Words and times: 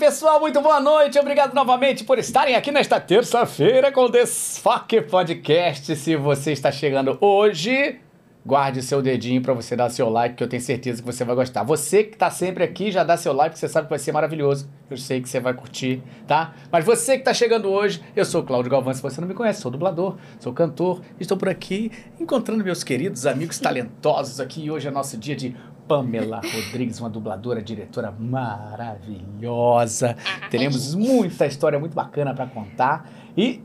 Pessoal, 0.00 0.40
muito 0.40 0.62
boa 0.62 0.80
noite. 0.80 1.18
Obrigado 1.18 1.52
novamente 1.52 2.04
por 2.04 2.18
estarem 2.18 2.54
aqui 2.54 2.72
nesta 2.72 2.98
terça-feira 2.98 3.92
com 3.92 4.06
o 4.06 4.08
Desfoque 4.08 5.02
Podcast. 5.02 5.94
Se 5.94 6.16
você 6.16 6.52
está 6.52 6.72
chegando 6.72 7.18
hoje, 7.20 8.00
guarde 8.44 8.80
seu 8.80 9.02
dedinho 9.02 9.42
para 9.42 9.52
você 9.52 9.76
dar 9.76 9.90
seu 9.90 10.08
like, 10.08 10.36
que 10.36 10.42
eu 10.42 10.48
tenho 10.48 10.62
certeza 10.62 11.02
que 11.02 11.06
você 11.06 11.22
vai 11.22 11.36
gostar. 11.36 11.64
Você 11.64 12.02
que 12.02 12.14
está 12.14 12.30
sempre 12.30 12.64
aqui, 12.64 12.90
já 12.90 13.04
dá 13.04 13.14
seu 13.18 13.34
like, 13.34 13.58
você 13.58 13.68
sabe 13.68 13.88
que 13.88 13.90
vai 13.90 13.98
ser 13.98 14.12
maravilhoso. 14.12 14.70
Eu 14.90 14.96
sei 14.96 15.20
que 15.20 15.28
você 15.28 15.38
vai 15.38 15.52
curtir, 15.52 16.02
tá? 16.26 16.54
Mas 16.72 16.82
você 16.82 17.12
que 17.12 17.20
está 17.20 17.34
chegando 17.34 17.68
hoje, 17.68 18.00
eu 18.16 18.24
sou 18.24 18.40
o 18.40 18.44
Cláudio 18.44 18.70
Galvão, 18.70 18.94
se 18.94 19.02
você 19.02 19.20
não 19.20 19.28
me 19.28 19.34
conhece, 19.34 19.60
sou 19.60 19.70
dublador, 19.70 20.16
sou 20.38 20.54
cantor, 20.54 21.02
estou 21.20 21.36
por 21.36 21.50
aqui 21.50 21.92
encontrando 22.18 22.64
meus 22.64 22.82
queridos 22.82 23.26
amigos 23.26 23.58
talentosos 23.58 24.40
aqui. 24.40 24.70
Hoje 24.70 24.88
é 24.88 24.90
nosso 24.90 25.18
dia 25.18 25.36
de 25.36 25.54
Pamela 25.90 26.36
Rodrigues, 26.36 27.00
uma 27.00 27.10
dubladora, 27.10 27.60
diretora 27.60 28.12
maravilhosa. 28.12 30.16
Teremos 30.48 30.94
muita 30.94 31.46
história 31.46 31.80
muito 31.80 31.94
bacana 31.94 32.32
para 32.32 32.46
contar 32.46 33.10
e 33.36 33.60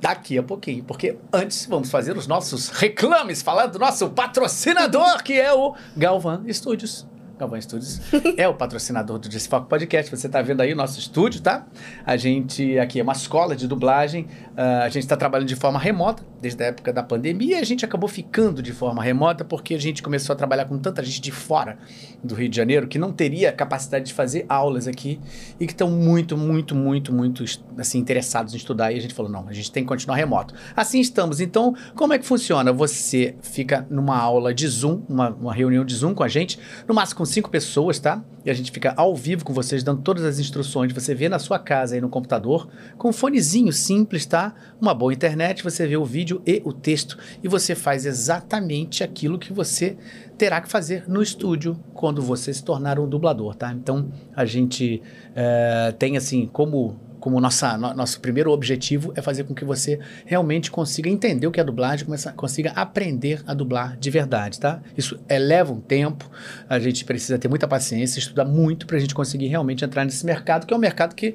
daqui 0.00 0.38
a 0.38 0.42
pouquinho, 0.44 0.84
porque 0.84 1.18
antes 1.32 1.66
vamos 1.66 1.90
fazer 1.90 2.16
os 2.16 2.28
nossos 2.28 2.68
reclames 2.68 3.42
falando 3.42 3.72
do 3.72 3.80
nosso 3.80 4.08
patrocinador, 4.10 5.20
que 5.24 5.32
é 5.32 5.52
o 5.52 5.74
Galvan 5.96 6.44
Studios. 6.52 7.08
Galvão 7.38 7.60
Studios 7.60 8.00
é 8.36 8.46
o 8.46 8.54
patrocinador 8.54 9.18
do 9.18 9.28
Desfoque 9.28 9.68
Podcast. 9.68 10.10
Você 10.10 10.26
está 10.26 10.40
vendo 10.40 10.60
aí 10.60 10.72
o 10.72 10.76
nosso 10.76 10.98
estúdio, 10.98 11.40
tá? 11.40 11.66
A 12.06 12.16
gente 12.16 12.78
aqui 12.78 13.00
é 13.00 13.02
uma 13.02 13.12
escola 13.12 13.56
de 13.56 13.66
dublagem. 13.66 14.24
Uh, 14.52 14.82
a 14.84 14.88
gente 14.88 15.02
está 15.02 15.16
trabalhando 15.16 15.48
de 15.48 15.56
forma 15.56 15.78
remota 15.78 16.22
desde 16.40 16.62
a 16.62 16.66
época 16.66 16.92
da 16.92 17.02
pandemia. 17.02 17.58
A 17.58 17.64
gente 17.64 17.84
acabou 17.84 18.08
ficando 18.08 18.62
de 18.62 18.72
forma 18.72 19.02
remota 19.02 19.44
porque 19.44 19.74
a 19.74 19.80
gente 19.80 20.02
começou 20.02 20.32
a 20.32 20.36
trabalhar 20.36 20.66
com 20.66 20.78
tanta 20.78 21.02
gente 21.02 21.20
de 21.20 21.32
fora 21.32 21.76
do 22.22 22.36
Rio 22.36 22.48
de 22.48 22.56
Janeiro 22.56 22.86
que 22.86 22.98
não 22.98 23.12
teria 23.12 23.50
capacidade 23.50 24.06
de 24.06 24.14
fazer 24.14 24.46
aulas 24.48 24.86
aqui 24.86 25.20
e 25.58 25.66
que 25.66 25.72
estão 25.72 25.90
muito, 25.90 26.36
muito, 26.36 26.74
muito, 26.74 27.12
muito 27.12 27.44
assim 27.76 27.98
interessados 27.98 28.54
em 28.54 28.56
estudar. 28.56 28.92
E 28.92 28.98
a 28.98 29.00
gente 29.00 29.14
falou 29.14 29.30
não, 29.30 29.48
a 29.48 29.52
gente 29.52 29.72
tem 29.72 29.82
que 29.82 29.88
continuar 29.88 30.16
remoto. 30.16 30.54
Assim 30.76 31.00
estamos. 31.00 31.40
Então, 31.40 31.74
como 31.96 32.12
é 32.12 32.18
que 32.18 32.26
funciona? 32.26 32.72
Você 32.72 33.34
fica 33.42 33.84
numa 33.90 34.16
aula 34.16 34.54
de 34.54 34.68
Zoom, 34.68 35.02
uma, 35.08 35.30
uma 35.30 35.52
reunião 35.52 35.84
de 35.84 35.94
Zoom 35.96 36.14
com 36.14 36.22
a 36.22 36.28
gente, 36.28 36.60
no 36.86 36.94
máximo 36.94 37.23
com 37.24 37.26
cinco 37.26 37.48
pessoas, 37.48 37.98
tá? 37.98 38.22
E 38.44 38.50
a 38.50 38.54
gente 38.54 38.70
fica 38.70 38.92
ao 38.98 39.16
vivo 39.16 39.46
com 39.46 39.54
vocês, 39.54 39.82
dando 39.82 40.02
todas 40.02 40.24
as 40.24 40.38
instruções. 40.38 40.92
Você 40.92 41.14
vê 41.14 41.26
na 41.26 41.38
sua 41.38 41.58
casa 41.58 41.94
aí 41.94 42.00
no 42.00 42.10
computador, 42.10 42.68
com 42.98 43.08
um 43.08 43.12
fonezinho 43.14 43.72
simples, 43.72 44.26
tá? 44.26 44.54
Uma 44.78 44.92
boa 44.92 45.10
internet, 45.10 45.64
você 45.64 45.86
vê 45.86 45.96
o 45.96 46.04
vídeo 46.04 46.42
e 46.46 46.60
o 46.66 46.72
texto 46.72 47.16
e 47.42 47.48
você 47.48 47.74
faz 47.74 48.04
exatamente 48.04 49.02
aquilo 49.02 49.38
que 49.38 49.54
você 49.54 49.96
terá 50.36 50.60
que 50.60 50.68
fazer 50.68 51.08
no 51.08 51.22
estúdio 51.22 51.78
quando 51.94 52.20
você 52.20 52.52
se 52.52 52.62
tornar 52.62 52.98
um 52.98 53.08
dublador, 53.08 53.54
tá? 53.54 53.72
Então 53.72 54.12
a 54.36 54.44
gente 54.44 55.00
é, 55.34 55.94
tem 55.98 56.18
assim 56.18 56.46
como 56.46 57.00
como 57.24 57.40
nossa, 57.40 57.78
no, 57.78 57.94
nosso 57.94 58.20
primeiro 58.20 58.50
objetivo 58.50 59.10
é 59.16 59.22
fazer 59.22 59.44
com 59.44 59.54
que 59.54 59.64
você 59.64 59.98
realmente 60.26 60.70
consiga 60.70 61.08
entender 61.08 61.46
o 61.46 61.50
que 61.50 61.58
é 61.58 61.64
dublagem, 61.64 62.04
começa, 62.04 62.30
consiga 62.34 62.70
aprender 62.72 63.42
a 63.46 63.54
dublar 63.54 63.96
de 63.96 64.10
verdade, 64.10 64.60
tá? 64.60 64.82
Isso 64.94 65.18
eleva 65.26 65.72
um 65.72 65.80
tempo, 65.80 66.30
a 66.68 66.78
gente 66.78 67.02
precisa 67.02 67.38
ter 67.38 67.48
muita 67.48 67.66
paciência, 67.66 68.18
estudar 68.18 68.44
muito 68.44 68.86
para 68.86 68.98
a 68.98 69.00
gente 69.00 69.14
conseguir 69.14 69.46
realmente 69.46 69.82
entrar 69.82 70.04
nesse 70.04 70.26
mercado, 70.26 70.66
que 70.66 70.74
é 70.74 70.76
um 70.76 70.80
mercado 70.80 71.14
que 71.14 71.34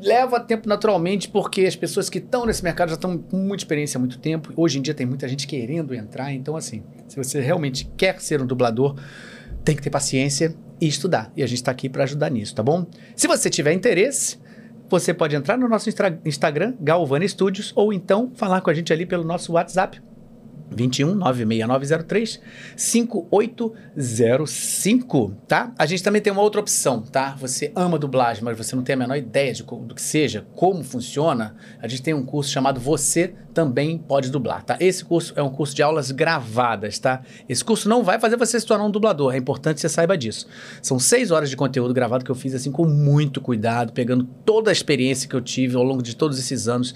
leva 0.00 0.40
tempo 0.40 0.66
naturalmente, 0.66 1.28
porque 1.28 1.66
as 1.66 1.76
pessoas 1.76 2.08
que 2.08 2.16
estão 2.16 2.46
nesse 2.46 2.64
mercado 2.64 2.88
já 2.88 2.94
estão 2.94 3.18
com 3.18 3.36
muita 3.36 3.62
experiência 3.62 3.98
há 3.98 4.00
muito 4.00 4.18
tempo. 4.18 4.54
Hoje 4.56 4.78
em 4.78 4.80
dia 4.82 4.94
tem 4.94 5.04
muita 5.04 5.28
gente 5.28 5.46
querendo 5.46 5.94
entrar, 5.94 6.32
então 6.32 6.56
assim, 6.56 6.82
se 7.06 7.16
você 7.16 7.42
realmente 7.42 7.84
quer 7.94 8.18
ser 8.22 8.40
um 8.40 8.46
dublador, 8.46 8.96
tem 9.62 9.76
que 9.76 9.82
ter 9.82 9.90
paciência 9.90 10.56
e 10.80 10.88
estudar. 10.88 11.30
E 11.36 11.42
a 11.42 11.46
gente 11.46 11.58
está 11.58 11.70
aqui 11.70 11.90
para 11.90 12.04
ajudar 12.04 12.30
nisso, 12.30 12.54
tá 12.54 12.62
bom? 12.62 12.86
Se 13.14 13.28
você 13.28 13.50
tiver 13.50 13.74
interesse, 13.74 14.38
você 14.90 15.14
pode 15.14 15.36
entrar 15.36 15.56
no 15.56 15.68
nosso 15.68 15.88
Instagram, 16.24 16.74
Galvani 16.80 17.28
Studios, 17.28 17.72
ou 17.76 17.92
então 17.92 18.32
falar 18.34 18.60
com 18.60 18.70
a 18.70 18.74
gente 18.74 18.92
ali 18.92 19.06
pelo 19.06 19.24
nosso 19.24 19.52
WhatsApp, 19.52 20.02
21 20.70 21.14
96903 21.14 22.40
5805, 22.76 25.36
tá? 25.46 25.72
A 25.78 25.86
gente 25.86 26.02
também 26.02 26.20
tem 26.22 26.32
uma 26.32 26.42
outra 26.42 26.60
opção, 26.60 27.02
tá? 27.02 27.36
Você 27.40 27.70
ama 27.74 27.98
dublagem, 27.98 28.44
mas 28.44 28.56
você 28.56 28.76
não 28.76 28.82
tem 28.82 28.94
a 28.94 28.98
menor 28.98 29.16
ideia 29.16 29.52
de, 29.52 29.62
do 29.62 29.94
que 29.94 30.02
seja, 30.02 30.46
como 30.54 30.84
funciona. 30.84 31.54
A 31.80 31.88
gente 31.88 32.02
tem 32.02 32.14
um 32.14 32.24
curso 32.24 32.50
chamado 32.50 32.80
Você 32.80 33.34
Também 33.52 33.98
Pode 33.98 34.30
Dublar, 34.30 34.64
tá? 34.64 34.76
Esse 34.78 35.04
curso 35.04 35.32
é 35.36 35.42
um 35.42 35.50
curso 35.50 35.74
de 35.74 35.82
aulas 35.82 36.10
gravadas, 36.10 36.98
tá? 36.98 37.22
Esse 37.48 37.64
curso 37.64 37.88
não 37.88 38.04
vai 38.04 38.20
fazer 38.20 38.36
você 38.36 38.60
se 38.60 38.66
tornar 38.66 38.84
um 38.84 38.90
dublador, 38.90 39.34
é 39.34 39.38
importante 39.38 39.76
que 39.76 39.80
você 39.80 39.88
saiba 39.88 40.16
disso. 40.16 40.46
São 40.80 40.98
seis 40.98 41.30
horas 41.30 41.50
de 41.50 41.56
conteúdo 41.56 41.92
gravado 41.92 42.24
que 42.24 42.30
eu 42.30 42.34
fiz 42.34 42.54
assim 42.54 42.70
com 42.70 42.86
muito 42.86 43.40
cuidado, 43.40 43.92
pegando 43.92 44.24
toda 44.44 44.70
a 44.70 44.72
experiência 44.72 45.28
que 45.28 45.34
eu 45.34 45.40
tive 45.40 45.76
ao 45.76 45.82
longo 45.82 46.02
de 46.02 46.14
todos 46.14 46.38
esses 46.38 46.68
anos, 46.68 46.94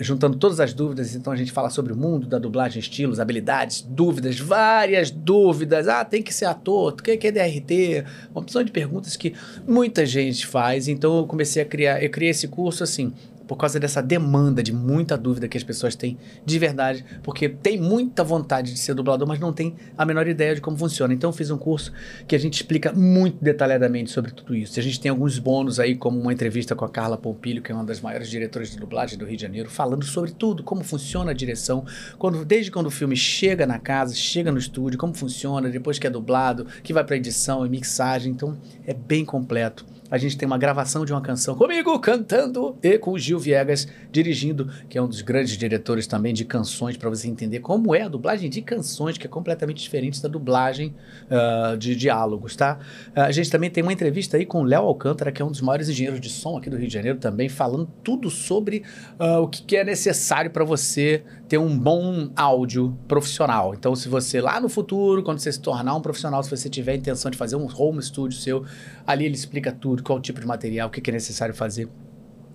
juntando 0.00 0.36
todas 0.36 0.60
as 0.60 0.74
dúvidas. 0.74 1.14
Então 1.14 1.32
a 1.32 1.36
gente 1.36 1.50
fala 1.50 1.70
sobre 1.70 1.92
o 1.92 1.96
mundo 1.96 2.26
da 2.26 2.38
dublagem, 2.38 2.78
estilo 2.78 3.06
estilos, 3.06 3.20
habilidades, 3.20 3.82
dúvidas, 3.82 4.38
várias 4.38 5.10
dúvidas. 5.10 5.88
Ah, 5.88 6.04
tem 6.04 6.22
que 6.22 6.32
ser 6.32 6.46
ator, 6.46 6.92
o 6.92 6.96
que 6.96 7.26
é 7.26 7.32
DRT? 7.32 8.04
Uma 8.30 8.40
opção 8.40 8.62
de 8.62 8.70
perguntas 8.70 9.16
que 9.16 9.34
muita 9.66 10.04
gente 10.04 10.46
faz. 10.46 10.88
Então 10.88 11.18
eu 11.18 11.26
comecei 11.26 11.62
a 11.62 11.64
criar, 11.64 12.02
eu 12.02 12.10
criei 12.10 12.30
esse 12.30 12.48
curso 12.48 12.82
assim, 12.82 13.12
por 13.46 13.56
causa 13.56 13.78
dessa 13.78 14.02
demanda, 14.02 14.62
de 14.62 14.72
muita 14.72 15.16
dúvida 15.16 15.48
que 15.48 15.56
as 15.56 15.64
pessoas 15.64 15.94
têm 15.94 16.18
de 16.44 16.58
verdade, 16.58 17.04
porque 17.22 17.48
tem 17.48 17.80
muita 17.80 18.24
vontade 18.24 18.72
de 18.72 18.78
ser 18.78 18.94
dublador, 18.94 19.26
mas 19.26 19.38
não 19.38 19.52
tem 19.52 19.74
a 19.96 20.04
menor 20.04 20.26
ideia 20.26 20.54
de 20.54 20.60
como 20.60 20.76
funciona. 20.76 21.14
Então, 21.14 21.32
fiz 21.32 21.50
um 21.50 21.58
curso 21.58 21.92
que 22.26 22.34
a 22.34 22.38
gente 22.38 22.54
explica 22.54 22.92
muito 22.92 23.42
detalhadamente 23.42 24.10
sobre 24.10 24.32
tudo 24.32 24.54
isso. 24.54 24.78
A 24.78 24.82
gente 24.82 25.00
tem 25.00 25.10
alguns 25.10 25.38
bônus 25.38 25.78
aí, 25.78 25.94
como 25.94 26.20
uma 26.20 26.32
entrevista 26.32 26.74
com 26.74 26.84
a 26.84 26.88
Carla 26.88 27.16
Pompilho, 27.16 27.62
que 27.62 27.70
é 27.70 27.74
uma 27.74 27.84
das 27.84 28.00
maiores 28.00 28.28
diretoras 28.28 28.70
de 28.70 28.78
dublagem 28.78 29.18
do 29.18 29.24
Rio 29.24 29.36
de 29.36 29.42
Janeiro, 29.42 29.70
falando 29.70 30.04
sobre 30.04 30.32
tudo, 30.32 30.62
como 30.62 30.82
funciona 30.82 31.30
a 31.30 31.34
direção, 31.34 31.84
quando, 32.18 32.44
desde 32.44 32.70
quando 32.70 32.86
o 32.86 32.90
filme 32.90 33.16
chega 33.16 33.66
na 33.66 33.78
casa, 33.78 34.14
chega 34.14 34.50
no 34.50 34.58
estúdio, 34.58 34.98
como 34.98 35.14
funciona, 35.14 35.68
depois 35.68 35.98
que 35.98 36.06
é 36.06 36.10
dublado, 36.10 36.66
que 36.82 36.92
vai 36.92 37.04
para 37.04 37.16
edição 37.16 37.64
e 37.64 37.68
mixagem. 37.68 38.32
Então, 38.32 38.56
é 38.86 38.94
bem 38.94 39.24
completo 39.24 39.84
a 40.10 40.18
gente 40.18 40.36
tem 40.36 40.46
uma 40.46 40.58
gravação 40.58 41.04
de 41.04 41.12
uma 41.12 41.20
canção 41.20 41.54
comigo 41.54 41.98
cantando 41.98 42.76
e 42.82 42.98
com 42.98 43.12
o 43.12 43.18
Gil 43.18 43.38
Viegas 43.38 43.88
dirigindo, 44.10 44.70
que 44.88 44.96
é 44.96 45.02
um 45.02 45.08
dos 45.08 45.20
grandes 45.20 45.56
diretores 45.56 46.06
também 46.06 46.32
de 46.32 46.44
canções, 46.44 46.96
para 46.96 47.10
você 47.10 47.28
entender 47.28 47.60
como 47.60 47.94
é 47.94 48.02
a 48.02 48.08
dublagem 48.08 48.48
de 48.48 48.62
canções, 48.62 49.18
que 49.18 49.26
é 49.26 49.30
completamente 49.30 49.82
diferente 49.82 50.22
da 50.22 50.28
dublagem 50.28 50.94
uh, 51.30 51.76
de 51.76 51.94
diálogos, 51.96 52.56
tá? 52.56 52.78
Uh, 53.16 53.20
a 53.20 53.32
gente 53.32 53.50
também 53.50 53.70
tem 53.70 53.82
uma 53.82 53.92
entrevista 53.92 54.36
aí 54.36 54.46
com 54.46 54.60
o 54.60 54.64
Léo 54.64 54.82
Alcântara, 54.82 55.32
que 55.32 55.42
é 55.42 55.44
um 55.44 55.50
dos 55.50 55.60
maiores 55.60 55.88
engenheiros 55.88 56.20
de 56.20 56.28
som 56.28 56.56
aqui 56.56 56.70
do 56.70 56.76
Rio 56.76 56.88
de 56.88 56.94
Janeiro 56.94 57.18
também, 57.18 57.48
falando 57.48 57.88
tudo 58.02 58.30
sobre 58.30 58.82
uh, 59.18 59.40
o 59.40 59.48
que, 59.48 59.62
que 59.62 59.76
é 59.76 59.84
necessário 59.84 60.50
para 60.50 60.64
você 60.64 61.22
ter 61.48 61.58
um 61.58 61.78
bom 61.78 62.30
áudio 62.34 62.96
profissional. 63.06 63.74
Então, 63.74 63.94
se 63.94 64.08
você 64.08 64.40
lá 64.40 64.60
no 64.60 64.68
futuro, 64.68 65.22
quando 65.22 65.38
você 65.38 65.52
se 65.52 65.60
tornar 65.60 65.94
um 65.94 66.00
profissional, 66.00 66.42
se 66.42 66.50
você 66.50 66.68
tiver 66.68 66.92
a 66.92 66.96
intenção 66.96 67.30
de 67.30 67.36
fazer 67.36 67.56
um 67.56 67.68
home 67.72 68.02
studio 68.02 68.38
seu, 68.38 68.64
ali 69.06 69.24
ele 69.24 69.34
explica 69.34 69.70
tudo, 69.70 70.02
qual 70.02 70.20
tipo 70.20 70.40
de 70.40 70.46
material, 70.46 70.88
o 70.88 70.90
que, 70.90 71.08
é 71.08 71.12
necessário 71.12 71.54
fazer. 71.54 71.88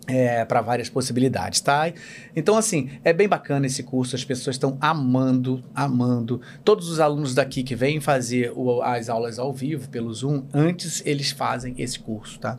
É, 0.07 0.43
para 0.43 0.61
várias 0.61 0.89
possibilidades, 0.89 1.61
tá? 1.61 1.93
Então, 2.35 2.57
assim, 2.57 2.89
é 3.03 3.13
bem 3.13 3.29
bacana 3.29 3.67
esse 3.67 3.83
curso, 3.83 4.15
as 4.15 4.25
pessoas 4.25 4.55
estão 4.55 4.75
amando, 4.81 5.63
amando. 5.75 6.41
Todos 6.65 6.89
os 6.89 6.99
alunos 6.99 7.35
daqui 7.35 7.61
que 7.61 7.75
vêm 7.75 8.01
fazer 8.01 8.51
o, 8.55 8.81
as 8.81 9.09
aulas 9.09 9.37
ao 9.37 9.53
vivo 9.53 9.87
pelo 9.89 10.11
Zoom, 10.11 10.43
antes 10.51 11.03
eles 11.05 11.29
fazem 11.29 11.75
esse 11.77 11.99
curso, 11.99 12.39
tá? 12.39 12.57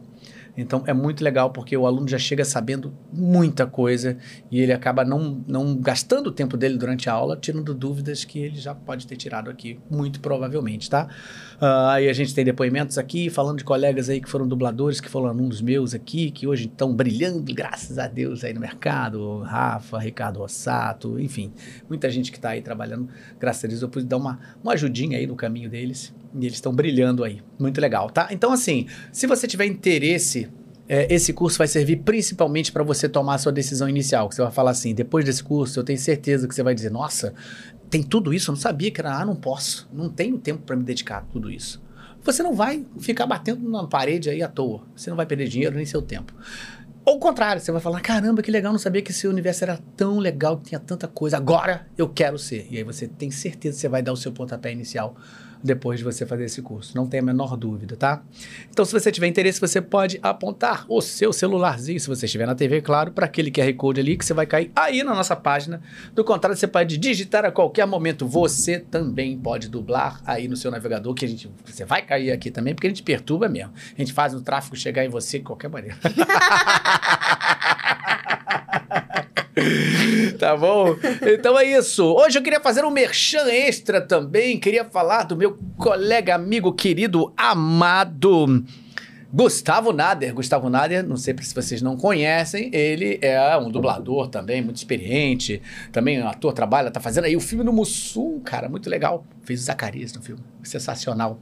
Então 0.57 0.83
é 0.87 0.93
muito 0.93 1.25
legal 1.25 1.51
porque 1.51 1.77
o 1.77 1.87
aluno 1.87 2.07
já 2.07 2.19
chega 2.19 2.45
sabendo 2.45 2.93
muita 3.13 3.67
coisa 3.67 4.19
e 4.51 4.61
ele 4.61 4.73
acaba 4.73 5.05
não, 5.05 5.43
não 5.47 5.77
gastando 5.77 6.27
o 6.27 6.33
tempo 6.33 6.57
dele 6.57 6.77
durante 6.77 7.09
a 7.09 7.13
aula, 7.13 7.37
tirando 7.37 7.73
dúvidas 7.73 8.25
que 8.25 8.39
ele 8.39 8.57
já 8.57 8.75
pode 8.75 9.07
ter 9.07 9.17
tirado 9.17 9.51
aqui, 9.51 9.79
muito 9.91 10.21
provavelmente, 10.21 10.91
tá? 10.91 11.09
Uh, 11.57 11.89
aí 11.91 12.09
a 12.09 12.13
gente 12.13 12.35
tem 12.35 12.45
depoimentos 12.45 12.99
aqui, 12.99 13.31
falando 13.31 13.59
de 13.59 13.65
colegas 13.65 14.11
aí 14.11 14.21
que 14.21 14.29
foram 14.29 14.47
dubladores, 14.47 15.01
que 15.01 15.09
foram 15.09 15.29
alunos 15.29 15.63
meus 15.63 15.95
aqui, 15.95 16.31
que 16.31 16.47
hoje 16.47 16.67
estão 16.67 16.95
brilhando, 16.95 17.53
graças 17.55 17.99
a 17.99 18.07
Deus, 18.07 18.45
aí 18.45 18.53
no 18.53 18.61
mercado. 18.61 19.41
Rafa, 19.41 19.99
Ricardo 19.99 20.39
Rossato, 20.39 21.19
enfim, 21.19 21.53
muita 21.89 22.11
gente 22.11 22.31
que 22.31 22.39
está 22.39 22.51
aí 22.51 22.61
trabalhando, 22.61 23.09
graças 23.39 23.65
a 23.65 23.69
Deus 23.69 23.83
eu 23.83 23.89
pude 23.89 24.07
dar 24.07 24.17
uma, 24.19 24.39
uma 24.63 24.73
ajudinha 24.73 25.17
aí 25.17 25.27
no 25.27 25.35
caminho 25.35 25.71
deles. 25.71 26.13
E 26.35 26.47
eles 26.47 26.55
estão 26.55 26.73
brilhando 26.73 27.25
aí. 27.25 27.41
Muito 27.59 27.81
legal, 27.81 28.09
tá? 28.11 28.29
Então, 28.31 28.53
assim, 28.53 28.87
se 29.13 29.27
você 29.27 29.47
tiver 29.47 29.67
interesse 29.67 30.49
é, 30.89 31.07
esse 31.13 31.33
curso 31.33 31.59
vai 31.59 31.69
servir 31.69 31.97
principalmente 31.99 32.73
para 32.73 32.83
você 32.83 33.09
tomar 33.09 33.37
a 33.37 33.39
sua 33.39 33.53
decisão 33.53 33.89
inicial. 33.89 34.29
Que 34.29 34.35
você 34.35 34.43
vai 34.43 34.51
falar 34.51 34.73
assim: 34.73 34.95
depois 34.95 35.25
desse 35.25 35.43
curso, 35.43 35.81
eu 35.81 35.85
tenho 35.85 35.99
certeza 35.99 36.47
que 36.47 36.55
você 36.55 36.63
vai 36.63 36.75
dizer, 36.75 36.91
nossa, 36.91 37.33
tem 37.89 38.03
tudo 38.03 38.35
isso? 38.35 38.51
Eu 38.51 38.55
não 38.55 38.61
sabia 38.61 38.91
que 38.91 39.01
era, 39.01 39.17
ah, 39.17 39.25
não 39.25 39.37
posso, 39.37 39.89
não 39.93 40.09
tenho 40.09 40.39
tempo 40.39 40.63
para 40.63 40.77
me 40.77 40.83
dedicar 40.83 41.19
a 41.19 41.21
tudo 41.23 41.51
isso. 41.51 41.83
Você 42.23 42.43
não 42.43 42.55
vai 42.55 42.85
ficar 42.99 43.27
batendo 43.27 43.69
na 43.69 43.87
parede 43.87 44.31
aí 44.31 44.43
à 44.43 44.49
toa. 44.49 44.83
Você 44.95 45.11
não 45.11 45.17
vai 45.17 45.27
perder 45.27 45.49
dinheiro 45.49 45.75
nem 45.75 45.87
seu 45.87 46.03
tempo. 46.03 46.35
Ou 47.05 47.17
o 47.17 47.19
contrário, 47.19 47.61
você 47.61 47.73
vai 47.73 47.81
falar: 47.81 48.01
caramba, 48.01 48.43
que 48.43 48.51
legal, 48.51 48.71
não 48.71 48.79
sabia 48.79 49.03
que 49.03 49.11
esse 49.13 49.27
universo 49.27 49.65
era 49.65 49.79
tão 49.97 50.19
legal, 50.19 50.59
que 50.59 50.69
tinha 50.69 50.79
tanta 50.79 51.09
coisa. 51.09 51.37
Agora 51.37 51.87
eu 51.97 52.09
quero 52.09 52.39
ser. 52.39 52.67
E 52.71 52.77
aí 52.77 52.85
você 52.85 53.09
tem 53.09 53.31
certeza 53.31 53.77
que 53.77 53.81
você 53.81 53.89
vai 53.89 54.03
dar 54.03 54.13
o 54.13 54.17
seu 54.17 54.31
pontapé 54.31 54.71
inicial 54.71 55.17
depois 55.63 55.99
de 55.99 56.05
você 56.05 56.27
fazer 56.27 56.45
esse 56.45 56.61
curso. 56.61 56.97
Não 56.97 57.07
tem 57.07 57.21
a 57.21 57.23
menor 57.23 57.57
dúvida, 57.57 57.97
tá? 57.97 58.23
Então, 58.71 58.85
se 58.85 58.93
você 58.93 59.13
tiver 59.13 59.29
interesse, 59.29 59.61
você 59.61 59.81
pode 59.81 60.19
apontar 60.23 60.85
o 60.89 61.01
seu 61.01 61.33
celularzinho, 61.33 62.01
se 62.01 62.09
você 62.09 62.27
estiver 62.27 62.47
na 62.47 62.55
TV, 62.55 62.81
claro, 62.81 63.13
para 63.13 63.27
aquele 63.27 63.51
QR 63.51 63.73
Code 63.75 64.01
ali 64.01 64.17
que 64.17 64.25
você 64.25 64.35
vai 64.35 64.47
cair 64.47 64.71
aí 64.75 65.03
na 65.03 65.15
nossa 65.15 65.37
página. 65.37 65.81
Do 66.15 66.25
contrário, 66.25 66.57
você 66.57 66.67
pode 66.67 66.97
digitar 66.99 67.45
a 67.45 67.51
qualquer 67.51 67.87
momento. 67.87 68.27
Você 68.27 68.79
também 68.79 69.39
pode 69.39 69.69
dublar 69.69 70.21
aí 70.27 70.49
no 70.49 70.57
seu 70.57 70.71
navegador, 70.71 71.15
que 71.15 71.25
a 71.25 71.29
gente 71.29 71.51
você 71.65 71.85
vai 71.85 72.03
cair 72.03 72.33
aqui 72.33 72.51
também, 72.51 72.75
porque 72.75 72.87
a 72.87 72.91
gente 72.91 73.03
perturba 73.03 73.49
mesmo. 73.49 73.73
A 73.97 74.01
gente 74.01 74.13
faz 74.13 74.35
o 74.35 74.41
tráfego 74.41 74.77
chegar 74.77 75.05
em 75.05 75.09
você 75.09 75.39
de 75.39 75.45
qualquer 75.45 75.69
maneira. 75.69 75.97
tá 80.39 80.57
bom? 80.57 80.97
Então 81.23 81.59
é 81.59 81.65
isso. 81.65 82.05
Hoje 82.05 82.39
eu 82.39 82.43
queria 82.43 82.61
fazer 82.61 82.85
um 82.85 82.91
merchan 82.91 83.47
extra 83.49 84.01
também. 84.01 84.59
Queria 84.59 84.85
falar 84.85 85.25
do 85.25 85.37
meu 85.37 85.59
colega, 85.77 86.35
amigo, 86.35 86.73
querido, 86.73 87.33
amado. 87.37 88.65
Gustavo 89.33 89.93
Nader. 89.93 90.35
Gustavo 90.35 90.69
Nader, 90.69 91.07
não 91.07 91.17
sei 91.17 91.35
se 91.41 91.55
vocês 91.55 91.81
não 91.81 91.97
conhecem, 91.97 92.71
ele 92.73 93.19
é 93.23 93.57
um 93.57 93.71
dublador 93.71 94.29
também, 94.29 94.61
muito 94.61 94.77
experiente. 94.77 95.63
Também 95.91 96.23
um 96.23 96.29
ator, 96.29 96.53
trabalha, 96.53 96.91
tá 96.91 97.01
fazendo 97.01 97.25
aí 97.25 97.35
o 97.35 97.41
filme 97.41 97.65
no 97.65 97.73
Mussum, 97.73 98.41
cara, 98.41 98.69
muito 98.69 98.91
legal. 98.91 99.25
Fez 99.43 99.61
o 99.63 99.65
Zacarias 99.65 100.13
no 100.13 100.21
filme, 100.21 100.43
sensacional. 100.63 101.41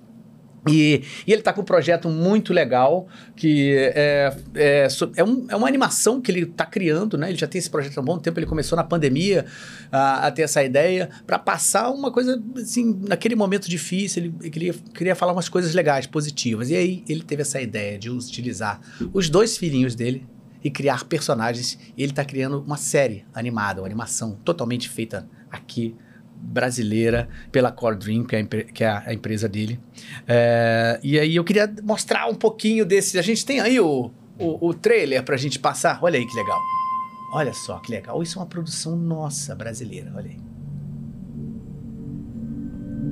E, 0.68 1.02
e, 1.26 1.32
ele 1.32 1.40
está 1.40 1.52
com 1.52 1.62
um 1.62 1.64
projeto 1.64 2.08
muito 2.08 2.52
legal, 2.52 3.08
que 3.34 3.74
é, 3.76 4.34
é, 4.54 4.88
é, 5.16 5.24
um, 5.24 5.46
é 5.48 5.56
uma 5.56 5.66
animação 5.66 6.20
que 6.20 6.30
ele 6.30 6.42
está 6.42 6.66
criando, 6.66 7.16
né? 7.16 7.30
Ele 7.30 7.38
já 7.38 7.46
tem 7.46 7.58
esse 7.58 7.70
projeto 7.70 7.96
há 7.98 8.00
um 8.00 8.04
bom 8.04 8.18
tempo, 8.18 8.38
ele 8.38 8.46
começou 8.46 8.76
na 8.76 8.84
pandemia 8.84 9.46
a, 9.90 10.26
a 10.26 10.30
ter 10.30 10.42
essa 10.42 10.62
ideia, 10.62 11.08
para 11.26 11.38
passar 11.38 11.90
uma 11.90 12.10
coisa, 12.10 12.42
assim, 12.56 13.00
naquele 13.08 13.34
momento 13.34 13.68
difícil, 13.70 14.24
ele, 14.40 14.50
queria, 14.50 14.74
queria 14.94 15.14
falar 15.14 15.32
umas 15.32 15.48
coisas 15.48 15.74
legais, 15.74 16.06
positivas. 16.06 16.68
E 16.70 16.76
aí 16.76 17.04
ele 17.08 17.22
teve 17.22 17.42
essa 17.42 17.60
ideia 17.60 17.98
de 17.98 18.10
utilizar 18.10 18.80
os 19.12 19.30
dois 19.30 19.56
filhinhos 19.56 19.94
dele 19.94 20.26
e 20.62 20.70
criar 20.70 21.04
personagens. 21.04 21.78
Ele 21.96 22.12
está 22.12 22.24
criando 22.24 22.60
uma 22.60 22.76
série 22.76 23.24
animada, 23.32 23.80
uma 23.80 23.86
animação 23.86 24.38
totalmente 24.44 24.88
feita 24.88 25.26
aqui 25.50 25.96
brasileira 26.40 27.28
pela 27.52 27.70
Core 27.70 27.96
Dream, 27.96 28.24
que 28.24 28.36
é 28.36 28.40
a, 28.40 28.44
que 28.44 28.84
é 28.84 29.02
a 29.06 29.14
empresa 29.14 29.48
dele. 29.48 29.78
É, 30.26 30.98
e 31.02 31.18
aí 31.18 31.36
eu 31.36 31.44
queria 31.44 31.72
mostrar 31.82 32.26
um 32.28 32.34
pouquinho 32.34 32.84
desse. 32.84 33.18
A 33.18 33.22
gente 33.22 33.44
tem 33.44 33.60
aí 33.60 33.78
o, 33.78 34.10
o, 34.38 34.68
o 34.68 34.74
trailer 34.74 35.22
pra 35.22 35.36
gente 35.36 35.58
passar. 35.58 35.98
Olha 36.02 36.18
aí 36.18 36.26
que 36.26 36.34
legal. 36.34 36.58
Olha 37.32 37.52
só 37.52 37.78
que 37.78 37.92
legal. 37.92 38.22
Isso 38.22 38.38
é 38.38 38.40
uma 38.40 38.46
produção 38.46 38.96
nossa 38.96 39.54
brasileira. 39.54 40.12
Olha 40.16 40.30
aí. 40.30 40.38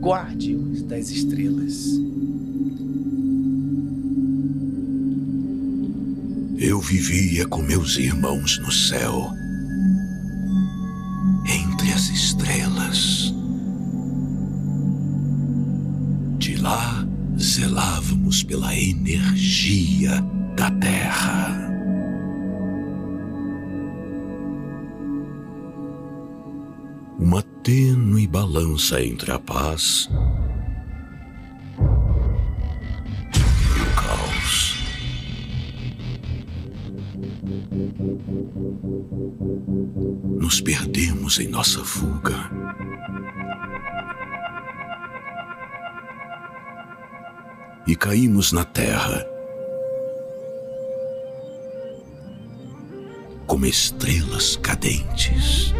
Guardiões 0.00 0.82
das 0.82 1.10
Estrelas. 1.10 1.86
Eu 6.58 6.80
vivia 6.80 7.46
com 7.46 7.62
meus 7.62 7.96
irmãos 7.96 8.58
no 8.58 8.72
céu 8.72 9.30
as 11.98 12.10
estrelas. 12.10 13.34
De 16.38 16.54
lá 16.54 17.04
zelávamos 17.36 18.44
pela 18.44 18.72
energia 18.72 20.24
da 20.54 20.70
Terra. 20.70 21.58
Uma 27.18 27.42
tênue 27.64 28.28
balança 28.28 29.02
entre 29.02 29.32
a 29.32 29.40
paz 29.40 30.08
Nos 40.40 40.60
perdemos 40.60 41.38
em 41.38 41.48
nossa 41.48 41.84
fuga. 41.84 42.50
E 47.86 47.94
caímos 47.94 48.52
na 48.52 48.64
terra. 48.64 49.25
Como 53.46 53.64
estrelas 53.66 54.56
cadentes. 54.56 55.72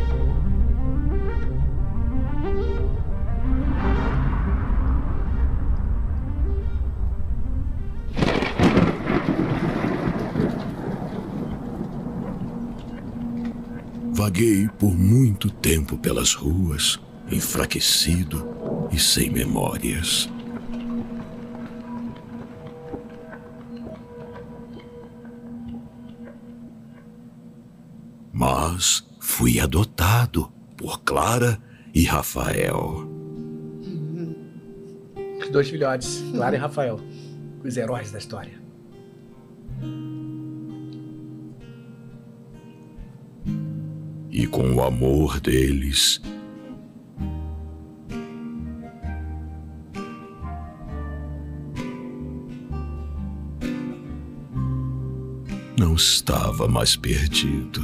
Vaguei 14.19 14.69
por 14.81 14.99
muito 14.99 15.49
tempo 15.49 15.97
pelas 15.97 16.35
ruas, 16.35 16.99
enfraquecido 17.31 18.88
e 18.91 18.99
sem 18.99 19.31
memórias. 19.31 20.29
Mas 28.32 29.09
fui 29.20 29.61
adotado 29.61 30.50
por 30.76 31.03
Clara 31.03 31.56
e 31.94 32.03
Rafael. 32.03 33.09
Dois 35.53 35.71
filhotes, 35.71 36.25
Clara 36.32 36.56
e 36.56 36.59
Rafael, 36.59 36.99
os 37.62 37.76
heróis 37.76 38.11
da 38.11 38.19
história. 38.19 38.61
E 44.30 44.47
com 44.47 44.75
o 44.75 44.82
amor 44.82 45.40
deles. 45.40 46.20
Não 55.78 55.94
estava 55.94 56.66
mais 56.66 56.97
perdido. 56.97 57.80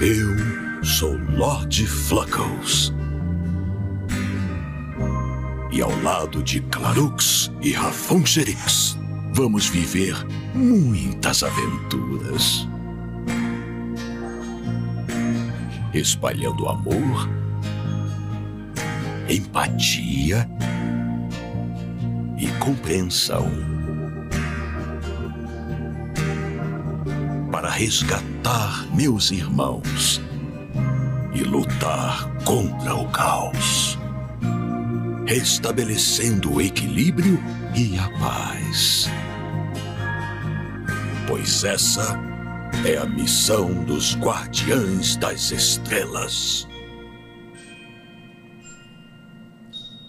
Eu 0.00 0.84
sou 0.84 1.16
Lord 1.30 1.86
Fluckles. 1.86 2.92
E 5.70 5.82
ao 5.82 6.02
lado 6.02 6.42
de 6.42 6.60
Clarux 6.60 7.50
e 7.60 7.72
Rafongerix 7.72 8.96
vamos 9.34 9.68
viver 9.68 10.14
muitas 10.54 11.42
aventuras. 11.42 12.68
Espalhando 15.92 16.68
amor, 16.68 17.28
empatia 19.28 20.48
e 22.38 22.46
compreensão. 22.60 23.50
Para 27.50 27.70
resgatar 27.70 28.86
meus 28.94 29.32
irmãos 29.32 30.20
e 31.34 31.42
lutar 31.42 32.28
contra 32.44 32.94
o 32.94 33.08
caos, 33.08 33.98
restabelecendo 35.26 36.54
o 36.54 36.60
equilíbrio 36.60 37.40
e 37.74 37.98
a 37.98 38.08
paz 38.20 39.08
pois 41.34 41.64
essa 41.64 42.16
é 42.86 42.96
a 42.96 43.04
missão 43.04 43.82
dos 43.82 44.16
Guardiães 44.16 45.16
das 45.16 45.50
Estrelas. 45.50 46.68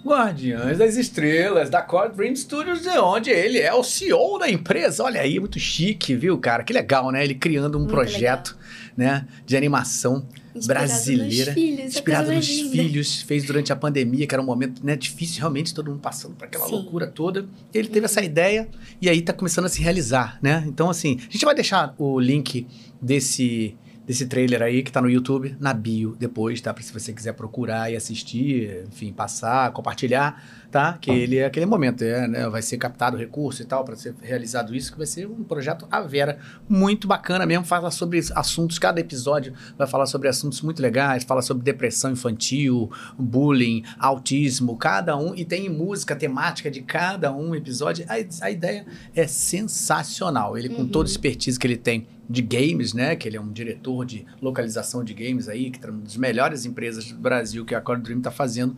Guardiães 0.05 0.77
das 0.77 0.95
Estrelas, 0.95 1.71
da 1.71 1.81
Core 1.81 2.13
Dream 2.13 2.35
Studios, 2.35 2.83
de 2.83 2.89
onde 2.99 3.31
ele 3.31 3.57
é 3.57 3.73
o 3.73 3.81
CEO 3.81 4.37
da 4.37 4.47
empresa. 4.47 5.03
Olha 5.03 5.21
aí, 5.21 5.39
muito 5.39 5.59
chique, 5.59 6.13
viu, 6.13 6.37
cara? 6.37 6.63
Que 6.63 6.71
legal, 6.71 7.09
né? 7.09 7.23
Ele 7.23 7.33
criando 7.33 7.77
um 7.77 7.79
muito 7.79 7.91
projeto 7.91 8.55
né, 8.95 9.25
de 9.47 9.57
animação 9.57 10.27
inspirado 10.55 10.87
brasileira. 10.87 11.53
Filhos, 11.53 11.85
inspirado 11.85 12.31
nos 12.31 12.47
filhos. 12.47 13.21
Fez 13.21 13.43
durante 13.43 13.71
a 13.73 13.75
pandemia, 13.75 14.25
que 14.25 14.33
era 14.33 14.41
um 14.41 14.45
momento 14.45 14.85
né, 14.85 14.95
difícil, 14.95 15.39
realmente, 15.39 15.73
todo 15.73 15.89
mundo 15.89 15.99
passando 15.99 16.35
por 16.35 16.45
aquela 16.45 16.65
Sim. 16.65 16.71
loucura 16.71 17.07
toda. 17.07 17.45
Ele 17.73 17.87
teve 17.87 17.99
uhum. 17.99 18.05
essa 18.05 18.21
ideia 18.21 18.67
e 19.01 19.09
aí 19.09 19.19
está 19.19 19.33
começando 19.33 19.65
a 19.65 19.69
se 19.69 19.81
realizar, 19.81 20.39
né? 20.41 20.63
Então, 20.67 20.89
assim, 20.89 21.19
a 21.27 21.31
gente 21.31 21.45
vai 21.45 21.55
deixar 21.55 21.93
o 21.97 22.19
link 22.19 22.67
desse 23.01 23.75
desse 24.05 24.27
trailer 24.27 24.61
aí 24.61 24.83
que 24.83 24.91
tá 24.91 25.01
no 25.01 25.09
YouTube, 25.09 25.55
na 25.59 25.73
bio 25.73 26.15
depois, 26.17 26.61
tá? 26.61 26.73
Pra 26.73 26.83
se 26.83 26.93
você 26.93 27.11
quiser 27.11 27.33
procurar 27.33 27.91
e 27.91 27.95
assistir, 27.95 28.85
enfim, 28.87 29.11
passar, 29.11 29.71
compartilhar, 29.71 30.43
tá? 30.71 30.97
Que 30.99 31.11
ele 31.11 31.37
é 31.37 31.45
aquele 31.45 31.65
momento, 31.65 32.03
é, 32.03 32.27
né? 32.27 32.49
Vai 32.49 32.61
ser 32.61 32.77
captado 32.77 33.17
recurso 33.17 33.61
e 33.61 33.65
tal 33.65 33.83
para 33.83 33.95
ser 33.95 34.15
realizado 34.21 34.75
isso, 34.75 34.91
que 34.91 34.97
vai 34.97 35.07
ser 35.07 35.27
um 35.27 35.43
projeto 35.43 35.87
à 35.91 36.01
vera, 36.01 36.37
muito 36.67 37.07
bacana 37.07 37.45
mesmo, 37.45 37.65
fala 37.65 37.91
sobre 37.91 38.19
assuntos, 38.35 38.79
cada 38.79 38.99
episódio 38.99 39.53
vai 39.77 39.87
falar 39.87 40.05
sobre 40.05 40.27
assuntos 40.27 40.61
muito 40.61 40.81
legais, 40.81 41.23
fala 41.23 41.41
sobre 41.41 41.63
depressão 41.63 42.11
infantil, 42.11 42.91
bullying, 43.17 43.83
autismo, 43.99 44.75
cada 44.77 45.17
um, 45.17 45.35
e 45.35 45.43
tem 45.45 45.69
música 45.69 46.15
temática 46.15 46.69
de 46.69 46.81
cada 46.81 47.33
um 47.33 47.53
episódio. 47.55 48.05
A, 48.07 48.45
a 48.45 48.51
ideia 48.51 48.85
é 49.15 49.27
sensacional. 49.27 50.57
Ele, 50.57 50.69
com 50.69 50.81
Uhum. 50.85 50.87
toda 50.87 51.07
a 51.07 51.11
expertise 51.11 51.57
que 51.59 51.65
ele 51.67 51.77
tem 51.77 52.07
de 52.29 52.41
games, 52.41 52.93
né? 52.93 53.15
Que 53.15 53.27
ele 53.27 53.37
é 53.37 53.41
um 53.41 53.51
diretor 53.51 54.05
de 54.05 54.25
localização 54.41 55.03
de 55.03 55.13
games 55.13 55.47
aí, 55.47 55.69
que 55.69 55.83
é 55.85 55.89
uma 55.89 56.01
das 56.01 56.17
melhores 56.17 56.65
empresas 56.65 57.11
do 57.11 57.17
Brasil 57.17 57.63
que 57.65 57.73
a 57.75 57.81
Core 57.81 58.01
Dream 58.01 58.17
está 58.19 58.31
fazendo 58.31 58.75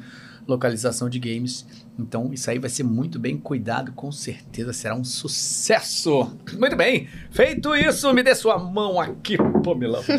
localização 0.48 1.10
de 1.10 1.20
games. 1.20 1.66
Então, 2.00 2.32
isso 2.32 2.50
aí 2.52 2.60
vai 2.60 2.70
ser 2.70 2.84
muito 2.84 3.18
bem 3.20 3.38
cuidado, 3.38 3.92
com 3.94 4.12
certeza 4.12 4.72
será 4.72 4.94
um 4.96 5.04
sucesso. 5.04 6.32
Muito 6.58 6.76
bem, 6.76 7.08
feito 7.32 7.76
isso, 7.76 8.14
me 8.14 8.22
dê 8.22 8.36
sua 8.36 8.58
mão 8.60 9.00
aqui, 9.00 9.36
Pamela. 9.64 10.04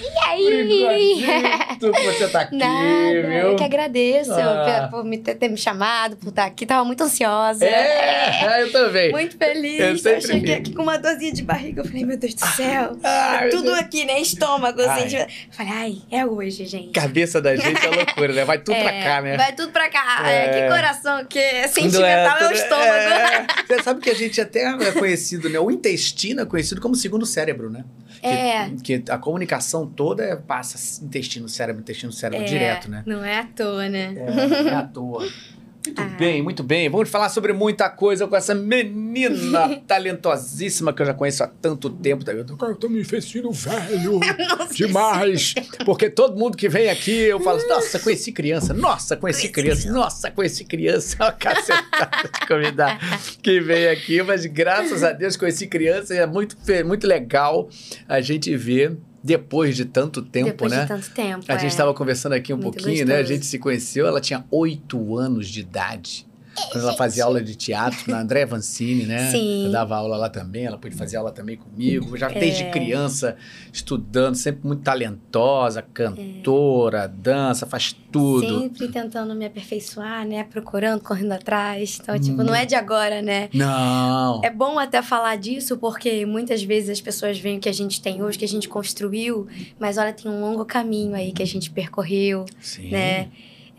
E 0.00 0.18
aí? 0.26 1.14
Obrigado 1.24 1.92
que 1.92 2.02
você 2.04 2.28
tá 2.28 2.40
aqui, 2.42 2.56
Nada, 2.56 3.22
viu? 3.22 3.30
eu 3.32 3.56
que 3.56 3.64
agradeço 3.64 4.32
Ah. 4.32 4.88
por, 4.90 4.98
por 5.00 5.04
me 5.04 5.18
ter, 5.18 5.34
ter 5.34 5.48
me 5.48 5.56
chamado, 5.56 6.16
por 6.16 6.28
estar 6.28 6.44
aqui. 6.44 6.64
Tava 6.66 6.84
muito 6.84 7.02
ansiosa. 7.02 7.64
É, 7.64 8.62
eu 8.62 8.70
também. 8.72 9.10
Muito 9.10 9.36
feliz. 9.36 9.80
Eu 9.80 9.86
Eu, 9.88 9.98
sempre 9.98 10.20
cheguei 10.22 10.40
fico. 10.56 10.58
aqui 10.68 10.72
com 10.74 10.82
uma 10.82 10.98
dorzinha 10.98 11.32
de 11.32 11.42
barriga. 11.42 11.80
Eu 11.82 11.84
falei, 11.86 12.04
meu 12.04 12.16
Deus 12.16 12.34
do 12.34 12.46
céu. 12.46 12.96
Ai, 13.02 13.40
meu 13.42 13.50
Tudo 13.50 13.64
Deus. 13.64 13.78
aqui, 13.78 14.04
né? 14.04 14.20
Estômago, 14.20 14.80
Ai. 14.82 14.88
assim. 15.04 15.08
tipo- 15.16 15.30
Falei, 15.50 15.72
ai, 15.72 15.98
é 16.10 16.24
hoje, 16.26 16.64
gente. 16.66 16.90
Cabeça 16.92 17.40
da 17.40 17.56
gente 17.56 17.84
é 17.84 17.90
loucura, 17.96 18.32
né? 18.32 18.44
Vai 18.44 18.58
tudo 18.58 18.76
pra 18.76 18.92
É, 18.92 19.02
cá, 19.02 19.20
né? 19.22 19.36
Vai 19.36 19.52
tudo 19.54 19.72
pra 19.72 19.88
cá. 19.90 20.09
É. 20.26 20.44
É, 20.46 20.48
que 20.62 20.68
coração, 20.74 21.24
que 21.24 21.62
Não 21.62 21.68
sentimental 21.68 22.38
é, 22.38 22.48
o 22.48 22.52
estômago. 22.52 22.84
é. 22.84 23.46
Você 23.66 23.82
sabe 23.82 24.00
que 24.00 24.10
a 24.10 24.14
gente 24.14 24.40
até 24.40 24.64
é 24.64 24.92
conhecido, 24.92 25.48
né? 25.48 25.58
O 25.58 25.70
intestino 25.70 26.40
é 26.42 26.46
conhecido 26.46 26.80
como 26.80 26.94
segundo 26.94 27.24
cérebro, 27.26 27.70
né? 27.70 27.84
É. 28.22 28.70
Que, 28.82 29.02
a 29.08 29.16
comunicação 29.18 29.86
toda 29.86 30.22
é- 30.24 30.36
passa 30.36 31.02
intestino, 31.04 31.48
cérebro, 31.48 31.80
intestino, 31.82 32.12
cérebro 32.12 32.44
É, 32.44 32.48
direto, 32.48 32.90
né? 32.90 33.02
Não 33.06 33.24
é 33.24 33.38
à 33.38 33.44
toa, 33.44 33.88
né? 33.88 34.14
É, 34.16 34.46
não 34.62 34.70
é 34.70 34.74
à 34.74 34.82
toa. 34.82 35.26
Muito 35.86 36.02
Ah. 36.02 36.04
bem, 36.18 36.42
muito 36.42 36.62
bem. 36.62 36.90
Vamos 36.90 37.08
falar 37.08 37.30
sobre 37.30 37.54
muita 37.54 37.88
coisa 37.88 38.26
com 38.26 38.36
essa 38.36 38.54
menina 38.54 39.80
talentosíssima 39.88 40.92
que 40.92 41.00
eu 41.00 41.06
já 41.06 41.14
conheço 41.14 41.42
há 41.42 41.46
tanto 41.46 41.88
tempo. 41.88 42.22
Eu 42.30 42.44
tô, 42.44 42.66
eu 42.66 42.76
tô 42.76 42.88
me 42.88 43.02
sentindo 43.02 43.50
velho 43.50 44.20
demais. 44.74 45.54
Porque 45.86 46.10
todo 46.10 46.36
mundo 46.38 46.54
que 46.56 46.68
vem 46.68 46.90
aqui, 46.90 47.10
eu 47.12 47.40
falo, 47.40 47.66
nossa, 47.66 47.98
conheci 47.98 48.30
criança, 48.30 48.74
nossa, 48.74 49.16
conheci 49.16 49.48
criança, 49.48 49.90
nossa, 49.90 50.30
conheci 50.30 50.64
criança. 50.64 51.16
Uma 51.18 51.32
cacetada 51.32 52.28
de 52.40 52.46
convidado 52.46 53.00
que 53.42 53.58
vem 53.60 53.88
aqui, 53.88 54.22
mas 54.22 54.44
graças 54.44 55.02
a 55.02 55.12
Deus 55.12 55.34
conheci 55.36 55.66
criança 55.66 56.14
e 56.14 56.18
é 56.18 56.26
muito, 56.26 56.56
muito 56.84 57.06
legal 57.06 57.70
a 58.06 58.20
gente 58.20 58.54
ver 58.54 58.98
depois 59.22 59.76
de 59.76 59.84
tanto 59.84 60.22
tempo, 60.22 60.50
Depois 60.50 60.72
né? 60.72 60.82
de 60.82 60.88
tanto 60.88 61.10
tempo. 61.10 61.44
A 61.48 61.54
gente 61.54 61.64
é. 61.64 61.68
estava 61.68 61.92
conversando 61.92 62.32
aqui 62.32 62.52
um 62.52 62.56
Muito 62.56 62.76
pouquinho, 62.76 63.04
né? 63.06 63.14
A 63.14 63.18
gostoso. 63.18 63.34
gente 63.34 63.46
se 63.46 63.58
conheceu, 63.58 64.06
ela 64.06 64.20
tinha 64.20 64.44
oito 64.50 65.16
anos 65.16 65.48
de 65.48 65.60
idade. 65.60 66.26
Quando 66.72 66.82
ela 66.84 66.94
fazia 66.94 67.24
aula 67.24 67.42
de 67.42 67.54
teatro 67.54 68.10
na 68.10 68.20
André 68.20 68.44
Vancini, 68.44 69.04
né? 69.06 69.30
Sim. 69.30 69.66
Eu 69.66 69.72
dava 69.72 69.96
aula 69.96 70.16
lá 70.16 70.28
também, 70.28 70.64
ela 70.66 70.76
pôde 70.76 70.94
fazer 70.94 71.16
aula 71.16 71.30
também 71.32 71.56
comigo. 71.56 72.16
Já 72.16 72.28
desde 72.28 72.64
É. 72.64 72.70
criança, 72.70 73.36
estudando, 73.72 74.34
sempre 74.34 74.66
muito 74.66 74.82
talentosa, 74.82 75.80
cantora, 75.82 77.06
dança, 77.08 77.66
faz 77.66 77.92
tudo. 78.12 78.60
Sempre 78.60 78.88
tentando 78.88 79.34
me 79.34 79.46
aperfeiçoar, 79.46 80.26
né? 80.26 80.44
Procurando, 80.44 81.00
correndo 81.02 81.32
atrás. 81.32 81.98
Então, 82.02 82.18
tipo, 82.18 82.40
Hum. 82.42 82.44
não 82.44 82.54
é 82.54 82.66
de 82.66 82.74
agora, 82.74 83.22
né? 83.22 83.48
Não. 83.54 84.40
É 84.44 84.50
bom 84.50 84.78
até 84.78 85.00
falar 85.02 85.36
disso, 85.36 85.78
porque 85.78 86.26
muitas 86.26 86.62
vezes 86.62 86.90
as 86.90 87.00
pessoas 87.00 87.38
veem 87.38 87.58
o 87.58 87.60
que 87.60 87.68
a 87.68 87.74
gente 87.74 88.02
tem 88.02 88.22
hoje, 88.22 88.36
que 88.38 88.44
a 88.44 88.48
gente 88.48 88.68
construiu, 88.68 89.46
mas 89.78 89.96
olha, 89.98 90.12
tem 90.12 90.30
um 90.30 90.40
longo 90.40 90.64
caminho 90.64 91.14
aí 91.14 91.32
que 91.32 91.42
a 91.42 91.46
gente 91.46 91.70
percorreu, 91.70 92.44
Sim. 92.60 92.90
né? 92.90 93.28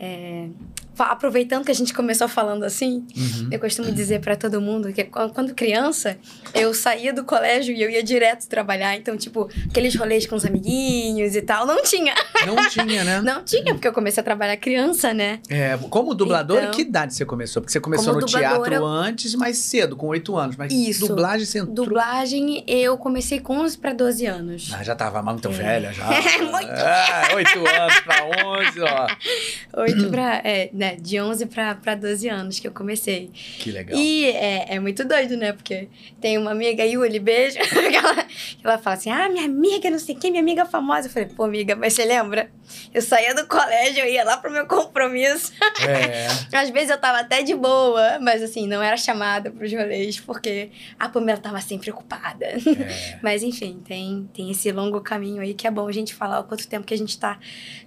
É, 0.00 0.48
aproveitando 0.98 1.64
que 1.64 1.70
a 1.70 1.74
gente 1.74 1.92
começou 1.94 2.28
falando 2.28 2.64
assim, 2.64 3.04
Uhum. 3.16 3.48
eu 3.50 3.58
costumo 3.58 3.90
dizer 3.92 4.20
pra 4.20 4.36
todo 4.36 4.60
mundo 4.60 4.92
que 4.92 5.04
quan- 5.04 5.28
quando 5.30 5.54
criança, 5.54 6.16
eu 6.54 6.72
saía 6.74 7.12
do 7.12 7.24
colégio 7.24 7.74
e 7.74 7.82
eu 7.82 7.90
ia 7.90 8.02
direto 8.02 8.46
trabalhar. 8.48 8.96
Então, 8.96 9.16
tipo, 9.16 9.48
aqueles 9.68 9.94
rolês 9.94 10.26
com 10.26 10.34
os 10.36 10.44
amiguinhos 10.44 11.34
e 11.34 11.42
tal, 11.42 11.66
não 11.66 11.82
tinha. 11.82 12.14
Não 12.46 12.56
tinha, 12.68 13.04
né? 13.04 13.20
Não 13.22 13.42
tinha, 13.44 13.72
porque 13.74 13.86
eu 13.88 13.92
comecei 13.92 14.20
a 14.20 14.24
trabalhar 14.24 14.56
criança, 14.56 15.12
né? 15.14 15.40
É, 15.48 15.78
como 15.90 16.14
dubladora, 16.14 16.62
Então- 16.62 16.74
que 16.74 16.82
idade 16.82 17.14
você 17.14 17.24
começou? 17.24 17.62
Porque 17.62 17.72
você 17.72 17.80
começou 17.80 18.14
no 18.14 18.24
teatro 18.26 18.74
eu- 18.74 18.84
antes, 18.86 19.34
mais 19.34 19.58
cedo, 19.58 19.96
com 19.96 20.06
oito 20.08 20.36
anos. 20.36 20.56
Mas 20.56 20.72
Isso. 20.72 21.06
dublagem 21.06 21.46
você 21.46 21.58
entrou... 21.60 21.74
Dublagem, 21.74 22.64
eu 22.66 22.96
comecei 22.98 23.40
com 23.40 23.58
11 23.60 23.78
pra 23.78 23.92
12 23.92 24.26
anos. 24.26 24.70
Ah, 24.74 24.82
já 24.82 24.94
tava 24.94 25.22
muito 25.22 25.48
É. 25.48 25.52
velha, 25.52 25.92
já. 25.92 26.02
Muito. 26.52 26.70
É, 26.70 27.34
oito 27.34 27.58
anos 27.66 28.00
pra 28.00 28.24
onze, 28.46 28.80
ó. 28.80 29.80
8 29.82 30.10
pra. 30.10 30.40
É, 30.44 30.70
né, 30.82 30.96
de 30.96 31.20
11 31.20 31.46
pra, 31.46 31.76
pra 31.76 31.94
12 31.94 32.28
anos 32.28 32.58
que 32.58 32.66
eu 32.66 32.72
comecei. 32.72 33.30
Que 33.60 33.70
legal. 33.70 33.96
E 33.96 34.24
é, 34.26 34.74
é 34.74 34.80
muito 34.80 35.04
doido, 35.04 35.36
né? 35.36 35.52
Porque 35.52 35.88
tem 36.20 36.36
uma 36.36 36.50
amiga, 36.50 36.84
Yuli, 36.84 37.20
beijo, 37.20 37.58
que 37.62 37.94
ela, 37.96 38.24
que 38.24 38.58
ela 38.66 38.78
fala 38.78 38.96
assim: 38.96 39.10
ah, 39.10 39.28
minha 39.28 39.44
amiga, 39.44 39.88
não 39.88 39.98
sei 40.00 40.16
quem, 40.16 40.32
minha 40.32 40.42
amiga 40.42 40.64
famosa. 40.64 41.06
Eu 41.06 41.12
falei, 41.12 41.28
pô, 41.28 41.44
amiga, 41.44 41.76
mas 41.76 41.92
você 41.92 42.04
lembra? 42.04 42.50
Eu 42.92 43.00
saía 43.02 43.32
do 43.34 43.46
colégio, 43.46 44.00
eu 44.04 44.10
ia 44.12 44.24
lá 44.24 44.36
pro 44.38 44.50
meu 44.50 44.66
compromisso. 44.66 45.52
É. 45.86 46.26
Às 46.58 46.70
vezes 46.70 46.90
eu 46.90 46.98
tava 46.98 47.18
até 47.20 47.42
de 47.42 47.54
boa, 47.54 48.18
mas 48.20 48.42
assim, 48.42 48.66
não 48.66 48.82
era 48.82 48.96
chamada 48.96 49.50
pros 49.50 49.72
rolês, 49.72 50.18
porque 50.18 50.70
a 50.98 51.08
Pamela 51.08 51.38
tava 51.38 51.60
sempre 51.60 51.90
ocupada. 51.90 52.44
é. 52.46 52.56
Mas 53.22 53.42
enfim, 53.42 53.80
tem, 53.86 54.28
tem 54.34 54.50
esse 54.50 54.72
longo 54.72 55.00
caminho 55.00 55.40
aí 55.42 55.54
que 55.54 55.66
é 55.66 55.70
bom 55.70 55.86
a 55.86 55.92
gente 55.92 56.12
falar 56.14 56.40
o 56.40 56.44
quanto 56.44 56.66
tempo 56.66 56.84
que 56.86 56.94
a 56.94 56.98
gente 56.98 57.16
tá 57.18 57.38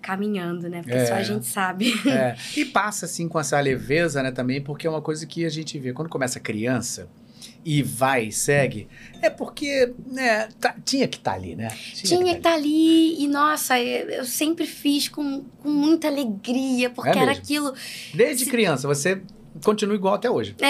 caminhando, 0.01 0.69
né? 0.69 0.81
Porque 0.81 0.97
É. 0.97 1.05
só 1.05 1.13
a 1.15 1.23
gente 1.23 1.45
sabe. 1.45 1.91
É, 2.07 2.35
E 2.55 2.63
passa 2.65 2.84
assim 2.87 3.27
com 3.27 3.39
essa 3.39 3.59
leveza, 3.59 4.21
né, 4.23 4.31
também, 4.31 4.61
porque 4.61 4.85
é 4.87 4.89
uma 4.89 5.01
coisa 5.01 5.25
que 5.25 5.45
a 5.45 5.49
gente 5.49 5.77
vê 5.79 5.93
quando 5.93 6.09
começa 6.09 6.39
criança 6.39 7.07
e 7.63 7.81
vai 7.83 8.25
e 8.27 8.31
segue, 8.31 8.87
é 9.21 9.29
porque, 9.29 9.91
né, 10.05 10.47
tá- 10.59 10.75
tinha 10.85 11.07
que 11.07 11.17
estar 11.17 11.33
ali, 11.33 11.55
né? 11.55 11.69
Tinha 11.93 12.19
que 12.23 12.31
tá 12.31 12.37
estar 12.37 12.53
ali 12.53 13.23
e, 13.23 13.27
nossa, 13.27 13.79
eu, 13.79 14.09
eu 14.09 14.25
sempre 14.25 14.65
fiz 14.67 15.07
com, 15.07 15.43
com 15.59 15.69
muita 15.69 16.07
alegria, 16.07 16.89
porque 16.89 17.09
É 17.09 17.21
era 17.21 17.25
mesmo? 17.27 17.41
aquilo. 17.41 17.67
ali. 17.69 17.77
Desde 18.13 18.45
criança, 18.45 18.87
você 18.87 19.21
continua 19.63 19.95
igual 19.95 20.13
até 20.15 20.29
hoje. 20.29 20.55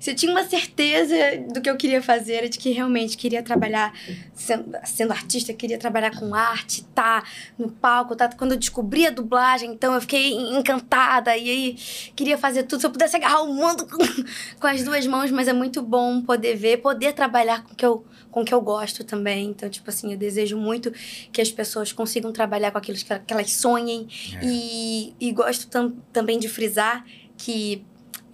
Se 0.00 0.10
eu 0.12 0.14
tinha 0.14 0.30
uma 0.30 0.44
certeza 0.44 1.14
do 1.52 1.60
que 1.60 1.68
eu 1.68 1.76
queria 1.76 2.00
fazer, 2.00 2.34
era 2.34 2.48
de 2.48 2.56
que 2.56 2.70
realmente 2.70 3.16
queria 3.16 3.42
trabalhar 3.42 3.92
sendo, 4.32 4.70
sendo 4.84 5.10
artista, 5.12 5.52
queria 5.52 5.76
trabalhar 5.76 6.16
com 6.16 6.32
arte, 6.34 6.84
tá 6.94 7.24
no 7.58 7.68
palco, 7.68 8.14
tá. 8.14 8.28
Quando 8.28 8.52
eu 8.52 8.56
descobri 8.58 9.06
a 9.06 9.10
dublagem, 9.10 9.72
então 9.72 9.92
eu 9.94 10.00
fiquei 10.00 10.32
encantada 10.32 11.36
e 11.36 11.50
aí 11.50 11.76
queria 12.14 12.38
fazer 12.38 12.62
tudo. 12.62 12.80
Se 12.80 12.86
eu 12.86 12.90
pudesse 12.90 13.16
agarrar 13.16 13.42
o 13.42 13.52
mundo 13.52 13.86
com, 13.86 13.98
com 14.60 14.66
as 14.68 14.84
duas 14.84 15.04
mãos, 15.06 15.30
mas 15.32 15.48
é 15.48 15.52
muito 15.52 15.82
bom 15.82 16.22
poder 16.22 16.54
ver, 16.54 16.76
poder 16.78 17.12
trabalhar 17.12 17.64
com 17.64 17.72
o 17.72 17.76
que 17.76 17.84
eu, 17.84 18.04
com 18.30 18.44
que 18.44 18.54
eu 18.54 18.60
gosto 18.60 19.02
também. 19.02 19.46
Então, 19.50 19.68
tipo 19.68 19.90
assim, 19.90 20.12
eu 20.12 20.18
desejo 20.18 20.56
muito 20.56 20.92
que 21.32 21.40
as 21.40 21.50
pessoas 21.50 21.92
consigam 21.92 22.30
trabalhar 22.32 22.70
com 22.70 22.78
aquilo 22.78 22.96
que, 22.96 23.04
que 23.04 23.32
elas 23.32 23.52
sonhem. 23.52 24.06
É. 24.40 24.46
E, 24.46 25.12
e 25.20 25.32
gosto 25.32 25.66
tam- 25.68 25.96
também 26.12 26.38
de 26.38 26.48
frisar 26.48 27.04
que 27.38 27.82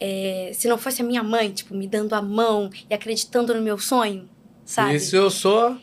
é, 0.01 0.51
se 0.53 0.67
não 0.67 0.77
fosse 0.77 1.03
a 1.03 1.05
minha 1.05 1.23
mãe, 1.23 1.53
tipo, 1.53 1.75
me 1.75 1.87
dando 1.87 2.15
a 2.15 2.23
mão 2.23 2.71
e 2.91 2.95
acreditando 2.95 3.55
no 3.55 3.63
meu 3.63 3.79
sonho, 3.79 4.29
sabe? 4.65 4.97
Isso 4.97 5.15
eu 5.15 5.31
sou. 5.31 5.77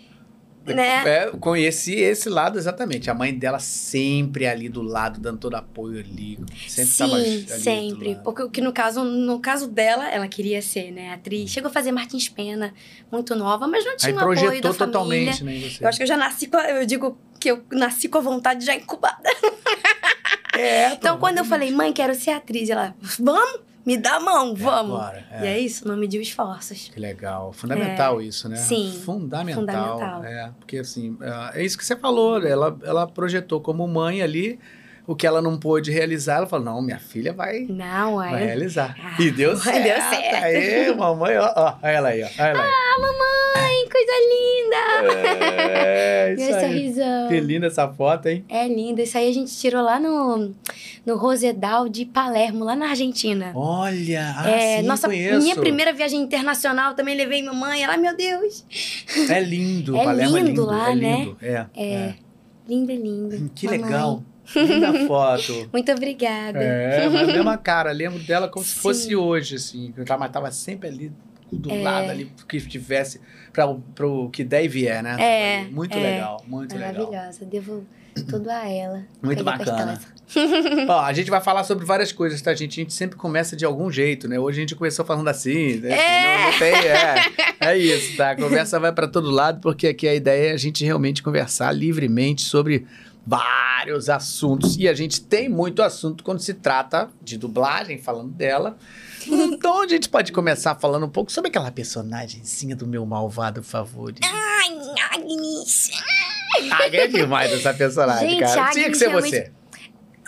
Né? 0.63 1.23
É, 1.25 1.31
conheci 1.39 1.95
esse 1.95 2.29
lado 2.29 2.59
exatamente. 2.59 3.09
A 3.09 3.15
mãe 3.15 3.33
dela 3.33 3.57
sempre 3.57 4.45
ali 4.45 4.69
do 4.69 4.83
lado, 4.83 5.19
dando 5.19 5.39
todo 5.39 5.55
apoio 5.55 5.99
ali. 5.99 6.37
Sempre 6.67 6.97
tava 6.97 7.15
ali 7.15 7.39
Sim, 7.39 7.45
do 7.45 7.51
sempre. 7.51 8.17
Porque 8.23 8.47
que 8.49 8.61
no 8.61 8.71
caso, 8.71 9.03
no 9.03 9.39
caso 9.39 9.67
dela, 9.67 10.07
ela 10.07 10.27
queria 10.27 10.61
ser, 10.61 10.91
né, 10.91 11.13
atriz. 11.13 11.49
Chegou 11.49 11.69
a 11.69 11.73
fazer 11.73 11.91
Martins 11.91 12.29
Pena, 12.29 12.73
muito 13.11 13.35
nova, 13.35 13.67
mas 13.67 13.83
não 13.83 13.97
tinha 13.97 14.11
Aí 14.11 14.15
o 14.15 14.19
apoio 14.19 14.35
da 14.35 14.41
projetou 14.41 14.73
família. 14.73 14.87
totalmente, 14.93 15.43
né, 15.43 15.55
em 15.55 15.69
você. 15.69 15.83
Eu 15.83 15.89
acho 15.89 15.97
que 15.97 16.03
eu 16.03 16.07
já 16.07 16.17
nasci 16.17 16.45
com 16.47 16.57
a, 16.57 16.69
eu 16.69 16.85
digo 16.85 17.17
que 17.39 17.49
eu 17.49 17.63
nasci 17.71 18.07
com 18.07 18.19
a 18.19 18.21
vontade 18.21 18.63
já 18.63 18.75
incubada. 18.75 19.17
É, 20.57 20.93
Então, 20.93 21.17
quando 21.17 21.37
eu 21.39 21.45
falei, 21.45 21.71
mãe, 21.71 21.91
quero 21.93 22.13
ser 22.15 22.31
atriz, 22.31 22.69
ela, 22.69 22.93
vamos, 23.19 23.61
me 23.85 23.97
dá 23.97 24.15
a 24.17 24.19
mão, 24.19 24.53
vamos. 24.55 24.95
Agora, 24.99 25.25
é. 25.31 25.43
E 25.43 25.47
é 25.47 25.59
isso, 25.59 25.87
não 25.87 25.97
mediu 25.97 26.21
esforços. 26.21 26.89
Que 26.93 26.99
legal. 26.99 27.51
Fundamental 27.51 28.21
isso, 28.21 28.47
né? 28.47 28.55
sim, 28.57 29.01
Fundamental. 29.03 29.61
fundamental. 29.61 30.23
É, 30.23 30.51
porque 30.59 30.77
assim, 30.77 31.17
é 31.53 31.61
é 31.61 31.65
isso 31.65 31.77
que 31.77 31.85
você 31.85 31.95
falou, 31.95 32.45
ela, 32.45 32.77
ela 32.83 33.07
projetou 33.07 33.59
como 33.59 33.87
mãe 33.87 34.21
ali, 34.21 34.59
o 35.07 35.15
que 35.15 35.25
ela 35.27 35.41
não 35.41 35.57
pôde 35.57 35.91
realizar, 35.91 36.37
ela 36.37 36.47
falou: 36.47 36.65
não, 36.65 36.81
minha 36.81 36.99
filha 36.99 37.33
vai, 37.33 37.65
Não, 37.69 38.15
vai 38.17 38.33
aí. 38.35 38.45
realizar. 38.45 38.95
Ah, 39.03 39.15
e 39.21 39.31
deu 39.31 39.49
deu 39.51 39.57
certo. 39.57 39.83
certo. 39.83 40.43
Aí, 40.43 40.95
mamãe, 40.95 41.37
ó, 41.37 41.53
ó, 41.55 41.75
olha 41.81 41.91
ela 41.91 42.09
aí, 42.09 42.23
ó. 42.23 42.25
Olha 42.27 42.47
ela 42.49 42.63
aí. 42.63 42.69
Ah, 42.71 42.99
mamãe, 43.01 43.89
coisa 43.89 44.11
linda! 44.29 45.51
É, 45.73 46.33
isso 46.37 46.53
aí. 46.55 46.67
sorrisão. 46.67 47.27
Que 47.29 47.39
linda 47.39 47.67
essa 47.67 47.87
foto, 47.87 48.27
hein? 48.27 48.45
É 48.49 48.67
linda. 48.67 49.01
Isso 49.01 49.17
aí 49.17 49.29
a 49.29 49.33
gente 49.33 49.55
tirou 49.57 49.81
lá 49.83 49.99
no, 49.99 50.53
no 51.05 51.15
Rosedal 51.17 51.87
de 51.89 52.05
Palermo, 52.05 52.63
lá 52.63 52.75
na 52.75 52.89
Argentina. 52.89 53.51
Olha, 53.55 54.33
ah, 54.37 54.49
é, 54.49 54.81
sim, 54.81 54.87
nossa, 54.87 55.07
conheço. 55.07 55.39
minha 55.41 55.55
primeira 55.55 55.93
viagem 55.93 56.19
internacional 56.21 56.93
também 56.93 57.15
levei 57.15 57.41
mamãe. 57.43 57.83
Ela, 57.83 57.97
meu 57.97 58.15
Deus. 58.15 58.65
É 59.29 59.39
lindo, 59.39 59.95
É 59.97 60.03
Palermo 60.03 60.37
é 60.37 60.39
lindo 60.41 60.49
lindo. 60.61 60.65
lá, 60.65 60.91
é 60.91 60.95
né? 60.95 61.17
lindo. 61.17 61.37
É, 61.41 61.65
É, 61.75 62.13
lindo, 62.67 62.91
lindo. 62.91 63.35
é. 63.35 63.39
Que 63.55 63.65
Mamãe, 63.67 63.81
legal. 63.83 64.23
Linda 64.55 64.93
foto. 65.07 65.69
Muito 65.71 65.91
obrigada. 65.91 66.59
É, 66.61 67.07
mas 67.09 67.29
a 67.29 67.33
mesma 67.33 67.57
cara. 67.57 67.91
Lembro 67.91 68.19
dela 68.19 68.47
como 68.47 68.65
se 68.65 68.73
Sim. 68.73 68.79
fosse 68.79 69.15
hoje, 69.15 69.55
assim. 69.55 69.91
que 69.93 70.11
Ela 70.11 70.29
tava 70.29 70.51
sempre 70.51 70.89
ali 70.89 71.11
do 71.51 71.69
É. 71.71 71.81
lado 71.81 72.09
ali, 72.11 72.31
que 72.47 72.59
tivesse 72.61 73.19
para 73.53 74.07
o 74.07 74.29
que 74.29 74.43
der 74.43 74.63
e 74.63 74.67
vier, 74.67 75.03
né? 75.03 75.17
É, 75.19 75.63
Muito 75.69 75.97
é. 75.97 76.01
legal, 76.01 76.43
muito 76.47 76.73
legal. 76.75 76.93
Maravilhosa. 77.11 77.45
Devo 77.45 77.85
tudo 78.29 78.49
a 78.49 78.67
ela. 78.69 79.03
Muito 79.21 79.43
bacana. 79.43 79.99
Ó, 80.87 80.99
a 81.01 81.11
gente 81.11 81.29
vai 81.29 81.41
falar 81.41 81.63
sobre 81.65 81.85
várias 81.85 82.11
coisas, 82.13 82.41
tá, 82.41 82.53
gente? 82.53 82.79
A 82.79 82.83
gente 82.83 82.93
sempre 82.93 83.17
começa 83.17 83.55
de 83.55 83.65
algum 83.65 83.91
jeito, 83.91 84.27
né? 84.29 84.39
Hoje 84.39 84.59
a 84.59 84.61
gente 84.61 84.75
começou 84.75 85.03
falando 85.03 85.27
assim, 85.27 85.77
né? 85.77 85.91
É. 85.91 86.37
Não, 86.37 86.51
não 86.51 86.59
tem, 86.59 86.73
é. 86.73 87.15
É 87.59 87.77
isso, 87.77 88.15
tá? 88.15 88.31
A 88.31 88.35
conversa 88.35 88.79
vai 88.79 88.93
para 88.93 89.07
todo 89.07 89.29
lado, 89.29 89.59
porque 89.59 89.87
aqui 89.87 90.07
a 90.07 90.15
ideia 90.15 90.51
é 90.51 90.53
a 90.53 90.57
gente 90.57 90.85
realmente 90.85 91.21
conversar 91.21 91.71
livremente 91.73 92.43
sobre 92.43 92.85
vários 93.25 94.09
assuntos. 94.09 94.77
E 94.77 94.87
a 94.87 94.93
gente 94.93 95.21
tem 95.21 95.47
muito 95.49 95.81
assunto 95.81 96.23
quando 96.23 96.39
se 96.39 96.53
trata 96.55 97.09
de 97.21 97.37
dublagem, 97.37 97.97
falando 97.97 98.31
dela. 98.31 98.77
Então 99.27 99.83
a 99.83 99.87
gente 99.87 100.09
pode 100.09 100.31
começar 100.31 100.73
falando 100.73 101.05
um 101.05 101.09
pouco 101.09 101.31
sobre 101.31 101.49
aquela 101.49 101.71
personagemzinha 101.71 102.75
do 102.75 102.87
meu 102.87 103.05
malvado 103.05 103.61
favorito. 103.61 104.19
Ai, 104.25 104.71
Agnes. 105.13 105.91
Ah, 106.71 106.87
é 106.91 107.07
demais 107.07 107.51
essa 107.53 107.71
personagem, 107.71 108.31
Gente, 108.31 108.39
cara. 108.39 108.63
a 108.63 108.69
Tinha 108.71 108.85
que 108.85 108.85
Agnes 108.85 108.97
ser 108.97 109.09
realmente- 109.09 109.29
você. 109.29 109.51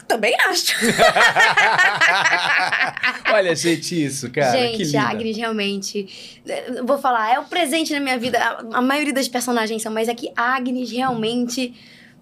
Também 0.07 0.35
acho. 0.41 0.75
Olha, 3.33 3.55
gente, 3.55 4.05
isso, 4.05 4.29
cara. 4.29 4.51
que 4.51 4.57
Gente, 4.77 4.83
linda. 4.83 5.01
a 5.01 5.09
Agnes 5.09 5.37
realmente. 5.37 6.41
Vou 6.85 6.99
falar, 6.99 7.33
é 7.33 7.39
o 7.39 7.45
presente 7.45 7.91
na 7.93 7.99
minha 7.99 8.19
vida. 8.19 8.37
A, 8.37 8.77
a 8.77 8.81
maioria 8.81 9.13
das 9.13 9.27
personagens 9.27 9.81
são, 9.81 9.91
mas 9.91 10.07
é 10.07 10.13
que 10.13 10.31
Agnes 10.35 10.91
realmente 10.91 11.73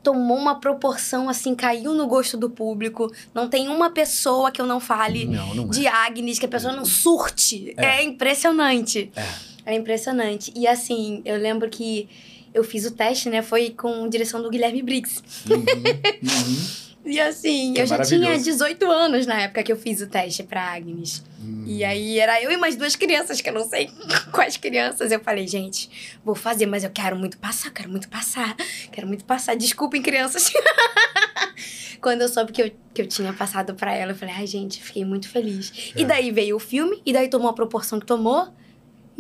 tomou 0.04 0.38
uma 0.38 0.60
proporção 0.60 1.30
assim, 1.30 1.56
caiu 1.56 1.94
no 1.94 2.08
gosto 2.08 2.38
do 2.38 2.50
público. 2.50 3.12
Não 3.34 3.48
tem 3.48 3.70
uma 3.70 3.90
pessoa 3.90 4.52
que 4.52 4.62
eu 4.62 4.66
não 4.66 4.80
fale 4.80 5.26
Não, 5.26 5.54
não 5.56 5.64
é. 5.66 5.68
de 5.68 5.88
Agnes, 5.88 6.40
que 6.40 6.46
a 6.46 6.50
pessoa 6.50 6.74
não 6.76 6.86
surte. 6.86 7.74
É. 7.78 8.00
É, 8.00 8.04
impressionante. 8.04 9.12
É. 9.16 9.52
É 9.74 9.76
impressionante. 9.76 10.52
E 10.56 10.68
assim, 10.68 11.22
eu 11.24 11.38
lembro 11.38 11.70
que 11.70 12.10
eu 12.54 12.64
fiz 12.64 12.86
o 12.86 12.92
teste, 12.92 13.30
né? 13.30 13.42
Foi 13.42 13.70
com 13.70 14.08
direção 14.10 14.42
do 14.42 14.50
Guilherme 14.50 14.82
Briggs. 14.82 15.22
Uhum, 15.50 15.60
uhum. 15.60 16.82
E 17.04 17.20
assim, 17.20 17.74
Que 17.74 17.82
eu 17.82 17.86
já 17.86 18.02
tinha 18.02 18.20
maravilhoso. 18.20 18.52
18 18.52 18.92
anos 18.92 19.26
na 19.26 19.42
época 19.42 19.64
que 19.64 19.72
eu 19.72 19.78
fiz 19.78 20.02
o 20.02 20.08
teste 20.08 20.44
pra 20.44 20.62
Agnes. 20.62 21.24
Hum. 21.42 21.64
E 21.66 21.84
aí 21.84 22.20
era 22.20 22.42
eu 22.42 22.52
e 22.52 22.58
mais 22.58 22.76
duas 22.76 22.96
crianças, 22.96 23.42
que 23.42 23.50
eu 23.50 23.54
não 23.54 23.68
sei 23.68 23.90
quais 24.32 24.58
crianças. 24.58 25.12
Eu 25.12 25.20
falei, 25.20 25.48
gente, 25.48 25.90
vou 26.24 26.36
fazer, 26.36 26.66
mas 26.66 26.84
eu 26.84 26.92
quero 26.92 27.16
muito 27.16 27.38
passar, 27.38 27.72
quero 27.72 27.90
muito 27.90 28.08
passar, 28.08 28.56
quero 28.92 29.08
muito 29.08 29.26
passar. 29.26 29.56
Desculpem, 29.56 30.02
crianças. 30.02 30.52
Quando 32.02 32.22
eu 32.22 32.28
soube 32.28 32.52
que 32.52 32.62
eu, 32.62 32.72
que 32.94 33.02
eu 33.02 33.08
tinha 33.08 33.32
passado 33.34 33.76
pra 33.76 33.94
ela, 33.94 34.12
eu 34.12 34.16
falei, 34.16 34.34
ai, 34.36 34.48
gente, 34.48 34.82
fiquei 34.82 35.06
muito 35.06 35.30
feliz. 35.30 35.94
É. 35.96 36.02
E 36.02 36.06
daí 36.06 36.32
veio 36.32 36.56
o 36.56 36.60
filme, 36.60 37.02
e 37.06 37.14
daí 37.14 37.30
tomou 37.30 37.50
a 37.50 37.54
proporção 37.54 38.00
que 38.00 38.06
tomou. 38.06 38.52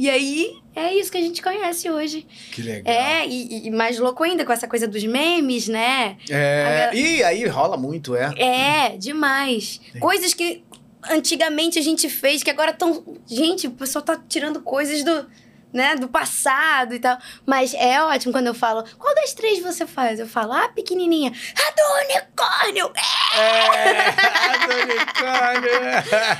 E 0.01 0.09
aí, 0.09 0.57
é 0.75 0.95
isso 0.95 1.11
que 1.11 1.17
a 1.19 1.21
gente 1.21 1.43
conhece 1.43 1.87
hoje. 1.87 2.25
Que 2.51 2.63
legal. 2.63 2.91
É, 2.91 3.23
e, 3.27 3.67
e 3.67 3.69
mais 3.69 3.99
louco 3.99 4.23
ainda 4.23 4.43
com 4.43 4.51
essa 4.51 4.67
coisa 4.67 4.87
dos 4.87 5.03
memes, 5.03 5.67
né? 5.67 6.17
É, 6.27 6.85
Agora- 6.87 6.95
E 6.95 7.23
aí 7.23 7.45
rola 7.45 7.77
muito, 7.77 8.15
é. 8.15 8.33
É, 8.35 8.97
demais. 8.97 9.79
Sim. 9.93 9.99
Coisas 9.99 10.33
que 10.33 10.63
antigamente 11.07 11.77
a 11.77 11.83
gente 11.83 12.09
fez, 12.09 12.41
que 12.41 12.49
agora 12.49 12.71
estão. 12.71 13.03
Gente, 13.27 13.67
o 13.67 13.71
pessoal 13.71 14.03
tá 14.03 14.19
tirando 14.27 14.59
coisas 14.61 15.03
do. 15.03 15.27
Né, 15.73 15.95
do 15.95 16.07
passado 16.09 16.93
e 16.93 16.99
tal. 16.99 17.17
Mas 17.45 17.73
é 17.73 18.01
ótimo 18.03 18.33
quando 18.33 18.47
eu 18.47 18.53
falo, 18.53 18.83
qual 18.97 19.15
das 19.15 19.33
três 19.33 19.61
você 19.61 19.87
faz? 19.87 20.19
Eu 20.19 20.27
falo, 20.27 20.51
ah, 20.53 20.67
pequenininha. 20.69 21.31
A 21.31 21.71
do 21.71 21.81
unicórnio! 22.05 22.91
É, 23.37 24.67
do 24.67 24.73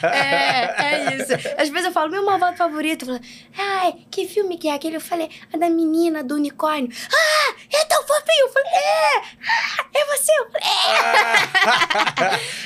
É, 0.11 0.83
é 0.83 1.15
isso. 1.15 1.33
Às 1.57 1.69
vezes 1.69 1.85
eu 1.85 1.91
falo, 1.91 2.11
meu 2.11 2.25
malvado 2.25 2.57
favorito. 2.57 3.05
Falo, 3.05 3.19
ai, 3.57 3.93
que 4.09 4.27
filme 4.27 4.57
que 4.57 4.67
é 4.67 4.73
aquele? 4.73 4.97
Eu 4.97 5.01
falei, 5.01 5.29
a 5.53 5.57
da 5.57 5.69
menina, 5.69 6.23
do 6.23 6.35
unicórnio. 6.35 6.89
Ah, 7.13 7.53
é 7.71 7.85
tão 7.85 8.01
fofinho. 8.03 8.45
Eu 8.45 8.49
falei, 8.49 8.71
é, 8.73 9.17
ah, 9.47 9.85
é 9.93 10.05
você. 10.05 10.31
Eu 10.31 10.51
falei, 10.51 10.67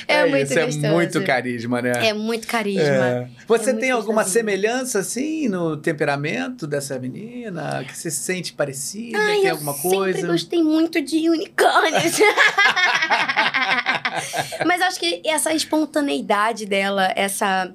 é. 0.08 0.16
É 0.16 0.26
muito 0.26 0.44
isso, 0.52 0.54
gostoso. 0.54 0.86
é 0.86 0.90
muito 0.90 1.24
carisma, 1.24 1.82
né? 1.82 1.92
É 2.08 2.12
muito 2.12 2.46
carisma. 2.46 2.82
É. 3.06 3.28
Você 3.46 3.70
É 3.70 3.74
tem 3.74 3.90
alguma 3.90 4.24
semelhança, 4.24 5.00
assim, 5.00 5.48
no 5.48 5.76
temperamento 5.76 6.55
dessa 6.64 6.96
menina? 6.96 7.84
Que 7.84 7.98
você 7.98 8.08
se 8.08 8.20
sente 8.20 8.52
parecida? 8.52 9.18
Ai, 9.18 9.38
tem 9.38 9.46
eu 9.46 9.54
alguma 9.54 9.72
sempre 9.72 9.90
coisa? 9.90 10.26
gostei 10.28 10.62
muito 10.62 11.02
de 11.02 11.28
unicórnios. 11.28 12.20
Mas 14.64 14.80
acho 14.82 15.00
que 15.00 15.22
essa 15.24 15.52
espontaneidade 15.52 16.66
dela, 16.66 17.12
essa 17.16 17.74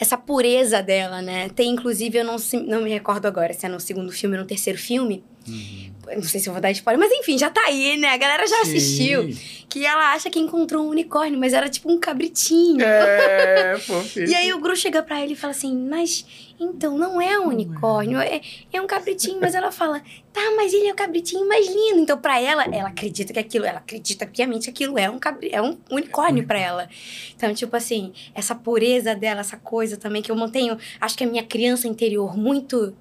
essa 0.00 0.16
pureza 0.16 0.82
dela, 0.82 1.20
né? 1.20 1.50
Tem, 1.50 1.70
inclusive, 1.70 2.18
eu 2.18 2.24
não, 2.24 2.36
não 2.66 2.82
me 2.82 2.90
recordo 2.90 3.26
agora 3.26 3.52
se 3.52 3.66
é 3.66 3.68
no 3.68 3.78
segundo 3.78 4.10
filme 4.10 4.36
ou 4.36 4.42
no 4.42 4.48
terceiro 4.48 4.78
filme. 4.78 5.22
Uhum. 5.46 5.89
Não 6.06 6.22
sei 6.22 6.40
se 6.40 6.48
eu 6.48 6.52
vou 6.52 6.60
dar 6.60 6.70
spoiler, 6.70 6.98
mas 6.98 7.12
enfim, 7.18 7.38
já 7.38 7.50
tá 7.50 7.62
aí, 7.66 7.96
né? 7.96 8.08
A 8.08 8.16
galera 8.16 8.46
já 8.46 8.56
Sim. 8.56 8.62
assistiu. 8.62 9.28
Que 9.68 9.86
ela 9.86 10.12
acha 10.12 10.28
que 10.28 10.38
encontrou 10.38 10.84
um 10.84 10.88
unicórnio, 10.88 11.38
mas 11.38 11.52
era 11.52 11.68
tipo 11.68 11.90
um 11.90 11.98
cabritinho. 11.98 12.82
É, 12.82 13.78
fofinho. 13.80 14.28
E 14.28 14.34
aí 14.34 14.52
o 14.52 14.58
Gru 14.58 14.74
chega 14.74 15.02
pra 15.02 15.22
ele 15.22 15.34
e 15.34 15.36
fala 15.36 15.52
assim, 15.52 15.76
mas 15.76 16.24
então 16.58 16.98
não 16.98 17.20
é 17.20 17.38
um 17.38 17.48
unicórnio, 17.48 18.18
é, 18.18 18.40
é 18.72 18.80
um 18.80 18.86
cabritinho, 18.86 19.38
mas 19.40 19.54
ela 19.54 19.70
fala, 19.70 20.02
tá, 20.32 20.40
mas 20.56 20.74
ele 20.74 20.88
é 20.88 20.92
o 20.92 20.96
cabritinho 20.96 21.46
mais 21.48 21.66
lindo. 21.66 22.00
Então 22.00 22.18
pra 22.18 22.40
ela, 22.40 22.64
ela 22.64 22.88
acredita 22.88 23.32
que 23.32 23.38
aquilo, 23.38 23.64
ela 23.64 23.78
acredita 23.78 24.26
piamente 24.26 24.64
que 24.64 24.70
aquilo 24.70 24.98
é 24.98 25.08
um 25.08 25.18
cabri, 25.18 25.50
é 25.52 25.62
um 25.62 25.78
unicórnio 25.90 26.46
pra 26.46 26.58
ela. 26.58 26.88
Então 27.36 27.54
tipo 27.54 27.74
assim, 27.76 28.12
essa 28.34 28.54
pureza 28.54 29.14
dela, 29.14 29.40
essa 29.40 29.56
coisa 29.56 29.96
também 29.96 30.20
que 30.20 30.30
eu 30.30 30.36
mantenho, 30.36 30.76
acho 31.00 31.16
que 31.16 31.24
a 31.24 31.26
minha 31.26 31.44
criança 31.44 31.86
interior 31.86 32.36
muito 32.36 32.94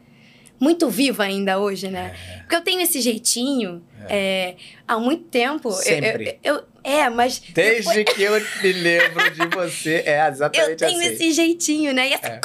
muito 0.59 0.89
viva 0.89 1.23
ainda 1.23 1.57
hoje, 1.59 1.87
né? 1.89 2.13
Porque 2.39 2.55
eu 2.55 2.61
tenho 2.61 2.81
esse 2.81 2.99
jeitinho 3.01 3.83
é, 4.09 4.55
há 4.87 4.97
muito 4.99 5.23
tempo. 5.25 5.69
Eu- 5.69 5.73
eu- 5.75 5.81
Sempre. 5.81 6.39
Eu, 6.43 6.63
é, 6.83 7.09
mas 7.09 7.39
Desde 7.53 8.03
que 8.05 8.23
eu 8.23 8.33
me 8.63 8.71
lembro 8.73 9.29
de 9.31 9.47
você, 9.55 10.03
é 10.05 10.21
eu 10.25 10.31
exatamente 10.31 10.75
tenho 10.77 10.99
assim. 10.99 11.13
esse 11.13 11.31
jeitinho, 11.33 11.93
né? 11.93 12.09
E 12.09 12.13
essa 12.13 12.27
É. 12.27 12.39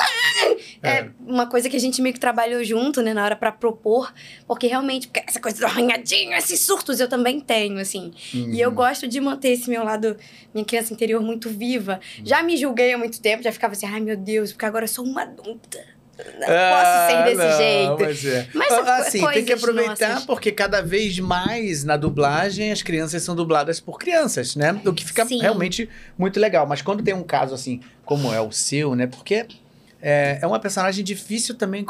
é. 0.83 0.90
É. 0.98 1.09
uma 1.27 1.46
coisa 1.48 1.68
que 1.70 1.77
a 1.77 1.81
gente 1.81 2.03
meio 2.03 2.12
que 2.12 2.20
trabalhou 2.20 2.62
junto, 2.62 3.00
né, 3.00 3.14
na 3.14 3.24
hora 3.24 3.35
pra 3.37 3.50
propor, 3.50 4.12
porque 4.46 4.66
realmente, 4.66 5.07
porque 5.09 5.22
essa 5.27 5.40
coisa 5.40 5.59
do 5.59 5.64
arranhadinho, 5.66 6.33
esses 6.35 6.61
surtos 6.61 7.00
eu 7.00 7.09
também 7.09 7.40
tenho, 7.40 7.79
assim. 7.79 8.12
E 8.35 8.61
eu 8.61 8.68
Uhum. 8.68 8.74
gosto 8.74 9.09
de 9.09 9.18
manter 9.20 9.50
esse 9.53 9.70
meu 9.70 9.83
lado, 9.85 10.16
minha 10.53 10.64
criança 10.64 10.92
interior 10.92 11.22
muito 11.22 11.48
viva. 11.48 12.00
Uhum. 12.18 12.27
Já 12.27 12.42
me 12.42 12.57
julguei 12.57 12.92
há 12.92 12.98
muito 12.98 13.20
tempo, 13.22 13.42
já 13.42 13.50
ficava 13.53 13.72
assim, 13.72 13.87
ai 13.87 14.00
meu 14.00 14.16
Deus, 14.16 14.53
porque 14.53 14.66
agora 14.66 14.85
eu 14.85 14.88
sou 14.88 15.05
uma 15.05 15.22
adulta. 15.22 15.93
Não 16.18 16.46
Ah, 16.48 16.70
posso 16.70 17.11
ser 17.11 17.24
desse 17.24 17.48
não, 17.48 17.57
jeito. 17.59 17.96
Mas, 18.00 18.24
é. 18.24 18.48
Mas 18.55 18.72
Ah, 18.72 18.96
assim, 18.98 19.27
tem 19.33 19.44
que 19.44 19.53
aproveitar 19.53 20.09
nossas. 20.11 20.24
porque 20.27 20.53
cada 20.53 20.81
vez 20.81 21.18
mais 21.18 21.83
na 21.85 21.96
dublagem 21.96 22.70
as 22.70 22.83
crianças 22.83 23.22
são 23.22 23.35
dubladas 23.35 23.81
por 23.81 23.98
crianças, 23.98 24.55
né? 24.55 24.81
O 24.85 24.92
que 24.92 25.05
fica 25.05 25.24
Sim. 25.27 25.40
realmente 25.40 25.88
muito 26.16 26.38
legal. 26.38 26.66
Mas 26.66 26.83
quando 26.83 27.03
tem 27.03 27.14
um 27.14 27.22
caso 27.24 27.55
assim, 27.55 27.81
como 28.05 28.33
é 28.33 28.40
o 28.40 28.53
seu, 28.53 28.94
né? 28.94 29.07
Porque 29.09 29.46
é, 30.00 30.38
é 30.42 30.46
uma 30.46 30.61
personagem 30.61 31.03
difícil 31.03 31.55
também 31.55 31.85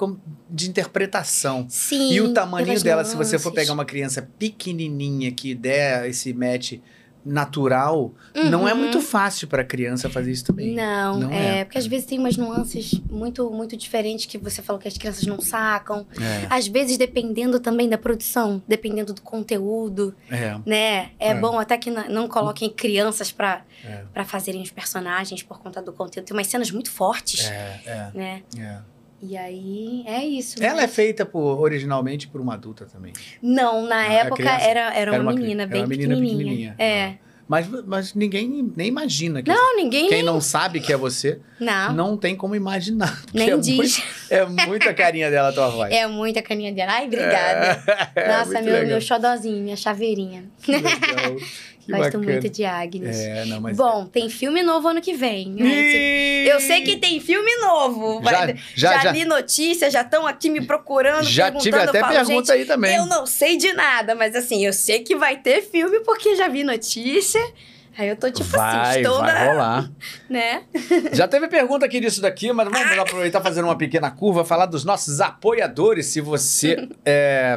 de 0.48 0.70
interpretação. 0.70 1.66
Sim. 1.68 2.12
e 2.12 2.20
o 2.20 2.32
tamanho 2.32 2.80
dela, 2.82 3.04
se 3.04 3.16
você 3.16 3.38
for 3.38 3.52
pegar 3.52 3.72
uma 3.72 3.84
criança 3.84 4.26
pequenininha 4.38 5.32
que 5.32 5.54
der 5.54 6.08
esse 6.08 6.32
match 6.32 6.74
natural, 7.24 8.12
não 8.50 8.68
é 8.68 8.72
Uhum. 8.72 8.80
muito 8.80 9.00
fácil 9.00 9.48
para 9.48 9.64
criança 9.64 10.10
fazer 10.10 10.30
isso 10.30 10.44
também. 10.44 10.74
Não, 10.74 11.20
Não 11.20 11.30
é, 11.32 11.60
é. 11.60 11.64
porque 11.64 11.78
às 11.78 11.86
vezes 11.86 12.06
tem 12.06 12.18
umas 12.18 12.36
nuances 12.36 12.92
muito, 13.10 13.50
muito 13.50 13.76
diferentes 13.76 14.26
que 14.26 14.36
você 14.38 14.60
falou 14.62 14.80
que 14.80 14.88
as 14.88 14.98
crianças 14.98 15.24
não 15.26 15.40
sacam. 15.40 16.06
É, 16.20 16.46
Às 16.50 16.66
vezes, 16.68 16.96
dependendo 16.98 17.58
também 17.60 17.88
da 17.88 17.96
produção, 17.98 18.62
dependendo 18.68 19.12
do 19.14 19.22
conteúdo, 19.22 20.14
é, 20.30 20.56
né? 20.66 21.10
É, 21.18 21.28
É. 21.30 21.34
bom 21.34 21.58
até 21.58 21.76
que 21.78 21.90
não 21.90 22.28
coloquem 22.28 22.68
crianças 22.70 23.32
pra, 23.32 23.62
é, 23.84 24.04
pra 24.12 24.24
fazerem 24.24 24.62
os 24.62 24.70
personagens 24.70 25.42
por 25.42 25.58
conta 25.58 25.80
do 25.80 25.92
conteúdo. 25.92 26.26
Tem 26.26 26.36
umas 26.36 26.46
cenas 26.46 26.70
muito 26.70 26.90
fortes, 26.90 27.44
é, 27.46 28.10
né? 28.14 28.42
é, 28.56 28.60
é. 28.60 28.78
E 29.26 29.36
aí, 29.38 30.04
é 30.06 30.22
isso. 30.24 30.62
Ela 30.62 30.82
é 30.82 30.88
feita 30.88 31.24
por, 31.24 31.58
originalmente 31.60 32.28
por 32.28 32.40
uma 32.40 32.54
adulta 32.54 32.84
também. 32.84 33.12
Não, 33.42 33.82
na 33.82 33.88
Não, 33.88 34.10
é 34.10 34.14
época 34.16 34.36
criança? 34.36 34.64
era, 34.64 34.94
era, 34.94 35.20
uma 35.20 35.32
menina 35.32 35.62
era 35.62 35.70
bem 35.72 35.80
uma 35.80 35.88
menina 35.88 36.14
pequenininha. 36.14 36.74
É. 36.78 37.14
Mas, 37.46 37.68
mas 37.86 38.14
ninguém 38.14 38.72
nem 38.74 38.88
imagina. 38.88 39.42
Que 39.42 39.50
Não, 39.50 39.76
ninguém 39.76 40.08
Quem 40.08 40.16
nem... 40.18 40.24
não 40.24 40.40
sabe 40.40 40.80
que 40.80 40.90
é 40.92 40.96
você, 40.96 41.40
Não, 41.60 41.92
não 41.92 42.16
tem 42.16 42.34
como 42.34 42.54
imaginar. 42.54 43.22
nem 43.34 43.50
é 43.50 43.56
diz. 43.58 43.76
muito- 43.76 44.02
é 44.30 44.46
muita 44.66 44.94
carinha 44.94 45.30
dela 45.30 45.50
a 45.50 45.52
tua 45.52 45.68
voz. 45.68 45.92
É 45.92 46.06
muita 46.06 46.40
carinha 46.40 46.72
dela. 46.72 46.92
Ai, 46.92 47.06
obrigada. 47.06 47.82
É, 48.16 48.28
Nossa, 48.28 48.52
muito 48.52 48.64
meu, 48.64 48.72
legal. 48.74 48.88
meu 48.88 49.00
xodózinho, 49.00 49.62
minha 49.62 49.76
chaveirinha. 49.76 50.44
Que 50.62 50.72
legal. 50.72 50.90
Que 51.84 51.92
Gosto 51.92 52.04
bacana. 52.18 52.24
muito 52.32 52.48
de 52.48 52.64
Agnes. 52.64 53.16
É, 53.18 53.44
não, 53.44 53.60
mas... 53.60 53.76
Bom, 53.76 54.06
tem 54.06 54.30
filme 54.30 54.62
novo 54.62 54.88
ano 54.88 55.02
que 55.02 55.12
vem. 55.12 55.50
né? 55.50 56.46
Eu 56.46 56.58
sei 56.60 56.80
que 56.82 56.96
tem 56.96 57.20
filme 57.20 57.54
novo. 57.56 58.20
Vai- 58.22 58.56
Já- 58.74 58.92
já- 58.94 58.98
já- 59.00 59.12
li 59.12 59.24
notícias, 59.24 59.92
já 59.92 60.00
estão 60.00 60.26
aqui 60.26 60.48
me 60.48 60.64
procurando, 60.66 61.24
Já 61.24 61.44
perguntando. 61.44 61.62
tive 61.62 61.78
até 61.78 62.00
falo, 62.00 62.12
pergunta 62.14 62.52
aí 62.54 62.64
também. 62.64 62.96
Eu 62.96 63.06
não 63.06 63.26
sei 63.26 63.56
de 63.58 63.72
nada, 63.74 64.14
mas 64.14 64.34
assim, 64.34 64.64
eu 64.64 64.72
sei 64.72 65.00
que 65.00 65.14
vai 65.14 65.36
ter 65.36 65.60
filme 65.62 66.00
porque 66.00 66.34
já 66.36 66.48
vi 66.48 66.64
notícia. 66.64 67.40
Aí 67.96 68.08
eu 68.08 68.16
tô 68.16 68.28
tipo 68.30 68.48
vai, 68.48 68.90
assim, 68.90 69.00
estou 69.02 69.18
vai 69.20 69.46
rolar. 69.46 69.90
né? 70.28 70.62
Já 71.12 71.28
teve 71.28 71.46
pergunta 71.46 71.86
aqui 71.86 72.00
disso 72.00 72.20
daqui, 72.20 72.52
mas 72.52 72.68
vamos 72.68 72.98
aproveitar 72.98 73.40
fazer 73.40 73.62
uma 73.62 73.78
pequena 73.78 74.10
curva, 74.10 74.44
falar 74.44 74.66
dos 74.66 74.84
nossos 74.84 75.20
apoiadores. 75.20 76.06
Se 76.06 76.20
você 76.20 76.88
é, 77.06 77.56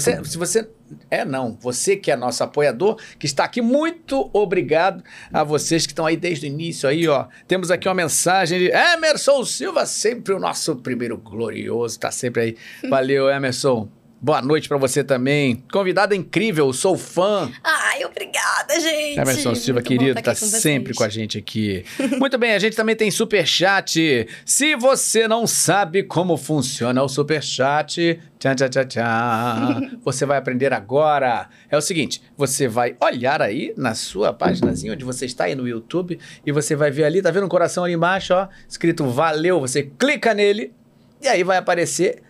você, 0.00 0.24
se 0.24 0.38
você 0.38 0.68
é 1.10 1.24
não, 1.24 1.56
você 1.60 1.96
que 1.96 2.10
é 2.10 2.16
nosso 2.16 2.42
apoiador, 2.42 2.98
que 3.18 3.26
está 3.26 3.44
aqui, 3.44 3.60
muito 3.60 4.30
obrigado 4.32 5.02
a 5.32 5.42
vocês 5.42 5.86
que 5.86 5.92
estão 5.92 6.06
aí 6.06 6.16
desde 6.16 6.46
o 6.46 6.48
início 6.48 6.88
aí, 6.88 7.08
ó. 7.08 7.26
Temos 7.48 7.70
aqui 7.70 7.88
uma 7.88 7.94
mensagem 7.94 8.58
de 8.58 8.70
Emerson 8.70 9.44
Silva, 9.44 9.86
sempre 9.86 10.34
o 10.34 10.38
nosso 10.38 10.76
primeiro 10.76 11.16
glorioso, 11.16 11.98
tá 11.98 12.10
sempre 12.10 12.42
aí. 12.42 12.56
Valeu, 12.88 13.28
Emerson. 13.28 13.88
Boa 14.26 14.42
noite 14.42 14.66
pra 14.66 14.76
você 14.76 15.04
também. 15.04 15.62
Convidada 15.72 16.12
incrível, 16.12 16.72
sou 16.72 16.98
fã. 16.98 17.48
Ai, 17.62 18.04
obrigada, 18.04 18.74
gente. 18.80 19.20
Emerson 19.20 19.54
Silva, 19.54 19.78
Muito 19.78 19.86
querido, 19.86 20.20
tá 20.20 20.32
aqui 20.32 20.40
com 20.40 20.46
sempre 20.46 20.86
vocês. 20.92 20.98
com 20.98 21.04
a 21.04 21.08
gente 21.08 21.38
aqui. 21.38 21.84
Muito 22.18 22.36
bem, 22.36 22.52
a 22.52 22.58
gente 22.58 22.74
também 22.74 22.96
tem 22.96 23.08
Superchat. 23.08 24.26
Se 24.44 24.74
você 24.74 25.28
não 25.28 25.46
sabe 25.46 26.02
como 26.02 26.36
funciona 26.36 27.04
o 27.04 27.08
Superchat, 27.08 28.20
tchan, 28.36 28.56
tchan, 28.56 28.68
tchan, 28.68 28.86
tchan, 28.88 29.98
você 30.04 30.26
vai 30.26 30.38
aprender 30.38 30.72
agora. 30.72 31.48
É 31.70 31.76
o 31.76 31.80
seguinte, 31.80 32.20
você 32.36 32.66
vai 32.66 32.96
olhar 33.00 33.40
aí 33.40 33.72
na 33.76 33.94
sua 33.94 34.32
paginazinha 34.32 34.92
onde 34.92 35.04
você 35.04 35.24
está 35.24 35.44
aí 35.44 35.54
no 35.54 35.68
YouTube 35.68 36.18
e 36.44 36.50
você 36.50 36.74
vai 36.74 36.90
ver 36.90 37.04
ali, 37.04 37.22
tá 37.22 37.30
vendo 37.30 37.46
um 37.46 37.48
coração 37.48 37.84
ali 37.84 37.92
embaixo, 37.94 38.34
ó, 38.34 38.48
escrito 38.68 39.08
valeu, 39.08 39.60
você 39.60 39.84
clica 39.84 40.34
nele 40.34 40.72
e 41.22 41.28
aí 41.28 41.44
vai 41.44 41.58
aparecer 41.58 42.24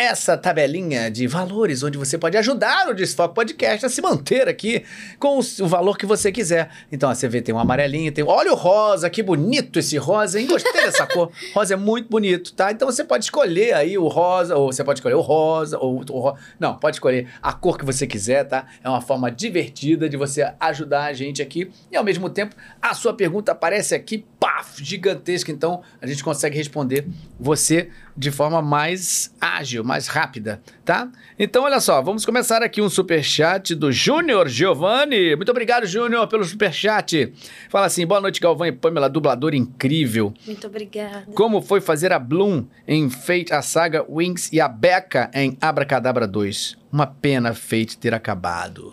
essa 0.00 0.34
tabelinha 0.34 1.10
de 1.10 1.26
valores 1.26 1.82
onde 1.82 1.98
você 1.98 2.16
pode 2.16 2.34
ajudar 2.38 2.88
o 2.88 2.94
Desfoque 2.94 3.34
Podcast 3.34 3.84
a 3.84 3.88
se 3.90 4.00
manter 4.00 4.48
aqui 4.48 4.82
com 5.18 5.38
o 5.38 5.68
valor 5.68 5.98
que 5.98 6.06
você 6.06 6.32
quiser. 6.32 6.70
Então, 6.90 7.10
ó, 7.10 7.14
você 7.14 7.28
vê, 7.28 7.42
tem 7.42 7.54
um 7.54 7.58
amarelinho, 7.58 8.10
tem. 8.10 8.24
Olha 8.24 8.50
o 8.50 8.54
rosa, 8.54 9.10
que 9.10 9.22
bonito 9.22 9.78
esse 9.78 9.98
rosa, 9.98 10.40
hein? 10.40 10.46
Gostei 10.46 10.72
dessa 10.72 11.06
cor. 11.06 11.30
Rosa 11.52 11.74
é 11.74 11.76
muito 11.76 12.08
bonito, 12.08 12.54
tá? 12.54 12.70
Então 12.72 12.90
você 12.90 13.04
pode 13.04 13.24
escolher 13.24 13.74
aí 13.74 13.98
o 13.98 14.08
rosa, 14.08 14.56
ou 14.56 14.72
você 14.72 14.82
pode 14.82 15.00
escolher 15.00 15.16
o 15.16 15.20
rosa, 15.20 15.76
ou 15.78 16.02
o 16.08 16.18
ro... 16.18 16.34
Não, 16.58 16.76
pode 16.76 16.96
escolher 16.96 17.28
a 17.42 17.52
cor 17.52 17.76
que 17.76 17.84
você 17.84 18.06
quiser, 18.06 18.44
tá? 18.44 18.66
É 18.82 18.88
uma 18.88 19.02
forma 19.02 19.30
divertida 19.30 20.08
de 20.08 20.16
você 20.16 20.50
ajudar 20.58 21.04
a 21.04 21.12
gente 21.12 21.42
aqui. 21.42 21.70
E 21.90 21.96
ao 21.96 22.04
mesmo 22.04 22.30
tempo, 22.30 22.54
a 22.80 22.94
sua 22.94 23.12
pergunta 23.12 23.52
aparece 23.52 23.94
aqui, 23.94 24.24
paf, 24.38 24.82
gigantesca. 24.82 25.50
Então, 25.50 25.82
a 26.00 26.06
gente 26.06 26.24
consegue 26.24 26.56
responder 26.56 27.06
você 27.38 27.90
de 28.20 28.30
forma 28.30 28.60
mais 28.60 29.34
ágil, 29.40 29.82
mais 29.82 30.06
rápida, 30.06 30.60
tá? 30.84 31.10
Então, 31.38 31.64
olha 31.64 31.80
só, 31.80 32.02
vamos 32.02 32.26
começar 32.26 32.62
aqui 32.62 32.82
um 32.82 32.90
superchat 32.90 33.74
do 33.74 33.90
Júnior 33.90 34.46
Giovanni. 34.46 35.34
Muito 35.36 35.48
obrigado, 35.48 35.86
Júnior, 35.86 36.28
pelo 36.28 36.44
superchat. 36.44 37.32
Fala 37.70 37.86
assim, 37.86 38.06
boa 38.06 38.20
noite, 38.20 38.38
Galvão 38.38 38.66
e 38.66 38.72
Pamela, 38.72 39.08
dublador 39.08 39.54
incrível. 39.54 40.34
Muito 40.44 40.66
obrigada. 40.66 41.28
Como 41.34 41.62
foi 41.62 41.80
fazer 41.80 42.12
a 42.12 42.18
Bloom 42.18 42.66
em 42.86 43.08
Fate, 43.08 43.54
a 43.54 43.62
saga 43.62 44.04
Wings 44.06 44.52
e 44.52 44.60
a 44.60 44.68
Becca 44.68 45.30
em 45.32 45.56
Abracadabra 45.58 46.26
2? 46.26 46.76
Uma 46.92 47.06
pena 47.06 47.54
Fate 47.54 47.96
ter 47.96 48.12
acabado. 48.12 48.90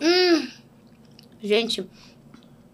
Gente, 1.42 1.86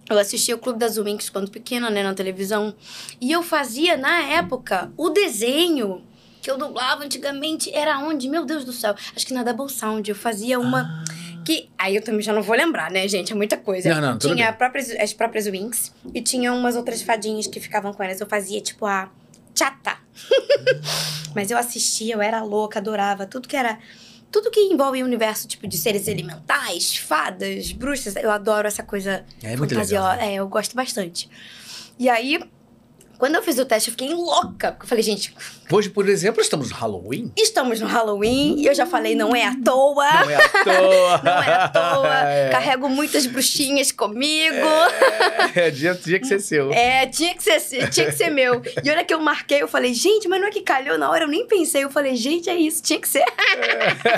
eu 0.08 0.18
assistia 0.20 0.54
o 0.54 0.58
Clube 0.58 0.78
das 0.78 0.98
Winx 0.98 1.28
quando 1.30 1.50
pequena, 1.50 1.90
né, 1.90 2.04
na 2.04 2.14
televisão. 2.14 2.72
E 3.20 3.32
eu 3.32 3.42
fazia, 3.42 3.96
na 3.96 4.22
época, 4.22 4.92
o 4.96 5.10
desenho 5.10 6.00
que 6.44 6.50
eu 6.50 6.58
dublava 6.58 7.02
antigamente. 7.02 7.74
Era 7.74 7.98
onde? 7.98 8.28
Meu 8.28 8.44
Deus 8.44 8.66
do 8.66 8.72
céu. 8.72 8.94
Acho 9.16 9.26
que 9.26 9.32
na 9.32 9.42
Double 9.42 9.68
Sound. 9.72 10.06
Eu 10.08 10.14
fazia 10.14 10.60
uma... 10.60 11.02
Que, 11.42 11.70
aí 11.78 11.96
eu 11.96 12.02
também 12.02 12.20
já 12.20 12.32
não 12.34 12.42
vou 12.42 12.54
lembrar, 12.54 12.90
né, 12.90 13.08
gente? 13.08 13.32
É 13.32 13.34
muita 13.34 13.56
coisa. 13.56 13.94
Não, 13.94 14.12
não, 14.12 14.18
tinha 14.18 14.52
próprias, 14.52 14.90
as 14.90 15.12
próprias 15.14 15.46
Winx 15.46 15.92
e 16.14 16.20
tinha 16.20 16.52
umas 16.52 16.76
outras 16.76 17.00
fadinhas 17.02 17.46
que 17.46 17.58
ficavam 17.60 17.92
com 17.94 18.02
elas. 18.02 18.20
Eu 18.20 18.26
fazia, 18.26 18.60
tipo, 18.60 18.84
a 18.84 19.10
chata. 19.54 19.96
Mas 21.34 21.50
eu 21.50 21.56
assistia, 21.56 22.14
eu 22.14 22.20
era 22.22 22.42
louca, 22.42 22.78
adorava. 22.78 23.26
Tudo 23.26 23.48
que 23.48 23.56
era... 23.56 23.78
Tudo 24.30 24.50
que 24.50 24.60
envolve 24.60 25.02
o 25.02 25.06
universo, 25.06 25.46
tipo, 25.48 25.66
de 25.66 25.78
seres 25.78 26.08
elementais, 26.08 26.96
fadas, 26.96 27.72
bruxas. 27.72 28.16
Eu 28.16 28.30
adoro 28.30 28.66
essa 28.68 28.82
coisa 28.82 29.24
É 29.42 29.56
muito 29.56 29.74
fantasiosa. 29.74 30.10
legal. 30.12 30.26
né? 30.26 30.34
É, 30.34 30.36
eu 30.36 30.48
gosto 30.48 30.74
bastante. 30.74 31.30
E 31.98 32.08
aí, 32.08 32.40
quando 33.24 33.36
eu 33.36 33.42
fiz 33.42 33.58
o 33.58 33.64
teste, 33.64 33.88
eu 33.88 33.92
fiquei 33.92 34.12
louca. 34.12 34.72
Porque 34.72 34.84
eu 34.84 34.86
falei, 34.86 35.02
gente, 35.02 35.34
Hoje, 35.72 35.88
por 35.88 36.06
exemplo, 36.10 36.42
estamos 36.42 36.68
no 36.68 36.76
Halloween. 36.76 37.32
estamos 37.34 37.80
no 37.80 37.86
Halloween. 37.86 38.56
E 38.58 38.66
eu 38.66 38.74
já 38.74 38.84
falei, 38.84 39.14
não 39.14 39.34
é 39.34 39.46
à 39.46 39.56
toa. 39.64 40.04
Não 40.04 40.30
é 40.30 40.34
à 40.36 40.48
toa. 40.62 41.22
Não 41.24 41.42
é 41.42 41.54
à 41.54 41.68
toa. 41.68 42.04
É. 42.34 42.50
Carrego 42.50 42.88
muitas 42.88 43.26
bruxinhas 43.26 43.90
comigo. 43.90 44.66
É, 45.54 45.70
dia, 45.70 45.94
dia 45.94 46.20
que 46.20 46.26
ser 46.26 46.38
seu. 46.38 46.70
É, 46.70 47.06
tinha 47.06 47.34
que 47.34 47.42
ser, 47.42 47.88
tinha 47.88 48.06
que 48.06 48.12
ser 48.12 48.28
meu. 48.28 48.60
E 48.82 48.90
olha 48.90 49.04
que 49.04 49.14
eu 49.14 49.20
marquei, 49.20 49.62
eu 49.62 49.68
falei, 49.68 49.94
gente, 49.94 50.28
mas 50.28 50.38
não 50.40 50.48
é 50.48 50.50
que 50.50 50.60
calhou 50.60 50.98
na 50.98 51.10
hora, 51.10 51.24
eu 51.24 51.28
nem 51.28 51.46
pensei. 51.46 51.82
Eu 51.82 51.90
falei, 51.90 52.14
gente, 52.16 52.50
é 52.50 52.54
isso, 52.54 52.82
tinha 52.82 53.00
que 53.00 53.08
ser. 53.08 53.24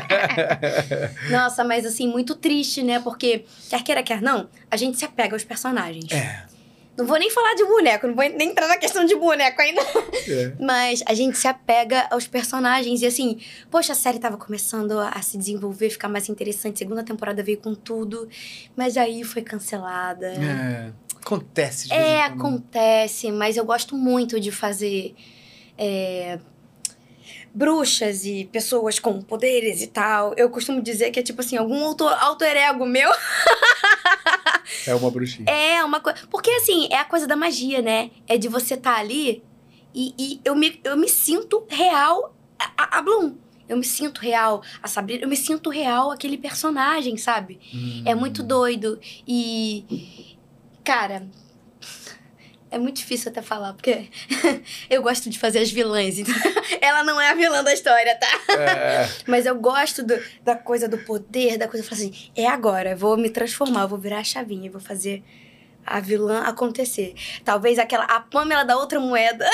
Nossa, 1.30 1.62
mas 1.62 1.86
assim, 1.86 2.08
muito 2.08 2.34
triste, 2.34 2.82
né? 2.82 2.98
Porque, 2.98 3.44
quer 3.70 3.82
queira, 3.84 4.02
quer 4.02 4.20
não, 4.20 4.48
a 4.68 4.76
gente 4.76 4.98
se 4.98 5.04
apega 5.04 5.34
aos 5.36 5.44
personagens. 5.44 6.10
É. 6.10 6.55
Não 6.96 7.04
vou 7.06 7.18
nem 7.18 7.30
falar 7.30 7.54
de 7.54 7.64
boneco, 7.64 8.06
não 8.06 8.14
vou 8.14 8.28
nem 8.28 8.48
entrar 8.50 8.66
na 8.68 8.76
questão 8.78 9.04
de 9.04 9.14
boneco 9.14 9.60
ainda. 9.60 9.82
É. 10.28 10.52
Mas 10.60 11.02
a 11.06 11.14
gente 11.14 11.38
se 11.38 11.46
apega 11.46 12.08
aos 12.10 12.26
personagens. 12.26 13.00
E 13.02 13.06
assim, 13.06 13.38
poxa, 13.70 13.92
a 13.92 13.94
série 13.94 14.18
tava 14.18 14.36
começando 14.36 14.98
a 14.98 15.20
se 15.22 15.38
desenvolver, 15.38 15.88
ficar 15.90 16.08
mais 16.08 16.28
interessante. 16.28 16.78
Segunda 16.78 17.04
temporada 17.04 17.42
veio 17.44 17.58
com 17.58 17.74
tudo. 17.74 18.28
Mas 18.76 18.96
aí 18.96 19.22
foi 19.22 19.42
cancelada. 19.42 20.26
É, 20.26 20.90
Acontece 21.20 21.88
de 21.88 21.94
É, 21.94 22.28
quando. 22.28 22.40
acontece, 22.40 23.30
mas 23.30 23.56
eu 23.56 23.64
gosto 23.64 23.96
muito 23.96 24.40
de 24.40 24.50
fazer 24.50 25.14
é, 25.78 26.38
bruxas 27.56 28.26
e 28.26 28.44
pessoas 28.52 28.98
com 28.98 29.22
poderes 29.22 29.80
e 29.80 29.86
tal. 29.86 30.34
Eu 30.36 30.50
costumo 30.50 30.82
dizer 30.82 31.10
que 31.10 31.18
é 31.18 31.22
tipo 31.22 31.40
assim, 31.40 31.56
algum 31.56 31.82
auto- 31.86 32.06
alter 32.06 32.54
ego 32.54 32.84
meu. 32.84 33.10
É 34.86 34.94
uma 34.94 35.10
bruxinha. 35.10 35.48
É 35.50 35.82
uma 35.82 36.00
coisa. 36.00 36.18
Porque 36.30 36.50
assim, 36.50 36.86
é 36.90 36.96
a 36.98 37.04
coisa 37.04 37.26
da 37.26 37.34
magia, 37.34 37.80
né? 37.80 38.10
É 38.28 38.36
de 38.36 38.46
você 38.48 38.74
estar 38.74 38.96
ali 38.98 39.42
e, 39.94 40.14
e 40.18 40.40
eu, 40.44 40.54
me, 40.54 40.78
eu 40.84 40.96
me 40.98 41.08
sinto 41.08 41.64
real 41.68 42.36
a, 42.58 42.98
a- 42.98 43.02
Bloom. 43.02 43.36
Eu 43.68 43.76
me 43.78 43.84
sinto 43.84 44.20
real 44.20 44.62
a 44.80 44.86
Sabrina, 44.86 45.24
eu 45.24 45.28
me 45.28 45.36
sinto 45.36 45.70
real 45.70 46.12
aquele 46.12 46.38
personagem, 46.38 47.16
sabe? 47.16 47.58
É 48.04 48.14
muito 48.14 48.42
Hum. 48.42 48.46
doido. 48.46 49.00
E. 49.26 50.26
Cara. 50.84 51.26
É 52.76 52.78
muito 52.78 52.96
difícil 52.98 53.30
até 53.30 53.40
falar, 53.40 53.72
porque 53.72 54.06
eu 54.90 55.02
gosto 55.02 55.30
de 55.30 55.38
fazer 55.38 55.60
as 55.60 55.70
vilãs. 55.70 56.18
Então, 56.18 56.34
ela 56.80 57.02
não 57.02 57.18
é 57.20 57.30
a 57.30 57.34
vilã 57.34 57.64
da 57.64 57.72
história, 57.72 58.14
tá? 58.16 58.52
É, 58.52 59.08
Mas 59.26 59.46
eu 59.46 59.54
gosto 59.54 60.02
do- 60.02 60.20
da 60.42 60.54
coisa 60.54 60.86
do 60.88 60.98
poder, 60.98 61.56
da 61.56 61.66
coisa. 61.66 61.84
Eu 61.84 61.88
falo 61.88 62.00
assim: 62.02 62.30
é 62.36 62.46
agora, 62.46 62.90
eu 62.90 62.96
vou 62.96 63.16
me 63.16 63.30
transformar, 63.30 63.82
eu 63.82 63.88
vou 63.88 63.98
virar 63.98 64.18
a 64.18 64.24
chavinha, 64.24 64.68
eu 64.68 64.72
vou 64.72 64.80
fazer 64.80 65.22
a 65.86 66.00
vilã 66.00 66.40
acontecer. 66.42 67.14
Talvez 67.44 67.78
aquela. 67.78 68.04
A 68.04 68.20
Pamela 68.20 68.64
da 68.64 68.76
outra 68.76 68.98
moeda. 69.00 69.48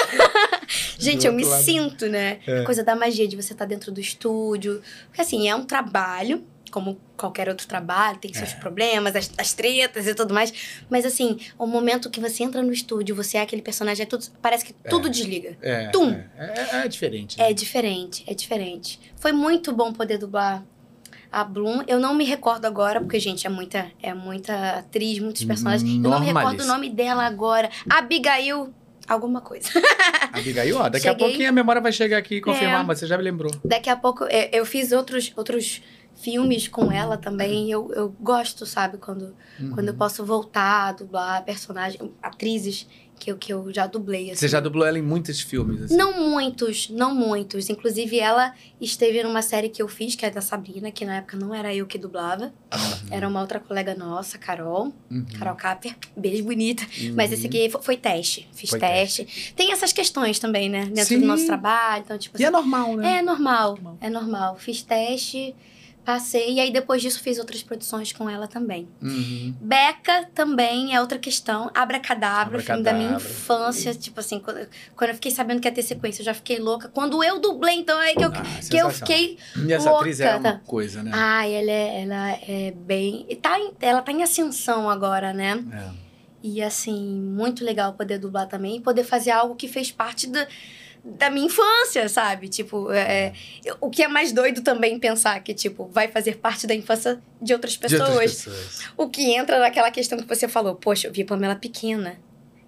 Gente, 0.99 1.27
eu 1.27 1.33
me 1.33 1.45
lado. 1.45 1.63
sinto, 1.63 2.07
né? 2.09 2.39
É. 2.47 2.61
A 2.61 2.65
coisa 2.65 2.83
da 2.83 2.97
magia 2.97 3.29
de 3.29 3.37
você 3.37 3.53
estar 3.53 3.67
dentro 3.67 3.93
do 3.93 4.01
estúdio. 4.01 4.83
Porque 5.07 5.21
assim, 5.21 5.49
é 5.49 5.55
um 5.55 5.65
trabalho, 5.65 6.45
como 6.73 6.99
qualquer 7.17 7.49
outro 7.49 7.69
trabalho, 7.69 8.19
tem 8.19 8.33
seus 8.35 8.53
É. 8.53 8.57
problemas, 8.57 9.15
as, 9.15 9.31
as 9.39 9.53
tretas 9.53 10.07
e 10.09 10.15
tudo 10.15 10.35
mais. 10.35 10.53
Mas 10.91 11.05
assim, 11.07 11.39
o 11.57 11.67
momento 11.67 12.11
que 12.11 12.19
você 12.19 12.43
entra 12.43 12.61
no 12.63 12.73
estúdio, 12.73 13.15
você 13.15 13.37
é 13.37 13.43
aquele 13.43 13.63
personagem, 13.63 14.03
é 14.03 14.07
tudo, 14.07 14.25
parece 14.41 14.65
que 14.65 14.73
tudo 14.91 15.09
desliga. 15.09 15.57
é, 15.63 15.89
Tum. 15.91 16.11
É, 16.37 16.77
é, 16.77 16.77
é 16.85 16.89
diferente. 16.89 17.39
né? 17.39 17.51
É 17.51 17.53
diferente, 17.53 18.25
é 18.27 18.35
diferente. 18.35 18.99
Foi 19.17 19.31
muito 19.31 19.71
bom 19.73 19.93
poder 19.93 20.19
dublar 20.19 20.65
a 21.31 21.45
Bloom. 21.45 21.83
Eu 21.87 22.01
não 22.01 22.15
me 22.15 22.25
recordo 22.25 22.65
agora, 22.67 23.01
porque, 23.01 23.21
gente, 23.21 23.47
é 23.47 23.51
muita, 23.51 23.91
é 24.03 24.13
muita 24.15 24.79
atriz, 24.79 25.19
muitos 25.19 25.45
personagens. 25.45 25.89
Eu 25.95 26.01
não 26.11 26.19
me 26.21 26.27
recordo 26.27 26.63
o 26.63 26.67
nome 26.67 26.89
dela 26.91 27.25
agora. 27.27 27.71
Abigail. 27.89 28.73
Alguma 29.09 29.41
coisa. 29.41 29.69
Abigail, 30.33 30.77
ó, 30.77 30.89
daqui 30.89 31.09
Cheguei. 31.09 31.27
a 31.27 31.29
pouquinho 31.29 31.49
a 31.49 31.53
memória 31.53 31.83
vai 31.83 31.91
chegar 31.91 32.19
aqui 32.19 32.37
e 32.37 32.41
confirmar, 32.41 32.83
É. 32.83 32.85
mas 32.85 32.99
você 33.01 33.07
já 33.07 33.17
me 33.19 33.25
lembrou. 33.25 33.51
Daqui 33.65 33.91
a 33.91 33.97
pouco 33.97 34.25
eu, 34.25 34.49
eu 34.53 34.65
fiz 34.65 34.93
outros, 34.93 35.33
outros 35.37 35.83
filmes 36.15 36.69
com 36.69 36.91
ela 36.93 37.17
também. 37.17 37.71
Eu, 37.71 37.93
eu 37.95 38.09
gosto, 38.21 38.65
sabe, 38.67 38.99
quando, 38.99 39.35
quando 39.75 39.89
eu 39.89 39.95
posso 39.95 40.25
voltar 40.25 40.89
a 40.89 40.93
dublar 40.93 41.45
personagens, 41.45 42.03
atrizes 42.23 42.87
que 43.19 43.31
eu, 43.31 43.37
que 43.39 43.53
eu 43.53 43.73
já 43.73 43.87
dublei. 43.87 44.31
Assim. 44.33 44.41
Você 44.41 44.49
já 44.49 44.59
dublou 44.59 44.85
ela 44.85 44.99
em 44.99 45.03
muitos 45.03 45.41
filmes, 45.41 45.81
assim. 45.83 45.97
Não 45.97 46.29
muitos, 46.29 46.91
não 46.91 47.15
muitos. 47.15 47.71
Inclusive, 47.71 48.19
ela 48.19 48.53
esteve 48.81 49.23
numa 49.23 49.43
série 49.43 49.69
que 49.69 49.81
eu 49.81 49.87
fiz, 49.87 50.17
que 50.17 50.27
é 50.27 50.31
da 50.31 50.41
Sabrina, 50.41 50.91
que 50.91 51.05
na 51.05 51.19
época 51.19 51.37
não 51.37 51.55
era 51.55 51.73
eu 51.73 51.87
que 51.87 51.97
dublava. 51.97 52.53
Era 53.13 53.29
uma 53.29 53.41
outra 53.41 53.61
colega 53.61 53.95
nossa, 53.95 54.39
Carol. 54.39 54.93
Uhum. 55.09 55.25
Carol 55.39 55.55
Capper. 55.55 55.95
Beijo 56.17 56.43
bonita. 56.43 56.83
Uhum. 57.01 57.15
Mas 57.17 57.31
esse 57.31 57.47
aqui 57.47 57.71
fo- 57.71 57.81
foi 57.81 57.97
teste. 57.97 58.49
Fiz 58.53 58.71
Foi 58.71 58.81
teste. 58.81 59.53
Tem 59.55 59.71
essas 59.71 59.93
questões 59.93 60.41
também, 60.41 60.69
né? 60.69 60.87
Dentro 60.87 61.05
Sim. 61.15 61.21
do 61.21 61.27
nosso 61.27 61.47
trabalho. 61.47 62.03
Então, 62.05 62.19
tipo 62.19 62.37
E 62.41 62.43
é 62.43 62.47
assim, 62.47 62.53
normal, 62.57 62.97
né? 62.97 63.19
é 63.19 63.23
normal. 63.23 63.75
Normal. 63.75 63.99
É 64.01 64.11
normal. 64.11 64.57
Fiz 64.59 64.83
teste, 64.83 65.55
passei. 66.05 66.55
E 66.55 66.61
aí, 66.61 66.71
depois 66.73 67.01
disso, 67.03 67.21
fiz 67.23 67.39
outras 67.39 67.63
produções 67.63 68.13
com 68.13 68.29
ela 68.29 68.47
também. 68.49 68.89
Uhum. 69.01 69.55
Beca 69.61 70.29
também 70.35 70.95
é 70.95 71.01
outra 71.01 71.19
questão. 71.19 71.71
Abracadabra, 71.75 72.59
filme 72.61 72.83
da 72.83 72.93
minha 72.93 73.09
Abracadabra. 73.17 73.39
infância. 73.41 73.95
Tipo 73.95 74.21
assim, 74.21 74.39
quando, 74.41 74.69
quando 74.97 75.11
eu 75.11 75.15
fiquei 75.15 75.31
sabendo 75.31 75.61
que 75.61 75.69
ia 75.69 75.73
ter 75.73 75.83
sequência, 75.83 76.23
eu 76.23 76.27
já 76.27 76.35
fiquei 76.35 76.59
louca. 76.59 76.89
Quando 76.89 77.23
eu 77.23 77.41
dublei, 77.41 77.77
então 77.77 78.01
é 78.01 78.15
que 78.15 78.25
eu, 78.25 78.33
Ah, 78.35 78.43
que 78.71 78.77
eu 78.77 78.91
fiquei. 78.91 79.39
E 79.67 79.73
essa 79.73 79.91
atriz 79.91 80.21
é 80.21 80.33
louca, 80.35 80.49
uma 80.51 80.59
coisa, 80.61 81.03
né? 81.03 81.11
Ai, 81.15 81.53
ela 81.55 81.71
é, 81.71 82.03
ela 82.03 82.31
é 82.49 82.71
bem. 82.77 83.27
Tá 83.41 83.59
em- 83.59 83.73
ela 83.81 84.03
tá 84.03 84.13
em 84.13 84.23
ascensão 84.23 84.89
agora, 84.91 85.33
né? 85.33 85.63
É. 85.73 86.03
E 86.45 86.61
assim, 86.61 87.01
muito 87.21 87.65
legal 87.65 87.93
poder 87.93 88.19
dublar 88.19 88.49
também 88.49 88.77
e 88.77 88.81
poder 88.81 89.05
fazer 89.05 89.31
algo 89.31 89.55
que 89.55 89.69
fez 89.69 89.93
parte 89.93 90.27
da, 90.27 90.47
da 91.05 91.29
minha 91.31 91.47
infância, 91.47 92.09
sabe? 92.09 92.49
Tipo, 92.49 92.93
é, 92.93 93.33
é, 93.67 93.75
o 93.81 93.91
que 93.91 94.03
é 94.03 94.09
mais 94.09 94.31
doido 94.33 94.63
também 94.63 94.99
pensar 94.99 95.41
que, 95.43 95.53
tipo, 95.53 95.87
vai 95.89 96.09
fazer 96.09 96.37
parte 96.39 96.67
da 96.67 96.75
infância 96.75 97.21
de 97.41 97.53
outras 97.53 97.73
De 97.73 97.79
pessoas. 97.81 98.09
outras 98.11 98.35
pessoas. 98.45 98.81
O 98.97 99.09
que 99.09 99.33
entra 99.35 99.59
naquela 99.59 99.91
questão 99.91 100.19
que 100.19 100.27
você 100.29 100.47
falou, 100.47 100.75
poxa, 100.77 101.09
eu 101.09 101.13
vi 101.13 101.23
a 101.23 101.27
Pamela 101.27 101.57
pequena. 101.57 102.19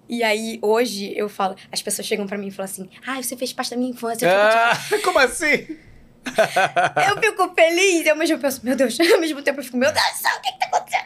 E 0.07 0.21
aí, 0.21 0.59
hoje, 0.61 1.13
eu 1.17 1.27
falo, 1.29 1.55
as 1.71 1.81
pessoas 1.81 2.05
chegam 2.05 2.27
pra 2.27 2.37
mim 2.37 2.47
e 2.47 2.51
falam 2.51 2.69
assim, 2.69 2.89
ah, 3.07 3.21
você 3.21 3.35
fez 3.37 3.51
parte 3.53 3.71
da 3.71 3.77
minha 3.77 3.89
infância. 3.91 4.25
Eu 4.25 4.31
fico, 4.31 4.95
Ah, 4.95 4.99
como 5.03 5.19
assim? 5.19 5.57
tipo, 5.57 5.79
eu 7.15 7.21
fico 7.21 7.53
feliz, 7.55 8.05
e 8.05 8.09
ao 8.09 8.15
mesmo 8.17 8.35
tempo 8.35 8.41
penso, 8.41 8.59
meu 8.63 8.75
Deus, 8.75 8.97
ao 9.13 9.19
mesmo 9.19 9.41
tempo 9.41 9.59
eu 9.59 9.63
fico, 9.63 9.77
meu 9.77 9.91
Deus 9.91 10.05
do 10.11 10.17
céu, 10.17 10.31
o 10.37 10.41
que 10.41 10.51
que 10.51 10.59
tá 10.59 10.65
acontecendo? 10.65 11.05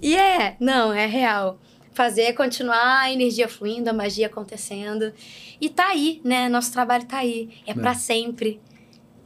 e 0.00 0.16
é, 0.16 0.56
não, 0.60 0.92
é 0.92 1.06
real. 1.06 1.58
Fazer 1.92 2.22
é 2.22 2.32
continuar 2.32 3.00
a 3.02 3.12
energia 3.12 3.48
fluindo, 3.48 3.90
a 3.90 3.92
magia 3.92 4.26
acontecendo. 4.26 5.12
E 5.60 5.68
tá 5.68 5.88
aí, 5.88 6.20
né? 6.24 6.48
Nosso 6.48 6.72
trabalho 6.72 7.04
tá 7.04 7.18
aí. 7.18 7.50
É, 7.66 7.74
pra 7.74 7.94
sempre. 7.94 8.60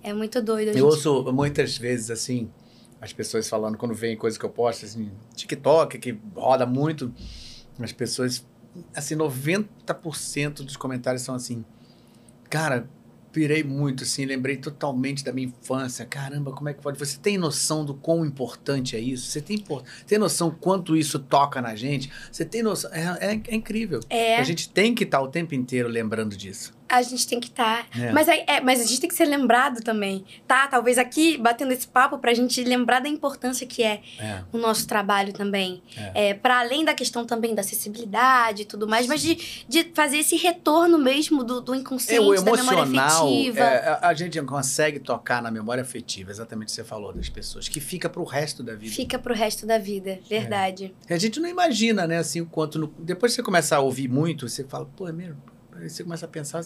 É 0.03 0.13
muito 0.13 0.43
doido. 0.43 0.69
a 0.69 0.71
Eu 0.71 0.75
gente- 0.75 0.83
ouço 0.85 1.33
muitas 1.33 1.77
vezes, 1.79 2.11
assim, 2.11 2.51
as 3.01 3.13
pessoas 3.13 3.49
falando, 3.49 3.77
quando 3.77 3.95
vem 3.95 4.17
coisa 4.17 4.39
que 4.39 4.45
eu 4.45 4.51
posto, 4.51 4.85
assim, 4.85 5.11
TikTok, 5.35 5.99
que 5.99 6.19
roda 6.35 6.65
muito, 6.67 7.13
as 7.81 7.93
pessoas, 7.93 8.45
assim, 8.95 9.15
90% 9.15 10.63
dos 10.65 10.77
comentários 10.77 11.23
são 11.23 11.35
assim, 11.35 11.65
cara, 12.49 12.89
pirei 13.37 13.63
muito, 13.63 14.03
assim, 14.03 14.25
lembrei 14.25 14.57
totalmente 14.57 15.23
da 15.23 15.31
minha 15.31 15.49
infância, 15.49 16.07
caramba, 16.07 16.53
como 16.53 16.71
é 16.71 16.73
que 16.73 16.81
pode? 16.81 16.99
Você 16.99 17.19
tem 17.19 17.37
noção 17.37 17.85
do 17.85 17.93
quão 17.93 18.25
importante 18.25 18.97
é 18.97 18.99
isso? 18.99 19.27
Você 19.31 19.43
tem, 19.43 19.63
tem 20.07 20.17
noção 20.19 20.51
quanto 20.51 20.97
isso 20.97 21.19
toca 21.19 21.61
na 21.61 21.75
gente? 21.75 22.11
Você 22.33 22.47
tem 22.47 22.63
noção? 22.63 22.91
É, 22.95 23.35
é- 23.35 23.41
é 23.49 23.55
incrível. 23.55 24.01
É. 24.09 24.37
A 24.39 24.43
gente 24.43 24.71
tem 24.71 24.95
que 24.95 25.05
estar 25.05 25.21
o 25.21 25.29
tempo 25.29 25.55
inteiro 25.55 25.87
lembrando 25.87 26.35
disso. 26.35 26.73
A 26.89 27.03
gente 27.03 27.27
tem 27.27 27.41
que 27.41 27.49
estar. 27.49 27.87
É. 27.99 28.13
Mas, 28.13 28.29
é, 28.29 28.61
mas 28.61 28.81
a 28.81 28.85
gente 28.85 29.01
tem 29.01 29.09
que 29.09 29.15
ser 29.15 29.25
lembrado 29.27 29.83
também, 29.83 30.25
tá? 30.47 30.67
Talvez 30.69 30.99
aqui, 30.99 31.37
batendo 31.37 31.73
esse 31.73 31.87
papo, 31.89 32.19
pra 32.19 32.33
gente 32.35 32.63
lembrar 32.65 33.01
da 33.01 33.09
importância 33.09 33.67
que 33.67 33.83
é 33.83 34.01
É. 34.19 34.43
o 34.53 34.59
nosso 34.59 34.87
trabalho 34.87 35.33
também. 35.33 35.83
É. 36.15 36.35
para 36.35 36.61
além 36.61 36.85
da 36.85 36.95
questão 36.95 37.25
também 37.25 37.55
da 37.55 37.61
acessibilidade 37.63 38.63
e 38.63 38.65
tudo 38.65 38.87
mais, 38.87 39.07
mas 39.07 39.21
de, 39.21 39.65
de 39.69 39.85
fazer 39.95 40.19
esse 40.19 40.37
retorno 40.37 40.99
mesmo 40.99 41.43
do, 41.45 41.61
do 41.61 41.75
É, 41.75 41.79
inconsciente, 41.79 42.21
o 42.21 42.35
da 42.35 42.53
memória 42.53 42.81
emocional, 42.81 43.27
afetiva. 43.29 43.61
é, 43.61 43.89
a, 43.89 44.09
a 44.09 44.15
gente 44.15 44.41
consegue 44.43 44.99
tocar 45.01 45.43
na 45.43 45.51
memória 45.51 45.83
afetiva, 45.83 46.31
exatamente 46.31 46.69
o 46.69 46.71
que 46.71 46.77
você 46.77 46.85
falou 46.85 47.13
das 47.13 47.29
pessoas, 47.29 47.69
que 47.69 47.81
fica 47.81 48.09
pro 48.09 48.25
resto 48.25 48.63
da 48.63 48.75
vida. 48.75 48.93
Fica 48.95 49.19
pro 49.19 49.35
resto 49.35 49.67
da 49.67 49.79
vida, 49.79 50.19
verdade. 50.29 50.95
A 51.09 51.17
gente 51.19 51.41
não 51.41 51.49
imagina, 51.49 52.07
né, 52.07 52.19
assim, 52.19 52.41
o 52.41 52.47
quanto... 52.47 52.79
no- 52.79 52.93
depois 52.99 53.33
que 53.33 53.37
você 53.37 53.43
começa 53.43 53.77
a 53.77 53.81
ouvir 53.81 54.09
muito, 54.09 54.49
você 54.49 54.65
fala, 54.65 54.85
pô, 54.97 55.09
é 55.09 55.13
mesmo? 55.13 55.37
Aí 55.81 55.89
você 55.91 56.03
começa 56.03 56.27
a 56.27 56.29
pensar, 56.29 56.65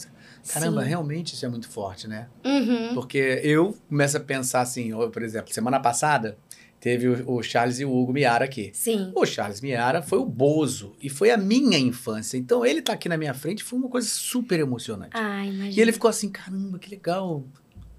caramba, 0.48 0.82
Sim. 0.82 0.88
realmente 0.88 1.34
isso 1.34 1.44
é 1.44 1.48
muito 1.48 1.68
forte, 1.68 2.06
né? 2.08 2.28
Uhum. 2.44 2.94
Porque 2.94 3.40
eu 3.42 3.76
começo 3.88 4.16
a 4.16 4.20
pensar 4.20 4.60
assim, 4.60 4.90
por 5.12 5.22
exemplo, 5.22 5.52
semana 5.52 5.80
passada 5.80 6.36
teve 6.80 7.08
o, 7.08 7.36
o 7.36 7.42
Charles 7.42 7.78
e 7.78 7.84
o 7.84 7.94
Hugo 7.94 8.12
Miara 8.12 8.44
aqui. 8.44 8.70
Sim. 8.72 9.12
O 9.14 9.26
Charles 9.26 9.60
Miara 9.60 10.00
foi 10.02 10.18
o 10.18 10.24
Bozo 10.24 10.94
e 11.00 11.10
foi 11.10 11.30
a 11.30 11.36
minha 11.36 11.78
infância. 11.78 12.38
Então 12.38 12.64
ele 12.64 12.80
tá 12.80 12.94
aqui 12.94 13.08
na 13.08 13.16
minha 13.18 13.34
frente 13.34 13.62
foi 13.62 13.78
uma 13.78 13.88
coisa 13.88 14.08
super 14.08 14.58
emocionante. 14.58 15.12
Ai, 15.14 15.48
imagina. 15.48 15.74
E 15.74 15.80
ele 15.80 15.92
ficou 15.92 16.08
assim, 16.08 16.30
caramba, 16.30 16.78
que 16.78 16.88
legal 16.90 17.44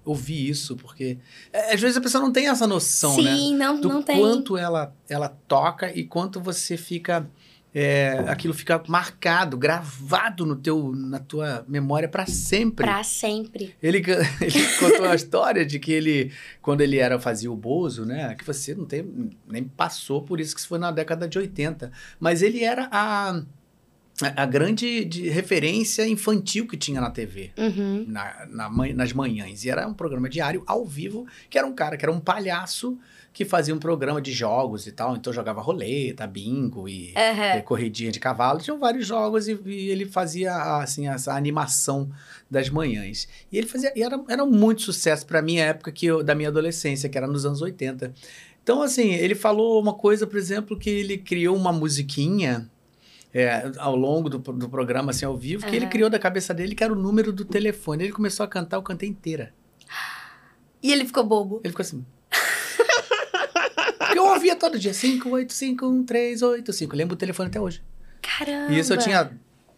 ouvir 0.04 0.48
isso, 0.48 0.76
porque 0.76 1.18
é, 1.52 1.74
às 1.74 1.80
vezes 1.80 1.96
a 1.96 2.00
pessoa 2.00 2.20
não 2.22 2.32
tem 2.32 2.48
essa 2.48 2.66
noção, 2.66 3.16
né? 3.22 3.34
Sim, 3.34 3.56
não, 3.56 3.80
Do 3.80 3.88
não 3.88 4.02
tem. 4.02 4.18
quanto 4.18 4.56
ela, 4.56 4.92
ela 5.08 5.28
toca 5.28 5.96
e 5.96 6.04
quanto 6.04 6.40
você 6.40 6.76
fica. 6.76 7.28
É, 7.74 8.24
aquilo 8.28 8.52
fica 8.52 8.82
marcado, 8.86 9.56
gravado 9.56 10.44
no 10.44 10.56
teu, 10.56 10.92
na 10.94 11.18
tua 11.18 11.64
memória 11.66 12.06
para 12.06 12.26
sempre. 12.26 12.84
Pra 12.84 13.02
sempre. 13.02 13.74
Ele, 13.82 13.98
ele 14.40 14.68
contou 14.78 15.06
uma 15.06 15.14
história 15.14 15.64
de 15.64 15.78
que 15.78 15.90
ele, 15.90 16.32
quando 16.60 16.82
ele 16.82 16.98
era 16.98 17.18
fazia 17.18 17.50
o 17.50 17.56
Bozo, 17.56 18.04
né? 18.04 18.34
Que 18.34 18.44
você 18.44 18.74
não 18.74 18.84
tem, 18.84 19.30
nem 19.48 19.64
passou 19.64 20.22
por 20.22 20.38
isso, 20.38 20.54
que 20.54 20.60
isso 20.60 20.68
foi 20.68 20.78
na 20.78 20.90
década 20.90 21.26
de 21.26 21.38
80. 21.38 21.90
Mas 22.20 22.42
ele 22.42 22.62
era 22.62 22.88
a, 22.92 23.40
a, 24.20 24.42
a 24.42 24.46
grande 24.46 25.02
de 25.06 25.30
referência 25.30 26.06
infantil 26.06 26.68
que 26.68 26.76
tinha 26.76 27.00
na 27.00 27.10
TV. 27.10 27.52
Uhum. 27.56 28.04
Na, 28.06 28.46
na 28.50 28.68
nas 28.92 29.14
manhãs. 29.14 29.64
E 29.64 29.70
era 29.70 29.88
um 29.88 29.94
programa 29.94 30.28
diário, 30.28 30.62
ao 30.66 30.84
vivo, 30.84 31.26
que 31.48 31.56
era 31.56 31.66
um 31.66 31.74
cara, 31.74 31.96
que 31.96 32.04
era 32.04 32.12
um 32.12 32.20
palhaço 32.20 32.98
que 33.32 33.44
fazia 33.44 33.74
um 33.74 33.78
programa 33.78 34.20
de 34.20 34.32
jogos 34.32 34.86
e 34.86 34.92
tal. 34.92 35.16
Então 35.16 35.32
jogava 35.32 35.60
roleta, 35.60 36.26
bingo 36.26 36.88
e 36.88 37.14
Aham. 37.16 37.42
é, 37.42 37.60
corridinha 37.62 38.12
de 38.12 38.20
cavalo. 38.20 38.60
Tinham 38.60 38.78
vários 38.78 39.06
jogos 39.06 39.48
e, 39.48 39.58
e 39.64 39.88
ele 39.88 40.04
fazia 40.04 40.54
assim 40.78 41.08
essa 41.08 41.34
animação 41.34 42.10
das 42.50 42.68
manhãs. 42.68 43.26
E 43.50 43.56
ele 43.56 43.66
fazia 43.66 43.92
e 43.96 44.02
era, 44.02 44.22
era 44.28 44.44
muito 44.44 44.82
sucesso 44.82 45.26
para 45.26 45.40
minha 45.40 45.64
época 45.64 45.90
que 45.90 46.06
eu, 46.06 46.22
da 46.22 46.34
minha 46.34 46.48
adolescência, 46.48 47.08
que 47.08 47.16
era 47.16 47.26
nos 47.26 47.46
anos 47.46 47.62
80. 47.62 48.12
Então 48.62 48.82
assim, 48.82 49.12
ele 49.12 49.34
falou 49.34 49.80
uma 49.80 49.94
coisa, 49.94 50.26
por 50.26 50.36
exemplo, 50.36 50.78
que 50.78 50.90
ele 50.90 51.16
criou 51.16 51.56
uma 51.56 51.72
musiquinha 51.72 52.70
é, 53.34 53.72
ao 53.78 53.96
longo 53.96 54.28
do, 54.28 54.38
do 54.38 54.68
programa, 54.68 55.10
assim, 55.10 55.24
ao 55.24 55.36
vivo, 55.36 55.66
que 55.66 55.74
ele 55.74 55.86
criou 55.86 56.10
da 56.10 56.18
cabeça 56.18 56.52
dele, 56.52 56.74
que 56.74 56.84
era 56.84 56.92
o 56.92 56.96
número 56.96 57.32
do 57.32 57.46
telefone. 57.46 58.04
Ele 58.04 58.12
começou 58.12 58.44
a 58.44 58.48
cantar, 58.48 58.76
eu 58.76 58.82
cantei 58.82 59.08
inteira. 59.08 59.54
E 60.82 60.92
ele 60.92 61.06
ficou 61.06 61.24
bobo. 61.24 61.60
Ele 61.64 61.70
ficou 61.70 61.82
assim. 61.82 62.04
Ouvia 64.42 64.56
todo 64.56 64.76
dia, 64.76 64.92
5851385. 64.92 66.96
Lembro 66.96 67.14
o 67.14 67.16
telefone 67.16 67.48
até 67.48 67.60
hoje. 67.60 67.80
Caramba. 68.20 68.72
E 68.72 68.78
isso 68.78 68.92
eu 68.92 68.98
tinha 68.98 69.30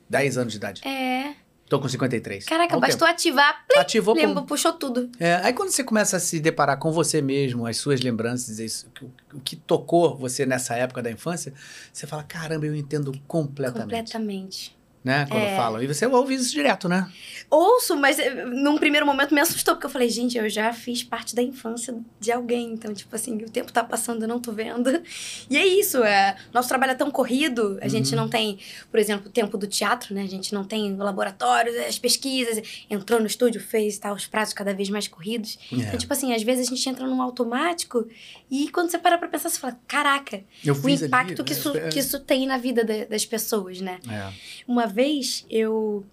10 0.08 0.38
anos 0.38 0.54
de 0.54 0.56
idade. 0.56 0.80
É. 0.88 1.34
Tô 1.68 1.78
com 1.78 1.86
53. 1.86 2.46
Caraca, 2.46 2.78
bastou 2.78 3.06
ativar, 3.06 3.66
plim, 3.66 3.68
tempo. 3.68 3.80
Ativou 3.80 4.14
lembra, 4.14 4.40
com... 4.40 4.46
puxou 4.46 4.72
tudo. 4.72 5.10
É, 5.20 5.34
aí 5.36 5.52
quando 5.52 5.70
você 5.70 5.84
começa 5.84 6.16
a 6.16 6.20
se 6.20 6.40
deparar 6.40 6.78
com 6.78 6.92
você 6.92 7.20
mesmo, 7.20 7.66
as 7.66 7.76
suas 7.76 8.00
lembranças, 8.00 8.58
isso, 8.58 8.86
o, 9.02 9.36
o 9.36 9.40
que 9.40 9.56
tocou 9.56 10.16
você 10.16 10.46
nessa 10.46 10.74
época 10.76 11.02
da 11.02 11.10
infância, 11.10 11.52
você 11.92 12.06
fala, 12.06 12.22
caramba, 12.22 12.64
eu 12.64 12.74
entendo 12.74 13.12
completamente. 13.26 13.82
Completamente. 13.82 14.73
Né? 15.04 15.26
Quando 15.28 15.42
É. 15.42 15.54
falam. 15.56 15.82
E 15.82 15.86
você 15.86 16.06
ouve 16.06 16.34
isso 16.34 16.50
direto, 16.50 16.88
né? 16.88 17.06
Ouço, 17.50 17.94
mas 17.94 18.18
eh, 18.18 18.46
num 18.46 18.78
primeiro 18.78 19.04
momento 19.04 19.34
me 19.34 19.40
assustou, 19.40 19.74
porque 19.74 19.86
eu 19.86 19.90
falei, 19.90 20.08
gente, 20.08 20.38
eu 20.38 20.48
já 20.48 20.72
fiz 20.72 21.02
parte 21.04 21.36
da 21.36 21.42
infância 21.42 21.94
de 22.18 22.32
alguém. 22.32 22.72
Então, 22.72 22.92
tipo 22.94 23.14
assim, 23.14 23.36
o 23.36 23.50
tempo 23.50 23.70
tá 23.70 23.84
passando, 23.84 24.22
eu 24.22 24.28
não 24.28 24.40
tô 24.40 24.50
vendo. 24.50 24.90
E 25.50 25.58
é 25.58 25.66
isso, 25.66 26.02
é, 26.02 26.36
nosso 26.54 26.68
trabalho 26.68 26.92
é 26.92 26.94
tão 26.94 27.10
corrido, 27.10 27.78
a 27.82 27.86
gente 27.88 28.12
Uhum. 28.14 28.22
não 28.22 28.28
tem, 28.30 28.58
por 28.90 28.98
exemplo, 28.98 29.28
o 29.28 29.30
tempo 29.30 29.58
do 29.58 29.66
teatro, 29.66 30.14
né? 30.14 30.22
A 30.22 30.26
gente 30.26 30.54
não 30.54 30.64
tem 30.64 30.96
laboratórios, 30.96 31.76
as 31.76 31.98
pesquisas, 31.98 32.62
entrou 32.88 33.20
no 33.20 33.26
estúdio, 33.26 33.60
fez 33.60 33.98
tá, 33.98 34.10
os 34.12 34.26
prazos 34.26 34.54
cada 34.54 34.72
vez 34.72 34.88
mais 34.88 35.06
corridos. 35.06 35.58
Então, 35.70 35.92
É. 35.92 35.96
tipo 35.98 36.12
assim, 36.14 36.32
às 36.32 36.42
vezes 36.42 36.66
a 36.66 36.70
gente 36.74 36.88
entra 36.88 37.06
num 37.06 37.20
automático 37.20 38.08
e 38.50 38.68
quando 38.70 38.90
você 38.90 38.98
para 38.98 39.18
pra 39.18 39.28
pensar, 39.28 39.50
você 39.50 39.58
fala, 39.60 39.78
caraca, 39.86 40.42
o 40.66 40.74
fiz 40.74 41.00
ali, 41.02 41.06
impacto 41.08 41.44
que, 41.44 41.52
né? 41.52 41.58
isso, 41.58 41.76
É. 41.76 41.88
que 41.90 41.98
isso 41.98 42.18
tem 42.20 42.46
na 42.46 42.56
vida 42.56 42.82
da- 42.84 43.04
das 43.04 43.26
pessoas, 43.26 43.80
né? 43.82 43.98
É. 44.08 44.32
Uma 44.66 44.86
vez 44.94 45.44
eu. 45.50 46.04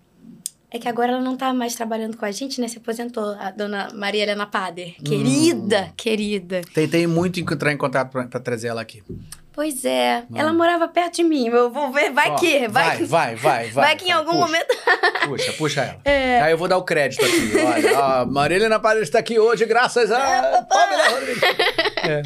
É 0.74 0.80
que 0.80 0.88
agora 0.88 1.12
ela 1.12 1.22
não 1.22 1.36
tá 1.36 1.54
mais 1.54 1.76
trabalhando 1.76 2.16
com 2.16 2.24
a 2.24 2.32
gente, 2.32 2.62
né? 2.62 2.68
Se 2.68 2.78
aposentou, 2.78 3.36
a 3.38 3.52
dona 3.52 3.90
Maria 3.94 4.24
Helena 4.24 4.48
Pader. 4.48 4.96
Hum. 5.00 5.04
Querida, 5.04 5.94
querida. 5.98 6.62
Tentei 6.74 7.06
muito 7.06 7.40
entrar 7.40 7.74
em 7.74 7.78
contato 7.78 8.10
pra, 8.10 8.26
pra 8.26 8.40
trazer 8.40 8.70
ela 8.70 8.82
aqui. 8.82 9.04
Pois 9.54 9.84
é. 9.84 10.24
Ela 10.34 10.54
morava 10.54 10.88
perto 10.88 11.16
de 11.16 11.24
mim. 11.24 11.48
Eu 11.48 11.70
vou 11.70 11.92
ver. 11.92 12.12
Vai 12.12 12.32
Ó, 12.32 12.36
que. 12.36 12.68
Vai, 12.70 12.98
que. 12.98 13.04
vai, 13.04 13.36
vai, 13.36 13.70
vai. 13.70 13.72
Vai 13.72 13.96
que 13.98 14.06
em 14.06 14.12
algum 14.12 14.32
puxa, 14.32 14.46
momento. 14.46 14.78
Puxa, 15.28 15.54
puxa 15.54 15.82
ela. 15.82 16.46
Aí 16.46 16.52
eu 16.52 16.58
vou 16.58 16.68
dar 16.68 16.78
o 16.78 16.84
crédito 16.84 17.24
aqui. 17.24 17.52
Olha, 17.58 18.00
ó, 18.00 18.26
Marília 18.26 18.80
Paredes 18.80 19.10
está 19.10 19.20
aqui 19.20 19.38
hoje 19.40 19.66
graças 19.66 20.10
a 20.12 20.64
Pamela 20.70 21.10
Rodrigues. 21.10 21.44
É. 22.04 22.22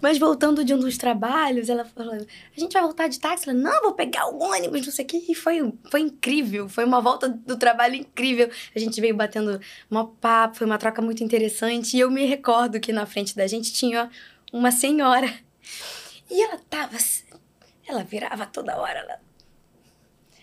Mas 0.00 0.18
voltando 0.18 0.64
de 0.64 0.74
um 0.74 0.78
dos 0.78 0.98
trabalhos, 0.98 1.68
ela 1.68 1.84
falou: 1.84 2.14
a 2.14 2.60
gente 2.60 2.72
vai 2.72 2.82
voltar 2.82 3.08
de 3.08 3.18
táxi? 3.18 3.48
Ela, 3.48 3.58
não, 3.58 3.82
vou 3.82 3.94
pegar 3.94 4.26
o 4.26 4.38
ônibus, 4.42 4.84
não 4.84 4.92
sei 4.92 5.04
o 5.04 5.08
quê. 5.08 5.24
E 5.28 5.34
foi, 5.34 5.72
foi 5.90 6.00
incrível. 6.00 6.68
Foi 6.68 6.84
uma 6.84 7.00
volta 7.00 7.28
do 7.28 7.56
trabalho 7.56 7.94
incrível. 7.94 8.50
A 8.74 8.78
gente 8.78 9.00
veio 9.00 9.14
batendo 9.14 9.58
uma 9.90 10.06
papo, 10.06 10.56
foi 10.58 10.66
uma 10.66 10.76
troca 10.76 11.00
muito 11.00 11.24
interessante. 11.24 11.96
E 11.96 12.00
eu 12.00 12.10
me 12.10 12.26
recordo 12.26 12.80
que 12.80 12.92
na 12.92 13.06
frente 13.06 13.34
da 13.34 13.46
gente 13.46 13.72
tinha 13.72 14.10
uma 14.52 14.70
senhora. 14.70 15.32
E 16.34 16.42
ela 16.42 16.58
tava. 16.68 16.96
assim, 16.96 17.22
Ela 17.86 18.02
virava 18.02 18.44
toda 18.46 18.76
hora. 18.76 18.98
Ela... 18.98 19.20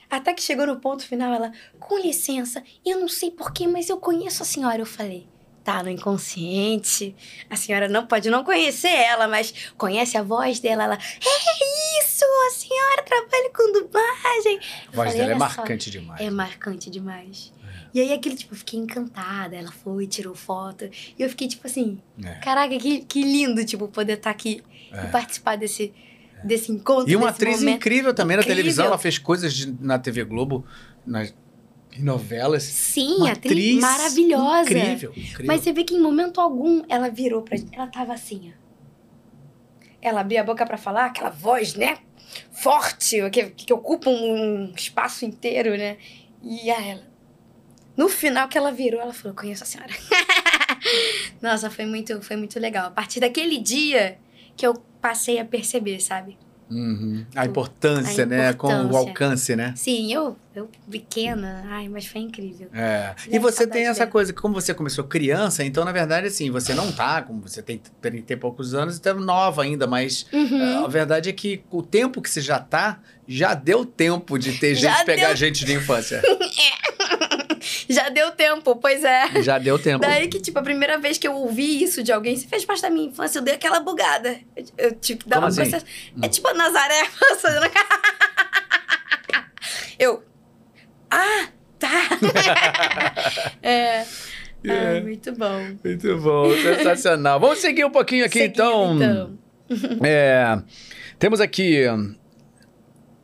Até 0.09 0.33
que 0.33 0.41
chegou 0.41 0.65
no 0.65 0.79
ponto 0.79 1.05
final, 1.05 1.33
ela, 1.33 1.51
com 1.79 1.97
licença, 1.97 2.63
eu 2.85 2.99
não 2.99 3.07
sei 3.07 3.31
porquê, 3.31 3.67
mas 3.67 3.89
eu 3.89 3.97
conheço 3.97 4.43
a 4.43 4.45
senhora. 4.45 4.79
Eu 4.81 4.85
falei, 4.85 5.27
tá 5.63 5.81
no 5.83 5.89
inconsciente. 5.89 7.15
A 7.49 7.55
senhora 7.55 7.87
não 7.89 8.05
pode 8.07 8.29
não 8.29 8.43
conhecer 8.43 8.89
ela, 8.89 9.27
mas 9.27 9.53
conhece 9.77 10.17
a 10.17 10.23
voz 10.23 10.59
dela. 10.59 10.83
Ela, 10.83 10.95
é 10.95 11.99
isso, 12.03 12.25
a 12.47 12.51
senhora 12.51 13.03
trabalha 13.03 13.51
com 13.55 13.71
dublagem. 13.73 14.59
A 14.87 14.91
voz 14.95 15.11
falei, 15.11 15.13
dela 15.13 15.31
é 15.31 15.35
"Olha 15.35 15.49
só, 15.49 15.57
marcante 15.57 15.91
demais. 15.91 16.21
É 16.21 16.29
marcante 16.29 16.89
demais. 16.89 17.53
E 17.93 17.99
aí, 17.99 18.13
aquele, 18.13 18.35
tipo, 18.37 18.53
eu 18.53 18.57
fiquei 18.57 18.79
encantada. 18.79 19.55
Ela 19.55 19.71
foi, 19.71 20.07
tirou 20.07 20.33
foto. 20.33 20.85
E 20.85 21.15
eu 21.21 21.29
fiquei, 21.29 21.47
tipo 21.49 21.67
assim, 21.67 22.01
É. 22.23 22.35
caraca, 22.35 22.77
que, 22.77 23.01
que 23.05 23.21
lindo, 23.21 23.63
tipo, 23.65 23.87
poder 23.89 24.13
estar 24.13 24.29
aqui 24.29 24.63
É. 24.91 25.05
e 25.05 25.07
participar 25.11 25.55
desse, 25.57 25.93
desse 26.43 26.71
encontro. 26.71 27.09
E 27.11 27.15
uma 27.15 27.29
atriz 27.29 27.59
momento. 27.59 27.75
incrível 27.77 28.13
também 28.13 28.37
na 28.37 28.41
Incrível. 28.43 28.57
televisão. 28.57 28.85
Ela 28.85 28.97
fez 28.97 29.17
coisas 29.17 29.53
de- 29.53 29.75
na 29.79 29.97
TV 29.99 30.23
Globo, 30.23 30.65
nas 31.05 31.33
em 31.93 32.03
novelas. 32.03 32.63
Sim, 32.63 33.15
Uma 33.17 33.31
atriz, 33.33 33.81
maravilhosa. 33.81 34.61
Incrível, 34.71 35.11
incrível. 35.11 35.45
Mas 35.45 35.61
você 35.61 35.73
vê 35.73 35.83
que 35.83 35.93
em 35.93 35.99
momento 36.01 36.39
algum 36.39 36.83
ela 36.87 37.09
virou 37.09 37.41
pra 37.41 37.57
gente. 37.57 37.75
Ela 37.75 37.87
tava 37.87 38.13
assim, 38.13 38.53
ó. 38.55 38.61
Ela 40.01 40.21
abria 40.21 40.39
a 40.41 40.43
boca 40.43 40.65
pra 40.65 40.77
falar, 40.77 41.05
aquela 41.07 41.29
voz, 41.29 41.75
né? 41.75 41.97
Forte, 42.51 43.17
que, 43.29 43.43
que 43.49 43.73
ocupa 43.73 44.09
um 44.09 44.71
espaço 44.75 45.25
inteiro, 45.25 45.77
né? 45.77 45.97
E 46.41 46.71
a 46.71 46.81
ela. 46.81 47.03
No 47.97 48.07
final 48.07 48.47
que 48.47 48.57
ela 48.57 48.71
virou, 48.71 49.01
ela 49.01 49.13
falou: 49.13 49.35
Conheço 49.35 49.63
a 49.63 49.65
senhora. 49.67 49.91
Nossa, 51.41 51.69
foi 51.69 51.85
muito, 51.85 52.21
foi 52.21 52.35
muito 52.37 52.59
legal. 52.59 52.87
A 52.87 52.91
partir 52.91 53.19
daquele 53.19 53.57
dia 53.59 54.17
que 54.55 54.65
eu 54.65 54.73
passei 55.01 55.39
a 55.39 55.45
perceber, 55.45 55.99
sabe? 55.99 56.37
Uhum. 56.69 57.25
A 57.35 57.45
importância, 57.45 58.23
A 58.23 58.27
né? 58.27 58.53
Com 58.53 58.69
o 58.85 58.95
alcance, 58.95 59.57
né? 59.57 59.73
Sim, 59.75 60.13
eu, 60.13 60.37
eu 60.55 60.69
pequena, 60.89 61.65
ai, 61.67 61.89
mas 61.89 62.05
foi 62.05 62.21
incrível. 62.21 62.69
É. 62.73 63.13
E 63.29 63.37
você 63.39 63.67
tem 63.67 63.87
essa 63.87 63.99
dela. 63.99 64.11
coisa 64.11 64.31
que, 64.31 64.39
como 64.41 64.53
você 64.53 64.73
começou 64.73 65.03
criança, 65.03 65.65
então, 65.65 65.83
na 65.83 65.91
verdade, 65.91 66.27
assim, 66.27 66.49
você 66.49 66.73
não 66.73 66.89
tá, 66.89 67.23
como 67.23 67.41
você 67.41 67.61
tem, 67.61 67.81
tem, 68.01 68.21
tem 68.21 68.37
poucos 68.37 68.73
anos, 68.73 69.05
é 69.05 69.13
nova 69.13 69.63
ainda, 69.63 69.85
mas 69.85 70.25
Uhum. 70.31 70.85
a 70.85 70.87
verdade 70.87 71.29
é 71.29 71.33
que 71.33 71.61
o 71.69 71.83
tempo 71.83 72.21
que 72.21 72.29
você 72.29 72.39
já 72.39 72.57
tá, 72.57 72.99
já 73.27 73.53
deu 73.53 73.85
tempo 73.85 74.39
de 74.39 74.53
ter 74.57 74.73
Já 74.75 74.93
gente 74.95 75.05
pegar 75.05 75.27
deu. 75.27 75.35
gente 75.35 75.65
de 75.65 75.73
infância. 75.73 76.21
Já 77.91 78.09
deu 78.09 78.31
tempo, 78.31 78.75
pois 78.75 79.03
é. 79.03 79.41
já 79.41 79.57
deu 79.57 79.77
tempo. 79.77 79.99
Daí 79.99 80.27
que, 80.27 80.39
tipo, 80.39 80.57
a 80.59 80.61
primeira 80.61 80.97
vez 80.97 81.17
que 81.17 81.27
eu 81.27 81.33
ouvi 81.33 81.83
isso 81.83 82.01
de 82.03 82.11
alguém, 82.11 82.35
você 82.35 82.47
fez 82.47 82.63
parte 82.65 82.81
da 82.81 82.89
minha 82.89 83.07
infância, 83.07 83.39
eu 83.39 83.43
dei 83.43 83.55
aquela 83.55 83.79
bugada. 83.79 84.39
Eu, 84.55 84.65
eu, 84.77 84.95
tipo, 84.95 85.27
dava 85.27 85.47
Como 85.47 85.53
uma 85.55 85.61
assim? 85.61 85.71
coisa. 85.71 85.85
É 86.21 86.29
tipo 86.29 86.47
a 86.47 86.53
Nazaré 86.53 87.05
fazendo. 87.39 87.71
eu. 89.99 90.23
Ah, 91.09 91.47
tá. 91.77 91.89
é. 93.61 94.05
É. 94.63 94.97
Ah, 94.97 95.01
muito 95.01 95.31
bom. 95.33 95.75
Muito 95.83 96.17
bom, 96.19 96.51
sensacional. 96.55 97.39
Vamos 97.39 97.59
seguir 97.59 97.83
um 97.83 97.89
pouquinho 97.89 98.25
aqui, 98.25 98.43
então. 98.43 98.95
então. 98.95 99.39
É, 100.03 100.61
temos 101.17 101.41
aqui. 101.41 101.85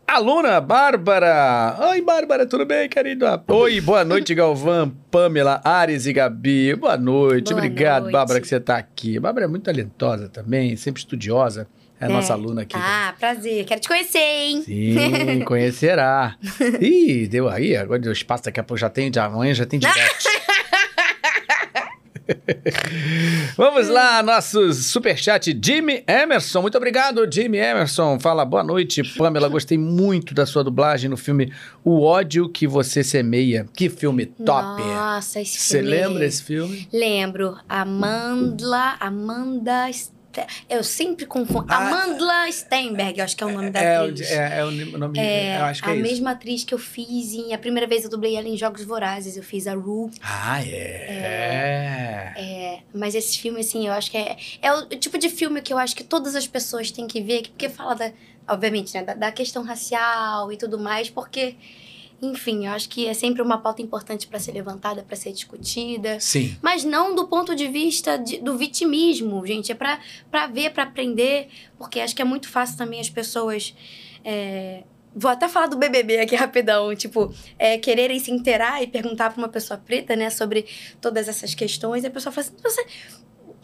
Aluna 0.09 0.61
Bárbara. 0.61 1.75
Oi, 1.89 2.01
Bárbara, 2.01 2.45
tudo 2.45 2.65
bem, 2.65 2.87
querida? 2.87 3.43
Oi, 3.45 3.81
boa 3.81 4.05
noite, 4.05 4.33
Galvão, 4.33 4.89
Pamela, 5.11 5.59
Ares 5.65 6.05
e 6.05 6.13
Gabi. 6.13 6.73
Boa 6.75 6.95
noite. 6.95 7.49
Boa 7.51 7.57
Obrigado, 7.57 8.03
noite. 8.03 8.13
Bárbara, 8.13 8.39
que 8.39 8.47
você 8.47 8.55
está 8.55 8.77
aqui. 8.77 9.19
Bárbara 9.19 9.45
é 9.45 9.47
muito 9.49 9.63
talentosa 9.63 10.29
também, 10.29 10.77
sempre 10.77 11.01
estudiosa. 11.01 11.67
É 11.99 12.05
a 12.05 12.09
nossa 12.09 12.31
É. 12.31 12.35
aluna 12.35 12.61
aqui. 12.61 12.75
Ah, 12.77 13.13
prazer. 13.19 13.65
Quero 13.65 13.81
te 13.81 13.87
conhecer, 13.89 14.19
hein? 14.19 14.61
Sim, 14.63 15.41
conhecerá. 15.45 16.35
Ih, 16.79 17.27
deu 17.27 17.49
aí, 17.49 17.75
agora 17.75 17.99
deu 17.99 18.11
espaço, 18.11 18.45
daqui 18.45 18.59
a 18.61 18.63
pouco 18.63 18.79
já 18.79 18.89
tem, 18.89 19.11
já 19.13 19.25
amanhã 19.25 19.53
já 19.53 19.65
tem 19.65 19.77
direct. 19.79 20.25
Vamos 23.55 23.87
lá, 23.87 24.21
nosso 24.21 24.73
superchat, 24.73 25.57
Jimmy 25.63 26.03
Emerson. 26.07 26.61
Muito 26.61 26.77
obrigado, 26.77 27.27
Jimmy 27.31 27.57
Emerson. 27.57 28.19
Fala, 28.19 28.43
boa 28.45 28.63
noite, 28.63 29.03
Pamela. 29.17 29.47
Gostei 29.47 29.77
muito 29.77 30.33
da 30.33 30.45
sua 30.45 30.63
dublagem 30.63 31.09
no 31.09 31.17
filme 31.17 31.51
O 31.83 32.01
Ódio 32.03 32.49
que 32.49 32.67
Você 32.67 33.03
Semeia. 33.03 33.65
Que 33.75 33.89
filme 33.89 34.25
top. 34.25 34.81
Nossa, 34.83 35.41
esse 35.41 35.57
Você 35.59 35.77
filme. 35.79 35.89
lembra 35.89 36.25
esse 36.25 36.43
filme? 36.43 36.87
Lembro. 36.91 37.57
Amanda. 37.67 38.97
Ste- 39.91 40.16
Eu 40.69 40.83
sempre 40.83 41.25
confundo. 41.25 41.65
Ah, 41.69 41.87
Amandla 41.87 42.51
Steinberg, 42.51 43.17
eu 43.19 43.25
acho 43.25 43.35
que 43.35 43.43
é 43.43 43.47
o 43.47 43.51
nome 43.51 43.69
da 43.71 43.79
É, 43.81 43.99
o- 44.01 44.03
atriz. 44.05 44.31
é, 44.31 44.59
é 44.59 44.65
o 44.65 44.71
nome, 44.71 45.17
É, 45.19 45.57
eu 45.59 45.63
acho 45.65 45.81
que 45.81 45.89
a 45.89 45.93
é 45.93 45.95
isso. 45.95 46.03
mesma 46.03 46.31
atriz 46.31 46.63
que 46.63 46.73
eu 46.73 46.77
fiz 46.79 47.33
em. 47.33 47.53
A 47.53 47.57
primeira 47.57 47.87
vez 47.87 48.03
eu 48.03 48.09
dublei 48.09 48.35
ela 48.35 48.47
em 48.47 48.57
Jogos 48.57 48.83
Vorazes, 48.83 49.37
eu 49.37 49.43
fiz 49.43 49.65
a 49.67 49.73
Rue. 49.73 50.11
Ah, 50.21 50.61
é. 50.63 52.33
É, 52.37 52.79
mas 52.93 53.15
esse 53.15 53.37
filme, 53.39 53.59
assim, 53.61 53.87
eu 53.87 53.93
acho 53.93 54.11
que 54.11 54.17
é. 54.17 54.37
É 54.61 54.73
o 54.73 54.85
tipo 54.87 55.17
de 55.17 55.29
filme 55.29 55.61
que 55.61 55.73
eu 55.73 55.77
acho 55.77 55.95
que 55.95 56.03
todas 56.03 56.35
as 56.35 56.45
pessoas 56.47 56.91
têm 56.91 57.07
que 57.07 57.21
ver, 57.21 57.43
porque 57.49 57.69
fala 57.69 57.95
da. 57.95 58.11
Obviamente, 58.49 58.93
né? 58.93 59.03
Da, 59.03 59.13
da 59.13 59.31
questão 59.31 59.63
racial 59.63 60.51
e 60.51 60.57
tudo 60.57 60.79
mais, 60.79 61.09
porque. 61.09 61.55
Enfim, 62.21 62.65
eu 62.65 62.71
acho 62.71 62.89
que 62.89 63.05
é 63.07 63.13
sempre 63.13 63.41
uma 63.43 63.59
pauta 63.59 63.81
importante 63.81 64.25
para 64.27 64.39
ser 64.39 64.51
levantada, 64.51 65.03
para 65.03 65.15
ser 65.15 65.31
discutida. 65.31 66.19
Sim. 66.19 66.57
Mas 66.63 66.83
não 66.83 67.13
do 67.13 67.27
ponto 67.27 67.55
de 67.55 67.67
vista 67.67 68.17
de- 68.17 68.39
do 68.39 68.57
vitimismo, 68.57 69.45
gente. 69.45 69.71
É 69.71 69.75
pra, 69.75 69.99
pra 70.31 70.47
ver, 70.47 70.71
pra 70.71 70.83
aprender. 70.83 71.47
Porque 71.77 71.99
acho 71.99 72.15
que 72.15 72.21
é 72.21 72.25
muito 72.25 72.49
fácil 72.49 72.75
também 72.77 72.99
as 72.99 73.09
pessoas. 73.09 73.73
é, 74.25 74.83
Vou 75.19 75.31
até 75.31 75.47
falar 75.47 75.65
do 75.67 75.77
BBB 75.77 76.19
aqui 76.19 76.35
rapidão. 76.35 76.95
Tipo, 76.95 77.33
é, 77.57 77.77
quererem 77.77 78.19
se 78.19 78.29
inteirar 78.31 78.81
e 78.83 78.87
perguntar 78.87 79.31
pra 79.31 79.37
uma 79.41 79.49
pessoa 79.49 79.77
preta, 79.79 80.15
né, 80.15 80.29
sobre 80.29 80.65
todas 81.01 81.27
essas 81.27 81.53
questões. 81.55 82.03
E 82.03 82.07
a 82.07 82.11
pessoa 82.11 82.31
fala 82.31 82.45
assim: 82.47 82.55
você 82.63 82.85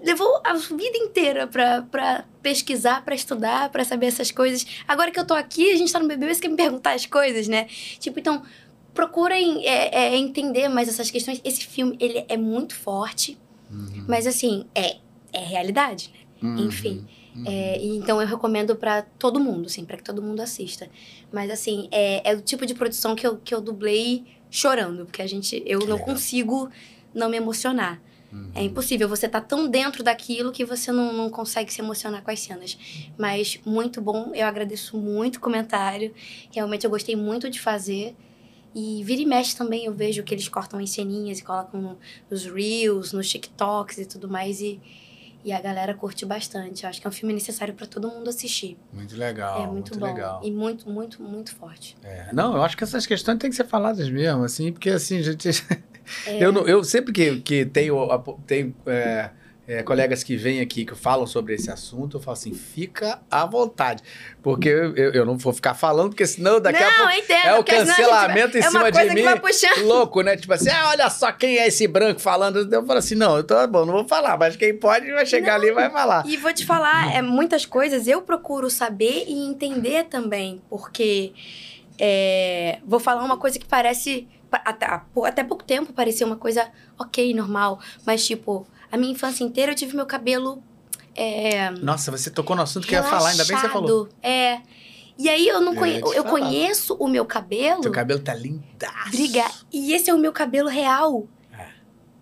levou 0.04 0.42
a 0.44 0.54
vida 0.54 0.98
inteira 0.98 1.48
pra, 1.48 1.82
pra 1.84 2.26
pesquisar, 2.42 3.04
pra 3.04 3.16
estudar, 3.16 3.70
pra 3.70 3.84
saber 3.86 4.08
essas 4.08 4.30
coisas. 4.32 4.66
Agora 4.88 5.10
que 5.10 5.20
eu 5.20 5.26
tô 5.26 5.34
aqui, 5.34 5.72
a 5.72 5.78
gente 5.78 5.92
tá 5.92 6.00
no 6.00 6.08
BBB, 6.08 6.36
você 6.36 6.42
quer 6.42 6.50
me 6.50 6.58
perguntar 6.58 6.94
as 6.94 7.06
coisas, 7.06 7.48
né? 7.48 7.66
Tipo, 8.00 8.20
então, 8.20 8.44
procurem 8.94 9.66
é, 9.66 10.08
é, 10.14 10.16
entender 10.18 10.68
mais 10.68 10.88
essas 10.90 11.10
questões. 11.10 11.42
Esse 11.44 11.66
filme, 11.66 11.98
ele 12.00 12.26
é 12.28 12.38
muito 12.38 12.76
forte, 12.76 13.38
Uhum. 13.72 14.06
mas 14.08 14.28
assim, 14.28 14.66
é, 14.76 14.98
é 15.32 15.40
realidade, 15.40 16.12
né? 16.42 16.62
Enfim. 16.62 17.08
É, 17.48 17.80
e 17.80 17.98
então 17.98 18.22
eu 18.22 18.28
recomendo 18.28 18.76
pra 18.76 19.02
todo 19.02 19.40
mundo, 19.40 19.66
assim, 19.66 19.84
pra 19.84 19.98
que 19.98 20.04
todo 20.04 20.22
mundo 20.22 20.40
assista. 20.42 20.88
Mas 21.32 21.50
assim, 21.50 21.88
é, 21.92 22.30
é 22.30 22.36
o 22.36 22.42
tipo 22.42 22.64
de 22.64 22.76
produção 22.76 23.16
que 23.16 23.26
eu, 23.26 23.38
que 23.38 23.56
eu 23.56 23.60
dublei 23.60 24.24
chorando, 24.52 25.06
porque 25.06 25.22
a 25.24 25.26
gente, 25.28 25.64
eu 25.66 25.80
não 25.88 25.98
consigo 25.98 26.70
não 27.12 27.30
me 27.30 27.38
emocionar. 27.38 28.00
Uhum. 28.34 28.52
É 28.56 28.64
impossível, 28.64 29.08
você 29.08 29.30
tá 29.30 29.40
tão 29.40 29.68
dentro 29.70 30.04
daquilo 30.04 30.52
que 30.52 30.66
você 30.66 30.92
não, 30.92 31.14
não 31.14 31.30
consegue 31.30 31.72
se 31.72 31.80
emocionar 31.82 32.24
com 32.24 32.32
as 32.32 32.40
cenas. 32.40 32.78
Mas 33.18 33.60
muito 33.66 34.02
bom, 34.02 34.32
eu 34.34 34.48
agradeço 34.48 34.98
muito 34.98 35.36
o 35.36 35.40
comentário. 35.40 36.14
Realmente 36.52 36.84
eu 36.84 36.90
gostei 36.90 37.16
muito 37.16 37.50
de 37.50 37.60
fazer. 37.60 38.16
E 38.76 39.04
vira 39.04 39.22
e 39.22 39.26
mexe 39.26 39.56
também, 39.56 39.86
eu 39.86 39.94
vejo 39.94 40.24
que 40.24 40.34
eles 40.34 40.48
cortam 40.50 40.80
as 40.80 40.90
ceninhas 40.90 41.38
e 41.38 41.44
colocam 41.44 41.80
no- 41.80 42.00
nos 42.30 42.44
Reels, 42.46 43.14
nos 43.14 43.30
TikToks 43.30 44.00
e 44.00 44.06
tudo 44.08 44.28
mais. 44.28 44.62
E, 44.62 44.82
e 45.46 45.52
a 45.54 45.62
galera 45.62 45.94
curte 45.94 46.26
bastante. 46.26 46.84
Eu 46.84 46.90
acho 46.90 47.00
que 47.00 47.06
é 47.06 47.10
um 47.10 47.14
filme 47.14 47.34
necessário 47.36 47.76
pra 47.76 47.86
todo 47.86 48.08
mundo 48.08 48.30
assistir. 48.30 48.76
Muito 48.92 49.16
legal. 49.16 49.62
é 49.64 49.68
muito, 49.68 50.00
bom. 50.00 50.06
legal. 50.08 50.42
E 50.44 50.50
muito, 50.50 50.90
muito, 50.90 51.22
muito 51.22 51.54
forte. 51.56 51.96
É, 52.04 52.30
não, 52.34 52.56
eu 52.56 52.64
acho 52.64 52.76
que 52.76 52.84
essas 52.84 53.06
questões 53.06 53.38
têm 53.38 53.52
que 53.52 53.56
ser 53.56 53.68
faladas 53.68 54.10
mesmo, 54.10 54.44
assim, 54.44 54.72
porque 54.72 54.90
assim, 54.90 55.22
gente. 55.22 55.50
É. 56.26 56.44
Eu, 56.44 56.52
não- 56.52 56.68
eu 56.68 56.84
sempre 56.84 57.12
que, 57.14 57.38
que 57.42 57.66
tenho, 57.66 57.96
tenho 58.46 58.76
é, 58.86 59.30
é, 59.66 59.82
colegas 59.84 60.24
que 60.24 60.36
vêm 60.36 60.60
aqui 60.60 60.84
que 60.84 60.94
falam 60.94 61.26
sobre 61.26 61.54
esse 61.54 61.72
assunto, 61.72 62.18
eu 62.18 62.22
falo 62.22 62.34
assim, 62.34 62.54
fica 62.54 63.22
à 63.32 63.46
vontade. 63.46 64.04
Porque 64.42 64.68
eu, 64.68 64.94
eu, 64.96 65.12
eu 65.14 65.26
não 65.26 65.38
vou 65.38 65.54
ficar 65.54 65.74
falando, 65.74 66.10
porque 66.10 66.28
senão 66.28 66.60
daqui 66.60 66.82
não, 66.82 66.90
a 66.90 66.94
pouco 66.96 67.12
entendo, 67.14 67.46
é 67.46 67.58
o 67.60 67.64
cancelamento 67.64 68.52
vai- 68.52 68.62
em 68.62 68.64
é 68.66 68.70
cima 68.70 68.92
de 68.92 69.10
mim. 69.16 69.22
Louco, 69.86 70.22
né? 70.22 70.36
Tipo 70.36 70.54
assim, 70.54 70.70
ah, 70.70 70.90
olha 70.90 71.10
só 71.10 71.32
quem 71.32 71.58
é 71.58 71.68
esse 71.68 71.88
branco 71.88 72.20
falando. 72.20 72.58
Eu 72.74 72.86
falo 72.86 73.00
assim, 73.00 73.16
não, 73.16 73.38
eu 73.38 73.44
tô 73.46 73.66
bom, 73.68 73.86
não 73.86 73.94
vou 73.94 74.08
falar, 74.08 74.38
mas 74.38 74.58
quem 74.58 74.76
pode 74.76 75.10
vai 75.14 75.26
chegar 75.26 75.56
ali 75.56 75.68
e 75.68 75.72
vai 75.72 75.90
falar. 75.90 76.26
E 76.28 76.36
vou 76.36 76.54
te 76.54 76.66
falar, 76.66 77.16
é, 77.16 77.22
muitas 77.22 77.66
coisas 77.66 78.06
eu 78.06 78.22
procuro 78.22 78.70
saber 78.70 79.24
e 79.28 79.48
entender 79.48 80.04
também, 80.10 80.62
porque 80.70 81.32
é, 81.98 82.80
vou 82.86 83.00
falar 83.00 83.24
uma 83.24 83.38
coisa 83.38 83.58
que 83.60 83.66
parece. 83.66 84.28
Até, 84.66 85.02
até 85.26 85.44
pouco 85.44 85.64
tempo 85.64 85.94
parecia 85.94 86.26
uma 86.26 86.36
coisa 86.38 86.70
ok, 86.98 87.34
normal, 87.34 87.80
mas 88.06 88.26
tipo, 88.26 88.68
a 88.92 88.98
minha 88.98 89.12
infância 89.12 89.44
inteira 89.44 89.72
eu 89.72 89.76
tive 89.76 89.96
meu 89.96 90.06
cabelo. 90.06 90.62
É, 91.16 91.70
Nossa, 91.72 92.12
você 92.12 92.30
tocou 92.30 92.56
no 92.56 92.62
assunto 92.64 92.88
que 92.88 92.96
eu 92.96 93.02
ia 93.02 93.04
falar, 93.08 93.30
ainda 93.30 93.46
bem 93.46 93.56
que 93.56 93.62
você 93.62 93.70
falou. 93.70 93.88
relaxado. 93.88 94.16
É. 94.24 94.62
E 95.18 95.30
aí 95.30 95.48
eu 95.48 95.62
não 95.62 95.74
Eu 95.74 95.80
conhe... 95.80 96.00
eu 96.00 96.24
falar. 96.24 96.30
conheço 96.30 96.96
o 96.96 97.08
meu 97.08 97.26
cabelo. 97.26 97.82
Teu 97.82 97.92
cabelo 97.92 98.20
tá 98.20 98.34
lindaço. 98.34 99.12
Briga. 99.12 99.46
E 99.72 99.94
esse 99.94 100.10
é 100.10 100.14
o 100.14 100.18
meu 100.18 100.32
cabelo 100.34 100.68
real. 100.70 101.28
É. 101.56 101.68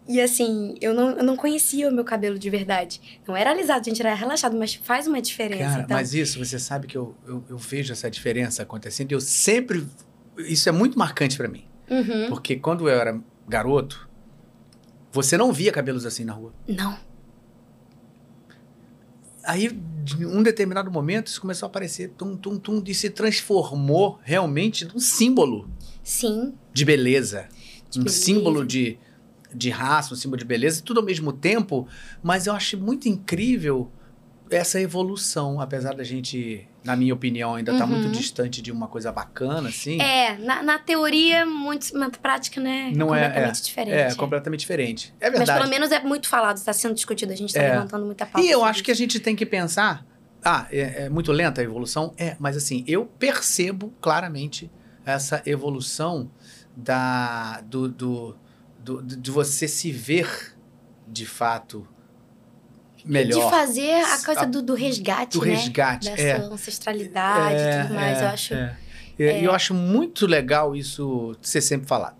E 0.10 0.20
assim, 0.20 0.76
eu 0.82 0.94
não, 0.94 1.12
eu 1.12 1.24
não 1.24 1.38
conhecia 1.38 1.88
o 1.88 1.92
meu 1.94 2.04
cabelo 2.04 2.38
de 2.38 2.50
verdade. 2.50 3.22
Não 3.26 3.36
era 3.36 3.52
alisado, 3.52 3.86
gente, 3.86 4.02
era 4.02 4.14
relaxado, 4.14 4.58
mas 4.58 4.74
faz 4.76 5.08
uma 5.08 5.22
diferença. 5.22 5.64
Cara, 5.70 5.82
então. 5.84 5.96
mas 5.98 6.14
isso, 6.14 6.38
você 6.38 6.60
sabe 6.60 6.86
que 6.86 6.98
eu, 6.98 7.16
eu, 7.26 7.44
eu 7.50 7.58
vejo 7.58 7.94
essa 7.94 8.12
diferença 8.12 8.64
acontecendo 8.64 9.12
e 9.12 9.16
eu 9.16 9.22
sempre. 9.22 9.88
Isso 10.40 10.68
é 10.68 10.72
muito 10.74 11.00
marcante 11.00 11.38
pra 11.38 11.48
mim. 11.48 11.64
Uhum. 11.92 12.30
Porque 12.30 12.56
quando 12.56 12.88
eu 12.88 13.00
era 13.00 13.22
garoto, 13.48 14.10
você 15.12 15.38
não 15.38 15.52
via 15.52 15.72
cabelos 15.72 16.06
assim 16.06 16.24
na 16.24 16.32
rua. 16.32 16.54
Não. 16.66 16.98
Aí, 19.44 19.70
de 20.04 20.26
um 20.26 20.42
determinado 20.42 20.90
momento, 20.90 21.28
isso 21.28 21.42
começou 21.42 21.68
a 21.68 21.70
aparecer, 21.70 22.12
tum, 22.18 22.38
tum, 22.38 22.58
tum, 22.58 22.82
e 22.86 22.94
se 22.94 23.10
transformou 23.10 24.20
realmente 24.24 24.86
num 24.86 25.00
símbolo 25.00 25.70
Sim. 26.04 26.54
de 26.72 26.86
beleza. 26.86 27.50
De 27.90 28.00
um 28.00 28.04
beleza. 28.04 28.24
símbolo 28.24 28.66
de, 28.66 28.98
de 29.54 29.70
raça, 29.70 30.14
um 30.14 30.18
símbolo 30.18 30.40
de 30.40 30.46
beleza, 30.46 30.82
tudo 30.82 31.02
ao 31.02 31.06
mesmo 31.06 31.34
tempo. 31.34 31.88
Mas 32.24 32.48
eu 32.48 32.54
acho 32.54 32.78
muito 32.78 33.10
incrível 33.10 33.92
essa 34.50 34.80
evolução, 34.80 35.60
apesar 35.60 35.96
da 35.96 36.04
gente, 36.04 36.68
na 36.84 36.96
minha 36.96 37.14
opinião, 37.14 37.56
ainda 37.56 37.78
tá 37.78 37.86
Uhum. 37.86 37.92
muito 37.92 38.10
distante 38.10 38.62
de 38.62 38.72
uma 38.72 38.88
coisa 38.88 39.12
bacana, 39.12 39.70
assim. 39.70 40.02
É, 40.02 40.36
na, 40.38 40.64
na 40.64 40.80
teoria, 40.80 41.46
muito, 41.46 41.96
na 41.96 42.10
prática, 42.10 42.60
né? 42.60 42.92
Não 42.96 43.14
é- 43.14 43.28
completamente 43.28 43.62
diferente. 43.64 43.94
É, 43.96 44.16
completamente 44.16 44.60
diferente. 44.62 45.14
É 45.20 45.30
Mas 45.30 45.38
verdade. 45.40 45.60
pelo 45.60 45.70
menos 45.70 45.92
é 45.92 46.00
muito 46.00 46.28
falado, 46.28 46.58
está 46.58 46.74
sendo 46.74 46.96
discutido, 46.96 47.32
a 47.32 47.36
gente 47.36 47.50
está 47.50 47.62
É. 47.62 47.72
levantando 47.74 48.06
muita 48.06 48.26
pauta. 48.26 48.46
E 48.46 48.50
eu 48.50 48.64
acho 48.66 48.84
que 48.84 48.90
a 48.92 48.96
gente 48.96 49.20
tem 49.20 49.36
que 49.36 49.46
pensar. 49.46 50.04
Ah, 50.44 50.66
é, 50.72 51.04
é 51.04 51.10
muito 51.10 51.32
lenta 51.32 51.62
a 51.62 51.64
evolução? 51.64 52.16
É, 52.18 52.36
mas 52.40 52.58
assim, 52.58 52.84
eu 52.88 53.06
percebo 53.06 53.94
claramente 54.02 54.72
essa 55.06 55.44
evolução 55.46 56.32
da, 56.76 57.62
do, 57.62 57.88
do, 57.88 58.36
do- 58.80 59.04
de 59.04 59.30
você 59.32 59.68
se 59.68 59.92
ver 59.92 60.56
de 61.08 61.26
fato 61.26 61.88
melhor. 63.06 63.44
De 63.44 63.50
fazer 63.50 63.94
a 64.04 64.18
coisa 64.24 64.42
A- 64.42 64.46
do, 64.46 64.62
do 64.62 64.74
resgate, 64.74 65.38
do 65.38 65.46
né? 65.46 65.54
resgate, 65.54 66.10
Dessa 66.10 66.22
é. 66.22 66.38
ancestralidade 66.38 67.56
e 67.62 67.82
tudo 67.84 67.94
mais. 67.96 68.18
é, 68.20 68.24
eu 68.24 68.28
acho. 68.30 68.54
é. 68.54 68.78
E 69.20 69.24
e 69.24 69.44
eu 69.44 69.52
acho 69.54 69.74
muito 69.76 70.26
legal 70.26 70.76
isso 70.76 71.36
ser 71.42 71.62
sempre 71.62 71.86
falado. 71.88 72.16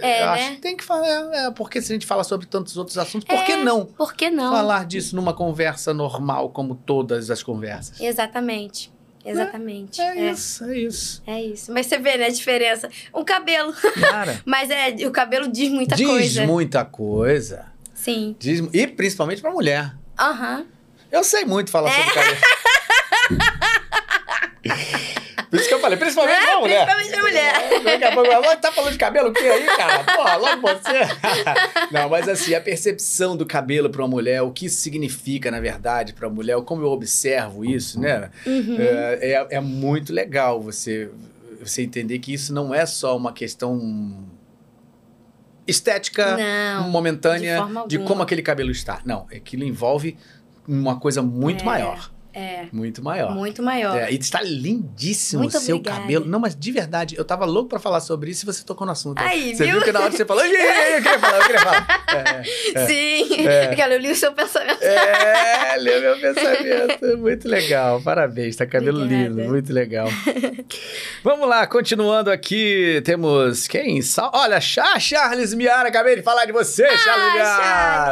É, 0.00 0.22
eu 0.22 0.26
né? 0.26 0.32
acho 0.32 0.50
que 0.52 0.56
tem 0.58 0.76
que 0.76 0.84
falar, 0.84 1.08
é, 1.34 1.50
porque 1.50 1.80
se 1.82 1.92
a 1.92 1.94
gente 1.96 2.06
fala 2.06 2.22
sobre 2.22 2.46
tantos 2.46 2.76
outros 2.76 2.96
assuntos, 2.98 3.26
por 3.26 3.44
que 3.44 3.52
É, 3.52 3.64
não 3.64 3.84
Por 3.86 4.14
que 4.14 4.30
não? 4.30 4.52
falar 4.52 4.84
disso 4.86 5.16
numa 5.16 5.32
conversa 5.34 5.92
normal, 5.92 6.50
como 6.50 6.76
todas 6.76 7.30
as 7.30 7.42
conversas? 7.42 8.00
Exatamente. 8.00 8.92
Exatamente. 9.24 10.00
É, 10.00 10.30
isso, 10.30 10.64
é 10.66 10.78
isso. 10.78 11.22
É 11.26 11.42
isso. 11.42 11.72
Mas 11.72 11.86
você 11.86 11.98
vê, 11.98 12.16
né, 12.16 12.26
a 12.26 12.30
diferença. 12.30 12.88
Um 13.12 13.24
cabelo. 13.24 13.72
Cara, 13.72 14.40
Mas 14.46 14.70
é, 14.70 14.90
o 15.04 15.10
cabelo 15.10 15.48
diz 15.50 15.68
muita 15.68 15.96
diz 15.96 16.06
coisa. 16.06 16.46
muita 16.46 16.84
coisa. 16.84 17.66
Sim. 17.92 18.36
Diz, 18.38 18.62
e 18.72 18.86
principalmente 18.86 19.40
pra 19.42 19.50
mulher. 19.50 19.92
Aham. 20.18 20.66
Eu 21.10 21.22
sei 21.24 21.44
muito 21.44 21.70
falar 21.70 21.90
É. 21.90 21.92
sobre 21.92 22.12
cabelo. 22.14 22.36
Por 25.48 25.60
isso 25.60 25.68
que 25.68 25.74
eu 25.74 25.80
falei, 25.80 25.96
principalmente 25.96 26.44
É, 26.44 26.56
mulher. 26.56 26.84
principalmente 26.86 27.22
mulher. 27.22 27.82
Daqui 27.84 28.04
a 28.04 28.12
pouco, 28.12 28.56
tá 28.60 28.72
falando 28.72 28.92
de 28.92 28.98
cabelo 28.98 29.28
o 29.28 29.32
quê 29.32 29.44
aí, 29.44 29.64
cara? 29.64 30.02
Porra, 30.04 30.36
logo 30.36 30.60
você. 30.62 31.06
Não, 31.92 32.08
mas 32.08 32.28
assim, 32.28 32.52
a 32.54 32.60
percepção 32.60 33.36
do 33.36 33.46
cabelo 33.46 33.88
pra 33.88 34.02
uma 34.02 34.08
mulher, 34.08 34.42
o 34.42 34.50
que 34.50 34.66
isso 34.66 34.80
significa, 34.80 35.50
na 35.50 35.60
verdade, 35.60 36.12
pra 36.12 36.28
mulher, 36.28 36.60
como 36.62 36.82
eu 36.82 36.88
observo 36.90 37.64
isso, 37.64 38.00
né? 38.00 38.28
Uhum. 38.44 38.76
É, 38.78 39.18
é, 39.32 39.46
é 39.52 39.60
muito 39.60 40.12
legal 40.12 40.60
você, 40.60 41.08
você 41.60 41.82
entender 41.82 42.18
que 42.18 42.34
isso 42.34 42.52
não 42.52 42.74
é 42.74 42.84
só 42.84 43.16
uma 43.16 43.32
questão 43.32 44.26
estética 45.66 46.36
Não. 46.36 46.90
momentânea 46.90 47.60
de 47.88 47.98
de, 47.98 48.04
como 48.04 48.22
aquele 48.22 48.42
cabelo 48.42 48.70
está. 48.70 49.00
Não, 49.04 49.26
aquilo 49.34 49.64
envolve 49.64 50.16
uma 50.66 50.98
coisa 50.98 51.22
muito 51.22 51.62
É, 51.62 51.64
maior. 51.64 52.10
É. 52.36 52.66
Muito 52.70 53.02
maior. 53.02 53.30
Muito 53.34 53.62
maior. 53.62 53.96
É, 53.96 54.12
e 54.12 54.16
está 54.16 54.42
lindíssimo 54.42 55.46
o 55.46 55.50
seu 55.50 55.76
obrigada. 55.76 56.02
cabelo. 56.02 56.26
Não, 56.26 56.38
mas 56.38 56.54
de 56.54 56.70
verdade, 56.70 57.14
eu 57.16 57.24
tava 57.24 57.46
louco 57.46 57.70
pra 57.70 57.78
falar 57.78 58.00
sobre 58.00 58.30
isso 58.30 58.44
e 58.44 58.46
você 58.46 58.62
tocou 58.62 58.86
no 58.86 58.92
assunto. 58.92 59.18
Aí, 59.22 59.56
você 59.56 59.64
viu? 59.64 59.74
viu 59.76 59.82
que 59.82 59.90
na 59.92 60.00
hora 60.00 60.12
você 60.12 60.24
falou, 60.26 60.44
"Ih, 60.44 60.50
eu 60.52 61.02
queria 61.02 61.18
falar, 61.18 61.38
eu 61.38 61.44
queria 61.44 61.60
falar. 61.60 62.04
É, 62.76 62.86
Sim. 62.86 63.46
É. 63.46 63.64
Aquela, 63.72 63.94
eu 63.94 64.00
li 64.00 64.10
o 64.10 64.14
seu 64.16 64.32
pensamento. 64.32 64.82
É, 64.82 65.76
leu 65.78 66.00
meu 66.02 66.20
pensamento. 66.20 67.18
Muito 67.18 67.48
legal. 67.48 68.00
Parabéns, 68.02 68.54
tá 68.56 68.66
cabelo 68.66 69.02
Obrigada. 69.02 69.28
lindo. 69.28 69.42
Muito 69.50 69.72
legal. 69.72 70.08
Vamos 71.24 71.48
lá, 71.48 71.66
continuando 71.66 72.30
aqui, 72.30 73.00
temos 73.04 73.66
quem? 73.66 74.02
Sal- 74.02 74.30
Olha, 74.34 74.60
Charles 74.60 75.54
Miara, 75.54 75.88
acabei 75.88 76.16
de 76.16 76.22
falar 76.22 76.44
de 76.44 76.52
você, 76.52 76.86
Charles 76.98 77.32
Miara. 77.34 77.62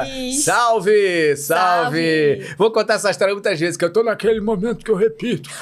Charles. 0.07 0.45
Salve, 0.45 1.37
salve, 1.37 2.35
Salve. 2.37 2.55
Vou 2.57 2.71
contar 2.71 2.95
essa 2.95 3.11
história 3.11 3.35
muitas 3.35 3.59
vezes, 3.59 3.77
que 3.77 3.85
eu 3.85 3.93
tô 3.93 4.03
naquele 4.15 4.41
momento 4.41 4.85
que 4.85 4.91
eu 4.91 4.97
repito. 4.97 5.51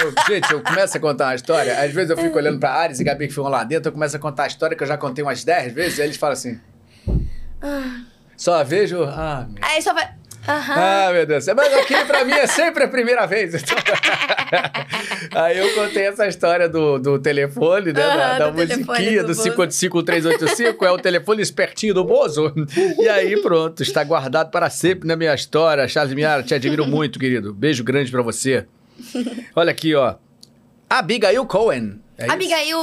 Eu- 0.00 0.12
gente, 0.28 0.52
eu 0.52 0.62
começo 0.62 0.96
a 0.96 1.00
contar 1.00 1.24
uma 1.26 1.34
história, 1.34 1.80
às 1.82 1.92
vezes 1.92 2.08
eu 2.10 2.16
fico 2.16 2.36
olhando 2.38 2.60
pra 2.60 2.70
Ares 2.70 3.00
e 3.00 3.04
Gabi 3.04 3.26
que 3.26 3.32
ficam 3.34 3.48
lá 3.48 3.64
dentro, 3.64 3.88
eu 3.88 3.92
começo 3.92 4.14
a 4.16 4.20
contar 4.20 4.44
a 4.44 4.46
história 4.46 4.76
que 4.76 4.82
eu 4.84 4.86
já 4.86 4.96
contei 4.96 5.24
umas 5.24 5.42
10 5.42 5.72
vezes, 5.72 5.98
aí 5.98 6.06
eles 6.06 6.16
falam 6.16 6.34
assim, 6.34 6.60
Ah. 7.60 8.02
só 8.36 8.62
vejo... 8.62 9.02
Ah, 9.02 9.48
meu 9.50 9.58
Aí 9.60 9.82
só 9.82 9.92
vai. 9.92 10.08
Aham. 10.48 10.74
ah, 10.76 11.12
meu 11.12 11.26
Deus. 11.26 11.46
Mas 11.54 11.74
aqui 11.74 12.04
pra 12.06 12.24
mim 12.24 12.32
é 12.32 12.46
sempre 12.46 12.84
a 12.84 12.88
primeira 12.88 13.26
vez. 13.26 13.54
Então... 13.54 13.76
Aí 15.34 15.58
eu 15.58 15.74
contei 15.74 16.06
essa 16.06 16.26
história 16.26 16.68
do, 16.68 16.98
do 16.98 17.18
telefone, 17.18 17.86
né? 17.86 17.92
da 17.92 18.14
Aham, 18.14 18.38
da 18.38 18.50
do 18.50 18.56
musiquinha, 18.56 19.22
do 19.22 19.28
do 19.28 19.36
Bozo. 19.36 19.50
585-385, 19.50 20.86
é 20.86 20.90
o 20.90 20.98
telefone 20.98 21.42
espertinho 21.42 21.92
do 21.92 22.02
Bozo. 22.02 22.52
E 22.98 23.08
aí, 23.08 23.40
pronto, 23.42 23.82
está 23.82 24.02
guardado 24.02 24.50
para 24.50 24.70
sempre 24.70 25.06
na 25.06 25.16
minha 25.16 25.34
história. 25.34 25.86
Charles 25.86 26.14
Miara, 26.14 26.42
te 26.42 26.54
admiro 26.54 26.86
muito, 26.86 27.18
querido. 27.18 27.52
Beijo 27.52 27.84
grande 27.84 28.10
pra 28.10 28.22
você. 28.22 28.66
Olha 29.54 29.70
aqui, 29.70 29.94
ó. 29.94 30.14
Abigail 30.88 31.44
Cohen. 31.44 32.00
É? 32.16 32.30
Abigail. 32.30 32.78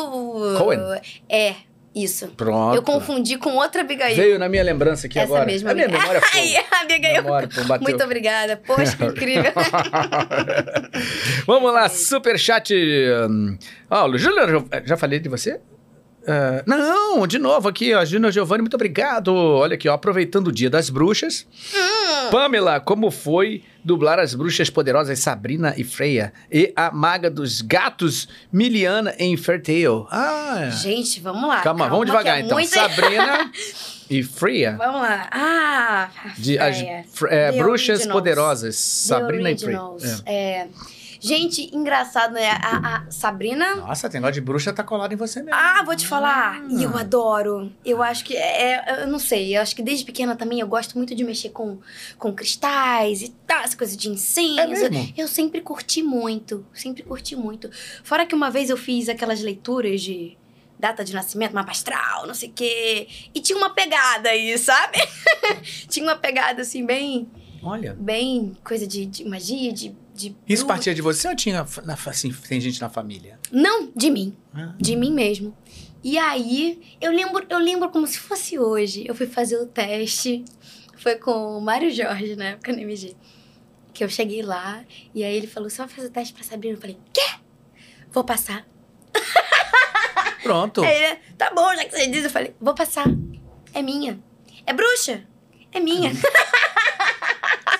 Cohen? 0.57 0.79
É, 1.27 1.55
isso. 1.95 2.27
Pronto. 2.35 2.75
Eu 2.75 2.83
confundi 2.83 3.37
com 3.37 3.51
outra 3.55 3.81
Abigail. 3.81 4.15
Veio 4.15 4.37
na 4.37 4.49
minha 4.49 4.63
lembrança 4.63 5.07
aqui 5.07 5.17
Essa 5.17 5.27
agora. 5.27 5.45
mesma 5.45 5.71
a 5.71 5.73
minha 5.73 5.87
memória 5.87 6.21
foi. 6.21 6.39
Ai, 6.55 6.65
Abigail. 6.81 7.23
Memória, 7.23 7.47
pô, 7.47 7.63
bateu. 7.63 7.87
Muito 7.87 8.03
obrigada. 8.03 8.57
Poxa, 8.57 8.97
que 8.97 9.05
incrível. 9.05 9.51
Vamos 11.47 11.71
lá, 11.73 11.87
superchat. 11.89 12.73
hum, 13.29 13.57
Ó, 13.89 14.09
o 14.09 14.17
Júnior, 14.17 14.49
Gio- 14.49 14.67
já 14.85 14.97
falei 14.97 15.19
de 15.19 15.29
você? 15.29 15.59
Ah, 16.27 16.63
não, 16.65 17.27
de 17.27 17.37
novo 17.37 17.67
aqui, 17.69 17.93
ó. 17.93 18.03
Júnior 18.03 18.31
Giovanni, 18.31 18.61
muito 18.61 18.73
obrigado. 18.75 19.33
Olha 19.35 19.75
aqui, 19.75 19.87
ó, 19.87 19.93
aproveitando 19.93 20.47
o 20.47 20.51
dia 20.51 20.69
das 20.69 20.89
bruxas. 20.89 21.47
Hum. 21.73 22.29
Pamela, 22.31 22.79
como 22.79 23.11
foi 23.11 23.63
dublar 23.85 24.19
as 24.19 24.33
bruxas 24.33 24.69
poderosas 24.69 25.19
Sabrina 25.19 25.73
e 25.77 25.83
Freya 25.83 26.33
e 26.51 26.73
a 26.75 26.91
maga 26.91 27.29
dos 27.29 27.61
gatos 27.61 28.27
Miliana 28.51 29.13
em 29.19 29.37
Fairtale? 29.37 30.05
Ah, 30.11 30.69
Gente, 30.71 31.19
vamos 31.21 31.47
lá. 31.47 31.61
calma, 31.61 31.87
vamos 31.87 32.07
devagar 32.07 32.35
que 32.37 32.41
é 32.41 32.45
então. 32.45 32.57
muito- 32.57 32.71
Sabrina 32.73 33.51
e 34.09 34.23
Freya. 34.23 34.75
Vamos 34.77 35.01
lá. 35.01 35.29
Ah, 35.31 36.09
De, 36.37 36.57
as 36.57 36.77
é, 37.29 37.51
bruxas 37.51 38.05
poderosas 38.07 38.75
Sabrina 38.75 39.51
e 39.51 39.57
Freya. 39.57 39.81
Originals. 39.81 40.23
É. 40.25 40.67
Gente, 41.25 41.75
engraçado, 41.75 42.33
né? 42.33 42.51
A, 42.61 42.97
a 43.07 43.11
Sabrina. 43.11 43.75
Nossa, 43.77 44.07
tem 44.07 44.21
negócio 44.21 44.35
de 44.35 44.41
bruxa 44.41 44.71
tá 44.71 44.83
colado 44.83 45.11
em 45.11 45.15
você 45.15 45.41
mesmo. 45.41 45.59
Ah, 45.59 45.81
vou 45.83 45.95
te 45.95 46.05
falar. 46.07 46.61
Ah. 46.61 46.67
E 46.69 46.83
eu 46.83 46.95
adoro. 46.95 47.71
Eu 47.83 48.03
acho 48.03 48.23
que 48.23 48.35
é, 48.35 48.73
é- 48.73 49.03
Eu 49.03 49.07
não 49.07 49.17
sei. 49.17 49.57
Eu 49.57 49.61
acho 49.61 49.75
que 49.75 49.81
desde 49.81 50.05
pequena 50.05 50.35
também 50.35 50.59
eu 50.59 50.67
gosto 50.67 50.95
muito 50.97 51.15
de 51.15 51.23
mexer 51.23 51.49
com, 51.49 51.79
com 52.19 52.31
cristais 52.31 53.23
e 53.23 53.29
tal, 53.47 53.61
essa 53.63 53.75
coisa 53.75 53.97
de 53.97 54.07
incenso. 54.07 54.59
É 54.59 54.67
mesmo? 54.67 55.13
Eu 55.17 55.27
sempre 55.27 55.61
curti 55.61 56.03
muito. 56.03 56.63
Sempre 56.73 57.01
curti 57.01 57.35
muito. 57.35 57.71
Fora 58.03 58.25
que 58.25 58.35
uma 58.35 58.51
vez 58.51 58.69
eu 58.69 58.77
fiz 58.77 59.09
aquelas 59.09 59.41
leituras 59.41 60.01
de. 60.01 60.37
data 60.79 61.03
de 61.03 61.11
nascimento, 61.13 61.53
mapa 61.53 61.71
astral, 61.71 62.27
não 62.27 62.35
sei 62.35 62.49
o 62.49 62.53
quê. 62.53 63.07
E 63.33 63.39
tinha 63.41 63.57
uma 63.57 63.71
pegada 63.71 64.29
aí, 64.29 64.55
sabe? 64.59 64.99
tinha 65.89 66.05
uma 66.05 66.15
pegada, 66.17 66.61
assim, 66.61 66.85
bem... 66.85 67.27
Olha. 67.63 67.95
Bem 67.99 68.55
coisa 68.63 68.85
de, 68.85 69.07
de 69.07 69.25
magia, 69.25 69.73
de... 69.73 69.95
de 70.15 70.35
Isso 70.47 70.65
partia 70.65 70.95
de 70.95 71.01
você 71.01 71.27
ou 71.27 71.35
tinha, 71.35 71.65
na- 71.83 71.93
assim, 72.07 72.31
tem 72.47 72.59
gente 72.61 72.79
na 72.79 72.89
família? 72.89 73.37
Não, 73.51 73.91
de 73.95 74.09
mim. 74.09 74.35
Ah. 74.53 74.73
De 74.77 74.95
mim 74.95 75.11
mesmo. 75.11 75.55
E 76.03 76.17
aí, 76.17 76.95
eu 77.01 77.11
lembro, 77.11 77.45
eu 77.49 77.57
lembro 77.59 77.89
como 77.89 78.07
se 78.07 78.17
fosse 78.19 78.57
hoje. 78.57 79.03
Eu 79.07 79.13
fui 79.13 79.27
fazer 79.27 79.57
o 79.57 79.65
teste. 79.65 80.45
Foi 80.97 81.15
com 81.15 81.57
o 81.57 81.61
Mário 81.61 81.91
Jorge, 81.91 82.35
na 82.35 82.45
época 82.45 82.71
no 82.71 82.79
MG. 82.79 83.15
Que 83.93 84.03
eu 84.03 84.09
cheguei 84.09 84.41
lá, 84.41 84.83
e 85.13 85.23
aí 85.23 85.35
ele 85.35 85.47
falou, 85.47 85.69
vai 85.69 85.87
fazer 85.87 86.07
o 86.07 86.11
teste 86.11 86.33
pra 86.33 86.43
Sabrina? 86.43 86.75
Eu 86.75 86.81
falei, 86.81 86.97
quê? 87.13 87.21
Vou 88.11 88.23
passar. 88.23 88.65
Pronto. 90.43 90.83
Aí 90.83 91.03
ele, 91.03 91.15
tá 91.37 91.51
bom, 91.53 91.73
já 91.75 91.85
que 91.85 91.91
você 91.91 92.07
diz. 92.07 92.23
Eu 92.23 92.29
falei, 92.29 92.55
vou 92.61 92.73
passar. 92.73 93.05
É 93.73 93.81
minha. 93.81 94.19
É 94.65 94.73
bruxa? 94.73 95.23
É 95.71 95.79
minha. 95.79 96.11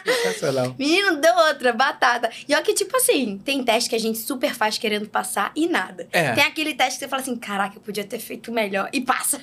Sensacional. 0.06 0.76
Menino, 0.78 1.18
deu 1.20 1.36
outra, 1.36 1.74
batata. 1.74 2.30
E 2.48 2.54
olha 2.54 2.64
que, 2.64 2.74
tipo 2.74 2.96
assim, 2.98 3.40
tem 3.44 3.64
teste 3.64 3.90
que 3.90 3.96
a 3.96 4.00
gente 4.00 4.20
super 4.20 4.54
faz 4.54 4.78
querendo 4.78 5.10
passar 5.10 5.52
e 5.56 5.68
nada. 5.68 6.08
É. 6.12 6.32
Tem 6.34 6.44
aquele 6.44 6.74
teste 6.76 6.94
que 7.00 7.06
você 7.06 7.08
fala 7.10 7.22
assim, 7.22 7.36
caraca, 7.36 7.76
eu 7.78 7.82
podia 7.82 8.04
ter 8.04 8.20
feito 8.20 8.52
melhor. 8.52 8.90
E 8.94 9.02
passa. 9.02 9.42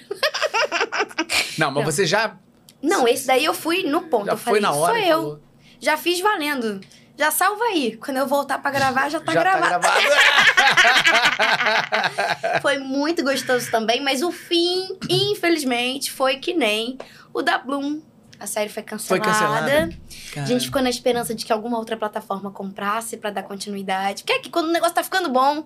Não, 1.58 1.70
mas 1.70 1.84
você 1.84 2.06
já, 2.06 2.36
Não, 2.80 3.06
esse 3.06 3.26
daí 3.26 3.44
eu 3.44 3.54
fui 3.54 3.82
no 3.82 4.02
ponto. 4.02 4.26
já 4.26 4.32
eu 4.32 4.36
foi 4.36 4.60
falei, 4.60 4.60
na 4.62 4.72
hora 4.72 4.94
sou 4.94 5.02
eu. 5.04 5.18
falou, 5.18 5.40
Já 5.80 5.96
fiz 5.96 6.20
valendo. 6.20 6.80
Já 7.18 7.30
salva 7.30 7.62
aí. 7.64 7.96
Quando 7.98 8.16
eu 8.16 8.26
voltar 8.26 8.58
pra 8.58 8.70
gravar, 8.70 9.08
já 9.10 9.20
tá 9.20 9.32
já 9.32 9.40
gravado. 9.42 9.82
tá 9.82 10.00
gravado. 10.00 10.02
Foi 12.62 12.78
muito 12.78 13.22
gostoso 13.22 13.70
também, 13.70 14.00
mas 14.02 14.22
o 14.22 14.32
fim, 14.32 14.96
infelizmente, 15.08 16.10
foi 16.10 16.36
que 16.38 16.54
nem 16.54 16.96
o 17.32 17.42
da 17.42 17.58
Bloom. 17.58 18.00
A 18.43 18.47
série 18.47 18.68
foi 18.68 18.82
Foi 18.82 19.18
cancelada. 19.20 19.22
cancelada. 19.22 19.90
A 20.36 20.45
gente 20.45 20.64
ficou 20.64 20.82
na 20.82 20.90
esperança 20.90 21.34
de 21.34 21.45
que 21.45 21.53
alguma 21.53 21.78
outra 21.78 21.97
plataforma 21.97 22.51
comprasse 22.51 23.16
pra 23.16 23.30
dar 23.30 23.43
continuidade. 23.45 24.22
Porque 24.22 24.32
é 24.32 24.38
que 24.40 24.51
quando 24.51 24.66
o 24.68 24.72
negócio 24.72 24.95
tá 24.95 25.05
ficando 25.05 25.28
bom. 25.28 25.64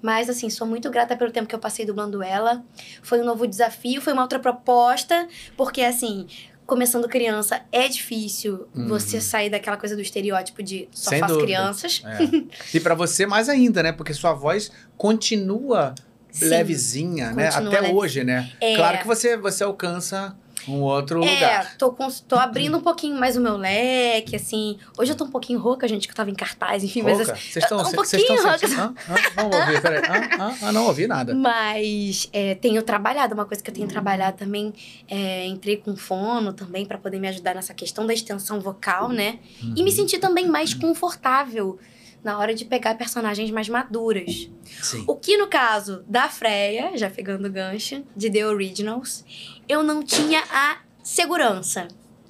Mas, 0.00 0.28
assim, 0.30 0.48
sou 0.50 0.66
muito 0.66 0.88
grata 0.90 1.16
pelo 1.16 1.32
tempo 1.32 1.48
que 1.48 1.54
eu 1.54 1.58
passei 1.58 1.84
dublando 1.84 2.22
ela. 2.22 2.62
Foi 3.02 3.20
um 3.20 3.24
novo 3.24 3.46
desafio, 3.46 4.00
foi 4.00 4.12
uma 4.12 4.22
outra 4.22 4.38
proposta. 4.38 5.26
Porque, 5.56 5.80
assim, 5.80 6.26
começando 6.66 7.08
criança, 7.08 7.62
é 7.72 7.88
difícil 7.88 8.68
Uhum. 8.74 8.86
você 8.88 9.20
sair 9.20 9.50
daquela 9.50 9.76
coisa 9.76 9.96
do 9.96 10.02
estereótipo 10.02 10.62
de 10.62 10.88
só 10.92 11.10
Sem 11.10 11.18
faço 11.20 11.34
dúvida. 11.34 11.46
crianças. 11.54 12.02
É. 12.04 12.76
E 12.76 12.80
pra 12.80 12.94
você 12.94 13.24
mais 13.26 13.48
ainda, 13.48 13.82
né? 13.82 13.90
Porque 13.90 14.12
sua 14.14 14.32
voz 14.32 14.70
continua 14.96 15.94
Sim, 16.30 16.44
levezinha, 16.46 17.32
né? 17.32 17.46
continua 17.50 17.68
Até 17.70 17.80
leve. 17.80 17.94
hoje, 17.94 18.22
né? 18.22 18.52
É. 18.60 18.76
Claro 18.76 18.98
que 18.98 19.06
você, 19.06 19.36
você 19.36 19.64
alcança 19.64 20.36
um 20.68 20.80
outro 20.82 21.22
É, 21.24 21.34
lugar. 21.34 21.76
tô, 21.76 21.92
com- 21.92 22.08
tô 22.28 22.36
abrindo 22.36 22.76
um 22.76 22.80
pouquinho 22.80 23.18
mais 23.18 23.36
o 23.36 23.40
meu 23.40 23.56
leque, 23.56 24.36
assim. 24.36 24.78
Hoje 24.98 25.12
eu 25.12 25.16
tô 25.16 25.24
um 25.24 25.30
pouquinho 25.30 25.58
rouca, 25.58 25.86
gente, 25.86 26.06
que 26.06 26.12
eu 26.12 26.16
tava 26.16 26.30
em 26.30 26.34
cartaz, 26.34 26.82
enfim, 26.82 27.02
mas 27.02 27.18
Rouca? 27.18 27.32
assim, 27.32 27.50
Vocês 27.50 27.64
estão 27.64 27.78
um 27.78 27.84
vocês 27.84 28.22
pouquinho 28.22 28.42
rouca. 28.42 28.58
sentindo? 28.58 28.80
Hã? 28.80 28.94
Hã? 29.08 29.14
Vamos 29.34 29.56
ouvir, 29.56 29.80
peraí. 29.80 29.98
Hã? 30.08 30.58
Ah, 30.62 30.72
não 30.72 30.86
ouvi 30.86 31.06
nada. 31.06 31.34
Mas 31.34 32.28
é, 32.32 32.54
tenho 32.54 32.82
trabalhado, 32.82 33.34
uma 33.34 33.44
coisa 33.44 33.62
que 33.62 33.70
eu 33.70 33.74
tenho 33.74 33.88
trabalhado 33.88 34.36
também, 34.36 34.72
é, 35.08 35.46
entrei 35.46 35.76
com 35.76 35.96
fono 35.96 36.52
também 36.52 36.84
pra 36.84 36.98
poder 36.98 37.18
me 37.20 37.28
ajudar 37.28 37.54
nessa 37.54 37.72
questão 37.74 38.06
da 38.06 38.12
extensão 38.14 38.60
vocal, 38.60 39.08
né? 39.10 39.38
E 39.62 39.66
Uhum. 39.78 39.84
me 39.84 39.92
sentir 39.92 40.18
também 40.18 40.48
mais 40.48 40.74
confortável 40.74 41.78
na 42.24 42.38
hora 42.38 42.52
de 42.54 42.64
pegar 42.64 42.96
personagens 42.96 43.50
mais 43.52 43.68
maduras. 43.68 44.50
Sim. 44.82 45.04
O 45.06 45.14
que 45.14 45.36
no 45.36 45.46
caso 45.46 46.02
da 46.08 46.28
Freya, 46.28 46.96
já 46.96 47.08
pegando 47.08 47.46
o 47.46 47.50
gancho, 47.52 48.02
de 48.16 48.28
The 48.28 48.44
Originals, 48.46 49.24
eu 49.68 49.82
não 49.82 50.02
tinha 50.02 50.42
a 50.50 50.78
segurança 51.02 51.88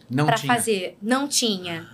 tinha. 0.08 0.54
fazer. 0.54 0.98
Não 1.02 1.26
tinha. 1.26 1.86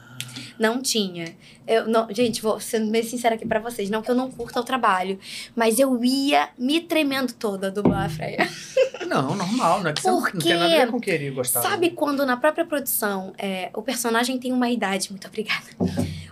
Não 0.59 0.81
tinha. 0.81 1.37
Eu, 1.67 1.89
não, 1.89 2.09
gente, 2.13 2.43
vou 2.43 2.59
sendo 2.61 2.91
bem 2.91 3.03
sincera 3.03 3.35
aqui 3.35 3.47
pra 3.47 3.61
vocês. 3.61 3.91
Não 3.91 4.03
que 4.03 4.11
eu 4.11 4.15
não 4.15 4.31
curta 4.31 4.61
o 4.61 4.65
trabalho, 4.65 5.19
mas 5.55 5.79
eu 5.79 6.03
ia 6.05 6.51
me 6.59 6.81
tremendo 6.81 7.33
toda 7.33 7.71
dublar 7.71 8.07
a 8.07 8.09
Freya. 8.09 8.49
Não, 9.07 9.35
normal. 9.35 9.83
Não 9.83 9.91
é 9.91 9.93
que 9.93 10.01
você 10.01 10.09
não, 10.09 10.21
não 10.21 10.23
Porque, 10.23 10.49
tem 10.49 10.59
nada 10.59 10.75
a 10.75 10.85
ver 10.87 10.91
com 10.91 10.99
querer 10.99 11.31
gostar. 11.33 11.61
Sabe 11.61 11.91
quando 11.91 12.25
na 12.25 12.35
própria 12.35 12.65
produção 12.65 13.35
é, 13.37 13.69
o 13.75 13.83
personagem 13.83 14.39
tem 14.39 14.53
uma 14.53 14.71
idade? 14.71 15.11
Muito 15.11 15.27
obrigada. 15.27 15.67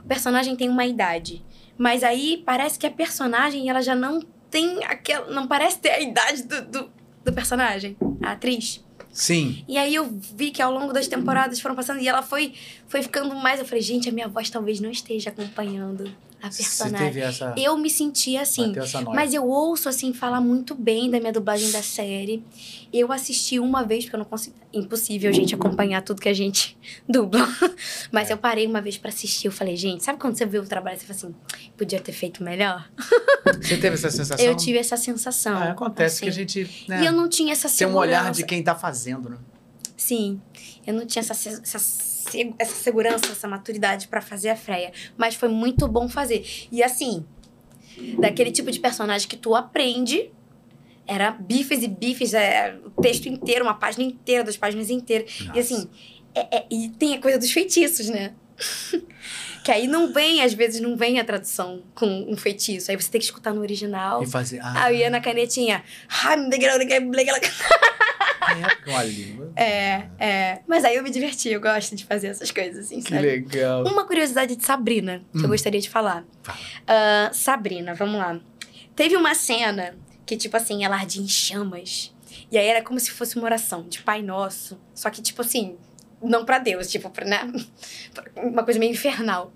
O 0.03 0.09
personagem 0.09 0.57
tem 0.57 0.67
uma 0.67 0.87
idade. 0.87 1.45
Mas 1.77 2.03
aí 2.03 2.43
parece 2.47 2.79
que 2.79 2.87
a 2.87 2.91
personagem 2.91 3.69
ela 3.69 3.83
já 3.83 3.95
não 3.95 4.23
tem 4.51 4.83
aquela. 4.85 5.31
Não 5.31 5.47
parece 5.47 5.79
ter 5.79 5.91
a 5.91 6.01
idade 6.01 6.45
do, 6.45 6.63
do, 6.63 6.91
do 7.23 7.33
personagem, 7.35 7.99
a 8.23 8.33
atriz. 8.33 8.83
Sim. 9.13 9.65
E 9.67 9.77
aí 9.77 9.95
eu 9.95 10.09
vi 10.35 10.51
que 10.51 10.63
ao 10.63 10.73
longo 10.73 10.93
das 10.93 11.09
temporadas 11.09 11.61
foram 11.61 11.75
passando 11.75 12.01
e 12.01 12.09
ela 12.09 12.23
foi, 12.23 12.55
foi 12.89 13.03
ficando 13.03 13.35
mais. 13.35 13.59
Eu 13.59 13.67
falei, 13.67 13.83
gente, 13.83 14.09
a 14.09 14.13
minha 14.13 14.29
voz 14.29 14.49
talvez 14.51 14.81
não 14.81 14.91
esteja 14.91 15.31
acompanhando 15.31 16.11
a 16.43 16.51
Você 16.51 16.63
personagem. 16.63 17.07
teve 17.09 17.21
essa. 17.21 17.55
Eu 17.57 17.77
me 17.77 17.91
sentia 17.91 18.43
assim. 18.43 18.73
Mas 19.15 19.35
eu 19.35 19.47
ouço, 19.47 19.89
assim, 19.89 20.13
falar 20.13 20.41
muito 20.41 20.75
bem 20.75 21.11
da 21.11 21.19
minha 21.21 21.33
dublagem 21.33 21.71
da 21.71 21.83
série. 21.83 22.43
Eu 22.93 23.13
assisti 23.13 23.59
uma 23.59 23.83
vez, 23.85 24.05
porque 24.05 24.17
eu 24.17 24.19
não 24.19 24.25
consigo. 24.27 24.57
Impossível, 24.73 25.33
gente, 25.33 25.55
acompanhar 25.55 26.01
tudo 26.03 26.21
que 26.23 26.29
a 26.29 26.33
gente 26.35 26.77
dubla. 27.09 27.47
Mas 28.13 28.31
É. 28.31 28.33
eu 28.33 28.39
parei 28.39 28.67
uma 28.67 28.81
vez 28.81 28.97
pra 28.97 29.09
assistir. 29.11 29.47
Eu 29.49 29.53
falei, 29.53 29.77
gente, 29.77 30.03
sabe 30.05 30.19
quando 30.19 30.37
você 30.37 30.47
vê 30.47 30.59
o 30.59 30.65
trabalho 30.67 30.97
e 30.97 31.01
você 31.01 31.07
fala 31.07 31.17
assim, 31.19 31.35
podia 31.77 32.01
ter 32.01 32.13
feito 32.13 32.43
melhor? 32.43 32.89
Você 33.61 33.77
teve 33.79 33.95
essa 33.95 34.11
sensação? 34.11 34.45
Eu 34.47 34.55
tive 34.57 34.79
essa 34.79 34.97
sensação. 34.97 35.57
Ah, 35.57 35.71
acontece 35.71 36.17
assim. 36.17 36.25
que 36.25 36.29
a 36.29 36.33
gente. 36.33 36.85
Né, 36.89 37.03
E 37.03 37.07
eu 37.07 37.13
não 37.13 37.29
tinha 37.29 37.53
essa 37.53 37.69
tem 37.69 37.79
segurança. 37.79 37.97
um 37.99 38.01
olhar 38.01 38.31
de 38.33 38.45
quem 38.45 38.63
tá 38.63 38.75
fazendo, 38.75 39.29
né? 39.31 39.39
Sim, 39.97 40.41
eu 40.87 40.95
não 40.95 41.05
tinha 41.07 41.21
essa, 41.21 41.33
essa, 41.33 41.81
essa 42.59 42.75
segurança, 42.75 43.27
essa 43.33 43.49
maturidade 43.49 44.09
pra 44.09 44.21
fazer 44.21 44.51
a 44.51 44.57
Freya. 44.57 44.93
Mas 45.17 45.35
foi 45.35 45.49
muito 45.49 45.87
bom 45.89 46.09
fazer. 46.09 46.45
E 46.71 46.83
assim, 46.83 47.25
daquele 48.19 48.51
tipo 48.51 48.71
de 48.71 48.79
personagem 48.81 49.29
que 49.29 49.37
tu 49.37 49.55
aprende. 49.55 50.31
Era 51.07 51.33
bifes 51.33 51.83
e 51.83 51.89
bifes, 51.89 52.35
é, 52.35 52.79
o 52.85 53.03
texto 53.03 53.27
inteiro, 53.27 53.65
uma 53.65 53.75
página 53.75 54.05
inteira, 54.05 54.45
duas 54.45 54.57
páginas 54.57 54.91
inteiras. 54.91 55.41
Nossa. 55.41 55.57
E 55.57 55.61
assim, 55.61 55.89
é- 56.35 56.59
é- 56.59 56.67
e 56.71 56.89
tem 56.91 57.15
a 57.15 57.21
coisa 57.21 57.37
dos 57.37 57.51
feitiços, 57.51 58.09
né? 58.09 58.33
Que 59.65 59.71
aí 59.71 59.87
não 59.87 60.13
vem, 60.13 60.43
às 60.43 60.55
vezes 60.55 60.81
não 60.81 60.97
vem 60.97 61.19
a 61.21 61.25
tradução 61.25 61.83
com 61.95 62.07
um 62.29 62.37
feitiço. 62.37 62.91
Aí 62.91 62.97
você 62.97 63.11
tem 63.11 63.19
que 63.21 63.25
escutar 63.27 63.53
no 63.53 63.61
original. 63.61 64.23
E 64.23 64.27
fazer. 64.27 64.59
Ah, 64.63 64.85
Aí 64.85 64.95
eu 64.97 65.01
ia 65.01 65.11
na 65.11 65.21
canetinha. 65.21 65.83
é 68.87 68.91
uma 68.91 69.03
língua. 69.03 69.53
É, 69.57 70.07
é. 70.19 70.59
Mas 70.67 70.85
aí 70.85 70.97
eu 70.97 71.03
me 71.03 71.11
diverti, 71.11 71.49
eu 71.51 71.61
gosto 71.61 71.95
de 71.95 72.05
fazer 72.05 72.29
essas 72.29 72.51
coisas, 72.51 72.87
assim, 72.87 73.01
Que 73.01 73.11
sabe? 73.11 73.23
legal. 73.23 73.85
Uma 73.87 74.05
curiosidade 74.07 74.57
de 74.57 74.65
Sabrina, 74.65 75.23
que 75.33 75.39
eu 75.39 75.45
Hum. 75.45 75.49
gostaria 75.49 75.81
de 75.81 75.89
falar. 75.91 76.25
Fala. 76.43 76.59
Ah, 76.87 77.31
Sabrina, 77.33 77.95
vamos 77.95 78.17
lá. 78.19 78.41
Teve 78.97 79.17
uma 79.17 79.35
cena 79.35 79.95
que, 80.27 80.37
tipo 80.37 80.57
assim, 80.57 80.85
ela 80.85 80.97
ardia 80.97 81.23
em 81.23 81.29
chamas. 81.29 82.13
E 82.51 82.59
aí 82.59 82.67
era 82.67 82.83
como 82.83 82.99
se 82.99 83.11
fosse 83.11 83.37
uma 83.37 83.45
oração 83.45 83.87
de 83.89 84.01
Pai 84.03 84.23
Nosso. 84.23 84.79
Só 84.95 85.09
que, 85.11 85.23
tipo 85.23 85.43
assim, 85.43 85.77
não 86.23 86.45
pra 86.45 86.59
Deus, 86.59 86.91
tipo, 86.91 87.11
pra, 87.11 87.25
né? 87.25 87.51
Uma 88.37 88.65
coisa 88.65 88.79
meio 88.79 88.93
infernal. 88.93 89.53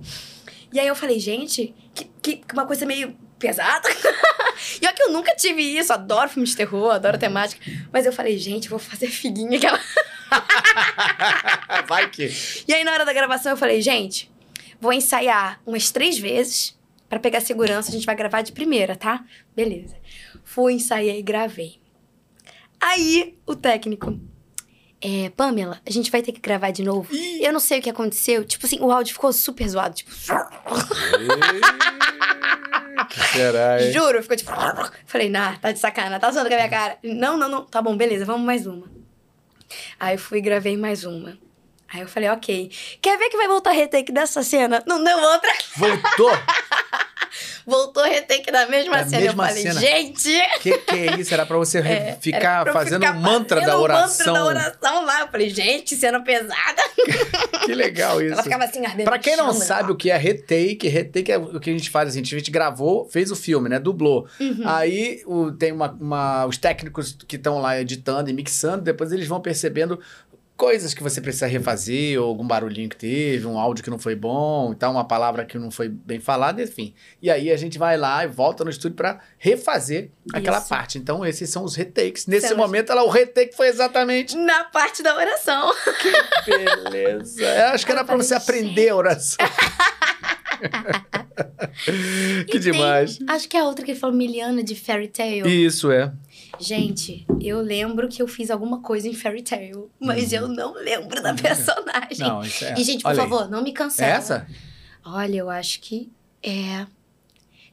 E 0.72 0.80
aí 0.80 0.86
eu 0.86 0.96
falei, 0.96 1.20
gente, 1.20 1.74
que, 1.94 2.04
que 2.20 2.42
uma 2.52 2.66
coisa 2.66 2.84
meio 2.84 3.16
pesada. 3.38 3.88
e 4.82 4.86
olha 4.86 4.94
que 4.94 5.02
eu 5.02 5.12
nunca 5.12 5.34
tive 5.36 5.62
isso, 5.62 5.92
adoro 5.92 6.28
filmes 6.28 6.50
de 6.50 6.56
terror, 6.56 6.90
adoro 6.90 7.16
temática. 7.16 7.64
Mas 7.92 8.06
eu 8.06 8.12
falei, 8.12 8.36
gente, 8.38 8.68
vou 8.68 8.78
fazer 8.78 9.06
figuinha 9.06 9.58
que 9.60 9.66
ela 9.66 9.80
Vai 11.86 12.10
que. 12.10 12.28
E 12.66 12.74
aí, 12.74 12.82
na 12.84 12.92
hora 12.92 13.04
da 13.04 13.12
gravação, 13.12 13.52
eu 13.52 13.56
falei, 13.56 13.80
gente, 13.80 14.30
vou 14.80 14.92
ensaiar 14.92 15.60
umas 15.64 15.90
três 15.90 16.18
vezes 16.18 16.78
pra 17.08 17.20
pegar 17.20 17.40
segurança. 17.40 17.90
A 17.90 17.92
gente 17.92 18.06
vai 18.06 18.16
gravar 18.16 18.42
de 18.42 18.52
primeira, 18.52 18.96
tá? 18.96 19.24
Beleza. 19.54 19.96
Fui, 20.42 20.72
ensaiei 20.72 21.18
e 21.18 21.22
gravei. 21.22 21.80
Aí, 22.80 23.38
o 23.46 23.54
técnico. 23.54 24.18
É, 25.06 25.28
Pamela, 25.36 25.78
a 25.86 25.90
gente 25.90 26.10
vai 26.10 26.22
ter 26.22 26.32
que 26.32 26.40
gravar 26.40 26.70
de 26.70 26.82
novo. 26.82 27.14
Eu 27.38 27.52
não 27.52 27.60
sei 27.60 27.78
o 27.78 27.82
que 27.82 27.90
aconteceu. 27.90 28.42
Tipo 28.42 28.64
assim, 28.64 28.80
o 28.80 28.90
áudio 28.90 29.12
ficou 29.12 29.30
super 29.34 29.68
zoado. 29.68 29.94
Tipo, 29.94 30.10
que 33.10 33.20
será, 33.32 33.82
hein? 33.82 33.92
juro, 33.92 34.22
ficou 34.22 34.34
tipo. 34.34 34.50
Falei, 35.04 35.28
nah, 35.28 35.58
tá 35.58 35.72
de 35.72 35.78
sacana, 35.78 36.18
tá 36.18 36.30
zoando 36.30 36.48
com 36.48 36.54
a 36.54 36.58
minha 36.58 36.70
cara. 36.70 36.96
Não, 37.02 37.36
não, 37.36 37.50
não. 37.50 37.64
Tá 37.66 37.82
bom, 37.82 37.94
beleza, 37.94 38.24
vamos 38.24 38.46
mais 38.46 38.66
uma. 38.66 38.86
Aí 40.00 40.14
eu 40.14 40.18
fui 40.18 40.38
e 40.38 40.40
gravei 40.40 40.74
mais 40.74 41.04
uma. 41.04 41.36
Aí 41.92 42.00
eu 42.00 42.08
falei, 42.08 42.30
ok. 42.30 42.70
Quer 43.02 43.18
ver 43.18 43.28
que 43.28 43.36
vai 43.36 43.46
voltar 43.46 43.72
retake 43.72 44.10
dessa 44.10 44.42
cena? 44.42 44.82
Não 44.86 45.04
deu 45.04 45.18
outra. 45.18 45.52
Voltou? 45.76 46.30
voltou 47.66 48.02
a 48.02 48.06
retake 48.06 48.50
da 48.50 48.66
mesma 48.66 48.98
Da 48.98 49.04
cena. 49.06 49.22
mesma 49.22 49.44
eu 49.44 49.48
falei, 49.48 49.62
cena. 49.62 49.80
gente. 49.80 50.30
Que 50.60 50.78
que 50.78 50.94
é 50.94 51.20
isso? 51.20 51.32
Era 51.34 51.44
pra 51.46 51.56
você 51.56 51.78
É, 51.84 52.16
ficar 52.20 52.64
pra 52.64 52.72
fazendo 52.72 53.02
ficar 53.04 53.16
um 53.16 53.20
mantra 53.20 53.60
fazendo 53.60 53.72
da 53.72 53.78
o 53.78 53.82
oração. 53.82 54.32
mantra 54.34 54.54
da 54.54 54.60
oração 54.60 55.04
lá. 55.04 55.20
Eu 55.22 55.28
falei, 55.28 55.50
gente, 55.50 55.94
cena 55.96 56.20
pesada. 56.20 56.82
Que 57.64 57.74
legal 57.74 58.20
isso. 58.20 58.34
Ela 58.34 58.42
ficava 58.42 58.64
assim 58.64 58.84
ardendo. 58.84 59.04
Pra 59.06 59.18
quem 59.18 59.36
não 59.38 59.50
chama, 59.52 59.64
sabe 59.64 59.90
o 59.90 59.96
que 59.96 60.10
é 60.10 60.16
retake, 60.18 60.86
retake 60.86 61.32
é 61.32 61.38
o 61.38 61.58
que 61.58 61.70
a 61.70 61.72
gente 61.72 61.88
faz 61.88 62.10
assim, 62.10 62.20
a 62.20 62.22
gente 62.22 62.50
gravou, 62.50 63.08
fez 63.08 63.30
o 63.30 63.36
filme, 63.36 63.70
né? 63.70 63.78
Dublou. 63.78 64.26
Uhum. 64.38 64.62
Aí 64.66 65.22
o- 65.26 65.50
tem 65.50 65.72
uma, 65.72 65.90
uma- 65.98 66.44
os 66.46 66.58
técnicos 66.58 67.16
que 67.26 67.36
estão 67.36 67.60
lá 67.62 67.80
editando 67.80 68.28
e 68.28 68.34
mixando, 68.34 68.82
depois 68.82 69.12
eles 69.12 69.26
vão 69.26 69.40
percebendo 69.40 69.98
coisas 70.56 70.94
que 70.94 71.02
você 71.02 71.20
precisa 71.20 71.46
refazer, 71.46 72.20
ou 72.20 72.28
algum 72.28 72.46
barulhinho 72.46 72.88
que 72.88 72.96
teve, 72.96 73.46
um 73.46 73.58
áudio 73.58 73.82
que 73.82 73.90
não 73.90 73.98
foi 73.98 74.14
bom, 74.14 74.72
então 74.72 74.92
uma 74.92 75.04
palavra 75.04 75.44
que 75.44 75.58
não 75.58 75.70
foi 75.70 75.88
bem 75.88 76.20
falada, 76.20 76.62
enfim. 76.62 76.94
E 77.20 77.30
aí 77.30 77.50
a 77.50 77.56
gente 77.56 77.76
vai 77.78 77.96
lá 77.96 78.24
e 78.24 78.28
volta 78.28 78.62
no 78.64 78.70
estúdio 78.70 78.96
pra 78.96 79.20
refazer 79.38 80.10
aquela 80.32 80.58
Isso. 80.58 80.68
parte. 80.68 80.96
Então 80.98 81.24
esses 81.26 81.50
são 81.50 81.64
os 81.64 81.74
retakes. 81.74 82.26
Nesse 82.26 82.54
momento, 82.54 82.92
ela, 82.92 83.02
o 83.04 83.08
retake 83.10 83.56
foi 83.56 83.68
exatamente 83.68 84.36
Na 84.36 84.64
parte 84.64 85.02
da 85.02 85.16
oração. 85.16 85.72
Beleza. 86.46 87.42
Eu 87.44 87.66
acho 87.68 87.84
que 87.84 87.92
era 87.92 88.04
falei, 88.04 88.22
você 88.22 88.34
aprender 88.34 88.88
a 88.90 88.96
oração. 88.96 89.44
que 92.46 92.56
E 92.56 92.60
tem- 92.60 92.60
demais. 92.60 93.18
acho 93.28 93.48
que 93.48 93.56
é 93.56 93.60
a 93.60 93.64
outra 93.64 93.84
que 93.84 93.90
ele 93.92 93.98
falou, 93.98 94.16
Miliana 94.16 94.62
de 94.62 94.74
Fairy 94.74 95.08
Tail. 95.08 95.46
Isso 95.46 95.90
é. 95.90 96.12
Gente, 96.64 97.26
eu 97.40 97.60
lembro 97.60 98.08
que 98.08 98.22
eu 98.22 98.26
fiz 98.26 98.50
alguma 98.50 98.80
coisa 98.80 99.06
em 99.08 99.14
Fairy 99.14 99.42
Tail, 99.42 99.90
mas 100.00 100.32
eu 100.32 100.48
não 100.48 100.72
lembro 100.74 101.22
da 101.22 101.34
personagem. 101.36 102.22
Uhum. 102.22 102.28
Não, 102.28 102.42
isso 102.42 102.64
é. 102.64 102.74
E, 102.78 102.82
gente, 102.84 103.02
por 103.02 103.08
Olha 103.10 103.22
aí. 103.22 103.28
favor, 103.28 103.50
não 103.50 103.62
me 103.62 103.70
É 103.70 103.72
cancela. 103.74 104.10
essa? 104.12 104.46
Olha, 105.04 105.36
eu 105.36 105.50
acho 105.50 105.80
que 105.80 106.10
é. 106.42 106.86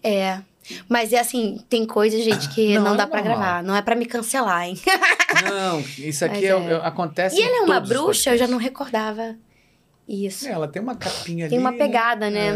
É. 0.04 0.42
Mas 0.88 1.12
é 1.14 1.20
assim, 1.20 1.60
tem 1.70 1.86
coisa, 1.86 2.18
gente, 2.22 2.50
que 2.50 2.76
Não, 2.76 2.84
não, 2.84 2.94
é 2.94 2.98
dá 2.98 3.08
pra 3.08 3.20
normal. 3.22 3.38
gravar. 3.40 3.64
Não 3.64 3.76
é 3.76 3.82
pra 3.82 3.96
me 3.96 4.06
cancelar, 4.06 4.64
hein? 4.68 4.80
Não, 5.44 5.80
isso 5.80 6.24
aqui 6.24 6.46
é- 6.46 6.50
é. 6.50 6.72
é- 6.74 6.86
acontece. 6.86 7.36
E 7.38 7.42
ela 7.42 7.58
é 7.58 7.62
uma 7.62 7.80
bruxa, 7.80 8.32
eu 8.32 8.38
já 8.38 8.48
não 8.48 8.58
recordava 8.58 9.36
isso. 10.12 10.48
É, 10.48 10.52
ela 10.52 10.68
tem 10.68 10.82
uma 10.82 10.96
capinha 10.96 11.48
Tem 11.48 11.58
ali. 11.58 11.66
uma 11.68 11.74
pegada, 11.74 12.30
né? 12.30 12.50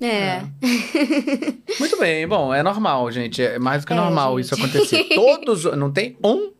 É. 0.00 0.06
É. 0.06 0.42
Muito 1.78 1.98
bem, 1.98 2.26
bom, 2.26 2.52
é 2.54 2.62
normal, 2.62 3.10
gente. 3.10 3.42
É 3.42 3.58
mais 3.58 3.82
do 3.82 3.86
que 3.86 3.92
É, 3.92 3.96
normal 3.96 4.36
gente. 4.38 4.44
isso 4.46 4.54
acontecer. 4.54 5.04
Todos. 5.14 5.64
Não 5.76 5.92
tem 5.92 6.16
um 6.24 6.52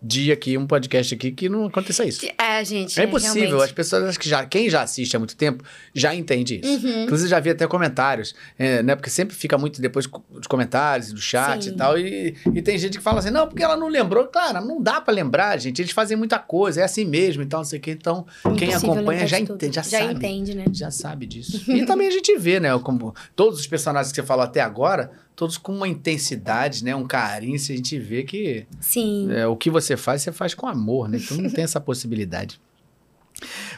dia 0.00 0.34
aqui, 0.34 0.56
um 0.56 0.66
podcast 0.66 1.14
aqui 1.14 1.32
que 1.32 1.48
não 1.48 1.66
aconteça 1.66 2.04
isso. 2.04 2.24
É, 2.38 2.64
gente. 2.64 3.00
É 3.00 3.04
impossível. 3.04 3.42
As 3.42 3.48
realmente. 3.48 3.74
pessoas, 3.74 4.04
acho 4.04 4.18
que 4.18 4.28
já, 4.28 4.46
quem 4.46 4.70
já 4.70 4.82
assiste 4.82 5.16
há 5.16 5.18
muito 5.18 5.36
tempo, 5.36 5.64
já 5.92 6.14
entende 6.14 6.60
isso. 6.62 6.86
Uhum. 6.86 7.04
Inclusive, 7.04 7.28
já 7.28 7.40
vi 7.40 7.50
até 7.50 7.66
comentários, 7.66 8.34
é, 8.58 8.82
né? 8.82 8.94
Porque 8.94 9.10
sempre 9.10 9.34
fica 9.34 9.58
muito 9.58 9.80
depois 9.80 10.06
dos 10.06 10.46
comentários, 10.46 11.12
do 11.12 11.20
chat 11.20 11.64
Sim. 11.64 11.70
e 11.70 11.72
tal. 11.72 11.98
E, 11.98 12.36
e 12.54 12.62
tem 12.62 12.78
gente 12.78 12.98
que 12.98 13.02
fala 13.02 13.18
assim, 13.18 13.30
não, 13.30 13.48
porque 13.48 13.62
ela 13.62 13.76
não 13.76 13.88
lembrou. 13.88 14.26
Claro, 14.28 14.64
não 14.64 14.80
dá 14.80 15.00
pra 15.00 15.12
lembrar, 15.12 15.58
gente. 15.58 15.82
Eles 15.82 15.92
fazem 15.92 16.16
muita 16.16 16.38
coisa, 16.38 16.80
é 16.80 16.84
assim 16.84 17.04
mesmo 17.04 17.42
e 17.42 17.46
tal, 17.46 17.60
não 17.60 17.64
sei 17.64 17.78
o 17.78 17.82
quê. 17.82 17.90
Então, 17.90 18.24
quem 18.56 18.68
Impossível 18.68 18.92
acompanha 18.92 19.26
já 19.26 19.40
entende, 19.40 19.74
já, 19.74 19.82
Já 19.82 20.00
sabe. 20.00 20.14
entende, 20.14 20.54
né? 20.54 20.64
Já 20.72 20.90
sabe 20.90 21.26
disso. 21.26 21.70
E 21.70 21.84
também 21.84 22.06
a 22.08 22.10
gente 22.12 22.36
vê, 22.38 22.60
né? 22.60 22.78
Como 22.78 23.14
todos 23.34 23.58
os 23.58 23.66
personagens 23.66 24.12
que 24.12 24.20
você 24.20 24.26
falou 24.26 24.44
até 24.44 24.60
agora, 24.60 25.10
todos 25.38 25.56
com 25.56 25.72
uma 25.72 25.86
intensidade, 25.86 26.82
né? 26.82 26.96
Um 26.96 27.06
carinho, 27.06 27.56
se 27.60 27.72
a 27.72 27.76
gente 27.76 27.96
vê 27.96 28.24
que 28.24 28.66
Sim. 28.80 29.28
é, 29.32 29.46
o 29.46 29.54
que 29.56 29.70
você 29.70 29.96
faz, 29.96 30.20
você 30.20 30.32
faz 30.32 30.52
com 30.52 30.66
amor, 30.66 31.08
né? 31.08 31.18
Então 31.22 31.36
não 31.36 31.48
tem 31.54 31.62
essa 31.62 31.80
possibilidade. 31.80 32.60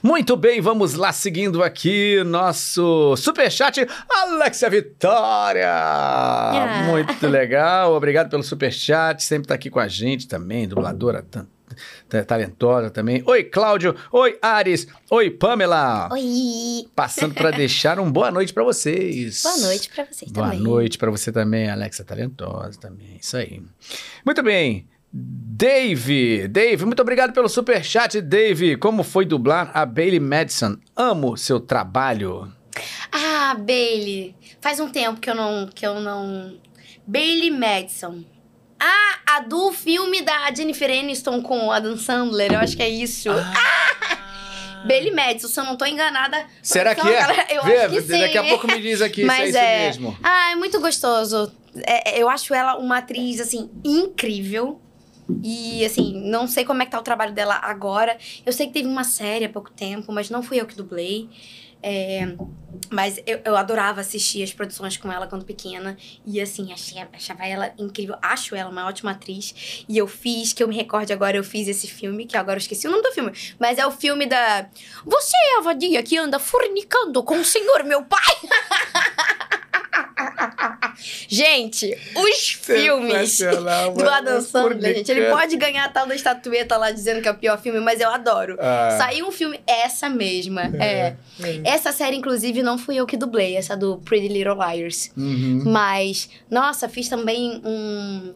Muito 0.03 0.39
bem, 0.39 0.59
vamos 0.63 0.95
lá, 0.95 1.13
seguindo 1.13 1.63
aqui 1.63 2.25
nosso 2.25 3.15
superchat, 3.19 3.87
Alexia 4.09 4.71
Vitória! 4.71 5.69
Muito 6.87 7.27
legal, 7.29 7.93
obrigado 7.95 8.31
pelo 8.31 8.43
superchat, 8.43 9.23
sempre 9.23 9.49
tá 9.49 9.55
aqui 9.55 9.69
com 9.69 9.79
a 9.79 9.87
gente 9.87 10.27
também, 10.27 10.67
dubladora 10.67 11.21
tan- 11.23 11.43
ta- 11.43 11.47
talentosa 12.27 12.91
também. 12.91 13.23
Oi, 13.27 13.45
Cláudio, 13.45 13.95
oi, 14.13 14.39
Ares, 14.41 14.87
oi, 15.11 15.31
Pamela! 15.31 16.09
Oi! 16.13 16.89
Passando 16.95 17.35
para 17.35 17.51
deixar 17.51 17.99
um 17.99 18.11
boa 18.11 18.31
noite 18.31 18.53
para 18.53 18.65
vocês. 18.65 19.43
Boa 19.43 19.59
noite 19.59 19.91
pra 19.91 20.05
vocês 20.05 20.31
Boa 20.31 20.47
também. 20.49 20.61
noite 20.61 20.99
para 20.99 21.11
você 21.11 21.33
também, 21.33 21.71
Alexa 21.71 22.05
Talentosa 22.05 22.79
também. 22.81 23.19
Isso 23.21 23.37
aí. 23.37 23.63
Muito 24.25 24.43
bem. 24.43 24.89
Dave, 25.13 26.47
Dave, 26.47 26.85
muito 26.85 27.03
obrigado 27.03 27.33
pelo 27.33 27.49
superchat, 27.49 28.21
Dave. 28.21 28.77
Como 28.77 29.03
foi 29.03 29.25
dublar 29.25 29.71
a 29.75 29.85
Bailey 29.85 30.21
Madison? 30.21 30.77
Amo 30.95 31.37
seu 31.37 31.59
trabalho. 31.59 32.53
Ah, 33.11 33.55
Bailey. 33.55 34.37
Faz 34.61 34.79
um 34.79 34.89
tempo 34.89 35.21
que 35.21 35.29
eu 35.29 35.35
não. 35.35 35.67
Que 35.67 35.87
eu 35.87 36.01
não... 36.01 36.57
Bailey 37.07 37.51
Madison. 37.51 38.23
Ah, 38.81 39.37
a 39.37 39.41
do 39.41 39.71
filme 39.73 40.23
da 40.23 40.53
Jennifer 40.55 40.91
Aniston 40.91 41.43
com 41.43 41.67
o 41.67 41.71
Adam 41.71 41.97
Sandler. 41.99 42.53
Eu 42.53 42.59
acho 42.61 42.77
que 42.77 42.83
é 42.83 42.89
isso. 42.89 43.29
Bailey 44.87 45.11
Madison, 45.13 45.49
se 45.49 45.61
eu 45.61 45.65
não 45.65 45.77
tô 45.77 45.85
enganada. 45.85 46.43
Será 46.63 46.95
que 46.95 47.01
é? 47.07 47.21
galera, 47.21 47.47
Eu 47.51 47.63
Vê, 47.65 47.77
acho 47.83 47.95
que 47.97 48.01
sim. 48.03 48.21
daqui 48.21 48.39
a 48.39 48.45
pouco 48.45 48.67
me 48.67 48.81
diz 48.81 49.03
aqui 49.03 49.17
se 49.17 49.23
é 49.23 49.27
Mas 49.27 49.49
isso 49.51 49.59
é- 49.59 49.79
mesmo. 49.87 50.19
Ah, 50.23 50.53
é 50.53 50.55
muito 50.57 50.81
gostoso. 50.81 51.53
É, 51.87 52.17
é, 52.19 52.23
eu 52.23 52.29
acho 52.29 52.55
ela 52.55 52.77
uma 52.79 52.99
atriz, 52.99 53.41
assim, 53.41 53.71
incrível. 53.85 54.81
E, 55.45 55.85
assim, 55.85 56.13
não 56.25 56.49
sei 56.49 56.65
como 56.65 56.83
é 56.83 56.87
que 56.87 56.91
tá 56.91 56.99
o 56.99 57.03
trabalho 57.03 57.33
dela 57.33 57.55
agora. 57.63 58.17
Eu 58.45 58.53
sei 58.53 58.67
que 58.67 58.73
teve 58.73 58.89
uma 58.89 59.05
série 59.05 59.45
há 59.45 59.49
pouco 59.49 59.71
tempo, 59.71 60.11
mas 60.13 60.29
não 60.31 60.43
fui 60.43 60.61
eu 60.61 60.67
que 60.67 60.75
dublei. 60.75 61.29
É, 61.83 62.35
mas 62.91 63.19
eu, 63.27 63.41
eu 63.45 63.57
adorava 63.57 64.01
assistir 64.01 64.43
as 64.43 64.53
produções 64.53 64.97
com 64.97 65.11
ela 65.11 65.27
quando 65.27 65.45
pequena. 65.45 65.97
E, 66.27 66.41
assim, 66.41 66.73
achei, 66.73 67.01
achava 67.13 67.47
ela 67.47 67.73
incrível. 67.79 68.17
Acho 68.21 68.55
ela 68.55 68.71
uma 68.71 68.87
ótima 68.87 69.13
atriz. 69.13 69.85
E 69.89 69.97
eu 69.97 70.07
fiz, 70.07 70.53
que 70.53 70.63
eu 70.63 70.69
me 70.69 70.77
recorde 70.77 71.13
agora, 71.13 71.37
eu 71.37 71.45
fiz 71.45 71.69
esse 71.69 71.87
filme, 71.87 72.27
que 72.27 72.37
agora 72.37 72.57
eu 72.57 72.61
esqueci 72.61 72.87
o 72.87 72.91
nome 72.91 73.03
do 73.03 73.13
filme. 73.13 73.33
Mas 73.59 73.79
é 73.79 73.87
o 73.87 73.91
filme 73.91 74.27
da... 74.27 74.69
Você 75.05 75.37
é 75.37 75.59
a 75.59 75.63
vadia 75.63 76.03
que 76.03 76.17
anda 76.17 76.39
fornicando 76.39 77.23
com 77.23 77.41
o 77.41 77.45
senhor, 77.45 77.85
meu 77.85 78.05
pai? 78.05 78.35
Gente, 81.29 81.97
os 82.17 82.49
filmes 82.49 83.39
do. 83.39 84.09
Adam 84.09 84.41
Sandler, 84.41 84.97
gente, 84.97 85.11
ele 85.11 85.31
pode 85.31 85.57
ganhar 85.57 85.85
a 85.85 85.89
tal 85.89 86.07
da 86.07 86.15
estatueta 86.15 86.77
lá 86.77 86.91
dizendo 86.91 87.23
que 87.23 87.29
é 87.29 87.31
o 87.31 87.37
pior 87.37 87.61
filme, 87.61 87.81
mas 87.81 88.01
eu 88.01 88.09
adoro. 88.11 88.57
Ah. 88.61 88.97
Saiu 88.99 89.29
um 89.29 89.33
filme, 89.33 89.61
essa 89.67 90.09
mesma, 90.09 90.63
é. 90.81 91.17
Essa 91.65 91.93
série, 91.93 92.17
inclusive, 92.17 92.63
não 92.63 92.77
fui 92.77 92.97
eu 92.97 93.07
que 93.07 93.17
dublei, 93.17 93.57
essa 93.57 93.77
do 93.77 93.99
Pretty 93.99 94.29
Little 94.29 94.55
Liars. 94.55 95.11
Uhum. 95.17 95.63
Mas, 95.67 96.29
nossa, 96.51 96.89
fiz 96.89 97.09
também 97.09 97.61
um, 97.65 98.35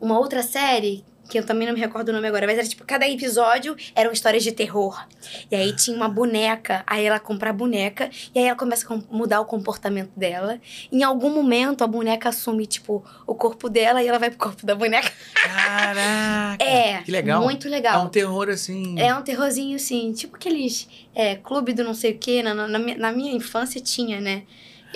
uma 0.00 0.18
outra 0.18 0.42
série, 0.42 1.04
que 1.32 1.38
eu 1.38 1.46
também 1.46 1.66
não 1.66 1.72
me 1.72 1.80
recordo 1.80 2.10
o 2.10 2.12
nome 2.12 2.28
agora, 2.28 2.46
mas 2.46 2.58
era 2.58 2.68
tipo, 2.68 2.84
cada 2.84 3.08
episódio 3.08 3.74
eram 3.94 4.12
histórias 4.12 4.42
de 4.44 4.52
terror. 4.52 5.02
E 5.50 5.56
aí 5.56 5.72
tinha 5.74 5.96
uma 5.96 6.08
boneca, 6.10 6.82
aí 6.86 7.06
ela 7.06 7.18
compra 7.18 7.48
a 7.48 7.52
boneca, 7.54 8.10
e 8.34 8.38
aí 8.38 8.44
ela 8.46 8.56
começa 8.58 8.84
a 8.84 8.88
com- 8.88 9.02
mudar 9.10 9.40
o 9.40 9.46
comportamento 9.46 10.10
dela. 10.14 10.60
Em 10.92 11.02
algum 11.02 11.30
momento, 11.30 11.82
a 11.82 11.86
boneca 11.86 12.28
assume, 12.28 12.66
tipo, 12.66 13.02
o 13.26 13.34
corpo 13.34 13.70
dela 13.70 14.02
e 14.02 14.08
ela 14.08 14.18
vai 14.18 14.28
pro 14.28 14.38
corpo 14.38 14.66
da 14.66 14.74
boneca. 14.74 15.10
Caraca! 15.34 16.12
É, 16.62 17.02
Que 17.02 17.10
legal. 17.10 17.42
muito 17.42 17.66
É 17.66 17.70
legal. 17.70 18.04
um 18.04 18.08
terror 18.08 18.48
assim. 18.50 18.98
É 19.00 19.14
um 19.14 19.22
terrorzinho, 19.22 19.76
assim, 19.76 20.12
tipo 20.12 20.36
aqueles 20.36 20.88
é, 21.14 21.34
clube 21.36 21.72
do 21.72 21.82
não 21.82 21.94
sei 21.94 22.12
o 22.12 22.18
quê. 22.18 22.42
Na, 22.42 22.54
na, 22.54 22.78
minha- 22.78 22.98
na 22.98 23.10
minha 23.12 23.32
infância 23.32 23.80
tinha, 23.80 24.20
né? 24.20 24.42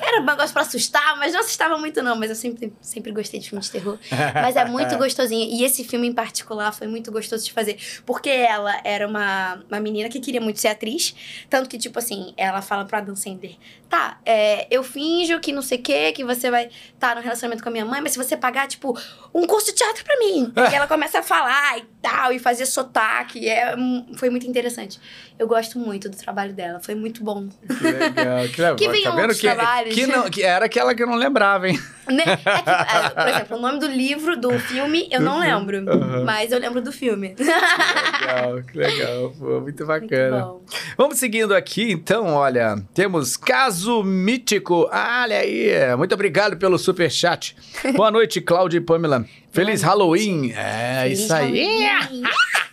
Era 0.00 0.20
um 0.20 0.24
negócio 0.24 0.52
pra 0.52 0.62
assustar, 0.62 1.16
mas 1.18 1.32
não 1.32 1.40
assustava 1.40 1.76
muito, 1.78 2.02
não. 2.02 2.16
Mas 2.16 2.30
eu 2.30 2.36
sempre, 2.36 2.72
sempre 2.80 3.12
gostei 3.12 3.40
de 3.40 3.48
filme 3.48 3.62
de 3.62 3.70
terror. 3.70 3.98
Mas 4.34 4.56
é 4.56 4.64
muito 4.64 4.96
gostosinho. 4.96 5.48
E 5.50 5.64
esse 5.64 5.84
filme 5.84 6.06
em 6.06 6.12
particular 6.12 6.72
foi 6.72 6.86
muito 6.86 7.10
gostoso 7.10 7.44
de 7.44 7.52
fazer. 7.52 7.78
Porque 8.04 8.28
ela 8.28 8.74
era 8.84 9.06
uma, 9.06 9.62
uma 9.68 9.80
menina 9.80 10.08
que 10.08 10.20
queria 10.20 10.40
muito 10.40 10.60
ser 10.60 10.68
atriz. 10.68 11.14
Tanto 11.48 11.68
que, 11.68 11.78
tipo 11.78 11.98
assim, 11.98 12.34
ela 12.36 12.60
fala 12.62 12.84
pra 12.84 12.98
Adam 12.98 13.16
Sandler: 13.16 13.56
Tá, 13.88 14.18
é, 14.24 14.66
eu 14.70 14.82
finjo 14.82 15.40
que 15.40 15.52
não 15.52 15.62
sei 15.62 15.78
o 15.78 15.82
quê, 15.82 16.12
que 16.12 16.24
você 16.24 16.50
vai 16.50 16.68
estar 16.94 17.14
no 17.16 17.22
relacionamento 17.22 17.62
com 17.62 17.68
a 17.68 17.72
minha 17.72 17.84
mãe, 17.84 18.00
mas 18.00 18.12
se 18.12 18.18
você 18.18 18.36
pagar, 18.36 18.66
tipo, 18.66 18.98
um 19.34 19.46
curso 19.46 19.66
de 19.66 19.74
teatro 19.74 20.04
pra 20.04 20.18
mim. 20.18 20.52
E 20.66 20.74
ela 20.74 20.88
começa 20.88 21.20
a 21.20 21.22
falar 21.22 21.78
e 21.78 21.84
tal, 22.02 22.32
e 22.32 22.38
fazer 22.40 22.66
sotaque. 22.66 23.48
É, 23.48 23.74
foi 24.16 24.28
muito 24.30 24.46
interessante. 24.46 24.98
Eu 25.38 25.46
gosto 25.46 25.78
muito 25.78 26.08
do 26.08 26.16
trabalho 26.16 26.52
dela. 26.52 26.80
Foi 26.80 26.94
muito 26.94 27.22
bom. 27.22 27.48
Que 27.48 27.84
legal, 27.84 28.48
que 28.48 28.60
legal. 28.60 28.76
Que 28.76 28.88
venham 28.88 29.12
tá 29.12 29.20
outros 29.20 29.40
que, 29.40 29.46
que, 29.94 30.06
não, 30.06 30.30
que 30.30 30.42
era 30.42 30.66
aquela 30.66 30.94
que 30.94 31.02
eu 31.02 31.06
não 31.06 31.16
lembrava, 31.16 31.68
hein? 31.68 31.78
Né? 32.08 32.22
É 32.24 32.36
que, 32.36 32.42
ah, 32.46 33.10
por 33.16 33.28
exemplo, 33.28 33.56
o 33.56 33.60
nome 33.60 33.80
do 33.80 33.86
livro, 33.88 34.36
do 34.36 34.56
filme, 34.60 35.08
eu 35.10 35.20
não 35.20 35.40
lembro. 35.40 35.78
Aham. 35.90 36.24
Mas 36.24 36.52
eu 36.52 36.58
lembro 36.58 36.80
do 36.80 36.92
filme. 36.92 37.34
Legal, 37.38 38.62
que 38.62 38.78
legal. 38.78 39.34
Pô, 39.38 39.44
muito 39.60 39.62
Muito 39.62 39.86
bacana. 39.86 40.40
bom. 40.40 40.62
Vamos 40.96 41.18
seguindo 41.18 41.54
aqui, 41.54 41.90
então, 41.90 42.34
olha, 42.34 42.76
temos 42.94 43.36
Caso 43.36 44.02
Mítico. 44.04 44.88
Ah, 44.92 45.22
olha 45.24 45.38
aí, 45.38 45.96
muito 45.96 46.14
obrigado 46.14 46.56
pelo 46.56 46.78
superchat. 46.78 47.56
Boa 47.96 48.10
noite, 48.10 48.40
Cláudia 48.40 48.78
e 48.78 48.80
Pamela. 48.80 49.24
Feliz 49.50 49.82
Halloween. 49.82 50.52
É, 50.52 51.02
Feliz 51.02 51.20
isso 51.20 51.34
aí. 51.34 51.84
Halloween. 51.84 52.22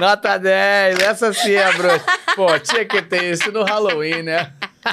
Nota 0.00 0.38
10, 0.38 0.98
essa 1.00 1.32
sim 1.32 1.54
é 1.54 1.72
bruxa. 1.72 2.04
Pô, 2.36 2.58
tinha 2.58 2.84
que 2.84 3.00
ter 3.02 3.24
isso 3.32 3.50
no 3.52 3.62
Halloween, 3.64 4.22
né? 4.22 4.52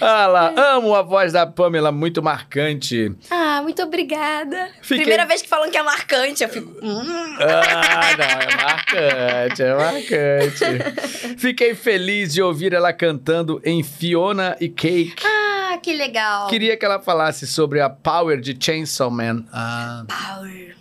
ah 0.00 0.26
lá, 0.26 0.52
amo 0.74 0.94
a 0.94 1.02
voz 1.02 1.32
da 1.32 1.46
Pamela, 1.46 1.90
muito 1.90 2.22
marcante. 2.22 3.12
Ah, 3.30 3.60
muito 3.62 3.82
obrigada. 3.82 4.68
Fiquei- 4.82 4.98
Primeira 4.98 5.24
vez 5.26 5.40
que 5.42 5.48
falam 5.48 5.70
que 5.70 5.76
é 5.78 5.82
marcante, 5.82 6.42
eu 6.42 6.48
fico. 6.48 6.70
Hum. 6.82 7.36
Ah, 7.40 8.16
não, 8.18 8.26
é 8.26 8.56
marcante, 8.56 9.62
é 9.62 9.74
marcante. 9.74 10.64
Fiquei 11.38 11.74
feliz 11.74 12.32
de 12.34 12.42
ouvir 12.42 12.74
ela 12.74 12.92
cantando 12.92 13.60
em 13.64 13.82
Fiona 13.82 14.54
e 14.60 14.68
Cake. 14.68 15.14
Ah, 15.24 15.57
que 15.78 15.94
legal. 15.94 16.48
Queria 16.48 16.76
que 16.76 16.84
ela 16.84 17.00
falasse 17.00 17.46
sobre 17.46 17.80
a 17.80 17.88
Power 17.90 18.40
de 18.40 18.56
Chainsaw 18.58 19.10
Man. 19.10 19.44
Ah, 19.52 20.04
Power. 20.08 20.77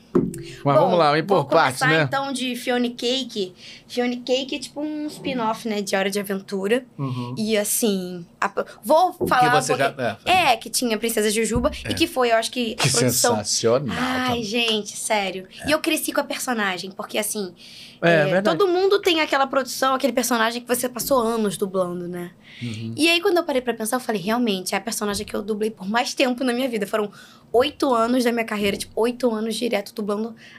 Mas 0.63 0.75
Bom, 0.75 0.81
vamos 0.83 0.97
lá, 0.99 1.11
vamos 1.11 1.25
por 1.25 1.45
partes, 1.45 1.81
né? 1.81 2.03
então 2.03 2.31
de 2.31 2.55
Fiona 2.55 2.89
Cake. 2.89 3.53
Fiona 3.87 4.15
Cake 4.17 4.55
é 4.55 4.59
tipo 4.59 4.81
um 4.81 5.07
spin-off, 5.07 5.67
né, 5.67 5.81
de 5.81 5.95
Hora 5.95 6.09
de 6.09 6.19
Aventura. 6.19 6.85
Uhum. 6.97 7.35
E 7.37 7.57
assim, 7.57 8.25
a- 8.39 8.51
vou 8.83 9.13
falar 9.27 9.49
Que 9.51 9.57
um 9.57 9.61
você 9.61 9.75
já... 9.75 10.17
É, 10.25 10.53
É, 10.53 10.57
que 10.57 10.69
tinha 10.69 10.95
a 10.95 10.99
Princesa 10.99 11.29
Jujuba 11.31 11.71
e 11.89 11.93
que 11.93 12.07
foi, 12.07 12.31
eu 12.31 12.35
acho 12.35 12.51
que, 12.51 12.75
que 12.75 12.89
produção... 12.91 13.35
sensacional. 13.37 13.95
Ai, 13.99 14.43
gente, 14.43 14.95
sério. 14.97 15.47
E 15.67 15.71
eu 15.71 15.79
cresci 15.79 16.11
com 16.11 16.21
a 16.21 16.23
personagem, 16.23 16.91
porque 16.91 17.17
assim, 17.17 17.53
É, 18.01 18.11
é, 18.11 18.25
verdade. 18.25 18.57
todo 18.57 18.67
mundo 18.71 18.99
tem 19.01 19.21
aquela 19.21 19.47
produção, 19.47 19.93
aquele 19.95 20.13
personagem 20.13 20.61
que 20.61 20.67
você 20.67 20.87
passou 20.89 21.19
anos 21.21 21.55
dublando, 21.57 22.07
né? 22.07 22.31
Uhum. 22.61 22.93
E 22.97 23.07
aí, 23.09 23.21
quando 23.21 23.37
eu 23.37 23.43
parei 23.43 23.61
pra 23.61 23.73
pensar, 23.73 23.97
eu 23.97 23.99
falei, 23.99 24.21
realmente, 24.21 24.73
é 24.73 24.77
a 24.77 24.81
personagem 24.81 25.25
que 25.25 25.35
eu 25.35 25.41
dublei 25.41 25.69
por 25.71 25.87
mais 25.87 26.13
tempo 26.13 26.43
na 26.43 26.51
minha 26.53 26.67
vida. 26.67 26.85
Foram 26.87 27.11
oito 27.53 27.93
anos 27.93 28.23
da 28.23 28.31
minha 28.31 28.43
carreira, 28.45 28.75
tipo, 28.77 28.91
oito 28.99 29.31
anos 29.33 29.55
direto 29.55 29.93
dublando 29.93 30.06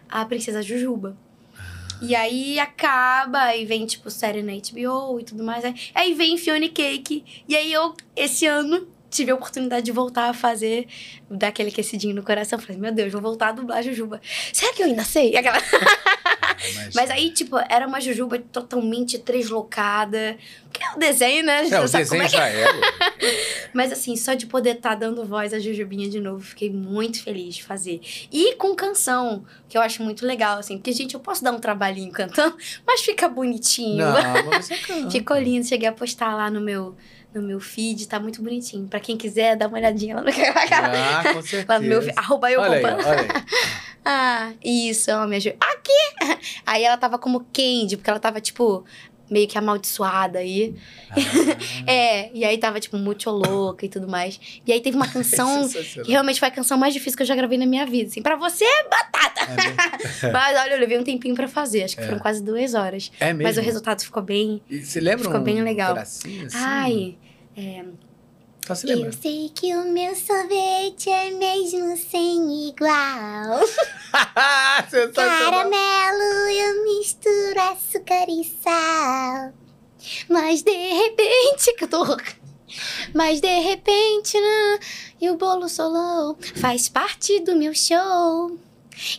a 0.08 0.24
Princesa 0.24 0.62
Jujuba. 0.62 1.16
E 2.00 2.14
aí 2.14 2.60
acaba, 2.60 3.56
e 3.56 3.64
vem, 3.64 3.84
tipo, 3.84 4.08
série 4.08 4.42
na 4.42 4.52
HBO 4.52 5.18
e 5.18 5.24
tudo 5.24 5.42
mais. 5.42 5.64
Aí, 5.64 5.74
aí 5.94 6.14
vem 6.14 6.38
Fiona 6.38 6.68
Cake. 6.68 7.24
E 7.48 7.56
aí 7.56 7.72
eu, 7.72 7.94
esse 8.14 8.46
ano, 8.46 8.86
tive 9.10 9.30
a 9.30 9.34
oportunidade 9.34 9.86
de 9.86 9.92
voltar 9.92 10.28
a 10.28 10.34
fazer, 10.34 10.86
dar 11.30 11.48
aquele 11.48 11.70
aquecidinho 11.70 12.14
no 12.14 12.22
coração. 12.22 12.58
Falei, 12.58 12.80
meu 12.80 12.92
Deus, 12.92 13.12
vou 13.12 13.22
voltar 13.22 13.48
a 13.48 13.52
dublar 13.52 13.78
a 13.78 13.82
Jujuba. 13.82 14.20
Será 14.52 14.72
que 14.72 14.82
eu 14.82 14.86
ainda 14.86 15.04
sei? 15.04 15.36
Aquela... 15.36 15.58
Mas, 16.74 16.94
Mas 16.94 17.10
aí, 17.10 17.30
tipo, 17.30 17.56
era 17.68 17.86
uma 17.86 18.00
Jujuba 18.00 18.38
totalmente 18.38 19.18
translocada. 19.18 20.36
Porque 20.64 20.82
é 20.82 20.94
o 20.94 20.98
desenho, 20.98 21.44
né? 21.44 21.62
É, 21.62 21.66
o 21.66 21.70
como 21.70 21.88
desenho 21.88 22.22
é 22.22 22.28
já 22.28 22.46
era. 22.46 22.72
Mas 23.72 23.92
assim, 23.92 24.16
só 24.16 24.34
de 24.34 24.46
poder 24.46 24.76
estar 24.76 24.94
dando 24.94 25.24
voz 25.24 25.54
à 25.54 25.58
Jujubinha 25.58 26.08
de 26.08 26.20
novo, 26.20 26.40
fiquei 26.40 26.70
muito 26.70 27.22
feliz 27.22 27.56
de 27.56 27.64
fazer. 27.64 28.00
E 28.32 28.54
com 28.56 28.74
canção, 28.74 29.44
que 29.68 29.76
eu 29.76 29.82
acho 29.82 30.02
muito 30.02 30.26
legal, 30.26 30.58
assim. 30.58 30.76
Porque, 30.76 30.92
gente, 30.92 31.14
eu 31.14 31.20
posso 31.20 31.42
dar 31.44 31.52
um 31.52 31.60
trabalhinho 31.60 32.10
cantando, 32.10 32.56
mas 32.86 33.00
fica 33.00 33.28
bonitinho. 33.28 33.98
Não, 33.98 34.14
mas 34.50 34.66
você 34.66 34.76
canta. 34.76 35.10
Ficou 35.10 35.38
lindo. 35.38 35.66
Cheguei 35.66 35.88
a 35.88 35.92
postar 35.92 36.34
lá 36.34 36.50
no 36.50 36.60
meu, 36.60 36.96
no 37.34 37.42
meu 37.42 37.60
feed, 37.60 38.06
tá 38.08 38.18
muito 38.18 38.42
bonitinho. 38.42 38.86
Pra 38.88 39.00
quem 39.00 39.16
quiser, 39.16 39.56
dá 39.56 39.66
uma 39.68 39.78
olhadinha 39.78 40.16
lá 40.16 40.22
no, 40.22 40.28
Ah, 40.32 41.34
com 41.34 41.42
certeza. 41.42 41.66
lá 41.68 41.78
no 41.80 41.86
meu... 41.86 42.00
Arroba 42.16 42.50
eu 42.50 42.60
Olha 42.60 42.78
aí, 42.78 42.84
olha. 42.84 43.28
Ah, 44.10 44.52
isso, 44.64 45.10
ela 45.10 45.26
me 45.26 45.36
ajuda. 45.36 45.56
Aqui! 45.60 46.38
Aí 46.64 46.82
ela 46.82 46.96
tava 46.96 47.18
como 47.18 47.40
Candy, 47.52 47.96
porque 47.98 48.08
ela 48.08 48.18
tava, 48.18 48.40
tipo, 48.40 48.82
meio 49.30 49.46
que 49.48 49.56
amaldiçoada 49.58 50.38
aí. 50.38 50.74
Ah. 51.10 51.14
É, 51.86 52.30
e 52.34 52.44
aí 52.44 52.58
tava, 52.58 52.78
tipo, 52.80 52.96
muito 52.98 53.30
louca 53.30 53.86
e 53.86 53.88
tudo 53.88 54.06
mais. 54.08 54.38
E 54.66 54.72
aí 54.72 54.80
teve 54.80 54.96
uma 54.96 55.08
canção 55.10 55.64
Sensacional. 55.64 56.04
que 56.06 56.10
realmente 56.12 56.38
foi 56.38 56.48
a 56.48 56.50
canção 56.50 56.76
mais 56.76 56.92
difícil 56.92 57.16
que 57.16 57.22
eu 57.22 57.26
já 57.26 57.34
gravei 57.34 57.56
na 57.58 57.64
minha 57.66 57.86
vida. 57.86 58.10
Assim, 58.10 58.20
pra 58.22 58.36
você, 58.36 58.64
batata! 58.90 59.40
É? 60.26 60.28
Mas 60.32 60.58
olha, 60.58 60.74
eu 60.74 60.80
levei 60.80 60.98
um 60.98 61.04
tempinho 61.04 61.34
pra 61.34 61.48
fazer, 61.48 61.84
acho 61.84 61.96
que 61.96 62.02
É. 62.02 62.06
foram 62.06 62.18
quase 62.18 62.42
duas 62.42 62.74
horas. 62.74 63.10
É 63.20 63.32
mesmo? 63.32 63.42
Mas 63.44 63.56
o 63.56 63.60
resultado 63.60 64.02
ficou 64.02 64.22
bem. 64.22 64.60
E 64.68 64.84
você 64.84 65.00
lembra 65.00 65.24
ficou 65.24 65.40
um 65.40 65.44
bem 65.44 65.62
legal. 65.62 65.96
assim? 65.96 66.46
Ai, 66.54 67.16
Só 68.68 68.74
se 68.74 68.86
lembra. 68.86 69.08
eu 69.08 69.12
sei 69.14 69.50
que 69.54 69.74
o 69.74 69.90
meu 69.90 70.14
sorvete 70.14 71.08
é 71.08 71.30
mesmo 71.30 71.96
sem 71.96 72.68
igual. 72.68 73.60
Caramelo 75.14 76.50
eu 76.50 76.84
misturo 76.84 77.58
açúcar 77.62 78.26
e 78.28 78.44
sal. 78.44 79.54
Mas 80.28 80.60
de 80.60 80.70
repente, 80.70 81.72
que 81.78 81.84
eu 81.84 81.88
tô 81.88 82.04
louca. 82.04 82.36
Mas 83.14 83.40
de 83.40 83.58
repente, 83.58 84.38
né? 84.38 84.78
E 85.18 85.30
o 85.30 85.38
bolo 85.38 85.66
solão 85.66 86.36
faz 86.56 86.90
parte 86.90 87.40
do 87.40 87.56
meu 87.56 87.72
show. 87.74 88.54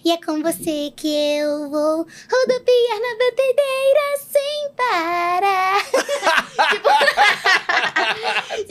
E 0.04 0.12
é 0.12 0.18
com 0.18 0.42
você 0.42 0.92
que 0.96 1.08
eu 1.38 1.70
vou 1.70 1.98
rodopiar 2.32 3.00
na 3.00 3.16
batedeira 3.20 4.06
sem 4.20 4.70
parar. 4.76 5.84
tipo... 6.70 6.90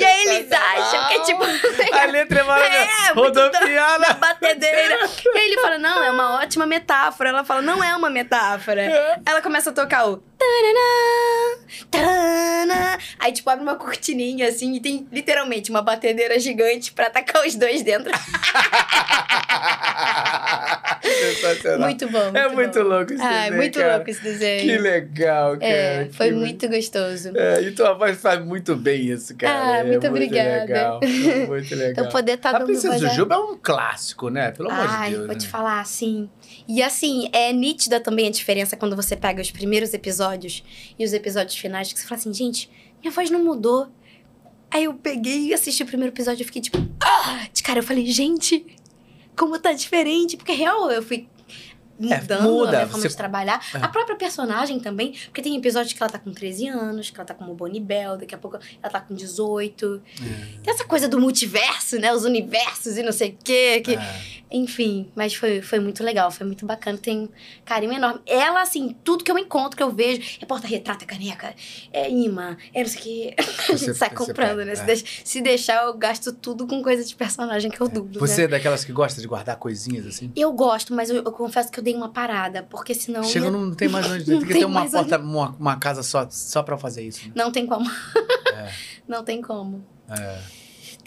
e 0.01 0.05
aí 0.05 0.23
eles 0.29 0.53
acham 0.53 1.09
que 1.09 1.15
é 1.15 1.21
tipo. 1.23 1.43
A 1.99 2.05
letra 2.07 2.41
é 2.41 2.43
maravilhosa. 2.43 2.91
É, 2.91 3.15
da- 3.15 3.15
Rodopiar 3.15 3.99
na 3.99 4.09
na- 4.09 4.15
batedeira. 4.19 4.99
E 5.35 5.39
aí 5.39 5.47
ele 5.47 5.61
fala, 5.61 5.79
não, 5.79 6.03
é 6.03 6.11
uma 6.11 6.37
ótima 6.41 6.67
metáfora. 6.67 7.31
Ela 7.31 7.45
fala, 7.45 7.63
não 7.63 7.83
é 7.83 7.95
uma 7.97 8.11
metáfora. 8.11 8.83
Ela 9.27 9.41
começa 9.43 9.71
a 9.71 9.73
tocar 9.73 10.09
o... 10.09 10.17
taranã, 10.39 11.59
taranã. 11.91 12.99
Aí, 13.19 13.33
tipo, 13.33 13.49
abre 13.51 13.63
uma 13.63 13.77
cortininha, 13.77 14.49
assim, 14.49 14.75
e 14.75 14.81
tem 14.81 15.09
literalmente 15.11 15.71
uma 15.71 15.83
batedeira 15.83 16.39
gigante 16.39 16.93
pra 16.93 17.07
atacar 17.07 17.47
os 17.47 17.55
dois 17.55 17.83
dentro. 17.83 18.13
Sensacional. 21.03 21.81
Muito 21.89 22.09
bom, 22.09 22.23
muito 22.25 22.37
É 22.37 22.49
muito 22.49 22.83
bom. 22.83 22.89
louco 22.89 23.13
esse 23.13 23.23
Ai, 23.23 23.39
desenho, 23.45 23.57
muito 23.57 23.79
cara. 23.79 23.95
louco 23.97 24.11
esse 24.11 24.23
desenho. 24.23 24.61
Que 24.63 24.79
legal, 24.79 25.53
cara. 25.59 25.67
É, 25.67 26.05
que 26.07 26.15
foi 26.17 26.31
le- 26.31 26.37
muito 26.37 26.69
gostoso. 26.69 27.33
É, 27.37 27.63
e 27.63 27.73
tua 27.73 27.93
voz 27.95 28.21
faz 28.21 28.45
muito 28.45 28.75
bem 28.77 29.07
isso, 29.11 29.35
cara. 29.37 29.73
Ah, 29.73 29.77
É 29.79 29.85
muito 29.85 30.07
obrigada. 30.07 30.61
Legal, 30.65 31.01
é 31.05 31.47
muito 31.47 31.75
legal. 31.75 31.91
Então, 31.93 32.09
poder 32.09 32.33
estar 32.33 32.51
a 32.51 32.53
dando 32.59 32.67
Princesa 32.67 32.95
a- 32.95 32.99
Jujuba 32.99 33.35
é 33.35 33.39
um 33.39 33.59
clássico, 33.61 34.29
né? 34.29 34.51
Pelo 34.51 34.71
amor 34.71 34.87
Ai, 34.89 35.11
de 35.11 35.15
Deus. 35.17 35.27
vou 35.27 35.35
né? 35.35 35.41
te 35.41 35.49
falar, 35.49 35.81
assim. 35.81 36.29
E 36.67 36.83
assim, 36.83 37.29
é 37.33 37.53
nítida 37.53 37.99
também 38.01 38.27
a 38.29 38.31
diferença 38.31 38.77
quando 38.77 38.95
você 38.97 39.17
pega 39.17 39.41
os 39.41 39.51
primeiros 39.51 39.93
episódios 39.95 40.63
e 40.99 41.05
os 41.05 41.13
episódios 41.13 41.57
finais, 41.57 41.93
que 41.93 41.99
você 41.99 42.07
fala 42.07 42.21
assim, 42.21 42.33
gente, 42.33 42.71
minha 43.03 43.11
voz 43.13 43.31
não 43.31 43.43
mudou. 43.43 43.89
Aí 44.71 44.85
eu 44.85 44.93
peguei 44.95 45.47
e 45.47 45.55
assisti 45.55 45.83
o 45.83 45.87
primeiro 45.87 46.13
episódio 46.15 46.43
e 46.43 46.45
fiquei 46.45 46.61
tipo, 46.61 46.77
ah! 47.03 47.47
De 47.53 47.63
cara, 47.63 47.79
eu 47.79 47.83
falei, 47.83 48.05
gente, 48.07 48.67
como 49.39 49.59
tá 49.59 49.72
diferente. 49.72 50.36
Porque 50.36 50.53
real, 50.53 50.91
eu 50.91 51.03
fui 51.03 51.28
mudando 52.01 52.30
É, 52.30 52.41
muda, 52.43 52.68
a 52.68 52.72
minha 52.72 52.86
forma 52.86 53.03
você- 53.03 53.09
de 53.09 53.16
trabalhar. 53.16 53.61
É. 53.74 53.78
A 53.78 53.89
própria 53.89 54.14
personagem 54.16 54.78
também, 54.78 55.12
porque 55.26 55.43
tem 55.43 55.57
episódios 55.57 55.93
que 55.93 56.01
ela 56.03 56.11
tá 56.11 56.18
com 56.18 56.32
13 56.32 56.68
anos, 56.68 57.11
que 57.11 57.16
ela 57.18 57.24
tá 57.26 57.34
como 57.34 57.53
Bonnie 57.55 57.80
Bell, 57.80 58.16
daqui 58.16 58.34
a 58.34 58.39
pouco 58.39 58.57
ela 58.80 58.93
tá 58.93 59.01
com 59.01 59.14
18. 59.14 60.01
É. 60.20 60.59
Tem 60.62 60.74
essa 60.74 60.84
coisa 60.84 61.09
do 61.09 61.18
multiverso, 61.20 61.99
né? 61.99 62.12
Os 62.12 62.24
universos 62.24 62.97
e 62.97 63.03
não 63.03 63.11
sei 63.12 63.30
o 63.30 63.39
quê. 63.43 63.80
Que... 63.84 63.95
É. 63.97 64.22
Enfim, 64.51 65.11
mas 65.15 65.35
foi, 65.35 65.61
foi 65.61 65.79
muito 65.79 66.03
legal, 66.03 66.31
foi 66.31 66.47
muito 66.47 66.65
bacana. 66.65 66.97
Tem 66.97 67.19
um 67.21 67.29
carinho 67.65 67.93
enorme. 67.93 68.21
Ela, 68.27 68.63
assim, 68.63 68.97
tudo 69.05 69.23
que 69.23 69.31
eu 69.31 69.39
encontro, 69.39 69.77
que 69.77 69.83
eu 69.83 69.91
vejo, 69.91 70.39
é 70.41 70.47
porta-retrato, 70.47 71.05
é 71.05 71.07
caneca, 71.07 71.55
é 71.93 72.11
imã, 72.11 72.57
é 72.73 72.81
não 72.83 72.89
sei 72.89 72.99
o 73.01 73.03
que. 73.03 73.35
A 73.73 73.77
gente 73.77 73.95
sai 73.95 74.11
comprando, 74.11 74.65
né? 74.65 74.73
é. 74.73 74.77
Se, 74.77 74.85
deixa- 74.85 75.05
se 75.25 75.41
deixar, 75.43 75.85
eu 75.85 75.95
gasto 75.95 76.33
tudo 76.33 76.67
com 76.67 76.83
coisa 76.83 77.05
de 77.05 77.15
personagem 77.15 77.71
que 77.71 77.81
eu 77.81 77.89
dublo, 77.89 78.19
Você 78.21 78.39
né? 78.43 78.45
é 78.45 78.49
daquelas 78.49 78.85
que 78.85 78.93
gosta 78.93 79.21
de 79.21 79.27
guardar 79.27 79.57
coisinhas 79.57 80.07
assim? 80.07 80.33
Eu 80.35 80.53
gosto, 80.53 80.95
mas 80.95 81.11
eu, 81.11 81.17
eu 81.17 81.33
confesso 81.33 81.71
que 81.71 81.79
eu 81.79 81.85
dei 81.85 81.95
uma 81.95 82.09
parada, 82.09 82.63
porque 82.71 82.95
senão. 82.95 83.23
Chega, 83.25 83.47
ia- 83.47 83.51
não 83.51 83.75
tem 83.75 83.89
mais 83.89 84.07
onde. 84.11 84.25
Tem 84.25 84.41
que 84.41 84.53
ter 84.55 84.65
uma 84.65 84.89
porta, 84.89 85.19
uma, 85.19 85.51
uma 85.59 85.77
casa 85.77 86.03
só, 86.03 86.27
só 86.31 86.63
pra 86.63 86.79
fazer 86.79 87.03
isso. 87.03 87.27
Né? 87.27 87.33
Não 87.35 87.53
tem 87.53 87.67
como. 87.67 87.89
É. 88.55 88.73
Não 89.09 89.25
tem 89.25 89.41
como. 89.41 89.85
É. 90.11 90.39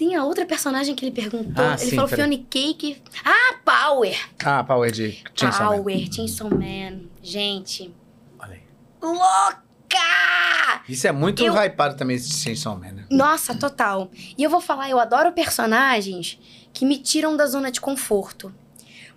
Tem 0.01 0.15
a 0.15 0.23
outra 0.25 0.47
personagem 0.47 0.95
que 0.95 1.05
ele 1.05 1.11
perguntou. 1.11 1.63
Ah, 1.63 1.75
ele 1.79 1.91
sim, 1.91 1.95
falou. 1.95 2.07
Fiona 2.07 2.35
Cake. 2.49 2.99
Ah, 3.23 3.53
Power! 3.63 4.17
Ah, 4.43 4.63
Power 4.63 4.91
de 4.91 5.21
Chainsaw 5.35 5.69
Man. 5.77 5.83
Power, 5.83 6.11
Chainsaw 6.11 6.49
Man. 6.49 7.01
Gente, 7.21 7.93
Olha 8.39 8.53
aí. 8.53 8.61
louca! 8.99 10.81
Isso 10.89 11.05
é 11.05 11.11
muito 11.11 11.43
Eu- 11.43 11.53
hypado 11.53 11.95
também, 11.95 12.15
esse 12.15 12.33
Chainsaw 12.33 12.75
Man, 12.75 12.93
né? 12.93 13.05
Nossa, 13.11 13.53
total. 13.53 14.09
E 14.35 14.41
eu 14.41 14.49
vou 14.49 14.59
falar, 14.59 14.89
eu 14.89 14.99
adoro 14.99 15.33
personagens 15.33 16.39
que 16.73 16.83
me 16.83 16.97
tiram 16.97 17.37
da 17.37 17.45
zona 17.45 17.69
de 17.71 17.79
conforto. 17.79 18.51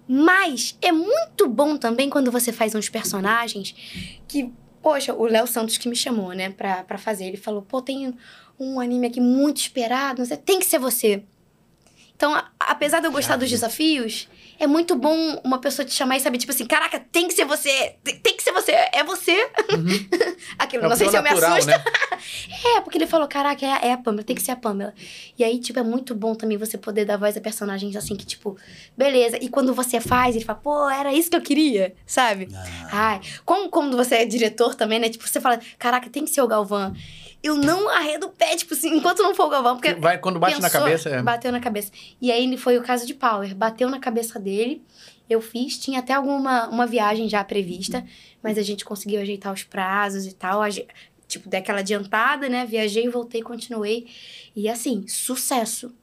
Mas 0.07 0.77
é 0.83 0.93
muito 0.93 1.49
bom 1.49 1.79
também 1.79 2.11
quando 2.11 2.31
você 2.31 2.53
faz 2.53 2.75
uns 2.75 2.91
personagens 2.91 3.75
que. 4.29 4.53
Poxa, 4.83 5.15
o 5.15 5.25
Léo 5.25 5.47
Santos 5.47 5.79
que 5.79 5.89
me 5.89 5.97
chamou, 5.97 6.35
né, 6.35 6.51
pra, 6.51 6.85
pra 6.85 6.99
fazer. 6.99 7.25
Ele 7.25 7.39
falou: 7.39 7.63
pô, 7.63 7.81
tem 7.81 8.15
um 8.59 8.79
anime 8.81 9.07
aqui 9.07 9.21
muito 9.21 9.59
esperado, 9.59 10.21
não 10.21 10.27
sei, 10.27 10.37
tem 10.37 10.59
que 10.59 10.67
ser 10.67 10.79
você. 10.79 11.23
Então 12.17 12.33
a- 12.35 12.49
apesar 12.61 13.01
de 13.01 13.07
eu 13.07 13.13
gostar 13.13 13.37
dos 13.37 13.51
desafios, 13.51 14.29
é 14.59 14.67
muito 14.69 14.95
bom 14.95 15.17
uma 15.45 15.59
pessoa 15.59 15.85
te 15.85 15.93
chamar 15.93 16.17
e 16.17 16.21
saber, 16.21 16.39
tipo 16.39 16.53
assim, 16.53 16.65
caraca, 16.65 17.01
tem 17.01 17.27
que 17.27 17.35
ser 17.35 17.45
você, 17.45 17.97
tem, 18.05 18.17
tem 18.21 18.37
que 18.37 18.43
ser 18.43 18.53
você, 18.53 18.71
é 18.71 19.03
você. 19.05 19.51
Aquilo, 20.59 20.85
É 20.85 20.89
não 20.89 20.97
sei 20.97 21.09
se 21.09 21.17
eu 21.17 21.23
me 21.23 21.29
natural, 21.31 21.53
assusta. 21.55 21.77
né? 21.79 21.85
É, 22.77 22.81
porque 22.81 22.97
ele 22.97 23.07
falou, 23.07 23.29
caraca, 23.29 23.67
é, 23.67 23.71
a- 23.73 23.81
é 23.89 23.93
a 23.93 23.99
Pamela, 23.99 24.23
tem 24.25 24.35
que 24.35 24.41
ser 24.43 24.53
a 24.53 24.57
Pamela. 24.57 24.95
E 25.37 25.45
aí, 25.45 25.59
tipo, 25.59 25.79
é 25.79 25.83
muito 25.83 26.15
bom 26.15 26.35
também 26.35 26.57
você 26.57 26.79
poder 26.79 27.05
dar 27.05 27.19
voz 27.19 27.37
a 27.37 27.41
personagens 27.41 27.95
assim 27.97 28.17
que, 28.17 28.25
tipo, 28.25 28.57
beleza. 28.97 29.37
E 29.43 29.49
quando 29.51 29.75
você 29.75 30.01
faz, 30.01 30.35
ele 30.35 30.45
fala, 30.45 30.59
pô, 30.59 30.89
era 30.89 31.13
isso 31.13 31.29
que 31.29 31.37
eu 31.37 31.43
queria, 31.43 31.95
sabe? 32.07 32.49
Ai, 32.91 33.21
como 33.45 33.69
quando 33.69 33.95
você 33.97 34.15
é 34.17 34.25
diretor 34.25 34.75
também, 34.75 34.99
né? 34.99 35.11
Tipo, 35.11 35.29
você 35.29 35.41
fala, 35.41 35.61
caraca, 35.79 36.09
tem 36.09 36.25
que 36.25 36.31
ser 36.31 36.41
o 36.41 36.49
Galvão. 36.49 36.95
Eu 37.45 37.57
não 37.57 37.91
arredo 37.91 38.29
o 38.29 38.31
pé, 38.31 38.57
tipo 38.57 38.73
assim, 38.73 38.97
enquanto 38.97 39.23
não 39.23 39.35
for 39.35 39.49
o 39.49 39.51
Galvão, 39.51 39.77
porque 39.77 39.93
Vai, 39.93 40.17
quando 40.17 40.39
bate 40.39 40.55
na 40.55 40.71
pensou, 40.71 40.81
cabeça. 40.81 41.11
É. 41.11 41.23
Bateu 41.23 41.53
na 41.53 41.61
cabeça. 41.61 41.93
E 42.19 42.33
aí 42.33 42.57
foi 42.57 42.79
o 42.79 42.83
caso 42.83 43.07
de 43.07 43.13
Power. 43.13 43.55
Bateu 43.55 43.91
na 43.91 44.01
cabeça 44.01 44.41
dele. 44.41 44.83
Eu 45.29 45.43
fiz, 45.43 45.79
tinha 45.79 45.99
até 45.99 46.15
alguma 46.15 46.67
uma 46.69 46.87
viagem 46.87 47.29
já 47.29 47.45
prevista, 47.45 48.03
mas 48.43 48.57
a 48.57 48.63
gente 48.63 48.83
conseguiu 48.83 49.21
ajeitar 49.21 49.53
os 49.53 49.63
prazos 49.63 50.25
e 50.25 50.33
tal. 50.33 50.63
Tipo, 51.29 51.47
dei 51.47 51.61
aquela 51.61 51.81
adiantada, 51.81 52.49
né? 52.49 52.65
Viajei, 52.65 53.11
voltei, 53.11 53.43
continuei. 53.43 54.07
E 54.57 54.67
assim, 54.67 55.07
sucesso. 55.07 55.95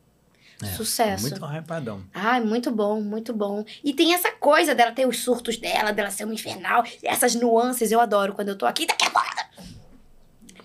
sucesso. 0.78 1.28
Muito 1.28 1.44
hypadão. 1.44 2.04
Ai, 2.14 2.40
muito 2.40 2.70
bom, 2.70 3.02
muito 3.02 3.34
bom. 3.34 3.66
E 3.84 3.96
tem 3.96 4.14
essa 4.14 4.32
coisa 4.32 4.76
dela 4.76 4.92
ter 4.92 5.08
os 5.08 5.18
surtos 5.24 5.58
dela, 5.58 5.92
dela 5.92 6.12
ser 6.12 6.26
uma 6.26 6.36
infernal, 6.36 6.84
essas 7.02 7.34
nuances 7.34 7.92
eu 7.92 8.00
adoro 8.00 8.34
quando 8.34 8.50
eu 8.50 8.56
tô 8.56 8.68
aqui. 8.68 8.86
Daqui 8.86 9.06
a 9.06 9.10
pouco. 9.10 9.51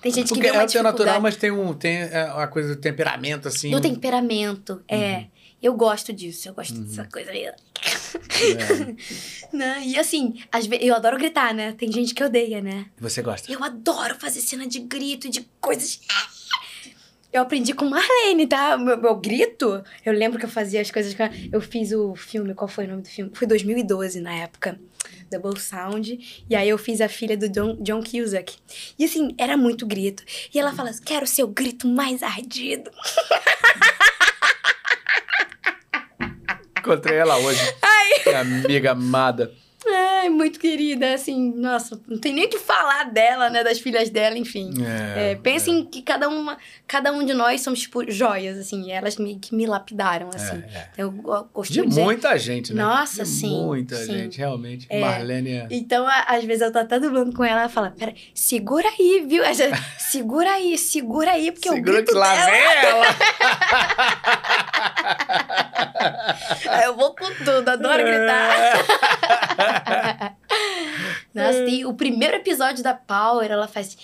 Tem 0.01 0.13
gente 0.13 0.29
que 0.29 0.35
Porque 0.35 0.51
vê 0.51 0.57
uma 0.57 0.63
é 0.63 0.83
natural, 0.83 1.21
mas 1.21 1.37
tem, 1.37 1.51
um, 1.51 1.75
tem 1.75 1.99
é, 1.99 2.33
uma 2.33 2.47
coisa 2.47 2.75
do 2.75 2.81
temperamento, 2.81 3.49
assim. 3.49 3.71
do 3.71 3.81
temperamento. 3.81 4.83
É. 4.89 5.17
Uhum. 5.17 5.27
Eu 5.63 5.75
gosto 5.75 6.13
disso, 6.13 6.49
eu 6.49 6.55
gosto 6.55 6.75
dessa 6.75 7.05
coisa 7.05 7.31
aí. 7.31 7.45
É. 7.45 7.57
Né? 9.57 9.83
E 9.87 9.99
assim, 9.99 10.43
às 10.53 10.67
vezes, 10.67 10.85
eu 10.85 10.95
adoro 10.95 11.17
gritar, 11.17 11.55
né? 11.55 11.73
Tem 11.73 11.91
gente 11.91 12.13
que 12.13 12.23
odeia, 12.23 12.61
né? 12.61 12.87
Você 12.99 13.23
gosta? 13.23 13.51
Eu 13.51 13.63
adoro 13.63 14.17
fazer 14.17 14.41
cena 14.41 14.67
de 14.67 14.81
grito, 14.81 15.31
de 15.31 15.49
coisas. 15.61 16.01
Eu 17.37 17.43
aprendi 17.43 17.75
com 17.75 17.85
Marlene, 17.85 18.47
tá? 18.47 18.79
Meu, 18.79 18.97
meu 18.97 19.15
grito. 19.15 19.85
Eu 20.03 20.15
lembro 20.15 20.39
que 20.39 20.47
eu 20.47 20.49
fazia 20.49 20.81
as 20.81 20.91
coisas. 20.91 21.15
Eu 21.53 21.61
fiz 21.61 21.93
o 21.93 22.15
filme, 22.17 22.55
qual 22.55 22.67
foi 22.67 22.87
o 22.87 22.89
nome 22.89 23.03
do 23.03 23.09
filme? 23.09 23.31
Foi 23.35 23.47
2012 23.47 24.23
na 24.23 24.33
época. 24.33 24.81
Double 25.31 25.61
Sound. 25.61 26.45
E 26.49 26.57
aí 26.57 26.67
eu 26.67 26.79
fiz 26.79 27.03
a 27.03 27.11
filha 27.11 27.37
do 27.37 27.47
John, 27.47 27.77
John 27.83 28.03
Cusack. 28.03 28.57
E 28.99 29.05
assim, 29.05 29.35
era 29.37 29.55
muito 29.55 29.87
grito. 29.87 30.25
E 30.55 30.59
ela 30.59 30.73
fala: 30.73 30.91
quero 31.05 31.27
ser 31.27 31.43
o 31.43 31.49
grito 31.49 31.87
mais 31.87 32.23
ardido. 32.23 32.91
Encontrei 36.79 37.19
ela 37.19 37.37
hoje. 37.37 37.61
Minha 38.25 38.41
amiga 38.41 38.93
amada. 38.93 39.53
Ai, 39.89 40.29
muito 40.29 40.59
querida, 40.59 41.15
assim, 41.15 41.53
nossa, 41.57 42.01
não 42.09 42.19
tem 42.19 42.33
nem 42.33 42.47
o 42.47 42.49
que 42.49 42.59
falar 42.59 43.05
dela, 43.11 43.49
né? 43.51 43.63
Das 43.63 43.79
filhas 43.79 44.11
dela, 44.11 44.37
enfim. 44.37 44.71
É, 45.17 45.33
É, 45.33 45.35
pensem 45.37 45.85
que 45.85 46.03
cada, 46.03 46.29
uma, 46.29 46.57
cada 46.87 47.13
um 47.13 47.25
de 47.25 47.33
nós 47.33 47.61
somos, 47.61 47.81
tipo, 47.81 48.09
joias, 48.11 48.59
assim, 48.59 48.91
elas 48.91 49.17
meio 49.17 49.39
que 49.39 49.55
me 49.55 49.67
lapidaram, 49.67 50.29
assim. 50.35 50.63
É, 50.75 50.79
é. 50.79 50.89
Eu 50.99 51.11
De 51.11 51.23
costumo 51.53 51.89
dizer. 51.89 52.03
muita 52.03 52.37
gente, 52.39 52.73
né? 52.75 52.83
Nossa, 52.83 53.23
De 53.23 53.29
sim, 53.31 53.65
Muita 53.65 53.97
sim. 53.97 54.13
gente, 54.13 54.39
realmente. 54.39 54.87
É. 54.91 55.01
Marlene 55.01 55.51
é... 55.53 55.67
Então, 55.71 56.07
às 56.27 56.45
vezes 56.45 56.63
eu 56.63 56.73
tô 56.73 56.79
até 56.79 56.99
dublando 56.99 57.33
com 57.33 57.45
ela, 57.45 57.61
ela 57.61 57.69
fala, 57.69 57.91
pera, 57.97 58.13
segura 58.35 58.89
aí, 58.89 59.25
viu? 59.29 59.45
Você, 59.45 59.71
segura 59.99 60.51
aí, 60.53 60.77
segura 60.79 61.31
aí, 61.33 61.53
porque 61.53 61.69
Segura 61.69 61.91
o 61.91 61.95
grito 61.95 62.13
que 62.13 62.19
lá 62.19 62.35
dela... 62.35 62.51
vem 62.51 62.63
ela! 62.91 63.07
Eu 66.85 66.95
vou 66.97 67.15
com 67.15 67.27
tudo, 67.45 67.69
adoro 67.69 68.03
gritar. 68.05 68.77
Nossa, 71.35 71.65
tem 71.65 71.85
o 71.85 71.95
primeiro 71.95 72.37
episódio 72.37 72.83
da 72.83 72.95
Power, 72.95 73.51
ela 73.51 73.69
faz 73.69 73.97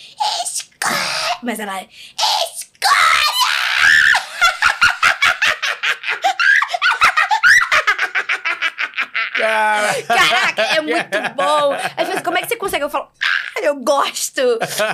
escolha, 0.45 1.39
mas 1.43 1.59
ela 1.59 1.81
é 1.81 1.89
Cara, 9.43 10.03
Caraca, 10.05 10.62
é 10.62 10.81
muito 10.81 11.18
bom. 11.35 11.73
Às 11.97 12.07
vezes, 12.07 12.23
como 12.23 12.39
é 12.39 12.43
que 12.43 12.49
você 12.49 12.57
consegue? 12.57 12.85
Eu 12.85 12.91
falo, 12.91 13.09
ah, 13.23 13.61
eu 13.61 13.77
gosto. 13.77 14.41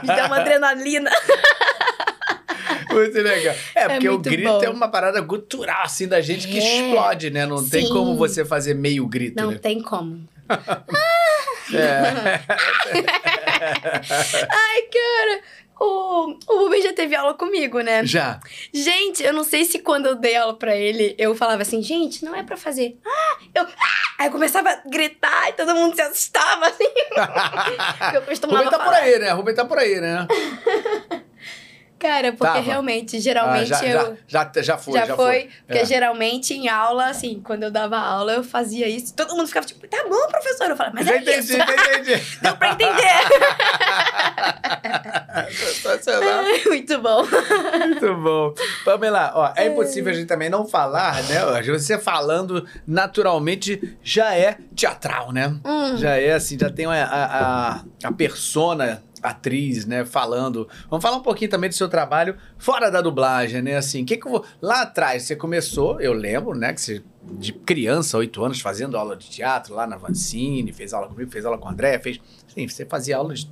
Me 0.02 0.08
dá 0.08 0.26
uma 0.26 0.40
adrenalina. 0.40 1.10
muito 2.90 3.18
legal. 3.18 3.54
É, 3.74 3.88
porque 3.88 4.08
o 4.08 4.18
grito 4.18 4.48
bom. 4.48 4.62
é 4.62 4.68
uma 4.68 4.88
parada 4.88 5.20
gutural, 5.20 5.82
assim, 5.84 6.06
da 6.08 6.20
gente 6.20 6.46
que 6.48 6.58
É. 6.58 6.80
explode, 6.88 7.30
né? 7.30 7.46
Não 7.46 7.66
tem 7.68 7.86
Sim. 7.86 7.92
como 7.92 8.16
você 8.16 8.44
fazer 8.44 8.74
meio 8.74 9.06
grito, 9.06 9.36
Não 9.42 9.50
né? 9.52 9.58
tem 9.58 9.80
como. 9.82 10.26
É. 11.74 12.40
Ai, 14.50 14.82
cara. 14.82 15.40
O, 15.80 16.36
o 16.48 16.58
Rubem 16.64 16.82
já 16.82 16.92
teve 16.92 17.14
aula 17.14 17.34
comigo, 17.34 17.78
né? 17.80 18.04
Já. 18.04 18.40
Gente, 18.74 19.22
eu 19.22 19.32
não 19.32 19.44
sei 19.44 19.64
se 19.64 19.78
quando 19.78 20.06
eu 20.06 20.16
dei 20.16 20.34
aula 20.34 20.54
pra 20.58 20.74
ele, 20.74 21.14
eu 21.16 21.36
falava 21.36 21.62
assim, 21.62 21.80
gente, 21.80 22.24
não 22.24 22.34
é 22.34 22.42
pra 22.42 22.56
fazer. 22.56 22.96
Ah, 23.06 23.36
eu. 23.54 23.62
Ah! 23.62 23.98
Aí 24.18 24.26
eu 24.26 24.32
começava 24.32 24.70
a 24.70 24.80
gritar 24.88 25.48
e 25.50 25.52
todo 25.52 25.72
mundo 25.76 25.94
se 25.94 26.02
assustava, 26.02 26.66
assim. 26.66 26.82
Eu 28.16 28.22
costumava 28.22 28.64
Rubem 28.64 28.70
tá 28.72 28.84
por 28.84 28.92
falar. 28.92 29.04
aí, 29.04 29.16
né? 29.20 29.30
Rubem 29.30 29.54
tá 29.54 29.64
por 29.64 29.78
aí, 29.78 30.00
né? 30.00 30.26
Cara, 31.98 32.30
porque 32.32 32.44
Tava. 32.46 32.60
realmente, 32.60 33.18
geralmente 33.18 33.72
Ah, 33.74 33.76
já, 33.78 33.86
eu. 33.86 34.16
já, 34.26 34.50
já, 34.54 34.62
já 34.62 34.78
foi, 34.78 34.94
Já, 34.94 35.06
já, 35.06 35.16
foi, 35.16 35.48
porque 35.66 35.80
É. 35.80 35.84
geralmente 35.84 36.54
em 36.54 36.68
aula, 36.68 37.06
assim, 37.06 37.40
quando 37.44 37.64
eu 37.64 37.70
dava 37.70 37.98
aula, 37.98 38.32
eu 38.34 38.44
fazia 38.44 38.88
isso. 38.88 39.12
Todo 39.14 39.34
mundo 39.34 39.48
ficava 39.48 39.66
tipo, 39.66 39.86
tá 39.88 40.04
bom, 40.08 40.28
professor. 40.28 40.70
Eu 40.70 40.76
falava, 40.76 40.94
mas 40.94 41.06
já 41.06 41.14
é 41.14 41.18
entendi, 41.18 41.38
isso. 41.38 41.56
já 41.56 41.64
entendi. 41.64 42.22
Deu 42.40 42.56
pra 42.56 42.70
entender. 42.70 43.18
Sensacional. 45.50 46.44
Muito 46.66 46.98
bom. 47.00 47.22
Muito 47.86 48.14
bom. 48.16 48.54
Pamela, 48.84 49.32
ó, 49.34 49.52
é 49.56 49.66
impossível 49.66 50.12
a 50.12 50.14
gente 50.14 50.26
também 50.26 50.48
não 50.48 50.66
falar, 50.66 51.22
né? 51.24 51.62
Você 51.62 51.98
falando 51.98 52.66
naturalmente 52.86 53.96
já 54.02 54.34
é 54.34 54.56
teatral, 54.74 55.32
né? 55.32 55.54
Hum. 55.64 55.96
Já 55.96 56.16
é 56.16 56.32
assim, 56.34 56.58
já 56.58 56.70
tem 56.70 56.86
a, 56.86 57.04
a, 57.04 57.24
a, 57.74 57.80
a 58.04 58.12
persona 58.12 59.02
atriz, 59.22 59.84
né, 59.86 60.04
falando. 60.04 60.68
Vamos 60.90 61.02
falar 61.02 61.16
um 61.16 61.22
pouquinho 61.22 61.50
também 61.50 61.68
do 61.70 61.74
seu 61.76 61.88
trabalho 61.88 62.36
fora 62.58 62.90
da 62.90 63.00
dublagem, 63.00 63.62
né? 63.62 63.76
Assim, 63.76 64.04
que 64.04 64.16
que 64.16 64.26
eu 64.26 64.30
vou... 64.32 64.44
lá 64.60 64.82
atrás 64.82 65.22
você 65.24 65.34
começou, 65.36 66.00
eu 66.00 66.12
lembro, 66.12 66.56
né, 66.56 66.72
que 66.72 66.80
você 66.80 67.02
de 67.30 67.52
criança, 67.52 68.16
oito 68.16 68.42
anos, 68.42 68.60
fazendo 68.60 68.96
aula 68.96 69.14
de 69.14 69.28
teatro 69.28 69.74
lá 69.74 69.86
na 69.86 69.96
Vancini, 69.98 70.72
fez 70.72 70.94
aula 70.94 71.08
comigo, 71.08 71.30
fez 71.30 71.44
aula 71.44 71.58
com 71.58 71.68
o 71.68 71.70
André, 71.70 71.98
fez, 71.98 72.18
sim, 72.54 72.66
você 72.66 72.86
fazia 72.86 73.16
aula 73.18 73.34
de 73.34 73.50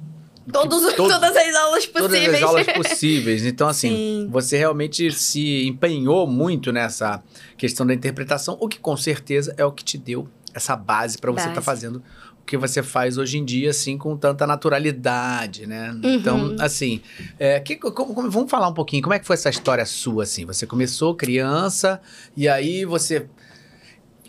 Todos, 0.53 0.81
Todos- 0.95 0.95
todas 1.13 1.37
as 1.37 1.55
aulas 1.57 1.87
possíveis. 1.87 2.25
Todas 2.25 2.35
as 2.37 2.43
aulas 2.43 2.67
possíveis. 2.89 3.45
Então, 3.45 3.67
assim, 3.69 3.89
Sim. 3.91 4.29
você 4.31 4.57
realmente 4.57 5.11
se 5.11 5.67
empenhou 5.67 6.25
muito 6.25 6.71
nessa 6.71 7.21
questão 7.59 7.85
da 7.85 7.93
interpretação, 7.93 8.57
o 8.61 8.69
que 8.69 8.79
com 8.79 8.97
certeza 8.97 9.53
é 9.59 9.65
o 9.65 9.73
que 9.73 9.83
te 9.83 9.99
deu 9.99 10.29
essa 10.55 10.77
base 10.77 11.19
para 11.19 11.33
você 11.33 11.41
estar 11.41 11.55
Base. 11.55 11.65
fazendo 11.67 12.03
que 12.47 12.57
você 12.57 12.83
faz 12.83 13.19
hoje 13.19 13.39
em 13.39 13.45
dia, 13.45 13.71
assim, 13.71 13.99
com 13.99 14.17
tanta 14.17 14.47
naturalidade, 14.47 15.67
né? 15.67 15.91
Uhum. 16.03 16.15
Então, 16.15 16.57
assim, 16.61 17.01
é, 17.39 17.59
que- 17.61 17.77
como- 17.77 18.15
como- 18.15 18.31
vamos 18.31 18.51
falar 18.51 18.69
um 18.69 18.75
pouquinho, 18.75 19.03
como 19.03 19.15
é 19.15 19.19
que 19.19 19.27
foi 19.27 19.35
essa 19.35 19.51
história 19.51 19.85
sua, 19.85 20.23
assim? 20.23 20.47
Você 20.47 20.67
começou 20.67 21.15
criança 21.15 22.01
e 22.37 22.49
aí 22.49 22.85
você 22.85 23.27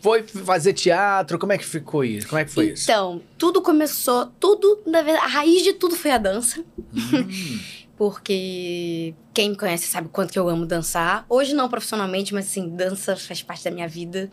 foi 0.02 0.24
fazer 0.24 0.74
teatro, 0.74 1.38
como 1.40 1.52
é 1.54 1.58
que 1.58 1.66
ficou 1.66 2.04
isso? 2.04 2.28
Como 2.28 2.40
é 2.40 2.46
que 2.46 2.52
foi 2.52 2.72
isso? 2.72 2.84
Então, 2.84 3.22
tudo 3.38 3.62
começou, 3.62 4.28
tudo, 4.40 4.82
na 4.86 5.02
verdade, 5.02 5.26
a 5.26 5.30
raiz 5.30 5.64
de 5.64 5.74
tudo 5.74 5.96
foi 5.96 6.12
a 6.12 6.18
dança. 6.18 6.64
Hum, 6.94 7.60
Porque 7.98 9.16
quem 9.34 9.50
me 9.50 9.58
conhece 9.58 9.88
sabe 9.88 10.06
o 10.06 10.10
quanto 10.12 10.32
que 10.32 10.38
eu 10.38 10.48
amo 10.48 10.68
dançar. 10.68 11.26
Hoje 11.28 11.56
não 11.56 11.68
profissionalmente, 11.68 12.32
mas 12.32 12.46
assim, 12.46 12.70
dança 12.70 13.16
faz 13.16 13.42
parte 13.42 13.64
da 13.64 13.72
minha 13.72 13.88
vida. 13.88 14.30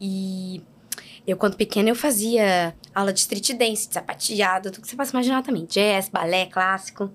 E 0.00 0.62
eu, 1.30 1.36
quando 1.36 1.56
pequena, 1.56 1.88
eu 1.88 1.94
fazia 1.94 2.74
aula 2.94 3.12
de 3.12 3.20
street 3.20 3.50
dance, 3.54 3.88
de 3.88 3.94
sapateado, 3.94 4.70
tudo 4.70 4.82
que 4.82 4.88
você 4.88 4.96
possa 4.96 5.10
imaginar 5.12 5.42
também. 5.42 5.64
Jazz, 5.66 6.08
balé, 6.08 6.46
clássico. 6.46 7.10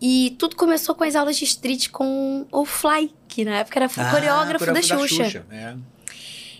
E 0.00 0.36
tudo 0.38 0.56
começou 0.56 0.94
com 0.94 1.04
as 1.04 1.14
aulas 1.16 1.36
de 1.36 1.44
street 1.44 1.88
com 1.90 2.46
o 2.52 2.64
Fly, 2.66 3.14
que 3.28 3.44
na 3.44 3.58
época 3.58 3.78
era 3.78 3.86
ah, 3.86 4.10
coreógrafo 4.10 4.66
da 4.66 4.72
coreógrafo 4.80 5.08
Xuxa. 5.08 5.46
é. 5.50 5.74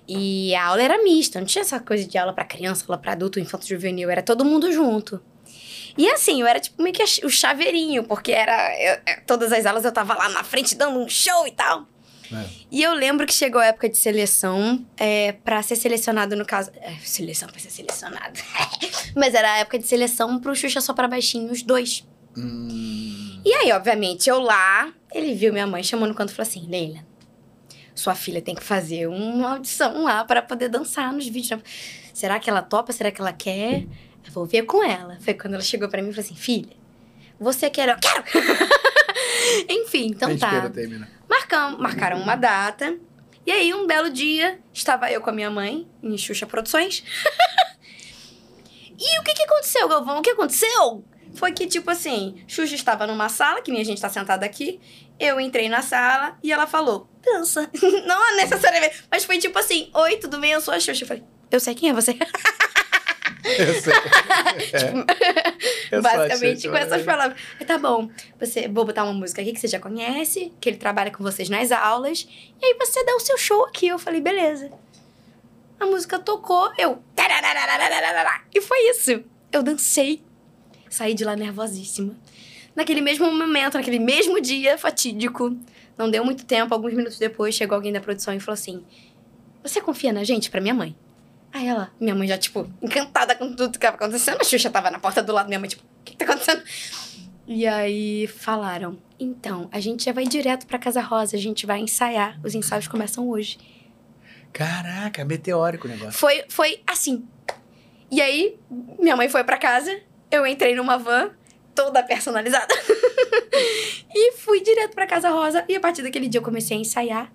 E 0.08 0.54
a 0.54 0.66
aula 0.66 0.82
era 0.82 1.02
mista, 1.02 1.40
não 1.40 1.46
tinha 1.46 1.62
essa 1.62 1.80
coisa 1.80 2.06
de 2.06 2.16
aula 2.16 2.32
pra 2.32 2.44
criança, 2.44 2.84
aula 2.86 2.96
pra 2.96 3.12
adulto, 3.12 3.40
infanto 3.40 3.66
juvenil, 3.66 4.08
era 4.08 4.22
todo 4.22 4.44
mundo 4.44 4.70
junto. 4.72 5.20
E 5.98 6.08
assim, 6.10 6.40
eu 6.40 6.46
era 6.46 6.60
tipo 6.60 6.80
meio 6.82 6.94
que 6.94 7.02
o 7.26 7.30
chaveirinho, 7.30 8.04
porque 8.04 8.30
era. 8.30 8.54
eu- 8.80 9.00
é, 9.04 9.16
todas 9.26 9.50
as 9.52 9.66
aulas 9.66 9.84
eu 9.84 9.90
tava 9.92 10.14
lá 10.14 10.28
na 10.28 10.44
frente 10.44 10.74
dando 10.76 10.98
um 11.00 11.08
show 11.08 11.46
e 11.46 11.50
tal. 11.50 11.86
É. 12.32 12.44
E 12.70 12.82
eu 12.82 12.94
lembro 12.94 13.26
que 13.26 13.32
chegou 13.32 13.60
a 13.60 13.66
época 13.66 13.88
de 13.88 13.96
seleção, 13.96 14.84
é, 14.96 15.32
para 15.32 15.62
ser 15.62 15.76
selecionado, 15.76 16.36
no 16.36 16.44
caso. 16.44 16.70
É, 16.80 16.94
seleção 17.02 17.48
pra 17.48 17.58
ser 17.58 17.70
selecionado. 17.70 18.40
Mas 19.14 19.34
era 19.34 19.52
a 19.52 19.58
época 19.58 19.78
de 19.78 19.86
seleção 19.86 20.38
pro 20.38 20.54
Xuxa 20.54 20.80
só 20.80 20.92
pra 20.92 21.08
baixinhos, 21.08 21.62
dois. 21.62 22.04
Hum. 22.36 23.40
E 23.44 23.52
aí, 23.52 23.72
obviamente, 23.72 24.28
eu 24.28 24.40
lá, 24.40 24.92
ele 25.14 25.34
viu 25.34 25.52
minha 25.52 25.66
mãe 25.66 25.82
chamando 25.82 26.10
no 26.10 26.14
canto 26.14 26.32
e 26.32 26.34
falou 26.34 26.48
assim: 26.48 26.68
Leila, 26.68 27.04
sua 27.94 28.14
filha 28.14 28.42
tem 28.42 28.54
que 28.54 28.62
fazer 28.62 29.06
uma 29.06 29.52
audição 29.52 30.04
lá 30.04 30.24
para 30.24 30.42
poder 30.42 30.68
dançar 30.68 31.12
nos 31.12 31.26
vídeos. 31.26 31.60
Será 32.12 32.38
que 32.38 32.50
ela 32.50 32.62
topa? 32.62 32.92
Será 32.92 33.10
que 33.10 33.20
ela 33.20 33.32
quer? 33.32 33.86
Eu 34.26 34.32
vou 34.32 34.44
ver 34.44 34.62
com 34.62 34.82
ela. 34.82 35.18
Foi 35.20 35.32
quando 35.34 35.54
ela 35.54 35.62
chegou 35.62 35.88
para 35.88 36.02
mim 36.02 36.10
e 36.10 36.12
falou 36.12 36.24
assim: 36.24 36.34
filha, 36.34 36.76
você 37.38 37.70
quer? 37.70 37.88
Eu 37.88 37.96
quero! 37.96 38.24
Enfim, 39.70 40.08
então 40.08 40.36
tá. 40.36 40.70
Marcam, 41.28 41.78
marcaram 41.78 42.20
uma 42.20 42.36
data. 42.36 42.98
E 43.44 43.52
aí, 43.52 43.72
um 43.72 43.86
belo 43.86 44.10
dia, 44.10 44.58
estava 44.72 45.10
eu 45.10 45.20
com 45.20 45.30
a 45.30 45.32
minha 45.32 45.50
mãe, 45.50 45.86
em 46.02 46.18
Xuxa 46.18 46.46
Produções. 46.46 47.04
e 48.98 49.20
o 49.20 49.22
que, 49.22 49.34
que 49.34 49.42
aconteceu, 49.44 49.88
Galvão? 49.88 50.18
O 50.18 50.22
que 50.22 50.30
aconteceu? 50.30 51.04
Foi 51.34 51.52
que, 51.52 51.66
tipo 51.66 51.90
assim, 51.90 52.42
Xuxa 52.48 52.74
estava 52.74 53.06
numa 53.06 53.28
sala, 53.28 53.62
que 53.62 53.70
nem 53.70 53.80
a 53.80 53.84
gente 53.84 54.00
tá 54.00 54.08
sentada 54.08 54.44
aqui. 54.44 54.80
Eu 55.18 55.40
entrei 55.40 55.68
na 55.68 55.82
sala 55.82 56.36
e 56.42 56.52
ela 56.52 56.66
falou, 56.66 57.08
dança. 57.22 57.70
Não 58.06 58.36
necessariamente, 58.36 59.04
mas 59.10 59.24
foi 59.24 59.38
tipo 59.38 59.58
assim, 59.58 59.90
oi, 59.94 60.16
tudo 60.16 60.38
bem? 60.38 60.52
Eu 60.52 60.60
sou 60.60 60.74
a 60.74 60.80
Xuxa. 60.80 61.04
Eu 61.04 61.08
falei, 61.08 61.24
eu 61.50 61.60
sei 61.60 61.74
quem 61.74 61.90
é 61.90 61.92
você. 61.92 62.16
Eu 63.58 63.80
sei. 63.80 63.92
é. 65.92 66.00
Basicamente, 66.00 66.68
com 66.68 66.76
essas 66.76 67.02
palavras. 67.02 67.40
Tá 67.66 67.78
bom, 67.78 68.10
você, 68.38 68.68
vou 68.68 68.84
botar 68.84 69.04
uma 69.04 69.12
música 69.12 69.40
aqui 69.40 69.52
que 69.52 69.60
você 69.60 69.68
já 69.68 69.78
conhece, 69.78 70.52
que 70.60 70.68
ele 70.68 70.76
trabalha 70.76 71.10
com 71.10 71.22
vocês 71.22 71.48
nas 71.48 71.70
aulas, 71.70 72.26
e 72.60 72.66
aí 72.66 72.76
você 72.78 73.04
dá 73.04 73.14
o 73.14 73.20
seu 73.20 73.38
show 73.38 73.64
aqui. 73.64 73.86
Eu 73.86 73.98
falei, 73.98 74.20
beleza. 74.20 74.70
A 75.78 75.86
música 75.86 76.18
tocou, 76.18 76.72
eu. 76.78 77.02
E 78.54 78.60
foi 78.60 78.90
isso. 78.90 79.22
Eu 79.52 79.62
dancei. 79.62 80.22
Saí 80.88 81.14
de 81.14 81.24
lá 81.24 81.36
nervosíssima. 81.36 82.16
Naquele 82.74 83.00
mesmo 83.00 83.30
momento, 83.30 83.74
naquele 83.74 83.98
mesmo 83.98 84.40
dia 84.40 84.76
fatídico, 84.76 85.56
não 85.96 86.10
deu 86.10 86.24
muito 86.24 86.44
tempo, 86.44 86.74
alguns 86.74 86.92
minutos 86.92 87.18
depois, 87.18 87.54
chegou 87.54 87.74
alguém 87.74 87.92
da 87.92 88.00
produção 88.00 88.34
e 88.34 88.40
falou 88.40 88.54
assim: 88.54 88.84
Você 89.62 89.80
confia 89.80 90.12
na 90.12 90.24
gente? 90.24 90.50
Pra 90.50 90.60
minha 90.60 90.74
mãe. 90.74 90.96
Aí 91.56 91.68
ela, 91.68 91.90
minha 91.98 92.14
mãe 92.14 92.28
já, 92.28 92.36
tipo, 92.36 92.70
encantada 92.82 93.34
com 93.34 93.48
tudo 93.48 93.70
que 93.70 93.78
estava 93.78 93.96
acontecendo. 93.96 94.38
A 94.38 94.44
Xuxa 94.44 94.68
tava 94.68 94.90
na 94.90 94.98
porta 94.98 95.22
do 95.22 95.32
lado, 95.32 95.46
minha 95.46 95.58
mãe, 95.58 95.70
tipo, 95.70 95.82
o 95.82 96.04
que, 96.04 96.12
que 96.12 96.18
tá 96.18 96.26
acontecendo? 96.26 96.62
E 97.46 97.66
aí 97.66 98.26
falaram: 98.26 98.98
então, 99.18 99.66
a 99.72 99.80
gente 99.80 100.04
já 100.04 100.12
vai 100.12 100.24
direto 100.24 100.66
pra 100.66 100.78
Casa 100.78 101.00
Rosa, 101.00 101.34
a 101.34 101.40
gente 101.40 101.64
vai 101.64 101.80
ensaiar. 101.80 102.38
Os 102.44 102.54
ensaios 102.54 102.86
começam 102.86 103.26
hoje. 103.26 103.56
Caraca, 104.52 105.24
meteórico 105.24 105.88
o 105.88 105.90
negócio. 105.90 106.12
Foi, 106.12 106.44
foi 106.50 106.82
assim. 106.86 107.26
E 108.10 108.20
aí, 108.20 108.58
minha 108.98 109.16
mãe 109.16 109.30
foi 109.30 109.42
para 109.42 109.56
casa, 109.56 109.98
eu 110.30 110.46
entrei 110.46 110.74
numa 110.74 110.98
van, 110.98 111.30
toda 111.74 112.02
personalizada. 112.02 112.74
e 114.14 114.32
fui 114.32 114.60
direto 114.60 114.94
pra 114.94 115.06
Casa 115.06 115.30
Rosa. 115.30 115.64
E 115.66 115.74
a 115.74 115.80
partir 115.80 116.02
daquele 116.02 116.28
dia 116.28 116.38
eu 116.38 116.44
comecei 116.44 116.76
a 116.76 116.80
ensaiar. 116.80 117.32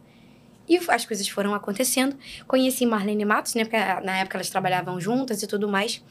E 0.72 0.80
as 0.88 1.06
coisas 1.06 1.28
foram 1.28 1.54
acontecendo. 1.54 2.16
Conheci 2.48 2.86
Marlene 2.86 3.26
Matos, 3.26 3.56
né? 3.56 3.66
Porque 3.66 3.78
na 3.78 4.20
época 4.20 4.38
elas 4.38 4.50
trabalhavam 4.50 5.00
juntas 5.02 5.44
e 5.44 5.48
tudo 5.48 5.68
mais. 5.68 6.02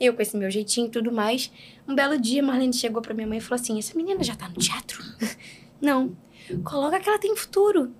Eu 0.00 0.14
com 0.14 0.22
esse 0.22 0.36
meu 0.36 0.48
jeitinho 0.50 0.86
e 0.86 0.90
tudo 0.90 1.10
mais. 1.10 1.50
Um 1.88 1.94
belo 1.96 2.16
dia, 2.20 2.40
Marlene 2.42 2.72
chegou 2.72 3.02
pra 3.02 3.12
minha 3.12 3.26
mãe 3.26 3.38
e 3.38 3.40
falou 3.40 3.60
assim: 3.60 3.76
Essa 3.78 3.96
menina 3.96 4.22
já 4.22 4.36
tá 4.36 4.48
no 4.48 4.54
teatro? 4.54 5.02
Não. 5.82 6.16
Coloca 6.62 7.00
que 7.00 7.08
ela 7.08 7.18
tem 7.18 7.34
futuro. 7.34 7.92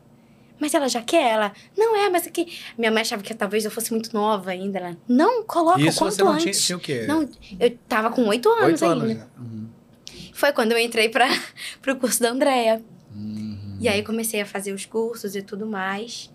Mas 0.61 0.73
ela 0.73 0.89
já 0.89 1.03
quer? 1.03 1.33
Ela, 1.33 1.53
não 1.77 1.97
é, 1.97 2.09
mas 2.09 2.29
aqui. 2.29 2.57
Minha 2.79 2.91
mãe 2.93 3.01
achava 3.03 3.23
que 3.23 3.35
talvez 3.35 3.65
eu 3.65 3.71
fosse 3.73 3.91
muito 3.93 4.15
nova 4.15 4.53
ainda. 4.53 4.79
Ela, 4.79 4.97
não, 5.09 5.43
coloca 5.43 5.81
Isso 5.81 5.97
o 5.97 5.99
quanto 5.99 6.15
você 6.15 6.23
não 6.23 6.33
antes. 6.33 6.45
tinha, 6.45 6.53
tinha 6.55 6.77
o 6.77 6.81
quê? 6.81 7.07
Não, 7.09 7.29
eu 7.59 7.77
tava 7.89 8.11
com 8.11 8.25
oito 8.29 8.49
anos 8.51 8.81
Oito 8.81 8.85
ainda. 8.85 9.05
anos. 9.05 9.17
né? 9.19 9.27
Uhum. 9.37 9.69
Foi 10.33 10.53
quando 10.53 10.73
eu 10.73 10.79
entrei 10.79 11.09
para 11.09 11.27
pro 11.83 11.97
curso 11.97 12.23
da 12.23 12.31
Andrea. 12.31 12.81
Uhum. 13.15 13.54
E 13.81 13.89
aí 13.89 14.03
comecei 14.03 14.41
a 14.41 14.47
fazer 14.47 14.73
os 14.73 14.85
cursos 14.87 15.35
e 15.37 15.43
tudo 15.43 15.67
mais. 15.67 16.31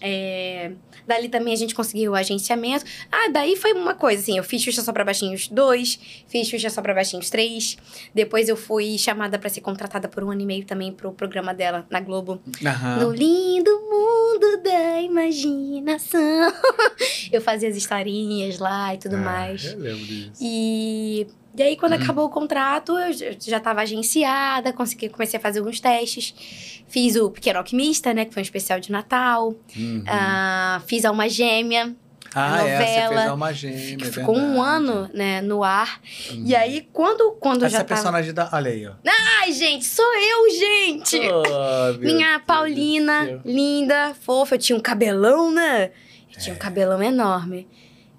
É, 0.00 0.70
Dali 1.08 1.28
também 1.28 1.52
a 1.52 1.56
gente 1.56 1.74
conseguiu 1.74 2.12
o 2.12 2.14
agenciamento. 2.14 2.84
Ah, 3.10 3.30
daí 3.32 3.56
foi 3.56 3.72
uma 3.72 3.94
coisa, 3.94 4.22
assim, 4.22 4.36
eu 4.38 4.44
fiz 4.44 4.62
Xuxa 4.62 4.80
Só 4.82 4.92
Pra 4.92 5.04
Baixinhos 5.04 5.48
2, 5.48 5.98
fiz 6.28 6.46
Xuxa 6.48 6.70
Só 6.70 6.80
Pra 6.80 6.94
Baixinhos 6.94 7.28
3. 7.30 7.76
Depois 8.14 8.48
eu 8.48 8.56
fui 8.56 8.96
chamada 8.96 9.38
para 9.40 9.48
ser 9.48 9.60
contratada 9.60 10.06
por 10.08 10.22
um 10.22 10.30
ano 10.30 10.42
e 10.42 10.46
meio 10.46 10.64
também 10.64 10.92
pro 10.92 11.10
programa 11.12 11.52
dela 11.52 11.84
na 11.90 11.98
Globo. 12.00 12.40
Aham. 12.64 13.00
No 13.00 13.10
lindo 13.10 13.70
mundo 13.90 14.62
da 14.62 15.00
imaginação. 15.00 16.52
eu 17.32 17.40
fazia 17.40 17.68
as 17.68 17.76
historinhas 17.76 18.58
lá 18.58 18.94
e 18.94 18.98
tudo 18.98 19.16
Ah, 19.16 19.20
mais. 19.20 19.64
Eu 19.64 19.78
lembro 19.80 20.04
disso. 20.06 20.30
E, 20.40 21.26
e 21.58 21.62
aí, 21.62 21.76
quando 21.76 21.94
acabou 21.94 22.26
o 22.26 22.30
contrato, 22.30 22.96
eu 22.98 23.12
já- 23.12 23.56
estava 23.58 23.80
agenciada, 23.82 24.72
consegui, 24.72 25.08
comecei 25.08 25.38
a 25.38 25.42
fazer 25.42 25.58
alguns 25.58 25.80
testes. 25.80 26.82
Fiz 26.88 27.16
o 27.16 27.30
Pequeno 27.30 27.58
Alquimista, 27.58 28.14
né? 28.14 28.24
Que 28.24 28.32
foi 28.32 28.40
um 28.40 28.44
especial 28.44 28.80
de 28.80 28.90
Natal. 28.92 29.54
Uhum. 29.76 30.02
Ah, 30.06 30.80
fiz 30.86 31.04
Alma 31.04 31.28
Gêmea, 31.28 31.94
ah, 32.34 32.56
é, 32.58 32.60
você 32.60 32.70
novela, 33.00 33.16
fez 33.16 33.30
Alma 33.30 33.52
Gêmea, 33.52 33.96
que 33.96 34.04
é 34.04 34.12
ficou 34.12 34.36
um 34.36 34.52
verdade. 34.54 34.68
ano 34.68 35.10
né, 35.14 35.40
no 35.42 35.64
ar. 35.64 36.00
Uhum. 36.30 36.42
E 36.46 36.54
aí, 36.54 36.88
quando, 36.92 37.32
quando 37.40 37.64
Essa 37.64 37.78
já 37.78 37.78
tava... 37.78 37.88
personagem 37.88 38.32
da... 38.34 38.48
Olha 38.52 38.70
aí, 38.70 38.86
ó. 38.86 38.92
Ai, 39.40 39.52
gente, 39.52 39.84
sou 39.84 40.04
eu, 40.04 40.50
gente! 40.50 41.20
Oh, 41.28 41.98
Minha 41.98 42.38
Paulina, 42.40 43.40
linda, 43.44 44.14
fofa. 44.20 44.54
Eu 44.54 44.58
tinha 44.58 44.76
um 44.76 44.80
cabelão, 44.80 45.50
né? 45.50 45.90
Eu 46.34 46.40
tinha 46.40 46.54
um 46.54 46.58
cabelão 46.58 47.02
enorme. 47.02 47.66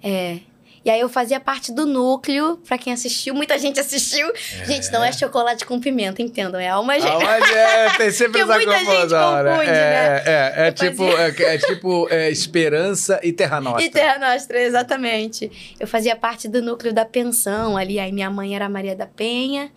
É. 0.02 0.40
E 0.84 0.88
aí 0.90 1.00
eu 1.00 1.08
fazia 1.10 1.38
parte 1.38 1.72
do 1.72 1.84
núcleo, 1.86 2.56
pra 2.66 2.78
quem 2.78 2.92
assistiu, 2.92 3.34
muita 3.34 3.58
gente 3.58 3.78
assistiu. 3.78 4.32
Gente, 4.64 4.90
não 4.90 5.04
é 5.04 5.12
chocolate 5.12 5.66
com 5.66 5.78
pimenta, 5.78 6.22
entendam, 6.22 6.58
é 6.58 6.68
alma 6.68 6.98
gêmea. 6.98 7.12
Alma 7.12 7.40
Gêmea, 7.46 7.90
tem 7.98 8.10
sempre 8.12 8.40
essa 8.40 8.54
muita 8.54 8.78
gente 8.78 8.86
confusão, 8.86 9.42
né? 9.42 9.50
confunde, 9.50 9.68
é, 9.68 9.72
né? 9.72 10.22
É, 10.24 10.54
é, 10.64 10.68
Eu 10.68 10.72
tipo, 10.72 11.10
fazia- 11.10 11.46
é, 11.46 11.54
é 11.54 11.58
tipo 11.58 12.08
é, 12.10 12.30
Esperança 12.30 13.20
e 13.22 13.32
Terra 13.32 13.60
Nostra. 13.60 13.82
E 13.84 13.90
Terra 13.90 14.18
Nostra, 14.32 14.60
exatamente. 14.60 15.74
Eu 15.78 15.86
fazia 15.86 16.16
parte 16.16 16.48
do 16.48 16.62
núcleo 16.62 16.92
da 16.94 17.04
pensão 17.04 17.76
ali. 17.76 17.98
Aí 18.00 18.10
minha 18.10 18.30
mãe 18.30 18.56
era 18.56 18.68
Maria 18.68 18.96
da 18.96 19.06
Penha, 19.06 19.70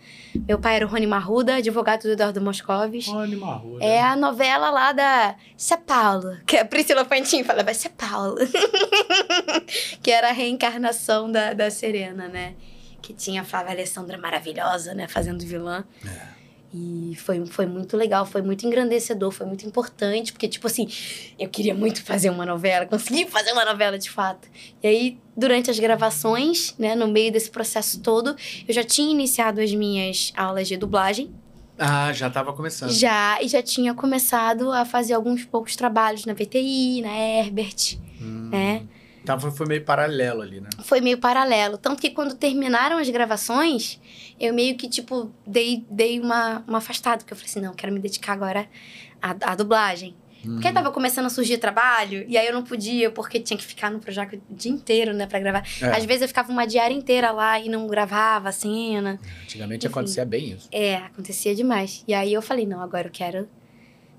meu 0.46 0.58
pai 0.58 0.76
era 0.76 0.86
o 0.86 0.88
Rony 0.88 1.06
Marruda, 1.06 1.56
advogado 1.56 2.02
do 2.02 2.10
Eduardo 2.10 2.40
Moscovis. 2.40 3.06
Rony 3.06 3.36
Marruda. 3.36 3.84
É 3.84 4.02
a 4.02 4.16
novela 4.16 4.70
lá 4.70 4.92
da 4.92 5.36
São 5.56 5.80
Paulo, 5.80 6.36
que 6.46 6.56
a 6.56 6.64
Priscila 6.64 7.04
Fantin 7.04 7.44
falava 7.44 7.72
São 7.72 7.92
Paulo. 7.92 8.36
que 10.02 10.10
era 10.10 10.30
a 10.30 10.32
reencarnação 10.32 11.30
da, 11.30 11.52
da 11.52 11.70
Serena, 11.70 12.28
né? 12.28 12.54
Que 13.00 13.12
tinha 13.12 13.42
a 13.42 13.44
Flávia 13.44 13.72
Alessandra 13.72 14.18
maravilhosa, 14.18 14.94
né? 14.94 15.06
Fazendo 15.06 15.44
vilã. 15.44 15.84
E 16.76 17.14
foi, 17.14 17.46
foi 17.46 17.66
muito 17.66 17.96
legal, 17.96 18.26
foi 18.26 18.42
muito 18.42 18.66
engrandecedor, 18.66 19.30
foi 19.30 19.46
muito 19.46 19.64
importante, 19.64 20.32
porque, 20.32 20.48
tipo 20.48 20.66
assim, 20.66 20.88
eu 21.38 21.48
queria 21.48 21.72
muito 21.72 22.02
fazer 22.02 22.30
uma 22.30 22.44
novela, 22.44 22.84
consegui 22.84 23.26
fazer 23.26 23.52
uma 23.52 23.64
novela 23.64 23.96
de 23.96 24.10
fato. 24.10 24.48
E 24.82 24.86
aí, 24.88 25.18
durante 25.36 25.70
as 25.70 25.78
gravações, 25.78 26.74
né, 26.76 26.96
no 26.96 27.06
meio 27.06 27.30
desse 27.30 27.48
processo 27.48 28.00
todo, 28.00 28.34
eu 28.66 28.74
já 28.74 28.82
tinha 28.82 29.08
iniciado 29.12 29.60
as 29.60 29.72
minhas 29.72 30.32
aulas 30.36 30.66
de 30.66 30.76
dublagem. 30.76 31.32
Ah, 31.78 32.12
já 32.12 32.28
tava 32.28 32.52
começando. 32.52 32.90
Já, 32.90 33.40
e 33.40 33.46
já 33.46 33.62
tinha 33.62 33.94
começado 33.94 34.72
a 34.72 34.84
fazer 34.84 35.14
alguns 35.14 35.44
poucos 35.44 35.76
trabalhos 35.76 36.24
na 36.24 36.32
VTI, 36.34 37.02
na 37.02 37.16
Herbert, 37.16 37.98
Hum. 38.20 38.48
né? 38.50 38.82
Então 39.24 39.40
foi, 39.40 39.50
foi 39.50 39.66
meio 39.66 39.82
paralelo 39.82 40.42
ali, 40.42 40.60
né? 40.60 40.68
Foi 40.84 41.00
meio 41.00 41.16
paralelo. 41.18 41.78
Tanto 41.78 42.00
que 42.00 42.10
quando 42.10 42.34
terminaram 42.34 42.98
as 42.98 43.08
gravações, 43.08 43.98
eu 44.38 44.52
meio 44.52 44.76
que, 44.76 44.86
tipo, 44.86 45.32
dei, 45.46 45.82
dei 45.90 46.20
uma, 46.20 46.62
uma 46.68 46.78
afastada. 46.78 47.18
Porque 47.18 47.32
eu 47.32 47.36
falei 47.36 47.50
assim, 47.50 47.60
não, 47.60 47.70
eu 47.70 47.74
quero 47.74 47.90
me 47.90 47.98
dedicar 47.98 48.34
agora 48.34 48.68
à, 49.22 49.30
à 49.52 49.54
dublagem. 49.56 50.14
Porque 50.42 50.68
Uhum. 50.68 50.74
tava 50.74 50.90
começando 50.90 51.24
a 51.24 51.30
surgir 51.30 51.56
trabalho, 51.56 52.22
e 52.28 52.36
aí 52.36 52.46
eu 52.46 52.52
não 52.52 52.62
podia, 52.62 53.10
porque 53.10 53.40
tinha 53.40 53.56
que 53.56 53.64
ficar 53.64 53.90
no 53.90 53.98
projeto 53.98 54.38
o 54.50 54.54
dia 54.54 54.70
inteiro, 54.70 55.14
né, 55.14 55.26
pra 55.26 55.40
gravar. 55.40 55.66
É. 55.80 55.86
Às 55.96 56.04
vezes 56.04 56.20
eu 56.20 56.28
ficava 56.28 56.52
uma 56.52 56.66
diária 56.66 56.92
inteira 56.92 57.30
lá 57.30 57.58
e 57.58 57.70
não 57.70 57.86
gravava 57.86 58.50
a 58.50 58.52
cena. 58.52 59.18
Antigamente 59.44 59.86
Enfim. 59.86 59.92
acontecia 59.94 60.22
bem 60.26 60.50
isso. 60.52 60.68
É, 60.70 60.96
acontecia 60.96 61.54
demais. 61.54 62.04
E 62.06 62.12
aí 62.12 62.30
eu 62.30 62.42
falei, 62.42 62.66
não, 62.66 62.82
agora 62.82 63.06
eu 63.06 63.10
quero 63.10 63.48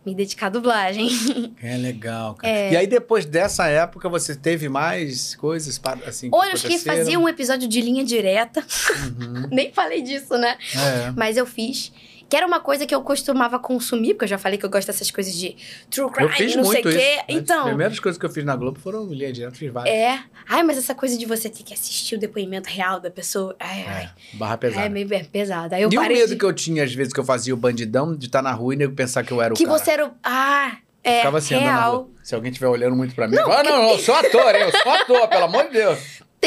me 0.06 0.14
dedicar 0.14 0.48
à 0.48 0.50
dublagem. 0.50 1.10
É 1.62 1.78
legal, 1.78 2.36
cara. 2.36 2.54
É. 2.54 2.74
E 2.74 2.78
aí, 2.78 2.88
depois 2.88 3.26
dessa 3.26 3.68
época, 3.68 4.08
você 4.08 4.36
teve 4.36 4.70
mais 4.70 5.36
coisas 5.36 5.78
para, 5.78 6.08
assim, 6.08 6.30
Olha, 6.32 6.52
eu 6.52 6.58
cheguei 6.58 6.78
a 6.78 6.80
aconteceram? 6.80 7.06
fazer 7.06 7.18
um 7.18 7.28
episódio 7.28 7.68
de 7.68 7.82
linha 7.82 8.04
direta. 8.04 8.64
Uhum. 9.20 9.48
Nem 9.52 9.72
falei 9.72 10.02
disso, 10.02 10.38
né? 10.38 10.58
É. 10.76 11.12
Mas 11.16 11.38
eu 11.38 11.46
fiz. 11.46 11.92
Que 12.28 12.36
era 12.36 12.48
uma 12.48 12.60
coisa 12.60 12.86
que 12.88 12.96
eu 12.96 13.02
costumava 13.04 13.60
consumir, 13.60 14.14
porque 14.16 14.26
eu 14.26 14.30
já 14.30 14.38
falei 14.40 14.58
que 14.58 14.66
eu 14.66 14.70
gosto 14.70 14.88
dessas 14.88 15.12
coisas 15.12 15.34
de 15.34 15.56
true 15.92 16.10
crime, 16.12 16.30
Eu 16.32 16.36
fiz 16.36 16.56
não 16.56 16.64
sei 16.64 16.74
muito 16.82 16.86
o 16.88 16.90
isso. 16.90 16.98
quê. 17.00 17.20
As 17.20 17.36
Então, 17.36 17.66
primeiras 17.66 18.00
coisas 18.00 18.18
que 18.20 18.26
eu 18.26 18.30
fiz 18.32 18.44
na 18.44 18.56
Globo 18.56 18.80
foram 18.80 19.06
linha 19.06 19.32
direta, 19.32 19.56
fiz 19.56 19.72
várias. 19.72 19.94
é. 19.96 20.20
Ai, 20.50 20.64
mas 20.64 20.78
essa 20.78 20.94
coisa 20.96 21.18
de 21.18 21.26
você 21.26 21.50
ter 21.50 21.64
que 21.64 21.74
assistir 21.74 22.16
o 22.16 22.20
depoimento 22.20 22.68
real 22.70 23.00
da 23.00 23.10
pessoa. 23.12 23.56
Ai, 23.60 23.86
ai. 23.88 24.04
É, 24.06 24.38
barra 24.38 24.58
pesada. 24.58 24.86
É 24.86 24.90
meio 24.90 25.12
é 25.14 25.24
pesada. 25.24 25.76
Aí 25.76 25.84
eu 25.84 25.90
e 25.92 25.98
o 25.98 26.02
medo 26.02 26.30
de... 26.30 26.36
que 26.36 26.46
eu 26.46 26.54
tinha, 26.54 26.84
às 26.84 26.94
vezes, 26.94 27.14
que 27.14 27.20
eu 27.20 27.24
fazia 27.26 27.54
o 27.54 27.58
bandidão, 27.58 28.16
de 28.16 28.26
estar 28.26 28.42
na 28.42 28.52
rua 28.52 28.74
e 28.74 28.78
nego 28.78 28.94
pensar 28.96 29.24
que 29.24 29.32
eu 29.32 29.42
era 29.42 29.54
o 29.54 29.58
Que 29.58 29.66
cara. 29.66 29.78
você 29.78 29.92
era 29.92 30.08
o. 30.08 30.12
Ah, 30.24 30.78
é. 31.04 31.18
Ficava 31.18 31.38
assim, 31.38 31.56
real. 31.56 32.10
Se 32.24 32.34
alguém 32.34 32.50
estiver 32.52 32.68
olhando 32.68 32.96
muito 32.96 33.14
pra 33.14 33.28
mim, 33.28 33.36
eu 33.38 33.44
falo, 33.44 33.54
ah, 33.56 33.64
não, 33.64 33.90
eu 33.92 34.00
sou 34.00 34.16
ator, 34.16 34.56
eu 34.56 34.72
sou 34.72 34.92
ator, 34.92 35.28
pelo 35.28 35.44
amor 35.46 35.66
de 35.66 35.74
Deus. 35.74 36.00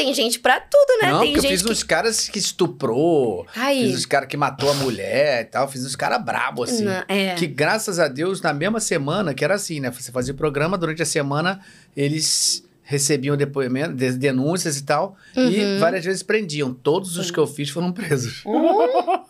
Tem 0.03 0.13
gente 0.13 0.39
pra 0.39 0.59
tudo, 0.59 1.01
né? 1.01 1.11
Não, 1.11 1.19
tem 1.21 1.33
porque 1.33 1.39
eu 1.39 1.41
gente 1.49 1.51
fiz 1.59 1.61
que. 1.65 1.71
uns 1.71 1.83
caras 1.83 2.27
que 2.29 2.39
estuprou, 2.39 3.45
Aí. 3.55 3.85
fiz 3.87 3.95
uns 3.99 4.05
caras 4.05 4.27
que 4.29 4.37
matou 4.37 4.69
a 4.69 4.73
mulher 4.75 5.41
e 5.41 5.45
tal, 5.45 5.67
fiz 5.69 5.85
uns 5.85 5.95
caras 5.95 6.23
brabos, 6.23 6.69
assim. 6.71 6.83
Não, 6.83 7.03
é. 7.07 7.35
Que 7.35 7.45
graças 7.47 7.99
a 7.99 8.07
Deus, 8.07 8.41
na 8.41 8.53
mesma 8.53 8.79
semana, 8.79 9.33
que 9.33 9.43
era 9.43 9.55
assim, 9.55 9.79
né? 9.79 9.91
Você 9.91 10.11
fazia 10.11 10.33
programa, 10.33 10.77
durante 10.77 11.01
a 11.01 11.05
semana 11.05 11.59
eles 11.95 12.63
recebiam 12.83 13.37
depoimento, 13.37 13.93
de- 13.93 14.13
denúncias 14.13 14.77
e 14.77 14.83
tal, 14.83 15.15
e 15.35 15.39
Uhum. 15.63 15.79
várias 15.79 16.03
vezes 16.03 16.23
prendiam. 16.23 16.73
Todos 16.73 17.17
os 17.17 17.29
que 17.29 17.37
eu 17.37 17.45
fiz 17.45 17.69
foram 17.69 17.91
presos. 17.91 18.41
Todos 18.43 19.21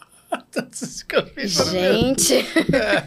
os 0.72 1.03
que 1.03 1.16
eu 1.16 1.26
fiz 1.28 1.55
foram 1.55 1.72
Gente. 1.72 2.45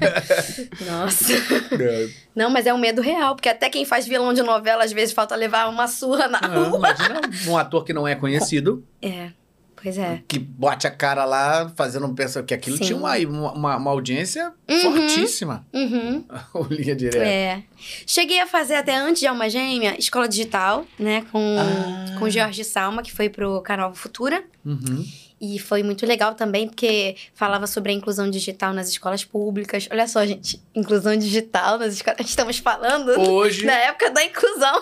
Nossa. 0.87 1.35
presos. 1.69 2.15
Não, 2.35 2.51
mas 2.51 2.67
é 2.67 2.73
um 2.75 2.79
medo 2.79 3.01
real, 3.03 3.35
porque 3.35 3.49
até 3.49 3.69
quem 3.69 3.85
faz 3.85 4.07
vilão 4.07 4.33
de 4.33 4.43
novela, 4.43 4.85
às 4.85 4.93
vezes, 4.93 5.15
falta 5.15 5.35
levar 5.35 5.69
uma 5.69 5.87
surra 5.89 6.29
na 6.29 6.41
Não, 6.41 6.71
rua. 6.71 6.79
imagina 6.79 7.21
um 7.47 7.57
ator 7.57 7.85
que 7.85 7.93
não 7.93 8.07
é 8.09 8.15
conhecido, 8.15 8.85
É, 9.01 9.31
pois 9.77 9.99
é. 9.99 10.23
que 10.27 10.39
bote 10.39 10.87
a 10.87 10.91
cara 10.91 11.25
lá 11.25 11.71
fazendo 11.77 12.07
um 12.07 12.15
pensa 12.15 12.43
que 12.43 12.55
aquilo 12.55 12.77
Sim. 12.79 12.85
tinha 12.85 12.97
uma, 12.97 13.17
uma, 13.19 13.77
uma 13.77 13.91
audiência 13.91 14.53
Uhum. 14.69 14.81
fortíssima. 14.81 15.67
Uhum. 15.73 16.25
O 16.55 16.65
linha 16.65 16.95
direta. 16.97 17.19
É. 17.25 17.63
Cheguei 18.07 18.41
a 18.41 18.47
fazer 18.47 18.75
até 18.77 18.97
antes 18.97 19.21
de 19.21 19.27
Alma 19.27 19.49
Gêmea, 19.51 19.97
escola 19.99 20.29
digital, 20.29 20.87
né? 20.99 21.25
Com, 21.31 21.57
Ah. 21.59 22.19
com 22.19 22.25
o 22.25 22.31
Jorge 22.31 22.65
Salma, 22.65 23.03
que 23.03 23.13
foi 23.13 23.29
pro 23.29 23.61
canal 23.63 23.93
Futura. 23.95 24.43
Uhum. 24.65 25.05
E 25.45 25.59
foi 25.59 25.83
muito 25.83 26.07
legal 26.07 26.37
também, 26.37 26.69
porque 26.69 27.17
falava 27.35 27.67
sobre 27.67 27.91
a 27.91 27.95
inclusão 27.95 28.31
digital 28.31 28.73
nas 28.73 28.89
escolas 28.89 29.25
públicas. 29.25 29.89
Olha 29.91 30.07
só, 30.07 30.25
gente, 30.25 30.63
inclusão 30.73 31.17
digital 31.17 31.79
nas 31.79 31.95
escolas. 31.95 32.21
Estamos 32.31 32.59
falando 32.59 33.09
Hoje. 33.29 33.67
na 33.67 33.73
época 33.73 34.09
da 34.11 34.23
inclusão 34.25 34.81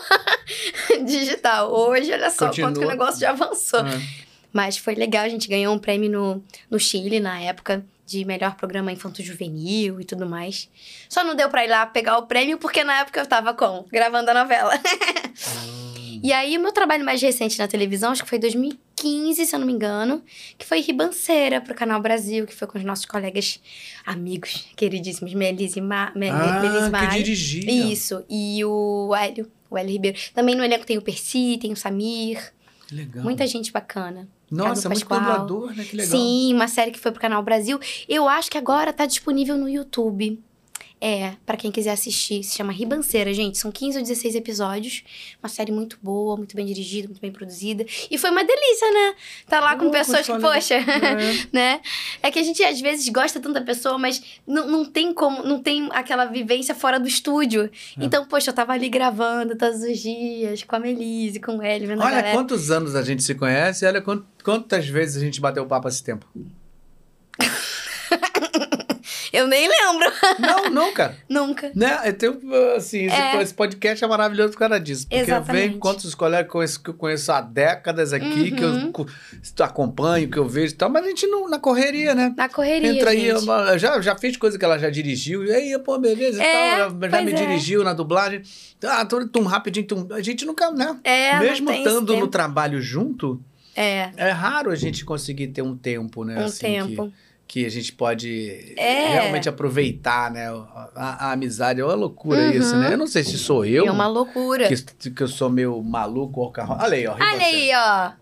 digital. 1.06 1.72
Hoje, 1.72 2.12
olha 2.12 2.28
só 2.28 2.44
quanto 2.44 2.54
que 2.54 2.61
o 2.61 2.66
Continua. 2.66 2.90
negócio 2.90 3.18
já 3.18 3.30
avançou. 3.30 3.80
É. 3.80 4.02
Mas 4.52 4.76
foi 4.76 4.94
legal, 4.94 5.24
a 5.24 5.28
gente 5.30 5.48
ganhou 5.48 5.74
um 5.74 5.78
prêmio 5.78 6.11
no, 6.11 6.44
no 6.68 6.78
Chile 6.78 7.20
na 7.20 7.40
época 7.40 7.82
de 8.04 8.22
melhor 8.26 8.54
programa 8.54 8.92
infanto-juvenil 8.92 9.98
e 9.98 10.04
tudo 10.04 10.26
mais. 10.26 10.68
Só 11.08 11.24
não 11.24 11.34
deu 11.34 11.48
pra 11.48 11.64
ir 11.64 11.68
lá 11.68 11.86
pegar 11.86 12.18
o 12.18 12.26
prêmio 12.26 12.58
porque 12.58 12.84
na 12.84 13.00
época 13.00 13.18
eu 13.20 13.26
tava 13.26 13.54
com 13.54 13.86
gravando 13.90 14.30
a 14.30 14.34
novela. 14.34 14.72
e 16.22 16.34
aí 16.34 16.58
o 16.58 16.61
meu 16.61 16.72
trabalho 16.72 17.02
mais 17.02 17.22
recente 17.22 17.58
na 17.58 17.66
televisão, 17.66 18.12
acho 18.12 18.24
que 18.24 18.28
foi 18.28 18.38
2015, 19.05 19.46
se 19.46 19.55
eu 19.57 19.61
não 19.61 19.66
me 19.66 19.72
engano, 19.72 20.22
que 20.59 20.66
foi 20.66 20.80
Ribanceira 20.80 21.61
pro 21.61 21.74
Canal 21.74 22.01
Brasil, 22.01 22.46
que 22.46 22.55
foi 22.55 22.68
com 22.68 22.78
os 22.78 22.84
nossos 22.84 23.07
colegas 23.07 23.61
amigos 24.05 24.66
queridíssimos, 24.76 25.32
Melise 25.34 25.78
e 25.78 25.82
Ma 25.82 26.12
Mel 26.14 26.34
Ah, 26.34 26.61
Melis 26.61 26.84
que 26.84 26.90
Mai. 26.90 27.22
dirigia. 27.22 27.92
Isso, 27.92 28.24
e 28.28 28.64
o 28.64 29.14
Hélio, 29.14 29.51
o 29.70 29.76
Hélio 29.78 29.92
Ribeiro. 29.92 30.18
Também 30.34 30.55
no 30.55 30.62
elenco 30.64 30.84
tem 30.86 30.98
o 30.98 31.03
Percy, 31.03 31.59
tem 31.61 31.72
o 31.72 31.76
Samir, 31.76 32.53
Que 32.88 32.94
legal. 32.94 33.24
muita 33.24 33.46
gente 33.46 33.72
bacana. 33.72 34.28
Nossa, 34.51 34.88
muito 34.88 35.03
dublador, 35.09 35.74
né? 35.76 35.84
Que 35.84 35.96
legal. 35.96 36.11
Sim, 36.11 36.53
uma 36.55 36.66
série 36.66 36.90
que 36.90 36.98
foi 36.98 37.12
pro 37.12 37.20
Canal 37.20 37.42
Brasil. 37.42 37.78
Eu 38.09 38.28
acho 38.28 38.51
que 38.51 38.59
agora 38.59 38.92
tá 38.92 39.07
disponível 39.07 39.57
no 39.57 39.68
YouTube. 39.68 40.40
É, 41.03 41.32
pra 41.46 41.57
quem 41.57 41.70
quiser 41.70 41.92
assistir. 41.92 42.42
Se 42.44 42.57
chama 42.59 42.72
Ribanceira, 42.72 43.32
gente. 43.32 43.57
São 43.57 43.72
15 43.72 43.96
ou 43.96 44.03
16 44.05 44.34
episódios. 44.34 45.03
Uma 45.42 45.48
série 45.48 45.72
muito 45.72 45.98
boa, 46.03 46.36
muito 46.36 46.55
bem 46.55 46.66
dirigida, 46.66 47.09
muito 47.09 47.22
bem 47.22 47.32
produzida. 47.32 47.86
E 48.11 48.18
foi 48.18 48.30
uma 48.30 48.44
delícia, 48.44 48.90
né? 48.92 49.14
Tá 49.48 49.61
lá 49.61 49.76
com 49.76 49.90
pessoas 49.90 50.26
que, 50.26 50.38
poxa, 50.38 50.74
É. 50.74 51.46
né? 51.51 51.80
É 52.22 52.30
que 52.30 52.38
a 52.38 52.42
gente 52.42 52.62
às 52.62 52.78
vezes 52.82 53.09
gosta 53.09 53.40
tanto 53.40 53.55
da 53.55 53.62
pessoa, 53.62 53.96
mas 53.96 54.22
não, 54.46 54.66
não 54.68 54.84
tem 54.84 55.14
como, 55.14 55.42
não 55.42 55.62
tem 55.62 55.88
aquela 55.92 56.26
vivência 56.26 56.74
fora 56.74 57.01
do 57.01 57.09
estúdio. 57.09 57.64
É. 57.98 58.05
Então, 58.05 58.26
poxa, 58.26 58.51
eu 58.51 58.55
tava 58.55 58.74
ali 58.74 58.90
gravando 58.90 59.57
todos 59.57 59.80
os 59.82 59.98
dias 60.01 60.62
com 60.64 60.76
a 60.76 60.78
Melise, 60.78 61.40
com 61.40 61.57
o 61.57 61.61
a 61.62 61.64
Olha 61.64 61.96
galera. 61.96 62.32
quantos 62.32 62.70
anos 62.70 62.94
a 62.94 63.03
gente 63.03 63.22
se 63.22 63.34
conhece 63.34 63.86
e 63.86 63.88
olha 63.88 64.03
quant- 64.03 64.24
quantas 64.44 64.86
vezes 64.86 65.16
a 65.16 65.20
gente 65.24 65.40
bateu 65.40 65.64
papo 65.64 65.88
esse 65.88 66.05
tempo. 66.05 66.26
Eu 69.33 69.47
nem 69.47 69.68
lembro. 69.68 70.11
Não, 70.72 70.93
cara. 70.93 71.16
Nunca. 71.28 71.70
Né? 71.74 72.01
Eu 72.05 72.12
tenho, 72.14 72.41
assim, 72.76 73.05
esse, 73.07 73.14
É. 73.14 73.43
esse 73.43 73.55
podcast 73.55 74.05
é 74.05 74.07
maravilhoso 74.09 74.53
por 74.53 74.59
causa 74.59 74.78
disso. 74.81 75.07
Porque 75.09 75.22
Exatamente. 75.22 75.68
vem 75.70 75.78
quantos 75.78 76.14
colegas 76.14 76.76
que 76.76 76.91
eu 76.91 76.95
conheço, 76.95 77.31
eu 77.31 77.35
há 77.37 77.41
décadas 77.41 78.12
aqui, 78.12 78.51
que 78.51 78.62
eu 78.62 78.68
Uhum. 78.70 78.93
co- 78.93 79.07
acompanho, 79.61 80.28
que 80.28 80.39
eu 80.39 80.47
vejo 80.49 80.74
e 80.74 80.76
tal, 80.76 80.91
mas 80.91 81.05
a 81.05 81.09
gente 81.09 81.26
não, 81.26 81.49
na 81.49 81.59
correria, 81.59 82.14
né? 82.14 82.33
Na 82.37 82.49
correria, 82.49 82.91
Entra 82.93 83.11
aí, 83.11 83.20
gente. 83.31 83.43
uma- 83.45 83.76
já, 83.78 84.01
já 84.01 84.16
fiz 84.16 84.37
coisa 84.37 84.59
que 84.59 84.64
ela 84.64 84.78
já 84.78 84.91
dirigiu, 84.91 85.45
e 85.45 85.53
aí, 85.53 85.78
pô, 85.78 85.99
beleza 85.99 86.43
e 86.43 86.47
É, 86.47 86.76
tal, 86.78 86.91
já, 87.01 87.09
já 87.09 87.22
me 87.22 87.33
é. 87.33 87.35
dirigiu 87.35 87.85
na 87.85 87.93
dublagem. 87.93 88.43
Ah, 88.85 89.05
tum, 89.05 89.26
tum, 89.28 89.43
rapidinho, 89.45 89.87
tum. 89.87 90.09
A 90.12 90.20
gente 90.22 90.45
nunca, 90.45 90.70
né? 90.70 90.99
É, 91.05 91.39
Mesmo 91.39 91.70
estando 91.70 92.16
no 92.16 92.28
trabalho 92.28 92.81
junto, 92.81 93.41
É, 93.76 94.11
é 94.16 94.31
raro 94.31 94.70
a 94.70 94.74
gente 94.76 95.05
conseguir 95.05 95.49
ter 95.49 95.62
um 95.62 95.76
tempo, 95.76 96.24
né? 96.24 96.41
um 96.41 96.45
assim, 96.47 96.61
tempo. 96.66 97.07
Que, 97.09 97.30
que 97.53 97.66
a 97.66 97.68
gente 97.68 97.92
pode 97.92 98.74
É. 98.76 99.09
realmente 99.09 99.48
aproveitar, 99.48 100.30
né? 100.30 100.46
A, 100.94 101.26
a 101.30 101.32
amizade 101.32 101.80
é 101.80 101.84
uma 101.84 101.94
loucura 101.94 102.38
Uhum. 102.42 102.51
isso, 102.53 102.76
né? 102.76 102.92
Eu 102.92 102.96
não 102.96 103.09
sei 103.09 103.24
se 103.24 103.36
sou 103.38 103.64
eu 103.64 103.86
é 103.88 103.90
uma 103.90 104.07
loucura. 104.07 104.68
que, 104.68 105.11
que 105.11 105.20
eu 105.20 105.26
sou 105.26 105.51
meio 105.51 105.82
maluco 105.82 106.40
ou 106.42 106.53
carro. 106.53 106.76
Olha 106.80 106.94
aí, 106.96 107.07
ó. 107.09 107.14
Olha 107.14 107.44
aí, 107.44 107.70
ó. 107.74 108.12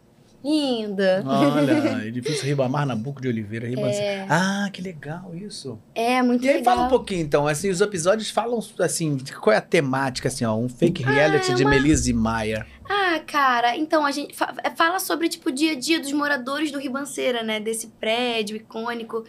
Linda. 0.43 1.23
Olha, 1.27 2.07
edifício 2.09 2.47
Ribamar 2.47 2.87
Nabuco 2.87 3.21
de 3.21 3.29
Oliveira, 3.29 3.67
Ribanceira. 3.69 4.07
É. 4.23 4.27
Ah, 4.31 4.71
que 4.73 4.81
legal 4.81 5.35
isso. 5.35 5.79
É, 5.95 6.23
muito 6.23 6.45
E 6.45 6.49
aí, 6.49 6.57
legal. 6.59 6.75
fala 6.77 6.87
um 6.87 6.91
pouquinho, 6.91 7.21
então. 7.21 7.47
Assim, 7.47 7.69
os 7.69 7.81
episódios 7.81 8.31
falam, 8.31 8.59
assim, 8.81 9.17
de 9.17 9.33
qual 9.35 9.53
é 9.53 9.57
a 9.59 9.61
temática, 9.61 10.29
assim, 10.29 10.45
ó. 10.45 10.55
Um 10.57 10.69
fake 10.69 11.03
reality 11.03 11.51
é 11.51 11.55
de 11.55 11.65
uma- 11.65 11.71
Melise 11.73 12.13
Maia. 12.13 12.65
Ah, 12.91 13.21
cara, 13.27 13.77
então 13.77 14.07
a 14.07 14.11
gente 14.11 14.35
fa- 14.35 14.55
fala 14.75 14.99
sobre, 14.99 15.29
tipo, 15.29 15.51
o 15.51 15.53
dia 15.53 15.73
a 15.73 15.75
dia 15.75 16.01
dos 16.01 16.11
moradores 16.13 16.71
do 16.71 16.79
Ribanceira, 16.79 17.43
né? 17.43 17.61
Desse 17.61 17.89
prédio 18.01 18.57
icônico. 18.57 19.25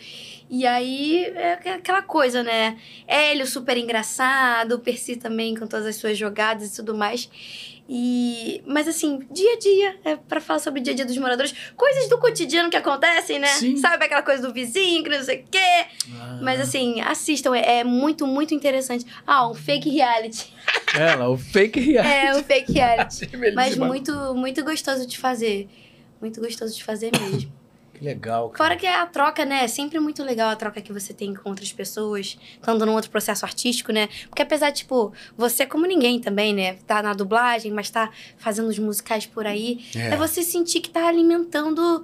E 0.49 0.65
aí 0.65 1.25
é 1.35 1.53
aqu- 1.53 1.67
aquela 1.69 2.01
coisa, 2.01 2.41
né? 2.41 2.79
Hélio 3.05 3.45
super 3.45 3.75
engraçado, 3.77 4.79
Percy 4.79 5.17
também 5.17 5.55
com 5.55 5.67
todas 5.67 5.85
as 5.87 5.97
suas 5.97 6.17
jogadas 6.17 6.71
e 6.71 6.75
tudo 6.77 6.95
mais. 6.95 7.29
E... 7.91 8.61
Mas 8.67 8.87
assim, 8.87 9.19
dia 9.31 9.53
a 9.53 9.57
dia, 9.57 9.95
é 10.05 10.15
pra 10.15 10.39
falar 10.39 10.59
sobre 10.59 10.79
o 10.79 10.83
dia 10.83 10.93
a 10.93 10.95
dia 10.95 11.05
dos 11.05 11.17
moradores. 11.17 11.55
Coisas 11.75 12.07
do 12.07 12.19
cotidiano 12.19 12.69
que 12.69 12.77
acontecem, 12.77 13.39
né? 13.39 13.47
Sim. 13.47 13.77
Sabe 13.77 14.05
aquela 14.05 14.21
coisa 14.21 14.47
do 14.47 14.53
vizinho, 14.53 15.03
que 15.03 15.09
não 15.09 15.23
sei 15.23 15.39
o 15.39 15.43
quê. 15.49 15.85
Mas 16.39 16.61
assim, 16.61 17.01
assistam, 17.01 17.55
é, 17.55 17.79
é 17.79 17.83
muito, 17.83 18.27
muito 18.27 18.53
interessante. 18.53 19.07
Ah, 19.25 19.49
um 19.49 19.55
fake 19.55 19.89
reality. 19.89 20.53
Ela, 20.95 21.29
o 21.29 21.37
fake 21.37 21.79
reality. 21.81 22.27
É, 22.27 22.35
um 22.35 22.43
fake 22.43 22.71
reality. 22.71 23.29
Mas 23.55 23.75
muito, 23.75 24.35
muito 24.35 24.63
gostoso 24.63 25.07
de 25.07 25.17
fazer. 25.17 25.67
Muito 26.21 26.39
gostoso 26.39 26.75
de 26.75 26.83
fazer 26.83 27.11
mesmo. 27.19 27.51
Que 27.99 28.05
legal, 28.05 28.49
cara. 28.49 28.57
Fora 28.69 28.79
que 28.79 28.87
a 28.87 29.05
troca, 29.05 29.43
né? 29.45 29.65
É 29.65 29.67
sempre 29.67 29.99
muito 29.99 30.23
legal 30.23 30.49
a 30.49 30.55
troca 30.55 30.81
que 30.81 30.93
você 30.93 31.13
tem 31.13 31.33
com 31.33 31.49
outras 31.49 31.71
pessoas, 31.73 32.39
estando 32.53 32.85
num 32.85 32.93
outro 32.93 33.11
processo 33.11 33.45
artístico, 33.45 33.91
né? 33.91 34.07
Porque 34.29 34.41
apesar, 34.41 34.71
tipo, 34.71 35.11
você 35.37 35.65
como 35.65 35.85
ninguém 35.85 36.19
também, 36.19 36.53
né? 36.53 36.75
Tá 36.87 37.03
na 37.03 37.13
dublagem, 37.13 37.71
mas 37.73 37.89
tá 37.89 38.09
fazendo 38.37 38.69
os 38.69 38.79
musicais 38.79 39.25
por 39.25 39.45
aí. 39.45 39.85
É, 39.95 40.13
É. 40.13 40.15
você 40.15 40.41
sentir 40.41 40.79
que 40.79 40.89
tá 40.89 41.07
alimentando 41.07 42.03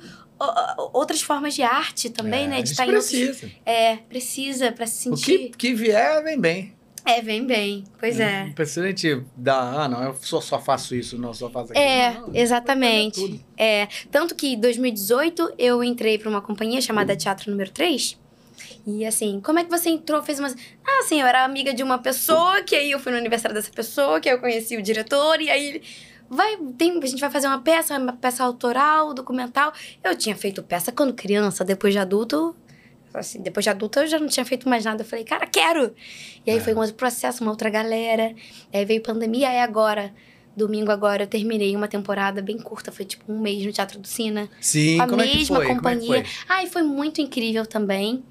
outras 0.91 1.21
formas 1.21 1.55
de 1.55 1.63
arte 1.63 2.09
também, 2.09 2.43
É, 2.43 2.47
né? 2.47 2.61
De 2.61 2.67
gente 2.67 2.71
estar 2.71 2.85
em 2.85 2.89
outros... 2.89 3.09
precisa. 3.09 3.51
É, 3.65 3.95
precisa, 3.95 4.71
pra 4.73 4.85
se 4.85 5.09
O 5.09 5.15
sentir... 5.15 5.49
que, 5.51 5.57
que 5.57 5.73
vier, 5.73 6.21
vem 6.23 6.37
bem. 6.39 6.74
É, 7.05 7.21
vem 7.21 7.45
bem. 7.45 7.83
Pois 7.99 8.19
é. 8.19 8.45
Não 8.45 8.53
precisa 8.53 8.81
a 8.83 8.87
gente 8.87 9.21
dar, 9.37 9.81
ah, 9.81 9.87
não, 9.87 10.03
eu 10.03 10.15
só, 10.19 10.41
só 10.41 10.59
faço 10.59 10.95
isso, 10.95 11.17
não, 11.19 11.33
só 11.33 11.49
faço 11.49 11.71
aquilo. 11.71 11.85
É, 11.85 12.13
Não, 12.13 12.31
exatamente. 12.33 13.45
É, 13.55 13.87
tanto 14.11 14.33
que 14.33 14.53
em 14.53 14.59
2018 14.59 15.53
eu 15.57 15.83
entrei 15.83 16.17
para 16.17 16.29
uma 16.29 16.41
companhia 16.41 16.81
chamada 16.81 17.15
Teatro 17.15 17.51
Número 17.51 17.69
3. 17.69 18.17
E 18.87 19.05
assim, 19.05 19.39
como 19.39 19.59
é 19.59 19.63
que 19.63 19.69
você 19.69 19.89
entrou? 19.89 20.21
Fez 20.23 20.39
uma. 20.39 20.47
Ah, 20.47 20.99
assim, 20.99 21.21
eu 21.21 21.27
era 21.27 21.43
amiga 21.43 21.73
de 21.73 21.83
uma 21.83 21.97
pessoa, 21.97 22.61
que 22.63 22.75
aí 22.75 22.91
eu 22.91 22.99
fui 22.99 23.11
no 23.11 23.17
aniversário 23.17 23.55
dessa 23.55 23.71
pessoa, 23.71 24.19
que 24.19 24.27
aí 24.29 24.35
eu 24.35 24.39
conheci 24.39 24.75
o 24.75 24.81
diretor, 24.81 25.39
e 25.41 25.49
aí. 25.49 25.81
Vai, 26.27 26.57
tem, 26.75 26.97
a 26.97 27.05
gente 27.05 27.19
vai 27.19 27.29
fazer 27.29 27.45
uma 27.45 27.61
peça, 27.61 27.99
uma 27.99 28.13
peça 28.13 28.43
autoral, 28.43 29.13
documental. 29.13 29.71
Eu 30.03 30.15
tinha 30.15 30.35
feito 30.35 30.63
peça 30.63 30.91
quando 30.91 31.13
criança, 31.13 31.63
depois 31.63 31.93
de 31.93 31.99
adulto. 31.99 32.55
Assim, 33.19 33.41
depois 33.41 33.63
de 33.63 33.69
adulta 33.69 34.01
eu 34.01 34.07
já 34.07 34.19
não 34.19 34.27
tinha 34.27 34.45
feito 34.45 34.67
mais 34.69 34.85
nada. 34.85 35.01
Eu 35.01 35.05
falei, 35.05 35.23
cara, 35.25 35.45
quero! 35.47 35.93
E 36.45 36.51
aí 36.51 36.57
É. 36.57 36.59
foi 36.59 36.73
um 36.73 36.79
outro 36.79 36.95
processo, 36.95 37.43
uma 37.43 37.51
outra 37.51 37.69
galera. 37.69 38.33
Aí 38.73 38.85
veio 38.85 39.01
pandemia, 39.01 39.49
aí 39.49 39.59
agora, 39.59 40.13
domingo 40.55 40.91
agora, 40.91 41.23
eu 41.23 41.27
terminei 41.27 41.75
uma 41.75 41.87
temporada 41.87 42.41
bem 42.41 42.57
curta, 42.57 42.91
foi 42.91 43.05
tipo 43.05 43.31
um 43.31 43.39
mês 43.39 43.65
no 43.65 43.71
Teatro 43.71 43.99
do 43.99 44.07
Sina. 44.07 44.49
Sim, 44.61 44.97
Com 44.97 45.03
a 45.03 45.23
é 45.23 45.27
mesma 45.27 45.55
foi? 45.57 45.65
É 45.65 45.73
companhia. 45.75 46.07
foi? 46.07 46.25
Ai, 46.47 46.67
foi 46.67 46.83
muito 46.83 47.19
incrível 47.21 47.65
também. 47.65 48.23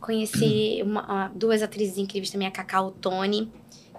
Conheci 0.00 0.80
uma- 0.84 1.30
duas 1.34 1.62
atrizes 1.62 1.98
incríveis 1.98 2.30
também, 2.30 2.46
a 2.48 2.50
Cacau 2.50 2.90
Tony, 2.90 3.50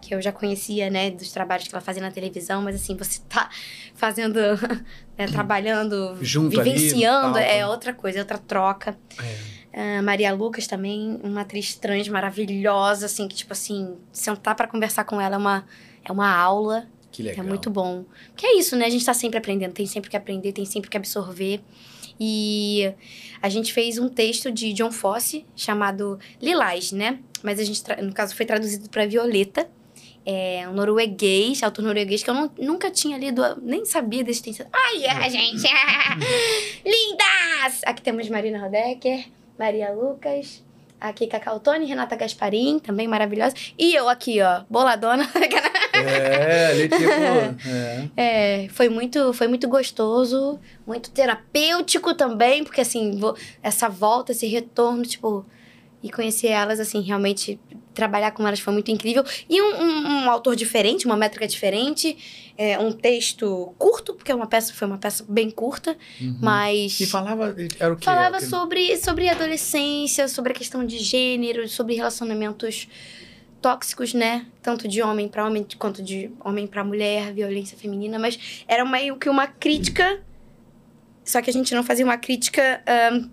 que 0.01 0.15
eu 0.15 0.21
já 0.21 0.31
conhecia, 0.31 0.89
né, 0.89 1.11
dos 1.11 1.31
trabalhos 1.31 1.67
que 1.67 1.75
ela 1.75 1.81
fazia 1.81 2.01
na 2.01 2.09
televisão, 2.09 2.61
mas 2.63 2.75
assim, 2.75 2.95
você 2.95 3.19
tá 3.29 3.49
fazendo, 3.93 4.39
né, 5.17 5.27
trabalhando, 5.31 6.17
Junto 6.21 6.59
ali 6.59 6.71
vivenciando, 6.71 7.33
palco, 7.33 7.37
é 7.37 7.67
outra 7.67 7.93
coisa, 7.93 8.17
é 8.17 8.21
outra 8.21 8.37
troca. 8.39 8.97
É. 9.21 9.60
Ah, 9.73 10.01
Maria 10.01 10.33
Lucas 10.33 10.67
também, 10.67 11.19
uma 11.23 11.41
atriz 11.41 11.75
trans 11.75 12.07
maravilhosa, 12.07 13.05
assim, 13.05 13.27
que 13.27 13.35
tipo 13.35 13.53
assim, 13.53 13.95
sentar 14.11 14.55
pra 14.55 14.67
conversar 14.67 15.03
com 15.05 15.19
ela 15.19 15.35
é 15.35 15.37
uma, 15.37 15.65
é 16.03 16.11
uma 16.11 16.29
aula. 16.35 16.87
Que 17.11 17.23
legal. 17.23 17.45
É 17.45 17.47
muito 17.47 17.69
bom. 17.69 18.05
Que 18.35 18.45
é 18.45 18.57
isso, 18.57 18.75
né? 18.75 18.85
A 18.85 18.89
gente 18.89 19.05
tá 19.05 19.13
sempre 19.13 19.37
aprendendo, 19.37 19.73
tem 19.73 19.85
sempre 19.85 20.09
que 20.09 20.15
aprender, 20.17 20.51
tem 20.53 20.65
sempre 20.65 20.89
que 20.89 20.97
absorver. 20.97 21.61
E 22.19 22.93
a 23.41 23.49
gente 23.49 23.73
fez 23.73 23.97
um 23.97 24.07
texto 24.07 24.51
de 24.51 24.71
John 24.73 24.91
Fosse 24.91 25.45
chamado 25.55 26.19
Lilás, 26.41 26.91
né? 26.91 27.19
Mas 27.41 27.59
a 27.59 27.63
gente, 27.63 27.81
no 28.01 28.13
caso, 28.13 28.35
foi 28.35 28.45
traduzido 28.45 28.89
para 28.89 29.05
Violeta. 29.07 29.67
É 30.23 30.69
um 30.69 30.73
norueguês, 30.73 31.63
autor 31.63 31.81
norueguês, 31.83 32.21
que 32.21 32.29
eu 32.29 32.33
não- 32.35 32.51
nunca 32.59 32.91
tinha 32.91 33.17
lido, 33.17 33.41
nem 33.61 33.83
sabia 33.85 34.23
da 34.23 34.29
existência. 34.29 34.67
Ai, 34.71 35.03
é, 35.03 35.29
gente! 35.31 35.63
Lindas! 36.85 37.81
Aqui 37.85 38.01
temos 38.01 38.29
Marina 38.29 38.59
Rodecker, 38.61 39.25
Maria 39.61 39.91
Lucas, 39.91 40.63
aqui 40.99 41.27
Cacau 41.27 41.59
Tony, 41.59 41.85
Renata 41.85 42.15
Gasparim, 42.15 42.79
também 42.79 43.07
maravilhosa. 43.07 43.55
E 43.77 43.93
eu 43.93 44.09
aqui, 44.09 44.41
ó, 44.41 44.63
boladona. 44.67 45.29
É, 45.93 46.67
ali 46.67 46.89
tipo. 46.89 47.03
é. 48.17 48.63
É, 48.65 48.67
foi 48.69 48.89
muito, 48.89 49.31
foi 49.33 49.47
muito 49.47 49.67
gostoso, 49.67 50.59
muito 50.87 51.11
terapêutico 51.11 52.15
também, 52.15 52.63
porque 52.63 52.81
assim, 52.81 53.19
essa 53.61 53.87
volta, 53.87 54.31
esse 54.31 54.47
retorno, 54.47 55.03
tipo, 55.03 55.45
e 56.03 56.09
conhecer 56.09 56.47
elas, 56.47 56.79
assim, 56.79 57.01
realmente 57.01 57.59
trabalhar 57.93 58.31
com 58.31 58.47
elas 58.47 58.59
foi 58.59 58.73
muito 58.73 58.89
incrível. 58.89 59.23
E 59.49 59.61
um, 59.61 59.75
um- 59.81 60.07
um 60.25 60.29
autor 60.31 60.55
diferente, 60.55 61.05
uma 61.05 61.15
métrica 61.17 61.47
diferente, 61.47 62.17
é, 62.57 62.79
um 62.79 62.91
texto 62.91 63.73
curto, 63.77 64.13
porque 64.13 64.31
uma 64.33 64.47
peça, 64.47 64.73
foi 64.73 64.87
uma 64.87 64.97
peça 64.97 65.23
bem 65.27 65.49
curta, 65.51 65.97
Uhum. 66.19 66.37
mas 66.41 66.99
E 66.99 67.05
falava. 67.05 67.55
Era 67.79 67.93
o 67.93 67.97
quê? 67.97 68.05
falava 68.05 68.39
quê? 68.39 68.45
sobre, 68.45 68.97
sobre 68.97 69.29
adolescência, 69.29 70.27
sobre 70.27 70.53
a 70.53 70.55
questão 70.55 70.85
de 70.85 70.97
gênero, 70.99 71.67
sobre 71.67 71.95
relacionamentos 71.95 72.87
tóxicos, 73.61 74.13
né? 74.13 74.47
Tanto 74.61 74.87
de 74.87 75.01
homem 75.03 75.27
para 75.27 75.45
homem 75.45 75.65
quanto 75.77 76.01
de 76.01 76.31
homem 76.43 76.65
para 76.65 76.83
mulher, 76.83 77.31
violência 77.33 77.77
feminina, 77.77 78.17
mas 78.17 78.63
era 78.67 78.83
meio 78.85 79.17
que 79.17 79.29
uma 79.29 79.45
crítica. 79.45 80.19
Só 81.23 81.41
que 81.41 81.49
a 81.49 81.53
gente 81.53 81.75
não 81.75 81.83
fazia 81.83 82.03
uma 82.03 82.17
crítica. 82.17 82.81
ahn, 82.87 83.29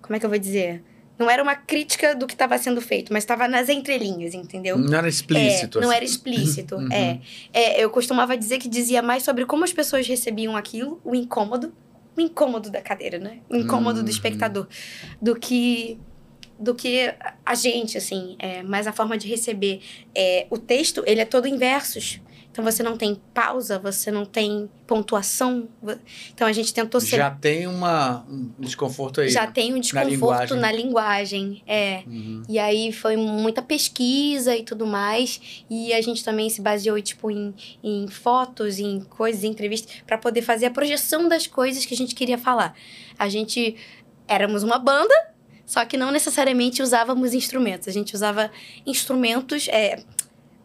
como 0.00 0.16
é 0.16 0.18
que 0.18 0.24
eu 0.24 0.30
vou 0.30 0.38
dizer? 0.38 0.82
Não 1.22 1.30
era 1.30 1.40
uma 1.42 1.54
crítica 1.54 2.14
do 2.16 2.26
que 2.26 2.34
estava 2.34 2.58
sendo 2.58 2.80
feito, 2.80 3.12
mas 3.12 3.22
estava 3.22 3.46
nas 3.46 3.68
entrelinhas, 3.68 4.34
entendeu? 4.34 4.76
Não 4.76 4.98
era 4.98 5.08
explícito. 5.08 5.78
É, 5.78 5.80
não 5.82 5.88
assim. 5.88 5.96
era 5.96 6.04
explícito. 6.04 6.74
Uhum. 6.82 6.92
é. 6.92 7.20
É, 7.52 7.84
Eu 7.84 7.90
costumava 7.90 8.36
dizer 8.36 8.58
que 8.58 8.68
dizia 8.68 9.00
mais 9.02 9.22
sobre 9.22 9.46
como 9.46 9.62
as 9.62 9.72
pessoas 9.72 10.06
recebiam 10.06 10.56
aquilo, 10.56 11.00
o 11.04 11.14
incômodo, 11.14 11.72
o 12.16 12.20
incômodo 12.20 12.70
da 12.70 12.80
cadeira, 12.82 13.18
né? 13.18 13.38
O 13.48 13.54
incômodo 13.56 14.00
Uhum. 14.00 14.04
do 14.04 14.10
espectador, 14.10 14.66
do 15.20 15.36
que 15.36 15.98
do 16.58 16.74
que 16.76 17.12
a 17.44 17.54
gente, 17.56 17.98
assim, 17.98 18.36
é, 18.38 18.62
mas 18.62 18.86
a 18.86 18.92
forma 18.92 19.18
de 19.18 19.26
receber. 19.28 19.80
É, 20.14 20.46
o 20.48 20.56
texto, 20.58 21.02
ele 21.06 21.20
é 21.20 21.24
todo 21.24 21.46
em 21.46 21.56
versos. 21.56 22.20
Então 22.52 22.62
você 22.62 22.82
não 22.82 22.98
tem 22.98 23.18
pausa, 23.32 23.78
você 23.78 24.10
não 24.10 24.26
tem 24.26 24.68
pontuação. 24.86 25.66
Então 26.34 26.46
a 26.46 26.52
gente 26.52 26.72
tentou 26.72 27.00
ser. 27.00 27.16
Já 27.16 27.30
tem 27.30 27.66
uma, 27.66 28.26
um 28.28 28.50
desconforto 28.58 29.22
aí. 29.22 29.30
já 29.30 29.46
tem 29.46 29.72
um 29.72 29.80
desconforto 29.80 30.10
linguagem. 30.10 30.60
na 30.60 30.70
linguagem. 30.70 31.62
É. 31.66 32.02
Uhum. 32.06 32.42
E 32.46 32.58
aí 32.58 32.92
foi 32.92 33.16
muita 33.16 33.62
pesquisa 33.62 34.54
e 34.54 34.62
tudo 34.62 34.86
mais. 34.86 35.64
E 35.70 35.94
a 35.94 36.02
gente 36.02 36.22
também 36.22 36.50
se 36.50 36.60
baseou, 36.60 37.00
tipo, 37.00 37.30
em, 37.30 37.54
em 37.82 38.06
fotos, 38.08 38.78
em 38.78 39.00
coisas, 39.00 39.44
em 39.44 39.48
entrevistas, 39.48 39.90
para 40.06 40.18
poder 40.18 40.42
fazer 40.42 40.66
a 40.66 40.70
projeção 40.70 41.30
das 41.30 41.46
coisas 41.46 41.86
que 41.86 41.94
a 41.94 41.96
gente 41.96 42.14
queria 42.14 42.36
falar. 42.36 42.74
A 43.18 43.30
gente 43.30 43.76
éramos 44.28 44.62
uma 44.62 44.78
banda, 44.78 45.14
só 45.64 45.86
que 45.86 45.96
não 45.96 46.10
necessariamente 46.10 46.82
usávamos 46.82 47.32
instrumentos. 47.32 47.88
A 47.88 47.92
gente 47.92 48.14
usava 48.14 48.50
instrumentos, 48.84 49.68
é, 49.68 50.02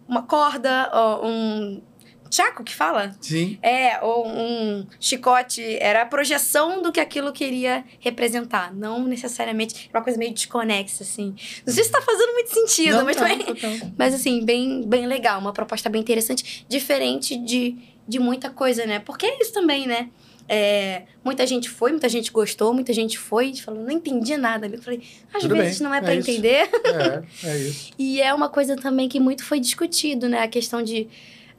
uma 0.08 0.24
corda, 0.24 0.92
um. 1.24 1.82
Chaco 2.30 2.62
que 2.62 2.76
fala? 2.76 3.16
Sim. 3.22 3.58
É, 3.62 4.04
ou 4.04 4.28
um 4.28 4.86
chicote, 5.00 5.64
era 5.80 6.02
a 6.02 6.06
projeção 6.06 6.82
do 6.82 6.92
que 6.92 7.00
aquilo 7.00 7.32
queria 7.32 7.86
representar, 8.02 8.76
não 8.76 9.08
necessariamente 9.08 9.90
uma 9.94 10.04
coisa 10.04 10.20
meio 10.20 10.34
desconexa, 10.34 11.04
assim. 11.04 11.34
Não 11.66 11.74
sei 11.74 11.86
se 11.86 11.90
tá 11.90 12.02
fazendo 12.02 12.34
muito 12.34 12.54
sentido, 12.54 12.98
Não, 12.98 13.06
mas 13.06 13.16
tá, 13.16 13.30
também. 13.30 13.46
total. 13.46 13.72
Mas 13.98 14.14
assim, 14.14 14.44
bem, 14.44 14.86
bem 14.86 15.08
legal, 15.08 15.40
uma 15.40 15.54
proposta 15.54 15.90
bem 15.90 16.02
interessante, 16.02 16.66
diferente 16.68 17.38
de, 17.38 17.78
de 18.06 18.20
muita 18.20 18.50
coisa, 18.50 18.86
né? 18.86 19.00
Porque 19.00 19.26
é 19.26 19.42
isso 19.42 19.54
também, 19.54 19.88
né? 19.88 20.10
É, 20.50 21.04
muita 21.24 21.46
gente 21.46 21.70
foi, 21.70 21.92
muita 21.92 22.08
gente 22.08 22.32
gostou, 22.32 22.74
muita 22.74 22.94
gente 22.94 23.18
foi 23.20 23.48
e 23.50 23.62
falou, 23.62 23.84
não 23.84 23.92
entendi 23.92 24.38
nada. 24.38 24.66
Eu 24.68 24.82
falei, 24.82 25.02
às 25.34 25.42
Tudo 25.42 25.56
vezes 25.56 25.80
bem, 25.80 25.88
não 25.88 25.94
é 25.94 25.98
é 25.98 26.02
pra 26.02 26.16
isso. 26.16 26.30
entender. 26.30 26.70
É, 27.44 27.50
é 27.50 27.58
isso. 27.58 27.92
E 27.98 28.22
é 28.22 28.34
uma 28.34 28.48
coisa 28.50 28.76
também 28.76 29.10
que 29.10 29.20
muito 29.20 29.44
foi 29.44 29.60
discutido, 29.60 30.30
né? 30.30 30.42
A 30.42 30.48
questão 30.48 30.82
de, 30.82 31.08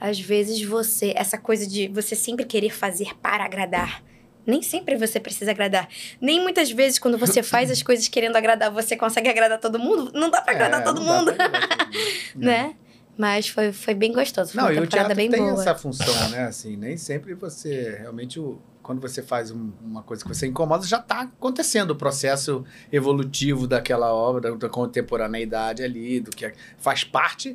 às 0.01 0.19
vezes, 0.19 0.63
você. 0.63 1.13
Essa 1.15 1.37
coisa 1.37 1.67
de 1.67 1.89
você 1.89 2.15
sempre 2.17 2.45
querer 2.47 2.71
fazer 2.71 3.15
para 3.21 3.45
agradar. 3.45 4.03
Nem 4.47 4.63
sempre 4.63 4.97
você 4.97 5.21
precisa 5.21 5.51
agradar. 5.51 5.87
Nem 6.19 6.41
muitas 6.41 6.71
vezes, 6.71 6.99
quando 6.99 7.19
você 7.19 7.43
faz 7.45 7.71
as 7.71 7.83
coisas 7.83 8.09
querendo 8.09 8.37
agradar, 8.37 8.71
você 8.71 8.97
consegue 8.97 9.29
agradar 9.29 9.59
todo 9.61 9.79
mundo. 9.79 10.11
Não 10.15 10.31
dá 10.31 10.41
pra 10.41 10.55
agradar 10.55 10.81
É, 10.81 10.85
todo 10.85 11.03
mundo, 11.03 11.35
pra 11.35 11.45
agradar 11.45 11.79
todo 11.79 11.91
mundo. 12.35 12.47
né? 12.47 12.75
Mas 13.19 13.49
foi, 13.49 13.73
foi 13.73 13.93
bem 13.95 14.13
gostoso. 14.13 14.53
Foi 14.53 14.63
Não, 14.63 14.69
uma 14.69 14.75
e 14.75 14.79
o 14.79 14.83
temporada 14.83 15.15
bem 15.15 15.29
tem 15.29 15.41
boa. 15.41 15.53
essa 15.61 15.75
função, 15.75 16.31
né? 16.31 16.45
Assim, 16.45 16.77
nem 16.77 16.97
sempre 16.97 17.35
você 17.35 17.97
realmente 18.01 18.39
o- 18.41 18.59
quando 18.89 19.03
você 19.03 19.23
faz 19.23 19.51
um- 19.51 19.71
uma 19.85 20.03
coisa 20.03 20.23
que 20.25 20.29
você 20.35 20.47
incomoda, 20.47 20.87
já 20.87 20.97
está 20.97 21.21
acontecendo 21.21 21.91
o 21.91 21.95
processo 21.95 22.65
evolutivo 22.91 23.67
daquela 23.67 24.15
obra, 24.15 24.57
da 24.57 24.67
contemporaneidade 24.71 25.83
ali, 25.83 26.21
do 26.21 26.31
que 26.31 26.47
é- 26.47 26.55
faz 26.79 27.05
parte 27.05 27.55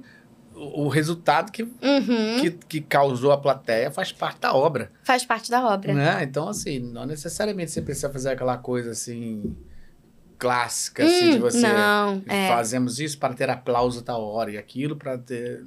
o, 0.53 0.83
o 0.83 0.87
resultado 0.89 1.51
que, 1.51 1.63
Uhum, 1.63 2.39
que, 2.39 2.51
que 2.51 2.81
causou 2.81 3.31
a 3.31 3.37
plateia 3.39 3.89
faz 3.89 4.11
parte 4.11 4.41
da 4.41 4.53
obra, 4.53 4.91
Faz 5.03 5.25
parte 5.25 5.49
da 5.49 5.65
obra. 5.67 5.91
né? 5.91 6.21
Então 6.23 6.47
assim, 6.47 6.77
não 6.77 7.07
necessariamente 7.07 7.71
você 7.71 7.81
precisa 7.81 8.11
fazer 8.11 8.29
aquela 8.29 8.55
coisa 8.59 8.91
assim 8.91 9.55
clássica 10.37 11.03
assim 11.03 11.31
de 11.31 11.37
Hum, 11.37 11.41
você 11.41 11.67
Não, 11.67 12.21
é. 12.27 12.47
fazemos 12.47 12.99
isso 12.99 13.17
para 13.17 13.33
ter 13.33 13.49
aplauso 13.49 14.03
da 14.03 14.15
hora 14.17 14.51
e 14.51 14.57
aquilo 14.59 14.95
para 14.95 15.17
ter 15.17 15.63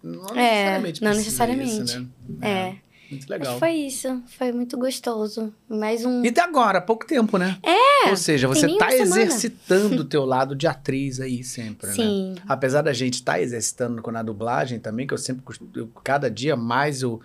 não 0.00 0.26
É, 0.36 0.36
necessariamente 0.36 1.02
não 1.02 1.10
necessariamente. 1.12 1.82
isso, 1.82 1.98
né? 1.98 2.06
É. 2.48 2.87
Muito 3.10 3.26
Mas 3.28 3.38
legal. 3.40 3.58
foi 3.58 3.70
isso. 3.72 4.22
Foi 4.36 4.52
muito 4.52 4.76
gostoso. 4.76 5.52
Mais 5.68 6.04
um. 6.04 6.24
E 6.24 6.30
de 6.30 6.40
agora, 6.40 6.78
há 6.78 6.82
pouco 6.82 7.06
tempo, 7.06 7.38
né? 7.38 7.56
É. 7.62 8.10
Ou 8.10 8.16
seja, 8.16 8.46
você 8.46 8.66
tá 8.76 8.90
semana. 8.90 9.22
exercitando 9.22 10.02
o 10.02 10.04
teu 10.08 10.24
lado 10.24 10.54
de 10.54 10.66
atriz 10.66 11.18
aí 11.20 11.42
sempre, 11.42 11.88
né? 11.88 11.94
Sim. 11.94 12.34
Apesar 12.46 12.82
da 12.82 12.92
gente 12.92 13.14
estar 13.14 13.40
exercitando 13.40 14.02
com 14.02 14.10
a 14.16 14.22
dublagem 14.22 14.78
também, 14.78 15.06
que 15.06 15.14
eu 15.14 15.18
sempre, 15.18 15.42
eu- 15.74 15.88
cada 16.04 16.30
dia 16.30 16.54
mais 16.54 17.00
eu, 17.02 17.20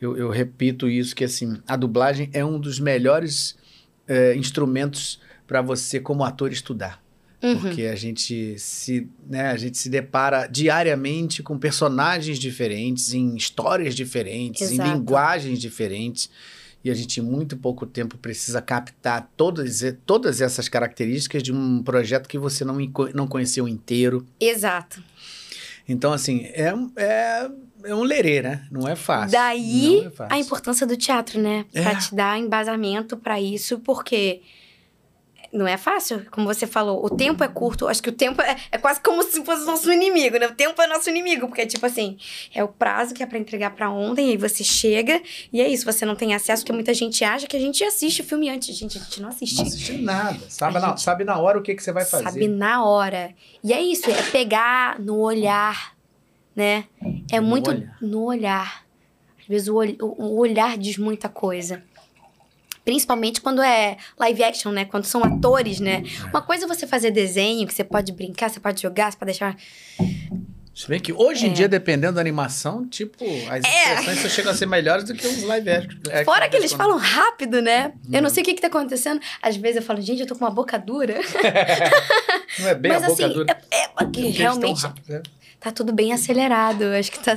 eu, 0.00 0.16
eu 0.16 0.30
repito 0.30 0.88
isso, 0.88 1.14
que 1.14 1.24
assim, 1.24 1.58
a 1.66 1.76
dublagem 1.76 2.30
é 2.32 2.44
um 2.44 2.58
dos 2.58 2.80
melhores 2.80 3.56
eh, 4.08 4.34
instrumentos 4.36 5.20
para 5.46 5.60
você 5.60 6.00
como 6.00 6.24
ator 6.24 6.50
estudar. 6.50 7.02
Uhum. 7.42 7.58
Porque 7.60 7.82
a 7.82 7.94
gente 7.96 8.58
se, 8.58 9.08
né, 9.28 9.48
a 9.50 9.56
gente 9.56 9.76
se 9.76 9.88
depara 9.90 10.46
diariamente 10.46 11.42
com 11.42 11.58
personagens 11.58 12.38
diferentes, 12.38 13.12
em 13.12 13.36
histórias 13.36 13.94
diferentes, 13.94 14.70
Exato. 14.70 14.88
em 14.88 14.92
linguagens 14.94 15.58
diferentes. 15.60 16.30
E 16.84 16.90
a 16.90 16.94
gente, 16.94 17.18
em 17.18 17.22
muito 17.22 17.56
pouco 17.56 17.84
tempo, 17.84 18.16
precisa 18.16 18.62
captar 18.62 19.30
todas, 19.36 19.82
todas 20.06 20.40
essas 20.40 20.68
características 20.68 21.42
de 21.42 21.52
um 21.52 21.82
projeto 21.82 22.28
que 22.28 22.38
você 22.38 22.64
não, 22.64 22.76
não 23.12 23.26
conheceu 23.26 23.66
inteiro. 23.66 24.24
Exato. 24.40 25.02
Então, 25.88 26.12
assim, 26.12 26.48
é, 26.52 26.72
um- 26.74 26.90
é, 26.96 27.50
é 27.84 27.94
um 27.94 28.02
lerê, 28.02 28.40
né? 28.42 28.66
Não 28.70 28.88
é 28.88 28.96
fácil. 28.96 29.32
Daí 29.32 30.04
é 30.06 30.10
fácil. 30.10 30.34
a 30.34 30.38
importância 30.38 30.86
do 30.86 30.96
teatro, 30.96 31.40
né? 31.40 31.64
É. 31.74 31.82
Pra 31.82 31.94
te 31.96 32.14
dar 32.14 32.38
embasamento 32.38 33.16
pra 33.16 33.40
isso, 33.40 33.78
porque 33.80 34.42
não 35.52 35.66
é 35.66 35.76
fácil, 35.76 36.26
como 36.30 36.46
você 36.46 36.66
falou, 36.66 37.04
o 37.04 37.10
tempo 37.10 37.42
é 37.44 37.48
curto. 37.48 37.86
Acho 37.88 38.02
que 38.02 38.08
o 38.08 38.12
tempo 38.12 38.40
é, 38.42 38.56
é 38.72 38.78
quase 38.78 39.00
como 39.00 39.22
se 39.22 39.44
fosse 39.44 39.64
nosso 39.64 39.90
inimigo, 39.92 40.38
né? 40.38 40.46
O 40.46 40.54
tempo 40.54 40.80
é 40.82 40.86
nosso 40.86 41.08
inimigo, 41.10 41.46
porque 41.48 41.66
tipo 41.66 41.84
assim, 41.86 42.16
é 42.54 42.62
o 42.64 42.68
prazo 42.68 43.14
que 43.14 43.22
é 43.22 43.26
pra 43.26 43.38
entregar 43.38 43.70
pra 43.74 43.90
ontem, 43.90 44.30
aí 44.30 44.36
você 44.36 44.62
chega 44.64 45.20
e 45.52 45.60
é 45.60 45.68
isso, 45.68 45.84
você 45.84 46.04
não 46.04 46.16
tem 46.16 46.34
acesso, 46.34 46.62
porque 46.62 46.72
muita 46.72 46.92
gente 46.94 47.22
acha 47.24 47.46
que 47.46 47.56
a 47.56 47.60
gente 47.60 47.82
assiste 47.84 48.20
o 48.22 48.24
filme 48.24 48.48
antes. 48.48 48.76
Gente, 48.76 48.98
a 48.98 49.00
gente 49.00 49.20
não 49.22 49.28
assiste. 49.28 49.56
Não 49.58 49.66
assisti 49.66 49.92
nada. 49.98 50.38
Sabe, 50.48 50.76
A 50.76 50.80
na, 50.80 50.88
gente- 50.88 51.02
sabe 51.02 51.24
na 51.24 51.38
hora 51.38 51.58
o 51.58 51.62
que, 51.62 51.74
que 51.74 51.82
você 51.82 51.92
vai 51.92 52.04
fazer. 52.04 52.24
Sabe 52.24 52.48
na 52.48 52.84
hora. 52.84 53.34
E 53.62 53.72
é 53.72 53.80
isso, 53.80 54.10
é 54.10 54.22
pegar 54.30 54.98
no 55.00 55.18
olhar, 55.18 55.94
né? 56.54 56.84
É 57.30 57.40
No 57.40 57.46
muito 57.46 57.70
olhar. 57.70 57.96
no 58.00 58.22
olhar. 58.24 58.84
Às 59.40 59.46
vezes 59.46 59.68
o, 59.68 59.76
ol- 59.76 59.96
o 60.00 60.38
olhar 60.38 60.76
diz 60.76 60.98
muita 60.98 61.28
coisa. 61.28 61.82
Principalmente 62.86 63.40
quando 63.40 63.60
é 63.60 63.96
live 64.16 64.44
action, 64.44 64.70
né? 64.70 64.84
Quando 64.84 65.04
são 65.06 65.22
atores, 65.24 65.80
né? 65.80 66.04
Uma 66.30 66.40
coisa 66.40 66.64
é 66.66 66.68
você 66.68 66.86
fazer 66.86 67.10
desenho, 67.10 67.66
que 67.66 67.74
você 67.74 67.82
pode 67.82 68.12
brincar, 68.12 68.48
você 68.48 68.60
pode 68.60 68.80
jogar, 68.80 69.10
você 69.10 69.18
pode 69.18 69.32
deixar. 69.32 69.56
Se 70.72 70.86
bem 70.88 71.00
que 71.00 71.12
hoje 71.12 71.46
em 71.46 71.50
É. 71.50 71.52
dia, 71.52 71.68
dependendo 71.68 72.14
da 72.14 72.20
animação, 72.20 72.86
tipo, 72.86 73.24
as 73.50 73.64
expressões 73.64 74.18
só 74.20 74.28
chegam 74.28 74.52
a 74.52 74.54
ser 74.54 74.66
melhores 74.66 75.02
do 75.04 75.14
que 75.14 75.26
os 75.26 75.42
live 75.42 75.68
action. 75.68 75.98
É 76.10 76.22
Fora 76.24 76.48
que 76.48 76.56
eles 76.56 76.70
quando- 76.72 76.78
falam 76.82 76.98
rápido, 76.98 77.60
né? 77.60 77.92
Eu 78.12 78.20
Hum. 78.20 78.22
não 78.22 78.30
sei 78.30 78.42
o 78.42 78.46
que, 78.46 78.54
que 78.54 78.60
tá 78.60 78.68
acontecendo. 78.68 79.20
Às 79.42 79.56
vezes 79.56 79.78
eu 79.78 79.82
falo, 79.82 80.00
gente, 80.00 80.20
eu 80.20 80.26
tô 80.26 80.36
com 80.36 80.44
uma 80.44 80.50
boca 80.50 80.78
dura. 80.78 81.14
Não 82.60 82.68
é 82.68 82.74
bem 82.74 82.92
Mas 82.92 83.02
a 83.02 83.08
boca 83.08 83.24
assim, 83.24 83.34
dura. 83.34 83.58
é, 83.70 83.84
é 83.84 83.88
porque 83.88 84.20
realmente 84.28 84.82
rápidos, 84.82 85.08
né? 85.08 85.22
Tá 85.60 85.70
tudo 85.72 85.92
bem 85.92 86.12
acelerado. 86.12 86.84
Acho 86.98 87.10
que 87.12 87.18
tá 87.18 87.36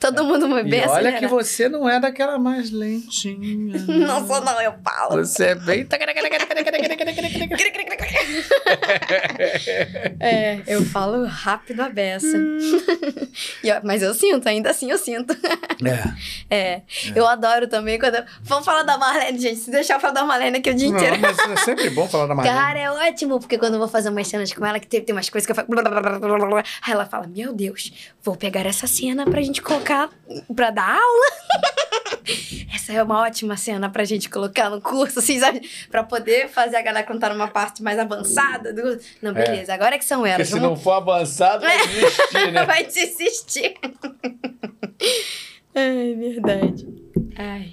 todo 0.00 0.24
mundo 0.24 0.48
bem 0.64 0.80
e 0.80 0.84
acelerado. 0.84 0.94
olha 1.06 1.18
que 1.18 1.26
você 1.26 1.68
não 1.68 1.88
é 1.88 1.98
daquela 2.00 2.38
mais 2.38 2.70
lentinha. 2.70 3.78
Não 3.86 4.26
sou 4.26 4.40
não, 4.40 4.60
eu 4.60 4.74
falo. 4.84 5.24
Você 5.24 5.46
é 5.46 5.54
bem... 5.54 5.86
É, 10.20 10.60
eu 10.66 10.84
falo 10.84 11.24
rápido 11.26 11.80
a 11.80 11.88
beça. 11.88 12.26
E, 13.62 13.68
mas 13.82 14.02
eu 14.02 14.14
sinto, 14.14 14.46
ainda 14.48 14.70
assim 14.70 14.90
eu 14.90 14.98
sinto. 14.98 15.34
É. 16.50 16.54
É. 16.54 16.82
Eu 17.14 17.26
adoro 17.26 17.66
também 17.68 17.98
quando. 17.98 18.16
eu- 18.16 18.24
Vamos 18.42 18.64
falar 18.64 18.82
da 18.82 18.96
Marlene, 18.98 19.38
gente. 19.38 19.56
Se 19.56 19.70
deixar 19.70 19.94
eu 19.94 20.00
falar 20.00 20.12
da 20.14 20.24
Marlene 20.24 20.58
aqui 20.58 20.70
o 20.70 20.74
dia 20.74 20.88
inteiro. 20.88 21.14
Não, 21.16 21.20
mas 21.22 21.38
é 21.38 21.56
sempre 21.64 21.90
bom 21.90 22.08
falar 22.08 22.26
da 22.26 22.34
Marlene. 22.34 22.56
Cara, 22.56 22.78
é 22.78 22.90
ótimo, 22.90 23.38
porque 23.40 23.58
quando 23.58 23.74
eu 23.74 23.78
vou 23.78 23.88
fazer 23.88 24.08
umas 24.10 24.28
cenas 24.28 24.52
com 24.52 24.64
ela, 24.64 24.78
que 24.78 24.86
tem, 24.86 25.00
tem 25.02 25.14
umas 25.14 25.28
coisas 25.28 25.46
que 25.46 25.52
eu 25.52 25.56
falo. 25.56 25.68
Aí 26.56 26.92
ela 26.92 27.06
fala: 27.06 27.26
Meu 27.34 27.52
Deus, 27.52 28.12
vou 28.22 28.36
pegar 28.36 28.66
essa 28.66 28.86
cena 28.86 29.24
pra 29.24 29.40
gente 29.40 29.62
colocar 29.62 30.10
pra 30.54 30.70
dar 30.70 30.96
aula. 30.96 31.26
Essa 32.74 32.92
é 32.92 33.02
uma 33.02 33.22
ótima 33.22 33.56
cena 33.56 33.88
pra 33.88 34.04
gente 34.04 34.28
colocar 34.28 34.68
no 34.68 34.80
curso, 34.82 35.18
assim, 35.18 35.40
sabe? 35.40 35.68
Pra 35.90 36.04
poder 36.04 36.48
fazer 36.48 36.76
a 36.76 36.82
galera 36.82 37.06
cantar 37.06 37.32
numa 37.32 37.48
parte 37.48 37.82
mais 37.82 37.98
avançada. 37.98 38.72
Do... 38.72 38.98
Não, 39.22 39.32
beleza, 39.32 39.72
agora 39.72 39.94
é 39.94 39.98
que 39.98 40.04
são 40.04 40.20
Porque 40.20 40.34
elas. 40.34 40.48
se 40.48 40.60
não 40.60 40.76
for 40.76 40.92
avançado, 40.92 41.64
vai 41.64 41.78
desistir, 41.88 42.52
né? 42.52 42.66
Vai 42.66 42.84
desistir. 42.84 43.74
Ai, 45.74 46.14
verdade. 46.14 46.86
Ai. 47.36 47.72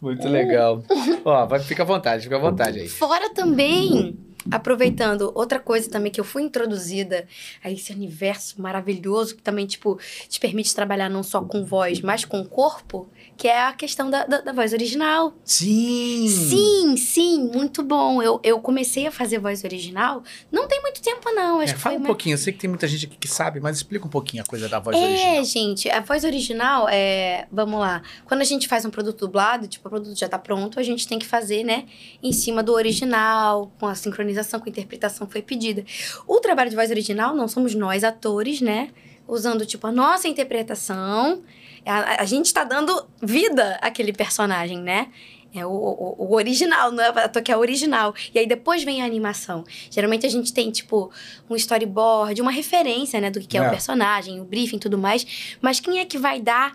Muito 0.00 0.26
legal. 0.28 0.82
Ó, 1.24 1.46
vai, 1.46 1.60
fica 1.60 1.82
à 1.82 1.86
vontade, 1.86 2.22
fica 2.24 2.36
à 2.36 2.40
vontade 2.40 2.80
aí. 2.80 2.88
Fora 2.88 3.32
também, 3.34 4.16
aproveitando, 4.50 5.32
outra 5.34 5.58
coisa 5.58 5.90
também 5.90 6.10
que 6.12 6.20
eu 6.20 6.24
fui 6.24 6.42
introduzida 6.42 7.26
a 7.62 7.70
esse 7.70 7.92
universo 7.92 8.60
maravilhoso 8.60 9.36
que 9.36 9.42
também, 9.42 9.66
tipo, 9.66 9.98
te 10.28 10.38
permite 10.40 10.74
trabalhar 10.74 11.08
não 11.08 11.22
só 11.22 11.40
com 11.42 11.64
voz, 11.64 12.00
mas 12.00 12.24
com 12.24 12.44
corpo, 12.44 13.08
que 13.36 13.46
é 13.48 13.60
a 13.62 13.72
questão 13.72 14.08
da, 14.08 14.24
da, 14.24 14.40
da 14.40 14.52
voz 14.52 14.72
original. 14.72 15.34
Sim! 15.44 16.26
Sim, 16.28 16.96
sim, 16.96 17.50
muito 17.54 17.82
bom. 17.82 18.22
Eu, 18.22 18.40
eu 18.42 18.58
comecei 18.60 19.06
a 19.06 19.10
fazer 19.10 19.38
voz 19.38 19.62
original 19.62 20.22
não 20.50 20.66
tem 20.66 20.80
muito 20.80 21.02
tempo, 21.02 21.30
não. 21.34 21.60
Acho 21.60 21.74
É, 21.74 21.76
fala 21.76 21.96
um 21.96 21.98
mais- 21.98 22.06
pouquinho, 22.06 22.34
eu 22.34 22.38
sei 22.38 22.52
que 22.52 22.58
tem 22.58 22.68
muita 22.70 22.88
gente 22.88 23.06
aqui 23.06 23.16
que 23.16 23.28
sabe, 23.28 23.60
mas 23.60 23.76
explica 23.76 24.06
um 24.06 24.10
pouquinho 24.10 24.42
a 24.42 24.46
coisa 24.46 24.68
da 24.68 24.78
voz 24.78 24.96
É, 24.96 25.00
original. 25.04 25.44
gente, 25.44 25.90
a 25.90 26.00
voz 26.00 26.24
original 26.24 26.88
é. 26.88 27.46
Vamos 27.52 27.78
lá. 27.78 28.02
Quando 28.24 28.40
a 28.40 28.44
gente 28.44 28.66
faz 28.68 28.84
um 28.84 28.90
produto 28.90 29.26
dublado, 29.26 29.66
tipo, 29.68 29.86
o 29.86 29.90
produto 29.90 30.18
já 30.18 30.28
tá 30.28 30.38
pronto, 30.38 30.80
a 30.80 30.82
gente 30.82 31.06
tem 31.06 31.18
que 31.18 31.26
fazer, 31.26 31.62
né, 31.64 31.84
em 32.22 32.32
cima 32.32 32.62
do 32.62 32.72
original, 32.72 33.70
com 33.78 33.86
a 33.86 33.94
sincronização, 33.94 34.58
com 34.60 34.66
a 34.66 34.70
interpretação 34.70 35.26
que 35.26 35.32
foi 35.32 35.42
pedida. 35.42 35.84
O 36.26 36.40
trabalho 36.40 36.70
de 36.70 36.76
voz 36.76 36.90
original 36.90 37.34
não 37.34 37.48
somos 37.48 37.74
nós, 37.74 38.02
atores, 38.02 38.60
né? 38.60 38.88
Usando, 39.28 39.66
tipo, 39.66 39.86
a 39.86 39.92
nossa 39.92 40.26
interpretação. 40.28 41.42
A, 41.86 42.22
a 42.22 42.24
gente 42.24 42.52
tá 42.52 42.64
dando 42.64 43.06
vida 43.22 43.78
àquele 43.80 44.12
personagem, 44.12 44.78
né? 44.80 45.08
É 45.54 45.64
o, 45.64 45.70
o, 45.70 46.16
o 46.18 46.34
original, 46.34 46.92
não 46.92 47.02
é 47.02 47.10
o 47.10 47.18
ator 47.18 47.40
que 47.42 47.50
é 47.50 47.56
original. 47.56 48.14
E 48.34 48.38
aí 48.38 48.46
depois 48.46 48.84
vem 48.84 49.00
a 49.00 49.06
animação. 49.06 49.64
Geralmente 49.90 50.26
a 50.26 50.28
gente 50.28 50.52
tem, 50.52 50.70
tipo, 50.70 51.10
um 51.48 51.56
storyboard, 51.56 52.42
uma 52.42 52.50
referência, 52.50 53.18
né, 53.20 53.30
do 53.30 53.40
que 53.40 53.56
é, 53.56 53.62
É. 53.62 53.66
o 53.66 53.70
personagem, 53.70 54.38
o 54.40 54.44
briefing 54.44 54.76
e 54.76 54.80
tudo 54.80 54.98
mais. 54.98 55.56
Mas 55.62 55.80
quem 55.80 55.98
é 55.98 56.04
que 56.04 56.18
vai 56.18 56.40
dar 56.42 56.74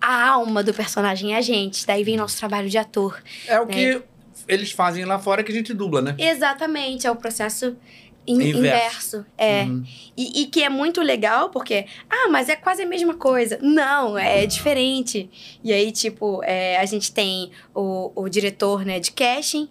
a 0.00 0.28
alma 0.28 0.62
do 0.62 0.74
personagem? 0.74 1.32
É 1.32 1.38
a 1.38 1.40
gente. 1.40 1.86
Daí 1.86 2.04
vem 2.04 2.16
nosso 2.16 2.36
trabalho 2.36 2.68
de 2.68 2.76
ator. 2.76 3.22
É 3.46 3.58
o 3.58 3.66
que 3.66 4.02
eles 4.46 4.72
fazem 4.72 5.04
lá 5.06 5.18
fora 5.18 5.42
que 5.42 5.50
a 5.50 5.54
gente 5.54 5.72
dubla, 5.72 6.02
né? 6.02 6.14
Exatamente, 6.18 7.06
é 7.06 7.10
o 7.10 7.16
processo 7.16 7.74
in- 8.26 8.34
Inverso. 8.50 8.58
inverso. 8.58 9.26
É. 9.36 9.62
Uhum. 9.62 9.84
E, 10.16 10.42
e 10.42 10.46
que 10.46 10.62
é 10.62 10.68
muito 10.68 11.00
legal 11.02 11.50
porque, 11.50 11.86
ah, 12.08 12.28
mas 12.30 12.48
é 12.48 12.56
quase 12.56 12.82
a 12.82 12.86
mesma 12.86 13.14
coisa. 13.14 13.58
Não, 13.62 14.16
é 14.18 14.46
diferente. 14.46 15.28
E 15.62 15.72
aí, 15.72 15.90
tipo, 15.92 16.40
é, 16.44 16.78
a 16.78 16.84
gente 16.86 17.12
tem 17.12 17.50
o, 17.74 18.10
o 18.14 18.28
diretor, 18.28 18.84
né, 18.84 18.98
de 19.00 19.10
casting. 19.12 19.68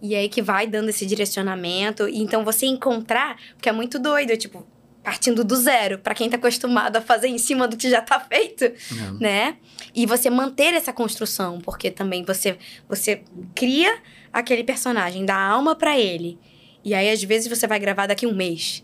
E 0.00 0.14
aí 0.16 0.28
que 0.28 0.42
vai 0.42 0.66
dando 0.66 0.88
esse 0.88 1.06
direcionamento. 1.06 2.08
E 2.08 2.18
então 2.20 2.44
você 2.44 2.66
encontrar, 2.66 3.36
porque 3.54 3.68
é 3.68 3.72
muito 3.72 3.98
doido, 4.00 4.36
tipo, 4.36 4.66
partindo 5.04 5.42
do 5.44 5.56
zero, 5.56 5.98
pra 5.98 6.14
quem 6.14 6.28
tá 6.30 6.36
acostumado 6.36 6.96
a 6.96 7.00
fazer 7.00 7.26
em 7.28 7.38
cima 7.38 7.66
do 7.66 7.76
que 7.76 7.90
já 7.90 8.00
tá 8.00 8.20
feito 8.20 8.64
Uhum. 8.92 9.18
né? 9.20 9.56
E 9.94 10.06
você 10.06 10.30
manter 10.30 10.74
essa 10.74 10.92
construção, 10.92 11.60
porque 11.60 11.90
também 11.90 12.24
você 12.24 12.56
você 12.88 13.22
cria 13.54 13.96
aquele 14.32 14.62
personagem, 14.64 15.24
dá 15.26 15.36
alma 15.36 15.74
pra 15.74 15.98
ele. 15.98 16.38
E 16.84 16.94
aí 16.94 17.10
às 17.10 17.22
vezes 17.22 17.48
você 17.48 17.66
vai 17.66 17.78
gravar 17.78 18.06
daqui 18.06 18.26
um 18.26 18.34
mês. 18.34 18.82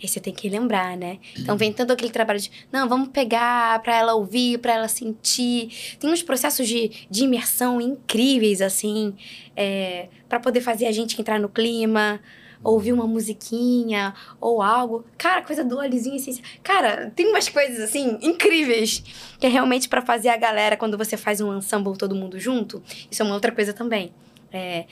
Aí 0.00 0.06
você 0.06 0.20
tem 0.20 0.32
que 0.32 0.48
lembrar, 0.48 0.96
né? 0.96 1.18
Então 1.36 1.56
vem 1.56 1.72
todo 1.72 1.90
aquele 1.90 2.12
trabalho 2.12 2.38
de, 2.38 2.50
não, 2.70 2.88
vamos 2.88 3.08
pegar 3.08 3.82
pra 3.82 3.96
ela 3.96 4.14
ouvir, 4.14 4.58
pra 4.58 4.74
ela 4.74 4.88
sentir. 4.88 5.96
Tem 5.98 6.08
uns 6.10 6.22
processos 6.22 6.68
de, 6.68 7.06
de 7.10 7.24
imersão 7.24 7.80
incríveis, 7.80 8.62
assim, 8.62 9.14
é, 9.56 10.08
para 10.28 10.38
poder 10.38 10.60
fazer 10.60 10.86
a 10.86 10.92
gente 10.92 11.20
entrar 11.20 11.40
no 11.40 11.48
clima, 11.48 12.20
ouvir 12.62 12.92
uma 12.92 13.06
musiquinha 13.06 14.14
ou 14.40 14.62
algo. 14.62 15.04
Cara, 15.16 15.42
coisa 15.42 15.64
do 15.64 15.78
olhozinho 15.78 16.16
assim. 16.16 16.40
Cara, 16.62 17.10
tem 17.14 17.26
umas 17.26 17.48
coisas 17.48 17.80
assim 17.80 18.18
incríveis 18.22 19.02
que 19.38 19.46
é 19.46 19.48
realmente 19.48 19.88
pra 19.88 20.02
fazer 20.02 20.28
a 20.28 20.36
galera 20.36 20.76
quando 20.76 20.96
você 20.96 21.16
faz 21.16 21.40
um 21.40 21.56
ensemble 21.56 21.96
todo 21.96 22.14
mundo 22.14 22.38
junto. 22.38 22.82
Isso 23.10 23.22
é 23.22 23.24
uma 23.24 23.34
outra 23.34 23.52
coisa 23.52 23.72
também. 23.72 24.12
É, 24.52 24.86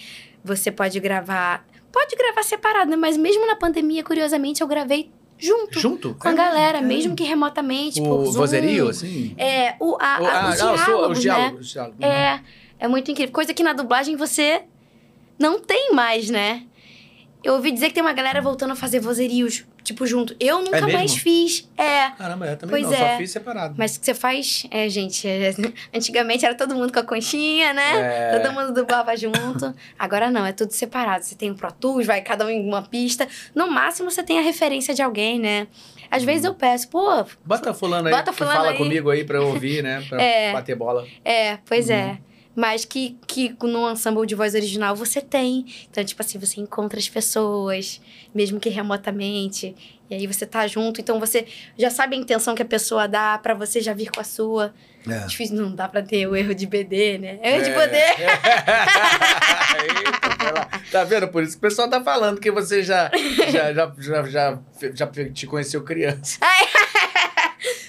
você 0.45 0.71
pode 0.71 0.99
gravar, 1.01 1.67
pode 1.97 2.15
gravar 2.15 2.43
separado, 2.43 2.91
né? 2.91 2.97
Mas 2.97 3.17
mesmo 3.17 3.47
na 3.47 3.57
pandemia, 3.57 4.05
curiosamente, 4.05 4.61
eu 4.61 4.67
gravei 4.69 5.11
junto 5.39 5.81
Junto? 5.81 6.15
com 6.19 6.29
a 6.29 6.33
galera, 6.33 6.83
mesmo 6.83 7.17
que 7.17 7.25
remotamente, 7.25 8.01
O 8.03 8.25
Zoom. 8.27 8.33
vozerio, 8.33 8.89
assim? 8.89 9.35
É, 9.39 9.75
o, 9.81 9.97
a, 9.99 10.19
O- 10.21 10.27
a- 10.27 10.43
ah, 10.43 10.51
os 10.51 10.61
ah, 10.61 10.73
o 10.73 10.79
seu- 10.79 10.85
diálogos, 10.87 11.19
os 11.19 11.25
né? 11.25 11.31
diálogos, 11.35 11.61
os 11.67 11.73
diálogos. 11.73 12.01
É, 12.03 12.41
é 12.81 12.89
muito 12.89 13.11
incrível. 13.11 13.33
Coisa 13.33 13.55
que 13.55 13.63
na 13.63 13.73
dublagem 13.73 14.15
você 14.15 14.63
não 15.39 15.59
tem 15.59 15.93
mais, 15.95 16.29
né? 16.29 16.65
Eu 17.43 17.55
ouvi 17.55 17.71
dizer 17.73 17.89
que 17.89 17.95
tem 17.95 18.03
uma 18.03 18.13
galera 18.13 18.43
voltando 18.43 18.73
a 18.73 18.77
fazer 18.77 19.01
vozerios, 19.01 19.65
tipo, 19.87 20.07
junto. 20.07 20.35
Eu 20.39 20.59
nunca 20.61 20.81
mesmo? 20.83 20.93
mais 20.93 21.17
fiz. 21.17 21.69
É. 21.79 22.11
Caramba, 22.11 22.47
eu 22.47 22.57
também 22.57 22.83
Pois 22.83 22.99
não, 22.99 23.07
é. 23.07 23.13
só 23.13 23.17
fiz 23.19 23.31
separado. 23.31 23.75
Mas 23.79 23.97
que 23.97 24.05
você 24.05 24.15
faz, 24.15 24.67
é, 24.71 24.89
gente, 24.89 25.27
é, 25.27 25.55
antigamente 25.95 26.45
era 26.45 26.55
todo 26.55 26.75
mundo 26.75 26.93
com 26.93 26.99
a 26.99 27.03
conchinha, 27.03 27.73
né? 27.73 28.33
É. 28.35 28.39
Todo 28.39 28.53
mundo 28.53 28.73
dublava 28.75 29.17
junto. 29.17 29.75
Agora 29.99 30.31
não, 30.31 30.45
é 30.45 30.53
tudo 30.53 30.73
separado. 30.73 31.25
Você 31.25 31.35
tem 31.35 31.51
o 31.51 31.55
Pro 31.55 31.73
Tools, 31.73 32.07
vai 32.07 32.21
cada 32.21 32.45
um 32.45 32.51
em 32.51 32.67
uma 32.67 32.83
pista. 32.83 33.27
No 33.55 33.71
máximo 33.71 34.11
você 34.11 34.23
tem 34.23 34.39
a 34.39 34.43
referência 34.43 34.93
de 34.95 35.03
alguém, 35.03 35.39
né? 35.39 35.67
Às 36.11 36.23
vezes 36.23 36.45
eu 36.45 36.55
peço, 36.55 36.89
pô, 36.89 37.25
Bota 37.45 37.75
fulano 37.75 38.07
aí, 38.09 38.15
Bota 38.15 38.33
fulano 38.33 38.57
fala 38.57 38.71
aí. 38.71 38.77
comigo 38.79 39.11
aí 39.11 39.25
pra 39.25 39.39
eu 39.39 39.49
ouvir, 39.49 39.83
né? 39.83 40.05
Pra 40.09 40.23
É. 40.23 40.53
bater 40.53 40.77
bola. 40.77 41.05
É, 41.25 41.59
pois 41.67 41.89
Uhum. 41.89 41.95
é. 41.95 42.19
Mas 42.57 42.87
que, 42.87 43.19
que 43.27 43.55
no 43.63 43.91
ensemble 43.93 44.27
de 44.27 44.35
voz 44.35 44.55
original 44.55 44.97
você 44.97 45.21
tem. 45.21 45.67
Então, 45.91 46.03
tipo 46.03 46.23
assim, 46.23 46.39
você 46.39 46.59
encontra 46.61 46.99
as 46.99 47.07
pessoas, 47.09 48.01
mesmo 48.35 48.59
que 48.59 48.71
remotamente. 48.71 49.77
E 50.09 50.15
aí 50.15 50.27
você 50.27 50.47
tá 50.47 50.67
junto, 50.67 51.01
então 51.01 51.21
você 51.21 51.47
já 51.77 51.91
sabe 51.91 52.17
a 52.17 52.19
intenção 52.19 52.55
que 52.55 52.63
a 52.63 52.67
pessoa 52.67 53.07
dá 53.07 53.37
pra 53.39 53.55
você 53.55 53.81
já 53.81 53.93
vir 53.93 54.11
com 54.11 54.21
a 54.21 54.25
sua. 54.25 54.73
É. 55.09 55.27
Difícil, 55.27 55.57
não 55.57 55.75
dá 55.75 55.87
pra 55.89 56.01
ter 56.03 56.27
o 56.27 56.35
erro 56.35 56.55
de 56.55 56.67
BD, 56.67 57.19
né? 57.19 57.39
Erro 57.43 57.63
de 57.63 57.71
É. 57.71 57.87
BD. 57.87 57.97
Eita, 59.77 60.69
tá 60.91 61.05
vendo? 61.05 61.29
Por 61.29 61.43
isso 61.43 61.53
que 61.53 61.59
o 61.59 61.61
pessoal 61.69 61.89
tá 61.91 62.03
falando 62.03 62.41
que 62.41 62.51
você 62.51 62.83
já, 62.83 63.11
já, 63.51 63.73
já, 63.73 63.93
já, 63.99 64.23
já, 64.27 64.59
já 64.95 65.07
te 65.33 65.47
conheceu 65.47 65.83
criança. 65.83 66.39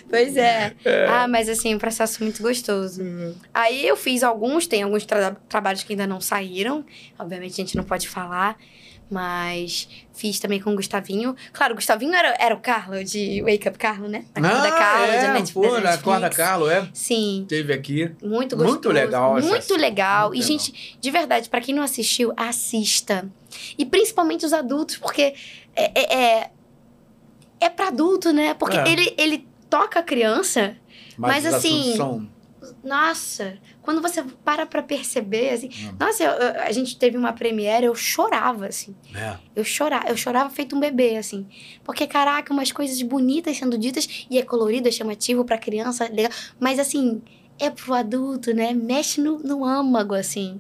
Pois 0.10 0.38
é. 0.38 0.74
Ah, 1.10 1.28
mas 1.28 1.50
assim, 1.50 1.76
um 1.76 1.80
processo 1.80 2.24
muito 2.24 2.42
gostoso. 2.42 3.02
Aí 3.54 3.86
eu 3.88 3.98
fiz 3.98 4.24
alguns, 4.24 4.66
tem 4.68 4.84
alguns 4.84 5.06
tra- 5.06 5.36
trabalhos 5.50 5.84
que 5.84 5.94
ainda 5.94 6.08
não 6.08 6.22
saíram. 6.22 6.86
Obviamente 7.20 7.54
a 7.54 7.56
gente 7.66 7.76
não 7.76 7.84
pode 7.84 8.08
falar. 8.08 8.58
Mas 9.10 9.88
fiz 10.14 10.38
também 10.38 10.60
com 10.60 10.72
o 10.74 10.76
Gustavinho. 10.76 11.34
Claro, 11.54 11.72
o 11.74 11.76
Gustavinho 11.78 12.14
era, 12.14 12.36
era 12.40 12.54
o 12.54 12.60
Carlo 12.60 13.02
de 13.06 13.42
Wake 13.42 13.70
Up 13.70 13.78
Carlo, 13.78 14.10
né? 14.10 14.26
A 14.36 14.42
Corda 14.42 14.70
Carlo, 14.72 15.06
de 15.08 15.12
é, 15.18 15.32
Netflix. 15.32 15.52
pô, 15.54 15.80
na 15.80 15.98
Corda 15.98 16.30
Carlo, 16.30 16.70
é. 16.70 16.90
Sim, 16.94 17.46
Teve 17.48 17.72
aqui. 17.72 18.12
muito 18.22 18.56
gostoso. 18.58 18.74
Muito 18.74 18.90
legal 18.92 19.34
Muito 19.42 19.76
legal. 19.78 20.28
muito 20.30 20.40
e, 20.42 20.46
gente, 20.46 20.98
de 21.00 21.10
verdade, 21.12 21.48
pra 21.48 21.62
quem 21.62 21.74
não 21.74 21.84
assistiu, 21.84 22.34
assista. 22.36 23.30
E 23.78 23.86
principalmente 23.86 24.46
os 24.46 24.52
adultos, 24.52 24.98
porque 24.98 25.34
é, 25.74 25.92
é, 25.96 26.16
é, 26.42 26.50
é 27.62 27.70
pra 27.70 27.88
adulto, 27.88 28.34
né? 28.34 28.54
Porque 28.56 28.78
É. 28.78 28.90
ele, 28.92 29.14
ele 29.18 29.47
toca 29.70 30.00
a 30.00 30.04
criança. 30.04 30.76
Mas, 31.18 31.46
os 31.46 31.54
assim. 31.54 31.94
Nossa, 32.84 33.58
quando 33.82 34.02
você 34.02 34.22
para 34.44 34.66
pra 34.66 34.82
perceber, 34.84 35.50
assim. 35.52 35.70
Hum. 35.86 35.96
Nossa, 36.00 36.24
eu- 36.24 36.32
eu- 36.32 36.62
a 36.62 36.72
gente 36.72 36.98
teve 36.98 37.16
uma 37.18 37.32
premiere, 37.32 37.86
eu 37.86 37.96
chorava, 37.96 38.68
assim. 38.68 38.96
É. 39.16 39.36
Eu 39.56 39.64
chorava, 39.64 40.10
eu 40.10 40.18
chorava 40.18 40.50
feito 40.50 40.76
um 40.76 40.80
bebê, 40.80 41.16
assim. 41.18 41.48
Porque, 41.84 42.06
caraca, 42.08 42.52
umas 42.52 42.72
coisas 42.72 43.02
bonitas 43.02 43.58
sendo 43.58 43.78
ditas, 43.78 44.26
e 44.30 44.38
é 44.38 44.44
colorido, 44.44 44.88
é 44.88 44.92
chamativo 44.92 45.46
pra 45.46 45.58
criança, 45.58 46.10
legal. 46.12 46.32
Mas, 46.60 46.78
assim, 46.80 47.22
é 47.60 47.70
pro 47.70 47.94
adulto, 47.94 48.54
né? 48.54 48.74
Mexe 48.74 49.22
no, 49.22 49.40
no 49.40 49.64
âmago, 49.64 50.14
assim. 50.14 50.60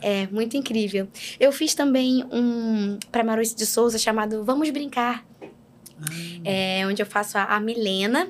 É. 0.00 0.26
muito 0.28 0.56
incrível. 0.56 1.06
Eu 1.38 1.52
fiz 1.52 1.74
também 1.74 2.24
um 2.32 2.98
pra 3.10 3.22
Maruíce 3.24 3.54
de 3.54 3.66
Souza 3.66 3.98
chamado 3.98 4.42
Vamos 4.44 4.70
Brincar. 4.70 5.24
é, 6.44 6.84
onde 6.86 7.00
eu 7.02 7.06
faço 7.06 7.36
a, 7.38 7.44
a 7.44 7.60
Milena. 7.60 8.28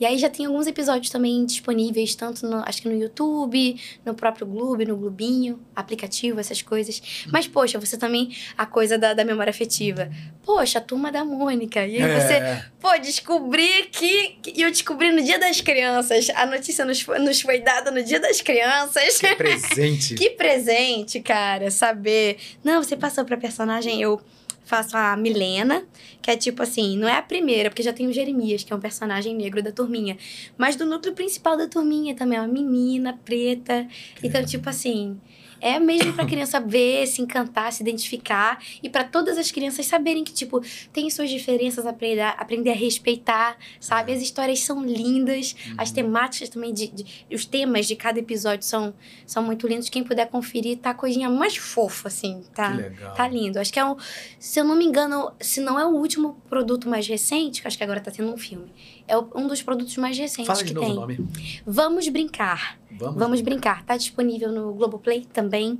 E 0.00 0.06
aí 0.06 0.18
já 0.18 0.28
tem 0.28 0.46
alguns 0.46 0.66
episódios 0.66 1.10
também 1.10 1.44
disponíveis, 1.44 2.14
tanto 2.14 2.46
no, 2.46 2.56
acho 2.66 2.82
que 2.82 2.88
no 2.88 2.94
YouTube, 2.96 3.80
no 4.04 4.14
próprio 4.14 4.46
Gloob, 4.46 4.84
no 4.84 4.96
Glubinho, 4.96 5.60
aplicativo, 5.74 6.40
essas 6.40 6.62
coisas. 6.62 7.00
Mas, 7.32 7.46
poxa, 7.46 7.78
você 7.78 7.96
também, 7.96 8.34
a 8.56 8.64
coisa 8.66 8.96
da, 8.98 9.14
da 9.14 9.24
memória 9.24 9.50
afetiva. 9.50 10.10
Poxa, 10.44 10.78
a 10.78 10.82
turma 10.82 11.12
da 11.12 11.24
Mônica. 11.24 11.86
E 11.86 11.96
aí 12.02 12.10
É. 12.10 12.20
você, 12.20 12.64
pô, 12.80 12.96
descobri 12.98 13.84
que. 13.92 14.38
E 14.54 14.62
eu 14.62 14.70
descobri 14.70 15.12
no 15.12 15.22
Dia 15.22 15.38
das 15.38 15.60
Crianças. 15.60 16.30
A 16.34 16.46
notícia 16.46 16.84
nos, 16.84 17.06
nos 17.06 17.40
foi 17.40 17.60
dada 17.60 17.90
no 17.90 18.02
Dia 18.02 18.18
das 18.20 18.40
Crianças. 18.40 19.18
Que 19.18 19.34
presente. 19.34 20.14
Que 20.18 20.30
presente, 20.30 21.20
cara, 21.20 21.70
saber. 21.70 22.38
Não, 22.64 22.82
você 22.82 22.96
passou 22.96 23.24
pra 23.24 23.36
personagem, 23.36 24.00
eu 24.00 24.20
faço 24.68 24.96
a 24.96 25.16
Milena, 25.16 25.82
que 26.20 26.30
é 26.30 26.36
tipo 26.36 26.62
assim, 26.62 26.96
não 26.98 27.08
é 27.08 27.16
a 27.16 27.22
primeira, 27.22 27.70
porque 27.70 27.82
já 27.82 27.92
tem 27.92 28.06
o 28.06 28.12
Jeremias, 28.12 28.62
que 28.62 28.72
é 28.72 28.76
um 28.76 28.80
personagem 28.80 29.34
negro 29.34 29.62
da 29.62 29.72
turminha, 29.72 30.16
mas 30.56 30.76
do 30.76 30.84
núcleo 30.84 31.14
principal 31.14 31.56
da 31.56 31.66
turminha 31.66 32.14
também, 32.14 32.38
é 32.38 32.42
uma 32.42 32.52
menina 32.52 33.18
preta. 33.24 33.88
Então, 34.22 34.44
tipo 34.44 34.68
assim, 34.68 35.18
é 35.60 35.78
mesmo 35.78 36.12
pra 36.12 36.24
criança 36.26 36.60
ver, 36.60 37.06
se 37.06 37.20
encantar, 37.22 37.72
se 37.72 37.82
identificar 37.82 38.62
e 38.82 38.88
pra 38.88 39.04
todas 39.04 39.36
as 39.38 39.50
crianças 39.50 39.86
saberem 39.86 40.22
que 40.24 40.32
tipo 40.32 40.60
tem 40.92 41.08
suas 41.10 41.30
diferenças, 41.30 41.86
aprender, 41.86 42.20
a- 42.20 42.30
aprender 42.30 42.70
a 42.70 42.74
respeitar, 42.74 43.56
sabe? 43.80 44.12
As 44.12 44.20
histórias 44.22 44.60
são 44.60 44.84
lindas, 44.84 45.54
as 45.76 45.90
temáticas 45.90 46.48
também 46.48 46.72
de, 46.72 46.88
de- 46.88 47.06
os 47.34 47.44
temas 47.44 47.86
de 47.86 47.96
cada 47.96 48.18
episódio 48.18 48.64
são 48.66 48.94
são 49.26 49.42
muito 49.42 49.66
lindos. 49.66 49.88
Quem 49.88 50.02
puder 50.04 50.26
conferir, 50.28 50.78
tá 50.78 50.90
a 50.90 50.94
coisinha 50.94 51.28
mais 51.28 51.56
fofa, 51.56 52.08
assim, 52.08 52.42
tá? 52.54 52.70
Que 52.72 52.76
legal. 52.82 53.14
Tá 53.14 53.28
lindo. 53.28 53.58
Acho 53.58 53.72
que 53.72 53.78
é 53.78 53.84
um. 53.84 53.96
Se 54.38 54.60
eu 54.60 54.64
não 54.64 54.74
me 54.76 54.84
engano, 54.84 55.32
se 55.40 55.60
não 55.60 55.78
é 55.78 55.84
o 55.86 55.90
último 55.90 56.40
produto 56.48 56.88
mais 56.88 57.06
recente, 57.06 57.62
acho 57.64 57.76
que 57.76 57.84
agora 57.84 58.00
tá 58.00 58.10
tendo 58.10 58.32
um 58.32 58.36
filme. 58.38 58.72
É 59.08 59.16
um 59.16 59.46
dos 59.48 59.62
produtos 59.62 59.96
mais 59.96 60.16
recentes 60.18 60.46
Fala 60.46 60.58
que 60.58 60.66
de 60.66 60.74
novo 60.74 60.86
tem. 60.86 60.96
o 60.96 61.00
nome. 61.00 61.28
Vamos 61.66 62.08
Brincar. 62.08 62.78
Vamos. 62.92 63.16
Vamos 63.16 63.40
Brincar. 63.40 63.82
Tá 63.84 63.96
disponível 63.96 64.52
no 64.52 64.72
Globoplay 64.74 65.26
também. 65.32 65.70
Uhum. 65.70 65.78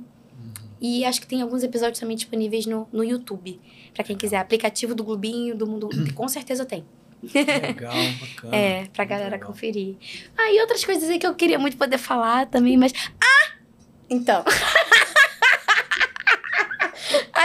E 0.81 1.05
acho 1.05 1.21
que 1.21 1.27
tem 1.27 1.41
alguns 1.41 1.61
episódios 1.63 1.99
também 1.99 2.15
disponíveis 2.17 2.65
no, 2.65 2.87
no 2.91 3.03
YouTube. 3.03 3.61
Pra 3.93 4.03
quem 4.03 4.17
quiser. 4.17 4.37
Aplicativo 4.37 4.95
do 4.95 5.03
Globinho, 5.03 5.55
do 5.55 5.67
Mundo. 5.67 5.89
Com 6.15 6.27
certeza 6.27 6.65
tem. 6.65 6.83
Legal, 7.21 7.93
bacana. 8.19 8.55
É, 8.55 8.85
pra 8.93 9.03
Muito 9.03 9.09
galera 9.09 9.31
legal. 9.35 9.49
conferir. 9.49 9.95
Ah, 10.37 10.51
e 10.51 10.61
outras 10.61 10.83
coisas 10.85 11.09
aí 11.09 11.19
que 11.19 11.27
eu 11.27 11.35
queria 11.35 11.59
muito 11.59 11.77
poder 11.77 11.97
falar 11.97 12.47
também, 12.47 12.77
mas. 12.77 12.93
Ah! 13.21 13.51
Então. 14.09 14.43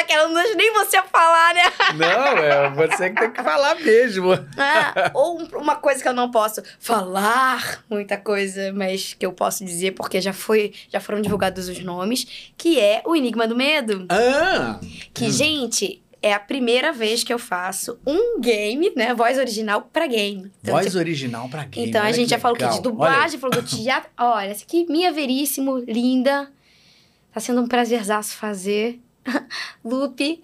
Aquela 0.05 0.29
não 0.29 0.35
deixa 0.35 0.55
nem 0.55 0.73
você 0.73 1.01
falar, 1.03 1.55
né? 1.55 1.63
Não, 1.97 2.39
é 2.39 2.71
você 2.71 3.11
que 3.11 3.21
tem 3.21 3.31
que 3.33 3.43
falar 3.43 3.75
mesmo. 3.77 4.33
Ah, 4.57 5.11
ou 5.15 5.41
um- 5.41 5.59
uma 5.59 5.77
coisa 5.77 6.03
que 6.03 6.09
eu 6.09 6.13
não 6.13 6.31
posso 6.31 6.63
falar, 6.79 7.83
muita 7.89 8.17
coisa, 8.17 8.73
mas 8.73 9.15
que 9.15 9.25
eu 9.25 9.33
posso 9.33 9.65
dizer 9.65 9.93
porque 9.93 10.21
já 10.21 10.33
foi, 10.33 10.73
já 10.89 11.01
foram 11.01 11.21
divulgados 11.21 11.69
os 11.69 11.79
nomes, 11.81 12.53
que 12.57 12.79
é 12.79 13.03
o 13.05 13.17
Enigma 13.17 13.47
do 13.49 13.57
Medo. 13.57 14.07
Ah! 14.09 14.79
Que, 15.13 15.31
gente, 15.31 16.03
é 16.23 16.33
a 16.33 16.41
primeira 16.41 16.93
vez 16.93 17.23
que 17.23 17.33
eu 17.33 17.39
faço 17.39 17.99
um 18.07 18.41
game, 18.41 18.93
né, 18.97 19.13
voz 19.15 19.39
original 19.39 19.83
pra 19.93 20.07
game. 20.07 20.51
Então, 20.63 20.75
Voz 20.75 20.87
tipo, 20.87 20.99
original 20.99 21.49
pra 21.49 21.65
game. 21.65 21.89
então 21.89 22.01
a 22.01 22.05
olha 22.05 22.13
gente 22.15 22.25
que 22.27 22.31
já 22.31 22.39
falou 22.39 22.57
que 22.57 22.67
de 22.67 22.81
dublagem, 22.81 23.39
falou 23.39 23.61
do 23.61 23.63
teatro. 23.69 24.11
Olha, 24.19 24.49
essa 24.51 24.65
aqui, 24.65 24.87
minha 24.89 25.13
veríssimo, 25.13 25.79
linda. 25.79 26.51
Tá 27.33 27.41
sendo 27.41 27.61
um 27.61 27.67
prazerzaço 27.67 28.37
fazer. 28.37 29.01
Lupe. 29.85 30.41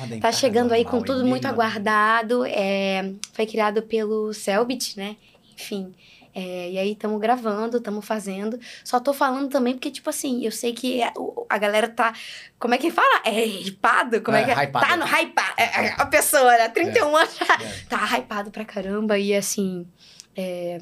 Ordem 0.00 0.20
Tá 0.20 0.32
chegando 0.32 0.72
aí 0.72 0.84
com 0.84 1.00
tudo 1.00 1.24
muito 1.24 1.44
Enigma. 1.46 1.50
aguardado. 1.50 2.44
É, 2.46 3.12
foi 3.32 3.46
criado 3.46 3.82
pelo 3.82 4.32
Selbit, 4.32 4.96
né? 4.96 5.16
Enfim. 5.54 5.92
é, 6.34 6.70
e 6.70 6.78
aí 6.78 6.92
estamos 6.92 7.20
gravando, 7.20 7.78
estamos 7.78 8.04
fazendo. 8.04 8.58
Só 8.84 9.00
tô 9.00 9.12
falando 9.12 9.48
também 9.50 9.74
porque, 9.74 9.90
tipo 9.90 10.08
assim, 10.10 10.44
eu 10.44 10.52
sei 10.52 10.72
que 10.72 11.02
a, 11.02 11.12
o- 11.16 11.46
a 11.48 11.58
galera 11.58 11.88
tá. 11.88 12.12
Como 12.58 12.74
é 12.74 12.78
que 12.78 12.90
fala? 12.90 13.22
É 13.24 13.44
hypado? 13.44 14.20
Como 14.22 14.36
é, 14.36 14.42
É, 14.42 14.44
que 14.44 14.50
é? 14.52 14.64
hypado. 14.64 14.86
Tá 14.86 14.96
no 14.96 15.04
hypado. 15.06 15.54
É, 15.56 15.88
a 16.00 16.06
pessoa, 16.06 16.52
né? 16.58 16.68
31 16.68 17.16
anos 17.16 17.36
É. 17.40 17.84
tá 17.88 18.04
hypado 18.18 18.50
pra 18.50 18.64
caramba. 18.64 19.18
E 19.18 19.34
assim. 19.34 19.86
é, 20.36 20.80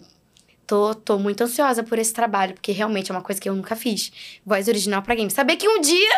Tô, 0.66 0.92
tô 0.96 1.16
muito 1.16 1.44
ansiosa 1.44 1.84
por 1.84 1.96
esse 1.96 2.12
trabalho, 2.12 2.52
porque 2.54 2.72
realmente 2.72 3.12
é 3.12 3.14
uma 3.14 3.22
coisa 3.22 3.40
que 3.40 3.48
eu 3.48 3.54
nunca 3.54 3.76
fiz. 3.76 4.10
Voz 4.44 4.66
original 4.66 5.00
pra 5.00 5.14
game. 5.14 5.30
Saber 5.30 5.54
que 5.54 5.68
um 5.68 5.80
dia 5.80 6.10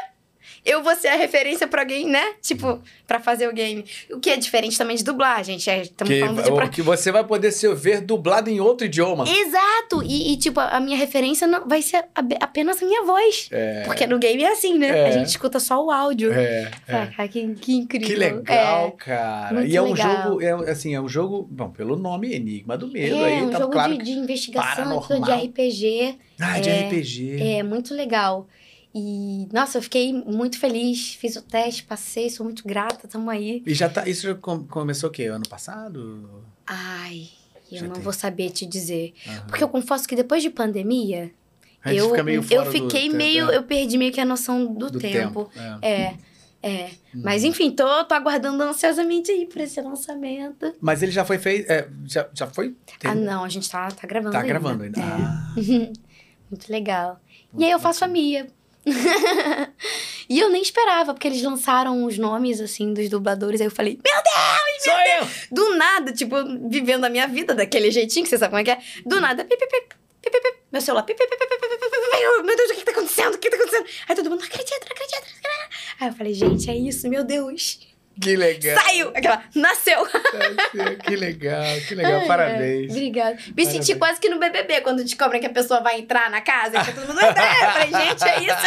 eu 0.68 0.82
vou 0.82 0.94
ser 0.96 1.08
a 1.08 1.16
referência 1.16 1.66
pra 1.66 1.82
alguém, 1.82 2.06
né? 2.06 2.34
Tipo, 2.42 2.80
pra 3.06 3.18
fazer 3.20 3.48
o 3.48 3.52
game. 3.52 3.84
O 4.10 4.20
que 4.20 4.30
é 4.30 4.36
diferente 4.36 4.76
também 4.76 4.96
de 4.96 5.04
dublagem, 5.04 5.58
gente. 5.58 5.90
Estamos 5.90 6.12
Que, 6.14 6.20
falando 6.20 6.42
de. 6.42 6.50
Pra... 6.52 6.68
que 6.68 6.82
você 6.82 7.10
vai 7.10 7.24
poder 7.24 7.50
se 7.52 7.66
ver 7.74 8.00
dublado 8.00 8.50
em 8.50 8.60
outro 8.60 8.86
idioma. 8.86 9.24
Exato! 9.28 10.02
E, 10.04 10.32
e, 10.32 10.36
tipo, 10.36 10.60
a 10.60 10.78
minha 10.80 10.96
referência 10.96 11.46
não 11.46 11.66
vai 11.68 11.82
ser 11.82 12.04
ab- 12.14 12.36
apenas 12.40 12.82
a 12.82 12.86
minha 12.86 13.02
voz. 13.04 13.48
É. 13.50 13.82
Porque 13.84 14.06
no 14.06 14.18
game 14.18 14.42
é 14.42 14.52
assim, 14.52 14.78
né? 14.78 14.88
É. 14.88 15.08
A 15.08 15.10
gente 15.12 15.28
escuta 15.28 15.58
só 15.58 15.84
o 15.84 15.90
áudio. 15.90 16.32
É, 16.32 16.70
Ah, 16.88 17.08
é. 17.24 17.28
que, 17.28 17.54
que 17.54 17.72
incrível. 17.74 18.06
Que 18.08 18.14
legal, 18.16 18.86
É. 18.88 18.90
cara. 19.04 19.54
muito 19.54 19.70
E 19.72 19.76
é 19.76 19.82
um 19.82 19.92
legal. 19.92 20.24
jogo, 20.24 20.42
é, 20.42 20.70
assim, 20.70 20.94
é 20.94 21.00
um 21.00 21.08
jogo, 21.08 21.46
bom, 21.50 21.70
pelo 21.70 21.96
nome, 21.96 22.32
Enigma 22.34 22.76
do 22.76 22.88
Medo. 22.88 23.16
É, 23.16 23.24
aí 23.24 23.42
um 23.42 23.50
tá 23.50 23.58
jogo 23.58 23.72
claro. 23.72 23.96
de, 23.96 24.04
de 24.04 24.10
investigação, 24.12 25.00
de 25.24 25.32
RPG. 25.46 26.18
Ah, 26.40 26.58
de 26.60 26.68
é, 26.68 26.80
RPG. 26.86 27.42
É 27.58 27.62
muito 27.62 27.94
legal. 27.94 28.46
E, 28.94 29.46
nossa, 29.52 29.78
eu 29.78 29.82
fiquei 29.82 30.12
muito 30.12 30.58
feliz. 30.58 31.14
Fiz 31.14 31.36
o 31.36 31.42
teste, 31.42 31.84
passei, 31.84 32.30
sou 32.30 32.44
muito 32.44 32.66
grata, 32.66 33.06
tamo 33.06 33.28
aí. 33.30 33.62
E 33.66 33.74
já 33.74 33.88
tá. 33.88 34.08
Isso 34.08 34.22
já 34.22 34.34
com- 34.34 34.64
começou 34.64 35.08
o 35.10 35.12
quê? 35.12 35.24
Ano 35.24 35.46
passado? 35.48 36.42
Ai, 36.66 37.28
eu 37.70 37.78
Já 37.80 37.86
não 37.86 37.94
tem. 37.94 38.02
vou 38.02 38.12
saber 38.12 38.50
te 38.50 38.64
dizer. 38.66 39.12
Aham. 39.26 39.46
Porque 39.46 39.62
eu 39.64 39.68
confesso 39.68 40.08
que 40.08 40.16
depois 40.16 40.42
de 40.42 40.50
pandemia, 40.50 41.30
eu, 41.84 42.14
eu 42.16 42.64
fiquei 42.66 43.02
tempo, 43.04 43.16
meio. 43.16 43.46
né? 43.46 43.56
Eu 43.56 43.62
perdi 43.62 43.96
meio 43.98 44.12
que 44.12 44.20
a 44.20 44.24
noção 44.24 44.66
do, 44.74 44.90
Do 44.90 44.98
tempo. 44.98 45.50
É. 45.82 45.88
É, 45.90 46.14
é. 46.62 46.90
Mas 47.14 47.42
Uhum. 47.44 47.50
enfim, 47.50 47.70
tô, 47.70 48.04
tô 48.04 48.14
aguardando 48.14 48.62
ansiosamente 48.62 49.30
aí 49.30 49.46
por 49.46 49.60
esse 49.60 49.80
lançamento. 49.80 50.74
Mas 50.80 51.02
ele 51.02 51.12
já 51.12 51.24
foi 51.24 51.38
feito. 51.38 51.70
é, 51.70 51.88
já, 52.06 52.28
já 52.34 52.46
foi? 52.46 52.74
Tem- 52.98 53.10
Ah, 53.10 53.14
não, 53.14 53.44
a 53.44 53.48
gente 53.48 53.70
tá, 53.70 53.88
tá 53.90 54.06
gravando 54.08 54.32
tá 54.32 54.38
ainda. 54.40 54.48
gravando 54.48 54.82
ainda. 54.84 55.00
É. 55.00 55.04
Ah, 55.04 55.54
Muito 56.50 56.70
legal. 56.72 57.20
E 57.56 57.64
aí 57.64 57.70
eu 57.70 57.78
faço 57.78 58.04
a 58.04 58.08
Mia 58.08 58.46
e 60.28 60.38
eu 60.38 60.50
nem 60.50 60.62
esperava, 60.62 61.12
porque 61.14 61.28
eles 61.28 61.42
lançaram 61.42 62.04
os 62.04 62.18
nomes, 62.18 62.60
assim, 62.60 62.92
dos 62.92 63.08
dubladores. 63.08 63.60
Aí 63.60 63.66
eu 63.66 63.70
falei, 63.70 63.98
meu 64.04 64.22
Deus, 64.22 64.84
meu 64.84 64.94
Sou 64.94 65.04
Deus! 65.04 65.48
Eu. 65.50 65.56
Do 65.56 65.76
nada, 65.76 66.12
tipo, 66.12 66.36
vivendo 66.68 67.04
a 67.04 67.08
minha 67.08 67.26
vida 67.26 67.54
daquele 67.54 67.90
jeitinho, 67.90 68.24
que 68.24 68.30
você 68.30 68.38
sabe 68.38 68.50
como 68.50 68.60
é 68.60 68.64
que 68.64 68.70
é. 68.70 68.78
Do 69.04 69.20
nada, 69.20 69.46
meu 70.70 70.80
celular, 70.82 71.04
meu 72.44 72.56
Deus, 72.56 72.70
o 72.70 72.74
que 72.74 72.84
tá 72.84 72.92
acontecendo? 72.92 73.34
O 73.34 73.38
que 73.38 73.50
tá 73.50 73.56
acontecendo? 73.56 73.86
Aí 74.08 74.16
todo 74.16 74.30
mundo, 74.30 74.40
não 74.40 74.46
acredita, 74.46 74.80
não 74.80 74.92
acredita. 74.92 75.26
Aí 76.00 76.08
eu 76.08 76.14
falei, 76.14 76.34
gente, 76.34 76.70
é 76.70 76.76
isso, 76.76 77.08
meu 77.08 77.24
Deus. 77.24 77.87
Que 78.20 78.36
legal. 78.36 78.76
Saiu! 78.82 79.08
Aquela, 79.14 79.42
nasceu! 79.54 80.06
Que 81.04 81.16
legal, 81.16 81.64
que 81.86 81.94
legal. 81.94 82.20
Ai, 82.20 82.26
Parabéns. 82.28 82.90
ai, 82.90 82.96
Obrigada. 82.96 83.30
Me 83.34 83.38
Parabéns. 83.38 83.68
senti 83.68 83.94
quase 83.96 84.20
que 84.20 84.28
no 84.28 84.38
BBB, 84.38 84.80
quando 84.80 85.02
descobrem 85.04 85.40
que 85.40 85.46
a 85.46 85.50
pessoa 85.50 85.80
vai 85.80 86.00
entrar 86.00 86.30
na 86.30 86.40
casa, 86.40 86.82
que 86.84 86.92
todo 86.92 87.06
mundo. 87.08 87.20
Eu 87.20 87.34
falei, 87.34 88.08
gente, 88.08 88.24
é 88.28 88.42
isso. 88.42 88.66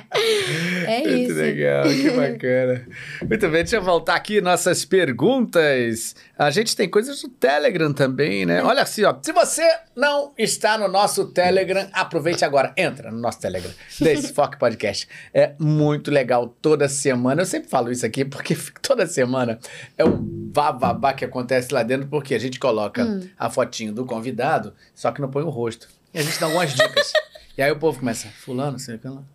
é 0.86 0.98
Muito 1.00 1.30
isso. 1.30 1.34
legal, 1.34 1.84
que 1.84 2.10
bacana. 2.16 2.86
Muito 3.28 3.42
bem, 3.48 3.62
deixa 3.62 3.76
eu 3.76 3.82
voltar 3.82 4.14
aqui 4.14 4.40
nossas 4.40 4.84
perguntas. 4.84 6.14
A 6.38 6.50
gente 6.50 6.76
tem 6.76 6.88
coisas 6.88 7.20
do 7.22 7.28
Telegram 7.28 7.92
também, 7.92 8.44
né? 8.46 8.62
Olha 8.62 8.82
assim, 8.82 9.04
ó. 9.04 9.14
Se 9.22 9.32
você 9.32 9.62
não 9.96 10.32
está 10.38 10.76
no 10.78 10.88
nosso 10.88 11.26
Telegram, 11.26 11.88
aproveite 11.92 12.44
agora. 12.44 12.72
Entra 12.76 13.10
no 13.10 13.18
nosso 13.18 13.40
Telegram, 13.40 13.70
desse 14.00 14.32
Foque 14.32 14.58
Podcast. 14.58 15.08
É 15.32 15.52
muito 15.58 16.10
legal 16.10 16.48
toda 16.60 16.88
semana. 16.88 17.42
Eu 17.42 17.46
sempre 17.46 17.68
falo 17.68 17.90
isso 17.90 18.04
aqui 18.06 18.24
porque 18.24 18.56
toda 18.82 19.06
semana 19.06 19.58
é 19.96 20.04
um 20.04 20.16
bababá 20.16 21.12
que 21.14 21.24
acontece 21.24 21.72
lá 21.72 21.82
dentro, 21.82 22.06
porque 22.08 22.34
a 22.34 22.38
gente 22.38 22.58
coloca 22.58 23.04
Hum. 23.04 23.28
a 23.38 23.50
fotinho 23.50 23.92
do 23.92 24.04
convidado, 24.06 24.72
só 24.94 25.12
que 25.12 25.20
não 25.20 25.30
põe 25.30 25.42
o 25.42 25.48
rosto. 25.50 25.86
E 26.14 26.18
a 26.18 26.22
gente 26.22 26.40
dá 26.40 26.46
algumas 26.46 26.72
dicas. 26.74 27.12
E 27.56 27.62
aí 27.62 27.72
o 27.72 27.76
povo 27.78 27.98
começa, 27.98 28.28
fulano, 28.28 28.76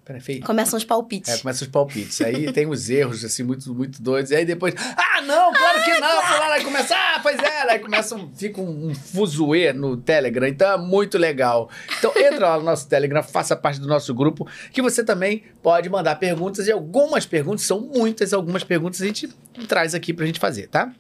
peraí, 0.05 0.21
feio. 0.21 0.43
Começam 0.43 0.77
os 0.77 0.83
palpites. 0.83 1.33
É, 1.33 1.37
começa 1.39 1.63
os 1.63 1.69
palpites. 1.69 2.21
Aí 2.21 2.53
tem 2.53 2.67
os 2.67 2.87
erros, 2.87 3.25
assim, 3.25 3.41
muito, 3.41 3.73
muito 3.73 3.99
doidos. 3.99 4.29
E 4.29 4.35
aí 4.35 4.45
depois, 4.45 4.75
ah, 4.77 5.21
não, 5.23 5.51
claro 5.51 5.83
que 5.83 5.99
não. 5.99 6.21
Fulano, 6.21 6.51
aí 6.51 6.63
começa, 6.63 6.95
ah, 6.95 7.19
pois 7.23 7.39
é. 7.39 7.71
Aí 7.71 7.79
começa, 7.79 8.15
um, 8.15 8.31
fica 8.35 8.61
um, 8.61 8.89
um 8.89 8.93
fuzuê 8.93 9.73
no 9.73 9.97
Telegram. 9.97 10.47
Então 10.47 10.71
é 10.71 10.77
muito 10.77 11.17
legal. 11.17 11.67
Então 11.97 12.13
entra 12.15 12.49
lá 12.49 12.57
no 12.59 12.63
nosso 12.63 12.87
Telegram, 12.87 13.23
faça 13.23 13.55
parte 13.55 13.79
do 13.79 13.87
nosso 13.87 14.13
grupo, 14.13 14.47
que 14.71 14.83
você 14.83 15.03
também 15.03 15.43
pode 15.63 15.89
mandar 15.89 16.15
perguntas. 16.17 16.67
E 16.67 16.71
algumas 16.71 17.25
perguntas, 17.25 17.65
são 17.65 17.81
muitas, 17.81 18.33
algumas 18.33 18.63
perguntas 18.63 19.01
a 19.01 19.05
gente 19.07 19.29
traz 19.67 19.95
aqui 19.95 20.13
pra 20.13 20.27
gente 20.27 20.39
fazer, 20.39 20.67
tá? 20.67 20.93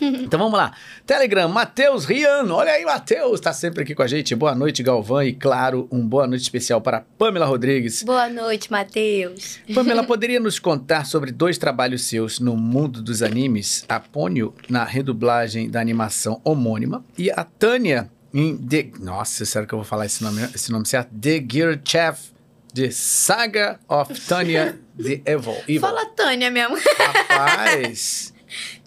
Então 0.28 0.38
vamos 0.38 0.58
lá. 0.58 0.72
Telegram, 1.06 1.48
Matheus 1.48 2.04
Riano. 2.04 2.54
Olha 2.54 2.72
aí, 2.72 2.84
Matheus, 2.84 3.40
tá 3.40 3.52
sempre 3.52 3.82
aqui 3.82 3.94
com 3.94 4.02
a 4.02 4.06
gente. 4.06 4.34
Boa 4.34 4.54
noite, 4.54 4.82
Galvão. 4.82 5.22
E 5.22 5.32
claro, 5.32 5.88
um 5.90 6.06
boa 6.06 6.26
noite 6.26 6.42
especial 6.42 6.80
para 6.80 7.00
Pamela 7.18 7.46
Rodrigues. 7.46 8.02
Boa 8.02 8.28
noite, 8.28 8.70
Matheus. 8.70 9.58
Pamela, 9.74 10.04
poderia 10.04 10.40
nos 10.40 10.58
contar 10.58 11.04
sobre 11.04 11.32
dois 11.32 11.58
trabalhos 11.58 12.02
seus 12.02 12.38
no 12.40 12.56
mundo 12.56 13.02
dos 13.02 13.22
animes? 13.22 13.84
A 13.88 14.00
Pônio, 14.00 14.54
na 14.68 14.84
redublagem 14.84 15.70
da 15.70 15.80
animação 15.80 16.40
homônima, 16.44 17.04
e 17.16 17.30
a 17.30 17.44
Tânia 17.44 18.10
em 18.32 18.56
The... 18.56 18.90
Nossa, 19.00 19.44
será 19.44 19.66
que 19.66 19.74
eu 19.74 19.78
vou 19.78 19.86
falar 19.86 20.06
esse 20.06 20.22
nome, 20.22 20.42
esse 20.54 20.70
nome 20.70 20.86
certo? 20.86 21.10
The 21.14 21.44
Gear 21.50 21.80
Chef, 21.84 22.30
The 22.74 22.90
Saga 22.90 23.80
of 23.88 24.20
Tânia 24.26 24.78
The 24.96 25.22
Evil. 25.24 25.56
Evil. 25.66 25.80
Fala 25.80 26.06
Tânia 26.06 26.50
mesmo. 26.50 26.76
Rapaz... 26.76 28.34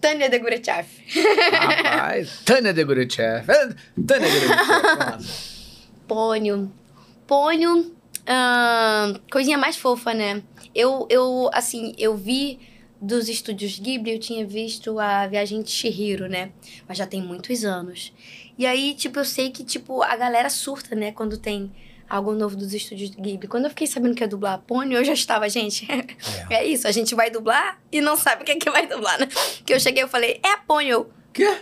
Tânia 0.01 0.29
de 0.29 0.39
Gurechav. 0.39 0.87
Rapaz, 1.53 2.41
Tânia 2.43 2.73
de 2.73 2.83
Gurechev. 2.83 3.45
Tânia 4.07 4.29
de 4.29 4.39
Gurechev. 4.39 5.25
Pônio. 6.07 6.71
Pônio, 7.27 7.95
coisinha 9.31 9.57
mais 9.57 9.77
fofa, 9.77 10.13
né? 10.13 10.41
Eu, 10.73 11.07
eu, 11.09 11.49
assim, 11.53 11.93
eu 11.97 12.17
vi 12.17 12.59
dos 12.99 13.29
estúdios 13.29 13.79
Ghibli, 13.79 14.13
eu 14.13 14.19
tinha 14.19 14.45
visto 14.45 14.99
a 14.99 15.27
Viagem 15.27 15.61
de 15.61 15.69
Chihiro, 15.71 16.27
né? 16.27 16.51
Mas 16.87 16.97
já 16.97 17.05
tem 17.05 17.21
muitos 17.21 17.63
anos. 17.63 18.11
E 18.57 18.65
aí, 18.65 18.93
tipo, 18.95 19.19
eu 19.19 19.25
sei 19.25 19.49
que, 19.51 19.63
tipo, 19.63 20.01
a 20.03 20.15
galera 20.15 20.49
surta, 20.49 20.95
né? 20.95 21.11
Quando 21.11 21.37
tem 21.37 21.71
algo 22.11 22.33
novo 22.33 22.57
dos 22.57 22.73
estúdios 22.73 23.11
Ghibli. 23.11 23.47
Quando 23.47 23.63
eu 23.65 23.69
fiquei 23.69 23.87
sabendo 23.87 24.13
que 24.13 24.21
ia 24.21 24.27
dublar 24.27 24.55
a 24.55 24.57
Pônio, 24.57 24.97
eu 24.97 25.05
já 25.05 25.13
estava, 25.13 25.47
gente... 25.47 25.87
É. 26.49 26.65
isso, 26.65 26.85
a 26.85 26.91
gente 26.91 27.15
vai 27.15 27.29
dublar 27.29 27.79
e 27.89 28.01
não 28.01 28.17
sabe 28.17 28.41
o 28.41 28.45
que 28.45 28.51
é 28.51 28.55
que 28.57 28.69
vai 28.69 28.85
dublar, 28.85 29.17
né? 29.17 29.27
Que 29.65 29.73
eu 29.73 29.79
cheguei 29.79 30.03
e 30.03 30.07
falei, 30.07 30.41
é 30.43 30.49
a 30.49 30.57
Pônio. 30.57 31.09
Quê? 31.31 31.61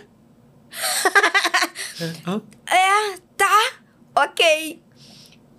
Hã? 2.26 2.42
É, 2.66 3.18
tá, 3.36 3.72
ok. 4.16 4.82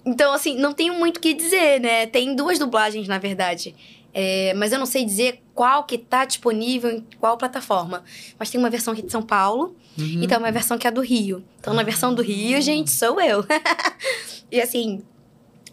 Então, 0.05 0.33
assim, 0.33 0.57
não 0.57 0.73
tenho 0.73 0.95
muito 0.95 1.17
o 1.17 1.19
que 1.21 1.33
dizer, 1.33 1.79
né? 1.79 2.07
Tem 2.07 2.35
duas 2.35 2.59
dublagens, 2.59 3.07
na 3.07 3.17
verdade. 3.17 3.73
É, 4.13 4.53
mas 4.55 4.71
eu 4.73 4.79
não 4.79 4.85
sei 4.85 5.05
dizer 5.05 5.41
qual 5.55 5.83
que 5.85 5.97
tá 5.97 6.25
disponível 6.25 6.89
em 6.91 7.05
qual 7.19 7.37
plataforma. 7.37 8.03
Mas 8.37 8.49
tem 8.49 8.59
uma 8.59 8.69
versão 8.69 8.93
aqui 8.93 9.01
de 9.01 9.11
São 9.11 9.21
Paulo 9.21 9.75
e 9.97 10.27
tem 10.27 10.37
uma 10.37 10.51
versão 10.51 10.77
que 10.77 10.85
é 10.87 10.91
do 10.91 11.01
Rio. 11.01 11.43
Então, 11.59 11.73
na 11.73 11.83
versão 11.83 12.13
do 12.13 12.21
Rio, 12.21 12.61
gente, 12.61 12.89
sou 12.91 13.19
eu. 13.21 13.45
e 14.51 14.59
assim, 14.61 15.01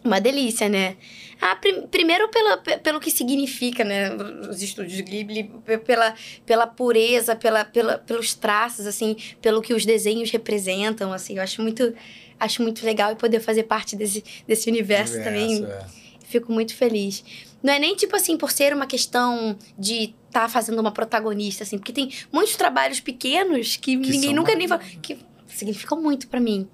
uma 0.03 0.19
delícia, 0.21 0.69
né? 0.69 0.95
Ah, 1.41 1.55
prim- 1.55 1.87
primeiro 1.87 2.27
pela, 2.29 2.57
pe- 2.57 2.77
pelo 2.79 2.99
que 2.99 3.09
significa, 3.09 3.83
né? 3.83 4.13
Os 4.49 4.61
estúdios 4.61 4.99
Ghibli, 5.01 5.45
pe- 5.65 5.77
pela, 5.77 6.13
pela 6.45 6.67
pureza, 6.67 7.35
pela, 7.35 7.63
pela, 7.63 7.97
pelos 7.97 8.33
traços, 8.33 8.85
assim, 8.85 9.15
pelo 9.41 9.61
que 9.61 9.73
os 9.73 9.85
desenhos 9.85 10.29
representam, 10.31 11.13
assim. 11.13 11.37
Eu 11.37 11.43
acho 11.43 11.61
muito, 11.61 11.93
acho 12.39 12.61
muito 12.61 12.85
legal 12.85 13.11
e 13.13 13.15
poder 13.15 13.39
fazer 13.39 13.63
parte 13.63 13.95
desse, 13.95 14.21
desse 14.47 14.69
universo, 14.69 15.15
também. 15.23 15.63
é. 15.65 15.85
Fico 16.25 16.51
muito 16.51 16.75
feliz. 16.75 17.23
Não 17.61 17.73
é 17.73 17.79
nem 17.79 17.95
tipo 17.95 18.15
assim, 18.15 18.37
por 18.37 18.51
ser 18.51 18.73
uma 18.73 18.85
questão 18.87 19.57
de 19.77 20.13
estar 20.27 20.47
fazendo 20.49 20.79
uma 20.79 20.91
protagonista, 20.91 21.63
assim, 21.63 21.77
porque 21.77 21.91
tem 21.91 22.11
muitos 22.31 22.55
trabalhos 22.55 22.99
pequenos 22.99 23.75
que, 23.75 23.95
ninguém 23.95 24.21
são 24.21 24.33
nunca 24.33 24.55
nem 24.55 24.67
fala. 24.67 24.79
maravilhosos. 24.81 25.01
que 25.01 25.17
significam 25.47 26.01
muito 26.01 26.27
pra 26.27 26.39
mim. 26.39 26.67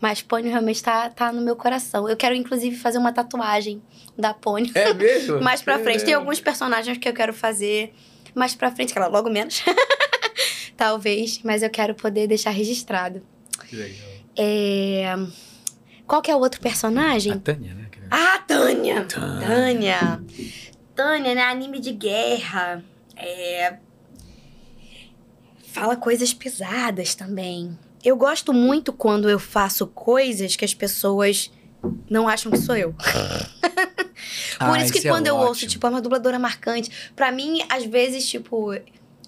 Mas 0.00 0.20
Pônio 0.20 0.50
realmente 0.50 0.82
tá, 0.82 1.08
tá 1.10 1.30
no 1.32 1.40
meu 1.40 1.54
coração. 1.54 2.08
Eu 2.08 2.16
quero, 2.16 2.34
inclusive, 2.34 2.74
fazer 2.76 2.98
uma 2.98 3.12
tatuagem 3.12 3.80
da 4.18 4.34
Pônio. 4.34 4.72
É 4.74 4.92
mesmo? 4.92 5.38
mais 5.44 5.62
pra 5.62 5.78
frente. 5.78 6.04
Tem 6.04 6.12
É. 6.14 6.16
alguns 6.16 6.40
personagens 6.40 6.98
que 6.98 7.08
eu 7.08 7.12
quero 7.14 7.32
fazer 7.32 7.94
mais 8.34 8.52
pra 8.52 8.72
frente, 8.72 8.92
claro, 8.92 9.12
logo 9.12 9.30
menos. 9.30 9.62
Talvez, 10.76 11.40
mas 11.44 11.62
eu 11.62 11.70
quero 11.70 11.94
poder 11.94 12.26
deixar 12.26 12.50
registrado. 12.50 13.22
Que 13.68 13.76
legal. 13.76 14.08
É... 14.36 15.04
Qual 16.06 16.20
que 16.20 16.30
é 16.30 16.34
o 16.34 16.38
outro 16.40 16.60
personagem? 16.60 17.32
A 17.32 17.38
Tânia, 17.38 17.74
né? 17.74 17.81
Ah, 18.14 18.38
Tânia! 18.46 19.04
Tânia. 19.06 19.46
Tânia! 19.46 20.22
Tânia, 20.94 21.34
né? 21.34 21.42
Anime 21.44 21.80
de 21.80 21.92
guerra. 21.92 22.84
É... 23.16 23.76
Fala 25.72 25.96
coisas 25.96 26.34
pesadas 26.34 27.14
também. 27.14 27.78
Eu 28.04 28.14
gosto 28.16 28.52
muito 28.52 28.92
quando 28.92 29.30
eu 29.30 29.38
faço 29.38 29.86
coisas 29.86 30.56
que 30.56 30.64
as 30.64 30.74
pessoas 30.74 31.50
não 32.10 32.28
acham 32.28 32.52
que 32.52 32.58
sou 32.58 32.76
eu. 32.76 32.92
Por 34.58 34.68
Ah, 34.78 34.82
isso 34.82 34.92
que 34.92 35.06
é 35.06 35.10
quando 35.10 35.26
eu 35.26 35.36
ouço, 35.36 35.50
ótimo. 35.64 35.70
tipo, 35.70 35.86
é 35.86 35.90
uma 35.90 36.00
dubladora 36.02 36.38
marcante, 36.38 36.90
pra 37.16 37.32
mim, 37.32 37.62
às 37.68 37.84
vezes, 37.84 38.28
tipo, 38.28 38.72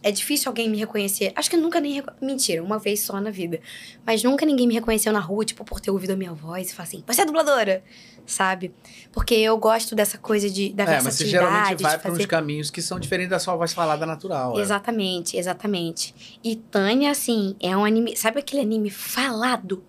é 0.05 0.13
difícil 0.13 0.51
alguém 0.51 0.69
me 0.69 0.77
reconhecer. 0.77 1.33
Acho 1.35 1.49
que 1.49 1.57
eu 1.57 1.61
nunca 1.61 1.81
nem. 1.81 2.03
Mentira, 2.21 2.63
uma 2.63 2.79
vez 2.79 3.01
só 3.01 3.19
na 3.21 3.31
vida. 3.31 3.59
Mas 4.07 4.23
nunca 4.23 4.45
ninguém 4.45 4.69
me 4.69 4.75
reconheceu 4.75 5.11
na 5.15 5.19
rua, 5.19 5.47
tipo, 5.47 5.65
por 5.65 5.81
ter 5.81 5.91
ouvido 5.91 6.11
a 6.11 6.17
minha 6.17 6.33
voz 6.35 6.71
e 6.71 6.75
falar 6.75 6.87
assim, 6.87 7.03
você 7.07 7.23
é 7.23 7.25
dubladora, 7.25 7.83
sabe? 8.27 8.75
Porque 9.11 9.35
eu 9.35 9.57
gosto 9.57 9.95
dessa 9.95 10.19
coisa 10.19 10.51
de, 10.51 10.75
da 10.75 10.85
É, 10.85 10.87
mas 10.87 11.05
você 11.05 11.25
versatilidade, 11.25 11.31
geralmente 11.31 11.83
vai 11.83 11.97
de 11.97 12.03
para 12.03 12.11
uns 12.11 12.17
fazer. 12.19 12.27
caminhos 12.29 12.71
que 12.71 12.83
são 12.83 13.01
diferentes 13.01 13.31
da 13.31 13.39
sua 13.39 13.57
voz 13.57 13.73
falada 13.73 14.05
natural. 14.05 14.59
é. 14.59 14.61
Exatamente, 14.61 15.39
exatamente. 15.39 16.39
E 16.45 16.55
Tânia, 16.55 17.11
assim, 17.11 17.57
é 17.59 17.75
um 17.75 17.85
anime. 17.85 18.15
Sabe 18.15 18.41
aquele 18.41 18.61
anime 18.61 18.91
falado? 18.91 19.83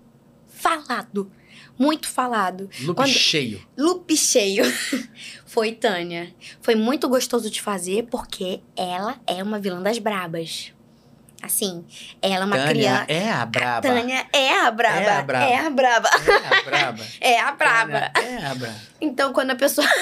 Falado. 0.48 1.30
Muito 1.78 2.08
falado. 2.08 2.70
Loop 2.82 2.96
Quando- 2.96 3.10
cheio. 3.10 3.66
Loop 3.78 4.16
cheio. 4.16 4.64
Foi 5.46 5.72
Tânia. 5.72 6.34
Foi 6.62 6.76
muito 6.76 7.08
gostoso 7.10 7.50
de 7.50 7.62
fazer 7.62 8.08
porque 8.10 8.62
ela 8.78 9.18
é 9.28 9.42
uma 9.44 9.60
vilã 9.60 9.82
das 9.82 9.98
brabas. 10.00 10.72
Assim, 11.42 11.86
ela 12.22 12.44
é 12.44 12.46
uma 12.46 12.56
Tânia 12.58 12.72
criança. 12.72 13.06
é 13.12 13.30
a 13.32 13.46
braba. 13.46 13.82
Tânia 13.88 14.26
é 14.34 14.60
a 14.62 14.72
braba. 14.72 15.00
É 15.00 15.10
a 15.18 15.22
braba. 15.22 15.46
É 15.46 15.58
a 15.60 15.70
braba. 15.70 16.10
É 16.10 16.40
a 16.40 16.62
braba. 16.62 17.04
É 17.22 17.40
a 17.40 17.52
braba. 17.52 18.12
É 18.20 18.38
a 18.46 18.56
braba. 18.56 18.76
Então, 19.00 19.32
quando 19.32 19.52
a 19.52 19.56
pessoa. 19.56 19.86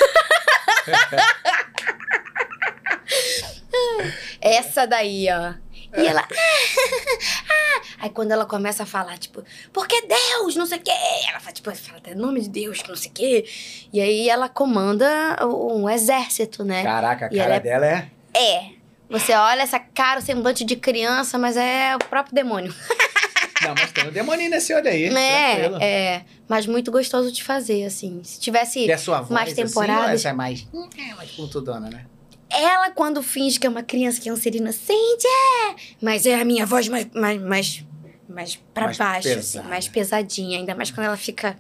Essa 4.41 4.85
daí, 4.85 5.27
ó. 5.31 5.53
E 5.95 6.07
ela. 6.07 6.25
"Ah, 6.27 7.81
Aí 7.99 8.09
quando 8.09 8.31
ela 8.31 8.45
começa 8.45 8.83
a 8.83 8.85
falar, 8.85 9.17
tipo, 9.17 9.43
porque 9.71 10.01
Deus, 10.01 10.55
não 10.55 10.65
sei 10.65 10.77
o 10.77 10.81
quê. 10.81 10.91
Ela 11.29 11.39
fala, 11.39 11.53
tipo, 11.53 11.73
fala 11.75 11.97
até 11.99 12.13
nome 12.13 12.41
de 12.41 12.49
Deus, 12.49 12.81
que 12.81 12.89
não 12.89 12.95
sei 12.95 13.09
o 13.09 13.13
quê. 13.13 13.45
E 13.93 14.01
aí 14.01 14.29
ela 14.29 14.49
comanda 14.49 15.07
um 15.45 15.89
exército, 15.89 16.63
né? 16.65 16.83
Caraca, 16.83 17.27
a 17.27 17.29
E 17.33 17.37
cara 17.37 17.55
é- 17.55 17.59
dela 17.59 17.85
é. 17.85 18.07
É. 18.37 18.65
Você 19.09 19.31
olha 19.33 19.61
essa 19.61 19.79
cara, 19.79 20.19
o 20.19 20.23
semblante 20.23 20.65
de 20.65 20.75
criança, 20.75 21.37
mas 21.37 21.55
é 21.55 21.95
o 21.95 21.99
próprio 21.99 22.33
demônio. 22.35 22.73
Não, 23.61 23.73
mas 23.75 23.91
tem 23.93 24.07
um 24.09 24.11
demoninho 24.11 24.49
nesse 24.49 24.73
olho 24.73 24.89
aí. 24.89 25.05
É, 25.05 25.55
tranquilo. 25.55 25.77
é. 25.81 26.25
Mas 26.49 26.65
muito 26.65 26.91
gostoso 26.91 27.31
de 27.31 27.41
fazer, 27.41 27.85
assim. 27.85 28.21
Se 28.23 28.37
tivesse. 28.37 28.85
E 28.85 28.91
a 28.91 28.97
sua 28.97 29.19
voz 29.19 29.29
mais 29.29 29.51
assim, 29.53 29.61
ou 29.61 29.67
temporadas. 29.67 30.15
essa 30.15 30.29
é 30.29 30.33
mais... 30.33 30.67
É 30.97 31.13
mais 31.15 31.31
pontudona, 31.31 31.89
né? 31.89 32.05
Ela, 32.53 32.91
quando 32.91 33.21
finge 33.23 33.59
que 33.59 33.65
é 33.65 33.69
uma 33.69 33.83
criança 33.83 34.21
que 34.21 34.29
é 34.29 34.33
um 34.33 34.35
serina, 34.37 34.71
sente, 34.71 35.25
é! 35.27 35.75
Mas 36.01 36.25
é 36.25 36.35
a 36.39 36.45
minha 36.45 36.65
voz 36.65 36.87
mais, 36.87 37.07
mais, 37.13 37.41
mais, 37.41 37.85
mais 38.29 38.55
pra 38.73 38.85
Mais 38.85 38.97
baixo, 38.97 39.23
pesada. 39.29 39.39
assim, 39.39 39.69
mais 39.69 39.87
pesadinha. 39.87 40.59
Ainda 40.59 40.75
mais 40.75 40.91
quando 40.91 41.07
ela 41.07 41.17
fica. 41.17 41.57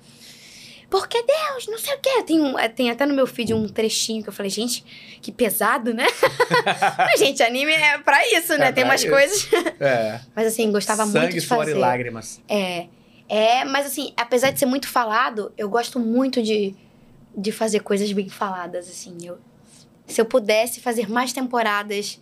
Porque 0.89 1.23
Deus, 1.23 1.65
não 1.67 1.79
sei 1.79 1.95
o 1.95 1.99
quê. 1.99 2.21
Tem, 2.23 2.39
um, 2.39 2.59
é, 2.59 2.69
tem 2.69 2.91
até 2.91 3.03
no 3.05 3.15
meu 3.15 3.25
feed 3.25 3.51
um 3.53 3.67
trechinho 3.67 4.21
que 4.21 4.29
eu 4.29 4.33
falei, 4.33 4.51
gente, 4.51 4.85
que 5.21 5.31
pesado, 5.31 5.91
né? 5.91 6.05
Mas, 6.97 7.19
gente, 7.19 7.41
anime 7.41 7.71
é 7.71 7.97
pra 7.97 8.23
isso, 8.27 8.55
né? 8.57 8.67
É 8.67 8.71
tem 8.71 8.83
umas 8.83 9.01
isso. 9.01 9.09
coisas. 9.11 9.47
É. 9.79 10.19
Mas 10.35 10.47
assim, 10.47 10.71
gostava 10.71 11.03
Sangue, 11.05 11.19
muito 11.19 11.33
de 11.33 11.41
suor 11.41 11.59
fazer. 11.59 11.71
e 11.71 11.73
lágrimas. 11.73 12.39
É. 12.47 12.85
É, 13.27 13.65
mas 13.65 13.87
assim, 13.87 14.13
apesar 14.15 14.51
de 14.51 14.59
ser 14.59 14.65
muito 14.67 14.87
falado, 14.87 15.51
eu 15.57 15.67
gosto 15.67 15.99
muito 15.99 16.41
de, 16.43 16.75
de 17.35 17.51
fazer 17.51 17.79
coisas 17.79 18.11
bem 18.11 18.29
faladas, 18.29 18.87
assim. 18.87 19.17
Eu, 19.23 19.39
se 20.07 20.19
eu 20.21 20.25
pudesse 20.25 20.79
fazer 20.79 21.09
mais 21.09 21.31
temporadas 21.33 22.19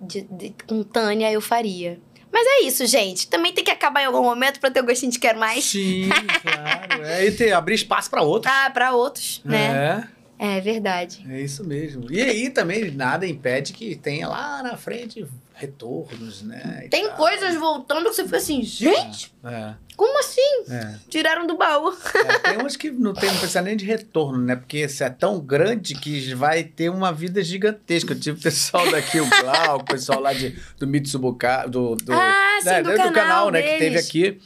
de, 0.00 0.22
de- 0.22 0.54
com 0.66 0.82
Tânia, 0.82 1.30
eu 1.32 1.40
faria. 1.40 2.00
Mas 2.32 2.44
é 2.46 2.62
isso, 2.66 2.84
gente. 2.86 3.28
Também 3.28 3.52
tem 3.52 3.62
que 3.62 3.70
acabar 3.70 4.02
em 4.02 4.06
algum 4.06 4.22
momento 4.22 4.58
pra 4.58 4.70
ter 4.70 4.80
o 4.80 4.84
gostinho 4.86 5.12
de 5.12 5.18
quero 5.20 5.38
mais. 5.38 5.64
Sim, 5.64 6.08
claro. 6.42 7.04
É, 7.04 7.26
e 7.26 7.30
ter, 7.32 7.52
abrir 7.52 7.74
espaço 7.76 8.10
pra 8.10 8.22
outros. 8.22 8.52
Ah, 8.52 8.68
pra 8.70 8.92
outros, 8.92 9.40
né? 9.44 10.06
É. 10.10 10.56
É, 10.56 10.60
verdade. 10.60 11.24
É 11.30 11.40
isso 11.40 11.62
mesmo. 11.64 12.10
E 12.10 12.20
aí 12.20 12.50
também 12.50 12.90
nada 12.90 13.24
impede 13.24 13.72
que 13.72 13.94
tenha 13.94 14.26
lá 14.28 14.64
na 14.64 14.76
frente 14.76 15.24
retornos, 15.54 16.42
né? 16.42 16.82
e 16.84 16.88
Tem 16.88 17.06
tal. 17.08 17.16
coisas 17.16 17.54
voltando 17.56 18.08
que 18.10 18.16
você 18.16 18.24
fica 18.24 18.36
assim, 18.38 18.62
gente, 18.62 19.32
É, 19.44 19.74
como 19.96 20.18
assim? 20.18 20.40
é. 20.70 20.94
Tiraram 21.08 21.46
do 21.46 21.56
baú. 21.56 21.92
É, 22.14 22.50
tem 22.50 22.58
uns 22.66 22.76
que 22.76 22.90
não, 22.90 23.12
tem, 23.14 23.28
não 23.30 23.36
precisa 23.38 23.62
nem 23.62 23.76
de 23.76 23.84
retorno, 23.84 24.38
né? 24.44 24.56
Porque 24.56 24.78
isso 24.78 25.04
é 25.04 25.10
tão 25.10 25.38
grande 25.40 25.94
que 25.94 26.34
vai 26.34 26.64
ter 26.64 26.88
uma 26.88 27.12
vida 27.12 27.42
gigantesca. 27.44 28.12
Eu 28.12 28.18
tive 28.20 28.38
o 28.38 28.42
pessoal 28.42 28.90
daqui, 28.90 29.20
o 29.20 29.26
Glauco, 29.28 29.82
o 29.82 29.84
pessoal 29.84 30.20
lá 30.20 30.32
de, 30.32 30.58
do 30.78 30.86
Mitsubuka, 30.86 31.66
do, 31.68 31.94
do, 31.94 32.12
Ah, 32.12 32.58
sim, 32.60 32.68
né, 32.68 32.82
do 32.82 33.12
canal 33.12 33.50
né? 33.50 33.62
Que 33.62 33.78
teve 33.78 33.98
aqui. 33.98 34.40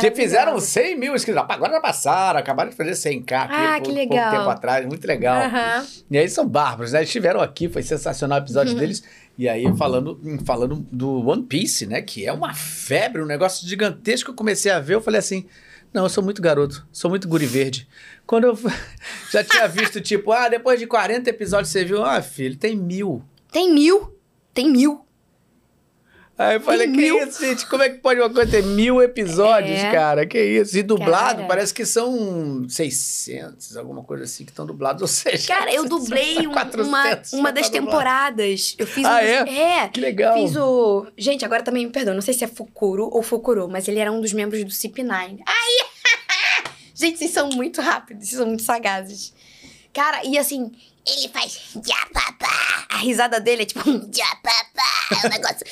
Que 0.00 0.10
fizeram 0.12 0.58
100 0.58 0.98
mil 0.98 1.14
inscritos. 1.14 1.44
Agora 1.46 1.72
já 1.74 1.80
passaram, 1.80 2.38
acabaram 2.40 2.70
de 2.70 2.76
fazer 2.76 2.92
100k 2.92 3.32
aqui 3.32 3.52
Ah, 3.54 3.74
que 3.74 3.82
pouco 3.84 3.92
legal. 3.98 4.30
tempo 4.30 4.48
atrás. 4.48 4.86
Muito 4.86 5.06
legal. 5.06 5.42
E 6.10 6.16
aí 6.16 6.28
são 6.30 6.48
bárbaros, 6.48 6.92
né? 6.92 7.00
Eles 7.00 7.08
estiveram 7.10 7.40
aqui, 7.42 7.68
foi 7.68 7.82
sensacional 7.82 8.38
o 8.38 8.42
episódio 8.42 8.74
deles. 8.74 9.02
E 9.36 9.48
aí 9.48 9.64
falando, 9.76 10.18
falando 10.44 10.86
do 10.90 11.26
One 11.26 11.42
Piece, 11.42 11.86
né? 11.86 12.00
Que 12.02 12.26
é 12.26 12.32
uma 12.32 12.54
febre, 12.54 13.20
um 13.22 13.26
negócio 13.26 13.66
gigantesco. 13.66 14.30
Eu 14.30 14.34
comecei 14.34 14.70
a 14.70 14.80
ver, 14.80 14.94
eu 14.94 15.02
falei 15.02 15.18
assim... 15.18 15.46
Não, 15.92 16.02
eu 16.02 16.08
sou 16.08 16.24
muito 16.24 16.42
garoto, 16.42 16.84
sou 16.90 17.08
muito 17.08 17.28
guri 17.28 17.46
verde. 17.46 17.86
Quando 18.26 18.44
eu 18.44 18.58
já 19.30 19.44
tinha 19.44 19.68
visto, 19.68 20.00
tipo, 20.00 20.32
ah, 20.32 20.48
depois 20.48 20.80
de 20.80 20.88
40 20.88 21.30
episódios 21.30 21.68
você 21.70 21.84
viu, 21.84 22.04
ah, 22.04 22.20
filho, 22.20 22.56
tem 22.56 22.76
mil. 22.76 23.22
Tem 23.52 23.72
mil. 23.72 24.12
Tem 24.52 24.68
mil. 24.68 25.03
Aí 26.36 26.56
eu 26.56 26.60
falei, 26.60 26.88
que 26.90 26.96
mil? 26.96 27.22
isso, 27.28 27.40
gente? 27.40 27.64
Como 27.66 27.82
é 27.84 27.88
que 27.90 27.98
pode 27.98 28.18
uma 28.18 28.28
coisa 28.28 28.50
ter 28.50 28.64
mil 28.64 29.00
episódios, 29.00 29.78
É. 29.78 29.92
cara? 29.92 30.26
Que 30.26 30.42
isso? 30.42 30.76
E 30.76 30.82
dublado, 30.82 31.36
Cara. 31.36 31.46
parece 31.48 31.72
que 31.72 31.86
são 31.86 32.66
600, 32.68 33.76
alguma 33.76 34.02
coisa 34.02 34.24
assim, 34.24 34.44
que 34.44 34.50
estão 34.50 34.66
dublados. 34.66 35.00
Ou 35.02 35.06
seja, 35.08 35.46
Cara, 35.54 35.72
eu 35.72 35.84
dublei 35.88 36.38
um- 36.46 36.50
uma, 36.50 36.54
400 36.54 37.32
uma 37.34 37.52
das 37.52 37.66
tá 37.68 37.72
temporadas. 37.72 38.74
Eu 38.78 38.86
fiz 38.86 39.04
Ah, 39.04 39.14
um. 39.14 39.18
é? 39.18 39.82
É. 39.84 39.88
Que 39.88 40.00
legal. 40.00 40.34
Fiz 40.34 40.56
o. 40.56 41.06
Gente, 41.16 41.44
agora 41.44 41.62
também 41.62 41.86
me 41.86 41.92
perdoa. 41.92 42.14
Não 42.14 42.20
sei 42.22 42.34
se 42.34 42.42
é 42.42 42.48
Fukuro 42.48 43.08
ou 43.12 43.22
Fukuro, 43.22 43.68
mas 43.68 43.86
ele 43.86 44.00
era 44.00 44.10
um 44.10 44.20
dos 44.20 44.32
membros 44.32 44.64
do 44.64 44.70
CP9. 44.70 45.38
Ai! 45.46 45.88
Gente, 46.96 47.18
vocês 47.18 47.30
são 47.30 47.48
muito 47.50 47.80
rápidos, 47.80 48.26
vocês 48.28 48.38
são 48.38 48.46
muito 48.48 48.62
sagazes. 48.62 49.32
Cara, 49.92 50.24
e 50.24 50.36
assim, 50.36 50.72
ele 51.06 51.28
faz. 51.28 51.60
A 52.88 52.96
risada 52.98 53.38
dele 53.40 53.62
é 53.62 53.66
tipo. 53.66 53.88
um. 53.88 53.94
É 53.94 55.26
um 55.26 55.30
negócio. 55.30 55.64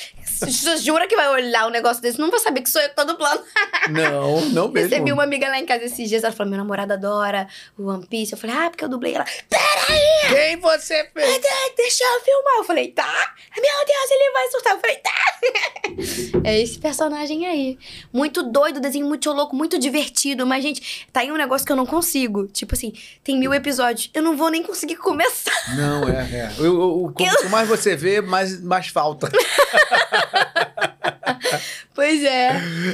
Você 0.45 0.77
jura 0.77 1.07
que 1.07 1.15
vai 1.15 1.27
olhar 1.29 1.67
um 1.67 1.69
negócio 1.69 2.01
desse? 2.01 2.19
Não 2.19 2.29
vai 2.31 2.39
saber 2.39 2.61
que 2.61 2.69
sou 2.69 2.81
eu 2.81 2.89
que 2.89 2.95
tô 2.95 3.03
dublando. 3.05 3.43
Não, 3.89 4.39
não 4.51 4.69
mesmo. 4.69 4.89
Recebi 4.89 5.11
uma 5.11 5.23
amiga 5.23 5.47
lá 5.49 5.59
em 5.59 5.65
casa 5.65 5.83
esses 5.83 6.07
dias, 6.07 6.23
ela 6.23 6.31
falou: 6.31 6.49
meu 6.49 6.57
namorado 6.57 6.93
adora 6.93 7.47
o 7.77 7.87
One 7.89 8.05
Piece. 8.07 8.31
Eu 8.31 8.37
falei, 8.37 8.55
ah, 8.55 8.69
porque 8.69 8.85
eu 8.85 8.87
dublei 8.89 9.13
ela. 9.13 9.25
Quem 9.25 10.57
você 10.57 11.03
fez? 11.13 11.45
"Ah, 11.45 11.69
Deixa 11.75 12.03
eu 12.05 12.21
filmar. 12.21 12.53
Eu 12.57 12.63
falei, 12.63 12.87
tá. 12.91 13.33
Meu 13.55 13.85
Deus, 13.85 14.11
ele 14.11 14.31
vai 14.31 14.47
surtar. 14.51 14.73
Eu 14.73 14.79
falei, 14.79 14.95
tá. 14.97 16.39
é 16.49 16.61
esse 16.61 16.79
personagem 16.79 17.45
aí. 17.45 17.77
Muito 18.13 18.41
doido, 18.43 18.79
desenho 18.79 19.05
muito 19.05 19.29
louco, 19.33 19.53
muito 19.55 19.77
divertido. 19.77 20.45
Mas, 20.47 20.63
gente, 20.63 21.07
tá 21.11 21.19
aí 21.19 21.31
um 21.31 21.35
negócio 21.37 21.65
que 21.67 21.71
eu 21.73 21.75
não 21.77 21.85
consigo. 21.85 22.47
Tipo 22.47 22.75
assim, 22.75 22.93
tem 23.21 23.37
mil 23.37 23.53
episódios. 23.53 24.09
Eu 24.13 24.21
não 24.23 24.37
vou 24.37 24.49
nem 24.49 24.63
conseguir 24.63 24.95
começar. 24.95 25.75
Não, 25.75 26.07
é, 26.07 26.21
é. 26.57 26.61
O, 26.61 26.71
o, 26.71 27.05
o- 27.07 27.13
quanto 27.13 27.49
mais 27.49 27.67
você 27.67 27.95
vê, 27.97 28.21
mais, 28.21 28.61
mais 28.63 28.87
falta. 28.87 29.29
Pois 31.93 32.23
é. 32.23 32.51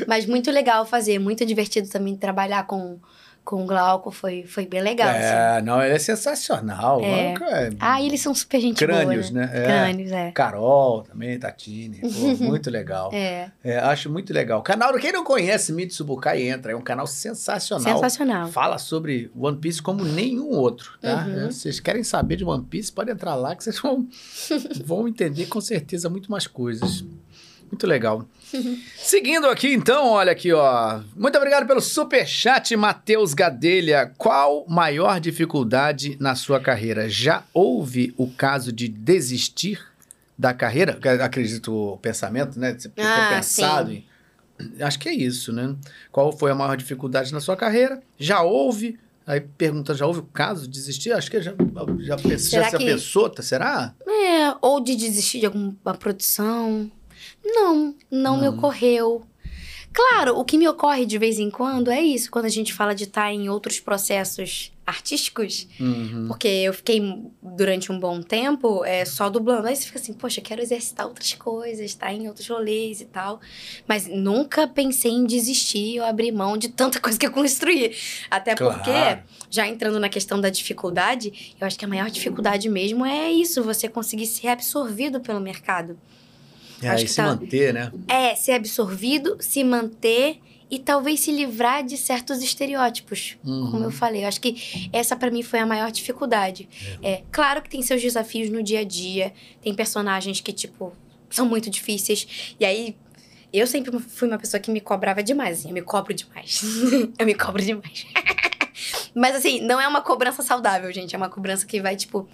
Mas 0.08 0.26
muito 0.26 0.52
legal 0.52 0.86
fazer. 0.86 1.20
Muito 1.20 1.46
divertido 1.46 1.88
também 1.90 2.16
trabalhar 2.16 2.66
com, 2.68 3.00
com 3.46 3.64
o 3.64 3.66
Glauco. 3.66 4.12
Foi, 4.12 4.44
foi 4.44 4.66
bem 4.66 4.82
legal. 4.82 5.08
assim. 5.10 5.20
é, 5.20 5.62
não, 5.62 5.82
ele 5.82 5.94
é 5.96 6.00
sensacional. 6.00 7.02
É. 7.02 7.34
É- 7.34 7.70
Ah, 7.80 8.02
e 8.02 8.08
eles 8.08 8.20
são 8.22 8.36
super 8.36 8.60
gente 8.60 8.78
Crânios, 8.78 9.30
boa, 9.30 9.46
né? 9.46 9.52
É. 9.54 9.64
Crânios, 9.66 10.12
é. 10.12 10.32
Carol 10.32 11.04
também, 11.04 11.40
Tatine. 11.40 12.02
Pô, 12.02 12.08
muito 12.44 12.70
legal. 12.70 13.10
É, 13.14 13.50
É, 13.64 13.78
acho 13.80 14.10
muito 14.10 14.34
legal. 14.34 14.62
Canal, 14.62 14.94
quem 15.00 15.12
não 15.14 15.24
conhece 15.24 15.72
Mitsubukai 15.72 16.42
entra, 16.48 16.74
é 16.74 16.76
um 16.76 16.82
canal 16.82 17.08
sensacional. 17.08 17.96
sensacional. 17.96 18.48
Fala 18.50 18.78
sobre 18.78 19.32
One 19.38 19.58
Piece 19.58 19.82
como 19.82 20.04
nenhum 20.04 20.50
outro, 20.50 20.98
tá? 21.02 21.26
Uhum. 21.26 21.46
É, 21.46 21.52
Vocês 21.52 21.80
querem 21.80 22.04
saber 22.04 22.36
de 22.36 22.44
One 22.44 22.66
Piece, 22.66 22.92
pode 22.92 23.10
entrar 23.12 23.36
lá 23.36 23.56
que 23.56 23.64
vocês 23.64 23.80
vão, 23.80 24.06
vão 24.86 25.08
entender 25.08 25.46
com 25.46 25.62
certeza 25.62 26.10
muito 26.10 26.30
mais 26.30 26.46
coisas. 26.48 27.04
Muito 27.72 27.86
legal. 27.88 28.26
Seguindo 28.98 29.48
aqui, 29.48 29.72
então, 29.74 30.08
olha 30.10 30.32
aqui, 30.32 30.52
ó. 30.52 31.02
Muito 31.16 31.38
obrigado 31.38 31.68
pelo 31.68 31.80
super 31.82 32.28
chat, 32.28 32.76
Matheus 32.76 33.34
Gadelha. 33.34 34.12
Qual 34.18 34.66
maior 34.68 35.20
dificuldade 35.20 36.18
na 36.20 36.36
sua 36.36 36.60
carreira? 36.60 37.08
Já 37.08 37.44
houve 37.54 38.14
o 38.18 38.28
caso 38.28 38.72
de 38.72 38.88
desistir 38.88 39.80
da 40.38 40.54
carreira? 40.54 40.98
Acredito 41.24 41.72
o 41.74 41.98
pensamento, 41.98 42.60
né? 42.60 42.76
Você 42.78 42.90
ter 42.90 43.02
Ah, 43.04 43.28
pensado 43.36 43.92
em... 43.92 44.06
Acho 44.82 45.00
que 45.00 45.08
é 45.08 45.14
isso, 45.14 45.54
né? 45.54 45.76
Qual 46.12 46.32
foi 46.36 46.52
a 46.52 46.56
maior 46.56 46.76
dificuldade 46.76 47.32
na 47.32 47.40
sua 47.40 47.56
carreira? 47.56 48.02
Já 48.18 48.42
houve? 48.42 49.00
Aí 49.26 49.40
pergunta, 49.42 49.94
já 49.94 50.06
houve 50.08 50.20
o 50.22 50.24
caso 50.24 50.64
de 50.64 50.70
desistir? 50.70 51.12
Acho 51.14 51.30
que 51.30 51.40
já, 51.42 51.52
já, 52.00 52.18
já, 52.18 52.38
já 52.38 52.70
se 52.70 52.78
que- 52.78 52.86
pensou, 52.86 53.30
tá? 53.30 53.44
será? 53.44 53.94
É, 54.06 54.56
ou 54.62 54.82
de 54.84 54.96
desistir 54.96 55.40
de 55.40 55.46
alguma 55.46 55.76
produção. 55.98 56.92
Não, 57.44 57.96
não 58.12 58.40
me 58.40 58.48
ocorreu. 58.48 59.24
Claro, 59.92 60.38
o 60.38 60.46
que 60.46 60.56
me 60.58 60.68
ocorre 60.68 61.04
de 61.04 61.18
vez 61.18 61.40
em 61.40 61.50
quando 61.50 61.90
é 61.90 62.00
isso, 62.00 62.30
quando 62.30 62.46
a 62.46 62.50
gente 62.50 62.72
fala 62.74 62.94
de 62.94 63.06
estar 63.06 63.34
em 63.34 63.50
outros 63.50 63.80
processos 63.80 64.72
artísticos, 64.86 65.68
Uhum. 65.80 66.26
porque 66.28 66.48
eu 66.48 66.74
fiquei 66.74 67.02
durante 67.42 67.92
um 67.92 68.00
bom 68.00 68.22
tempo 68.22 68.86
é, 68.86 69.04
só 69.04 69.30
dublando. 69.32 69.68
Aí 69.68 69.76
você 69.76 69.86
fica 69.88 69.98
assim, 70.00 70.14
poxa, 70.14 70.42
quero 70.42 70.62
exercitar 70.62 71.08
outras 71.08 71.34
coisas, 71.34 71.84
estar 71.86 72.14
em 72.14 72.28
outros 72.28 72.48
rolês 72.48 73.02
e 73.02 73.06
tal. 73.06 73.40
Mas 73.88 74.08
nunca 74.08 74.68
pensei 74.68 75.12
em 75.12 75.26
desistir 75.26 76.00
ou 76.00 76.06
abrir 76.06 76.32
mão 76.32 76.56
de 76.56 76.70
tanta 76.70 77.00
coisa 77.02 77.18
que 77.18 77.26
eu 77.26 77.32
construí. 77.32 77.96
Até 78.30 78.56
porque, 78.56 78.92
Claro. 78.92 79.24
já 79.50 79.68
entrando 79.68 80.00
na 80.00 80.08
questão 80.10 80.40
da 80.40 80.50
dificuldade, 80.52 81.56
eu 81.60 81.66
acho 81.66 81.78
que 81.80 81.86
a 81.86 81.88
maior 81.88 82.10
dificuldade 82.12 82.70
mesmo 82.70 83.04
é 83.06 83.32
isso, 83.32 83.64
você 83.64 83.88
conseguir 83.90 84.28
ser 84.28 84.50
absorvido 84.50 85.20
pelo 85.20 85.40
mercado. 85.40 86.00
É, 86.82 86.90
acho 86.90 87.04
e 87.04 87.06
que 87.06 87.12
se 87.12 87.18
tá- 87.18 87.26
manter, 87.26 87.74
né? 87.74 87.92
É 88.08 88.36
ser 88.36 88.54
absorvido, 88.54 89.38
se 89.40 89.64
manter 89.64 90.40
e 90.72 90.78
talvez 90.78 91.22
se 91.22 91.32
livrar 91.32 91.84
de 91.84 91.98
certos 91.98 92.44
estereótipos. 92.44 93.38
Uhum. 93.44 93.72
Como 93.72 93.84
eu 93.86 93.92
falei, 93.92 94.24
eu 94.24 94.28
acho 94.28 94.40
que 94.40 94.90
essa 94.94 95.16
pra 95.16 95.32
mim 95.32 95.42
foi 95.42 95.60
a 95.60 95.66
maior 95.66 95.92
dificuldade. 95.92 96.70
É. 97.02 97.24
claro 97.32 97.62
que 97.62 97.70
tem 97.70 97.82
seus 97.82 98.02
desafios 98.02 98.50
no 98.50 98.62
dia 98.62 98.82
a 98.82 98.84
dia, 98.84 99.34
tem 99.62 99.74
personagens 99.74 100.40
que, 100.42 100.54
tipo, 100.54 100.94
são 101.30 101.46
muito 101.46 101.70
difíceis. 101.70 102.56
E 102.60 102.66
aí, 102.66 102.96
eu 103.52 103.66
sempre 103.66 103.98
fui 104.00 104.28
uma 104.28 104.38
pessoa 104.38 104.60
que 104.62 104.70
me 104.70 104.80
cobrava 104.80 105.24
demais, 105.24 105.60
assim, 105.60 105.70
eu 105.70 105.74
me 105.74 105.82
cobro 105.82 106.14
demais. 106.14 106.62
eu 107.18 107.26
me 107.26 107.34
cobro 107.34 107.64
demais. 107.64 108.06
Mas 109.16 109.36
assim, 109.36 109.62
não 109.62 109.82
é 109.82 109.88
uma 109.88 110.02
cobrança 110.02 110.42
saudável, 110.44 110.92
gente, 110.94 111.16
é 111.16 111.18
uma 111.18 111.30
cobrança 111.30 111.66
que 111.66 111.82
vai, 111.82 111.96
tipo, 111.96 112.28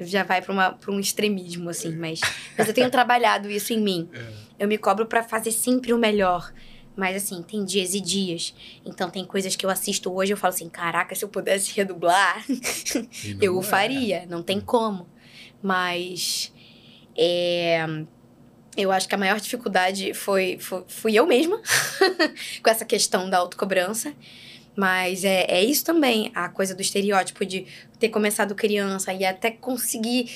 já 0.00 0.22
vai 0.22 0.42
pra 0.42 0.74
um 0.88 1.00
extremismo, 1.00 1.70
assim, 1.70 1.96
mas, 1.96 2.20
mas 2.56 2.68
eu 2.68 2.74
tenho 2.74 2.90
trabalhado 2.90 3.50
isso 3.50 3.72
em 3.72 3.80
mim. 3.80 4.08
Eu 4.58 4.68
me 4.68 4.78
cobro 4.78 5.06
pra 5.06 5.22
fazer 5.22 5.52
sempre 5.52 5.92
o 5.92 5.98
melhor. 5.98 6.52
Mas 6.96 7.16
assim, 7.16 7.42
tem 7.42 7.64
dias 7.64 7.94
e 7.94 8.00
dias. 8.00 8.54
Então 8.84 9.08
tem 9.08 9.24
coisas 9.24 9.56
que 9.56 9.64
eu 9.64 9.70
assisto 9.70 10.12
hoje 10.12 10.32
e 10.32 10.34
eu 10.34 10.36
falo 10.36 10.52
assim, 10.52 10.68
caraca, 10.68 11.14
se 11.14 11.24
eu 11.24 11.28
pudesse 11.28 11.72
redublar, 11.74 12.44
eu 13.40 13.56
o 13.56 13.60
é. 13.60 13.62
faria. 13.62 14.26
Não 14.28 14.42
tem 14.42 14.60
como. 14.60 15.08
Mas 15.62 16.52
é, 17.16 17.86
eu 18.76 18.90
acho 18.92 19.08
que 19.08 19.14
a 19.14 19.18
maior 19.18 19.40
dificuldade 19.40 20.14
foi, 20.14 20.58
foi 20.58 20.84
fui 20.88 21.14
eu 21.14 21.26
mesma 21.26 21.60
com 22.62 22.70
essa 22.70 22.84
questão 22.84 23.30
da 23.30 23.38
autocobrança. 23.38 24.14
Mas 24.76 25.24
é, 25.24 25.44
é 25.48 25.64
isso 25.64 25.84
também, 25.84 26.30
a 26.34 26.48
coisa 26.48 26.74
do 26.74 26.80
estereótipo 26.80 27.44
de 27.44 27.66
ter 27.98 28.08
começado 28.08 28.54
criança 28.54 29.12
e 29.12 29.24
até 29.24 29.50
conseguir 29.50 30.30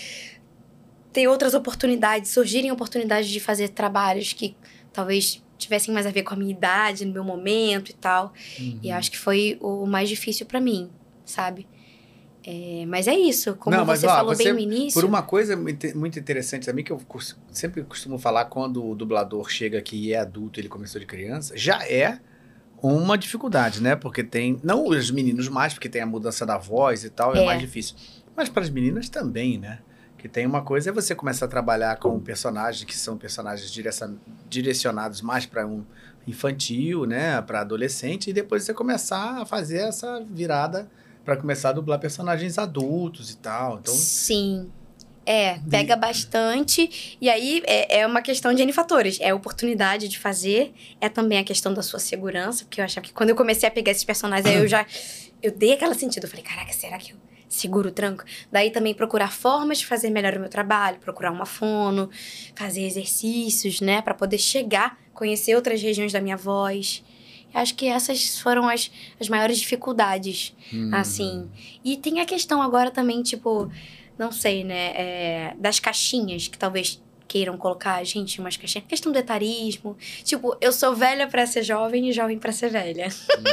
ter 1.13 1.29
outras 1.29 1.55
oportunidades, 1.55 2.31
surgirem 2.33 2.73
oportunidades 2.73 3.31
de 3.31 3.39
fazer 3.39 3.69
trabalhos 3.69 4.33
que 4.33 4.57
talvez 4.93 5.43
tivessem 5.57 5.95
mais 5.95 6.07
a 6.07 6.11
ver 6.11 6.25
com 6.25 6.35
a 6.35 6.37
minha 6.37 6.51
idade, 6.51 7.05
no 7.05 7.13
meu 7.13 7.23
momento 7.25 7.91
e 7.91 7.95
tal. 7.95 8.33
Uhum. 8.59 8.81
E 8.83 8.91
acho 8.91 9.11
que 9.11 9.19
foi 9.19 9.57
o 9.61 9.87
mais 9.87 10.09
difícil 10.09 10.45
pra 10.45 10.61
mim, 10.61 10.91
sabe? 11.25 11.69
É, 12.47 12.85
mas 12.87 13.07
é 13.07 13.15
isso, 13.15 13.55
como 13.55 13.75
Não, 13.75 13.87
mas, 13.87 14.01
você 14.01 14.07
ó, 14.07 14.11
falou 14.17 14.35
você- 14.35 14.45
bem 14.45 14.53
no 14.53 14.59
início. 14.59 15.01
Por 15.01 15.09
uma 15.09 15.23
coisa 15.23 15.57
muito 15.57 16.19
interessante 16.19 16.67
também, 16.67 16.85
que 16.85 16.93
eu 16.93 17.01
sempre 17.51 17.83
costumo 17.85 18.19
falar 18.19 18.47
quando 18.47 18.85
o 18.85 18.95
dublador 18.95 19.49
chega 19.49 19.79
aqui 19.79 20.09
e 20.09 20.13
é 20.13 20.19
adulto, 20.19 20.61
ele 20.61 20.69
começou 20.69 21.01
de 21.01 21.07
criança, 21.07 21.57
já 21.57 21.83
é 21.89 22.19
uma 22.83 23.17
dificuldade, 23.17 23.83
né? 23.83 23.97
Porque 23.97 24.23
tem, 24.23 24.59
não 24.63 24.87
os 24.89 25.11
meninos 25.11 25.49
mais, 25.49 25.73
porque 25.75 25.89
tem 25.89 26.03
a 26.03 26.07
mudança 26.07 26.45
da 26.45 26.59
voz 26.59 27.05
e 27.05 27.11
tal, 27.11 27.35
é, 27.35 27.43
É. 27.43 27.47
mais 27.47 27.61
difícil. 27.61 27.97
Mas 28.37 28.49
para 28.49 28.63
as 28.63 28.71
meninas 28.71 29.09
também, 29.09 29.59
né? 29.59 29.79
Que 30.19 30.29
tem 30.29 30.47
uma 30.47 30.63
coisa 30.63 30.91
é 30.91 30.93
você 30.93 31.15
começar 31.15 31.45
a 31.47 31.49
trabalhar 31.49 31.97
com 31.99 32.19
personagens 32.19 32.85
que 32.85 32.97
são 32.97 33.17
personagens 33.17 33.71
direcion- 33.71 34.17
direcionados 34.49 35.21
mais 35.21 35.45
para 35.47 35.67
um 35.67 35.85
infantil, 36.27 37.05
né? 37.05 37.41
Para 37.43 37.61
adolescente, 37.61 38.31
e 38.31 38.33
depois 38.33 38.65
você 38.65 38.73
começar 38.75 39.43
a 39.43 39.47
fazer 39.47 39.79
essa 39.79 40.25
virada 40.29 40.91
para 41.25 41.37
começar 41.37 41.71
a 41.71 41.73
dublar 41.73 41.99
personagens 41.99 42.59
adultos 42.59 43.31
e 43.31 43.37
tal. 43.37 43.79
Então, 43.81 43.95
Sim. 43.95 44.71
É, 45.27 45.59
pega 45.71 45.97
bastante. 45.97 47.17
E 47.21 47.29
aí 47.31 47.63
é, 47.67 48.01
é 48.01 48.07
uma 48.07 48.21
questão 48.21 48.53
de 48.53 48.63
N 48.63 48.73
fatores. 48.73 49.19
É 49.21 49.31
a 49.31 49.35
oportunidade 49.35 50.09
de 50.09 50.19
fazer, 50.19 50.73
é 51.01 51.09
também 51.09 51.39
a 51.39 51.45
questão 51.45 51.73
da 51.73 51.83
sua 51.83 51.99
segurança, 51.99 52.65
porque 52.65 52.81
eu 52.81 52.85
achava 52.85 53.07
que 53.07 53.13
quando 53.13 53.31
eu 53.31 53.37
comecei 53.37 53.69
a 53.69 53.73
pegar 53.73 53.91
esses 53.93 54.05
personagens, 54.05 54.47
aí 54.47 54.61
eu 54.61 54.69
já. 54.69 54.85
Eu 55.43 55.51
dei 55.51 55.73
aquela 55.73 55.95
sentido. 55.95 56.25
Eu 56.25 56.31
falei, 56.31 56.45
caraca, 56.45 56.73
será 56.73 56.99
que 56.99 57.13
eu 57.13 57.17
seguro 57.49 57.89
o 57.89 57.93
tranco? 57.93 58.25
Daí 58.51 58.71
também 58.71 58.93
procurar 58.95 59.31
formas 59.33 59.79
de 59.79 59.87
fazer 59.87 60.11
melhor 60.11 60.37
o 60.37 60.41
meu 60.41 60.49
trabalho, 60.49 60.99
procurar 60.99 61.31
uma 61.31 61.47
fono, 61.47 62.11
fazer 62.55 62.83
exercícios, 62.83 63.81
né, 63.81 64.03
Pra 64.03 64.13
poder 64.15 64.39
chegar, 64.39 64.99
conhecer 65.13 65.55
outras 65.55 65.81
regiões 65.81 66.13
da 66.13 66.21
minha 66.21 66.37
voz. 66.37 67.03
Acho 67.53 67.75
que 67.77 67.87
essas 67.87 68.39
foram 68.41 68.69
as, 68.69 68.91
as 69.21 69.29
maiores 69.29 69.59
dificuldades, 69.59 70.53
Hum. 70.73 70.91
assim. 70.93 71.49
E 71.85 71.97
tem 71.97 72.19
a 72.21 72.25
questão 72.25 72.61
agora 72.61 72.91
também, 72.91 73.23
tipo, 73.23 73.71
não 74.19 74.31
sei, 74.33 74.65
né? 74.65 74.93
é, 74.95 75.55
das 75.59 75.81
caixinhas 75.81 76.49
que 76.49 76.59
talvez 76.59 77.03
queiram 77.27 77.57
colocar 77.57 77.97
a 77.97 78.05
gente 78.05 78.37
em 78.37 78.41
umas 78.41 78.57
caixinhas. 78.57 78.87
Questão 78.87 79.11
do 79.11 79.19
etarismo. 79.19 79.97
Tipo, 80.23 80.57
eu 80.61 80.73
sou 80.73 80.95
velha 80.95 81.27
pra 81.27 81.47
ser 81.47 81.63
jovem 81.63 82.09
e 82.09 82.13
jovem 82.13 82.39
pra 82.39 82.53
ser 82.53 82.71
velha. 82.71 83.09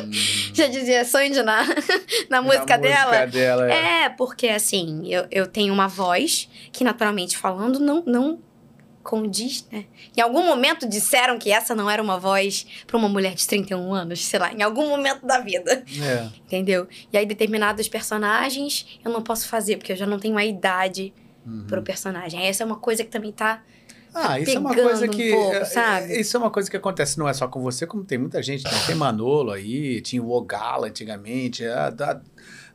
Já 0.53 0.67
dizia 0.67 1.03
Sandy 1.03 1.41
na, 1.43 1.63
na 2.29 2.41
música 2.41 2.77
dela. 2.77 3.05
música 3.05 3.27
dela 3.27 3.71
é. 3.71 4.03
É, 4.03 4.09
porque 4.09 4.49
assim, 4.49 5.07
eu, 5.07 5.25
eu 5.31 5.47
tenho 5.47 5.73
uma 5.73 5.87
voz 5.87 6.47
que, 6.71 6.83
naturalmente 6.83 7.37
falando, 7.37 7.79
não, 7.79 8.03
não 8.05 8.39
condiz, 9.03 9.65
né? 9.71 9.85
Em 10.15 10.21
algum 10.21 10.45
momento 10.45 10.87
disseram 10.87 11.37
que 11.39 11.51
essa 11.51 11.73
não 11.75 11.89
era 11.89 12.01
uma 12.01 12.17
voz 12.19 12.65
pra 12.87 12.97
uma 12.97 13.09
mulher 13.09 13.33
de 13.35 13.45
31 13.47 13.93
anos, 13.93 14.25
sei 14.25 14.39
lá, 14.39 14.53
em 14.53 14.61
algum 14.61 14.87
momento 14.89 15.25
da 15.25 15.39
vida, 15.39 15.83
É. 16.01 16.29
entendeu? 16.45 16.87
E 17.11 17.17
aí, 17.17 17.25
determinados 17.25 17.87
personagens 17.87 18.99
eu 19.03 19.11
não 19.11 19.21
posso 19.21 19.47
fazer, 19.47 19.77
porque 19.77 19.91
eu 19.91 19.95
já 19.97 20.05
não 20.05 20.19
tenho 20.19 20.37
a 20.37 20.45
idade 20.45 21.13
Uhum. 21.45 21.65
pro 21.67 21.81
personagem. 21.81 22.45
Essa 22.45 22.63
é 22.63 22.65
uma 22.65 22.77
coisa 22.77 23.03
que 23.03 23.09
também 23.09 23.31
tá. 23.31 23.63
Ah, 24.13 24.39
isso 24.39 24.51
é 24.57 24.59
uma 24.59 24.75
coisa 24.75 25.05
um 25.05 25.09
que. 25.09 25.31
pouco, 25.31 25.55
é, 25.55 25.65
sabe? 25.65 26.13
é, 26.13 26.19
Isso 26.19 26.35
é 26.35 26.39
uma 26.39 26.51
coisa 26.51 26.69
que 26.69 26.75
acontece, 26.77 27.17
não 27.17 27.27
é 27.29 27.33
só 27.33 27.47
com 27.47 27.61
você, 27.61 27.87
como 27.87 28.03
tem 28.03 28.17
muita 28.17 28.43
gente. 28.43 28.63
Né? 28.65 28.71
Tem 28.85 28.93
Manolo 28.93 29.51
aí, 29.51 30.01
tinha 30.01 30.21
o 30.21 30.29
Ogala 30.31 30.87
antigamente. 30.87 31.65
a- 31.65 31.87
a- 31.99 32.21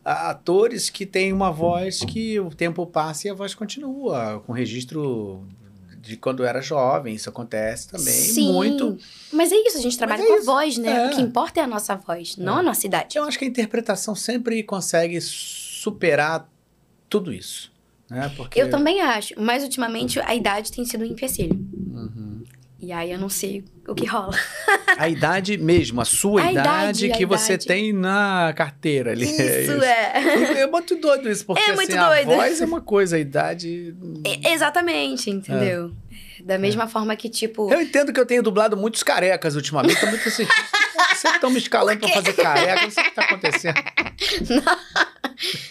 a- 0.04 0.30
atores 0.30 0.88
que 0.88 1.04
têm 1.04 1.32
uma 1.32 1.50
voz 1.52 1.98
que 2.00 2.40
o 2.40 2.48
tempo 2.48 2.86
passa 2.86 3.28
e 3.28 3.30
a 3.30 3.34
voz 3.34 3.54
continua, 3.54 4.42
com 4.46 4.52
registro 4.52 5.46
de 6.06 6.16
quando 6.16 6.44
era 6.44 6.60
jovem. 6.60 7.14
Isso 7.14 7.28
acontece 7.28 7.88
também. 7.88 8.14
Sim. 8.14 8.52
Muito. 8.52 8.98
Mas 9.32 9.52
é 9.52 9.56
isso, 9.56 9.78
a 9.78 9.80
gente 9.80 9.98
trabalha 9.98 10.22
é 10.22 10.26
com 10.26 10.32
a 10.32 10.36
isso, 10.36 10.46
voz, 10.46 10.78
né? 10.78 11.06
é. 11.06 11.06
O 11.08 11.10
que 11.10 11.20
importa 11.20 11.60
é 11.60 11.62
a 11.62 11.66
nossa 11.66 11.96
voz, 11.96 12.36
não 12.36 12.58
a 12.58 12.62
nossa 12.62 12.86
idade. 12.86 13.18
Eu 13.18 13.24
acho 13.24 13.38
que 13.38 13.44
a 13.44 13.48
interpretação 13.48 14.14
sempre 14.14 14.62
consegue 14.62 15.20
superar 15.20 16.48
tudo 17.08 17.32
isso. 17.32 17.72
Né? 18.08 18.32
Porque... 18.36 18.60
Eu 18.60 18.70
também 18.70 19.00
acho, 19.00 19.34
mas 19.36 19.64
ultimamente 19.64 20.20
a 20.20 20.34
idade 20.34 20.70
tem 20.70 20.84
sido 20.84 21.02
um 21.02 21.08
empecilho. 21.08 21.54
Uhum. 21.54 22.25
E 22.78 22.92
aí 22.92 23.10
eu 23.10 23.18
não 23.18 23.28
sei 23.30 23.64
o 23.88 23.94
que 23.94 24.04
rola. 24.06 24.36
A 24.98 25.08
idade 25.08 25.56
mesmo, 25.58 26.00
a 26.00 26.04
sua 26.04 26.40
A 26.42 26.52
idade, 26.52 27.06
idade, 27.06 27.18
que 27.18 27.26
você 27.26 27.54
idade. 27.54 27.66
tem 27.66 27.92
na 27.92 28.52
carteira 28.56 29.12
ali. 29.12 29.24
Isso 29.26 29.72
é. 29.82 30.60
É 30.60 30.66
muito 30.66 30.96
doido 30.96 31.28
isso, 31.30 31.44
porque 31.44 31.62
É 31.62 31.74
muito 31.74 31.90
assim, 31.96 31.98
doido. 31.98 32.32
a 32.32 32.36
voz 32.36 32.60
é 32.60 32.64
uma 32.64 32.80
coisa, 32.82 33.16
a 33.16 33.18
idade... 33.18 33.94
E- 34.24 34.48
Exatamente, 34.48 35.30
entendeu? 35.30 35.92
Da 36.44 36.58
mesma 36.58 36.86
forma 36.88 37.14
que, 37.16 37.28
tipo. 37.28 37.70
Eu 37.72 37.80
entendo 37.80 38.12
que 38.12 38.20
eu 38.20 38.24
tenho 38.26 38.42
dublado 38.42 38.76
muitos 38.76 39.02
carecas 39.02 39.54
ultimamente, 39.56 39.98
tô 40.00 40.06
muito 40.06 40.26
assim... 40.28 40.46
Vocês 41.14 41.34
estão 41.34 41.50
me 41.50 41.58
escalando 41.58 42.00
pra 42.00 42.08
fazer 42.10 42.32
careca, 42.34 42.82
não 42.82 42.90
sei 42.90 43.02
o 43.02 43.06
que 43.06 43.14
tá 43.14 43.22
acontecendo. 43.24 43.74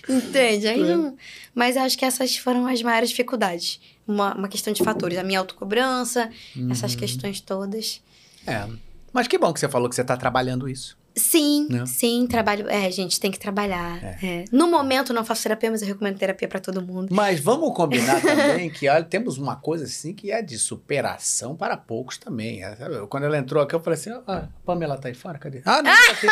Entende? 0.09 0.67
Aí 0.67 0.81
É. 0.81 0.83
não... 0.83 1.15
Mas 1.53 1.75
eu 1.77 1.83
acho 1.83 1.97
que 1.97 2.03
essas 2.05 2.35
foram 2.37 2.67
as 2.67 2.81
maiores 2.81 3.09
dificuldades. 3.09 3.79
Uma, 4.07 4.35
uma 4.35 4.47
questão 4.47 4.71
de 4.73 4.83
fatores. 4.83 5.17
A 5.17 5.23
minha 5.23 5.39
autocobrança, 5.39 6.29
essas 6.69 6.93
Uhum. 6.93 6.99
questões 6.99 7.41
todas. 7.41 8.01
É, 8.45 8.67
mas 9.11 9.27
que 9.27 9.37
bom 9.37 9.51
que 9.53 9.59
você 9.59 9.67
falou 9.69 9.89
que 9.89 9.95
você 9.95 10.03
tá 10.03 10.15
trabalhando 10.15 10.69
isso. 10.69 10.97
Sim, 11.17 11.67
Né? 11.69 11.85
sim, 11.85 12.27
trabalho. 12.27 12.69
É, 12.69 12.91
gente, 12.91 13.19
tem 13.19 13.31
que 13.31 13.39
trabalhar. 13.39 14.03
É. 14.21 14.43
No 14.51 14.69
momento 14.69 15.13
não 15.13 15.23
faço 15.23 15.43
terapia, 15.43 15.71
mas 15.71 15.81
eu 15.81 15.87
recomendo 15.87 16.17
terapia 16.17 16.47
pra 16.47 16.59
todo 16.59 16.81
mundo. 16.81 17.07
Mas 17.15 17.39
vamos 17.39 17.73
combinar 17.73 18.21
também 18.21 18.69
que 18.69 18.89
olha, 18.89 19.03
temos 19.03 19.37
uma 19.37 19.55
coisa 19.55 19.85
assim 19.85 20.13
que 20.13 20.29
é 20.31 20.41
de 20.41 20.57
superação 20.57 21.55
para 21.55 21.77
poucos 21.77 22.17
também. 22.17 22.63
É? 22.63 22.75
Quando 23.09 23.23
ela 23.23 23.37
entrou 23.37 23.63
aqui, 23.63 23.73
eu 23.73 23.79
falei 23.79 23.97
assim: 23.97 24.09
ah, 24.09 24.23
a 24.27 24.47
Pamela 24.65 24.97
tá 24.97 25.07
aí 25.07 25.13
fora? 25.13 25.37
Cadê? 25.39 25.61
Ah, 25.65 25.81
não, 25.81 25.91
tá 25.91 26.11
aqui. 26.11 26.27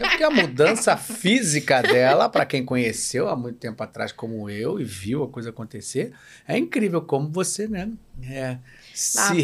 É 0.00 0.08
porque 0.08 0.24
a 0.24 0.30
mudança 0.30 0.96
física 0.96 1.80
dela, 1.82 2.28
para 2.28 2.44
quem 2.46 2.64
conheceu 2.64 3.28
há 3.28 3.36
muito 3.36 3.58
tempo 3.58 3.82
atrás, 3.82 4.10
como 4.12 4.48
eu, 4.50 4.80
e 4.80 4.84
viu 4.84 5.22
a 5.22 5.28
coisa 5.28 5.50
acontecer, 5.50 6.12
é 6.48 6.56
incrível 6.58 7.02
como 7.02 7.28
você, 7.28 7.68
né? 7.68 7.88
É, 8.28 8.58
se 8.94 9.18
Ah, 9.18 9.28
mudou 9.32 9.40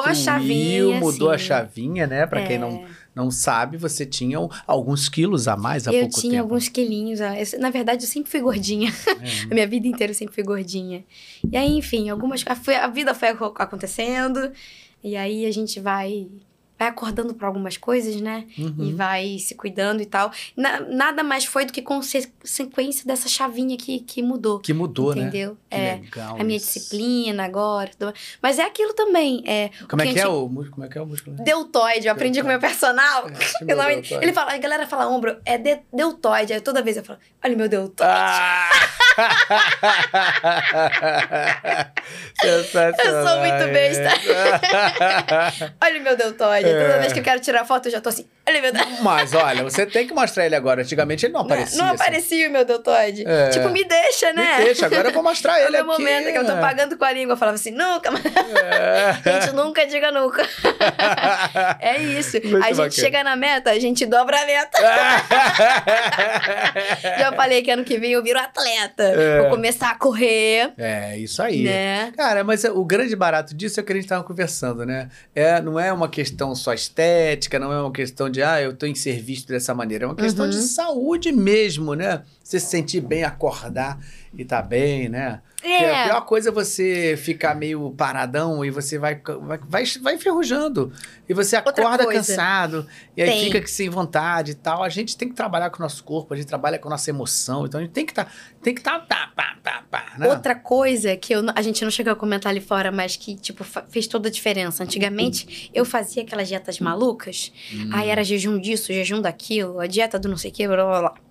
a 0.00 0.12
reconstruiu, 0.12 0.14
chavinha, 0.14 1.00
mudou 1.00 1.30
a 1.30 1.38
chavinha, 1.38 2.06
né? 2.06 2.26
Para 2.26 2.44
quem 2.46 2.58
não, 2.58 2.84
não 3.14 3.30
sabe, 3.30 3.76
você 3.76 4.06
tinha 4.06 4.38
alguns 4.66 5.08
quilos 5.08 5.48
a 5.48 5.56
mais 5.56 5.86
há 5.88 5.92
eu 5.92 6.02
pouco 6.02 6.20
tinha 6.20 6.32
tempo. 6.34 6.42
alguns 6.44 6.68
quilinhos. 6.68 7.20
ah, 7.20 7.34
eu- 7.38 7.58
na 7.60 7.70
verdade, 7.70 8.04
eu 8.04 8.08
sempre 8.08 8.30
fui 8.30 8.40
gordinha. 8.40 8.90
É. 8.90 9.10
A 9.50 9.54
minha 9.54 9.66
vida 9.66 9.86
inteira 9.88 10.10
eu 10.12 10.14
sempre 10.14 10.34
fui 10.34 10.44
gordinha. 10.44 11.04
E 11.50 11.56
aí, 11.56 11.76
enfim, 11.76 12.08
algumas. 12.08 12.44
A, 12.46 12.86
vida 12.88 13.14
foi 13.14 13.28
aco- 13.28 13.54
acontecendo. 13.56 14.52
E 15.02 15.16
aí 15.16 15.46
a 15.46 15.50
gente 15.50 15.80
vai. 15.80 16.28
Vai 16.80 16.88
acordando 16.88 17.34
para 17.34 17.46
algumas 17.46 17.76
coisas, 17.76 18.18
né? 18.22 18.46
E 18.56 18.64
Uhum. 18.64 18.96
vai 18.96 19.36
se 19.38 19.54
cuidando 19.54 20.00
e 20.00 20.06
tal. 20.06 20.32
Na- 20.56 20.80
nada 20.80 21.22
mais 21.22 21.44
foi 21.44 21.66
do 21.66 21.74
que 21.74 21.82
consequência 21.82 23.04
dessa 23.06 23.28
chavinha 23.28 23.76
que, 23.76 24.00
que 24.00 24.22
mudou. 24.22 24.60
Que 24.60 24.72
mudou, 24.72 25.14
né? 25.14 25.20
entendeu? 25.20 25.58
É. 25.70 25.96
legal 25.96 26.40
A 26.40 26.42
minha 26.42 26.56
isso. 26.56 26.72
disciplina 26.72 27.44
agora. 27.44 27.90
tudo. 27.98 28.14
Mas 28.40 28.58
é 28.58 28.62
aquilo 28.64 28.94
também. 28.94 29.44
É, 29.46 29.68
Como 29.90 30.00
é 30.00 30.06
que 30.06 30.12
a 30.12 30.22
é 30.22 30.24
gente- 30.24 30.32
o 30.32 30.48
músculo? 30.48 30.70
Como 30.70 30.86
é 30.86 30.88
que 30.88 30.96
é 30.96 31.02
o 31.02 31.06
músculo? 31.06 31.36
Deltoide, 31.36 32.06
eu 32.06 32.12
aprendi 32.14 32.40
com 32.40 32.46
o 32.46 32.48
meu 32.48 32.58
personal. 32.58 33.26
É, 33.28 33.28
nome- 33.76 33.96
deltoide. 33.96 34.24
ele 34.24 34.32
fala, 34.32 34.54
a 34.54 34.58
galera 34.58 34.86
fala 34.86 35.06
ombro, 35.06 35.36
é 35.44 35.58
de, 35.58 35.80
deltoide. 35.92 36.54
Aí 36.54 36.60
toda 36.62 36.80
vez 36.82 36.96
eu 36.96 37.04
falo, 37.04 37.18
olha 37.44 37.54
meu 37.56 37.68
deltoide. 37.76 38.10
Ah! 38.10 38.70
Eu 42.42 42.64
sou 42.64 43.38
muito 43.40 43.72
besta. 43.72 44.10
Olha 45.82 46.00
meu 46.00 46.16
deltoide. 46.16 46.69
É. 46.70 46.86
Toda 46.86 46.98
vez 46.98 47.12
que 47.12 47.18
eu 47.18 47.22
quero 47.22 47.40
tirar 47.40 47.64
foto, 47.64 47.86
eu 47.86 47.92
já 47.92 48.00
tô 48.00 48.08
assim, 48.08 48.26
meu 48.58 48.72
deltoide. 48.72 49.02
Mas 49.02 49.34
olha, 49.34 49.62
você 49.62 49.84
tem 49.84 50.06
que 50.06 50.14
mostrar 50.14 50.46
ele 50.46 50.54
agora. 50.56 50.80
Antigamente 50.82 51.26
ele 51.26 51.32
não 51.34 51.42
aparecia. 51.42 51.76
Não 51.78 51.86
assim. 51.92 51.94
aparecia 52.02 52.48
meu 52.48 52.64
deltoide. 52.64 53.24
É. 53.26 53.50
Tipo, 53.50 53.68
me 53.68 53.84
deixa, 53.84 54.32
né? 54.32 54.58
Me 54.58 54.64
deixa, 54.64 54.86
agora 54.86 55.08
eu 55.08 55.12
vou 55.12 55.22
mostrar 55.22 55.58
É 55.60 55.66
ele 55.66 55.80
o 55.80 55.84
meu 55.84 55.92
aqui. 55.92 56.02
momento 56.02 56.32
que 56.32 56.38
eu 56.38 56.46
tô 56.46 56.52
é. 56.52 56.60
pagando 56.60 56.96
com 56.96 57.04
a 57.04 57.12
língua. 57.12 57.34
Eu 57.34 57.36
falava 57.36 57.56
assim, 57.56 57.70
nunca. 57.72 58.10
mas- 58.10 58.22
É. 58.24 59.12
Gente, 59.40 59.54
nunca 59.54 59.86
diga 59.86 60.10
nunca. 60.10 60.42
É 61.80 61.98
isso. 61.98 62.38
Muito 62.42 62.56
a 62.64 62.68
gente 62.68 62.76
bacana. 62.76 62.90
chega 62.90 63.24
na 63.24 63.36
meta, 63.36 63.70
a 63.70 63.78
gente 63.78 64.06
dobra 64.06 64.40
a 64.40 64.46
meta. 64.46 64.78
Já 67.18 67.32
falei 67.32 67.62
que 67.62 67.70
ano 67.70 67.84
que 67.84 67.98
vem 67.98 68.12
eu 68.12 68.22
viro 68.22 68.38
atleta. 68.38 69.02
É. 69.02 69.40
Vou 69.42 69.50
começar 69.50 69.90
a 69.90 69.94
correr, 69.94 70.72
É, 70.78 71.16
isso 71.18 71.42
aí. 71.42 71.62
né? 71.64 72.12
Cara, 72.16 72.44
mas 72.44 72.64
o 72.64 72.84
grande 72.84 73.14
barato 73.16 73.54
disso 73.54 73.80
é 73.80 73.82
o 73.82 73.86
que 73.86 73.92
a 73.92 73.94
gente 73.96 74.04
estava 74.04 74.22
conversando, 74.24 74.84
né? 74.86 75.08
É, 75.34 75.60
não 75.60 75.78
é 75.78 75.92
uma 75.92 76.08
questão 76.08 76.54
só 76.54 76.72
estética, 76.72 77.58
não 77.58 77.72
é 77.72 77.80
uma 77.80 77.92
questão 77.92 78.28
de, 78.30 78.39
ah, 78.42 78.60
eu 78.60 78.74
tô 78.76 78.86
em 78.86 78.94
ser 78.94 79.20
visto 79.20 79.48
dessa 79.48 79.74
maneira. 79.74 80.04
É 80.04 80.08
uma 80.08 80.14
questão 80.16 80.44
Uhum. 80.44 80.50
de 80.50 80.60
saúde 80.62 81.32
mesmo, 81.32 81.94
né? 81.94 82.22
Você 82.42 82.58
se 82.60 82.66
sentir 82.66 83.00
bem, 83.00 83.24
acordar 83.24 83.98
e 84.36 84.44
tá 84.44 84.60
bem, 84.62 85.08
né? 85.08 85.40
É. 85.62 86.02
a 86.02 86.04
pior 86.04 86.20
coisa 86.22 86.48
é 86.48 86.52
você 86.52 87.16
ficar 87.16 87.54
meio 87.54 87.90
paradão 87.90 88.64
e 88.64 88.70
você 88.70 88.98
vai, 88.98 89.20
vai, 89.66 89.84
vai, 89.84 90.14
enferrujando. 90.14 90.92
E 91.28 91.34
você 91.34 91.56
Outra 91.56 91.84
acorda 91.84 92.04
coisa. 92.04 92.18
cansado. 92.18 92.86
E 93.16 93.22
aí 93.22 93.28
Tem. 93.28 93.44
fica 93.44 93.60
que 93.60 93.70
sem 93.70 93.88
vontade 93.88 94.52
e 94.52 94.54
tal. 94.54 94.82
A 94.82 94.88
gente 94.88 95.16
tem 95.16 95.28
que 95.28 95.34
trabalhar 95.34 95.70
com 95.70 95.78
o 95.78 95.82
nosso 95.82 96.02
corpo, 96.02 96.32
a 96.32 96.36
gente 96.36 96.46
trabalha 96.46 96.78
com 96.78 96.88
a 96.88 96.92
nossa 96.92 97.10
emoção. 97.10 97.66
Então 97.66 97.80
a 97.80 97.82
gente 97.82 97.92
tem 97.92 98.06
que 98.06 98.12
estar. 98.12 98.32
tem 98.62 98.74
que 98.74 98.80
estar. 98.80 99.00
Tá, 99.00 99.30
pá, 99.34 99.56
pá, 99.62 99.84
pá, 99.90 100.12
né? 100.18 100.28
Outra 100.28 100.54
coisa 100.54 101.16
que 101.16 101.34
eu, 101.34 101.42
a 101.54 101.62
gente 101.62 101.84
não 101.84 101.90
chegou 101.90 102.12
a 102.12 102.16
comentar 102.16 102.50
ali 102.50 102.60
fora, 102.60 102.90
mas 102.90 103.16
que, 103.16 103.36
tipo, 103.36 103.64
fez 103.88 104.06
toda 104.06 104.28
a 104.28 104.32
diferença. 104.32 104.82
Antigamente, 104.82 105.70
eu 105.74 105.84
fazia 105.84 106.22
aquelas 106.22 106.48
dietas 106.48 106.80
malucas. 106.80 107.52
Hum. 107.72 107.90
Aí 107.92 108.08
era 108.08 108.24
jejum 108.24 108.58
disso, 108.58 108.92
jejum 108.92 109.20
daquilo, 109.20 109.80
a 109.80 109.86
dieta 109.86 110.18
do 110.18 110.28
não 110.28 110.36
sei 110.36 110.50
o 110.50 110.54
que, 110.54 110.66
blá 110.66 110.84
blá 110.84 111.00
blá. 111.00 111.29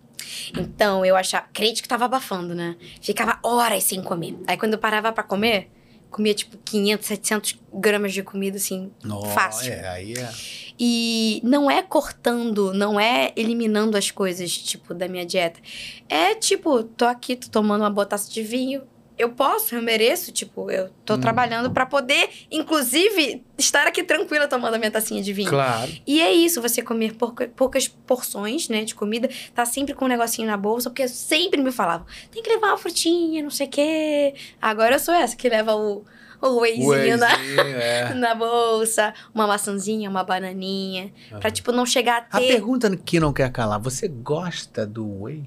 Então, 0.58 1.06
eu 1.06 1.16
achava... 1.16 1.48
Crente 1.54 1.82
que 1.82 1.88
tava 1.88 2.06
abafando, 2.06 2.54
né? 2.56 2.76
Ficava 3.02 3.40
horas 3.44 3.84
sem 3.84 4.02
comer. 4.02 4.38
Aí, 4.48 4.58
quando 4.58 4.74
eu 4.74 4.80
parava 4.80 5.12
pra 5.12 5.24
comer, 5.24 5.70
comia, 6.10 6.34
tipo, 6.34 6.58
500, 6.58 7.08
700 7.08 7.60
gramas 7.74 8.14
de 8.14 8.24
comida, 8.24 8.58
assim, 8.58 8.92
Nossa, 9.04 9.28
fácil. 9.28 9.72
É, 9.72 9.88
aí 9.88 10.14
é. 10.14 10.32
E 10.80 11.42
não 11.44 11.70
é 11.70 11.82
cortando, 11.82 12.74
não 12.74 13.00
é 13.00 13.34
eliminando 13.36 13.98
as 13.98 14.12
coisas, 14.12 14.52
tipo, 14.58 14.94
da 14.94 15.08
minha 15.08 15.26
dieta. 15.26 15.60
É 16.08 16.34
tipo, 16.36 16.84
tô 16.84 17.06
aqui, 17.06 17.36
tô 17.36 17.50
tomando 17.50 17.82
uma 17.82 17.90
boa 17.90 18.06
taça 18.06 18.32
de 18.32 18.42
vinho. 18.42 18.84
Eu 19.20 19.30
posso, 19.32 19.76
eu 19.76 19.82
mereço, 19.82 20.32
tipo, 20.32 20.72
eu 20.72 20.90
tô 21.06 21.16
Hum. 21.16 21.20
trabalhando 21.20 21.70
pra 21.72 21.86
poder, 21.86 22.30
inclusive, 22.50 23.44
estar 23.58 23.86
aqui 23.86 24.02
tranquila 24.02 24.48
tomando 24.48 24.76
a 24.76 24.78
minha 24.78 24.90
tacinha 24.90 25.22
de 25.22 25.34
vinho. 25.34 25.50
Claro. 25.50 25.92
E 26.08 26.22
é 26.22 26.32
isso, 26.32 26.62
você 26.62 26.82
comer 26.82 27.16
pouca- 27.16 27.50
poucas 27.54 27.86
porções, 27.88 28.70
né, 28.70 28.86
de 28.86 28.96
comida, 28.96 29.30
tá 29.54 29.66
sempre 29.66 29.94
com 29.94 30.06
um 30.06 30.08
negocinho 30.08 30.48
na 30.48 30.56
bolsa, 30.56 30.90
porque 30.90 31.06
sempre 31.10 31.62
me 31.62 31.70
falavam, 31.72 32.08
tem 32.32 32.42
que 32.42 32.50
levar 32.50 32.68
uma 32.68 32.78
frutinha, 32.78 33.44
não 33.44 33.50
sei 33.52 33.68
o 33.68 33.70
quê. 33.70 34.34
Agora 34.62 34.96
eu 34.96 35.00
sou 35.00 35.14
essa 35.14 35.36
que 35.36 35.50
leva 35.50 35.76
o, 35.76 36.06
o 36.42 36.60
wheyzinho 36.62 37.18
na, 37.18 37.28
é. 37.60 38.14
na 38.14 38.34
bolsa, 38.34 39.14
uma 39.36 39.46
maçãzinha, 39.46 40.10
uma 40.10 40.24
bananinha, 40.24 41.12
pra, 41.42 41.52
tipo, 41.52 41.74
não 41.74 41.86
chegar 41.86 42.26
a 42.32 42.38
A 42.38 42.40
ter... 42.40 42.48
pergunta 42.48 42.96
que 42.96 43.20
não 43.20 43.34
quer 43.34 43.52
calar: 43.52 43.80
você 43.80 44.08
gosta 44.08 44.88
do 44.88 45.24
whey? 45.24 45.44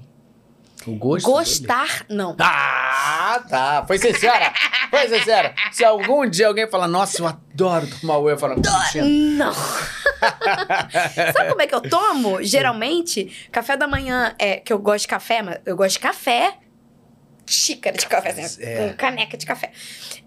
O 0.85 0.95
gosto? 0.95 1.25
dele? 1.25 1.37
Gostar, 1.37 2.05
não. 2.09 2.35
Ah, 2.39 3.41
tá. 3.49 3.83
Foi 3.87 3.97
sincera. 3.97 4.53
Foi 4.89 5.07
sincera. 5.07 5.53
Se 5.71 5.83
algum 5.83 6.27
dia 6.29 6.47
alguém 6.47 6.67
falar, 6.67 6.87
nossa, 6.87 7.21
eu 7.21 7.27
adoro 7.27 7.87
tomar 7.99 8.17
whey, 8.19 8.33
eu 8.33 8.37
falo. 8.37 8.55
Não. 9.03 9.53
Sabe 11.33 11.49
como 11.49 11.61
é 11.61 11.67
que 11.67 11.75
eu 11.75 11.81
tomo? 11.81 12.41
Geralmente, 12.43 13.49
café 13.51 13.75
da 13.75 13.87
manhã 13.87 14.33
é 14.39 14.57
que 14.57 14.71
eu 14.71 14.79
gosto 14.79 15.01
de 15.03 15.07
café, 15.09 15.41
mas 15.41 15.59
eu 15.65 15.75
gosto 15.75 15.93
de 15.93 15.99
café, 15.99 16.57
xícara 17.45 17.97
de 17.97 18.07
café, 18.07 18.29
assim, 18.29 18.63
É. 18.63 18.89
com 18.89 18.95
caneca 18.95 19.37
de 19.37 19.45
café. 19.45 19.71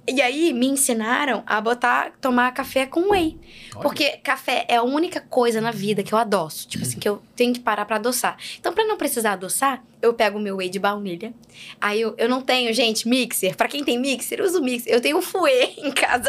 E 0.08 0.20
aí 0.22 0.52
me 0.52 0.66
ensinaram 0.68 1.42
a 1.46 1.60
botar, 1.60 2.12
tomar 2.20 2.52
café 2.52 2.86
com 2.86 3.10
whey. 3.10 3.36
Olha. 3.74 3.82
Porque 3.82 4.10
café 4.18 4.64
é 4.68 4.76
a 4.76 4.82
única 4.82 5.20
coisa 5.20 5.60
na 5.60 5.70
vida 5.72 6.02
que 6.02 6.12
eu 6.12 6.18
adoço. 6.18 6.68
Tipo 6.68 6.84
assim, 6.84 6.98
que 6.98 7.08
eu 7.08 7.20
tenho 7.34 7.52
que 7.52 7.58
parar 7.60 7.84
pra 7.84 7.96
adoçar. 7.96 8.36
Então, 8.60 8.72
pra 8.72 8.84
não 8.84 8.96
precisar 8.96 9.32
adoçar, 9.32 9.82
eu 10.00 10.14
pego 10.14 10.38
o 10.38 10.40
meu 10.40 10.56
whey 10.58 10.68
de 10.68 10.78
baunilha. 10.78 11.34
Aí 11.80 12.00
eu, 12.00 12.14
eu 12.18 12.28
não 12.28 12.40
tenho, 12.40 12.72
gente, 12.72 13.08
mixer. 13.08 13.56
Pra 13.56 13.66
quem 13.66 13.82
tem 13.82 13.98
mixer, 13.98 14.40
usa 14.40 14.60
o 14.60 14.62
mixer. 14.62 14.92
Eu 14.92 15.00
tenho 15.00 15.18
um 15.18 15.22
fouet 15.22 15.74
em 15.80 15.90
casa. 15.90 16.28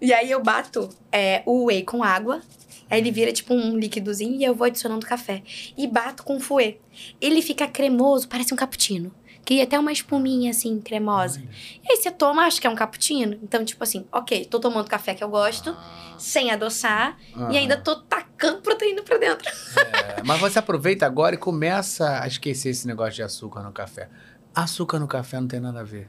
e 0.00 0.12
aí 0.12 0.30
eu 0.30 0.42
bato 0.42 0.90
é, 1.10 1.42
o 1.46 1.66
whey 1.66 1.82
com 1.84 2.02
água. 2.02 2.42
Aí 2.90 3.00
ele 3.00 3.10
vira 3.10 3.32
tipo 3.32 3.54
um 3.54 3.78
líquidozinho 3.78 4.34
e 4.38 4.44
eu 4.44 4.54
vou 4.54 4.66
adicionando 4.66 5.06
café. 5.06 5.42
E 5.76 5.86
bato 5.86 6.22
com 6.22 6.36
o 6.36 6.40
fouet. 6.40 6.78
Ele 7.18 7.40
fica 7.40 7.66
cremoso, 7.66 8.28
parece 8.28 8.52
um 8.52 8.56
cappuccino. 8.58 9.10
Cria 9.44 9.64
até 9.64 9.78
uma 9.78 9.92
espuminha 9.92 10.50
assim, 10.50 10.80
cremosa. 10.80 11.42
E 11.82 11.92
aí 11.92 11.96
você 11.96 12.10
toma, 12.10 12.46
acho 12.46 12.60
que 12.60 12.66
é 12.66 12.70
um 12.70 12.74
cappuccino. 12.74 13.38
Então, 13.42 13.64
tipo 13.64 13.82
assim, 13.84 14.06
ok, 14.10 14.44
tô 14.46 14.58
tomando 14.58 14.88
café 14.88 15.14
que 15.14 15.22
eu 15.22 15.28
gosto, 15.28 15.76
sem 16.18 16.50
adoçar, 16.50 17.18
e 17.34 17.38
Aham. 17.38 17.50
ainda 17.50 17.76
tô 17.76 17.96
tacando 17.96 18.62
proteína 18.62 19.02
pra 19.02 19.18
dentro. 19.18 19.50
É, 19.76 20.22
mas 20.24 20.40
você 20.40 20.58
aproveita 20.58 21.04
agora 21.04 21.34
e 21.34 21.38
começa 21.38 22.22
a 22.22 22.26
esquecer 22.26 22.70
esse 22.70 22.86
negócio 22.86 23.14
de 23.14 23.22
açúcar 23.22 23.62
no 23.62 23.72
café. 23.72 24.08
Açúcar 24.54 24.98
no 24.98 25.06
café 25.08 25.40
não 25.40 25.48
tem 25.48 25.60
nada 25.60 25.80
a 25.80 25.84
ver. 25.84 26.08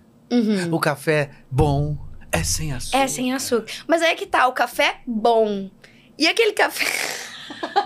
O 0.71 0.79
café 0.79 1.31
bom 1.49 1.97
é 2.31 2.43
sem 2.43 2.73
açúcar. 2.73 2.97
É 2.97 3.07
sem 3.07 3.33
açúcar. 3.33 3.71
Mas 3.87 4.01
aí 4.01 4.11
é 4.11 4.15
que 4.15 4.25
tá, 4.25 4.47
o 4.47 4.53
café 4.53 5.01
bom. 5.05 5.69
E 6.17 6.27
aquele 6.27 6.53
café. 6.53 6.85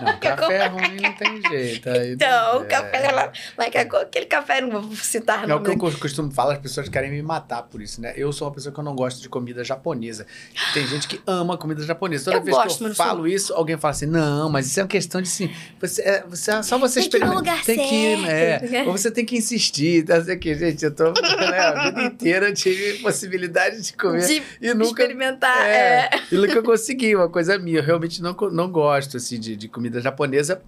Não, 0.00 0.16
café 0.20 0.66
ruim 0.66 0.96
não 1.00 1.12
tem 1.14 1.42
jeito. 1.50 1.88
aí 1.88 2.12
Então, 2.12 2.54
não- 2.54 2.62
o 2.62 2.64
café. 2.66 2.96
é. 2.96 3.32
Mas 3.56 3.68
que- 3.70 3.78
aquele 3.78 4.26
café, 4.26 4.60
não 4.60 4.80
vou 4.82 4.94
citar 4.96 5.48
É 5.48 5.54
o 5.54 5.62
que 5.62 5.70
eu 5.70 5.76
costumo 5.78 6.30
falar, 6.30 6.54
as 6.54 6.58
pessoas 6.60 6.88
querem 6.88 7.10
me 7.10 7.22
matar 7.22 7.62
por 7.62 7.80
isso, 7.82 8.00
né? 8.00 8.12
Eu 8.16 8.32
sou 8.32 8.48
uma 8.48 8.54
pessoa 8.54 8.72
que 8.72 8.80
eu 8.80 8.84
não 8.84 8.94
gosto 8.94 9.20
de 9.20 9.28
comida 9.28 9.62
japonesa. 9.64 10.26
Tem 10.74 10.86
gente 10.86 11.06
que 11.08 11.20
ama 11.26 11.56
comida 11.58 11.82
japonesa. 11.82 12.24
Toda 12.26 12.36
Eu 12.38 12.42
vez 12.42 12.56
gosto, 12.56 12.78
que 12.78 12.84
eu 12.84 12.88
não 12.88 12.94
falo 12.94 13.26
isso, 13.28 13.52
alguém 13.54 13.76
fala 13.76 13.92
assim: 13.92 14.06
não, 14.06 14.48
mas 14.48 14.66
isso 14.66 14.80
é 14.80 14.82
uma 14.82 14.88
questão 14.88 15.20
de 15.20 15.28
sim. 15.28 15.50
Você, 15.80 16.02
é, 16.02 16.24
você, 16.26 16.62
só 16.62 16.78
você 16.78 17.00
Tem 17.00 17.10
que 17.10 17.16
ir 17.16 17.20
no 17.20 17.26
experimentar. 17.26 17.34
lugar 17.36 17.64
tem 17.64 17.88
que 17.88 17.94
ir, 17.94 18.26
certo. 18.26 18.70
né? 18.70 18.82
Ou 18.84 18.92
você 18.92 19.10
tem 19.10 19.24
que 19.24 19.36
insistir. 19.36 20.04
Tá? 20.04 20.16
Assim, 20.16 20.38
que, 20.38 20.54
gente, 20.54 20.84
eu 20.84 20.94
tô. 20.94 21.10
Né, 21.12 21.58
a 21.58 21.90
vida 21.90 22.02
inteira 22.04 22.48
eu 22.48 22.54
tive 22.54 22.98
possibilidade 22.98 23.80
de 23.82 23.92
comer. 23.92 24.26
De 24.26 24.42
e 24.60 24.74
nunca. 24.74 25.02
experimentar. 25.02 25.66
É, 25.66 25.80
É. 25.80 26.10
e 26.30 26.34
nunca 26.36 26.62
consegui, 26.62 27.14
uma 27.14 27.28
coisa 27.28 27.58
minha. 27.58 27.78
Eu 27.78 27.84
realmente 27.84 28.22
não, 28.22 28.34
não 28.52 28.70
gosto, 28.70 29.16
assim, 29.16 29.38
de, 29.38 29.49
de 29.56 29.68
comida 29.68 30.00
japonesa. 30.00 30.60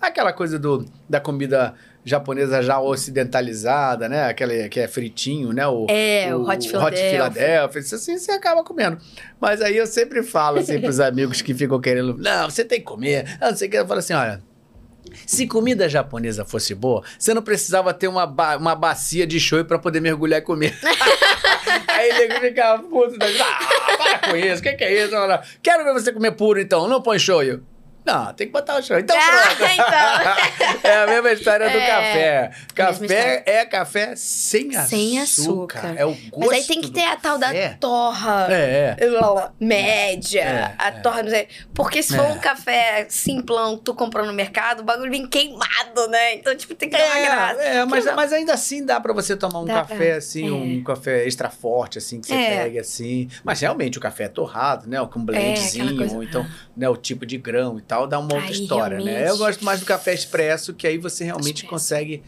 Aquela 0.00 0.32
coisa 0.32 0.58
do, 0.58 0.84
da 1.08 1.20
comida 1.20 1.74
japonesa 2.04 2.62
já 2.62 2.80
ocidentalizada, 2.80 4.08
né? 4.08 4.24
Aquela 4.24 4.68
que 4.68 4.80
é 4.80 4.88
fritinho, 4.88 5.52
né? 5.52 5.66
O, 5.66 5.86
É, 5.88 6.34
o 6.34 6.42
Hot 6.48 6.66
Philadelphia. 6.68 7.10
Philadelphia. 7.10 7.78
Isso 7.80 7.94
assim, 7.94 8.16
você 8.18 8.32
acaba 8.32 8.64
comendo. 8.64 8.98
Mas 9.40 9.60
aí 9.60 9.76
eu 9.76 9.86
sempre 9.86 10.22
falo, 10.22 10.58
assim, 10.58 10.80
pros 10.80 10.98
amigos 11.00 11.42
que 11.42 11.52
ficam 11.54 11.80
querendo... 11.80 12.16
Não, 12.18 12.48
você 12.50 12.64
tem 12.64 12.78
que 12.80 12.86
comer. 12.86 13.36
Ah, 13.40 13.50
Não 13.50 13.56
sei 13.56 13.68
o 13.68 13.70
que. 13.70 13.76
Eu 13.76 13.86
falo 13.86 14.00
assim, 14.00 14.14
olha... 14.14 14.40
Se 15.26 15.46
comida 15.46 15.88
japonesa 15.88 16.44
fosse 16.44 16.74
boa, 16.74 17.02
você 17.18 17.32
não 17.34 17.42
precisava 17.42 17.92
ter 17.92 18.06
uma, 18.06 18.26
ba- 18.26 18.56
uma 18.56 18.76
bacia 18.76 19.26
de 19.26 19.40
shoyu 19.40 19.64
pra 19.64 19.78
poder 19.78 19.98
mergulhar 19.98 20.38
e 20.38 20.42
comer. 20.42 20.78
Aí 21.88 22.10
ele 22.10 22.38
ficava 22.38 22.82
puto. 22.82 23.18
Né? 23.18 23.26
Ah, 23.40 23.96
para 23.96 24.30
com 24.30 24.36
isso, 24.36 24.60
o 24.60 24.62
que, 24.62 24.72
que 24.74 24.84
é 24.84 25.04
isso? 25.04 25.12
Quero 25.62 25.84
ver 25.84 25.94
você 25.94 26.12
comer 26.12 26.32
puro 26.32 26.60
então, 26.60 26.86
não 26.86 27.02
põe 27.02 27.18
shoyu. 27.18 27.62
Não, 28.04 28.32
tem 28.34 28.46
que 28.46 28.52
botar 28.52 28.78
o 28.78 28.82
shoyu. 28.82 29.00
Então 29.00 29.16
Ah, 29.18 29.54
pronto. 29.56 29.70
então. 29.72 30.90
é 30.90 31.02
a 31.02 31.06
mesma 31.06 31.32
história 31.32 31.68
do 31.70 31.76
É, 31.76 31.86
café. 31.86 32.50
mesma 32.50 32.74
Café 32.74 33.42
é 33.46 33.64
café 33.66 34.16
sem 34.16 34.68
açúcar. 34.76 34.88
Sem 34.88 35.20
açúcar. 35.20 35.94
É 35.96 36.04
o 36.06 36.10
gosto 36.10 36.38
Mas 36.38 36.50
aí 36.52 36.64
tem 36.64 36.80
que 36.80 36.90
ter 36.90 37.04
a 37.04 37.16
tal 37.16 37.38
da 37.38 37.48
café. 37.48 37.76
torra. 37.80 38.46
É, 38.50 38.96
é. 38.98 39.50
Média, 39.60 40.40
É, 40.40 40.74
a 40.78 40.88
é. 40.88 40.90
torra, 41.00 41.22
não 41.22 41.30
sei. 41.30 41.48
Porque 41.74 42.02
se 42.02 42.16
for 42.16 42.24
É. 42.24 42.28
um 42.32 42.38
café 42.38 43.06
simplão 43.08 43.76
que 43.76 43.84
tu 43.84 43.94
comprou 43.94 44.26
no 44.26 44.32
mercado, 44.32 44.80
o 44.80 44.84
bagulho 44.84 45.10
vem 45.10 45.26
queimado, 45.26 46.08
né? 46.08 46.34
Então, 46.34 46.54
tipo, 46.56 46.74
tem 46.74 46.88
que 46.88 46.96
ter 46.96 47.04
uma 47.04 47.20
graça. 47.20 47.62
É, 47.62 47.76
é, 47.76 47.84
mas, 47.84 48.04
não- 48.04 48.16
mas 48.16 48.32
ainda 48.32 48.54
assim 48.54 48.84
dá 48.84 48.98
pra 49.00 49.12
você 49.12 49.36
tomar 49.36 49.60
um 49.60 49.64
Dá 49.64 49.74
café 49.74 50.08
pra- 50.10 50.16
assim, 50.16 50.48
é. 50.48 50.52
um 50.52 50.82
café 50.82 51.26
extra 51.26 51.50
forte, 51.50 51.98
assim, 51.98 52.20
que 52.20 52.28
você 52.28 52.34
É. 52.34 52.62
pega 52.64 52.80
assim. 52.80 53.28
Mas 53.44 53.60
realmente 53.60 53.98
o 53.98 54.00
café 54.00 54.24
é 54.24 54.28
torrado, 54.28 54.88
né? 54.88 54.98
Com 55.10 55.18
um 55.20 55.24
blendzinho, 55.24 56.14
ou 56.14 56.22
então 56.22 56.46
né, 56.76 56.88
o 56.88 56.96
tipo 56.96 57.26
de 57.26 57.36
grão 57.36 57.78
e 57.78 57.82
tal, 57.90 58.06
dá 58.06 58.18
uma 58.18 58.32
outra 58.34 58.48
Aí, 58.48 58.52
história, 58.52 58.98
né? 58.98 59.04
realmente. 59.04 59.28
Eu 59.30 59.36
gosto 59.38 59.64
mais 59.64 59.80
do 59.80 59.86
café 59.86 60.14
expresso, 60.14 60.72
que 60.72 60.86
aí 60.86 60.96
você 60.96 61.24
realmente 61.24 61.64
Expresso. 61.64 61.70
consegue 61.70 62.22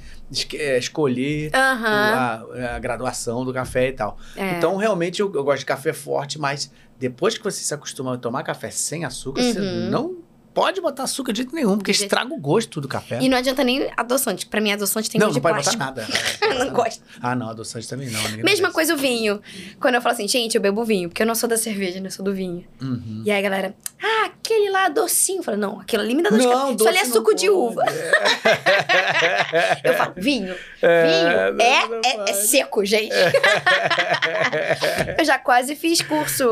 é, 0.54 0.76
escolher 0.78 1.50
a, 1.54 2.42
a 2.74 2.78
graduação 2.78 3.44
do 3.44 3.52
café 3.52 3.88
e 3.88 3.92
tal. 3.92 4.18
É. 4.36 4.56
Então, 4.58 4.76
realmente, 4.76 5.20
eu, 5.20 5.32
eu 5.34 5.44
gosto 5.44 5.60
de 5.60 5.66
café 5.66 5.92
forte, 5.92 6.38
mas 6.38 6.70
depois 6.98 7.36
que 7.38 7.44
você 7.44 7.62
se 7.62 7.72
acostuma 7.74 8.14
a 8.14 8.18
tomar 8.18 8.42
café 8.42 8.70
sem 8.70 9.04
açúcar, 9.04 9.42
você 9.42 9.58
Uhum. 9.60 9.90
não 9.90 10.16
pode 10.54 10.80
botar 10.80 11.04
açúcar 11.04 11.32
de 11.32 11.38
jeito 11.38 11.54
nenhum, 11.54 11.76
porque 11.76 11.92
De 11.92 12.02
estraga 12.02 12.32
o 12.32 12.38
gosto 12.38 12.80
do 12.80 12.88
café. 12.88 13.18
E 13.20 13.28
não 13.28 13.36
adianta 13.36 13.62
nem 13.64 13.90
adoçante. 13.96 14.46
Pra 14.46 14.60
mim, 14.60 14.72
adoçante 14.72 15.10
tem 15.10 15.20
não, 15.20 15.28
não 15.28 15.34
de 15.34 15.40
pode 15.40 15.64
botar 15.64 15.76
plástico. 15.76 16.48
nada. 16.48 16.58
não 16.64 16.70
gosto. 16.72 17.02
Ah, 17.20 17.34
não, 17.34 17.48
adoçante 17.50 17.88
também 17.88 18.08
não. 18.10 18.20
Mesma 18.22 18.42
merece. 18.42 18.70
coisa 18.72 18.94
o 18.94 18.96
vinho. 18.96 19.40
Quando 19.80 19.94
eu 19.96 20.02
falo 20.02 20.14
assim, 20.14 20.28
gente, 20.28 20.54
eu 20.54 20.60
bebo 20.60 20.84
vinho, 20.84 21.08
porque 21.08 21.22
eu 21.22 21.26
não 21.26 21.34
sou 21.34 21.48
da 21.48 21.56
cerveja, 21.56 22.00
né? 22.00 22.06
Eu 22.08 22.12
sou 22.12 22.24
do 22.24 22.34
vinho. 22.34 22.64
Uhum. 22.80 23.22
E 23.24 23.30
aí 23.30 23.38
a 23.38 23.42
galera, 23.42 23.74
ah, 24.02 24.26
aquele 24.26 24.70
lá 24.70 24.88
docinho. 24.88 25.40
Eu 25.40 25.44
falo, 25.44 25.56
não, 25.56 25.80
aquele 25.80 26.02
ali 26.02 26.14
me 26.14 26.22
dá 26.22 26.30
dor 26.30 26.38
de 26.38 26.44
Não, 26.46 26.52
cabeça. 26.52 26.74
Isso 26.76 26.88
ali 26.88 26.96
é 26.98 27.00
doce 27.00 27.10
não 27.10 27.16
suco 27.16 27.34
de 27.34 27.46
pode. 27.46 27.58
uva. 27.58 27.84
Eu 29.84 29.94
falo, 29.94 30.12
vinho. 30.16 30.54
É, 30.80 31.06
vinho 31.06 31.52
não, 31.54 31.64
é, 31.64 31.88
não 31.88 32.00
é, 32.26 32.30
é 32.30 32.34
seco, 32.34 32.84
gente. 32.84 33.14
eu 35.18 35.24
já 35.24 35.38
quase 35.38 35.74
fiz 35.76 36.00
curso 36.02 36.44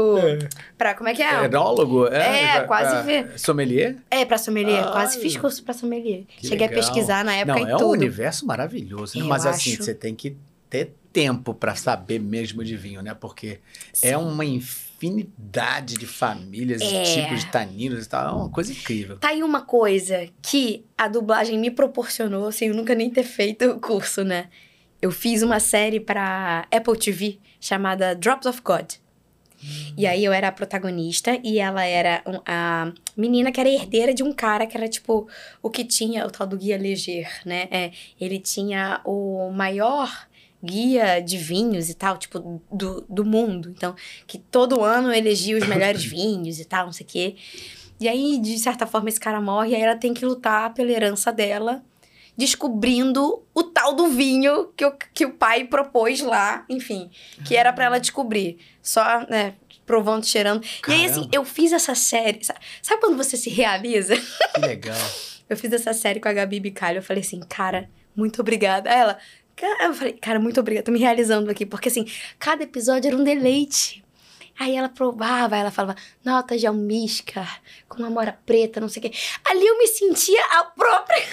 pra, 0.80 0.94
como 0.94 1.10
é 1.10 1.14
que 1.14 1.22
é? 1.22 1.44
Enólogo? 1.44 2.06
É, 2.06 2.54
pra- 2.56 2.64
quase 2.64 3.04
pra-. 3.04 3.36
Sommelier? 3.38 3.96
É, 4.10 4.24
pra 4.24 4.38
sommelier. 4.38 4.82
Ah, 4.88 4.92
quase 4.92 5.20
fiz 5.20 5.36
curso 5.36 5.62
pra 5.62 5.74
sommelier. 5.74 6.24
Cheguei 6.40 6.66
legal. 6.66 6.68
a 6.70 6.72
pesquisar 6.72 7.22
na 7.24 7.34
época 7.34 7.60
Não, 7.60 7.68
e 7.68 7.70
é 7.70 7.74
um 7.74 7.78
tudo. 7.78 7.90
universo 7.90 8.46
maravilhoso, 8.46 9.18
né? 9.18 9.24
Mas 9.26 9.44
assim, 9.44 9.74
acho. 9.74 9.82
você 9.84 9.94
tem 9.94 10.14
que 10.14 10.34
ter 10.70 10.94
tempo 11.12 11.52
pra 11.52 11.74
saber 11.76 12.18
mesmo 12.18 12.64
de 12.64 12.76
vinho, 12.76 13.02
né? 13.02 13.12
Porque 13.12 13.58
é 14.02 14.16
uma 14.16 14.44
infinidade 14.44 15.94
de 15.96 16.06
famílias 16.06 16.80
É. 16.80 17.02
tipos 17.02 17.40
de 17.40 17.46
taninos 17.50 18.06
e 18.06 18.08
tal. 18.08 18.26
É 18.28 18.32
uma 18.42 18.48
coisa 18.50 18.72
incrível. 18.72 19.18
Tá 19.18 19.28
aí 19.28 19.42
uma 19.42 19.60
coisa 19.62 20.26
que 20.40 20.84
a 20.96 21.08
dublagem 21.08 21.58
me 21.58 21.70
proporcionou, 21.70 22.50
sem 22.52 22.68
eu 22.68 22.74
nunca 22.74 22.94
nem 22.94 23.10
ter 23.10 23.24
feito 23.24 23.64
o 23.66 23.80
curso, 23.80 24.22
né? 24.24 24.46
Eu 25.02 25.10
fiz 25.10 25.42
uma 25.42 25.58
série 25.58 25.98
pra 25.98 26.66
Apple 26.70 26.96
TV 26.98 27.38
chamada 27.60 28.14
Drops 28.14 28.46
of 28.46 28.60
God. 28.62 28.92
E 29.96 30.06
aí 30.06 30.24
eu 30.24 30.32
era 30.32 30.48
a 30.48 30.52
protagonista 30.52 31.38
e 31.44 31.58
ela 31.58 31.84
era 31.84 32.22
um- 32.26 32.40
a 32.46 32.92
menina 33.16 33.52
que 33.52 33.60
era 33.60 33.68
herdeira 33.68 34.14
de 34.14 34.22
um 34.22 34.32
cara 34.32 34.66
que 34.66 34.76
era 34.76 34.88
tipo 34.88 35.28
o 35.62 35.68
que 35.70 35.84
tinha 35.84 36.26
o 36.26 36.30
tal 36.30 36.46
do 36.46 36.56
guia 36.56 36.78
Leger, 36.78 37.28
né? 37.44 37.68
É, 37.70 37.90
ele 38.20 38.38
tinha 38.38 39.00
o 39.04 39.50
maior 39.50 40.28
guia 40.62 41.20
de 41.20 41.38
vinhos 41.38 41.88
e 41.88 41.94
tal, 41.94 42.18
tipo, 42.18 42.60
do, 42.70 43.04
do 43.08 43.24
mundo. 43.24 43.70
Então, 43.70 43.94
que 44.26 44.38
todo 44.38 44.82
ano 44.82 45.12
elegia 45.12 45.56
os 45.56 45.66
melhores 45.66 46.04
vinhos 46.04 46.58
e 46.60 46.64
tal, 46.64 46.86
não 46.86 46.92
sei 46.92 47.04
o 47.06 47.08
quê. 47.08 47.36
E 47.98 48.08
aí, 48.08 48.38
de 48.38 48.58
certa 48.58 48.86
forma, 48.86 49.08
esse 49.10 49.20
cara 49.20 49.40
morre 49.40 49.70
e 49.70 49.74
aí 49.74 49.82
ela 49.82 49.96
tem 49.96 50.14
que 50.14 50.24
lutar 50.24 50.72
pela 50.72 50.90
herança 50.90 51.30
dela, 51.32 51.82
descobrindo 52.36 53.42
o 53.54 53.62
tal 53.62 53.94
do 53.94 54.08
vinho 54.08 54.72
que 54.76 54.84
o, 54.84 54.92
que 55.12 55.26
o 55.26 55.32
pai 55.32 55.64
propôs 55.64 56.20
lá, 56.20 56.64
enfim, 56.68 57.10
que 57.44 57.56
era 57.56 57.72
pra 57.72 57.86
ela 57.86 57.98
descobrir. 57.98 58.58
Só, 58.82 59.26
né, 59.28 59.54
provando, 59.84 60.24
cheirando. 60.24 60.64
E 60.86 60.92
aí, 60.92 61.04
assim, 61.04 61.14
Caramba. 61.14 61.30
eu 61.32 61.44
fiz 61.44 61.72
essa 61.72 61.94
série. 61.94 62.44
Sabe, 62.44 62.60
sabe 62.80 63.00
quando 63.00 63.16
você 63.16 63.36
se 63.36 63.50
realiza? 63.50 64.14
Que 64.54 64.60
legal. 64.60 64.96
Eu 65.50 65.56
fiz 65.56 65.72
essa 65.72 65.92
série 65.92 66.20
com 66.20 66.28
a 66.28 66.32
Gabi 66.32 66.60
Bicalho. 66.60 66.98
Eu 66.98 67.02
falei 67.02 67.24
assim, 67.24 67.40
cara, 67.40 67.90
muito 68.14 68.40
obrigada. 68.40 68.88
Aí 68.88 69.00
ela, 69.00 69.18
eu 69.80 69.92
falei, 69.92 70.12
cara, 70.12 70.38
muito 70.38 70.60
obrigada. 70.60 70.84
Tô 70.84 70.92
me 70.92 71.00
realizando 71.00 71.50
aqui. 71.50 71.66
Porque, 71.66 71.88
assim, 71.88 72.06
cada 72.38 72.62
episódio 72.62 73.08
era 73.08 73.16
um 73.16 73.24
deleite. 73.24 74.04
Aí 74.60 74.76
ela 74.76 74.90
provava, 74.90 75.56
ela 75.56 75.70
falava, 75.70 75.96
nota 76.22 76.54
de 76.58 76.66
almíscar, 76.66 77.62
com 77.88 78.04
amora 78.04 78.38
preta, 78.44 78.78
não 78.78 78.90
sei 78.90 79.00
o 79.00 79.02
quê. 79.04 79.18
Ali 79.42 79.66
eu 79.66 79.78
me 79.78 79.86
sentia 79.86 80.44
a 80.50 80.64
própria. 80.64 81.24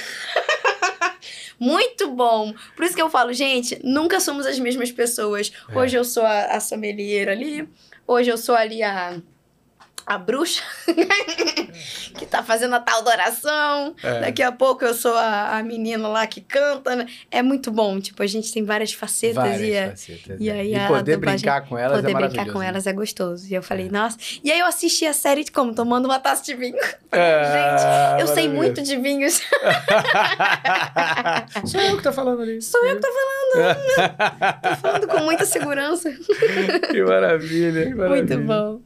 Muito 1.60 2.10
bom. 2.10 2.54
Por 2.74 2.86
isso 2.86 2.96
que 2.96 3.02
eu 3.02 3.10
falo, 3.10 3.34
gente, 3.34 3.78
nunca 3.84 4.22
somos 4.22 4.46
as 4.46 4.58
mesmas 4.58 4.94
pessoas. 4.94 5.52
É. 5.68 5.78
Hoje 5.78 5.98
eu 5.98 6.06
sou 6.06 6.24
a, 6.24 6.46
a 6.46 6.62
sommelier 6.62 7.28
ali, 7.28 7.68
hoje 8.08 8.30
eu 8.30 8.38
sou 8.38 8.56
ali 8.56 8.82
a, 8.82 9.22
a 10.08 10.18
bruxa 10.18 10.64
que 12.18 12.26
tá 12.26 12.42
fazendo 12.42 12.74
a 12.76 12.80
tal 12.80 13.04
da 13.04 13.12
oração. 13.12 13.94
É. 14.02 14.22
Daqui 14.22 14.42
a 14.42 14.54
pouco 14.54 14.86
eu 14.86 14.94
sou 14.94 15.14
a, 15.14 15.58
a 15.58 15.64
menina 15.64 16.08
lá 16.08 16.26
que 16.26 16.40
canta. 16.40 16.96
né? 16.96 17.06
É 17.30 17.42
muito 17.42 17.70
bom. 17.72 18.00
Tipo, 18.00 18.24
a 18.24 18.28
gente 18.28 18.54
tem 18.54 18.64
várias 18.64 18.94
facetas 18.94 19.36
Várias 19.36 19.60
e 19.62 19.74
é. 19.74 19.90
facetas, 19.90 20.38
e 20.40 20.50
é. 20.50 20.54
aí 20.54 20.72
E 20.72 20.76
a 20.76 20.88
poder 20.88 21.18
brincar 21.18 21.68
com 21.68 21.78
elas 21.78 21.98
Poder 21.98 22.12
é 22.12 22.14
brincar 22.14 22.22
maravilhoso. 22.30 22.54
com 22.54 22.60
né? 22.60 22.68
elas 22.68 22.88
é 22.88 22.94
gostoso. 22.94 23.46
E 23.50 23.54
eu 23.54 23.62
falei, 23.62 23.90
nossa. 23.90 24.18
E 24.42 24.50
aí 24.50 24.60
eu 24.60 24.66
assisti 24.66 25.06
a 25.06 25.12
série 25.12 25.44
de 25.44 25.52
como? 25.52 25.76
Tomando 25.76 26.06
uma 26.06 26.20
taça 26.20 26.42
de 26.44 26.54
vinho. 26.56 26.78
É, 27.10 27.46
Gente, 27.46 28.22
eu 28.22 28.28
sei 28.28 28.50
muito 28.50 28.82
de 28.82 28.98
vinhos. 28.98 29.40
Sou 31.66 31.80
eu 31.82 31.98
que 31.98 32.04
tô 32.04 32.12
falando 32.12 32.42
ali. 32.42 32.62
Sou 32.62 32.84
eu 32.86 32.98
que 32.98 33.02
tô 33.02 33.08
falando. 33.08 33.78
tô 34.62 34.76
falando 34.76 35.08
com 35.08 35.20
muita 35.24 35.46
segurança. 35.46 36.12
Que 36.92 37.02
maravilha, 37.04 37.86
que 37.86 37.96
maravilha. 37.96 38.38
Muito 38.38 38.46
bom. 38.46 38.82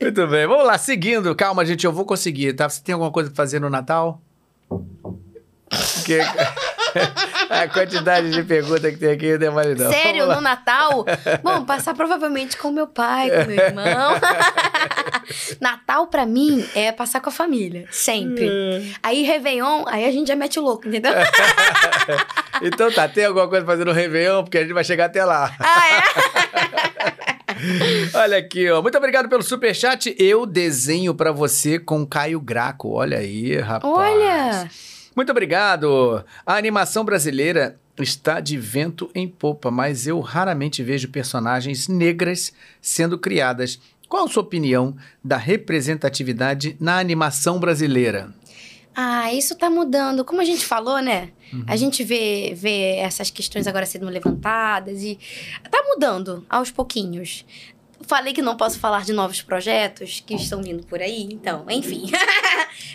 Muito 0.00 0.26
bem, 0.28 0.46
vamos 0.46 0.57
lá, 0.62 0.78
seguindo. 0.78 1.34
Calma, 1.34 1.64
gente, 1.64 1.84
eu 1.84 1.92
vou 1.92 2.04
conseguir, 2.04 2.52
tá? 2.54 2.68
Você 2.68 2.82
tem 2.82 2.92
alguma 2.92 3.10
coisa 3.10 3.30
pra 3.30 3.36
fazer 3.36 3.60
no 3.60 3.70
Natal? 3.70 4.20
Porque 4.68 6.18
a 7.50 7.68
quantidade 7.68 8.30
de 8.30 8.42
perguntas 8.42 8.90
que 8.92 8.98
tem 8.98 9.10
aqui 9.10 9.36
não 9.38 9.46
é 9.46 9.50
mais 9.50 9.78
não. 9.78 9.90
Sério, 9.92 10.20
Vamos 10.20 10.36
no 10.36 10.42
Natal? 10.42 11.04
Bom, 11.42 11.64
passar 11.64 11.94
provavelmente 11.94 12.56
com 12.56 12.70
meu 12.70 12.86
pai, 12.86 13.30
com 13.30 13.50
meu 13.50 13.64
irmão. 13.64 14.14
Natal, 15.60 16.06
pra 16.06 16.24
mim, 16.24 16.66
é 16.74 16.90
passar 16.90 17.20
com 17.20 17.28
a 17.28 17.32
família. 17.32 17.86
Sempre. 17.90 18.96
Aí, 19.02 19.22
Réveillon, 19.22 19.84
aí 19.86 20.06
a 20.06 20.10
gente 20.10 20.28
já 20.28 20.36
mete 20.36 20.58
o 20.58 20.62
louco, 20.62 20.88
entendeu? 20.88 21.12
Então 22.60 22.90
tá, 22.90 23.06
tem 23.06 23.24
alguma 23.24 23.46
coisa 23.46 23.64
pra 23.64 23.74
fazer 23.74 23.84
no 23.84 23.92
Réveillon? 23.92 24.42
Porque 24.42 24.58
a 24.58 24.62
gente 24.62 24.72
vai 24.72 24.82
chegar 24.82 25.04
até 25.04 25.24
lá. 25.24 25.54
ah, 25.60 25.86
é? 25.86 26.37
Olha 28.14 28.38
aqui, 28.38 28.70
ó. 28.70 28.82
Muito 28.82 28.98
obrigado 28.98 29.28
pelo 29.28 29.42
superchat. 29.42 30.14
Eu 30.18 30.46
desenho 30.46 31.14
pra 31.14 31.32
você 31.32 31.78
com 31.78 32.06
Caio 32.06 32.40
Graco. 32.40 32.90
Olha 32.90 33.18
aí, 33.18 33.56
rapaz. 33.56 33.92
Olha! 33.92 34.70
Muito 35.14 35.30
obrigado. 35.30 36.24
A 36.46 36.54
animação 36.56 37.04
brasileira 37.04 37.78
está 37.98 38.40
de 38.40 38.56
vento 38.56 39.10
em 39.14 39.26
popa, 39.26 39.70
mas 39.70 40.06
eu 40.06 40.20
raramente 40.20 40.82
vejo 40.82 41.08
personagens 41.08 41.88
negras 41.88 42.52
sendo 42.80 43.18
criadas. 43.18 43.80
Qual 44.08 44.24
a 44.24 44.28
sua 44.28 44.42
opinião 44.42 44.96
da 45.22 45.36
representatividade 45.36 46.76
na 46.80 46.98
animação 46.98 47.58
brasileira? 47.58 48.32
Ah, 49.00 49.32
isso 49.32 49.54
tá 49.54 49.70
mudando. 49.70 50.24
Como 50.24 50.40
a 50.40 50.44
gente 50.44 50.66
falou, 50.66 51.00
né? 51.00 51.30
Uhum. 51.52 51.64
A 51.68 51.76
gente 51.76 52.02
vê, 52.02 52.52
vê 52.52 52.96
essas 52.96 53.30
questões 53.30 53.68
agora 53.68 53.86
sendo 53.86 54.06
levantadas 54.06 55.04
e 55.04 55.16
tá 55.70 55.80
mudando 55.86 56.44
aos 56.50 56.72
pouquinhos. 56.72 57.46
Falei 58.00 58.32
que 58.32 58.42
não 58.42 58.56
posso 58.56 58.80
falar 58.80 59.04
de 59.04 59.12
novos 59.12 59.40
projetos 59.40 60.20
que 60.26 60.34
estão 60.34 60.60
vindo 60.60 60.84
por 60.84 61.00
aí, 61.00 61.28
então, 61.30 61.64
enfim. 61.70 62.10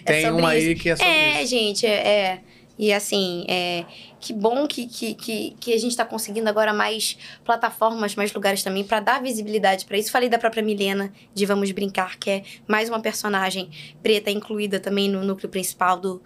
É 0.05 0.21
Tem 0.21 0.38
isso. 0.38 0.45
aí 0.45 0.75
que 0.75 0.89
é 0.89 0.95
sobre 0.97 1.11
É, 1.11 1.41
isso. 1.41 1.49
gente, 1.49 1.85
é. 1.85 1.89
é. 1.91 2.41
E 2.78 2.91
assim, 2.91 3.45
é, 3.48 3.86
que 4.20 4.34
bom 4.34 4.66
que, 4.68 4.88
que, 4.88 5.14
que, 5.14 5.56
que 5.60 5.74
a 5.74 5.78
gente 5.78 5.91
está 5.91 6.04
conseguindo 6.04 6.50
agora 6.50 6.74
mais 6.74 7.16
plataformas, 7.45 8.16
mais 8.16 8.34
lugares 8.34 8.64
também 8.64 8.84
para 8.84 9.00
dar 9.00 9.22
visibilidade 9.22 9.86
para 9.86 9.98
isso. 9.98 10.12
Falei 10.12 10.28
da 10.28 10.40
própria 10.40 10.64
Milena 10.64 11.14
de 11.36 11.45
Vamos 11.45 11.72
Brincar, 11.72 12.18
que 12.18 12.30
é 12.32 12.44
mais 12.68 12.90
uma 12.90 13.00
personagem 13.00 13.70
preta 14.02 14.32
incluída 14.32 14.80
também 14.80 15.08
no 15.08 15.24
núcleo 15.24 15.50
principal 15.50 16.00
do, 16.00 16.22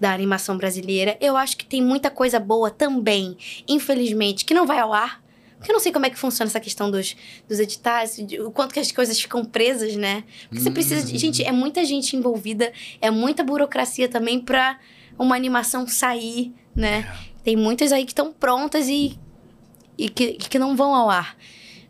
da 0.00 0.12
animação 0.12 0.56
brasileira. 0.56 1.16
Eu 1.20 1.36
acho 1.36 1.56
que 1.56 1.64
tem 1.66 1.82
muita 1.82 2.08
coisa 2.08 2.38
boa 2.38 2.70
também, 2.70 3.36
infelizmente, 3.66 4.44
que 4.44 4.54
não 4.54 4.66
vai 4.66 4.78
ao 4.78 4.92
ar. 4.92 5.20
Porque 5.58 5.72
eu 5.72 5.74
não 5.74 5.80
sei 5.80 5.92
como 5.92 6.06
é 6.06 6.10
que 6.10 6.18
funciona 6.18 6.48
essa 6.48 6.58
questão 6.60 6.90
dos, 6.90 7.14
dos 7.46 7.58
editais, 7.58 8.16
de- 8.16 8.40
o 8.40 8.50
quanto 8.50 8.72
que 8.72 8.80
as 8.80 8.90
coisas 8.90 9.20
ficam 9.20 9.44
presas, 9.44 9.94
né? 9.94 10.24
Porque 10.48 10.62
você 10.62 10.70
precisa 10.70 11.04
de. 11.04 11.18
Gente, 11.18 11.44
é 11.44 11.52
muita 11.52 11.84
gente 11.84 12.16
envolvida, 12.16 12.72
é 12.98 13.10
muita 13.10 13.44
burocracia 13.44 14.08
também 14.08 14.40
pra 14.40 14.78
uma 15.22 15.36
animação 15.36 15.86
sair, 15.86 16.52
né? 16.74 17.06
Tem 17.44 17.56
muitas 17.56 17.92
aí 17.92 18.04
que 18.04 18.12
estão 18.12 18.32
prontas 18.32 18.88
e, 18.88 19.18
e 19.96 20.08
que, 20.08 20.32
que 20.34 20.58
não 20.58 20.76
vão 20.76 20.94
ao 20.94 21.10
ar. 21.10 21.36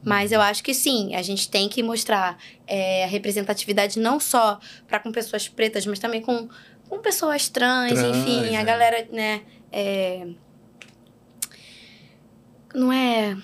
Mas 0.03 0.33
eu 0.33 0.41
acho 0.41 0.63
que 0.63 0.73
sim, 0.73 1.15
a 1.15 1.23
gente 1.23 1.49
tem 1.49 1.69
que 1.69 1.83
mostrar 1.83 2.39
é, 2.67 3.05
a 3.05 3.07
representatividade 3.07 4.01
não 4.01 4.19
só 4.19 4.59
para 4.89 4.99
com 4.99 5.13
pessoas 5.13 5.47
pretas, 5.49 5.87
mas 5.87 5.99
também 5.99 6.23
com, 6.23 6.49
com 6.89 6.99
pessoas 6.99 7.49
trans, 7.49 7.93
Trans, 7.93 8.17
enfim, 8.17 8.57
a 8.57 8.61
é. 8.61 8.65
galera, 8.65 9.09
né? 9.13 9.43
é, 9.71 10.27
não 12.75 12.93
é. 12.93 13.37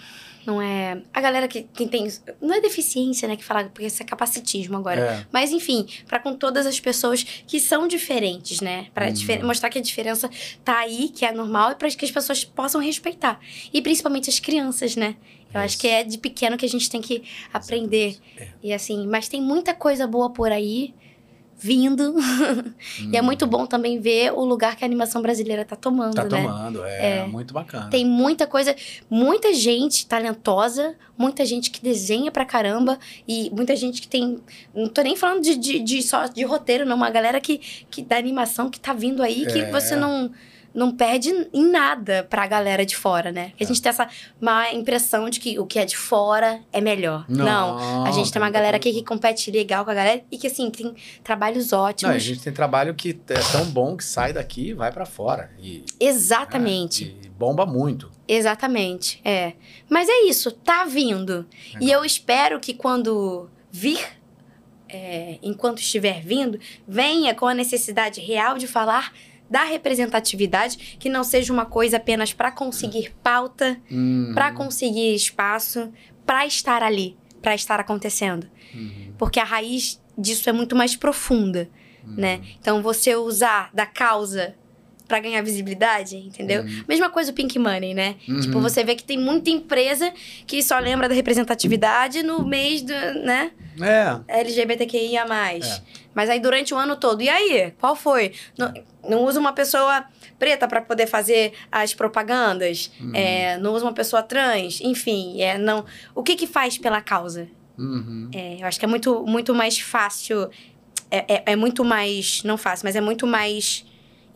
Não 0.47 0.63
é. 0.63 1.03
A 1.13 1.21
galera 1.21 1.49
que, 1.49 1.63
que 1.65 1.87
tem. 1.89 2.07
Não 2.41 2.55
é 2.55 2.61
deficiência, 2.61 3.27
né? 3.27 3.37
Que 3.37 3.45
fala, 3.45 3.65
porque 3.65 3.85
isso 3.87 4.01
é 4.03 4.07
capacitismo 4.07 4.77
agora. 4.77 5.01
É. 5.01 5.27
Mas, 5.33 5.51
enfim, 5.51 5.87
para 6.07 6.21
com 6.21 6.35
todas 6.35 6.67
as 6.67 6.79
pessoas 6.79 7.25
que 7.25 7.59
são 7.59 7.89
diferentes, 7.89 8.61
né? 8.61 8.87
Pra 8.95 9.11
difer- 9.11 9.45
mostrar 9.45 9.69
que 9.71 9.79
a 9.79 9.83
diferença 9.83 10.31
tá 10.65 10.79
aí, 10.79 11.09
que 11.09 11.25
é 11.25 11.33
normal, 11.33 11.73
e 11.73 11.75
para 11.75 11.91
que 11.91 12.05
as 12.05 12.11
pessoas 12.11 12.45
possam 12.45 12.81
respeitar. 12.81 13.41
E 13.73 13.83
principalmente 13.83 14.31
as 14.31 14.39
crianças, 14.39 14.95
né? 14.95 15.17
Eu 15.53 15.61
acho 15.61 15.79
que 15.79 15.89
é 15.89 16.05
de 16.05 16.19
pequeno 16.19 16.57
que 16.57 16.67
a 16.67 16.69
gente 16.69 16.89
tem 16.89 17.01
que 17.01 17.23
aprender. 17.53 18.17
É. 18.37 18.49
E 18.63 18.73
assim, 18.73 19.07
mas 19.07 19.29
tem 19.29 19.41
muita 19.43 19.75
coisa 19.75 20.07
boa 20.07 20.31
por 20.31 20.53
aí 20.53 20.95
vindo. 21.59 22.15
e 23.13 23.17
é 23.17 23.23
muito 23.23 23.47
bom 23.47 23.67
também 23.67 23.99
ver 23.99 24.33
o 24.33 24.45
lugar 24.45 24.77
que 24.77 24.85
a 24.85 24.87
animação 24.87 25.23
brasileira 25.23 25.65
tá 25.65 25.75
tomando, 25.77 26.15
Tá 26.15 26.25
né? 26.25 26.29
tomando, 26.43 26.85
é, 26.85 27.27
muito 27.27 27.55
bacana. 27.55 27.89
Tem 27.91 28.05
muita 28.05 28.47
coisa, 28.47 28.75
muita 29.09 29.53
gente 29.55 30.07
talentosa, 30.07 30.95
muita 31.17 31.45
gente 31.45 31.71
que 31.71 31.83
desenha 31.83 32.31
pra 32.31 32.45
caramba 32.45 32.99
e 33.27 33.51
muita 33.51 33.75
gente 33.75 34.01
que 34.03 34.09
tem. 34.09 34.39
Não 34.75 34.89
tô 34.89 35.03
nem 35.03 35.17
falando 35.17 35.43
de, 35.43 35.57
de, 35.57 35.79
de 35.81 36.03
só 36.03 36.27
de 36.27 36.45
roteiro, 36.45 36.85
não. 36.85 36.97
Uma 36.97 37.11
galera 37.11 37.41
que, 37.41 37.59
que 37.91 38.03
da 38.03 38.17
animação 38.17 38.69
que 38.71 38.79
tá 38.79 38.93
vindo 38.93 39.23
aí 39.23 39.47
que 39.47 39.61
É. 39.61 39.71
você 39.71 39.97
não. 39.97 40.31
Não 40.77 40.95
perde 40.95 41.31
em 41.55 41.71
nada 41.71 42.27
pra 42.29 42.47
galera 42.47 42.85
de 42.85 42.95
fora, 42.95 43.33
né? 43.33 43.49
Porque 43.49 43.65
a 43.65 43.67
gente 43.67 43.81
tem 43.81 43.89
essa 43.89 44.07
má 44.39 44.71
impressão 44.75 45.31
de 45.31 45.41
que 45.41 45.59
o 45.59 45.65
que 45.65 45.79
é 45.79 45.87
de 45.87 45.97
fora 45.97 46.61
é 46.71 46.83
melhor. 46.83 47.25
Não. 47.29 48.05
A 48.05 48.11
gente 48.11 48.31
tem 48.31 48.41
uma 48.43 48.51
galera 48.51 48.77
aqui 48.77 48.93
que 48.93 49.03
compete 49.03 49.51
legal 49.51 49.87
com 49.87 49.91
a 49.91 49.95
galera 49.95 50.23
e 50.31 50.37
que, 50.37 50.47
assim, 50.47 50.71
tem 50.71 50.95
trabalhos 51.25 51.71
Não, 51.71 51.81
ótimos. 51.81 52.15
a 52.15 52.19
gente 52.19 52.41
tem 52.41 52.53
trabalho 52.53 52.95
que 52.95 53.19
é 53.31 53.41
tão 53.53 53.65
bom 53.71 53.97
que 53.97 54.05
sai 54.05 54.35
daqui 54.35 54.69
e 54.69 54.75
vai 54.75 54.93
pra 54.93 55.07
fora. 55.07 55.51
E, 55.59 55.83
Exatamente. 55.99 57.17
é, 57.23 57.27
e 57.27 57.29
bomba 57.31 57.65
muito. 57.65 58.11
Exatamente, 58.29 59.19
é. 59.25 59.55
Mas 59.89 60.09
é 60.11 60.25
isso, 60.25 60.51
tá 60.51 60.85
vindo. 60.85 61.47
E 61.81 61.91
eu 61.91 62.05
espero 62.05 62.61
que 62.61 62.75
quando 62.75 63.49
vir, 63.73 63.99
é, 64.89 65.39
enquanto 65.43 65.79
estiver 65.79 66.21
vindo, 66.21 66.59
venha 66.87 67.35
com 67.35 67.47
a 67.47 67.55
necessidade 67.55 68.21
real 68.21 68.59
de 68.59 68.67
falar 68.67 69.13
da 69.49 69.65
representatividade, 69.65 70.97
que 70.99 71.09
não 71.09 71.23
seja 71.25 71.53
uma 71.53 71.65
coisa 71.67 71.97
apenas 71.97 72.33
para 72.33 72.51
conseguir 72.51 73.15
pauta, 73.23 73.81
Hum, 73.91 74.33
para 74.35 74.53
conseguir 74.53 75.15
espaço, 75.15 75.93
para 76.25 76.47
estar 76.47 76.83
ali, 76.83 77.17
para 77.41 77.55
estar 77.55 77.79
acontecendo. 77.81 78.49
uhum, 78.75 79.13
Porque 79.19 79.39
a 79.41 79.45
raiz 79.45 80.03
disso 80.19 80.49
é 80.51 80.53
muito 80.53 80.75
mais 80.75 80.97
profunda, 80.97 81.69
né? 82.05 82.41
Então 82.61 82.83
você 82.83 83.15
usar 83.17 83.71
da 83.75 83.85
causa 83.87 84.55
para 85.07 85.21
ganhar 85.21 85.43
visibilidade, 85.43 86.17
entendeu? 86.17 86.65
Mesma 86.89 87.09
coisa 87.09 87.31
o 87.31 87.35
Pink 87.35 87.59
Money, 87.59 87.95
né? 87.95 88.17
Uhum. 88.29 88.41
Tipo, 88.41 88.61
você 88.61 88.83
vê 88.83 88.95
que 88.95 89.05
tem 89.05 89.19
muita 89.19 89.51
empresa 89.51 90.13
que 90.47 90.63
só 90.63 90.79
lembra 90.79 91.09
da 91.09 91.15
representatividade 91.15 92.23
no 92.23 92.45
mês 92.45 92.83
do, 92.83 92.93
né? 92.93 93.53
É. 93.81 94.41
LGBTQIA+. 94.41 95.25
É. 95.25 95.83
Mas 96.15 96.31
aí 96.31 96.41
durante 96.41 96.75
o 96.75 96.77
ano 96.77 96.97
todo, 96.97 97.23
e 97.23 97.29
aí? 97.29 97.73
Qual 97.79 97.95
foi? 97.95 98.33
Não, 98.59 98.73
não 99.09 99.25
usa 99.25 99.39
uma 99.39 99.53
pessoa 99.53 100.05
preta 100.39 100.67
para 100.67 100.81
poder 100.81 101.07
fazer 101.07 101.53
as 101.71 101.95
propagandas? 101.95 102.91
Uhum. 103.01 103.15
É, 103.15 103.59
não 103.59 103.75
usa 103.75 103.85
uma 103.85 103.93
pessoa 103.93 104.23
trans? 104.23 104.81
Enfim, 104.81 105.41
é, 105.41 105.57
não... 105.57 105.85
O 106.15 106.23
que 106.23 106.35
que 106.35 106.47
faz 106.47 106.79
pela 106.79 107.01
causa? 107.01 107.49
Uhum. 107.79 108.31
É, 108.35 108.57
eu 108.61 108.67
acho 108.67 108.79
que 108.79 108.85
é 108.85 108.89
muito, 108.89 109.25
muito 109.27 109.55
mais 109.55 109.79
fácil. 109.79 110.51
É, 111.11 111.35
é, 111.35 111.43
é 111.53 111.57
muito 111.57 111.85
mais. 111.85 112.43
Não 112.43 112.57
fácil, 112.57 112.87
mas 112.87 112.97
é 112.97 113.01
muito 113.01 113.27
mais 113.27 113.85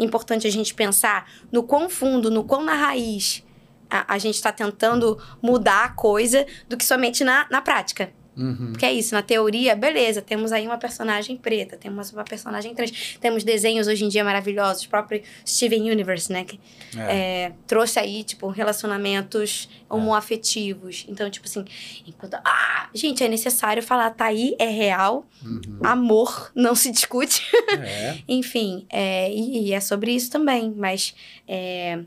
importante 0.05 0.47
a 0.47 0.51
gente 0.51 0.75
pensar 0.75 1.31
no 1.53 1.63
quão 1.63 1.89
fundo, 1.89 2.31
no 2.31 2.45
quão 2.45 2.65
na 2.65 2.75
raiz 2.75 3.45
a, 3.91 4.15
a 4.15 4.19
gente 4.19 4.37
está 4.37 4.53
tentando 4.53 5.19
mudar 5.43 5.85
a 5.85 5.89
coisa 5.91 6.47
do 6.69 6.77
que 6.77 6.85
somente 6.85 7.25
na, 7.25 7.47
na 7.51 7.61
prática. 7.61 8.13
Uhum. 8.41 8.69
Porque 8.73 8.87
é 8.87 8.93
isso, 8.93 9.15
na 9.15 9.21
teoria, 9.23 9.77
beleza, 9.77 10.23
temos 10.23 10.51
aí 10.51 10.67
uma 10.67 10.79
personagem 10.79 11.37
preta, 11.37 11.77
temos 11.77 12.11
uma 12.13 12.25
personagem 12.25 12.75
trans, 12.75 13.19
temos 13.21 13.45
desenhos 13.45 13.87
hoje 13.87 14.05
em 14.05 14.09
dia 14.09 14.25
maravilhosos, 14.25 14.85
o 14.85 14.89
próprio 14.89 15.23
Steven 15.47 15.91
Universe, 15.91 16.33
né? 16.33 16.45
Que 16.45 16.59
É. 16.97 17.47
é, 17.47 17.53
trouxe 17.67 17.99
aí, 17.99 18.25
tipo, 18.25 18.49
relacionamentos 18.49 19.69
homoafetivos. 19.89 21.05
Então, 21.09 21.29
tipo 21.31 21.47
assim, 21.47 21.65
enquanto. 22.07 22.35
Ah! 22.45 22.89
Gente, 22.95 23.23
é 23.23 23.29
necessário 23.29 23.83
falar, 23.83 24.11
tá 24.11 24.25
aí, 24.27 24.55
é 24.59 24.67
real, 24.69 25.27
Uhum. 25.45 25.79
amor, 25.83 26.51
não 26.55 26.75
se 26.75 26.91
discute. 26.91 27.43
É. 27.79 28.19
Enfim, 28.29 28.87
é, 28.91 29.31
e, 29.33 29.69
e 29.69 29.73
é 29.73 29.81
sobre 29.81 30.13
isso 30.13 30.31
também, 30.31 30.73
mas 30.77 31.15
é, 31.47 32.01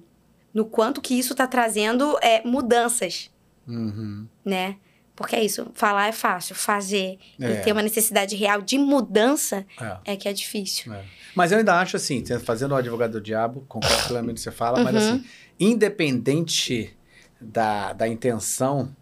no 0.54 0.66
quanto 0.66 1.00
que 1.02 1.14
isso 1.18 1.34
tá 1.36 1.48
trazendo 1.48 2.18
é, 2.22 2.42
mudanças, 2.46 3.30
Uhum. 3.68 4.28
né? 4.44 4.76
Porque 5.16 5.36
é 5.36 5.44
isso, 5.44 5.68
falar 5.76 6.08
é 6.08 6.12
fácil, 6.12 6.56
fazer 6.56 7.20
É. 7.40 7.52
e 7.52 7.56
ter 7.62 7.72
uma 7.72 7.84
necessidade 7.84 8.36
real 8.36 8.62
de 8.62 8.78
mudança 8.80 9.64
É. 10.06 10.14
é 10.14 10.16
que 10.16 10.28
é 10.28 10.34
difícil. 10.34 10.92
É. 10.92 11.04
Mas 11.36 11.52
eu 11.52 11.60
ainda 11.60 11.80
acho 11.80 11.96
assim, 11.98 12.24
fazendo 12.44 12.72
o 12.72 12.76
advogado 12.76 13.12
do 13.14 13.22
diabo, 13.22 13.64
concordo 13.68 14.08
plenamente 14.08 14.26
com 14.26 14.32
o 14.32 14.36
que 14.36 14.42
você 14.42 14.52
fala, 14.52 14.84
mas 14.84 14.96
Uhum. 14.96 15.10
assim, 15.16 15.26
independente 15.60 16.96
da, 17.40 17.94
da 17.94 18.08
intenção 18.08 18.96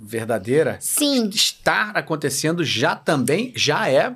verdadeira, 0.00 0.78
Sim, 0.80 1.28
estar 1.28 1.90
acontecendo 1.96 2.64
já 2.64 2.96
também 2.96 3.52
já 3.54 3.88
é 3.88 4.14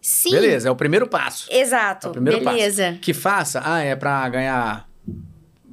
sim. 0.00 0.30
beleza, 0.30 0.68
é 0.68 0.70
o 0.70 0.76
primeiro 0.76 1.06
passo. 1.08 1.46
Exato, 1.50 2.06
É 2.06 2.10
o 2.10 2.12
primeiro 2.12 2.42
passo. 2.42 2.56
beleza. 2.56 2.98
Que 3.02 3.12
faça, 3.12 3.60
ah, 3.64 3.80
é 3.80 3.94
pra 3.96 4.26
ganhar 4.28 4.85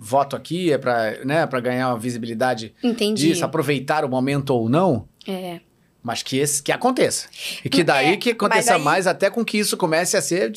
voto 0.06 0.36
aqui, 0.36 0.72
é 0.74 0.78
pra, 0.78 1.24
né, 1.24 1.48
pra 1.48 1.62
ganhar 1.62 1.88
uma 1.90 1.98
visibilidade 2.00 2.74
Entendi. 2.84 3.30
disso, 3.30 3.46
aproveitar 3.46 4.04
o 4.04 4.10
momento 4.10 4.50
ou 4.50 4.68
não, 4.68 5.08
É. 5.26 5.62
mas 6.04 6.22
que, 6.22 6.38
esse, 6.38 6.62
que 6.62 6.74
aconteça. 6.74 7.28
E 7.64 7.70
que 7.70 7.82
É, 7.82 7.84
daí 7.86 8.18
que 8.18 8.32
aconteça 8.32 8.72
mas 8.74 8.80
aí- 8.80 8.84
mais 8.84 9.08
até 9.08 9.30
com 9.30 9.46
que 9.46 9.58
isso 9.58 9.78
comece 9.78 10.18
a 10.18 10.22
ser 10.22 10.52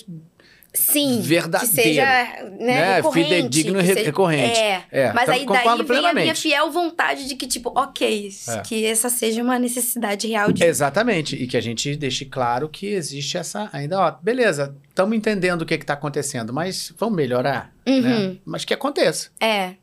Sim. 0.79 1.21
Verdadeiro, 1.21 1.67
Que 1.75 1.83
seja 1.83 2.05
né, 2.05 2.47
né, 2.61 3.03
fidedigno 3.13 3.81
e 3.81 3.87
seja- 3.87 4.03
recorrente. 4.05 4.59
É. 4.59 4.83
É, 4.91 5.13
Mas 5.13 5.25
então, 5.25 5.35
aí 5.35 5.47
daí 5.47 5.65
vem 5.65 5.69
a 5.69 5.75
minha 5.75 5.85
plenamente. 5.85 6.41
fiel 6.43 6.71
vontade 6.71 7.27
de 7.29 7.35
que, 7.37 7.47
tipo, 7.47 7.73
ok, 7.75 8.31
É. 8.49 8.59
que 8.61 8.85
essa 8.85 9.09
seja 9.11 9.43
uma 9.43 9.59
necessidade 9.59 10.27
real 10.29 10.53
de. 10.53 10.63
Exatamente. 10.65 11.37
E 11.37 11.47
que 11.47 11.57
a 11.57 11.61
gente 11.61 11.97
deixe 11.97 12.25
claro 12.25 12.69
que 12.69 12.87
existe 12.87 13.37
essa 13.37 13.69
ainda, 13.73 13.99
ó, 14.01 14.11
beleza, 14.23 14.77
estamos 14.89 15.17
entendendo 15.17 15.63
o 15.63 15.67
que 15.67 15.75
está 15.75 15.95
acontecendo, 15.95 16.53
mas 16.53 16.93
vamos 16.99 17.17
melhorar, 17.17 17.73
Uhum. 17.87 18.01
né? 18.01 18.37
Mas 18.45 18.65
que 18.65 18.75
aconteça. 18.75 19.31
É. 19.41 19.75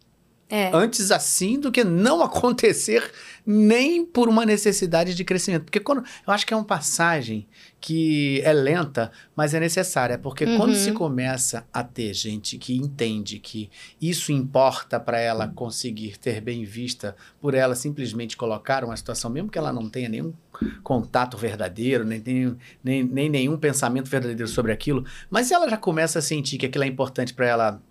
É. 0.55 0.69
Antes 0.71 1.09
assim 1.09 1.59
do 1.59 1.71
que 1.71 1.83
não 1.83 2.21
acontecer 2.21 3.11
nem 3.43 4.05
por 4.05 4.29
uma 4.29 4.45
necessidade 4.45 5.15
de 5.15 5.23
crescimento. 5.23 5.63
Porque 5.63 5.79
quando. 5.79 6.03
Eu 6.27 6.31
acho 6.31 6.45
que 6.45 6.53
é 6.53 6.55
uma 6.55 6.63
passagem 6.63 7.47
que 7.81 8.39
é 8.43 8.53
lenta, 8.53 9.11
mas 9.35 9.55
é 9.55 9.59
necessária. 9.59 10.15
Porque 10.15 10.45
Uhum. 10.45 10.57
quando 10.57 10.75
se 10.75 10.91
começa 10.91 11.65
a 11.73 11.83
ter 11.83 12.13
gente 12.13 12.59
que 12.59 12.75
entende 12.77 13.39
que 13.39 13.67
isso 13.99 14.31
importa 14.31 14.99
para 14.99 15.19
ela 15.19 15.47
conseguir 15.47 16.19
ter 16.19 16.39
bem 16.39 16.63
vista 16.63 17.15
por 17.41 17.55
ela 17.55 17.73
simplesmente 17.73 18.37
colocar 18.37 18.83
uma 18.85 18.95
situação, 18.95 19.31
mesmo 19.31 19.49
que 19.49 19.57
ela 19.57 19.73
não 19.73 19.89
tenha 19.89 20.07
nenhum 20.07 20.35
contato 20.83 21.35
verdadeiro, 21.35 22.05
nem, 22.05 22.21
nem, 22.23 22.55
nem, 22.83 23.03
nem 23.03 23.27
nenhum 23.27 23.57
pensamento 23.57 24.07
verdadeiro 24.07 24.47
sobre 24.47 24.71
aquilo, 24.71 25.03
mas 25.31 25.49
ela 25.49 25.67
já 25.67 25.77
começa 25.77 26.19
a 26.19 26.21
sentir 26.21 26.59
que 26.59 26.67
aquilo 26.67 26.83
é 26.83 26.87
importante 26.87 27.33
para 27.33 27.47
ela. 27.47 27.81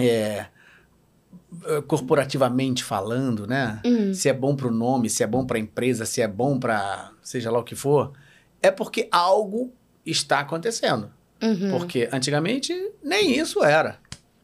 É, 0.00 0.46
corporativamente 1.86 2.84
falando, 2.84 3.46
né? 3.46 3.80
Hum. 3.84 4.12
Se 4.12 4.28
é 4.28 4.32
bom 4.32 4.54
para 4.54 4.68
o 4.68 4.70
nome, 4.70 5.08
se 5.08 5.22
é 5.22 5.26
bom 5.26 5.46
para 5.46 5.56
a 5.56 5.60
empresa, 5.60 6.04
se 6.04 6.20
é 6.20 6.28
bom 6.28 6.58
para 6.58 7.10
seja 7.22 7.50
lá 7.50 7.58
o 7.58 7.64
que 7.64 7.74
for, 7.74 8.12
é 8.62 8.70
porque 8.70 9.08
algo 9.10 9.72
está 10.04 10.40
acontecendo. 10.40 11.10
Uhum. 11.42 11.70
Porque 11.70 12.08
antigamente 12.12 12.74
nem 13.02 13.38
isso 13.38 13.62
era. 13.62 13.98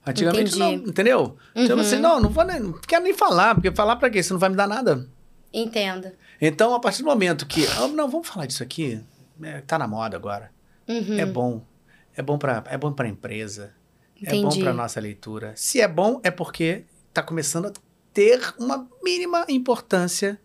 Antigamente 0.07 0.59
não, 0.59 0.73
Entendi. 0.75 0.91
entendeu? 0.91 1.37
Então 1.55 1.77
Uhum. 1.77 1.83
assim, 1.83 1.97
não, 1.99 2.21
não 2.21 2.31
vou 2.31 2.45
nem, 2.45 2.61
não 2.61 2.73
quero 2.87 3.03
nem 3.05 3.15
falar, 3.15 3.55
porque 3.55 3.71
falar 3.73 3.97
para 3.97 4.11
quê? 4.11 4.19
Isso 4.21 4.33
não 4.35 4.41
vai 4.41 4.51
me 4.51 4.57
dar 4.57 4.67
nada. 4.69 5.09
Entendo. 5.53 6.09
Então, 6.41 6.75
a 6.75 6.81
partir 6.81 7.03
do 7.03 7.07
momento 7.09 7.47
que, 7.47 7.67
ah, 7.79 7.89
não, 7.89 8.09
vamos 8.09 8.29
falar 8.29 8.45
disso 8.47 8.63
aqui, 8.63 9.01
é, 9.43 9.61
tá 9.63 9.79
na 9.79 9.87
moda 9.89 10.17
agora. 10.17 10.51
Uhum. 10.87 11.19
É 11.19 11.25
bom. 11.25 11.63
É 12.17 12.23
bom 12.23 12.37
para 12.39 12.63
é 12.69 12.77
bom 12.77 12.93
para 12.93 13.07
a 13.07 13.09
empresa. 13.09 13.73
É 14.23 14.31
bom 14.31 14.49
Entendi. 14.49 14.61
para 14.63 14.73
nossa 14.73 15.01
leitura. 15.01 15.53
Se 15.57 15.81
é 15.81 15.89
bom, 15.89 16.21
é 16.23 16.31
porque 16.31 16.85
está 17.15 17.23
começando 17.23 17.67
a 17.67 17.73
ter 18.13 18.41
uma 18.59 18.89
mínima 19.03 19.45
importância. 19.49 20.39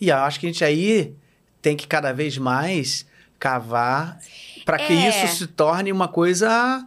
E 0.00 0.08
eu 0.08 0.16
acho 0.16 0.38
que 0.40 0.46
a 0.46 0.48
gente 0.48 0.64
aí 0.64 1.14
tem 1.62 1.76
que 1.76 1.86
cada 1.86 2.12
vez 2.12 2.36
mais 2.38 3.06
cavar 3.38 4.18
para 4.64 4.78
que 4.78 4.92
É. 4.92 5.08
isso 5.08 5.36
se 5.36 5.46
torne 5.46 5.92
uma 5.92 6.08
coisa 6.08 6.84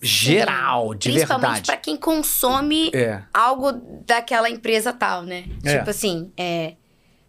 geral, 0.00 0.94
de 0.94 1.10
Principalmente 1.10 1.42
verdade. 1.46 1.66
pra 1.66 1.76
quem 1.76 1.96
consome 1.96 2.90
É. 2.94 3.22
algo 3.32 3.72
daquela 4.06 4.48
empresa 4.48 4.92
tal, 4.92 5.22
né? 5.22 5.44
É. 5.64 5.78
Tipo 5.78 5.90
assim, 5.90 6.30
é. 6.36 6.74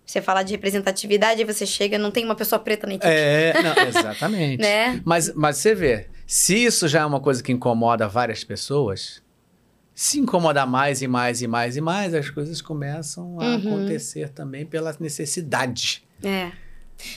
Você 0.05 0.21
fala 0.21 0.41
de 0.41 0.53
representatividade, 0.53 1.41
aí 1.41 1.45
você 1.45 1.65
chega, 1.65 1.97
não 1.97 2.11
tem 2.11 2.23
uma 2.23 2.35
pessoa 2.35 2.57
preta 2.59 2.87
na 2.87 2.93
equipe. 2.93 3.05
É, 3.11 3.53
não, 3.61 3.83
exatamente. 3.87 4.61
Né? 4.61 5.01
Mas, 5.03 5.33
mas 5.35 5.57
você 5.57 5.75
vê, 5.75 6.07
se 6.25 6.55
isso 6.63 6.87
já 6.87 7.01
é 7.01 7.05
uma 7.05 7.19
coisa 7.19 7.43
que 7.43 7.51
incomoda 7.51 8.07
várias 8.07 8.41
pessoas, 8.41 9.21
se 9.99 10.19
incomodar 10.19 10.67
mais 10.67 11.01
e 11.01 11.07
mais 11.07 11.41
e 11.41 11.47
mais 11.47 11.75
e 11.75 11.81
mais, 11.81 12.13
as 12.13 12.29
coisas 12.29 12.61
começam 12.61 13.41
a 13.41 13.45
Uhum. 13.45 13.55
acontecer 13.57 14.29
também 14.29 14.63
pela 14.63 14.95
necessidade. 14.99 16.03
É. 16.23 16.51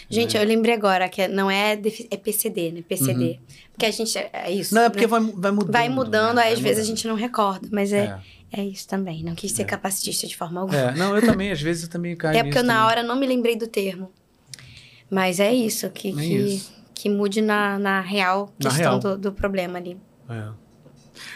Gente, 0.09 0.35
eu 0.35 0.43
lembrei 0.45 0.75
agora 0.75 1.07
que 1.07 1.29
não 1.29 1.51
é, 1.51 1.73
é 2.11 2.17
PCD, 2.17 2.73
né? 2.73 2.83
PCD. 2.89 3.39
Porque 3.73 3.85
a 3.85 3.91
gente. 3.91 4.17
É 4.17 4.51
isso. 4.51 4.75
Uhum. 4.75 4.81
Não, 4.81 4.87
é 4.87 4.89
porque 4.89 5.05
né? 5.07 5.09
vai, 5.09 5.21
vai 5.21 5.51
mudando. 5.53 5.73
Vai 5.73 5.89
mudando, 5.91 6.37
né? 6.37 6.43
aí 6.45 6.49
Vai 6.49 6.53
às 6.55 6.61
vezes 6.61 6.79
a 6.79 6.81
mudando. 6.81 6.97
gente 6.97 7.09
não 7.09 7.15
recorda. 7.17 7.69
Mas 7.71 7.93
é, 7.93 8.19
é. 8.51 8.65
isso 8.65 8.89
também. 8.89 9.23
Não 9.23 9.35
quis 9.35 9.53
ser 9.53 9.65
capacitista 9.67 10.27
de 10.27 10.35
forma 10.35 10.63
alguma. 10.63 10.79
É, 10.79 10.95
não, 10.95 11.15
eu 11.15 11.21
também, 11.21 11.51
às 11.53 11.61
vezes 11.61 11.83
eu 11.83 11.91
também 11.91 12.17
caio 12.17 12.33
Até 12.33 12.45
porque 12.45 12.59
eu, 12.61 12.65
na 12.65 12.87
hora 12.87 13.03
não 13.03 13.15
me 13.15 13.27
lembrei 13.27 13.57
do 13.57 13.67
termo. 13.67 14.11
Mas 15.11 15.39
é 15.39 15.53
isso, 15.53 15.91
que, 15.91 16.09
É 16.09 16.13
que, 16.13 16.35
isso. 16.37 16.73
que 16.95 17.11
mude 17.11 17.43
na, 17.43 17.79
na 17.79 18.01
real 18.01 18.51
Na 18.59 18.71
questão 18.71 18.99
real. 18.99 19.01
Do, 19.01 19.19
do 19.19 19.33
problema 19.33 19.79
ali. 19.79 19.99
É. 20.31 20.70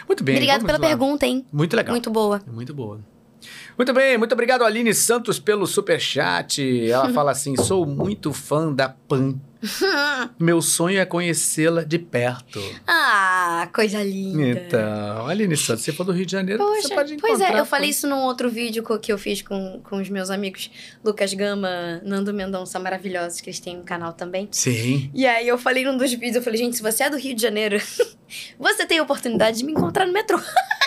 Muito 0.07 0.23
bem. 0.23 0.35
Obrigada 0.35 0.59
vamos 0.59 0.73
pela 0.75 0.83
lá. 0.83 0.87
pergunta, 0.97 1.25
hein? 1.25 1.45
Muito 1.51 1.75
legal. 1.75 1.91
Muito 1.93 2.09
boa. 2.09 2.41
Muito 2.47 2.73
boa. 2.73 2.99
Muito 3.77 3.93
bem, 3.93 4.17
muito 4.17 4.31
obrigado, 4.31 4.63
Aline 4.63 4.93
Santos, 4.93 5.39
pelo 5.39 5.67
superchat. 5.67 6.61
Ela 6.89 7.09
fala 7.13 7.31
assim: 7.31 7.55
sou 7.57 7.85
muito 7.85 8.31
fã 8.33 8.71
da 8.71 8.89
Pan. 8.89 9.35
Meu 10.39 10.61
sonho 10.61 10.99
é 10.99 11.05
conhecê-la 11.05 11.83
de 11.83 11.97
perto. 11.99 12.61
ah, 12.87 13.67
coisa 13.73 14.03
linda. 14.03 14.43
Então, 14.49 15.27
Aline 15.27 15.55
Santos, 15.57 15.83
se 15.83 15.91
for 15.91 16.03
do 16.03 16.11
Rio 16.11 16.25
de 16.25 16.31
Janeiro, 16.31 16.63
você 16.63 16.81
Poxa, 16.83 16.95
pode 16.95 17.17
pois 17.17 17.39
encontrar. 17.39 17.57
é, 17.57 17.59
eu 17.59 17.65
falei 17.65 17.89
isso 17.89 18.07
num 18.07 18.21
outro 18.23 18.49
vídeo 18.49 18.83
que 18.99 19.11
eu 19.11 19.17
fiz 19.17 19.41
com, 19.41 19.79
com 19.83 19.97
os 19.97 20.09
meus 20.09 20.29
amigos 20.29 20.69
Lucas 21.03 21.33
Gama, 21.33 22.01
Nando 22.03 22.33
Mendonça, 22.33 22.79
maravilhosos, 22.79 23.41
que 23.41 23.49
eles 23.49 23.59
têm 23.59 23.77
um 23.77 23.83
canal 23.83 24.13
também. 24.13 24.47
Sim. 24.51 25.09
E 25.13 25.25
aí 25.25 25.47
eu 25.47 25.57
falei 25.57 25.83
num 25.83 25.97
dos 25.97 26.11
vídeos, 26.11 26.35
eu 26.35 26.41
falei, 26.41 26.59
gente, 26.59 26.75
se 26.75 26.81
você 26.81 27.03
é 27.03 27.09
do 27.09 27.17
Rio 27.17 27.35
de 27.35 27.41
Janeiro, 27.41 27.77
você 28.59 28.85
tem 28.85 28.99
a 28.99 29.03
oportunidade 29.03 29.57
de 29.57 29.63
me 29.63 29.71
encontrar 29.71 30.05
no 30.05 30.13
metrô. 30.13 30.39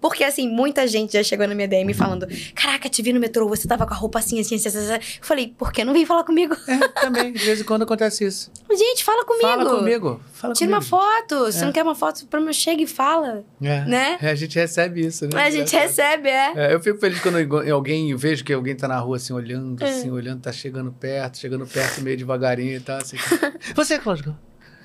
Porque, 0.00 0.24
assim, 0.24 0.48
muita 0.48 0.86
gente 0.86 1.12
já 1.12 1.22
chegou 1.22 1.46
na 1.46 1.54
minha 1.54 1.68
DM 1.68 1.92
falando: 1.94 2.26
Caraca, 2.54 2.88
te 2.88 3.02
vi 3.02 3.12
no 3.12 3.20
metrô, 3.20 3.48
você 3.48 3.66
tava 3.68 3.86
com 3.86 3.94
a 3.94 3.96
roupa 3.96 4.18
assim, 4.18 4.40
assim, 4.40 4.56
assim, 4.56 4.68
assim. 4.68 4.78
assim." 4.78 4.92
Eu 4.94 5.00
falei, 5.26 5.54
por 5.56 5.72
que 5.72 5.84
não 5.84 5.92
vem 5.92 6.04
falar 6.06 6.24
comigo? 6.24 6.56
É, 6.68 6.88
também, 7.00 7.32
de 7.32 7.44
vez 7.44 7.60
em 7.60 7.64
quando 7.64 7.82
acontece 7.82 8.24
isso. 8.24 8.50
Gente, 8.70 9.04
fala 9.04 9.24
comigo. 9.24 9.46
Fala 9.46 9.64
comigo. 9.78 10.20
Fala 10.32 10.54
Tira 10.54 10.70
uma 10.70 10.78
comigo. 10.78 10.96
foto. 10.96 11.52
Se 11.52 11.62
É. 11.62 11.64
não 11.64 11.72
quer 11.72 11.82
uma 11.82 11.94
foto, 11.94 12.26
pra 12.26 12.40
mim, 12.40 12.52
chega 12.52 12.82
e 12.82 12.86
fala. 12.86 13.44
É. 13.62 13.84
né? 13.84 14.18
É, 14.20 14.30
a 14.30 14.34
gente 14.34 14.58
recebe 14.58 15.06
isso, 15.06 15.26
né? 15.28 15.42
A 15.42 15.50
gente 15.50 15.74
recebe, 15.74 16.28
é. 16.28 16.52
É, 16.56 16.74
eu 16.74 16.80
fico 16.80 16.98
feliz 16.98 17.20
quando 17.20 17.38
alguém, 17.72 18.10
eu 18.10 18.18
vejo 18.18 18.44
que 18.44 18.52
alguém 18.52 18.74
tá 18.74 18.88
na 18.88 18.98
rua 18.98 19.16
assim, 19.16 19.32
olhando, 19.32 19.82
É. 19.84 19.88
assim, 19.88 20.10
olhando, 20.10 20.40
tá 20.42 20.52
chegando 20.52 20.92
perto, 20.92 21.38
chegando 21.38 21.66
perto 21.66 22.00
meio 22.02 22.16
devagarinho 22.16 22.76
e 22.76 22.80
tal, 22.80 22.98
assim. 22.98 23.16
Você, 23.74 23.98
Cláudio? 23.98 24.36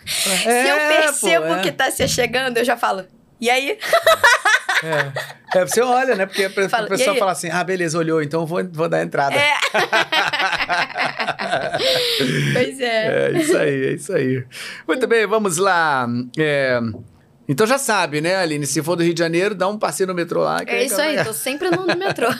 Se 0.05 0.29
eu 0.29 0.77
percebo 0.77 1.61
que 1.61 1.71
tá 1.71 1.91
se 1.91 2.07
chegando, 2.07 2.57
eu 2.57 2.63
já 2.65 2.77
falo. 2.77 3.05
E 3.41 3.49
aí? 3.49 3.77
É. 4.83 5.59
É, 5.59 5.65
você 5.65 5.81
olha, 5.81 6.15
né? 6.15 6.25
Porque 6.25 6.45
a 6.45 6.69
Fala, 6.69 6.87
pessoa 6.87 7.15
fala 7.15 7.31
assim, 7.31 7.49
ah, 7.49 7.63
beleza, 7.63 7.97
olhou, 7.97 8.21
então 8.21 8.45
vou, 8.45 8.63
vou 8.71 8.89
dar 8.89 9.01
entrada. 9.01 9.35
É. 9.35 9.53
pois 12.53 12.79
é. 12.79 13.27
É 13.27 13.31
isso 13.39 13.57
aí, 13.57 13.85
é 13.85 13.91
isso 13.93 14.13
aí. 14.13 14.43
Muito 14.87 15.07
bem, 15.07 15.25
vamos 15.25 15.57
lá. 15.57 16.07
É, 16.37 16.79
Então 17.47 17.65
já 17.65 17.77
sabe, 17.77 18.21
né, 18.21 18.35
Aline? 18.35 18.65
Se 18.67 18.81
for 18.83 18.95
do 18.95 19.03
Rio 19.03 19.13
de 19.13 19.19
Janeiro, 19.19 19.55
dá 19.55 19.67
um 19.67 19.77
passeio 19.77 20.07
no 20.07 20.13
metrô 20.13 20.41
lá. 20.41 20.61
É 20.65 20.83
isso 20.83 20.99
aí, 20.99 21.23
tô 21.23 21.33
sempre 21.33 21.69
no 21.69 21.85
metrô. 21.95 22.27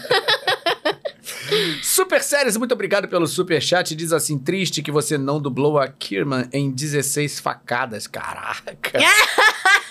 Super 1.82 2.22
Séries, 2.22 2.58
muito 2.58 2.74
obrigado 2.74 3.08
pelo 3.08 3.26
super 3.26 3.62
chat. 3.62 3.96
Diz 3.96 4.12
assim, 4.12 4.38
triste 4.38 4.82
que 4.82 4.92
você 4.92 5.18
não 5.18 5.42
dublou 5.42 5.80
a 5.80 5.88
Kierman 5.88 6.48
em 6.52 6.70
16 6.72 7.40
facadas. 7.40 8.06
Caraca. 8.06 8.78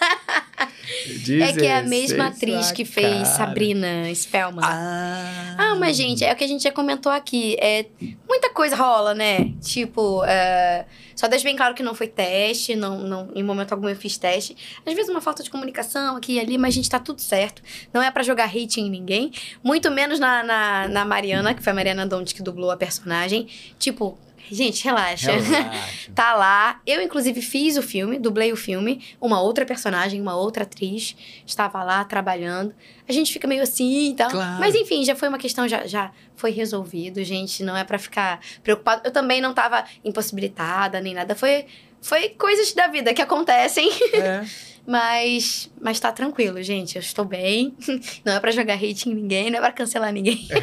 É 0.59 1.53
que 1.53 1.67
é 1.67 1.79
a 1.79 1.83
mesma 1.83 2.31
16 2.31 2.37
atriz 2.37 2.73
que 2.73 2.85
fez 2.85 3.07
facadas. 3.07 3.29
Sabrina 3.29 4.15
Spellman. 4.15 4.65
Ah. 4.65 5.55
Ah, 5.59 5.75
mas, 5.75 5.97
gente, 5.97 6.25
é 6.25 6.33
o 6.33 6.37
que 6.37 6.45
a 6.45 6.47
gente 6.47 6.63
já 6.63 6.73
comentou 6.73 7.13
aqui. 7.13 7.57
É, 7.61 7.87
muita 8.29 8.51
coisa 8.51 8.75
rola, 8.77 9.15
né? 9.15 9.53
Tipo, 9.61 10.25
é, 10.25 10.87
só 11.15 11.27
deixa 11.27 11.45
bem 11.45 11.57
claro 11.57 11.75
que 11.75 11.83
não 11.83 11.95
foi 11.95 12.09
teste, 12.09 12.75
não, 12.75 13.01
não, 13.01 13.31
em 13.35 13.43
momento 13.43 13.73
algum 13.73 13.89
eu 13.89 13.97
fiz 13.97 14.17
teste. 14.17 14.57
Às 14.85 14.95
vezes 14.95 15.11
uma 15.11 15.21
falta 15.21 15.43
de 15.43 15.51
comunicação 15.51 16.17
aqui 16.17 16.35
e 16.35 16.41
ali, 16.41 16.57
mas, 16.57 16.75
gente, 16.75 16.89
tá 16.89 16.99
tudo 16.99 17.21
certo. 17.21 17.63
Não 17.93 18.03
é 18.03 18.11
pra 18.11 18.23
jogar 18.23 18.47
hate 18.47 18.81
em 18.81 18.89
ninguém. 18.89 19.33
Muito 19.63 19.91
menos 19.91 20.19
na, 20.19 20.43
na, 20.43 20.89
na 20.89 21.05
Mariana, 21.05 21.53
que 21.53 21.63
foi 21.63 21.73
a 21.73 21.75
Mariana 21.75 22.07
Donde 22.07 22.35
que 22.35 22.43
dublou 22.43 22.71
a 22.71 22.77
personagem. 22.77 23.49
Tipo, 23.79 24.19
Gente, 24.51 24.85
relaxa. 24.85 25.33
Relaxa. 25.33 26.11
tá 26.15 26.35
lá. 26.35 26.81
Eu, 26.87 27.03
inclusive, 27.03 27.41
fiz 27.43 27.77
o 27.77 27.83
filme, 27.83 28.19
dublei 28.19 28.53
o 28.53 28.57
filme. 28.57 29.03
Uma 29.21 29.41
outra 29.41 29.65
personagem, 29.65 30.21
uma 30.21 30.37
outra 30.37 30.63
atriz 30.63 31.17
estava 31.47 31.83
lá 31.83 32.05
trabalhando. 32.05 32.75
A 33.09 33.13
gente 33.13 33.33
fica 33.33 33.47
meio 33.47 33.63
assim 33.63 34.11
e 34.11 34.15
tal. 34.15 34.31
Claro. 34.31 34.61
Mas 34.61 34.75
enfim, 34.75 35.05
já 35.05 35.15
foi 35.15 35.29
uma 35.29 35.39
questão, 35.39 35.67
já, 35.69 35.87
já 35.87 36.13
foi 36.37 36.51
resolvido, 36.51 37.23
gente. 37.25 37.63
Não 37.63 37.77
é 37.77 37.85
pra 37.85 37.99
ficar 37.99 38.41
preocupado. 38.63 39.03
Eu 39.05 39.11
também 39.11 39.41
não 39.41 39.53
tava 39.53 39.85
impossibilitada 40.05 41.01
nem 41.01 41.15
nada. 41.15 41.35
Foi, 41.35 41.67
foi 42.01 42.31
coisas 42.31 42.73
da 42.73 42.87
vida 42.87 43.13
que 43.13 43.23
acontecem. 43.23 43.91
É. 44.15 44.45
Mas, 44.87 45.69
mas 45.87 46.01
tá 46.01 46.11
tranquilo, 46.11 46.61
gente. 46.65 46.97
Eu 46.97 47.01
estou 47.01 47.25
bem. 47.25 47.77
Não 48.25 48.33
é 48.35 48.41
pra 48.41 48.51
jogar 48.51 48.75
hate 48.75 49.09
em 49.09 49.15
ninguém, 49.15 49.51
não 49.51 49.59
é 49.59 49.61
pra 49.63 49.71
cancelar 49.71 50.13
ninguém. 50.13 50.47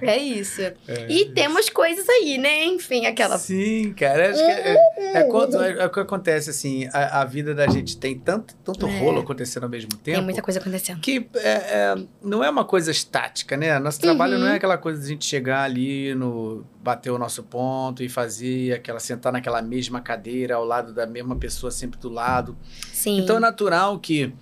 É 0.00 0.16
isso. 0.16 0.60
E 1.08 1.26
temos 1.26 1.68
coisas 1.68 2.08
aí, 2.08 2.38
né? 2.38 2.64
Enfim, 2.64 3.06
aquela. 3.06 3.36
Sim, 3.38 3.92
cara. 3.94 4.30
Acho 4.30 4.38
que 4.38 4.50
é, 4.50 4.76
é, 5.18 5.24
quando- 5.24 5.62
é 5.62 5.84
o 5.86 5.90
que 5.90 6.00
acontece, 6.00 6.50
assim, 6.50 6.88
a, 6.92 7.20
a 7.20 7.24
vida 7.24 7.54
da 7.54 7.66
gente 7.68 7.96
tem 7.96 8.18
tanto, 8.18 8.54
tanto 8.64 8.86
É. 8.86 8.98
rolo 8.98 9.20
acontecendo 9.20 9.64
ao 9.64 9.68
mesmo 9.68 9.90
tempo. 9.90 10.16
Tem 10.16 10.22
muita 10.24 10.40
coisa 10.42 10.58
acontecendo. 10.60 11.00
Que 11.00 11.26
é, 11.34 11.48
é, 11.50 11.94
não 12.22 12.42
é 12.42 12.48
uma 12.50 12.64
coisa 12.64 12.90
estática, 12.90 13.56
né? 13.56 13.78
Nosso 13.78 14.00
trabalho 14.00 14.34
Uhum. 14.34 14.40
não 14.40 14.48
é 14.48 14.54
aquela 14.56 14.78
coisa 14.78 15.00
de 15.00 15.06
a 15.06 15.08
gente 15.08 15.26
chegar 15.26 15.62
ali 15.64 16.14
no. 16.14 16.64
bater 16.82 17.10
o 17.10 17.18
nosso 17.18 17.42
ponto 17.42 18.02
e 18.02 18.08
fazer 18.08 18.72
aquela. 18.72 18.98
sentar 19.00 19.32
naquela 19.32 19.60
mesma 19.60 20.00
cadeira 20.00 20.54
ao 20.56 20.64
lado 20.64 20.92
da 20.92 21.06
mesma 21.06 21.36
pessoa, 21.36 21.70
sempre 21.70 21.98
do 22.00 22.08
lado. 22.08 22.56
Sim. 22.92 23.18
Então 23.18 23.36
é 23.36 23.40
natural 23.40 23.81
que 23.98 24.32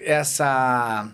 essa, 0.00 1.08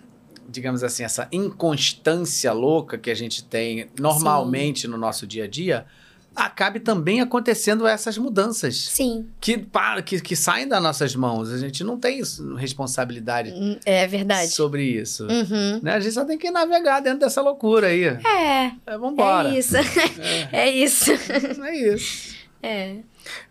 digamos 0.49 0.83
assim, 0.83 1.05
essa 1.05 1.29
inconstância 1.31 2.53
louca 2.53 2.97
que 2.99 3.11
a 3.11 3.15
gente 3.15 3.45
tem 3.45 3.89
normalmente 3.99 4.87
no 4.89 4.97
nosso 4.97 5.27
dia 5.27 5.45
a 5.45 5.49
dia, 5.49 5.87
acabe 6.35 6.79
também 6.79 7.21
acontecendo 7.21 7.87
essas 7.87 8.17
mudanças 8.17 8.77
Sim, 8.77 9.27
que, 9.41 9.67
que, 10.05 10.21
que 10.21 10.37
saem 10.37 10.69
das 10.69 10.81
nossas 10.83 11.15
mãos. 11.17 11.53
A 11.53 11.59
gente 11.59 11.83
não 11.83 11.99
tem 11.99 12.23
responsabilidade 12.57 13.51
hum, 13.51 13.77
é 13.85 14.07
verdade. 14.07 14.51
sobre 14.51 14.85
isso. 14.85 15.25
Uhum. 15.25 15.81
Né? 15.83 15.95
A 15.95 16.01
gente 16.01 16.13
só 16.13 16.25
tem 16.25 16.39
que 16.39 16.51
navegar 16.51 17.01
dentro 17.01 17.21
dessa 17.21 17.43
loucura 17.43 17.89
aí. 17.89 18.05
É, 18.05 18.73
É, 18.87 18.99
vambora. 18.99 19.49
é 19.49 19.59
isso. 19.59 19.77
É, 19.77 19.83
É 20.53 20.71
isso. 20.71 21.11
é 21.11 21.95
isso. 21.95 22.39
É. 22.63 22.97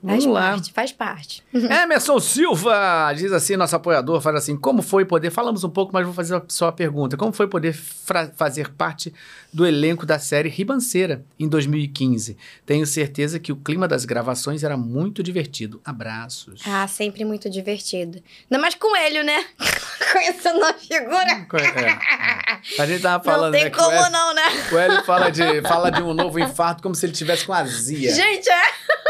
Vamos 0.01 0.23
Faz 0.23 0.33
lá. 0.33 0.41
parte, 0.51 0.73
faz 0.73 0.91
parte. 0.91 1.43
Emerson 1.53 2.19
Silva 2.19 3.13
diz 3.15 3.31
assim, 3.31 3.55
nosso 3.55 3.75
apoiador, 3.75 4.21
fala 4.21 4.37
assim, 4.37 4.55
como 4.57 4.81
foi 4.81 5.05
poder, 5.05 5.29
falamos 5.31 5.63
um 5.63 5.69
pouco, 5.69 5.91
mas 5.93 6.05
vou 6.05 6.13
fazer 6.13 6.41
só 6.47 6.67
a 6.67 6.71
pergunta, 6.71 7.17
como 7.17 7.31
foi 7.31 7.47
poder 7.47 7.73
fazer 7.73 8.69
parte 8.69 9.13
do 9.57 9.65
elenco 9.65 10.05
da 10.05 10.19
série 10.19 10.49
Ribanceira 10.49 11.25
em 11.39 11.49
2015? 11.49 12.37
Tenho 12.63 12.85
certeza 12.85 13.39
que 13.39 13.51
o 13.51 13.55
clima 13.55 13.87
das 13.87 14.05
gravações 14.05 14.63
era 14.63 14.77
muito 14.77 15.23
divertido. 15.23 15.81
Abraços. 15.83 16.61
Ah, 16.63 16.87
sempre 16.87 17.25
muito 17.25 17.49
divertido. 17.49 18.21
Ainda 18.43 18.61
mais 18.61 18.75
com 18.75 18.93
o 18.93 18.95
Hélio, 18.95 19.23
né? 19.23 19.43
Conhecendo 20.13 20.63
a 20.63 20.73
figura. 20.75 21.47
É. 21.75 22.79
A 22.79 22.85
gente 22.85 23.01
tava 23.01 23.23
falando, 23.23 23.45
não 23.45 23.51
tem 23.51 23.63
né, 23.63 23.69
como 23.71 23.91
Hélio, 23.91 24.11
não, 24.11 24.35
né? 24.35 24.43
o 24.71 24.77
Hélio 24.77 25.03
fala 25.03 25.31
de, 25.31 25.61
fala 25.63 25.89
de 25.89 26.03
um 26.03 26.13
novo 26.13 26.39
infarto 26.39 26.83
como 26.83 26.93
se 26.93 27.07
ele 27.07 27.13
tivesse 27.13 27.43
com 27.43 27.51
azia. 27.51 28.13
Gente, 28.13 28.47
é. 28.47 28.61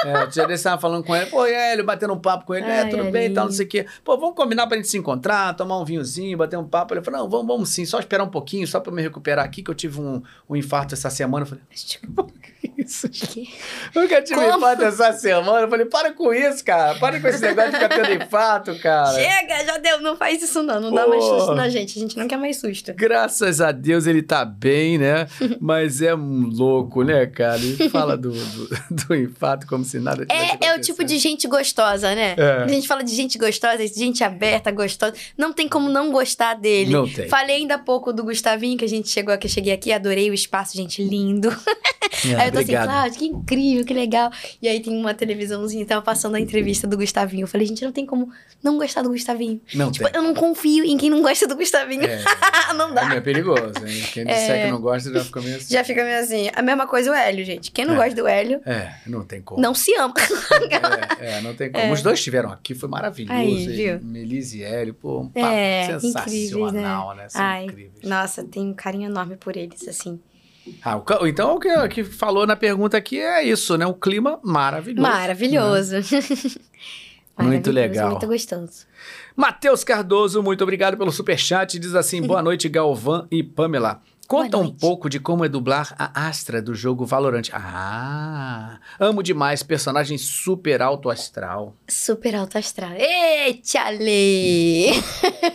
É, 0.06 0.24
o 0.24 0.28
dia 0.28 0.48
desse 0.48 0.64
tava 0.64 0.80
falando 0.80 1.03
com 1.03 1.15
ele, 1.15 1.26
pô, 1.26 1.45
ele 1.45 1.84
batendo 1.84 2.14
um 2.14 2.19
papo 2.19 2.45
com 2.45 2.56
ele, 2.56 2.65
é, 2.65 2.82
Ai, 2.84 2.90
tudo 2.90 3.06
bem 3.11 3.32
e 3.32 3.34
tal, 3.34 3.45
não 3.45 3.52
sei 3.52 3.65
o 3.65 3.69
quê. 3.69 3.86
Pô, 4.03 4.18
vamos 4.18 4.36
combinar 4.36 4.68
pra 4.68 4.78
gente 4.78 4.88
se 4.88 4.98
encontrar, 4.98 5.56
tomar 5.56 5.80
um 5.80 5.86
vinhozinho, 5.86 6.38
bater 6.38 6.57
um 6.57 6.68
papo. 6.68 6.94
Ele 6.94 7.02
falou, 7.02 7.22
não, 7.22 7.30
vamos, 7.30 7.48
vamos 7.48 7.69
sim, 7.69 7.86
só 7.86 7.99
esperar 7.99 8.24
um 8.24 8.30
pouquinho, 8.30 8.68
só 8.68 8.80
pra 8.80 8.91
me 8.91 9.02
recuperar 9.02 9.44
aqui, 9.44 9.64
que 9.64 9.72
eu 9.72 9.76
tive 9.76 9.99
um, 9.99 10.22
um 10.49 10.55
infarto 10.55 10.93
essa 10.93 11.09
semana. 11.09 11.43
Eu 11.43 11.49
falei, 11.49 11.64
que 11.69 11.99
isso? 12.77 13.09
Que? 13.09 13.49
Nunca 13.95 14.21
tive 14.21 14.39
Como? 14.39 14.57
infarto 14.57 14.84
essa 14.84 15.13
semana. 15.13 15.61
Eu 15.61 15.69
falei, 15.69 15.85
para 15.85 16.11
com 16.13 16.34
isso, 16.34 16.63
cara, 16.63 16.95
para 16.95 17.19
com 17.19 17.27
esse 17.27 17.41
negócio 17.41 17.71
de 17.71 17.77
ficar 17.77 17.89
tendo 17.89 18.23
infarto, 18.23 18.79
cara. 18.79 19.13
Chega, 19.13 19.65
já 19.65 19.77
deu. 19.77 20.01
Não 20.01 20.15
faz 20.15 20.41
isso 20.41 20.63
não. 20.63 20.79
Não 20.79 20.93
dá 20.93 21.03
Pô. 21.03 21.09
mais 21.09 21.23
susto 21.23 21.55
na 21.55 21.69
gente. 21.69 21.97
A 21.97 22.01
gente 22.01 22.17
não 22.17 22.27
quer 22.27 22.38
mais 22.38 22.57
susto. 22.57 22.93
Graças 22.93 23.61
a 23.61 23.71
Deus 23.71 24.07
ele 24.07 24.21
tá 24.21 24.45
bem, 24.45 24.97
né? 24.97 25.27
Mas 25.59 26.01
é 26.01 26.15
um 26.15 26.47
louco, 26.47 27.03
né, 27.03 27.25
cara? 27.25 27.57
Ele 27.57 27.89
fala 27.89 28.17
do, 28.17 28.31
do, 28.31 28.69
do 28.91 29.15
infarto 29.15 29.65
como 29.67 29.84
se 29.84 29.99
nada 29.99 30.25
tivesse 30.25 30.57
É, 30.61 30.67
é 30.67 30.75
o 30.75 30.81
tipo 30.81 31.03
de 31.03 31.17
gente 31.17 31.47
gostosa, 31.47 32.13
né? 32.13 32.35
É. 32.38 32.63
A 32.63 32.67
gente 32.67 32.88
fala 32.88 33.03
de 33.03 33.13
gente 33.13 33.38
gostosa, 33.38 33.85
gente 33.88 34.23
aberta, 34.23 34.71
gostosa. 34.71 35.13
Não 35.38 35.53
tem 35.53 35.67
como 35.67 35.89
não 35.89 36.11
gostar 36.11 36.55
dele. 36.55 36.91
Não 36.91 37.07
tem. 37.07 37.27
Falei 37.27 37.57
ainda 37.57 37.75
há 37.75 37.79
pouco 37.79 38.11
do 38.13 38.23
Gustavinho, 38.23 38.77
que 38.77 38.85
a 38.85 38.89
gente 38.89 39.09
chegou, 39.09 39.34
eu 39.34 39.49
cheguei 39.49 39.73
aqui, 39.73 39.91
adorei 39.91 40.29
o 40.29 40.34
espaço, 40.34 40.75
gente, 40.75 41.03
lindo. 41.03 41.49
É, 42.25 42.35
aí 42.35 42.47
eu 42.53 42.56
tô 42.57 42.61
obrigado. 42.63 42.84
assim, 42.89 42.91
Cláudio, 42.91 43.19
que 43.19 43.25
incrível, 43.25 43.85
que 43.85 43.93
legal. 43.93 44.31
E 44.61 44.67
aí 44.67 44.79
tem 44.79 44.95
uma 44.97 45.13
televisãozinha, 45.13 45.85
tava 45.85 46.01
passando 46.01 46.35
a 46.35 46.39
entrevista 46.39 46.88
do 46.88 46.97
Gustavinho. 46.97 47.43
Eu 47.43 47.47
falei, 47.47 47.67
gente, 47.67 47.84
não 47.84 47.91
tem 47.91 48.05
como 48.05 48.29
não 48.63 48.77
gostar 48.77 49.01
do 49.01 49.09
Gustavinho. 49.09 49.61
Não 49.73 49.91
Tipo, 49.91 50.05
tem. 50.09 50.15
eu 50.15 50.23
não 50.23 50.34
confio 50.34 50.84
em 50.84 50.97
quem 50.97 51.09
não 51.09 51.21
gosta 51.21 51.47
do 51.47 51.55
Gustavinho. 51.55 52.03
É, 52.03 52.23
não 52.75 52.93
dá. 52.93 53.13
É 53.15 53.21
perigoso, 53.21 53.61
hein? 53.85 54.03
Quem 54.13 54.25
disser 54.25 54.51
É. 54.55 54.65
que 54.65 54.71
não 54.71 54.81
gosta 54.81 55.11
já 55.11 55.23
fica 55.23 55.41
meio 55.41 55.55
assim. 55.57 55.73
Já 55.73 55.84
fica 55.84 56.03
meio 56.03 56.19
assim. 56.19 56.49
A 56.55 56.61
mesma 56.61 56.88
coisa 56.88 57.11
o 57.11 57.13
Hélio, 57.13 57.45
gente. 57.45 57.71
Quem 57.71 57.85
não 57.85 57.93
É. 57.95 57.97
gosta 57.97 58.15
do 58.15 58.27
Hélio, 58.27 58.61
É, 58.65 58.93
não 59.05 59.23
tem 59.23 59.41
como. 59.41 59.61
não 59.61 59.73
se 59.73 59.93
ama. 59.95 60.13
É, 61.19 61.38
é, 61.38 61.41
não 61.41 61.53
tem 61.55 61.71
como. 61.71 61.93
Os 61.93 62.01
dois 62.01 62.19
estiveram 62.19 62.51
aqui, 62.51 62.73
foi 62.75 62.89
maravilhoso. 62.89 63.34
Aí, 63.38 63.67
viu? 63.67 63.99
Melise 64.01 64.59
e 64.59 64.63
Hélio, 64.63 64.93
pô, 64.93 65.19
um 65.21 65.27
papo 65.29 65.45
É, 65.47 65.85
sensacional, 65.99 66.27
incríveis, 66.27 66.73
né? 66.73 67.29
São 67.29 67.41
Ai, 67.41 67.63
incríveis. 67.65 67.91
Nossa, 68.03 68.43
tenho 68.43 68.67
um 68.67 68.73
carinho 68.73 69.09
enorme 69.09 69.35
por 69.38 69.55
eles, 69.57 69.88
assim. 69.88 70.19
Ah, 70.84 70.98
o 70.98 71.27
então 71.27 71.56
o 71.56 71.60
que, 71.60 71.72
o 71.72 71.89
que 71.89 72.03
falou 72.03 72.45
na 72.45 72.56
pergunta 72.56 72.98
aqui 72.98 73.19
é 73.19 73.44
isso, 73.44 73.77
né? 73.77 73.85
Um 73.85 73.94
clima 73.94 74.39
maravilhoso. 74.44 75.02
Maravilhoso. 75.02 75.95
Maravilhoso, 77.38 77.72
legal. 77.72 78.11
Muito 78.11 78.27
gostoso. 78.27 78.88
Matheus 79.35 79.84
Cardoso, 79.84 80.41
muito 80.41 80.64
obrigado 80.64 80.98
pelo 80.98 81.11
superchat. 81.11 81.77
Diz 81.77 81.94
assim: 81.94 82.22
boa 82.22 82.41
noite, 82.44 82.68
Galvão 82.68 83.27
e 83.30 83.44
Pamela. 83.44 84.02
Conta 84.27 84.57
um 84.57 84.69
pouco 84.69 85.10
de 85.10 85.22
como 85.22 85.45
é 85.45 85.48
dublar 85.48 85.95
a 85.98 86.27
Astra 86.27 86.61
do 86.61 86.76
jogo 86.76 87.06
Valorant. 87.06 87.48
Ah, 87.53 88.77
amo 88.99 89.23
demais, 89.23 89.64
personagem 89.64 90.18
super 90.18 90.81
alto 90.81 91.10
astral. 91.10 91.73
Super 91.88 92.35
alto 92.35 92.57
astral. 92.57 92.91
Eita, 92.91 93.80
Ale! 93.80 94.88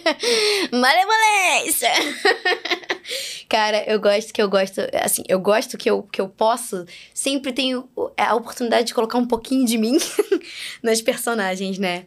Malemolência! 0.73 1.91
Cara, 3.53 3.85
eu 3.87 4.01
gosto 4.01 4.33
que 4.33 4.41
eu 4.41 4.49
gosto, 4.49 4.81
assim, 4.95 5.23
eu 5.29 5.39
gosto 5.39 5.77
que 5.77 5.91
eu, 5.91 6.05
que 6.05 6.23
eu 6.23 6.27
posso, 6.27 6.87
sempre 7.13 7.53
tenho 7.53 7.87
a 8.17 8.35
oportunidade 8.35 8.87
de 8.87 8.95
colocar 8.95 9.19
um 9.19 9.27
pouquinho 9.27 9.67
de 9.67 9.77
mim 9.77 9.99
nas 10.83 11.03
personagens, 11.03 11.79
né? 11.79 12.07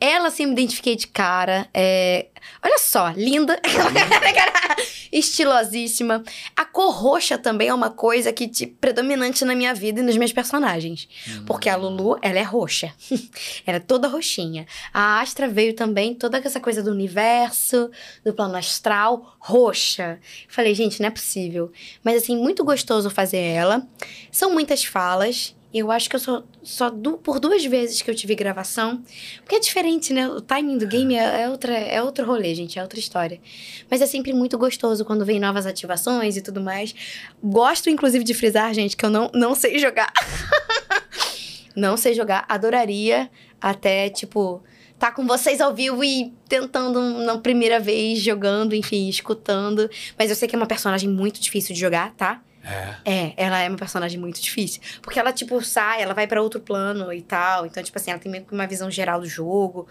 Ela, 0.00 0.26
assim, 0.26 0.50
identifiquei 0.50 0.96
de 0.96 1.06
cara. 1.06 1.68
é, 1.72 2.26
Olha 2.62 2.78
só, 2.78 3.10
linda. 3.10 3.60
Estilosíssima. 5.12 6.22
A 6.56 6.64
cor 6.64 6.92
roxa 6.94 7.36
também 7.36 7.68
é 7.68 7.74
uma 7.74 7.90
coisa 7.90 8.32
que 8.32 8.46
tipo, 8.46 8.76
predominante 8.76 9.44
na 9.44 9.54
minha 9.54 9.74
vida 9.74 10.00
e 10.00 10.02
nos 10.02 10.16
meus 10.16 10.32
personagens. 10.32 11.08
Porque 11.46 11.68
a 11.68 11.76
Lulu, 11.76 12.18
ela 12.22 12.38
é 12.38 12.42
roxa. 12.42 12.92
ela 13.66 13.76
é 13.76 13.80
toda 13.80 14.08
roxinha. 14.08 14.66
A 14.92 15.20
Astra 15.20 15.48
veio 15.48 15.74
também 15.74 16.14
toda 16.14 16.38
essa 16.38 16.60
coisa 16.60 16.82
do 16.82 16.90
universo, 16.90 17.90
do 18.24 18.32
plano 18.32 18.56
astral, 18.56 19.36
roxa. 19.38 20.18
Falei, 20.48 20.74
gente, 20.82 21.00
não 21.00 21.08
é 21.08 21.10
possível. 21.10 21.70
Mas 22.02 22.22
assim, 22.22 22.36
muito 22.36 22.64
gostoso 22.64 23.08
fazer 23.10 23.38
ela. 23.38 23.86
São 24.30 24.52
muitas 24.52 24.84
falas. 24.84 25.54
Eu 25.72 25.88
acho 25.92 26.10
que 26.10 26.16
eu 26.16 26.20
só, 26.20 26.42
só 26.64 26.90
du- 26.90 27.16
por 27.18 27.38
duas 27.38 27.64
vezes 27.64 28.02
que 28.02 28.10
eu 28.10 28.14
tive 28.14 28.34
gravação. 28.34 29.02
Porque 29.42 29.54
é 29.54 29.60
diferente, 29.60 30.12
né? 30.12 30.26
O 30.28 30.40
timing 30.40 30.78
do 30.78 30.86
game 30.86 31.14
é, 31.14 31.42
é, 31.42 31.48
outra, 31.48 31.72
é 31.72 32.02
outro 32.02 32.26
rolê, 32.26 32.52
gente. 32.56 32.76
É 32.76 32.82
outra 32.82 32.98
história. 32.98 33.40
Mas 33.88 34.00
é 34.02 34.06
sempre 34.06 34.32
muito 34.32 34.58
gostoso 34.58 35.04
quando 35.04 35.24
vem 35.24 35.38
novas 35.38 35.66
ativações 35.66 36.36
e 36.36 36.40
tudo 36.42 36.60
mais. 36.60 36.92
Gosto, 37.40 37.88
inclusive, 37.88 38.24
de 38.24 38.34
frisar, 38.34 38.74
gente, 38.74 38.96
que 38.96 39.06
eu 39.06 39.10
não, 39.10 39.30
não 39.32 39.54
sei 39.54 39.78
jogar. 39.78 40.12
não 41.76 41.96
sei 41.96 42.14
jogar. 42.14 42.44
Adoraria 42.48 43.30
até, 43.60 44.08
tipo, 44.10 44.62
tá 45.00 45.10
com 45.10 45.26
vocês 45.26 45.62
ao 45.62 45.74
vivo 45.74 46.04
e 46.04 46.30
tentando 46.46 47.00
na 47.00 47.38
primeira 47.38 47.80
vez, 47.80 48.18
jogando, 48.18 48.74
enfim, 48.74 49.08
escutando. 49.08 49.88
Mas 50.18 50.28
eu 50.28 50.36
sei 50.36 50.46
que 50.46 50.54
é 50.54 50.58
uma 50.58 50.66
personagem 50.66 51.08
muito 51.08 51.40
difícil 51.40 51.74
de 51.74 51.80
jogar, 51.80 52.12
tá? 52.12 52.42
É. 52.62 52.96
É, 53.10 53.34
ela 53.38 53.58
é 53.60 53.68
uma 53.70 53.78
personagem 53.78 54.20
muito 54.20 54.38
difícil. 54.38 54.82
Porque 55.00 55.18
ela, 55.18 55.32
tipo, 55.32 55.62
sai, 55.62 56.02
ela 56.02 56.12
vai 56.12 56.26
pra 56.26 56.42
outro 56.42 56.60
plano 56.60 57.10
e 57.14 57.22
tal. 57.22 57.64
Então, 57.64 57.82
tipo 57.82 57.98
assim, 57.98 58.10
ela 58.10 58.20
tem 58.20 58.30
meio 58.30 58.44
que 58.44 58.52
uma 58.52 58.66
visão 58.66 58.90
geral 58.90 59.20
do 59.20 59.26
jogo. 59.26 59.88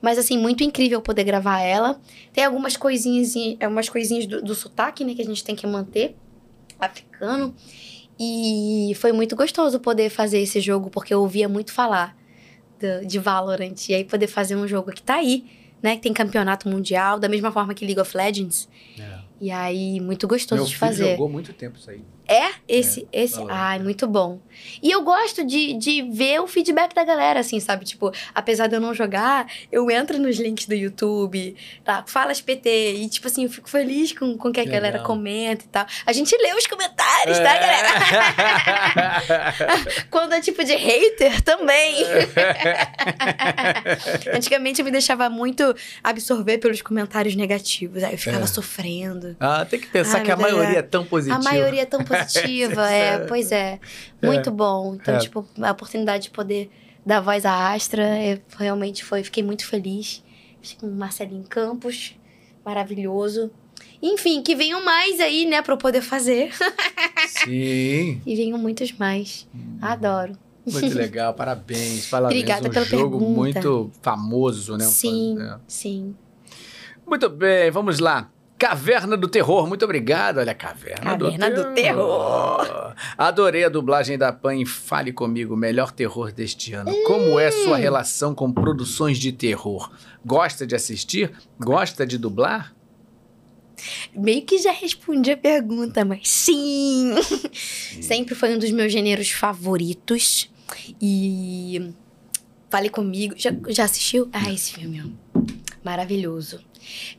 Mas, 0.00 0.18
assim, 0.18 0.38
muito 0.38 0.62
incrível 0.62 1.02
poder 1.02 1.24
gravar 1.24 1.60
ela. 1.60 2.00
Tem 2.32 2.44
algumas 2.44 2.76
coisinhas, 2.76 3.34
algumas 3.60 3.88
coisinhas 3.88 4.24
do, 4.24 4.40
do 4.40 4.54
sotaque, 4.54 5.04
né, 5.04 5.14
que 5.16 5.22
a 5.22 5.24
gente 5.24 5.42
tem 5.42 5.56
que 5.56 5.66
manter. 5.66 6.14
Africano. 6.78 7.52
E 8.20 8.92
foi 9.00 9.10
muito 9.10 9.34
gostoso 9.34 9.80
poder 9.80 10.10
fazer 10.10 10.38
esse 10.38 10.60
jogo, 10.60 10.90
porque 10.90 11.12
eu 11.12 11.20
ouvia 11.20 11.48
muito 11.48 11.72
falar 11.72 12.16
do- 12.84 13.06
de 13.06 13.18
Valorant. 13.18 13.74
E 13.88 13.94
aí 13.94 14.04
poder 14.04 14.26
fazer 14.26 14.56
um 14.56 14.66
jogo 14.68 14.92
que 14.92 15.02
tá 15.02 15.16
aí, 15.16 15.44
né? 15.82 15.96
Que 15.96 16.02
tem 16.02 16.12
campeonato 16.12 16.68
mundial, 16.68 17.18
da 17.18 17.28
mesma 17.28 17.50
forma 17.52 17.74
que 17.74 17.84
League 17.84 18.00
of 18.00 18.16
Legends. 18.16 18.68
É. 18.98 19.18
E 19.40 19.50
aí, 19.50 20.00
muito 20.00 20.26
gostoso 20.28 20.60
Meu 20.62 20.64
de 20.66 20.76
filho 20.76 20.86
fazer. 20.88 21.10
jogou 21.12 21.28
muito 21.28 21.52
tempo 21.52 21.76
isso 21.78 21.90
aí. 21.90 22.02
É? 22.28 22.50
Esse, 22.68 23.06
esse. 23.12 23.34
falou. 23.34 23.48
Ai, 23.50 23.78
muito 23.78 24.06
bom. 24.06 24.40
E 24.82 24.90
eu 24.90 25.02
gosto 25.02 25.44
de, 25.44 25.74
de 25.74 26.02
ver 26.02 26.40
o 26.40 26.46
feedback 26.46 26.94
da 26.94 27.04
galera, 27.04 27.40
assim, 27.40 27.58
sabe? 27.60 27.84
Tipo, 27.84 28.10
apesar 28.34 28.66
de 28.68 28.76
eu 28.76 28.80
não 28.80 28.94
jogar, 28.94 29.46
eu 29.70 29.90
entro 29.90 30.18
nos 30.18 30.36
links 30.38 30.66
do 30.66 30.74
YouTube, 30.74 31.54
tá? 31.84 32.04
Fala 32.06 32.32
PT. 32.34 32.94
E, 32.94 33.08
tipo 33.08 33.26
assim, 33.26 33.44
eu 33.44 33.50
fico 33.50 33.68
feliz 33.68 34.12
com, 34.12 34.36
com 34.38 34.52
que 34.52 34.60
a 34.60 34.64
Que 34.64 34.70
galera 34.70 34.98
legal. 34.98 35.06
comenta 35.06 35.64
e 35.64 35.68
tal. 35.68 35.86
A 36.06 36.12
gente 36.12 36.34
lê 36.36 36.54
os 36.54 36.66
comentários, 36.66 37.38
tá, 37.38 37.58
galera? 37.58 37.88
Quando 40.10 40.32
é 40.34 40.40
tipo 40.40 40.64
de 40.64 40.74
hater, 40.74 41.40
também. 41.42 42.04
Antigamente 44.34 44.80
eu 44.80 44.84
me 44.84 44.90
deixava 44.90 45.28
muito 45.30 45.74
absorver 46.02 46.58
pelos 46.58 46.82
comentários 46.82 47.34
negativos. 47.34 48.02
Aí 48.02 48.12
eu 48.12 48.18
ficava 48.18 48.44
É. 48.44 48.46
sofrendo. 48.46 49.36
Ah, 49.40 49.64
tem 49.64 49.80
que 49.80 49.86
pensar 49.86 50.18
Ai, 50.18 50.24
que 50.24 50.30
a 50.30 50.36
maioria 50.36 50.76
é. 50.76 50.78
é 50.78 50.82
tão 50.82 51.04
positiva. 51.04 51.38
A 51.38 51.42
maioria 51.42 51.82
é 51.82 51.86
tão 51.86 52.00
positiva, 52.00 52.13
é, 52.90 53.18
pois 53.26 53.52
é. 53.52 53.78
Muito 54.22 54.50
bom. 54.50 54.94
Então, 54.94 55.14
É. 55.14 55.18
tipo, 55.18 55.46
a 55.60 55.70
oportunidade 55.72 56.24
de 56.24 56.30
poder 56.30 56.70
dar 57.04 57.20
voz 57.20 57.44
à 57.44 57.72
Astra, 57.72 58.02
é, 58.02 58.40
realmente 58.56 59.04
foi, 59.04 59.22
fiquei 59.22 59.42
muito 59.42 59.66
feliz. 59.66 60.22
Fiquei 60.62 60.78
com 60.80 60.86
o 60.94 60.96
Marcelinho 60.98 61.44
Campos, 61.48 62.14
maravilhoso. 62.64 63.50
Enfim, 64.02 64.42
que 64.42 64.54
venham 64.54 64.84
mais 64.84 65.20
aí, 65.20 65.44
né, 65.46 65.60
pra 65.62 65.74
eu 65.74 65.78
poder 65.78 66.00
fazer. 66.02 66.50
Sim. 67.28 68.20
E 68.24 68.36
venham 68.36 68.58
muitos 68.58 68.92
mais. 68.92 69.46
Adoro. 69.80 70.36
Muito 70.66 70.92
legal, 70.96 71.34
parabéns. 71.34 72.08
parabéns. 72.08 72.40
Obrigada 72.42 72.68
um 72.68 72.72
pela 72.72 72.84
jogo 72.86 73.18
pergunta. 73.18 73.38
muito 73.40 73.90
famoso, 74.02 74.76
né? 74.76 74.84
Sim, 74.84 75.36
É. 75.40 75.56
sim. 75.68 76.14
Muito 77.06 77.28
bem, 77.28 77.70
vamos 77.70 77.98
lá. 77.98 78.30
Caverna 78.56 79.16
do 79.16 79.26
Terror, 79.28 79.66
muito 79.66 79.84
obrigado. 79.84 80.38
Olha, 80.38 80.54
Caverna, 80.54 81.18
Caverna 81.18 81.50
do, 81.50 81.64
do 81.64 81.74
Terror. 81.74 82.94
Adorei 83.18 83.64
a 83.64 83.68
dublagem 83.68 84.16
da 84.16 84.32
PAN 84.32 84.54
em 84.56 84.64
Fale 84.64 85.12
Comigo, 85.12 85.56
melhor 85.56 85.90
terror 85.90 86.32
deste 86.32 86.72
ano. 86.72 86.92
Como 87.04 87.38
é 87.38 87.48
Hum. 87.48 87.64
sua 87.64 87.76
relação 87.76 88.34
com 88.34 88.52
produções 88.52 89.18
de 89.18 89.32
terror? 89.32 89.90
Gosta 90.24 90.66
de 90.66 90.74
assistir? 90.74 91.32
Gosta 91.58 92.06
de 92.06 92.16
dublar? 92.16 92.74
Meio 94.14 94.42
que 94.42 94.56
já 94.58 94.70
respondi 94.72 95.32
a 95.32 95.36
pergunta, 95.36 96.04
mas 96.04 96.28
sim! 96.30 97.12
Sempre 98.00 98.34
foi 98.36 98.54
um 98.54 98.58
dos 98.58 98.70
meus 98.70 98.92
gêneros 98.92 99.30
favoritos. 99.30 100.48
E. 101.02 101.92
Fale 102.70 102.88
comigo. 102.88 103.34
Já, 103.36 103.50
já 103.68 103.84
assistiu? 103.84 104.28
Ah, 104.32 104.50
esse 104.52 104.72
filme, 104.72 105.02
ó. 105.04 105.40
Maravilhoso. 105.84 106.60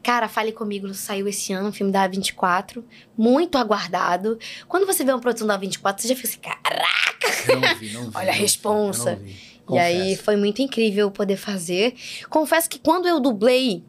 Cara, 0.04 0.28
Fale 0.28 0.52
Comigo 0.52 0.94
saiu 0.94 1.28
esse 1.28 1.54
ano, 1.54 1.70
um 1.70 1.72
filme 1.72 1.92
da 1.92 2.08
A24, 2.08 2.84
muito 3.18 3.58
aguardado. 3.58 4.38
Quando 4.68 4.86
você 4.86 5.04
vê 5.04 5.12
uma 5.12 5.20
produção 5.22 5.48
da 5.48 5.60
A24, 5.60 6.00
você 6.02 6.08
já 6.08 6.16
fica 6.16 6.28
assim, 6.28 6.40
caraca! 6.40 7.60
Não 7.60 7.80
vi, 7.80 7.94
não 7.94 8.04
vi. 8.10 8.18
Olha 8.18 8.32
a 8.32 8.36
responsa. 8.36 9.12
eu 9.12 9.18
não 9.18 9.26
vi. 9.26 9.56
E 9.72 9.80
aí 9.80 10.16
foi 10.16 10.36
muito 10.36 10.62
incrível 10.62 11.10
poder 11.10 11.38
fazer. 11.38 11.96
Confesso 12.30 12.70
que 12.70 12.78
quando 12.78 13.08
eu 13.08 13.20
dublei, 13.20 13.84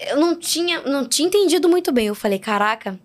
eu 0.00 0.16
não 0.18 0.36
tinha, 0.36 0.80
não 0.82 1.06
tinha 1.06 1.28
entendido 1.28 1.68
muito 1.68 1.92
bem. 1.92 2.08
Eu 2.08 2.14
falei, 2.14 2.38
caraca, 2.38 2.98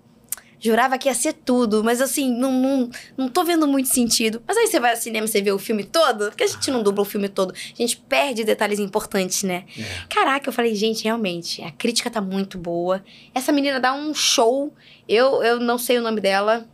jurava 0.60 0.98
que 0.98 1.08
ia 1.08 1.14
ser 1.14 1.34
tudo, 1.34 1.84
mas 1.84 2.02
assim, 2.02 2.34
não, 2.34 2.52
não, 2.52 2.90
não 3.16 3.28
tô 3.28 3.44
vendo 3.44 3.68
muito 3.68 3.90
sentido. 3.90 4.42
Mas 4.48 4.58
aí 4.58 4.68
você 4.68 4.80
vai 4.80 4.92
ao 4.92 4.98
cinema 4.98 5.26
e 5.26 5.28
você 5.28 5.42
vê 5.42 5.52
o 5.52 5.60
filme 5.60 5.84
todo, 5.84 6.30
porque 6.30 6.44
a 6.44 6.48
gente 6.48 6.72
não 6.72 6.84
dubla 6.84 7.04
o 7.04 7.06
filme 7.06 7.30
todo, 7.30 7.54
a 7.54 7.76
gente 7.76 7.98
perde 7.98 8.44
detalhes 8.44 8.80
importantes, 8.80 9.44
né? 9.44 9.66
É. 9.78 9.84
Caraca, 10.10 10.50
eu 10.50 10.54
falei, 10.54 10.74
gente, 10.76 11.04
realmente, 11.04 11.62
a 11.62 11.72
crítica 11.72 12.10
tá 12.10 12.22
muito 12.22 12.58
boa. 12.58 13.04
Essa 13.34 13.52
menina 13.52 13.80
dá 13.80 13.94
um 13.94 14.14
show. 14.14 14.74
Eu, 15.08 15.44
eu 15.44 15.60
não 15.60 15.78
sei 15.78 15.98
o 15.98 16.02
nome 16.02 16.20
dela, 16.20 16.68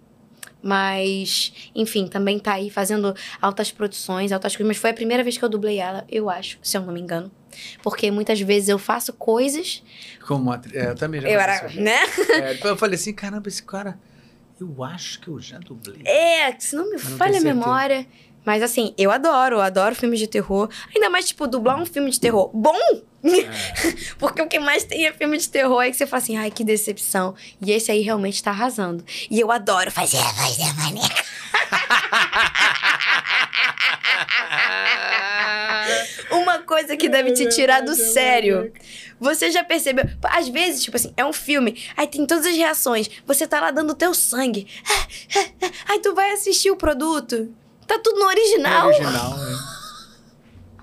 mas, 0.61 1.53
enfim, 1.76 2.07
também 2.07 2.39
tá 2.39 2.53
aí 2.53 2.69
fazendo 2.69 3.14
altas 3.41 3.72
produções, 3.72 4.31
altas 4.31 4.55
coisas. 4.55 4.68
Mas 4.68 4.77
foi 4.77 4.91
a 4.91 4.93
primeira 4.93 5.23
vez 5.23 5.38
que 5.38 5.43
eu 5.43 5.49
dublei 5.49 5.77
ela, 5.77 6.05
eu 6.10 6.30
acho, 6.30 6.57
se 6.64 6.77
eu 6.77 6.81
não 6.81 6.93
me 6.93 7.01
engano. 7.01 7.30
Porque 7.82 8.10
muitas 8.12 8.40
vezes 8.42 8.70
eu 8.70 8.80
faço 8.80 9.14
coisas. 9.14 9.84
Como 10.28 10.52
atri- 10.52 10.78
é, 10.78 10.88
eu 10.90 10.96
também 10.96 11.22
já 11.22 11.28
Eu 11.30 11.40
fiz 11.40 11.50
era, 11.50 11.68
isso. 11.68 11.82
né? 11.82 12.00
É, 12.30 12.54
depois 12.54 12.72
eu 12.72 12.78
falei 12.78 12.96
assim, 12.96 13.14
caramba, 13.14 13.48
esse 13.48 13.64
cara, 13.64 13.98
eu 14.60 14.84
acho 14.84 15.20
que 15.20 15.28
eu 15.28 15.40
já 15.40 15.58
dublei. 15.60 16.02
É, 16.06 16.54
se 16.60 16.76
não 16.76 16.86
me 16.86 16.92
não 16.92 17.00
falha 17.00 17.38
a 17.38 17.42
memória. 17.42 18.06
Mas 18.46 18.62
assim, 18.62 18.94
eu 18.98 19.10
adoro, 19.10 19.56
eu 19.56 19.62
adoro 19.62 19.96
filmes 19.96 20.20
de 20.20 20.28
terror. 20.28 20.70
Ainda 20.94 21.10
mais, 21.10 21.26
tipo, 21.30 21.48
dublar 21.48 21.80
um 21.82 21.86
filme 21.86 22.10
de 22.12 22.20
terror 22.20 22.52
bom. 22.54 22.78
É. 23.24 23.84
Porque 24.20 24.42
o 24.42 24.48
que 24.50 24.60
mais 24.60 24.84
tem 24.84 25.06
é 25.06 25.14
filme 25.14 25.38
de 25.38 25.48
terror 25.48 25.80
aí 25.80 25.92
que 25.92 25.96
você 25.96 26.06
fala 26.06 26.22
assim, 26.22 26.36
ai, 26.36 26.52
que 26.52 26.62
decepção. 26.62 27.36
E 27.66 27.72
esse 27.72 27.90
aí 27.90 28.02
realmente 28.02 28.44
tá 28.44 28.52
arrasando. 28.52 29.02
E 29.32 29.40
eu 29.40 29.50
adoro 29.50 29.90
fazer 29.90 30.18
a 30.18 30.30
voz 30.34 30.58
da 30.58 30.74
maneca. 30.74 31.24
Uma 36.32 36.60
coisa 36.60 36.95
que 36.95 37.10
deve 37.10 37.32
te 37.32 37.48
tirar 37.50 37.82
do 37.82 37.95
sério. 37.95 38.72
Você 39.20 39.52
já 39.52 39.64
percebeu? 39.64 40.06
Às 40.24 40.50
vezes, 40.50 40.84
tipo 40.84 40.98
assim, 40.98 41.14
é 41.16 41.26
um 41.26 41.34
filme, 41.34 41.82
aí 41.95 42.08
tem 42.08 42.26
todas 42.26 42.45
as 42.45 42.56
reações. 42.56 43.10
Você 43.26 43.48
tá 43.48 43.60
lá 43.60 43.72
dando 43.72 43.91
o 43.91 43.95
teu 43.95 44.14
sangue. 44.14 44.68
Aí 45.88 46.00
tu 46.00 46.14
vai 46.14 46.32
assistir 46.32 46.72
o 46.72 46.76
produto. 46.76 47.54
Tá 47.88 48.00
tudo 48.00 48.20
no 48.20 48.26
original. 48.26 48.88
Original, 48.88 49.36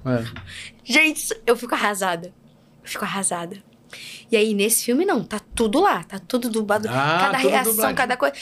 é. 0.07 0.21
É. 0.21 0.25
Gente, 0.85 1.29
eu 1.47 1.57
fico 1.57 1.75
arrasada. 1.75 2.33
Eu 2.83 2.89
fico 2.89 3.05
arrasada. 3.05 3.63
E 4.31 4.37
aí, 4.37 4.55
nesse 4.55 4.85
filme, 4.85 5.05
não, 5.05 5.25
tá 5.25 5.41
tudo 5.55 5.81
lá, 5.81 6.03
tá 6.05 6.19
tudo 6.19 6.49
dublado. 6.49 6.89
Ah, 6.89 7.19
cada 7.23 7.39
reação, 7.39 7.73
dubladinho. 7.73 7.97
cada 7.97 8.17
coisa. 8.17 8.35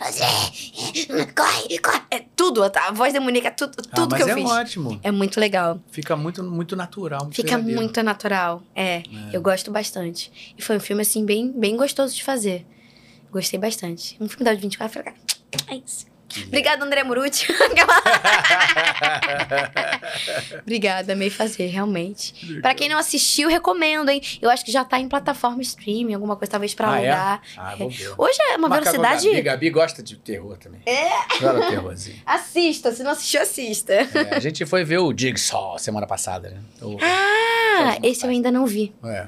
Você. 0.00 1.06
Corre, 1.34 1.78
corre. 1.78 2.02
É 2.10 2.24
tudo, 2.34 2.68
tá? 2.70 2.88
a 2.88 2.92
voz 2.92 3.12
da 3.12 3.20
Mônica, 3.20 3.50
tudo, 3.50 3.72
Ah, 3.90 3.94
tudo 3.96 4.10
mas 4.12 4.22
que 4.24 4.30
eu 4.30 4.32
é 4.32 4.40
fiz. 4.40 4.50
ótimo. 4.50 5.00
É 5.02 5.10
muito 5.10 5.38
legal. 5.40 5.80
Fica 5.90 6.16
muito, 6.16 6.42
muito 6.42 6.76
natural. 6.76 7.22
Muito 7.22 7.34
Fica 7.36 7.48
verdadeiro. 7.50 7.80
muito 7.80 8.02
natural. 8.02 8.62
É, 8.74 9.02
eu 9.32 9.40
gosto 9.40 9.70
bastante. 9.70 10.54
E 10.56 10.62
foi 10.62 10.76
um 10.76 10.80
filme, 10.80 11.02
assim, 11.02 11.24
bem, 11.24 11.50
bem 11.52 11.76
gostoso 11.76 12.14
de 12.14 12.22
fazer. 12.22 12.66
Gostei 13.30 13.58
bastante. 13.58 14.16
Um 14.20 14.28
filme 14.28 14.44
da 14.44 14.54
24, 14.54 14.98
eu 15.00 15.04
falei, 15.04 15.18
"Ah, 15.68 15.74
é 15.74 15.76
isso. 15.84 16.06
Obrigada, 16.46 16.84
André 16.84 17.02
Muruti. 17.04 17.46
Obrigada, 20.62 21.12
amei 21.12 21.30
fazer, 21.30 21.66
realmente. 21.66 22.60
Pra 22.60 22.74
quem 22.74 22.88
não 22.88 22.98
assistiu, 22.98 23.48
recomendo, 23.48 24.08
hein? 24.08 24.20
Eu 24.40 24.50
acho 24.50 24.64
que 24.64 24.72
já 24.72 24.84
tá 24.84 24.98
em 24.98 25.08
plataforma 25.08 25.62
streaming, 25.62 26.14
alguma 26.14 26.36
coisa 26.36 26.50
talvez 26.50 26.74
pra 26.74 26.90
Ah, 26.90 27.00
é? 27.00 27.08
alugar. 27.10 27.42
Ah, 27.56 27.74
vou 27.76 27.90
ver. 27.90 28.12
Hoje 28.18 28.38
é 28.50 28.56
uma 28.56 28.68
Marca 28.68 28.90
velocidade. 28.92 29.28
Gabi. 29.30 29.42
Gabi 29.42 29.70
gosta 29.70 30.02
de 30.02 30.16
terror 30.16 30.56
também. 30.58 30.80
É? 30.86 31.08
Adora 31.36 31.68
terrorzinho. 31.68 32.16
Assista, 32.26 32.92
se 32.92 33.02
não 33.02 33.12
assistiu, 33.12 33.40
assista. 33.42 33.92
É, 33.94 34.34
a 34.34 34.40
gente 34.40 34.64
foi 34.66 34.84
ver 34.84 34.98
o 34.98 35.16
Jigsaw 35.16 35.78
semana 35.78 36.06
passada, 36.06 36.50
né? 36.50 36.58
O- 36.82 36.96
Ah, 37.00 37.76
Próxima 37.82 38.06
esse 38.06 38.24
eu 38.24 38.30
ainda 38.30 38.50
não 38.50 38.66
vi. 38.66 38.94
é. 39.04 39.26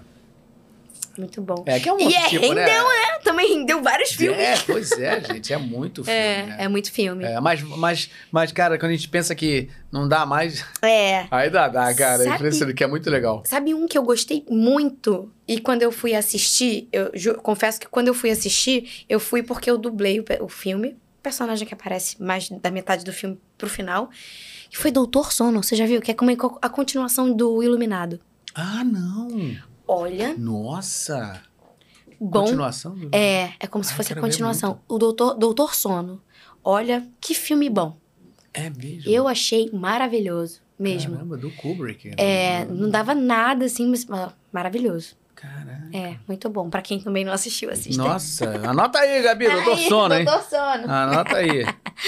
Muito 1.19 1.43
bom. 1.43 1.65
É 1.66 1.81
que 1.81 1.89
é 1.89 1.93
um 1.93 1.99
E 1.99 2.15
é, 2.15 2.28
tipo, 2.28 2.43
rendeu, 2.47 2.55
né? 2.55 2.65
né? 2.65 3.19
Também 3.24 3.49
rendeu 3.59 3.82
vários 3.82 4.12
filmes. 4.12 4.39
É, 4.40 4.57
pois 4.65 4.93
é, 4.93 5.20
gente. 5.24 5.53
É 5.53 5.57
muito 5.59 6.05
filme, 6.05 6.19
É, 6.19 6.43
né? 6.47 6.57
é 6.61 6.69
muito 6.69 6.93
filme. 6.93 7.24
É, 7.24 7.40
mas, 7.40 7.61
mas, 7.62 8.09
mas, 8.31 8.53
cara, 8.53 8.78
quando 8.78 8.93
a 8.93 8.95
gente 8.95 9.09
pensa 9.09 9.35
que 9.35 9.69
não 9.90 10.09
dá 10.09 10.24
mais, 10.24 10.65
É. 10.81 11.27
aí 11.31 11.51
dá, 11.51 11.69
dá, 11.69 11.93
cara. 11.95 12.23
É 12.24 12.28
impressionante, 12.28 12.77
que 12.77 12.85
é 12.85 12.86
muito 12.86 13.11
legal. 13.11 13.43
Sabe 13.45 13.74
um 13.74 13.86
que 13.89 13.99
eu 13.99 14.03
gostei 14.03 14.45
muito? 14.49 15.31
E 15.47 15.59
quando 15.61 15.82
eu 15.82 15.90
fui 15.90 16.15
assistir, 16.15 16.89
eu 16.93 17.11
ju- 17.15 17.35
confesso 17.35 17.81
que 17.81 17.89
quando 17.89 18.09
eu 18.09 18.15
fui 18.15 18.31
assistir, 18.31 19.05
eu 19.09 19.19
fui 19.19 19.43
porque 19.43 19.70
eu 19.70 19.77
dublei 19.77 20.20
o, 20.20 20.24
o 20.45 20.49
filme. 20.49 20.97
O 21.19 21.23
personagem 21.23 21.66
que 21.66 21.74
aparece 21.74 22.23
mais 22.23 22.49
da 22.49 22.70
metade 22.70 23.05
do 23.05 23.12
filme 23.12 23.39
pro 23.59 23.69
final. 23.69 24.09
Que 24.70 24.78
foi 24.78 24.90
Doutor 24.93 25.32
Sono. 25.32 25.62
Você 25.62 25.74
já 25.74 25.85
viu? 25.85 26.01
Que 26.01 26.12
é 26.12 26.15
como 26.15 26.31
a 26.62 26.69
continuação 26.69 27.32
do 27.35 27.62
Iluminado. 27.62 28.20
Ah, 28.55 28.85
não. 28.85 29.28
Olha, 29.89 30.35
Nossa. 30.36 31.40
bom. 32.20 32.43
Continuação 32.43 32.94
do... 32.94 33.09
É, 33.10 33.55
é 33.59 33.66
como 33.66 33.82
se 33.82 33.90
Ai, 33.93 33.97
fosse 33.97 34.12
a 34.12 34.15
ver 34.15 34.20
continuação. 34.20 34.81
O 34.86 34.98
Doutor, 34.98 35.35
Doutor 35.35 35.74
Sono. 35.74 36.23
Olha, 36.62 37.09
que 37.20 37.35
filme 37.35 37.70
bom. 37.70 37.97
É 38.52 38.69
mesmo? 38.69 39.10
Eu 39.10 39.27
achei 39.27 39.70
maravilhoso. 39.73 40.60
Mesmo. 40.78 41.15
Caramba, 41.15 41.36
do 41.36 41.51
Kubrick. 41.51 42.09
né? 42.10 42.15
É, 42.19 42.65
não 42.66 42.89
dava 42.89 43.15
nada 43.15 43.65
assim, 43.65 43.89
mas 43.89 44.06
maravilhoso. 44.52 45.16
Caraca. 45.35 45.89
É, 45.93 46.16
muito 46.27 46.48
bom. 46.51 46.69
Pra 46.69 46.82
quem 46.82 47.01
também 47.01 47.24
não 47.24 47.32
assistiu, 47.32 47.70
assista. 47.70 48.02
Nossa, 48.02 48.69
anota 48.69 48.98
aí, 48.98 49.23
Gabi, 49.23 49.48
doutor 49.48 49.77
Aí, 49.77 49.89
Sono, 49.89 50.15
hein? 50.15 50.24
Doutor 50.24 50.43
Sono. 50.44 50.93
Anota 50.93 51.36
aí. 51.36 51.65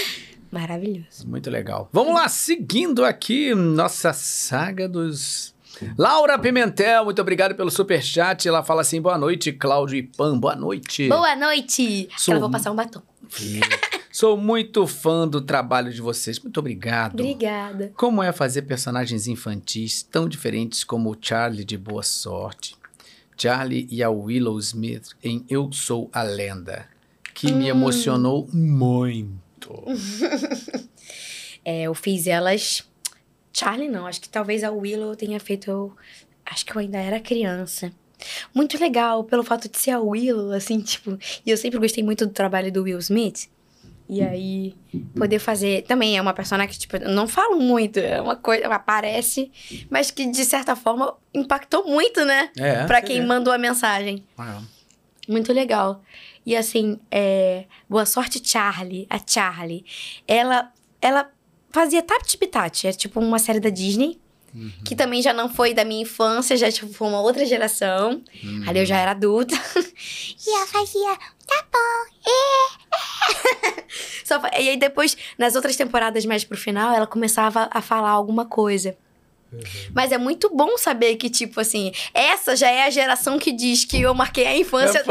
Maravilhoso. 0.53 1.29
Muito 1.29 1.49
legal. 1.49 1.89
Vamos 1.93 2.13
lá, 2.15 2.29
seguindo 2.29 3.05
aqui 3.05 3.55
nossa 3.55 4.13
saga 4.13 4.89
dos. 4.89 5.55
Laura 5.97 6.39
Pimentel, 6.39 7.05
muito 7.05 7.21
obrigado 7.21 7.55
pelo 7.55 7.71
superchat. 7.71 8.47
Ela 8.49 8.63
fala 8.63 8.81
assim: 8.83 9.01
boa 9.01 9.17
noite, 9.19 9.53
Cláudio 9.53 9.97
e 9.97 10.03
Pan, 10.03 10.39
boa 10.39 10.55
noite. 10.57 11.09
Boa 11.09 11.35
noite! 11.37 12.09
Sou- 12.17 12.33
Ela 12.33 12.41
vou 12.41 12.51
passar 12.51 12.71
um 12.71 12.77
batom. 12.77 13.03
Sou 14.13 14.37
muito 14.37 14.87
fã 14.89 15.27
do 15.29 15.41
trabalho 15.41 15.93
de 15.93 16.01
vocês. 16.01 16.41
Muito 16.41 16.59
obrigado. 16.59 17.21
Obrigada. 17.21 17.93
Como 17.97 18.21
é 18.23 18.33
fazer 18.33 18.63
personagens 18.63 19.29
infantis 19.29 20.03
tão 20.03 20.29
diferentes 20.29 20.83
como 20.83 21.11
o 21.13 21.17
Charlie 21.21 21.65
de 21.65 21.79
Boa 21.79 22.03
Sorte, 22.03 22.75
Charlie 23.37 23.87
e 23.89 24.03
a 24.03 24.11
Willow 24.11 24.59
Smith 24.59 25.11
em 25.23 25.45
Eu 25.49 25.71
Sou 25.73 26.11
a 26.13 26.23
Lenda? 26.23 26.87
que 27.33 27.53
me 27.53 27.69
emocionou 27.69 28.49
muito. 28.53 29.73
É, 31.65 31.83
eu 31.83 31.95
fiz 31.95 32.27
elas. 32.27 32.83
Charlie 33.53 33.89
não, 33.89 34.07
acho 34.07 34.21
que 34.21 34.29
talvez 34.29 34.63
a 34.65 34.71
Willow 34.71 35.15
tenha 35.17 35.39
feito. 35.41 35.71
Eu, 35.71 35.97
acho 36.47 36.65
que 36.65 36.75
eu 36.75 36.81
ainda 36.81 36.99
era 36.99 37.21
criança. 37.21 37.93
Muito 38.55 38.79
legal, 38.79 39.25
pelo 39.25 39.43
fato 39.43 39.69
de 39.69 39.79
ser 39.79 39.93
a 39.93 40.01
Willow, 40.01 40.53
assim, 40.53 40.81
tipo. 40.81 41.19
E 41.45 41.51
eu 41.51 41.57
sempre 41.57 41.79
gostei 41.79 42.05
muito 42.05 42.27
do 42.27 42.33
trabalho 42.33 42.71
do 42.73 42.83
Will 42.83 42.99
Smith. 42.99 43.49
E 44.09 44.23
aí, 44.23 44.75
poder 45.15 45.39
fazer. 45.39 45.83
Também 45.83 46.19
é 46.19 46.21
uma 46.21 46.35
personagem 46.35 46.73
que, 46.73 46.79
tipo, 46.81 46.97
eu 46.97 47.11
não 47.11 47.29
falo 47.29 47.61
muito, 47.61 47.99
é 48.01 48.21
uma 48.21 48.35
coisa. 48.35 48.67
Aparece, 48.67 49.53
mas 49.89 50.11
que, 50.11 50.27
de 50.27 50.45
certa 50.45 50.75
forma, 50.75 51.17
impactou 51.33 51.87
muito, 51.87 52.25
né? 52.25 52.51
É. 52.59 52.85
pra 52.87 53.01
quem 53.01 53.25
mandou 53.25 53.53
a 53.53 53.59
mensagem. 53.59 54.25
Ah, 54.37 54.61
Muito 55.29 55.53
legal. 55.53 56.03
E 56.45 56.57
assim, 56.57 56.99
é, 57.09 57.67
Boa 57.89 58.05
Sorte 58.05 58.43
Charlie, 58.45 59.07
a 59.09 59.21
Charlie, 59.25 59.85
ela, 60.27 60.73
ela 61.01 61.31
fazia 61.71 62.03
Tap 62.03 62.23
Tip 62.23 62.47
Tat, 62.47 62.85
é 62.87 62.93
tipo 62.93 63.21
uma 63.21 63.39
série 63.39 63.61
da 63.61 63.71
Disney, 63.71 64.21
que 64.85 64.97
também 64.97 65.23
já 65.23 65.33
não 65.33 65.49
foi 65.49 65.73
da 65.73 65.85
minha 65.85 66.03
infância, 66.03 66.57
já 66.57 66.71
tipo, 66.71 66.93
foi 66.93 67.09
uma 67.09 67.21
outra 67.21 67.47
geração. 67.47 68.23
Ali 68.67 68.81
eu 68.81 68.87
já 68.87 68.99
era 68.99 69.13
adulta. 69.13 69.55
e 70.47 70.57
ela 70.57 70.67
fazia, 70.67 71.17
tá 71.47 71.67
bom, 71.73 72.31
é. 72.31 73.85
Só, 74.25 74.41
e 74.59 74.69
aí 74.69 74.77
depois, 74.77 75.17
nas 75.39 75.55
outras 75.55 75.77
temporadas 75.77 76.27
mais 76.27 76.45
pro 76.45 76.57
final, 76.57 76.95
ela 76.95 77.07
começava 77.07 77.69
a 77.73 77.81
falar 77.81 78.11
alguma 78.11 78.45
coisa. 78.45 78.97
Mas 79.95 80.13
é 80.13 80.19
muito 80.19 80.55
bom 80.55 80.79
saber 80.79 81.17
que, 81.17 81.29
tipo 81.29 81.61
assim, 81.61 81.93
essa 82.15 82.55
já 82.55 82.71
é 82.71 82.85
a 82.85 82.91
geração 82.91 83.39
que 83.39 83.51
diz 83.53 83.85
que 83.85 84.01
eu 84.01 84.15
marquei 84.15 84.47
a 84.47 84.57
infância 84.57 84.99
é. 84.99 85.03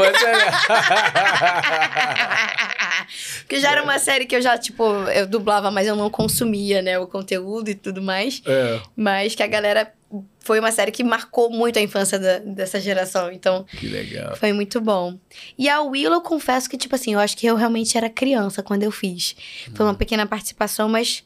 Porque 3.40 3.60
já 3.60 3.72
era 3.72 3.82
uma 3.82 3.98
série 3.98 4.26
que 4.26 4.36
eu 4.36 4.42
já, 4.42 4.56
tipo, 4.56 4.84
eu 5.14 5.26
dublava, 5.26 5.70
mas 5.70 5.86
eu 5.86 5.96
não 5.96 6.08
consumia, 6.10 6.80
né, 6.82 6.98
o 6.98 7.06
conteúdo 7.06 7.68
e 7.68 7.74
tudo 7.74 8.00
mais. 8.00 8.42
É, 8.46 8.80
Mas 8.96 9.34
que 9.34 9.42
a 9.42 9.46
galera. 9.46 9.92
Foi 10.40 10.58
uma 10.58 10.72
série 10.72 10.90
que 10.90 11.04
marcou 11.04 11.50
muito 11.50 11.78
a 11.78 11.82
infância 11.82 12.18
da- 12.18 12.38
dessa 12.38 12.80
geração. 12.80 13.30
Então, 13.30 13.64
que 13.78 13.86
legal. 13.86 14.34
foi 14.36 14.52
muito 14.52 14.80
bom. 14.80 15.16
E 15.56 15.68
a 15.68 15.80
Willow, 15.82 16.14
eu 16.16 16.20
confesso 16.20 16.68
que, 16.68 16.76
tipo 16.76 16.96
assim, 16.96 17.14
eu 17.14 17.20
acho 17.20 17.36
que 17.36 17.46
eu 17.46 17.54
realmente 17.54 17.96
era 17.96 18.10
criança 18.10 18.60
quando 18.60 18.82
eu 18.82 18.90
fiz. 18.90 19.36
Foi 19.72 19.86
uma 19.86 19.94
pequena 19.94 20.26
participação, 20.26 20.88
mas, 20.88 21.22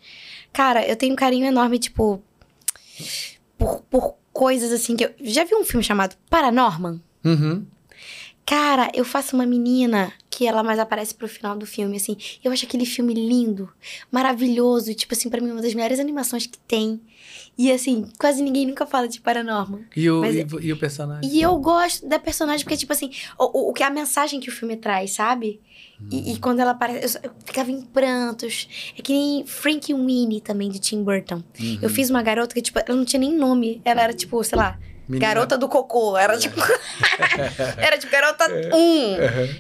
cara, 0.52 0.86
eu 0.86 0.96
tenho 0.96 1.14
um 1.14 1.16
carinho 1.16 1.46
enorme, 1.46 1.78
tipo, 1.78 2.22
por, 3.58 3.82
por 3.82 4.14
coisas 4.32 4.72
assim 4.72 4.96
que 4.96 5.04
eu. 5.04 5.14
Já 5.20 5.44
vi 5.44 5.54
um 5.54 5.64
filme 5.64 5.82
chamado 5.82 6.16
Paranorman? 6.28 7.00
Uhum. 7.24 7.66
Cara, 8.46 8.90
eu 8.94 9.04
faço 9.04 9.34
uma 9.34 9.46
menina 9.46 10.12
que 10.28 10.46
ela 10.46 10.62
mais 10.62 10.78
aparece 10.78 11.14
pro 11.14 11.26
final 11.28 11.56
do 11.56 11.64
filme, 11.64 11.96
assim. 11.96 12.16
Eu 12.42 12.52
acho 12.52 12.66
aquele 12.66 12.84
filme 12.84 13.14
lindo, 13.14 13.70
maravilhoso, 14.10 14.90
e, 14.90 14.94
tipo 14.94 15.14
assim, 15.14 15.30
pra 15.30 15.40
mim, 15.40 15.50
uma 15.50 15.62
das 15.62 15.72
melhores 15.74 15.98
animações 15.98 16.46
que 16.46 16.58
tem. 16.58 17.00
E 17.56 17.70
assim, 17.70 18.06
quase 18.18 18.42
ninguém 18.42 18.66
nunca 18.66 18.84
fala 18.84 19.08
de 19.08 19.20
Paranorman. 19.20 19.84
E, 19.96 20.10
o, 20.10 20.20
Mas 20.20 20.34
e, 20.34 20.40
é- 20.40 20.46
e 20.60 20.72
o 20.72 20.76
personagem? 20.76 21.30
E 21.30 21.40
eu 21.40 21.56
gosto 21.56 22.06
da 22.06 22.18
personagem 22.18 22.64
porque, 22.64 22.76
tipo 22.76 22.92
assim, 22.92 23.10
o, 23.38 23.70
o, 23.70 23.72
que 23.72 23.82
é 23.82 23.86
a 23.86 23.90
mensagem 23.90 24.40
que 24.40 24.48
o 24.48 24.52
filme 24.52 24.76
traz, 24.76 25.12
sabe? 25.12 25.60
E, 26.10 26.32
e 26.32 26.38
quando 26.38 26.58
ela 26.60 26.72
aparece, 26.72 27.16
eu, 27.18 27.30
eu 27.30 27.32
ficava 27.46 27.70
em 27.70 27.80
prantos. 27.80 28.68
É 28.98 29.00
que 29.00 29.12
nem 29.12 29.46
Frank 29.46 29.94
Winnie 29.94 30.40
também, 30.40 30.68
de 30.68 30.80
Tim 30.80 31.02
Burton. 31.02 31.42
Eu 31.80 31.88
fiz 31.88 32.10
uma 32.10 32.20
garota 32.22 32.54
que, 32.54 32.60
tipo, 32.60 32.78
ela 32.78 32.96
não 32.96 33.04
tinha 33.04 33.20
nem 33.20 33.32
nome. 33.32 33.80
Ela 33.84 34.02
era, 34.02 34.12
tipo, 34.12 34.42
sei 34.42 34.58
lá, 34.58 34.78
Menina- 35.08 35.26
garota 35.34 35.58
do 35.58 35.68
cocô. 35.68 36.16
Era, 36.16 36.38
tipo... 36.38 36.60
era, 37.78 37.98
tipo, 37.98 38.12
garota 38.12 38.46
um. 38.72 39.16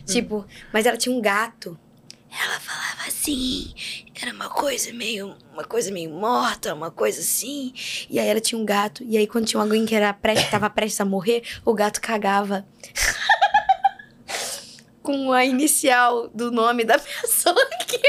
Tipo, 0.06 0.46
mas 0.72 0.86
ela 0.86 0.96
tinha 0.96 1.14
um 1.14 1.20
gato. 1.20 1.76
Ela 2.36 2.58
falava 2.58 3.06
assim, 3.06 3.72
era 4.20 4.32
uma 4.32 4.48
coisa 4.48 4.92
meio, 4.92 5.36
uma 5.52 5.62
coisa 5.62 5.92
meio 5.92 6.10
morta, 6.10 6.74
uma 6.74 6.90
coisa 6.90 7.20
assim. 7.20 7.72
E 8.10 8.18
aí 8.18 8.26
ela 8.26 8.40
tinha 8.40 8.60
um 8.60 8.64
gato, 8.64 9.04
e 9.04 9.16
aí 9.16 9.24
quando 9.24 9.46
tinha 9.46 9.62
alguém 9.62 9.86
que 9.86 9.94
era 9.94 10.12
prestes, 10.12 10.50
tava 10.50 10.68
prestes 10.68 11.00
a 11.00 11.04
morrer, 11.04 11.44
o 11.64 11.72
gato 11.72 12.00
cagava. 12.00 12.66
Com 15.00 15.32
a 15.32 15.44
inicial 15.44 16.26
do 16.28 16.50
nome 16.50 16.82
da 16.82 16.98
pessoa 16.98 17.54
que. 17.86 18.00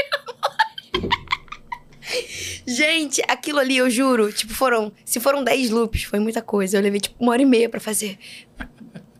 Gente, 2.66 3.22
aquilo 3.28 3.58
ali, 3.58 3.76
eu 3.76 3.90
juro, 3.90 4.32
tipo, 4.32 4.54
foram. 4.54 4.92
Se 5.04 5.20
foram 5.20 5.42
10 5.42 5.70
loops, 5.70 6.04
foi 6.04 6.18
muita 6.18 6.42
coisa. 6.42 6.76
Eu 6.76 6.82
levei, 6.82 7.00
tipo, 7.00 7.16
uma 7.18 7.32
hora 7.32 7.42
e 7.42 7.46
meia 7.46 7.68
pra 7.68 7.80
fazer. 7.80 8.18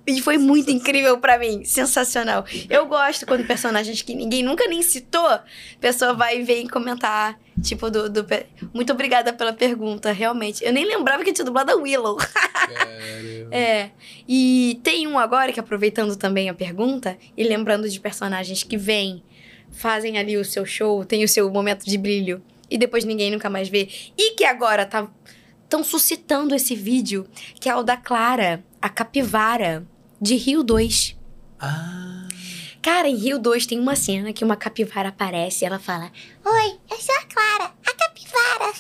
E 0.07 0.23
foi 0.23 0.39
muito 0.39 0.71
incrível 0.71 1.19
pra 1.19 1.37
mim, 1.37 1.65
sensacional. 1.65 2.45
Eu 2.71 2.87
gosto 2.87 3.27
quando 3.27 3.45
personagens 3.45 4.03
que 4.03 4.15
ninguém 4.15 4.41
nunca 4.41 4.69
nem 4.69 4.81
citou, 4.81 5.27
a 5.27 5.43
pessoa 5.81 6.15
vai 6.15 6.41
e 6.41 6.69
comentar, 6.69 7.37
tipo, 7.61 7.91
do, 7.91 8.09
do... 8.09 8.25
Muito 8.73 8.93
obrigada 8.93 9.33
pela 9.33 9.53
pergunta, 9.53 10.13
realmente. 10.13 10.65
Eu 10.65 10.73
nem 10.73 10.85
lembrava 10.85 11.25
que 11.25 11.33
tinha 11.33 11.45
dublado 11.45 11.73
a 11.73 11.75
Willow. 11.75 12.19
é. 13.51 13.91
E 14.29 14.79
tem 14.85 15.09
um 15.09 15.19
agora, 15.19 15.53
que 15.53 15.59
aproveitando 15.59 16.15
também 16.15 16.49
a 16.49 16.55
pergunta, 16.55 17.19
e 17.37 17.43
lembrando 17.43 17.89
de 17.89 17.99
personagens 17.99 18.63
que 18.63 18.77
vêm, 18.77 19.25
fazem 19.73 20.19
ali 20.19 20.37
o 20.37 20.45
seu 20.45 20.65
show, 20.65 21.05
tem 21.05 21.25
o 21.25 21.29
seu 21.29 21.51
momento 21.51 21.85
de 21.85 21.99
brilho, 21.99 22.41
e 22.71 22.79
depois 22.79 23.05
ninguém 23.05 23.31
nunca 23.31 23.51
mais 23.51 23.69
vê. 23.69 23.89
E 24.17 24.33
que 24.33 24.45
agora 24.45 24.87
tá... 24.87 25.09
Estão 25.65 25.83
suscitando 25.83 26.55
esse 26.55 26.77
vídeo, 26.77 27.27
que 27.61 27.69
é 27.69 27.75
o 27.75 27.83
da 27.83 27.97
Clara, 27.97 28.63
a 28.81 28.89
capivara 28.89 29.85
de 30.21 30.37
Rio 30.37 30.63
2. 30.63 31.17
Ah, 31.59 32.17
Cara, 32.87 33.09
em 33.09 33.17
Rio 33.17 33.37
2 33.37 33.67
tem 33.67 33.81
uma 33.81 33.97
cena 33.97 34.33
que 34.33 34.45
uma 34.45 34.55
capivara 34.55 35.09
aparece 35.09 35.65
e 35.65 35.67
ela 35.67 35.81
fala: 35.81 36.13
Oi, 36.45 36.79
eu 36.89 36.97
sou 36.99 37.17
a 37.17 37.23
Clara, 37.25 37.73
a 37.85 37.93
capivara. 37.95 38.73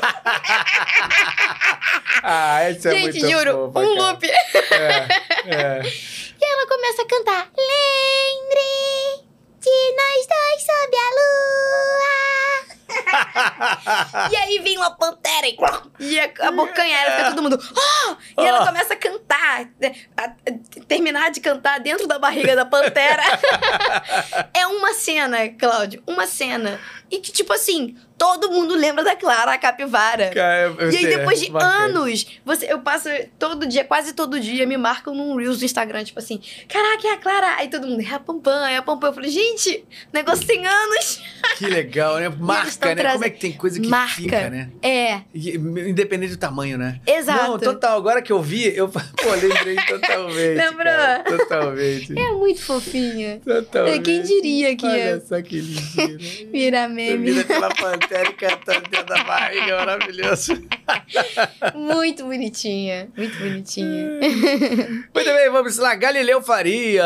ah 2.22 2.70
esse 2.70 2.88
é 2.88 2.92
Gente, 2.92 3.20
muito 3.20 3.30
juro, 3.30 3.70
fofa, 3.72 3.80
um 3.80 3.94
cara. 3.94 4.10
loop. 4.10 4.26
É, 4.26 5.06
é. 5.54 5.82
E 6.40 6.44
ela 6.44 6.66
começa 6.66 7.02
a 7.02 7.06
cantar: 7.06 7.50
Lembre 7.56 9.26
de 9.60 9.92
nós 9.96 10.26
dois 10.26 10.62
sob 10.64 10.96
a 10.96 11.10
lua. 11.14 12.71
e 14.30 14.36
aí 14.36 14.58
vem 14.60 14.76
uma 14.78 14.90
pantera 14.90 15.46
e, 15.46 15.56
e 16.00 16.20
a, 16.20 16.30
a 16.40 16.50
bocanha 16.52 16.96
ela 16.96 17.16
fica 17.16 17.30
todo 17.30 17.42
mundo. 17.42 17.58
"Ah!" 17.76 18.16
E 18.38 18.46
ela 18.46 18.62
Ah. 18.62 18.66
começa 18.66 18.94
a 18.94 18.96
cantar, 18.96 19.66
né, 19.80 19.94
a- 20.16 20.24
a- 20.24 20.82
terminar 20.86 21.30
de 21.30 21.40
cantar 21.40 21.80
dentro 21.80 22.06
da 22.06 22.18
barriga 22.18 22.54
da 22.56 22.64
pantera. 22.64 23.22
é 24.54 24.66
uma 24.66 24.94
cena, 24.94 25.48
Cláudio, 25.48 26.02
uma 26.06 26.26
cena. 26.26 26.80
E 27.10 27.18
que, 27.18 27.30
tipo 27.30 27.52
assim, 27.52 27.94
todo 28.16 28.50
mundo 28.50 28.74
lembra 28.74 29.04
da 29.04 29.14
Clara, 29.14 29.52
a 29.52 29.58
capivara. 29.58 30.30
Cara, 30.30 30.74
eu 30.78 30.90
E 30.90 30.96
aí, 30.96 31.06
depois 31.06 31.38
de 31.40 31.50
bacana. 31.50 31.84
anos, 31.84 32.26
você, 32.42 32.72
eu 32.72 32.78
passo 32.80 33.08
todo 33.38 33.66
dia, 33.66 33.84
quase 33.84 34.14
todo 34.14 34.40
dia, 34.40 34.66
me 34.66 34.78
marcam 34.78 35.14
num 35.14 35.36
Reels 35.36 35.58
do 35.58 35.64
Instagram, 35.66 36.04
tipo 36.04 36.18
assim, 36.18 36.40
caraca, 36.66 37.06
é 37.06 37.10
a 37.12 37.18
Clara. 37.18 37.56
Aí 37.56 37.68
todo 37.68 37.86
mundo, 37.86 38.00
é 38.02 38.14
a 38.14 38.18
Pampam, 38.18 38.66
é 38.66 38.76
a 38.78 38.82
Pampam. 38.82 39.08
Eu 39.08 39.12
falei, 39.12 39.30
gente, 39.30 39.84
negócio 40.10 40.46
tem 40.46 40.66
anos. 40.66 41.20
Que 41.58 41.66
legal, 41.66 42.16
né? 42.18 42.30
Marca, 42.40 42.81
tão 42.82 42.94
né? 42.94 43.12
Como 43.12 43.24
é 43.24 43.30
que 43.30 43.40
tem 43.40 43.52
coisa 43.52 43.80
que 43.80 43.88
Marca. 43.88 44.14
fica, 44.14 44.50
né? 44.50 44.70
É, 44.82 45.20
Independente 45.34 46.32
do 46.32 46.38
tamanho, 46.38 46.76
né? 46.78 47.00
exato. 47.06 47.42
Não, 47.44 47.58
total. 47.58 47.96
Agora 47.98 48.20
que 48.22 48.32
eu 48.32 48.42
vi, 48.42 48.74
eu 48.76 48.88
pô, 48.90 49.00
lembrei 49.40 49.76
totalmente. 49.86 50.54
Lembrou? 50.62 50.84
cara, 50.84 51.22
totalmente. 51.24 52.18
É 52.18 52.32
muito 52.32 52.62
fofinha. 52.62 53.40
Totalmente. 53.44 54.02
Quem 54.02 54.22
diria 54.22 54.76
que 54.76 54.86
Olha 54.86 54.96
ia 54.96 55.20
só 55.20 55.40
que 55.42 55.60
virar 55.60 56.88
Você 56.88 56.94
meme. 56.94 57.30
vira 57.32 57.44
pela 57.44 57.68
pantera 57.74 58.28
e 58.28 58.32
cantando 58.34 58.88
dentro 58.90 59.06
da 59.06 59.24
barriga, 59.24 59.76
maravilhoso. 59.76 60.52
Muito 61.74 62.24
bonitinha, 62.24 63.08
muito 63.16 63.38
bonitinha. 63.38 64.10
Muito 64.20 65.32
bem, 65.32 65.50
vamos 65.50 65.76
lá. 65.78 65.94
Galileu 65.94 66.42
Faria, 66.42 67.04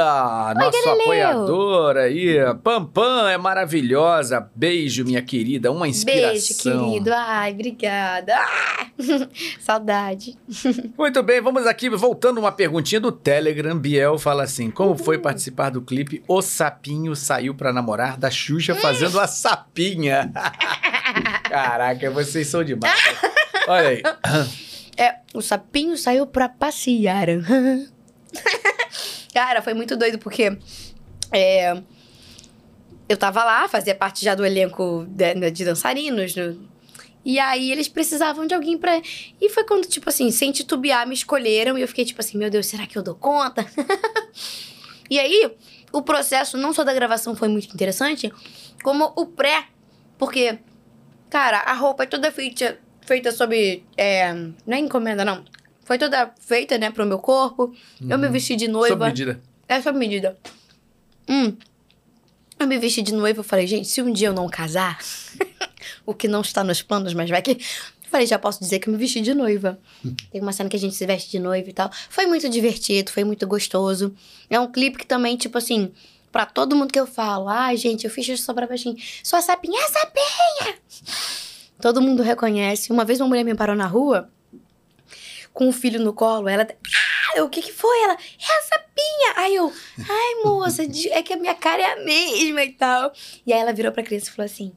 nosso 0.55 0.73
Galileu. 0.85 0.93
apoiador 1.03 1.97
aí. 1.97 2.37
Pampam 2.63 3.29
é 3.29 3.37
maravilhosa. 3.39 4.49
Beijo, 4.55 5.05
minha 5.05 5.23
querida. 5.23 5.66
Uma 5.71 5.89
inspiração. 5.89 6.73
Beijo, 6.73 6.87
querido. 6.91 7.11
Ai, 7.13 7.53
obrigada. 7.53 8.35
Ah, 8.37 8.87
saudade. 9.61 10.37
Muito 10.97 11.23
bem, 11.23 11.41
vamos 11.41 11.67
aqui, 11.67 11.89
voltando 11.91 12.39
uma 12.39 12.53
perguntinha 12.53 13.01
do 13.01 13.13
Telegram. 13.13 13.79
Biel 13.79 14.19
fala 14.19 14.45
assim: 14.45 14.71
Como 14.71 14.97
foi 14.97 15.19
participar 15.19 15.71
do 15.71 15.83
clipe 15.83 16.23
O 16.27 16.41
Sapinho 16.43 17.15
Saiu 17.15 17.55
Pra 17.55 17.73
Namorar 17.73 18.17
da 18.17 18.31
Xuxa 18.31 18.75
fazendo 18.75 19.19
a 19.21 19.27
sapinha? 19.27 20.33
Caraca, 21.49 22.11
vocês 22.11 22.47
são 22.49 22.65
demais. 22.65 22.99
Olha 23.69 23.89
aí. 23.89 24.03
É, 24.97 25.17
o 25.35 25.43
sapinho 25.43 25.97
saiu 25.97 26.27
pra 26.27 26.49
passear. 26.49 27.27
Cara, 29.33 29.61
foi 29.61 29.75
muito 29.75 29.97
doido 29.97 30.19
porque 30.19 30.57
é, 31.31 31.83
eu 33.09 33.17
tava 33.17 33.45
lá, 33.45 33.69
fazia 33.69 33.95
parte 33.95 34.25
já 34.25 34.35
do 34.35 34.45
elenco 34.45 35.07
de, 35.09 35.51
de 35.51 35.65
dançarinos. 35.65 36.35
no- 36.35 36.77
e 37.25 37.41
aí 37.41 37.73
eles 37.73 37.89
precisavam 37.89 38.47
de 38.47 38.55
alguém 38.55 38.79
pra. 38.79 39.01
E 39.41 39.49
foi 39.49 39.65
quando, 39.65 39.85
tipo 39.89 40.09
assim, 40.09 40.31
sem 40.31 40.53
titubear, 40.53 41.07
me 41.09 41.15
escolheram. 41.15 41.77
E 41.77 41.83
eu 41.83 41.89
fiquei 41.89 42.05
tipo 42.05 42.21
assim, 42.21 42.39
meu 42.39 42.49
Deus, 42.49 42.67
será 42.67 42.87
que 42.87 42.97
eu 42.97 43.03
dou 43.03 43.17
conta? 43.17 43.67
e 45.11 45.19
aí, 45.19 45.51
o 45.93 46.03
processo, 46.03 46.57
não 46.57 46.73
só 46.73 46.85
da 46.85 46.95
gravação 46.95 47.35
foi 47.35 47.49
muito 47.49 47.73
interessante, 47.75 48.33
como 48.83 49.13
o 49.17 49.27
pré. 49.27 49.67
Porque, 50.19 50.59
cara, 51.29 51.59
a 51.59 51.73
roupa 51.75 52.05
é 52.05 52.07
toda 52.07 52.31
feita, 52.31 52.79
feita 53.05 53.33
sob. 53.33 53.83
É, 53.97 54.33
não 54.33 54.77
é 54.77 54.79
encomenda, 54.79 55.25
não. 55.25 55.45
Foi 55.85 55.99
toda 55.99 56.33
feita, 56.41 56.79
né, 56.79 56.91
pro 56.91 57.05
meu 57.07 57.19
corpo. 57.19 57.75
Eu 58.09 58.19
me 58.19 58.29
vesti 58.29 58.55
de 58.57 58.69
noiva. 58.69 58.95
Sob 58.95 59.05
medida. 59.05 59.41
É 59.69 59.81
sob 59.81 59.99
medida. 59.99 60.39
Hum. 61.29 61.57
Eu 62.59 62.67
me 62.67 62.79
vesti 62.79 63.03
de 63.03 63.13
noiva, 63.13 63.41
eu 63.41 63.45
falei, 63.45 63.67
gente, 63.67 63.87
se 63.89 64.01
um 64.01 64.13
dia 64.13 64.29
eu 64.29 64.33
não 64.33 64.49
casar, 64.49 64.99
o 66.07 66.15
que 66.15 66.27
não 66.27 66.41
está 66.41 66.65
nos 66.65 66.83
planos, 66.83 67.13
mas 67.13 67.29
vai 67.29 67.43
que. 67.43 67.53
Eu 67.53 68.11
falei, 68.11 68.27
já 68.27 68.39
posso 68.39 68.61
dizer 68.61 68.79
que 68.79 68.89
eu 68.89 68.93
me 68.93 68.99
vesti 68.99 69.21
de 69.21 69.35
noiva. 69.35 69.79
Tem 70.33 70.41
uma 70.41 70.53
cena 70.53 70.69
que 70.71 70.77
a 70.77 70.79
gente 70.79 70.95
se 70.95 71.05
veste 71.07 71.31
de 71.31 71.39
noiva 71.39 71.69
e 71.69 71.73
tal. 71.73 71.91
Foi 72.09 72.27
muito 72.27 72.49
divertido, 72.49 73.11
foi 73.11 73.25
muito 73.25 73.47
gostoso. 73.47 74.15
É 74.49 74.59
um 74.59 74.71
clipe 74.71 74.99
que 74.99 75.07
também, 75.07 75.37
tipo 75.37 75.59
assim, 75.59 75.93
pra 76.33 76.47
todo 76.47 76.75
mundo 76.75 76.93
que 76.93 77.01
eu 77.01 77.07
falo, 77.07 77.49
ai, 77.49 77.77
gente, 77.77 78.05
eu 78.05 78.11
fiz 78.11 78.27
isso 78.29 78.45
só 78.45 78.55
pra 78.55 78.67
baixinho. 78.67 78.97
Sua 79.23 79.43
sapinha 79.43 79.79
é 79.79 79.89
sapinha! 79.89 80.75
Todo 81.81 82.01
mundo 82.01 82.23
reconhece. 82.23 82.91
Uma 82.91 83.05
vez 83.05 83.21
uma 83.21 83.29
mulher 83.29 83.45
me 83.45 83.55
parou 83.55 83.77
na 83.77 83.87
rua 83.87 84.31
com 85.57 85.67
um 85.67 85.73
filho 85.73 85.99
no 85.99 86.13
colo, 86.13 86.49
ela. 86.49 86.69
Ah, 87.35 87.43
o 87.43 87.49
que 87.49 87.63
que 87.63 87.73
foi? 87.73 87.99
Ela, 88.03 88.13
é 88.13 88.59
a 88.59 88.63
sapinha! 88.63 89.33
Aí 89.37 89.55
eu, 89.55 89.73
ai, 89.99 90.45
moça, 90.45 90.83
é 91.11 91.23
que 91.23 91.33
a 91.33 91.37
minha 91.37 91.55
cara 91.55 91.83
é 91.83 91.93
a 91.93 92.05
mesma 92.05 92.63
e 92.63 92.73
tal. 92.73 93.11
E 93.47 93.55
aí 93.55 93.59
ela 93.59 93.73
virou 93.73 93.91
pra 93.91 94.03
criança 94.03 94.29
e 94.29 94.33
falou 94.33 94.45
assim: 94.45 94.75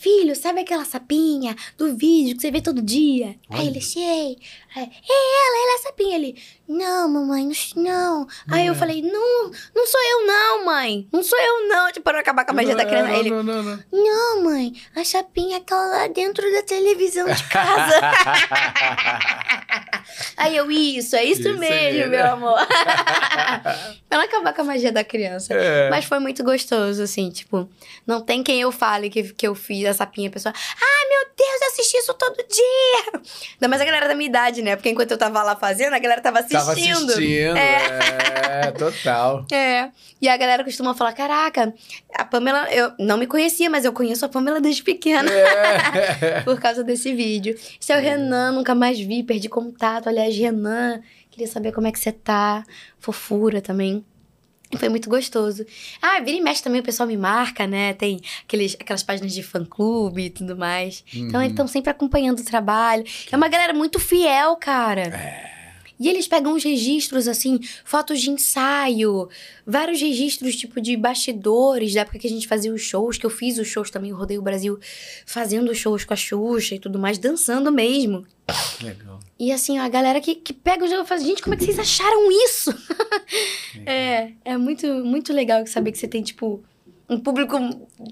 Filho, 0.00 0.34
sabe 0.34 0.62
aquela 0.62 0.86
sapinha 0.86 1.54
do 1.76 1.94
vídeo 1.94 2.34
que 2.34 2.40
você 2.40 2.50
vê 2.50 2.62
todo 2.62 2.80
dia? 2.80 3.36
Aí 3.50 3.66
ele, 3.66 3.82
sei. 3.82 4.38
Aí, 4.74 4.82
é 4.84 4.86
ela, 4.86 5.56
ela 5.62 5.72
é 5.72 5.74
a 5.74 5.82
sapinha. 5.82 6.16
Ele, 6.16 6.42
não, 6.66 7.06
mamãe, 7.06 7.44
não. 7.76 8.20
não. 8.20 8.26
Aí 8.50 8.66
eu 8.66 8.74
falei, 8.74 9.02
não, 9.02 9.50
não 9.74 9.86
sou 9.86 10.00
eu 10.10 10.26
não, 10.26 10.64
mãe. 10.64 11.06
Não 11.12 11.22
sou 11.22 11.38
eu 11.38 11.68
não. 11.68 11.88
Tipo, 11.92 12.04
pra 12.04 12.14
não 12.14 12.20
acabar 12.20 12.46
com 12.46 12.52
a 12.52 12.54
magia 12.54 12.74
da 12.74 12.86
criança. 12.86 13.12
Ele, 13.12 13.28
Não, 13.30 13.42
não, 13.42 13.62
não. 13.62 13.78
não, 13.92 14.42
mãe, 14.42 14.72
a 14.96 15.04
chapinha 15.04 15.56
é 15.56 15.60
aquela 15.60 15.84
lá 15.86 16.06
dentro 16.08 16.50
da 16.50 16.62
televisão 16.62 17.26
de 17.30 17.44
casa. 17.48 18.00
Aí 20.36 20.56
eu, 20.56 20.70
isso, 20.70 21.14
é 21.14 21.24
isso, 21.24 21.42
Isso 21.42 21.58
mesmo, 21.58 21.60
mesmo. 21.60 22.10
meu 22.10 22.26
amor. 22.26 22.58
pra 24.08 24.18
não 24.18 24.24
acabar 24.24 24.54
com 24.54 24.62
a 24.62 24.64
magia 24.64 24.90
da 24.90 25.04
criança. 25.04 25.52
É. 25.52 25.90
Mas 25.90 26.04
foi 26.06 26.18
muito 26.18 26.42
gostoso, 26.42 27.02
assim, 27.02 27.30
tipo, 27.30 27.68
não 28.06 28.20
tem 28.22 28.42
quem 28.42 28.60
eu 28.60 28.72
fale 28.72 29.10
que, 29.10 29.22
que 29.34 29.46
eu 29.46 29.54
fiz 29.54 29.86
a 29.90 29.94
sapinha, 29.94 30.28
a 30.28 30.32
pessoa, 30.32 30.54
ai 30.54 31.08
meu 31.08 31.34
Deus, 31.36 31.60
eu 31.62 31.68
assisti 31.68 31.96
isso 31.96 32.14
todo 32.14 32.36
dia. 32.36 33.22
Ainda 33.54 33.68
mais 33.68 33.80
a 33.80 33.84
galera 33.84 34.08
da 34.08 34.14
minha 34.14 34.28
idade, 34.28 34.62
né? 34.62 34.76
Porque 34.76 34.90
enquanto 34.90 35.10
eu 35.10 35.18
tava 35.18 35.42
lá 35.42 35.56
fazendo, 35.56 35.94
a 35.94 35.98
galera 35.98 36.20
tava 36.20 36.40
assistindo. 36.40 36.60
Tava 36.60 36.72
assistindo. 36.72 37.56
É, 37.56 38.70
total. 38.72 39.46
É. 39.52 39.90
E 40.20 40.28
a 40.28 40.36
galera 40.36 40.64
costuma 40.64 40.94
falar: 40.94 41.12
caraca, 41.12 41.74
a 42.14 42.24
Pamela, 42.24 42.72
eu 42.72 42.92
não 42.98 43.16
me 43.16 43.26
conhecia, 43.26 43.68
mas 43.68 43.84
eu 43.84 43.92
conheço 43.92 44.24
a 44.24 44.28
Pamela 44.28 44.60
desde 44.60 44.82
pequena. 44.82 45.30
É. 45.30 46.40
Por 46.44 46.60
causa 46.60 46.82
desse 46.84 47.14
vídeo. 47.14 47.54
Esse 47.80 47.92
é 47.92 47.98
o 47.98 48.00
Renan, 48.00 48.52
nunca 48.52 48.74
mais 48.74 48.98
vi, 48.98 49.22
perdi 49.22 49.48
contato. 49.48 50.08
Aliás, 50.08 50.36
Renan, 50.36 51.00
queria 51.30 51.46
saber 51.46 51.72
como 51.72 51.86
é 51.86 51.92
que 51.92 51.98
você 51.98 52.12
tá. 52.12 52.64
Fofura 52.98 53.60
também. 53.60 54.04
E 54.72 54.76
Foi 54.76 54.88
muito 54.88 55.10
gostoso. 55.10 55.66
Ah, 56.00 56.20
vira 56.20 56.36
e 56.36 56.40
mexe 56.40 56.62
também, 56.62 56.80
o 56.80 56.84
pessoal 56.84 57.06
me 57.06 57.16
marca, 57.16 57.66
né? 57.66 57.92
Tem 57.92 58.20
aqueles, 58.44 58.76
aquelas 58.78 59.02
páginas 59.02 59.32
de 59.32 59.42
fã-clube 59.42 60.26
e 60.26 60.30
tudo 60.30 60.56
mais. 60.56 61.04
Então, 61.12 61.40
eles 61.40 61.52
estão 61.52 61.66
sempre 61.66 61.90
acompanhando 61.90 62.38
o 62.40 62.44
trabalho. 62.44 63.04
É 63.32 63.36
uma 63.36 63.48
galera 63.48 63.74
muito 63.74 63.98
fiel, 63.98 64.56
cara. 64.56 65.10
E 66.00 66.08
eles 66.08 66.26
pegam 66.26 66.54
uns 66.54 66.64
registros, 66.64 67.28
assim, 67.28 67.60
fotos 67.84 68.22
de 68.22 68.30
ensaio, 68.30 69.28
vários 69.66 70.00
registros, 70.00 70.56
tipo, 70.56 70.80
de 70.80 70.96
bastidores, 70.96 71.92
da 71.92 72.00
época 72.00 72.18
que 72.18 72.26
a 72.26 72.30
gente 72.30 72.48
fazia 72.48 72.72
os 72.72 72.80
shows, 72.80 73.18
que 73.18 73.26
eu 73.26 73.30
fiz 73.30 73.58
os 73.58 73.68
shows 73.68 73.90
também, 73.90 74.10
eu 74.10 74.16
rodei 74.16 74.38
o 74.38 74.42
Brasil 74.42 74.78
fazendo 75.26 75.74
shows 75.74 76.04
com 76.06 76.14
a 76.14 76.16
Xuxa 76.16 76.74
e 76.74 76.78
tudo 76.78 76.98
mais, 76.98 77.18
dançando 77.18 77.70
mesmo. 77.70 78.24
Legal. 78.82 79.20
E 79.38 79.52
assim, 79.52 79.78
a 79.78 79.88
galera 79.90 80.22
que, 80.22 80.34
que 80.34 80.54
pega 80.54 80.84
o 80.84 80.88
jogo 80.88 81.02
e 81.02 81.06
fala, 81.06 81.20
gente, 81.20 81.42
como 81.42 81.54
é 81.54 81.58
que 81.58 81.64
vocês 81.64 81.78
acharam 81.78 82.32
isso? 82.46 82.74
é, 83.84 84.32
é 84.42 84.56
muito, 84.56 84.86
muito 85.04 85.34
legal 85.34 85.66
saber 85.66 85.92
que 85.92 85.98
você 85.98 86.08
tem, 86.08 86.22
tipo, 86.22 86.64
um 87.10 87.18
público, 87.18 87.58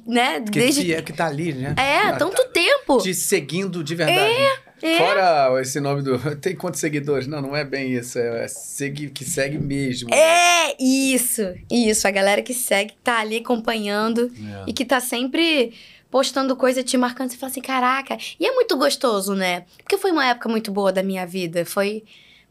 né, 0.07 0.41
Porque 0.41 0.59
desde... 0.59 0.93
é 0.93 1.01
que 1.01 1.13
tá 1.13 1.27
ali, 1.27 1.53
né? 1.53 1.75
É, 1.79 1.99
Ah, 2.09 2.17
tanto 2.17 2.45
tempo. 2.49 2.99
Te 2.99 3.15
seguindo 3.15 3.83
de 3.85 3.95
verdade. 3.95 4.35
é. 4.83 4.99
Fora 4.99 5.61
esse 5.63 5.81
nome 5.81 6.03
do. 6.03 6.19
Tem 6.37 6.55
quantos 6.55 6.81
seguidores? 6.81 7.27
Não, 7.27 7.41
não 7.41 7.57
é 7.57 7.65
bem 7.65 7.93
isso. 7.95 8.19
É 8.19 8.47
segue, 8.49 9.09
que 9.11 9.25
segue 9.25 9.59
mesmo. 9.59 10.13
É, 10.13 10.75
isso, 10.83 11.43
isso. 11.71 12.07
A 12.07 12.11
galera 12.11 12.43
que 12.43 12.53
segue, 12.55 12.91
que 12.93 12.99
tá 13.03 13.21
ali 13.21 13.39
acompanhando 13.39 14.31
É. 14.37 14.65
e 14.67 14.73
que 14.73 14.85
tá 14.85 15.01
sempre 15.01 15.73
postando 16.11 16.57
coisa, 16.57 16.83
te 16.83 16.97
marcando. 16.97 17.31
Você 17.31 17.37
fala 17.37 17.51
assim, 17.51 17.61
caraca. 17.61 18.17
E 18.39 18.47
é 18.47 18.53
muito 18.53 18.77
gostoso, 18.77 19.35
né? 19.35 19.65
Porque 19.79 19.97
foi 19.99 20.11
uma 20.11 20.27
época 20.27 20.49
muito 20.49 20.71
boa 20.73 20.93
da 20.93 21.03
minha 21.03 21.27
vida. 21.27 21.65
Foi... 21.65 22.03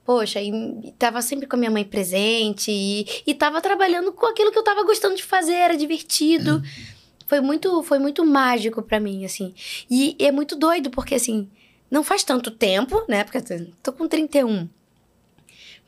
Poxa, 0.08 0.42
e 0.42 0.50
e 0.86 0.92
tava 0.94 1.22
sempre 1.22 1.46
com 1.46 1.58
a 1.58 1.60
minha 1.60 1.70
mãe 1.70 1.84
presente 1.84 2.72
e, 2.72 3.06
e 3.28 3.34
tava 3.34 3.60
trabalhando 3.60 4.14
com 4.14 4.26
aquilo 4.26 4.54
que 4.54 4.58
eu 4.58 4.64
tava 4.64 4.82
gostando 4.86 5.18
de 5.18 5.24
fazer, 5.24 5.52
era 5.52 5.76
divertido. 5.76 6.64
Foi 7.26 7.42
muito, 7.42 7.84
foi 7.84 8.00
muito 8.00 8.26
mágico 8.26 8.82
pra 8.82 9.02
mim, 9.02 9.26
assim. 9.26 9.54
E, 9.92 10.16
é 10.18 10.32
muito 10.32 10.56
doido, 10.56 10.90
porque 10.90 11.16
assim, 11.16 11.50
não 11.92 12.06
faz 12.06 12.24
tanto 12.24 12.52
tempo, 12.52 13.04
né? 13.10 13.26
Porque 13.26 13.38
eu 13.54 13.68
tô- 13.84 13.92
com 13.92 14.08
31. 14.08 14.70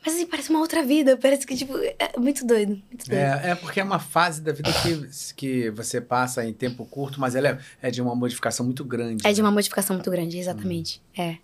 Mas 0.04 0.14
assim, 0.14 0.26
parece 0.26 0.50
uma 0.50 0.60
outra 0.60 0.82
vida. 0.82 1.16
Parece 1.16 1.46
que, 1.46 1.56
tipo, 1.56 1.74
é 1.78 2.18
muito 2.18 2.46
doido. 2.46 2.72
Muito 2.90 3.08
doido. 3.08 3.18
É, 3.18 3.52
é 3.52 3.54
porque 3.54 3.80
é 3.80 3.82
uma 3.82 3.98
fase 3.98 4.42
da 4.42 4.52
vida 4.52 4.70
que, 4.70 5.34
que 5.34 5.70
você 5.70 5.98
passa 5.98 6.44
em 6.44 6.52
tempo 6.52 6.84
curto, 6.84 7.18
mas 7.18 7.34
ela 7.34 7.48
é, 7.48 7.58
é 7.88 7.90
de 7.90 8.02
uma 8.02 8.14
modificação 8.14 8.66
muito 8.66 8.84
grande. 8.84 9.26
É 9.26 9.32
de 9.32 9.40
né? 9.40 9.48
uma 9.48 9.52
modificação 9.52 9.96
muito 9.96 10.10
grande, 10.10 10.36
exatamente. 10.38 11.00
É. 11.16 11.36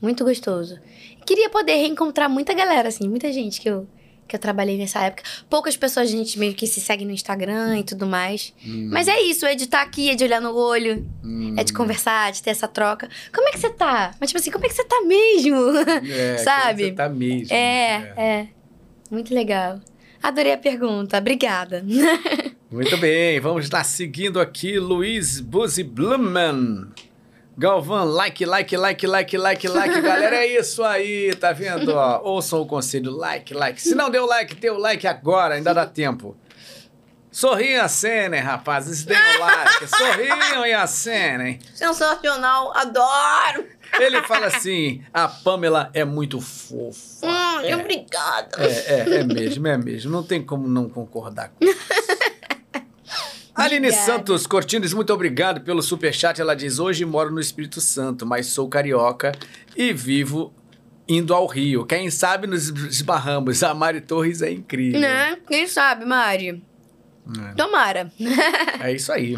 Muito 0.00 0.24
gostoso. 0.24 0.78
Queria 1.28 1.50
poder 1.50 1.74
reencontrar 1.74 2.30
muita 2.30 2.54
galera, 2.54 2.88
assim, 2.88 3.06
muita 3.06 3.30
gente 3.30 3.60
que 3.60 3.68
eu, 3.68 3.86
que 4.26 4.34
eu 4.34 4.40
trabalhei 4.40 4.78
nessa 4.78 5.00
época. 5.02 5.24
Poucas 5.50 5.76
pessoas, 5.76 6.08
a 6.08 6.10
gente 6.10 6.38
meio 6.38 6.54
que 6.54 6.66
se 6.66 6.80
segue 6.80 7.04
no 7.04 7.10
Instagram 7.10 7.80
e 7.80 7.84
tudo 7.84 8.06
mais. 8.06 8.54
Hum, 8.66 8.88
Mas 8.90 9.08
é 9.08 9.20
isso, 9.20 9.44
é 9.44 9.54
de 9.54 9.64
estar 9.64 9.82
aqui, 9.82 10.08
é 10.08 10.14
de 10.14 10.24
olhar 10.24 10.40
no 10.40 10.56
olho, 10.56 11.06
hum, 11.22 11.54
é 11.58 11.62
de 11.64 11.74
conversar, 11.74 12.32
de 12.32 12.42
ter 12.42 12.48
essa 12.48 12.66
troca. 12.66 13.10
Como 13.30 13.46
é 13.46 13.52
que 13.52 13.58
você 13.58 13.68
tá? 13.68 14.14
Mas, 14.18 14.30
tipo 14.30 14.40
assim, 14.40 14.50
como 14.50 14.64
é 14.64 14.68
que 14.70 14.74
você 14.74 14.84
tá 14.84 15.02
mesmo? 15.02 15.56
é, 16.10 16.38
sabe? 16.38 16.84
Você 16.84 16.92
tá 16.92 17.10
mesmo. 17.10 17.52
é, 17.54 18.14
é. 18.16 18.48
Muito 19.10 19.34
legal. 19.34 19.82
Adorei 20.22 20.54
a 20.54 20.58
pergunta, 20.58 21.18
obrigada. 21.18 21.84
Muito 22.72 22.96
bem, 22.96 23.38
vamos 23.38 23.68
lá 23.68 23.84
seguindo 23.84 24.40
aqui 24.40 24.78
Luiz 24.78 25.40
Buzi 25.40 25.84
Blumen. 25.84 26.86
Galvão, 27.58 28.04
like, 28.04 28.46
like, 28.46 28.76
like, 28.76 29.04
like, 29.04 29.36
like, 29.36 29.66
like. 29.68 30.00
Galera, 30.00 30.36
é 30.36 30.46
isso 30.46 30.84
aí, 30.84 31.34
tá 31.34 31.52
vendo? 31.52 31.88
Ó, 31.92 32.20
ouçam 32.34 32.60
o 32.62 32.66
conselho, 32.66 33.10
like, 33.10 33.52
like. 33.52 33.82
Se 33.82 33.96
não 33.96 34.08
deu 34.10 34.24
like, 34.26 34.54
dê 34.54 34.70
o 34.70 34.78
like 34.78 35.04
agora, 35.08 35.56
ainda 35.56 35.74
dá 35.74 35.84
tempo. 35.84 36.36
Sorriam 37.32 37.84
a 37.84 37.88
cena, 37.88 38.36
hein, 38.36 38.42
rapazes, 38.42 39.04
deem 39.04 39.18
o 39.18 39.40
like. 39.40 39.88
Sorriam 39.88 40.64
e 40.66 40.72
acenem. 40.72 41.58
Sensacional, 41.74 42.72
adoro! 42.76 43.66
Ele 43.98 44.22
fala 44.22 44.46
assim, 44.54 45.02
a 45.12 45.26
Pamela 45.26 45.90
é 45.92 46.04
muito 46.04 46.40
fofa. 46.40 47.26
Hum, 47.26 47.60
É. 47.64 47.74
Obrigada. 47.74 48.56
É, 48.58 48.70
é, 48.70 49.14
é 49.18 49.24
mesmo, 49.24 49.66
é 49.66 49.76
mesmo. 49.76 50.12
Não 50.12 50.22
tem 50.22 50.42
como 50.44 50.68
não 50.68 50.88
concordar 50.88 51.48
com 51.50 51.64
isso. 51.64 51.78
Aline 53.58 53.88
Obrigada. 53.88 54.06
Santos 54.06 54.46
Cortines, 54.46 54.94
muito 54.94 55.12
obrigado 55.12 55.62
pelo 55.62 55.82
superchat. 55.82 56.40
Ela 56.40 56.54
diz: 56.54 56.78
Hoje 56.78 57.04
moro 57.04 57.32
no 57.32 57.40
Espírito 57.40 57.80
Santo, 57.80 58.24
mas 58.24 58.46
sou 58.46 58.68
carioca 58.68 59.32
e 59.76 59.92
vivo 59.92 60.54
indo 61.08 61.34
ao 61.34 61.44
Rio. 61.44 61.84
Quem 61.84 62.08
sabe 62.08 62.46
nos 62.46 62.68
esbarramos. 62.68 63.64
A 63.64 63.74
Mari 63.74 64.00
Torres 64.00 64.42
é 64.42 64.52
incrível. 64.52 65.00
Né? 65.00 65.36
Quem 65.48 65.66
sabe, 65.66 66.04
Mari? 66.04 66.62
Tomara. 67.56 68.12
É 68.80 68.92
isso 68.92 69.10
aí. 69.12 69.36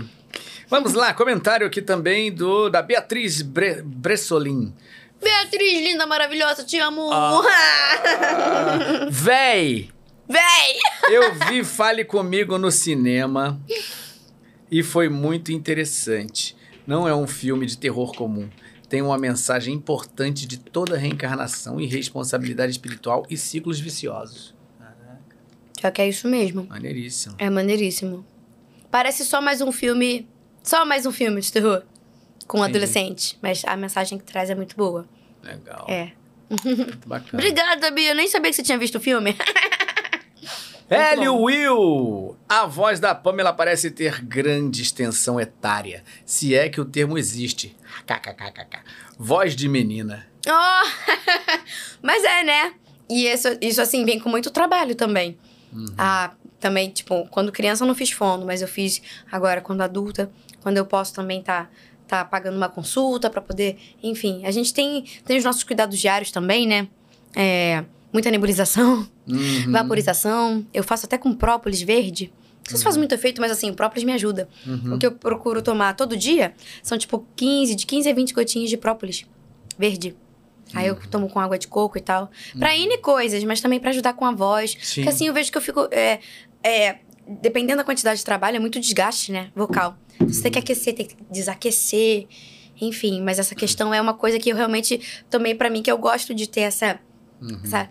Vamos 0.68 0.92
lá, 0.92 1.14
comentário 1.14 1.66
aqui 1.66 1.80
também 1.80 2.30
do 2.30 2.68
da 2.68 2.82
Beatriz 2.82 3.40
Bre 3.40 3.82
Bressolin. 3.82 4.72
Beatriz, 5.20 5.82
linda, 5.82 6.06
maravilhosa, 6.06 6.62
te 6.62 6.78
amo. 6.78 7.10
Ah. 7.10 7.40
Véi! 9.10 9.90
Véi! 10.28 10.78
Eu 11.10 11.34
vi 11.46 11.64
Fale 11.64 12.04
Comigo 12.04 12.56
no 12.58 12.70
cinema 12.70 13.60
e 14.70 14.82
foi 14.82 15.08
muito 15.08 15.52
interessante. 15.52 16.56
Não 16.86 17.06
é 17.06 17.14
um 17.14 17.26
filme 17.26 17.66
de 17.66 17.76
terror 17.76 18.14
comum. 18.14 18.48
Tem 18.88 19.02
uma 19.02 19.16
mensagem 19.16 19.74
importante 19.74 20.46
de 20.46 20.58
toda 20.58 20.96
reencarnação 20.96 21.80
e 21.80 21.86
responsabilidade 21.86 22.72
espiritual 22.72 23.24
e 23.30 23.36
ciclos 23.36 23.78
viciosos. 23.78 24.54
Pior 25.80 25.92
que 25.92 26.02
é 26.02 26.08
isso 26.08 26.28
mesmo. 26.28 26.66
Maneiríssimo. 26.68 27.36
É 27.38 27.48
maneiríssimo. 27.48 28.24
Parece 28.90 29.24
só 29.24 29.40
mais 29.40 29.60
um 29.60 29.72
filme. 29.72 30.28
Só 30.62 30.84
mais 30.84 31.06
um 31.06 31.12
filme 31.12 31.40
de 31.40 31.50
terror. 31.50 31.82
Com 32.46 32.58
um 32.58 32.62
adolescente. 32.62 33.38
Mas 33.40 33.62
a 33.64 33.76
mensagem 33.76 34.18
que 34.18 34.24
traz 34.24 34.50
é 34.50 34.54
muito 34.54 34.76
boa. 34.76 35.08
Legal. 35.42 35.86
É. 35.88 36.12
Muito 36.50 37.08
bacana. 37.08 37.30
Obrigada, 37.40 37.90
Bia. 37.92 38.10
Eu 38.10 38.14
nem 38.14 38.28
sabia 38.28 38.50
que 38.50 38.56
você 38.56 38.62
tinha 38.62 38.76
visto 38.76 38.96
o 38.96 39.00
filme. 39.00 39.34
Hélio. 40.90 41.36
Will! 41.36 42.36
A 42.48 42.66
voz 42.66 42.98
da 42.98 43.14
Pamela 43.14 43.52
parece 43.52 43.92
ter 43.92 44.20
grande 44.22 44.82
extensão 44.82 45.40
etária, 45.40 46.02
se 46.26 46.54
é 46.54 46.68
que 46.68 46.80
o 46.80 46.84
termo 46.84 47.16
existe. 47.16 47.76
KKKKK. 48.06 48.80
Voz 49.16 49.54
de 49.54 49.68
menina. 49.68 50.26
Oh! 50.48 51.10
Mas 52.02 52.24
é, 52.24 52.42
né? 52.42 52.74
E 53.08 53.26
isso, 53.26 53.48
isso, 53.60 53.80
assim, 53.80 54.04
vem 54.04 54.18
com 54.18 54.28
muito 54.28 54.50
trabalho 54.50 54.94
também. 54.94 55.38
Ah, 55.96 56.32
também, 56.58 56.90
tipo, 56.90 57.26
quando 57.28 57.52
criança 57.52 57.84
eu 57.84 57.88
não 57.88 57.94
fiz 57.94 58.10
fono, 58.10 58.44
mas 58.44 58.60
eu 58.60 58.68
fiz 58.68 59.00
agora 59.30 59.60
quando 59.60 59.80
adulta, 59.82 60.30
quando 60.62 60.76
eu 60.76 60.84
posso 60.84 61.14
também 61.14 61.42
tá, 61.42 61.68
tá 62.06 62.24
pagando 62.24 62.56
uma 62.56 62.68
consulta 62.68 63.30
pra 63.30 63.40
poder. 63.40 63.78
Enfim, 64.02 64.44
a 64.44 64.50
gente 64.50 64.74
tem, 64.74 65.04
tem 65.24 65.38
os 65.38 65.44
nossos 65.44 65.62
cuidados 65.62 65.98
diários 65.98 66.30
também, 66.30 66.66
né? 66.66 66.88
É, 67.34 67.84
muita 68.12 68.30
nebulização, 68.30 69.06
Uhum. 69.28 69.70
vaporização. 69.72 70.66
Eu 70.72 70.82
faço 70.82 71.06
até 71.06 71.16
com 71.18 71.32
própolis 71.34 71.80
verde. 71.82 72.32
Não 72.58 72.70
sei 72.70 72.78
se 72.78 72.84
faz 72.84 72.96
muito 72.96 73.12
efeito, 73.14 73.40
mas 73.40 73.50
assim, 73.50 73.70
o 73.70 73.74
própolis 73.74 74.04
me 74.04 74.12
ajuda. 74.12 74.48
Uhum. 74.66 74.94
O 74.94 74.98
que 74.98 75.06
eu 75.06 75.12
procuro 75.12 75.60
tomar 75.62 75.94
todo 75.96 76.16
dia 76.16 76.54
são 76.82 76.96
tipo 76.96 77.26
15, 77.34 77.74
de 77.74 77.84
15 77.86 78.08
a 78.08 78.14
20 78.14 78.32
gotinhas 78.32 78.70
de 78.70 78.76
própolis 78.76 79.24
verde. 79.78 80.14
Aí 80.72 80.86
eu 80.86 80.94
tomo 81.08 81.28
com 81.28 81.40
água 81.40 81.58
de 81.58 81.66
coco 81.66 81.98
e 81.98 82.00
tal. 82.00 82.30
Pra 82.56 82.76
N 82.76 82.96
coisas, 82.98 83.42
mas 83.42 83.60
também 83.60 83.80
pra 83.80 83.90
ajudar 83.90 84.12
com 84.14 84.24
a 84.24 84.30
voz. 84.30 84.76
Sim. 84.80 85.00
Porque 85.02 85.08
assim 85.08 85.26
eu 85.26 85.34
vejo 85.34 85.50
que 85.50 85.58
eu 85.58 85.62
fico. 85.62 85.88
É, 85.90 86.20
é, 86.62 86.98
dependendo 87.26 87.78
da 87.78 87.84
quantidade 87.84 88.18
de 88.20 88.24
trabalho, 88.24 88.56
é 88.56 88.60
muito 88.60 88.78
desgaste, 88.78 89.32
né? 89.32 89.50
Vocal. 89.54 89.96
Você 90.20 90.42
tem 90.42 90.52
que 90.52 90.58
aquecer, 90.60 90.94
tem 90.94 91.06
que 91.06 91.16
desaquecer. 91.28 92.28
Enfim, 92.80 93.20
mas 93.20 93.38
essa 93.40 93.54
questão 93.54 93.92
é 93.92 94.00
uma 94.00 94.14
coisa 94.14 94.38
que 94.38 94.48
eu 94.50 94.56
realmente 94.56 95.00
tomei 95.28 95.54
pra 95.56 95.68
mim, 95.68 95.82
que 95.82 95.90
eu 95.90 95.98
gosto 95.98 96.32
de 96.34 96.48
ter 96.48 96.60
essa. 96.60 97.00
Uhum. 97.40 97.60
essa 97.64 97.88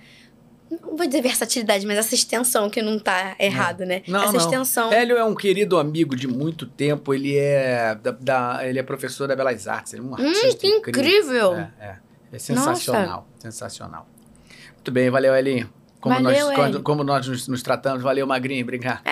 não 0.69 0.95
vou 0.95 1.07
dizer 1.07 1.21
versatilidade, 1.23 1.83
mas 1.87 1.97
essa 1.97 2.13
extensão 2.13 2.69
que 2.69 2.79
não 2.79 2.99
tá 2.99 3.35
errado, 3.39 3.85
né? 3.85 4.03
Não, 4.07 4.21
essa 4.21 4.33
não. 4.33 4.39
extensão. 4.39 4.93
Hélio 4.93 5.17
é 5.17 5.23
um 5.23 5.33
querido 5.33 5.79
amigo 5.79 6.15
de 6.15 6.27
muito 6.27 6.67
tempo. 6.67 7.11
Ele 7.11 7.35
é 7.35 7.95
da, 7.95 8.11
da- 8.11 8.59
ele 8.67 8.77
é 8.77 8.83
professor 8.83 9.27
da 9.27 9.35
Belas 9.35 9.67
Artes. 9.67 9.93
Ele 9.93 10.03
é 10.03 10.05
um 10.05 10.13
artista 10.13 10.47
Hum, 10.47 10.57
que 10.59 10.67
incrível! 10.67 11.55
É, 11.55 11.71
é. 11.79 11.95
É 12.31 12.37
sensacional, 12.37 13.27
sensacional. 13.39 14.07
Muito 14.75 14.91
bem, 14.91 15.09
valeu, 15.09 15.35
Elinho. 15.35 15.67
Como 15.99 16.21
Valeu, 16.21 16.45
nós, 16.45 16.55
quando- 16.55 16.83
como 16.83 17.03
nós 17.03 17.27
nos, 17.27 17.47
nos 17.47 17.63
tratamos, 17.63 18.03
valeu, 18.03 18.27
Magrinho, 18.27 18.63
brincar. 18.65 19.01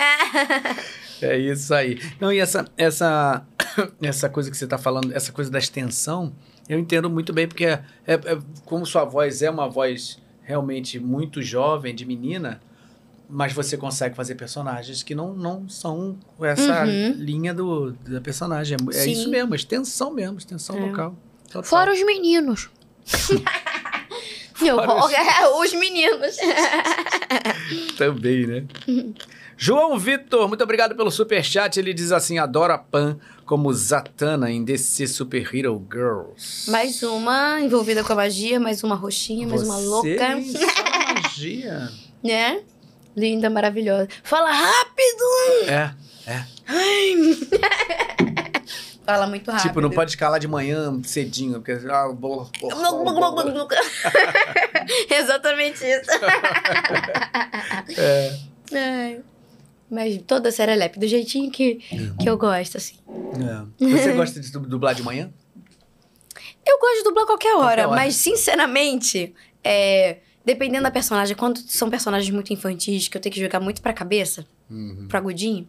É 1.22 1.36
isso 1.36 1.74
aí. 1.74 2.00
Não, 2.20 2.32
e 2.32 2.38
essa, 2.40 2.66
essa, 2.78 3.44
essa 4.02 4.30
coisa 4.30 4.52
que 4.52 4.56
você 4.58 4.66
está 4.66 4.78
falando, 4.78 5.12
essa 5.16 5.32
coisa 5.32 5.50
da 5.50 5.58
extensão, 5.58 6.32
eu 6.70 6.78
entendo 6.78 7.10
muito 7.10 7.34
bem, 7.34 7.48
porque 7.48 7.66
é- 7.66 7.82
é- 8.06 8.38
como 8.66 8.86
sua 8.86 9.04
voz 9.04 9.42
é 9.42 9.50
uma 9.50 9.68
voz 9.68 10.20
realmente 10.48 10.98
muito 10.98 11.42
jovem, 11.42 11.94
de 11.94 12.06
menina, 12.06 12.62
mas 13.30 13.52
você 13.52 13.76
consegue 13.76 14.16
fazer 14.16 14.36
personagens 14.36 15.04
que 15.04 15.14
não, 15.14 15.34
não 15.34 15.68
são 15.68 16.18
essa 16.42 16.86
Uhum. 16.86 17.12
linha 17.18 17.54
do, 17.54 17.92
da 18.08 18.22
personagem. 18.22 18.78
É, 18.94 18.98
é 18.98 19.02
Sim. 19.02 19.12
isso 19.12 19.30
mesmo, 19.30 19.54
extensão 19.54 20.10
mesmo, 20.14 20.38
extensão 20.38 20.78
É. 20.78 20.80
vocal. 20.80 21.14
Total. 21.48 21.64
Fora 21.64 21.92
os 21.94 22.02
meninos. 22.06 22.70
Fora 24.56 25.06
os- 25.06 25.12
é, 25.12 25.48
os 25.60 25.74
meninos. 25.74 26.38
Também, 27.98 28.48
né? 28.48 28.64
João 29.58 29.98
Vitor, 30.00 30.48
muito 30.48 30.64
obrigado 30.64 30.96
pelo 30.96 31.12
superchat. 31.12 31.78
Ele 31.78 31.94
diz 31.94 32.12
assim: 32.14 32.38
adoro 32.38 32.72
a 32.74 32.78
Pan 32.78 33.20
como 33.48 33.74
Zatanna 33.74 34.52
em 34.52 34.64
DC 34.64 35.08
Super 35.08 35.50
Hero 35.56 35.84
Girls. 35.92 36.70
mais 36.70 37.02
uma 37.02 37.60
envolvida 37.62 38.04
com 38.04 38.14
a 38.14 38.18
magia, 38.18 38.60
mais 38.60 38.84
uma 38.84 38.94
roxinha, 38.96 39.48
mais 39.48 39.64
uma 39.64 39.78
Você 39.78 39.86
louca. 39.88 40.38
e 40.38 40.52
sua 40.52 40.62
magia. 41.24 41.90
Né? 42.24 42.62
Linda, 43.16 43.50
maravilhosa. 43.50 44.08
Fala 44.22 44.52
rápido! 44.52 45.24
É, 45.70 45.92
é. 46.28 46.46
Fala 49.06 49.26
muito 49.26 49.50
rápido. 49.50 49.68
Tipo, 49.70 49.80
não 49.80 49.90
pode 49.90 50.12
escalar 50.12 50.38
de 50.38 50.50
manhã 50.50 51.00
cedinho, 51.02 51.62
porque. 51.62 51.72
Ah, 51.90 52.10
bo- 52.10 52.50
bo- 52.60 52.70
bo- 52.70 53.36
Exatamente 55.10 55.86
isso. 55.86 56.12
É. 57.98 58.38
Ai. 58.74 59.22
Mas 59.90 60.22
toda 60.28 60.52
serelepe, 60.52 61.00
do 61.00 61.08
jeitinho 61.08 61.50
que, 61.50 61.76
que 62.20 62.30
eu 62.30 62.38
gosto, 62.38 62.78
assim. 62.78 62.96
é. 63.80 63.86
Você 63.92 64.12
gosta 64.14 64.40
de 64.40 64.52
du- 64.52 64.60
dublar 64.68 64.94
de 64.94 65.02
manhã? 65.04 65.32
Eu 66.66 66.80
gosto 66.80 66.98
de 66.98 67.04
dublar 67.06 67.26
qualquer 67.26 67.56
hora, 67.56 67.64
Qualquer 67.84 67.88
hora. 67.88 67.96
mas 67.96 68.16
sinceramente, 68.16 69.34
é, 69.64 70.18
dependendo 70.46 70.84
da 70.84 70.92
personagem, 70.92 71.36
quando 71.36 71.60
são 71.60 71.90
personagens 71.90 72.30
muito 72.34 72.52
infantis, 72.52 73.08
que 73.08 73.16
eu 73.18 73.22
tenho 73.22 73.34
que 73.34 73.40
jogar 73.42 73.60
muito 73.60 73.82
pra 73.82 73.94
cabeça, 73.94 74.46
Uhum. 74.70 75.08
pro 75.08 75.18
agudinho, 75.18 75.68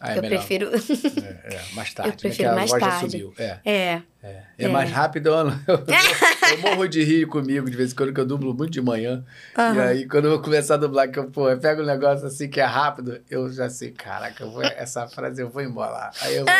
Ah, 0.00 0.12
é 0.14 0.18
eu 0.18 0.22
melhor. 0.22 0.38
prefiro. 0.38 0.70
É, 0.74 1.54
é, 1.54 1.60
mais 1.74 1.94
tarde. 1.94 2.10
né, 2.12 2.16
prefiro 2.20 2.50
a 2.50 2.54
mais 2.54 2.70
tarde. 2.70 3.10
subiu. 3.12 3.34
É. 3.38 3.58
é. 3.64 4.02
É, 4.22 4.42
é 4.58 4.64
É. 4.64 4.68
mais 4.68 4.90
rápido, 4.90 5.26
eu, 5.28 5.34
eu, 5.68 5.84
eu 6.52 6.58
morro 6.62 6.88
de 6.88 7.02
rir 7.04 7.26
comigo 7.26 7.68
de 7.70 7.76
vez 7.76 7.92
em 7.92 7.94
quando, 7.94 8.12
que 8.14 8.20
eu 8.20 8.24
dublo 8.24 8.54
muito 8.54 8.70
de 8.72 8.80
manhã. 8.80 9.22
E 9.56 9.60
Aham. 9.60 9.82
aí, 9.82 10.08
quando 10.08 10.24
eu 10.26 10.30
vou 10.30 10.40
começar 10.40 10.74
a 10.74 10.76
dublar, 10.78 11.10
que 11.10 11.18
eu, 11.18 11.30
pô, 11.30 11.50
eu 11.50 11.58
pego 11.58 11.82
um 11.82 11.86
negócio 11.86 12.26
assim 12.26 12.48
que 12.48 12.58
é 12.58 12.64
rápido, 12.64 13.20
eu 13.30 13.52
já 13.52 13.68
sei, 13.68 13.90
caraca, 13.92 14.42
eu 14.44 14.50
vou, 14.50 14.62
essa 14.62 15.06
frase 15.08 15.42
eu 15.42 15.50
vou 15.50 15.60
embolar. 15.62 16.10
Aí 16.22 16.36
eu 16.36 16.44
vou... 16.46 16.54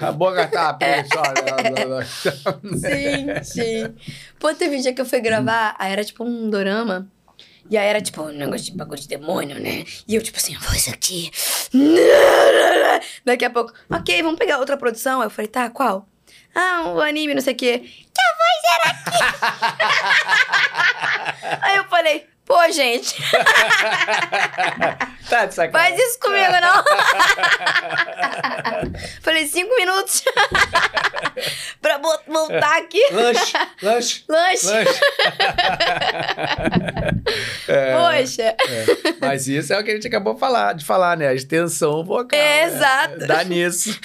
A 0.00 0.12
boca 0.12 0.46
tá 0.46 0.78
só. 1.12 1.22
Sim, 2.78 3.26
sim. 3.42 3.94
Pô, 4.38 4.54
teve 4.54 4.76
um 4.76 4.80
dia 4.80 4.94
que 4.94 5.00
eu 5.00 5.06
fui 5.06 5.20
gravar, 5.20 5.74
aí 5.78 5.92
era 5.92 6.04
tipo 6.04 6.24
um 6.24 6.48
dorama. 6.48 7.08
E 7.70 7.78
aí 7.78 7.86
era 7.86 8.00
tipo 8.00 8.22
um 8.22 8.32
negócio 8.32 8.66
de 8.66 8.76
bagulho 8.76 9.00
de 9.00 9.06
demônio, 9.06 9.60
né? 9.60 9.84
E 10.08 10.16
eu, 10.16 10.22
tipo 10.22 10.36
assim, 10.36 10.56
a 10.56 10.58
voz 10.58 10.88
aqui. 10.88 11.30
Daqui 13.24 13.44
a 13.44 13.50
pouco, 13.50 13.72
ok, 13.88 14.22
vamos 14.22 14.38
pegar 14.38 14.58
outra 14.58 14.76
produção. 14.76 15.20
Aí 15.20 15.26
eu 15.26 15.30
falei, 15.30 15.48
tá, 15.48 15.70
qual? 15.70 16.08
Ah, 16.52 16.82
o 16.88 17.00
anime, 17.00 17.32
não 17.32 17.40
sei 17.40 17.54
o 17.54 17.56
quê. 17.56 17.78
Que 17.78 18.20
a 18.20 18.34
voz 18.40 18.62
era 18.74 18.90
aqui. 18.90 19.18
aí 21.62 21.76
eu 21.76 21.84
falei, 21.84 22.26
pô, 22.50 22.72
gente, 22.72 23.14
tá 25.30 25.46
de 25.46 25.54
sacanagem. 25.54 25.96
faz 25.96 25.96
isso 26.00 26.18
comigo, 26.18 26.52
não. 26.60 26.82
falei, 29.22 29.46
cinco 29.46 29.72
minutos 29.76 30.24
pra 31.80 32.00
voltar 32.26 32.78
aqui. 32.78 33.00
Lanche, 33.12 33.52
lanche, 33.80 34.24
Lanche. 34.28 34.66
lanche. 34.66 35.00
É. 37.68 37.94
Poxa. 37.94 38.42
É, 38.42 38.56
mas 39.20 39.46
isso 39.46 39.72
é 39.72 39.78
o 39.78 39.84
que 39.84 39.92
a 39.92 39.94
gente 39.94 40.08
acabou 40.08 40.36
falar, 40.36 40.72
de 40.72 40.84
falar, 40.84 41.16
né? 41.16 41.28
A 41.28 41.34
extensão 41.34 42.04
vocal. 42.04 42.36
É, 42.36 42.66
né? 42.66 42.74
exato. 42.74 43.26
Dá 43.28 43.44
nisso. 43.44 43.96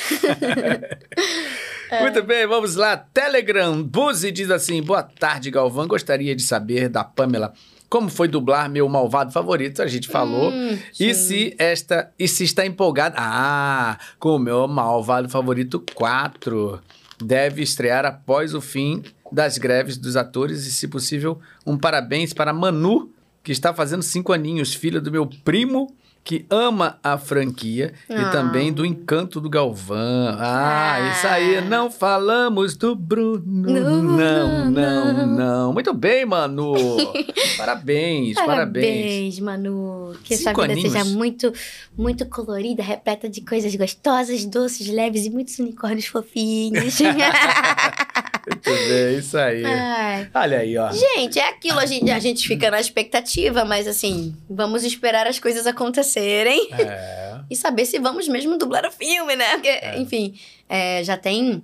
Muito 2.00 2.22
bem, 2.22 2.46
vamos 2.46 2.76
lá. 2.76 2.96
Telegram. 2.96 3.82
Buzi 3.82 4.32
diz 4.32 4.52
assim: 4.52 4.84
Boa 4.84 5.02
tarde, 5.02 5.50
Galvão. 5.50 5.88
Gostaria 5.88 6.36
de 6.36 6.44
saber 6.44 6.90
da 6.90 7.04
Pamela 7.04 7.52
como 7.96 8.10
foi 8.10 8.28
dublar 8.28 8.70
meu 8.70 8.90
malvado 8.90 9.32
favorito. 9.32 9.82
A 9.82 9.88
gente 9.88 10.10
falou. 10.10 10.52
Hum, 10.52 10.78
e 11.00 11.14
se 11.14 11.56
esta 11.58 12.12
e 12.20 12.28
se 12.28 12.44
está 12.44 12.66
empolgada? 12.66 13.16
Ah, 13.18 13.98
com 14.20 14.36
o 14.36 14.40
meu 14.40 14.68
malvado 14.68 15.30
favorito 15.30 15.82
4. 15.96 16.82
Deve 17.24 17.62
estrear 17.62 18.06
após 18.06 18.54
o 18.54 18.60
fim 18.60 19.02
das 19.32 19.58
greves 19.58 19.96
dos 19.96 20.18
atores 20.18 20.66
e, 20.66 20.74
se 20.74 20.90
possível, 20.90 21.40
um 21.66 21.78
parabéns 21.78 22.34
para 22.34 22.52
Manu, 22.52 23.10
que 23.42 23.54
está 23.54 23.74
fazendo 23.74 24.04
cinco 24.04 24.34
aninhos, 24.34 24.74
filha 24.74 25.00
do 25.00 25.10
meu 25.10 25.26
primo, 25.46 25.96
que 26.26 26.44
ama 26.50 26.98
a 27.04 27.20
franquia 27.20 27.94
e 28.10 28.14
Ah. 28.16 28.30
também 28.32 28.74
do 28.74 28.84
encanto 28.84 29.40
do 29.40 29.48
Galvão. 29.48 30.36
Ah, 30.40 30.96
Ah. 30.96 31.12
isso 31.12 31.28
aí, 31.28 31.62
não 31.62 31.92
falamos 31.92 32.76
do 32.76 32.96
Bruno. 32.96 33.44
Não, 33.46 34.02
Não, 34.04 34.72
não, 34.72 35.14
não. 35.14 35.28
não. 35.28 35.74
Muito 35.74 35.94
bem, 35.94 36.26
Manu. 36.26 36.74
parabéns, 37.58 38.34
parabéns. 38.36 38.36
Parabéns, 38.36 39.40
Manu. 39.40 40.16
Que 40.24 40.36
Cinco 40.36 40.56
sua 40.56 40.64
vida 40.68 40.74
aninhos. 40.74 40.92
seja 40.94 41.06
muito, 41.06 41.54
muito 41.96 42.26
colorida, 42.26 42.82
repleta 42.82 43.30
de 43.30 43.42
coisas 43.42 43.76
gostosas, 43.76 44.44
doces, 44.46 44.88
leves 44.88 45.26
e 45.28 45.30
muitos 45.30 45.60
unicórnios 45.60 46.08
fofinhos. 46.08 46.96
Muito 48.48 48.70
bem, 48.70 49.18
isso 49.18 49.38
aí. 49.38 49.66
Ai. 49.66 50.30
Olha 50.34 50.60
aí, 50.60 50.78
ó. 50.78 50.92
Gente, 50.92 51.40
é 51.40 51.50
aquilo, 51.50 51.80
a 51.80 51.86
gente, 51.86 52.12
a 52.12 52.20
gente 52.20 52.48
fica 52.48 52.70
na 52.70 52.80
expectativa, 52.80 53.66
mas 53.66 53.88
assim, 53.88 54.36
vamos 54.50 54.84
esperar 54.84 55.28
as 55.28 55.40
coisas 55.40 55.66
acontecerem 55.66 56.70
É. 56.74 57.40
e 57.50 57.56
saber 57.56 57.86
se 57.86 58.00
vamos 58.00 58.28
mesmo 58.28 58.58
dublar 58.58 58.86
o 58.86 58.92
filme, 58.92 59.36
né? 59.36 59.54
Porque, 59.54 59.80
enfim, 59.98 60.40
é, 60.70 61.04
já 61.04 61.18
tem. 61.18 61.64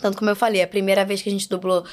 Tanto 0.00 0.16
como 0.16 0.30
eu 0.30 0.36
falei, 0.36 0.62
a 0.62 0.66
primeira 0.66 1.04
vez 1.04 1.20
que 1.20 1.28
a 1.28 1.32
gente 1.32 1.48
dublou, 1.48 1.84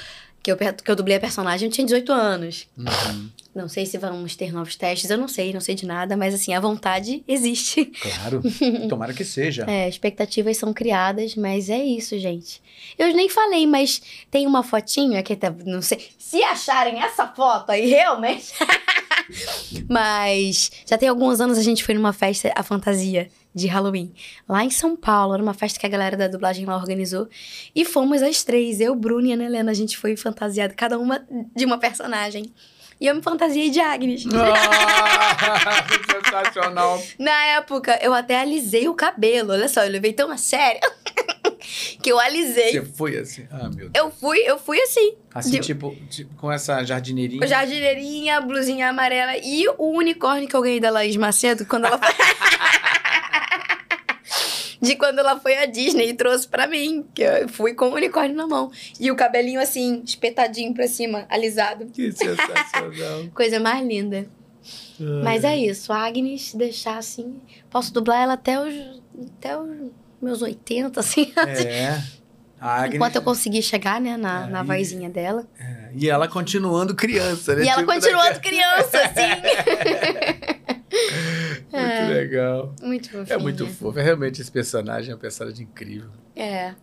que 0.42 0.50
eu, 0.52 0.56
que 0.56 0.90
eu 0.90 0.96
dublei 0.96 1.16
a 1.16 1.20
personagem, 1.20 1.68
eu 1.68 1.72
tinha 1.72 1.84
18 1.84 2.12
anos. 2.12 2.66
Uhum, 2.76 3.30
Não 3.58 3.68
sei 3.68 3.84
se 3.84 3.98
vamos 3.98 4.36
ter 4.36 4.52
novos 4.52 4.76
testes, 4.76 5.10
eu 5.10 5.18
não 5.18 5.26
sei, 5.26 5.52
não 5.52 5.60
sei 5.60 5.74
de 5.74 5.84
nada, 5.84 6.16
mas 6.16 6.32
assim, 6.32 6.54
a 6.54 6.60
vontade 6.60 7.24
existe. 7.28 7.86
claro. 7.86 8.40
Tomara 8.88 9.12
que 9.12 9.24
seja. 9.24 9.64
É, 9.68 9.88
expectativas 9.88 10.56
são 10.56 10.72
criadas, 10.72 11.34
mas 11.34 11.68
é 11.68 11.82
isso, 11.82 12.16
gente. 12.18 12.62
Eu 12.96 13.12
nem 13.14 13.28
falei, 13.28 13.66
mas 13.66 14.00
tem 14.30 14.46
uma 14.46 14.62
fotinha 14.62 15.22
que 15.22 15.34
tá, 15.34 15.50
não 15.66 15.82
sei. 15.82 16.08
Se 16.16 16.42
acharem 16.42 17.02
essa 17.02 17.26
foto 17.26 17.70
aí, 17.70 17.86
realmente. 17.86 18.52
Mas 19.88 20.70
já 20.86 20.96
tem 20.96 21.08
alguns 21.08 21.40
anos 21.40 21.58
a 21.58 21.62
gente 21.62 21.84
foi 21.84 21.94
numa 21.94 22.12
festa, 22.12 22.52
a 22.54 22.62
fantasia 22.62 23.28
de 23.54 23.66
Halloween, 23.66 24.12
lá 24.48 24.64
em 24.64 24.70
São 24.70 24.96
Paulo. 24.96 25.34
Era 25.34 25.42
uma 25.42 25.54
festa 25.54 25.78
que 25.78 25.86
a 25.86 25.88
galera 25.88 26.16
da 26.16 26.28
dublagem 26.28 26.64
lá 26.64 26.76
organizou. 26.76 27.28
E 27.74 27.84
fomos 27.84 28.22
as 28.22 28.42
três, 28.42 28.80
eu, 28.80 28.94
Bruno 28.94 29.26
e 29.26 29.32
a 29.32 29.34
Ana 29.34 29.44
Helena. 29.44 29.70
A 29.70 29.74
gente 29.74 29.98
foi 29.98 30.16
fantasiada, 30.16 30.72
cada 30.74 30.98
uma 30.98 31.26
de 31.54 31.64
uma 31.64 31.78
personagem. 31.78 32.52
E 33.00 33.06
eu 33.06 33.14
me 33.14 33.22
fantasiei 33.22 33.70
de 33.70 33.78
Agnes. 33.80 34.24
Ah, 34.34 35.86
sensacional. 36.42 37.00
Na 37.18 37.44
época, 37.56 37.98
eu 38.02 38.12
até 38.12 38.40
alisei 38.40 38.88
o 38.88 38.94
cabelo. 38.94 39.52
Olha 39.52 39.68
só, 39.68 39.84
eu 39.84 39.90
levei 39.90 40.12
tão 40.12 40.30
a 40.30 40.36
sério 40.36 40.80
que 42.02 42.10
eu 42.10 42.18
alisei. 42.18 42.72
Você 42.72 42.84
foi 42.84 43.16
assim? 43.18 43.46
Ah, 43.52 43.68
meu 43.74 43.88
Deus. 43.88 43.90
Eu 43.94 44.10
fui, 44.10 44.38
eu 44.40 44.58
fui 44.58 44.80
assim. 44.80 45.14
Assim, 45.32 45.50
de- 45.52 45.60
tipo, 45.60 45.94
tipo, 46.10 46.34
com 46.36 46.50
essa 46.50 46.82
jardineirinha. 46.84 47.46
Jardineirinha, 47.46 48.40
blusinha 48.40 48.88
amarela 48.88 49.36
e 49.36 49.68
o 49.78 49.96
unicórnio 49.96 50.48
que 50.48 50.56
eu 50.56 50.62
ganhei 50.62 50.80
da 50.80 50.90
Laís 50.90 51.16
Macedo 51.16 51.64
quando 51.66 51.86
ela 51.86 51.98
foi. 51.98 52.08
De 54.80 54.94
quando 54.96 55.18
ela 55.18 55.38
foi 55.40 55.56
à 55.58 55.66
Disney 55.66 56.10
e 56.10 56.14
trouxe 56.14 56.46
pra 56.46 56.66
mim. 56.66 57.04
Que 57.14 57.22
eu 57.22 57.48
fui 57.48 57.74
com 57.74 57.86
o 57.88 57.94
unicórnio 57.94 58.36
na 58.36 58.46
mão. 58.46 58.70
E 59.00 59.10
o 59.10 59.16
cabelinho 59.16 59.60
assim, 59.60 60.02
espetadinho 60.04 60.72
pra 60.74 60.86
cima, 60.86 61.24
alisado. 61.28 61.86
Que 61.86 62.12
sensacional. 62.12 63.26
Coisa 63.34 63.58
mais 63.58 63.84
linda. 63.86 64.26
Mas 65.22 65.44
é 65.44 65.56
isso, 65.56 65.92
a 65.92 66.04
Agnes 66.06 66.52
deixar 66.54 66.98
assim. 66.98 67.36
Posso 67.70 67.92
dublar 67.92 68.20
ela 68.22 68.32
até 68.34 68.60
os, 68.60 68.74
até 69.36 69.56
os 69.56 69.68
meus 70.20 70.42
80, 70.42 71.00
assim. 71.00 71.32
É. 71.36 72.02
Agnes, 72.60 72.96
Enquanto 72.96 73.14
eu 73.14 73.22
conseguir 73.22 73.62
chegar, 73.62 74.00
né, 74.00 74.16
na, 74.16 74.48
na 74.48 74.64
vozinha 74.64 75.08
dela. 75.08 75.46
É, 75.60 75.90
E 75.94 76.10
ela 76.10 76.26
continuando 76.26 76.92
criança, 76.92 77.54
né? 77.54 77.64
E 77.64 77.68
ela 77.68 77.82
Tipo, 77.82 77.92
continuando 77.94 78.34
daquela- 78.34 78.40
criança, 78.40 78.98
assim. 81.72 82.02
Muito 82.04 82.12
legal. 82.14 82.74
Muito 82.82 83.10
fofinha. 83.10 83.34
É 83.36 83.38
muito 83.38 83.66
fofo. 83.66 83.98
É 83.98 84.02
Realmente, 84.02 84.40
esse 84.40 84.50
personagem 84.50 85.12
é 85.12 85.14
um 85.14 85.18
personagem 85.18 85.64
incrível. 85.64 86.08
É. 86.34 86.74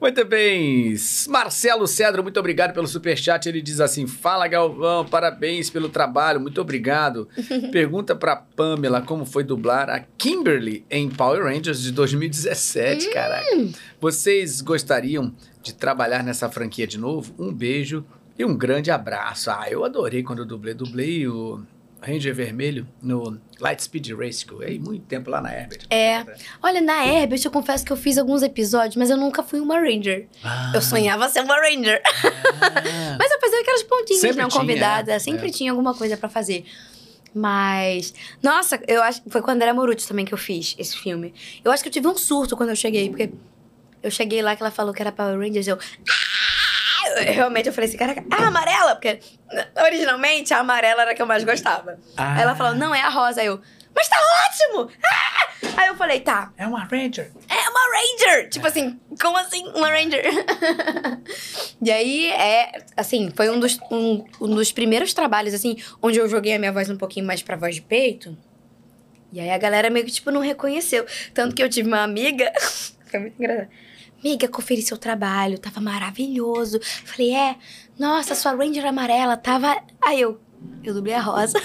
Muito 0.00 0.24
bem. 0.24 0.94
Marcelo 1.28 1.86
Cedro, 1.86 2.22
muito 2.22 2.40
obrigado 2.40 2.72
pelo 2.72 2.86
superchat. 2.86 3.46
Ele 3.46 3.60
diz 3.60 3.80
assim: 3.80 4.06
Fala, 4.06 4.48
Galvão, 4.48 5.04
parabéns 5.04 5.68
pelo 5.68 5.90
trabalho, 5.90 6.40
muito 6.40 6.58
obrigado. 6.60 7.28
Pergunta 7.70 8.16
pra 8.16 8.34
Pamela 8.36 9.02
como 9.02 9.26
foi 9.26 9.44
dublar 9.44 9.90
a 9.90 10.00
Kimberly 10.16 10.86
em 10.90 11.10
Power 11.10 11.44
Rangers 11.44 11.82
de 11.82 11.92
2017, 11.92 13.08
Hum. 13.08 13.12
caraca. 13.12 13.68
Vocês 14.00 14.62
gostariam 14.62 15.34
de 15.62 15.74
trabalhar 15.74 16.22
nessa 16.24 16.48
franquia 16.48 16.86
de 16.86 16.96
novo? 16.96 17.34
Um 17.38 17.52
beijo 17.52 18.02
e 18.38 18.44
um 18.44 18.56
grande 18.56 18.90
abraço. 18.90 19.50
Ah, 19.50 19.66
eu 19.70 19.84
adorei 19.84 20.22
quando 20.22 20.38
eu 20.38 20.46
dublei. 20.46 20.72
Dublei 20.72 21.28
o 21.28 21.60
Ranger 22.02 22.34
Vermelho 22.34 22.88
no 23.02 23.38
Lightspeed 23.60 24.12
Race, 24.16 24.44
que 24.44 24.52
eu 24.52 24.58
muito 24.80 25.04
tempo 25.06 25.28
lá 25.30 25.40
na 25.40 25.52
Herbert. 25.54 25.86
É. 25.90 26.24
Olha, 26.62 26.80
na 26.80 27.06
Herbert, 27.06 27.40
eu 27.44 27.50
confesso 27.50 27.84
que 27.84 27.92
eu 27.92 27.96
fiz 27.96 28.16
alguns 28.16 28.42
episódios, 28.42 28.96
mas 28.96 29.10
eu 29.10 29.16
nunca 29.16 29.42
fui 29.42 29.60
uma 29.60 29.78
Ranger. 29.78 30.26
Ah, 30.42 30.72
Eu 30.74 30.80
sonhava 30.80 31.28
ser 31.28 31.40
uma 31.42 31.56
Ranger. 31.56 32.00
ah. 32.04 33.16
Mas 33.18 33.30
eu 33.30 33.40
fazia 33.40 33.60
aquelas 33.60 33.82
pontinhas 33.82 34.20
Sempre 34.20 34.42
não 34.42 34.48
tinha, 34.48 34.60
convidadas. 34.60 35.14
é, 35.14 35.18
Sempre 35.18 35.48
é. 35.48 35.50
tinha 35.50 35.70
alguma 35.72 35.94
coisa 35.94 36.16
pra 36.16 36.28
fazer. 36.28 36.64
Mas. 37.34 38.14
Nossa, 38.42 38.80
eu 38.88 39.02
acho 39.02 39.22
que 39.22 39.30
foi 39.30 39.42
quando 39.42 39.62
era 39.62 39.72
Moruti 39.74 40.06
também 40.08 40.24
que 40.24 40.32
eu 40.34 40.38
fiz 40.38 40.74
esse 40.78 40.96
filme. 40.96 41.32
Eu 41.64 41.70
acho 41.70 41.82
que 41.82 41.88
eu 41.88 41.92
tive 41.92 42.08
um 42.08 42.16
surto 42.16 42.56
quando 42.56 42.70
eu 42.70 42.76
cheguei, 42.76 43.08
porque 43.08 43.30
eu 44.02 44.10
cheguei 44.10 44.40
lá 44.42 44.56
que 44.56 44.62
ela 44.62 44.70
falou 44.70 44.92
que 44.94 45.02
era 45.02 45.12
Power 45.12 45.38
Rangers, 45.38 45.66
eu. 45.68 45.76
"Ah!" 45.76 46.69
Eu- 47.06 47.32
Realmente 47.32 47.66
eu 47.66 47.72
falei 47.72 47.88
assim, 47.88 47.98
caraca, 47.98 48.22
a 48.30 48.46
amarela, 48.46 48.94
porque 48.94 49.20
originalmente 49.84 50.52
a 50.54 50.58
amarela 50.58 51.02
era 51.02 51.10
a 51.12 51.14
que 51.14 51.22
eu 51.22 51.26
mais 51.26 51.44
gostava. 51.44 51.98
Ah. 52.16 52.34
Aí 52.36 52.42
ela 52.42 52.54
falou, 52.56 52.74
não, 52.74 52.94
é 52.94 53.00
a 53.00 53.08
rosa. 53.08 53.40
Aí 53.40 53.46
eu, 53.46 53.60
mas 53.94 54.08
tá 54.08 54.16
ótimo! 54.48 54.90
Ah! 55.04 55.50
Aí 55.76 55.88
eu 55.88 55.94
falei, 55.96 56.20
tá, 56.20 56.52
É 56.56 56.66
uma 56.66 56.84
Ranger. 56.84 57.30
é 57.48 57.68
uma 57.68 57.80
Ranger! 57.96 58.48
Tipo 58.50 58.66
assim, 58.66 58.98
como 59.20 59.36
assim 59.38 59.66
uma 59.74 59.88
Ranger? 59.88 60.22
e 61.82 61.90
aí, 61.90 62.28
é, 62.30 62.82
assim, 62.96 63.30
foi 63.34 63.50
um 63.50 63.58
dos, 63.58 63.78
um, 63.90 64.24
um 64.40 64.54
dos 64.54 64.72
primeiros 64.72 65.12
trabalhos, 65.14 65.54
assim, 65.54 65.76
onde 66.02 66.18
eu 66.18 66.28
joguei 66.28 66.54
a 66.54 66.58
minha 66.58 66.72
voz 66.72 66.88
um 66.90 66.96
pouquinho 66.96 67.26
mais 67.26 67.42
pra 67.42 67.56
voz 67.56 67.74
de 67.76 67.82
peito. 67.82 68.36
E 69.32 69.40
aí 69.40 69.50
a 69.50 69.58
galera 69.58 69.90
meio 69.90 70.04
que, 70.04 70.10
tipo, 70.12 70.30
não 70.30 70.40
reconheceu. 70.40 71.06
Tanto 71.32 71.54
que 71.54 71.62
eu 71.62 71.68
tive 71.68 71.88
uma 71.88 72.02
amiga, 72.02 72.50
foi 73.10 73.20
muito 73.20 73.34
engraçado. 73.38 73.68
Amiga, 74.22 74.46
conferi 74.48 74.82
seu 74.82 74.98
trabalho, 74.98 75.58
tava 75.58 75.80
maravilhoso. 75.80 76.78
Falei, 77.04 77.34
é, 77.34 77.56
nossa, 77.98 78.34
sua 78.34 78.52
Ranger 78.52 78.84
amarela 78.86 79.36
tava... 79.36 79.76
Aí 80.04 80.20
eu, 80.20 80.40
eu 80.84 80.92
dublei 80.94 81.14
a 81.14 81.20
rosa. 81.20 81.58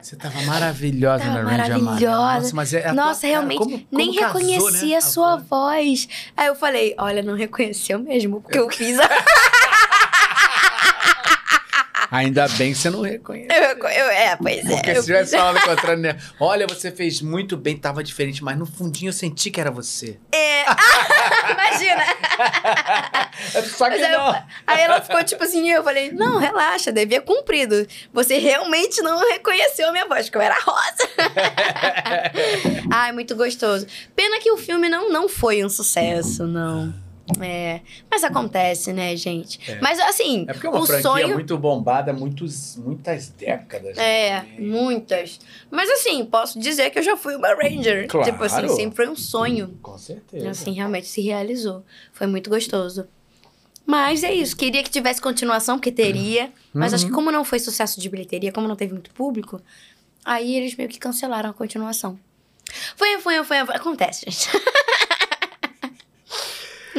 Você 0.00 0.16
tava 0.16 0.40
maravilhosa 0.42 1.22
Tava 1.22 1.42
na 1.42 1.50
Ranger 1.50 1.54
Amarela. 1.76 1.82
maravilhosa. 1.82 2.40
Nossa, 2.40 2.56
mas 2.56 2.74
é 2.74 2.92
Nossa, 2.92 3.20
tua 3.20 3.28
realmente, 3.30 3.58
como- 3.58 3.70
como 3.78 3.86
nem 3.92 4.14
casou, 4.14 4.26
reconheci 4.40 4.86
né, 4.88 4.96
a 4.96 5.00
sua 5.00 5.36
voz. 5.36 5.46
voz. 5.48 6.08
Aí 6.36 6.46
eu 6.46 6.54
falei, 6.56 6.94
olha, 6.98 7.22
não 7.22 7.34
reconheceu 7.36 7.98
mesmo, 7.98 8.40
porque 8.40 8.58
eu 8.58 8.68
fiz 8.72 8.98
a... 8.98 9.08
Ainda 12.10 12.48
bem 12.48 12.72
que 12.72 12.78
você 12.78 12.88
não 12.90 13.02
reconhece. 13.02 13.48
eu, 13.54 13.78
eu- 13.88 14.10
é, 14.10 14.36
pois 14.36 14.64
é. 14.64 14.74
Porque 14.76 14.94
se 14.96 15.02
tivesse 15.04 15.36
falado 15.36 15.60
contrário, 15.64 16.00
né? 16.02 16.16
Olha, 16.40 16.66
você 16.66 16.90
fez 16.90 17.20
muito 17.20 17.56
bem, 17.56 17.76
tava 17.76 18.02
diferente, 18.02 18.42
mas 18.42 18.56
no 18.58 18.64
fundinho 18.66 19.10
eu 19.10 19.12
senti 19.12 19.50
que 19.50 19.60
era 19.60 19.70
você. 19.70 20.18
É, 20.32 20.64
imagina. 21.52 22.04
Só 23.76 23.90
que 23.90 23.98
Mas 23.98 24.10
eu- 24.10 24.18
não. 24.18 24.44
aí 24.66 24.80
ela 24.80 25.00
ficou 25.00 25.22
tipo 25.24 25.42
assim, 25.44 25.70
eu 25.70 25.82
falei, 25.84 26.10
não, 26.12 26.38
relaxa, 26.38 26.90
devia 26.92 27.20
cumprido. 27.20 27.86
Você 28.12 28.38
realmente 28.38 29.00
não 29.02 29.18
reconheceu 29.30 29.88
a 29.88 29.92
minha 29.92 30.06
voz, 30.06 30.26
porque 30.26 30.38
eu 30.38 30.42
era 30.42 30.58
rosa. 30.60 31.08
Ai, 32.92 33.12
muito 33.12 33.34
gostoso. 33.36 33.86
Pena 34.16 34.38
que 34.40 34.50
o 34.50 34.56
filme 34.56 34.88
não, 34.88 35.10
não 35.10 35.28
foi 35.28 35.64
um 35.64 35.68
sucesso, 35.68 36.46
não. 36.46 36.92
É, 37.40 37.80
mas 38.10 38.24
acontece, 38.24 38.92
né, 38.92 39.14
gente? 39.16 39.60
É. 39.70 39.80
Mas 39.80 40.00
assim, 40.00 40.46
É 40.48 40.52
porque 40.52 40.66
é 40.66 40.70
uma 40.70 40.80
o 40.80 40.86
franquia 40.86 41.02
sonho 41.02 41.34
muito 41.34 41.58
bombada 41.58 42.12
muitos, 42.12 42.76
muitas 42.76 43.28
décadas. 43.28 43.96
É, 43.98 44.42
né? 44.42 44.46
muitas. 44.58 45.38
Mas 45.70 45.90
assim, 45.90 46.24
posso 46.24 46.58
dizer 46.58 46.90
que 46.90 46.98
eu 46.98 47.02
já 47.02 47.16
fui 47.16 47.36
uma 47.36 47.54
Ranger. 47.54 48.08
Claro. 48.08 48.30
Tipo 48.30 48.44
assim, 48.44 48.68
sempre 48.68 48.96
foi 48.96 49.08
um 49.08 49.16
sonho. 49.16 49.78
Com 49.82 49.98
certeza. 49.98 50.50
Assim, 50.50 50.72
realmente 50.72 51.06
se 51.06 51.20
realizou. 51.20 51.84
Foi 52.12 52.26
muito 52.26 52.48
gostoso. 52.48 53.06
Mas 53.84 54.22
é 54.22 54.32
isso. 54.32 54.56
Queria 54.56 54.82
que 54.82 54.90
tivesse 54.90 55.20
continuação, 55.20 55.76
porque 55.76 55.90
teria. 55.90 56.52
Mas 56.74 56.92
acho 56.92 57.06
que 57.06 57.12
como 57.12 57.32
não 57.32 57.44
foi 57.44 57.58
sucesso 57.58 58.00
de 58.00 58.08
bilheteria, 58.08 58.52
como 58.52 58.68
não 58.68 58.76
teve 58.76 58.92
muito 58.92 59.10
público, 59.12 59.60
aí 60.24 60.54
eles 60.56 60.76
meio 60.76 60.88
que 60.90 60.98
cancelaram 60.98 61.50
a 61.50 61.54
continuação. 61.54 62.18
Foi, 62.96 63.18
foi, 63.18 63.42
foi. 63.44 63.64
foi. 63.64 63.74
Acontece, 63.74 64.26
gente. 64.26 64.50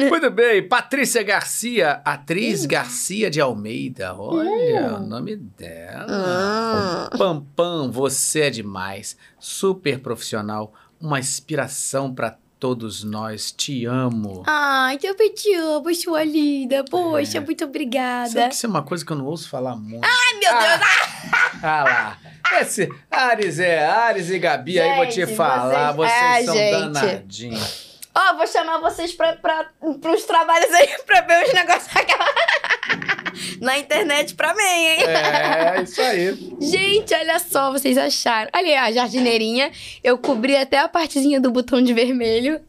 Muito 0.08 0.30
bem, 0.30 0.66
Patrícia 0.66 1.22
Garcia, 1.22 2.00
atriz 2.04 2.64
Garcia 2.66 3.30
de 3.30 3.40
Almeida. 3.40 4.14
Olha 4.16 4.96
o 4.96 5.00
nome 5.06 5.36
dela. 5.36 6.06
Ah. 6.08 7.10
Pam 7.18 7.44
Pam, 7.56 7.90
você 7.90 8.42
é 8.42 8.50
demais. 8.50 9.16
Super 9.38 9.98
profissional, 9.98 10.72
uma 11.00 11.18
inspiração 11.18 12.14
pra 12.14 12.36
todos 12.58 13.02
nós. 13.04 13.50
Te 13.52 13.84
amo. 13.86 14.42
Ai, 14.46 14.98
teu 14.98 15.14
te 15.34 15.54
amo, 15.54 15.94
sua 15.94 16.22
linda. 16.24 16.84
Poxa, 16.90 17.38
É. 17.38 17.40
muito 17.40 17.64
obrigada. 17.64 18.28
Sabe 18.30 18.48
que 18.48 18.54
isso 18.54 18.66
é 18.66 18.68
uma 18.68 18.82
coisa 18.82 19.04
que 19.04 19.10
eu 19.12 19.16
não 19.16 19.24
ouço 19.26 19.48
falar 19.48 19.76
muito. 19.76 20.04
Ai, 20.04 20.34
meu 20.34 20.58
Deus. 20.58 21.60
Ah 21.62 21.84
lá. 21.84 22.18
Esse 22.60 22.88
Ares 23.10 23.58
é 23.60 23.86
Ares 23.86 24.28
e 24.30 24.38
Gabi, 24.38 24.80
aí 24.80 24.96
vou 24.96 25.06
te 25.06 25.14
Gente, 25.24 25.36
falar, 25.36 25.92
vocês- 25.92 26.12
vocês, 26.12 26.42
Ah, 26.42 26.44
são 26.44 26.54
gente. 26.54 26.70
danadinhos. 26.92 27.89
Ó, 28.14 28.36
vou 28.36 28.46
chamar 28.46 28.78
vocês 28.78 29.12
pra, 29.12 29.34
pra, 29.36 29.70
pros 30.00 30.24
trabalhos 30.24 30.70
aí 30.72 30.88
pra 31.06 31.20
ver 31.22 31.46
os 31.46 31.52
negócios 31.54 31.94
aquela... 31.96 32.24
na 33.60 33.78
internet 33.78 34.34
pra 34.34 34.54
mim, 34.54 34.62
hein? 34.62 35.02
É, 35.04 35.82
isso 35.82 36.00
aí. 36.00 36.56
Gente, 36.60 37.14
olha 37.14 37.38
só, 37.38 37.70
vocês 37.70 37.96
acharam. 37.96 38.50
Ali, 38.52 38.74
a 38.74 38.90
jardineirinha, 38.90 39.70
eu 40.02 40.18
cobri 40.18 40.56
até 40.56 40.78
a 40.78 40.88
partezinha 40.88 41.40
do 41.40 41.50
botão 41.50 41.80
de 41.82 41.92
vermelho. 41.94 42.60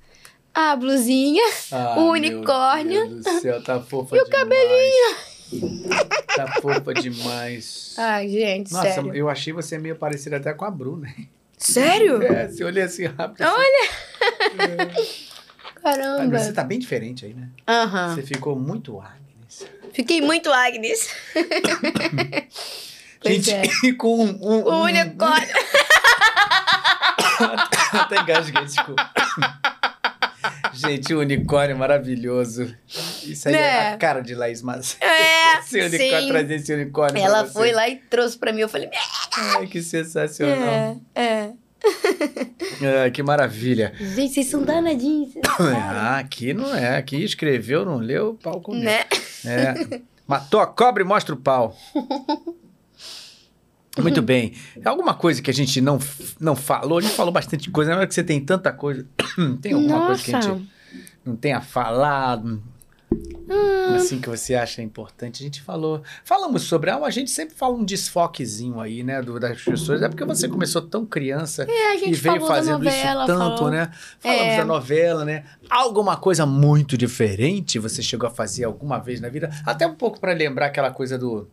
A 0.54 0.76
blusinha. 0.76 1.44
Ah, 1.72 1.96
O 1.98 2.12
unicórnio. 2.12 3.08
Meu 3.08 3.22
Deus 3.22 3.24
do 3.36 3.42
céu, 3.42 3.64
tá 3.64 3.80
fofa 3.80 4.16
e 4.18 4.20
o 4.22 4.30
cabelinho. 4.30 5.16
Tá 6.36 6.48
fofa 6.62 6.94
demais. 6.94 7.96
Ai, 7.98 8.28
gente, 8.30 8.72
Nossa, 8.72 8.92
sério. 8.92 9.16
eu 9.16 9.30
achei 9.30 9.54
você 9.54 9.78
meio 9.78 9.96
parecida 9.96 10.38
até 10.38 10.54
com 10.54 10.66
a 10.66 10.72
Bruna. 10.72 11.08
hein? 11.18 11.30
Sério? 11.58 12.22
É, 12.24 12.50
se 12.50 12.64
olhei 12.64 12.84
assim 12.84 13.06
rápido. 13.06 13.44
assim. 13.44 13.54
Olha! 13.56 14.92
Caramba. 15.84 16.28
mas 16.32 16.44
você 16.44 16.54
tá 16.54 16.64
bem 16.64 16.80
diferente 16.80 17.26
aí, 17.26 17.34
né? 17.34 17.50
Aham. 17.68 18.16
Você 18.16 18.24
ficou 18.24 18.56
muito 18.58 19.00
Agnes. 19.00 19.68
Fiquei 19.94 20.22
muito 20.22 20.52
Agnes. 20.52 21.10
Gente, 23.24 23.52
é. 23.52 23.64
com 23.98 24.26
um... 24.26 24.30
um, 24.42 24.64
O 24.64 24.72
um- 24.80 24.84
unicórnio. 24.84 25.48
Até 27.94 28.20
engasguei, 28.22 28.64
desculpa. 28.66 29.10
Gente, 30.74 31.14
o 31.14 31.20
unicórnio 31.20 31.76
é 31.76 31.78
maravilhoso. 31.78 32.74
Isso 33.24 33.50
aí 33.50 33.56
é 33.56 33.58
Né? 33.58 33.94
a 33.94 33.98
cara 33.98 34.22
de 34.22 34.34
Laís 34.34 34.62
Macedo. 34.62 35.04
É, 35.04 35.60
Esse 35.60 35.80
unicórnio, 35.82 36.22
sim. 36.22 36.28
trazer 36.30 36.56
esse 36.56 36.74
unicórnio 36.74 37.22
Ela 37.24 37.46
foi 37.46 37.72
lá 37.74 37.90
e 37.90 37.98
trouxe 37.98 38.38
pra 38.38 38.54
mim. 38.54 38.62
Eu 38.62 38.70
falei, 38.70 38.90
Ai, 39.56 39.68
que 39.68 39.82
sensacional. 39.82 41.00
é, 41.16 41.22
é. 41.22 41.52
Ai, 43.04 43.12
que 43.12 43.24
maravilha. 43.24 43.94
Gente, 43.98 44.34
vocês 44.34 44.48
são 44.48 44.64
danadinhos. 44.64 45.34
vocês. 45.34 45.44
Ah, 45.60 46.18
aqui 46.20 46.54
não 46.54 46.74
é. 46.76 46.98
Aqui 46.98 47.18
escreveu, 47.24 47.86
não 47.86 47.98
leu, 47.98 48.38
pau 48.42 48.62
comeu. 48.62 48.84
né? 48.84 49.04
É. 49.46 50.02
Matou 50.28 50.60
a 50.60 50.68
cobra 50.68 51.04
e 51.04 51.06
mostra 51.06 51.34
o 51.34 51.38
pau. 51.38 51.76
Muito 53.98 54.22
bem. 54.22 54.54
Alguma 54.86 55.14
coisa 55.14 55.42
que 55.42 55.52
a 55.52 55.54
gente 55.54 55.82
não, 55.82 56.00
não 56.40 56.56
falou? 56.56 57.00
A 57.00 57.02
gente 57.02 57.14
falou 57.14 57.32
bastante 57.34 57.70
coisa. 57.70 57.92
Na 57.92 57.98
hora 57.98 58.08
que 58.08 58.14
você 58.14 58.24
tem 58.24 58.40
tanta 58.40 58.72
coisa, 58.72 59.06
tem 59.62 59.74
alguma 59.74 60.06
coisa 60.08 60.24
que 60.24 60.32
a 60.32 60.38
Nossa. 60.38 60.54
gente 60.54 60.70
não 61.26 61.36
tenha 61.36 61.60
falado? 61.62 62.64
Hum. 63.50 63.96
Assim 63.96 64.20
que 64.22 64.30
você 64.30 64.56
acha 64.56 64.82
importante. 64.82 65.44
A 65.44 65.46
gente 65.46 65.62
falou. 65.62 66.02
Falamos 66.24 66.64
sobre. 66.64 66.90
Ah, 66.90 66.98
a 67.04 67.10
gente 67.10 67.30
sempre 67.30 67.54
fala 67.56 67.76
um 67.76 67.84
desfoquezinho 67.84 68.80
aí, 68.80 69.04
né? 69.04 69.22
Do, 69.22 69.38
das 69.40 69.62
pessoas. 69.62 70.02
É 70.02 70.08
porque 70.08 70.24
você 70.24 70.48
começou 70.48 70.82
tão 70.82 71.06
criança 71.06 71.66
É, 71.70 71.98
e 72.08 72.14
veio 72.14 72.46
fazendo 72.48 72.78
novela, 72.84 73.26
isso 73.26 73.28
tanto, 73.34 73.58
falou- 73.58 73.72
né? 73.72 73.92
Falamos 74.20 74.44
É. 74.46 74.58
da 74.58 74.66
novela, 74.66 75.26
né? 75.26 75.44
Alguma 75.70 76.16
coisa 76.16 76.46
muito 76.46 76.98
diferente 76.98 77.78
você 77.78 78.02
chegou 78.02 78.28
a 78.28 78.32
fazer 78.32 78.64
alguma 78.64 79.00
vez 79.00 79.20
na 79.20 79.28
vida? 79.28 79.50
Até 79.66 79.86
um 79.86 79.96
pouco 79.96 80.20
para 80.20 80.32
lembrar 80.34 80.68
aquela 80.68 80.92
coisa 80.92 81.18
do. 81.18 81.50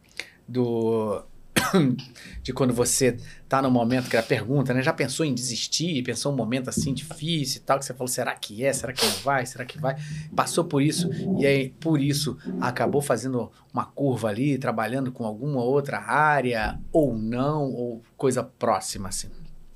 do 0.47 1.23
de 2.43 2.53
quando 2.53 2.73
você 2.73 3.17
tá 3.49 3.61
no 3.61 3.71
momento 3.71 4.09
que 4.09 4.17
a 4.17 4.23
pergunta, 4.23 4.73
né? 4.73 4.83
Já 4.83 4.93
pensou 4.93 5.25
em 5.25 5.35
desistir? 5.35 6.03
Pensou 6.03 6.33
um 6.33 6.37
momento 6.37 6.69
assim 6.69 6.95
difícil 6.95 7.61
e 7.61 7.65
tal, 7.65 7.79
que 7.79 7.85
você 7.85 7.93
falou, 7.93 8.09
será 8.09 8.35
que 8.35 8.65
é? 8.65 8.73
Será 8.73 8.93
que 8.93 9.05
não 9.05 9.13
vai? 9.17 9.45
Será 9.47 9.65
que 9.65 9.79
vai? 9.79 9.97
Passou 10.35 10.65
por 10.65 10.83
isso 10.83 11.11
e 11.39 11.47
aí, 11.47 11.71
por 11.81 12.01
isso, 12.01 12.37
acabou 12.61 13.01
fazendo 13.03 13.51
uma 13.73 13.85
curva 13.85 14.29
ali, 14.29 14.59
trabalhando 14.59 15.13
com 15.13 15.25
alguma 15.25 15.63
outra 15.63 15.99
área, 15.99 16.79
ou 16.93 17.17
não, 17.17 17.73
ou 17.73 18.03
coisa 18.17 18.43
próxima, 18.43 19.09
assim. 19.09 19.29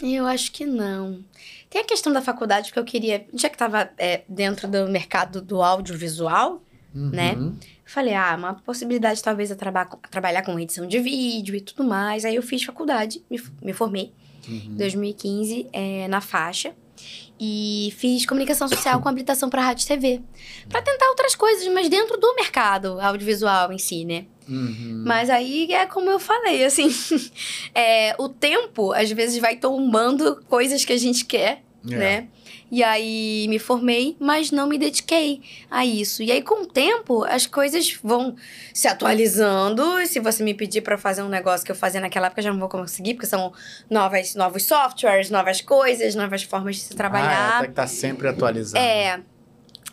Eu 0.02 0.26
acho 0.26 0.50
que 0.50 0.66
não. 0.66 1.24
Tem 1.70 1.80
a 1.80 1.84
questão 1.84 2.12
da 2.12 2.20
faculdade, 2.20 2.68
porque 2.68 2.80
eu 2.80 2.84
queria. 2.84 3.24
Já 3.34 3.48
que 3.48 3.54
estava 3.54 3.88
dentro 4.28 4.66
do 4.66 4.88
mercado 4.88 5.40
do 5.40 5.62
audiovisual, 5.62 6.60
Né? 6.94 7.34
Uhum. 7.92 7.94
falei, 7.94 8.14
ah, 8.14 8.34
uma 8.38 8.54
possibilidade 8.54 9.22
talvez 9.22 9.50
eu 9.50 9.56
traba 9.56 9.84
trabalhar 10.10 10.42
com 10.42 10.58
edição 10.58 10.86
de 10.86 10.98
vídeo 10.98 11.54
e 11.54 11.60
tudo 11.60 11.84
mais. 11.84 12.24
Aí 12.24 12.34
eu 12.36 12.42
fiz 12.42 12.62
faculdade, 12.64 13.22
me, 13.30 13.40
me 13.62 13.72
formei 13.72 14.12
Uhum. 14.48 14.54
em 14.72 14.76
2015 14.76 15.66
é, 15.72 16.08
na 16.08 16.20
faixa. 16.20 16.74
E 17.38 17.92
fiz 17.96 18.24
comunicação 18.24 18.68
social 18.68 19.00
com 19.00 19.08
habilitação 19.08 19.50
para 19.50 19.62
rádio 19.62 19.84
e 19.84 19.88
TV. 19.88 20.20
Para 20.68 20.80
tentar 20.82 21.08
outras 21.08 21.34
coisas, 21.34 21.66
mas 21.72 21.88
dentro 21.88 22.16
do 22.18 22.34
mercado 22.36 23.00
audiovisual 23.00 23.72
em 23.72 23.78
si, 23.78 24.04
né? 24.04 24.26
Uhum. 24.48 25.02
Mas 25.06 25.28
aí 25.30 25.72
é 25.72 25.84
como 25.86 26.08
eu 26.10 26.20
falei, 26.20 26.64
assim, 26.64 26.88
é, 27.74 28.14
o 28.18 28.28
tempo 28.28 28.92
às 28.92 29.10
vezes 29.10 29.38
vai 29.38 29.56
tombando 29.56 30.40
coisas 30.48 30.84
que 30.84 30.92
a 30.92 30.96
gente 30.98 31.24
quer, 31.24 31.62
É. 31.90 31.96
né? 31.96 32.28
E 32.75 32.83
aí 32.83 33.47
me 33.51 33.59
formei, 33.59 34.17
mas 34.18 34.51
não 34.51 34.67
me 34.67 34.78
dediquei 34.78 35.42
a 35.70 35.84
isso. 35.84 36.23
E 36.23 36.33
aí 36.33 36.41
com 36.41 36.62
o 36.62 36.67
tempo 36.67 37.23
as 37.25 37.47
coisas 37.47 37.99
vão 38.02 38.34
se 38.73 38.89
atualizando. 38.89 40.01
E 40.01 40.07
se 40.07 40.18
você 40.18 40.42
me 40.42 40.55
pedir 40.55 40.81
para 40.81 40.97
fazer 40.97 41.23
um 41.23 41.28
negócio 41.28 41.67
que 41.67 41.70
eu 41.70 41.76
fazia 41.76 42.01
naquela 42.01 42.28
época, 42.28 42.41
eu 42.41 42.44
já 42.44 42.51
não 42.52 42.59
vou 42.59 42.70
conseguir, 42.70 43.12
porque 43.12 43.26
são 43.26 43.52
novas, 43.91 44.34
novos 44.34 44.62
softwares, 44.65 45.28
novas 45.28 45.60
coisas, 45.60 46.15
novas 46.15 46.42
formas 46.44 46.76
de 46.76 46.81
se 46.83 46.94
Ah, 46.94 46.97
trabalhar. 46.97 47.60
tem 47.60 47.68
que 47.68 47.75
tá 47.75 47.86
sempre 47.86 48.26
atualizando. 48.26 48.83
É, 48.83 49.20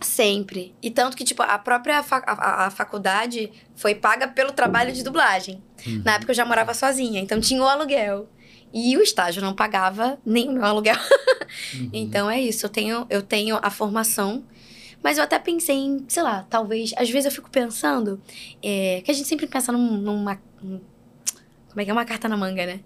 sempre. 0.01 0.73
E 0.81 0.89
tanto 0.89 1.17
que, 1.17 1.23
tipo, 1.25 1.41
a 1.43 1.57
própria 1.59 2.01
fa- 2.01 2.23
a, 2.25 2.67
a 2.67 2.69
faculdade 2.71 3.51
foi 3.75 3.93
paga 3.93 4.27
pelo 4.27 4.51
trabalho 4.53 4.93
de 4.93 5.03
dublagem. 5.03 5.61
Uhum. 5.85 6.01
Na 6.05 6.13
época 6.15 6.31
eu 6.31 6.35
já 6.35 6.45
morava 6.45 6.73
sozinha, 6.73 7.19
então 7.19 7.41
tinha 7.41 7.61
o 7.61 7.67
aluguel. 7.67 8.29
E 8.73 8.95
o 8.97 9.01
estágio 9.01 9.41
não 9.41 9.53
pagava 9.53 10.17
nem 10.25 10.47
o 10.49 10.53
meu 10.53 10.65
aluguel. 10.65 10.95
Uhum. 11.73 11.89
Então 11.93 12.29
é 12.29 12.39
isso, 12.39 12.65
eu 12.65 12.69
tenho, 12.69 13.05
eu 13.09 13.21
tenho 13.23 13.57
a 13.61 13.69
formação. 13.69 14.43
Mas 15.01 15.17
eu 15.17 15.23
até 15.23 15.39
pensei 15.39 15.75
em, 15.77 16.05
sei 16.09 16.21
lá, 16.21 16.45
talvez. 16.49 16.91
Às 16.97 17.09
vezes 17.09 17.25
eu 17.25 17.31
fico 17.31 17.49
pensando. 17.49 18.21
é, 18.61 19.01
que 19.03 19.09
a 19.09 19.13
gente 19.13 19.27
sempre 19.27 19.47
pensa 19.47 19.71
num- 19.71 19.97
numa. 19.97 20.39
Como 21.69 21.81
é 21.81 21.85
que 21.85 21.91
é? 21.91 21.93
Uma 21.93 22.05
carta 22.05 22.27
na 22.27 22.35
manga, 22.35 22.65
né? 22.65 22.79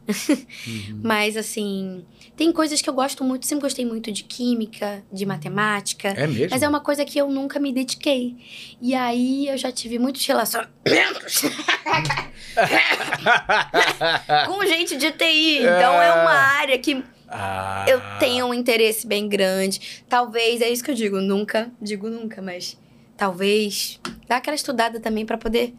Uhum. 0.67 0.99
Mas 1.03 1.37
assim. 1.37 2.03
Tem 2.35 2.51
coisas 2.51 2.81
que 2.81 2.89
eu 2.89 2.93
gosto 2.93 3.23
muito, 3.23 3.45
sempre 3.45 3.61
gostei 3.63 3.85
muito 3.85 4.11
de 4.11 4.23
química, 4.23 5.03
de 5.11 5.23
matemática. 5.25 6.09
É 6.09 6.25
mesmo? 6.25 6.47
Mas 6.49 6.63
é 6.63 6.67
uma 6.67 6.79
coisa 6.79 7.05
que 7.05 7.17
eu 7.19 7.29
nunca 7.29 7.59
me 7.59 7.71
dediquei. 7.71 8.35
E 8.81 8.95
aí 8.95 9.47
eu 9.47 9.55
já 9.57 9.71
tive 9.71 9.99
muitos 9.99 10.25
relacionamentos 10.25 11.43
com 14.47 14.65
gente 14.65 14.97
de 14.97 15.11
TI. 15.11 15.59
Então 15.59 16.01
é 16.01 16.11
uma 16.13 16.31
área 16.33 16.77
que 16.79 17.03
Ah. 17.29 17.85
eu 17.87 18.01
tenho 18.19 18.47
um 18.47 18.53
interesse 18.53 19.05
bem 19.07 19.27
grande. 19.29 20.03
Talvez, 20.09 20.59
é 20.61 20.69
isso 20.69 20.83
que 20.83 20.91
eu 20.91 20.95
digo, 20.95 21.19
nunca, 21.21 21.71
digo 21.81 22.09
nunca, 22.09 22.41
mas 22.41 22.77
talvez 23.17 23.99
dar 24.27 24.37
aquela 24.37 24.55
estudada 24.55 24.99
também 24.99 25.25
pra 25.25 25.37
poder 25.37 25.73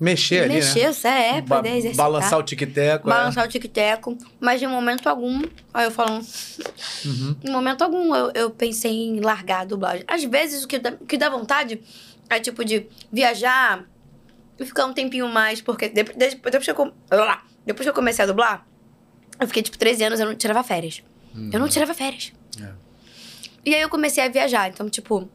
Mexer 0.00 0.44
ali, 0.44 0.54
mexer, 0.54 0.90
né? 1.04 1.28
é, 1.36 1.42
Ba- 1.42 1.56
poder 1.56 1.76
exercitar. 1.76 2.06
Balançar 2.06 2.38
o 2.38 2.42
tic-teco. 2.42 3.06
é. 3.08 3.12
Balançar 3.12 3.44
o 3.44 3.48
tic-teco, 3.48 4.16
mas 4.40 4.58
de 4.58 4.66
momento 4.66 5.06
algum, 5.08 5.42
aí 5.74 5.84
eu 5.84 5.90
falo, 5.90 6.20
Uhum. 7.04 7.36
em 7.44 7.50
momento 7.50 7.82
algum 7.82 8.14
eu, 8.14 8.30
eu 8.34 8.50
pensei 8.50 8.90
em 8.92 9.20
largar 9.20 9.60
a 9.60 9.64
dublagem. 9.64 10.02
Às 10.08 10.24
vezes 10.24 10.64
o 10.64 10.68
que 10.68 10.78
dá, 10.78 10.94
o 10.98 11.04
que 11.04 11.18
dá 11.18 11.28
vontade 11.28 11.82
é 12.30 12.40
tipo 12.40 12.64
de 12.64 12.86
viajar 13.12 13.84
e 14.58 14.64
ficar 14.64 14.86
um 14.86 14.92
tempinho 14.94 15.28
mais, 15.28 15.60
porque 15.60 15.88
depois, 15.90 16.16
depois, 16.16 16.64
que 16.64 16.70
eu, 16.70 16.94
depois 17.66 17.84
que 17.84 17.88
eu 17.90 17.94
comecei 17.94 18.22
a 18.24 18.26
dublar, 18.26 18.66
eu 19.38 19.46
fiquei 19.46 19.62
tipo 19.62 19.76
13 19.76 20.04
anos, 20.04 20.18
eu 20.20 20.26
não 20.26 20.34
tirava 20.34 20.62
férias. 20.62 21.02
Eu 21.52 21.60
não 21.60 21.68
tirava 21.68 21.92
férias. 21.94 22.32
É. 22.60 22.70
E 23.66 23.74
aí 23.74 23.82
eu 23.82 23.88
comecei 23.90 24.24
a 24.24 24.28
viajar, 24.28 24.68
então 24.68 24.88
tipo, 24.88 25.28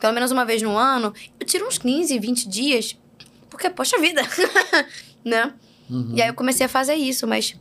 pelo 0.00 0.12
menos 0.12 0.30
uma 0.30 0.44
vez 0.44 0.62
no 0.62 0.76
ano, 0.76 1.12
eu 1.40 1.46
tiro 1.46 1.66
uns 1.66 1.78
15, 1.78 2.18
20 2.18 2.48
dias, 2.48 2.96
porque, 3.54 3.70
poxa 3.70 3.98
vida, 3.98 4.22
né? 5.24 5.54
Uhum. 5.88 6.12
E 6.14 6.22
aí 6.22 6.28
eu 6.28 6.34
comecei 6.34 6.66
a 6.66 6.68
fazer 6.68 6.94
isso, 6.94 7.26
mas 7.26 7.56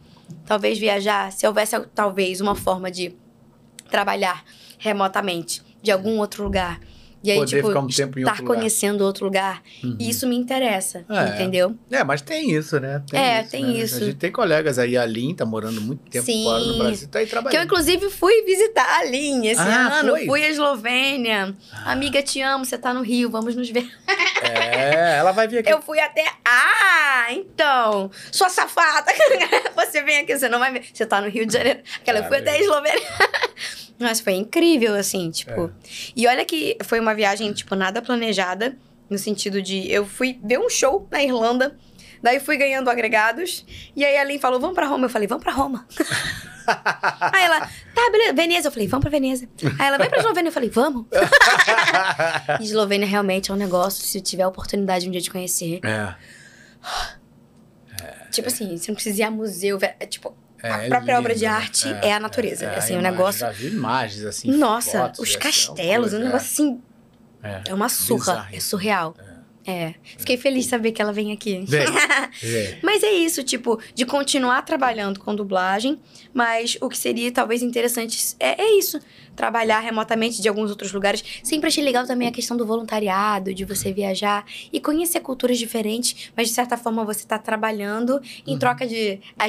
talvez 0.45 0.77
viajar, 0.77 1.31
se 1.31 1.45
houvesse 1.45 1.79
talvez 1.93 2.41
uma 2.41 2.55
forma 2.55 2.89
de 2.89 3.15
trabalhar 3.89 4.43
remotamente 4.77 5.61
de 5.81 5.91
algum 5.91 6.17
outro 6.17 6.43
lugar. 6.43 6.79
E 7.23 7.31
aí, 7.31 7.37
Poder 7.37 7.55
tipo, 7.55 7.67
ficar 7.69 7.79
um 7.79 7.87
tempo 7.87 8.19
em 8.19 8.23
estar 8.23 8.31
outro 8.33 8.45
conhecendo 8.45 9.01
outro 9.05 9.23
lugar. 9.25 9.61
Uhum. 9.81 9.95
E 9.99 10.09
isso 10.09 10.27
me 10.27 10.35
interessa, 10.35 11.05
É. 11.09 11.35
entendeu? 11.35 11.73
É, 11.89 12.03
mas 12.03 12.21
tem 12.21 12.51
isso, 12.51 12.79
né? 12.81 13.01
É, 13.13 13.43
tem 13.43 13.63
né? 13.65 13.77
isso. 13.77 13.95
A 13.95 13.99
gente 14.05 14.17
tem 14.17 14.29
colegas 14.31 14.77
aí, 14.77 14.97
a 14.97 15.05
Lin 15.05 15.33
tá 15.33 15.45
morando 15.45 15.79
muito 15.79 16.01
tempo 16.09 16.25
Sim. 16.25 16.43
fora 16.43 16.63
do 16.63 16.77
Brasil, 16.79 17.07
tá 17.07 17.19
aí 17.19 17.25
Que 17.25 17.29
eu, 17.29 17.41
trabalhando. 17.41 17.63
inclusive, 17.65 18.09
fui 18.09 18.41
visitar 18.43 18.99
a 18.99 19.05
Lin 19.05 19.45
esse 19.47 19.61
Ah, 19.61 19.99
ano. 19.99 20.09
foi? 20.11 20.25
Fui 20.25 20.43
à 20.43 20.49
Eslovênia. 20.49 21.55
Amiga, 21.85 22.21
te 22.21 22.41
amo, 22.41 22.65
você 22.65 22.77
tá 22.77 22.93
no 22.93 23.01
Rio, 23.01 23.29
vamos 23.29 23.55
nos 23.55 23.69
ver. 23.69 23.89
É, 24.41 25.15
ela 25.17 25.31
vai 25.31 25.47
vir 25.47 25.59
aqui. 25.59 25.71
Eu 25.71 25.81
fui 25.81 25.99
até. 26.01 26.25
Ah, 26.43 27.27
então. 27.31 28.11
Sua 28.31 28.49
safada. 28.49 29.11
Você 29.75 30.01
vem 30.01 30.19
aqui, 30.19 30.37
você 30.37 30.49
não 30.49 30.59
vai 30.59 30.71
ver. 30.73 30.83
Você 30.91 31.05
tá 31.05 31.21
no 31.21 31.29
Rio 31.29 31.45
de 31.45 31.53
Janeiro. 31.53 31.79
Aquela, 31.97 32.19
eu 32.19 32.23
fui 32.25 32.37
até 32.37 32.51
a 32.51 32.59
Eslovênia. 32.59 33.01
Mas 33.99 34.19
foi 34.19 34.33
incrível, 34.33 34.95
assim, 34.95 35.29
tipo. 35.31 35.65
É. 35.65 35.69
E 36.15 36.27
olha 36.27 36.43
que 36.45 36.77
foi 36.83 36.99
uma 36.99 37.13
viagem, 37.13 37.51
tipo, 37.53 37.75
nada 37.75 38.01
planejada. 38.01 38.77
No 39.09 39.17
sentido 39.17 39.61
de. 39.61 39.89
Eu 39.91 40.05
fui 40.05 40.39
ver 40.43 40.57
um 40.59 40.69
show 40.69 41.07
na 41.11 41.21
Irlanda. 41.23 41.77
Daí 42.21 42.39
fui 42.39 42.57
ganhando 42.57 42.89
agregados. 42.89 43.65
E 43.95 44.03
aí 44.03 44.17
a 44.17 44.23
Lin 44.23 44.39
falou: 44.39 44.59
vamos 44.59 44.75
pra 44.75 44.87
Roma. 44.87 45.05
Eu 45.05 45.09
falei: 45.09 45.27
vamos 45.27 45.43
pra 45.43 45.53
Roma. 45.53 45.85
aí 46.65 47.43
ela, 47.43 47.59
tá, 47.59 48.09
beleza. 48.11 48.33
Veneza. 48.33 48.67
Eu 48.69 48.71
falei: 48.71 48.87
vamos 48.87 49.03
pra 49.03 49.11
Veneza. 49.11 49.47
Aí 49.77 49.87
ela, 49.87 49.97
vai 49.97 50.09
pra 50.09 50.19
Eslovênia. 50.19 50.47
Eu 50.49 50.53
falei: 50.53 50.69
vamos. 50.69 51.05
Eslovênia 52.61 53.05
realmente 53.07 53.51
é 53.51 53.53
um 53.53 53.57
negócio, 53.57 54.03
se 54.05 54.17
eu 54.17 54.21
tiver 54.23 54.43
a 54.43 54.47
oportunidade 54.47 55.07
um 55.07 55.11
dia 55.11 55.21
de 55.21 55.29
conhecer. 55.29 55.79
É. 55.83 56.15
Tipo 58.31 58.47
assim, 58.47 58.75
você 58.77 58.89
não 58.91 58.95
precisa 58.95 59.21
ir 59.21 59.23
a 59.23 59.31
museu. 59.31 59.77
ver- 59.77 59.95
é, 59.99 60.05
tipo, 60.05 60.29
É, 60.29 60.33
a 60.63 60.83
é 60.85 60.87
própria 60.87 61.19
obra 61.19 61.35
de 61.35 61.43
né? 61.43 61.51
arte 61.51 61.87
é, 62.01 62.13
a 62.13 62.19
natureza. 62.19 62.65
é, 62.65 62.77
assim, 62.77 62.95
a 62.95 62.99
o 62.99 63.01
negócio. 63.01 63.41
Já 63.41 63.51
vi 63.51 63.67
imagens 63.67 64.23
assim. 64.23 64.51
Nossa, 64.51 64.99
fotos, 64.99 65.19
os 65.19 65.29
assim, 65.29 65.37
é 65.37 65.39
castelos, 65.39 66.13
um 66.13 66.19
negócio 66.19 66.37
assim. 66.37 66.81
É. 67.43 67.61
É 67.67 67.73
uma 67.73 67.89
surra. 67.89 68.33
Bizarro. 68.33 68.55
É 68.55 68.59
surreal. 68.59 69.15
É. 69.65 69.93
Fiquei 70.17 70.35
feliz 70.37 70.65
de 70.65 70.69
saber 70.69 70.91
que 70.91 71.01
ela 71.01 71.13
vem 71.13 71.31
aqui. 71.31 71.65
É. 71.73 72.77
Mas 72.83 73.01
é 73.01 73.11
isso, 73.11 73.43
tipo, 73.43 73.79
de 73.95 74.05
continuar 74.05 74.61
trabalhando 74.63 75.19
com 75.19 75.33
dublagem, 75.33 75.99
mas 76.33 76.77
o 76.81 76.89
que 76.89 76.97
seria 76.97 77.31
talvez 77.31 77.61
interessante 77.61 78.35
é, 78.39 78.61
é 78.61 78.77
isso. 78.77 78.99
Trabalhar 79.35 79.79
remotamente 79.79 80.41
de 80.41 80.47
alguns 80.47 80.69
outros 80.69 80.91
lugares. 80.91 81.23
Sempre 81.43 81.67
achei 81.67 81.83
legal 81.83 82.05
também 82.05 82.27
a 82.27 82.31
questão 82.31 82.55
do 82.55 82.65
voluntariado, 82.65 83.53
de 83.53 83.65
você 83.65 83.91
viajar 83.91 84.45
e 84.71 84.79
conhecer 84.79 85.19
culturas 85.21 85.57
diferentes, 85.57 86.31
mas 86.35 86.49
de 86.49 86.53
certa 86.53 86.77
forma 86.77 87.03
você 87.03 87.25
tá 87.25 87.37
trabalhando 87.39 88.21
em 88.45 88.57
troca 88.57 88.87
de. 88.87 89.19
ah, 89.37 89.47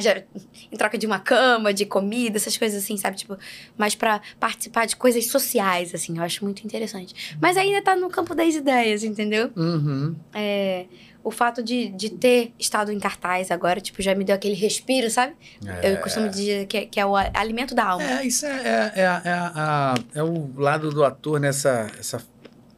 Em 0.72 0.76
troca 0.76 0.96
de 0.98 1.06
uma 1.06 1.18
cama, 1.18 1.72
de 1.72 1.84
comida, 1.86 2.36
essas 2.36 2.56
coisas 2.56 2.82
assim, 2.82 2.96
sabe? 2.96 3.16
Tipo, 3.16 3.36
mais 3.76 3.94
pra 3.94 4.20
participar 4.40 4.86
de 4.86 4.96
coisas 4.96 5.26
sociais, 5.26 5.94
assim, 5.94 6.16
eu 6.18 6.22
acho 6.22 6.44
muito 6.44 6.64
interessante. 6.64 7.36
Mas 7.40 7.56
ainda 7.56 7.82
tá 7.82 7.94
no 7.96 8.08
campo 8.08 8.34
das 8.34 8.54
ideias, 8.54 9.04
entendeu? 9.04 9.50
Uhum. 9.56 10.14
É, 10.32 10.86
o 11.24 11.30
fato 11.30 11.62
de, 11.62 11.88
de 11.88 12.10
ter 12.10 12.52
estado 12.58 12.92
em 12.92 13.00
cartaz 13.00 13.50
agora, 13.50 13.80
tipo, 13.80 14.00
já 14.02 14.14
me 14.14 14.22
deu 14.24 14.34
aquele 14.36 14.54
respiro, 14.54 15.10
sabe? 15.10 15.34
Eu 15.82 15.96
costumo 16.02 16.28
dizer 16.28 16.66
que, 16.66 16.76
é- 16.76 16.86
que 16.86 17.00
é 17.00 17.06
o 17.06 17.16
alimento 17.16 17.74
da 17.74 17.84
alma. 17.86 18.04
É, 18.04 18.26
isso 18.26 18.44
é, 18.44 18.92
é, 18.94 19.00
é, 19.00 19.06
a- 19.06 19.22
é, 19.24 19.30
a- 19.32 19.94
é 20.16 20.22
o 20.22 20.52
lado 20.56 20.90
do 20.90 21.02
ator 21.02 21.40
nessa 21.40 21.90
essa 21.98 22.22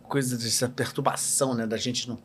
coisa 0.05 0.39
dessa 0.39 0.69
perturbação, 0.69 1.55
né? 1.55 1.67
Da 1.67 1.77
gente 1.77 2.09
não, 2.09 2.17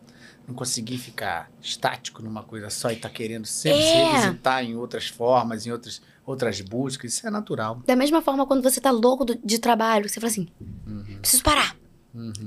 não 0.47 0.53
conseguir 0.53 0.99
ficar 0.99 1.49
estático 1.61 2.21
numa 2.21 2.43
coisa 2.43 2.69
só 2.69 2.91
e 2.91 2.95
tá 2.95 3.09
querendo 3.09 3.45
sempre 3.47 3.81
se 3.81 3.89
É. 3.97 4.11
revisitar 4.13 4.63
em 4.63 4.75
outras 4.75 5.07
formas, 5.07 5.65
em 5.65 5.71
outras, 5.71 6.01
outras 6.23 6.61
buscas. 6.61 7.13
Isso 7.13 7.25
é 7.27 7.31
natural. 7.31 7.81
Da 7.87 7.95
mesma 7.95 8.21
forma, 8.21 8.45
quando 8.45 8.61
você 8.61 8.79
tá 8.79 8.91
louco 8.91 9.25
do- 9.25 9.39
de 9.43 9.57
trabalho, 9.57 10.07
você 10.07 10.19
fala 10.19 10.29
assim, 10.31 10.47
preciso 11.19 11.41
parar. 11.43 11.75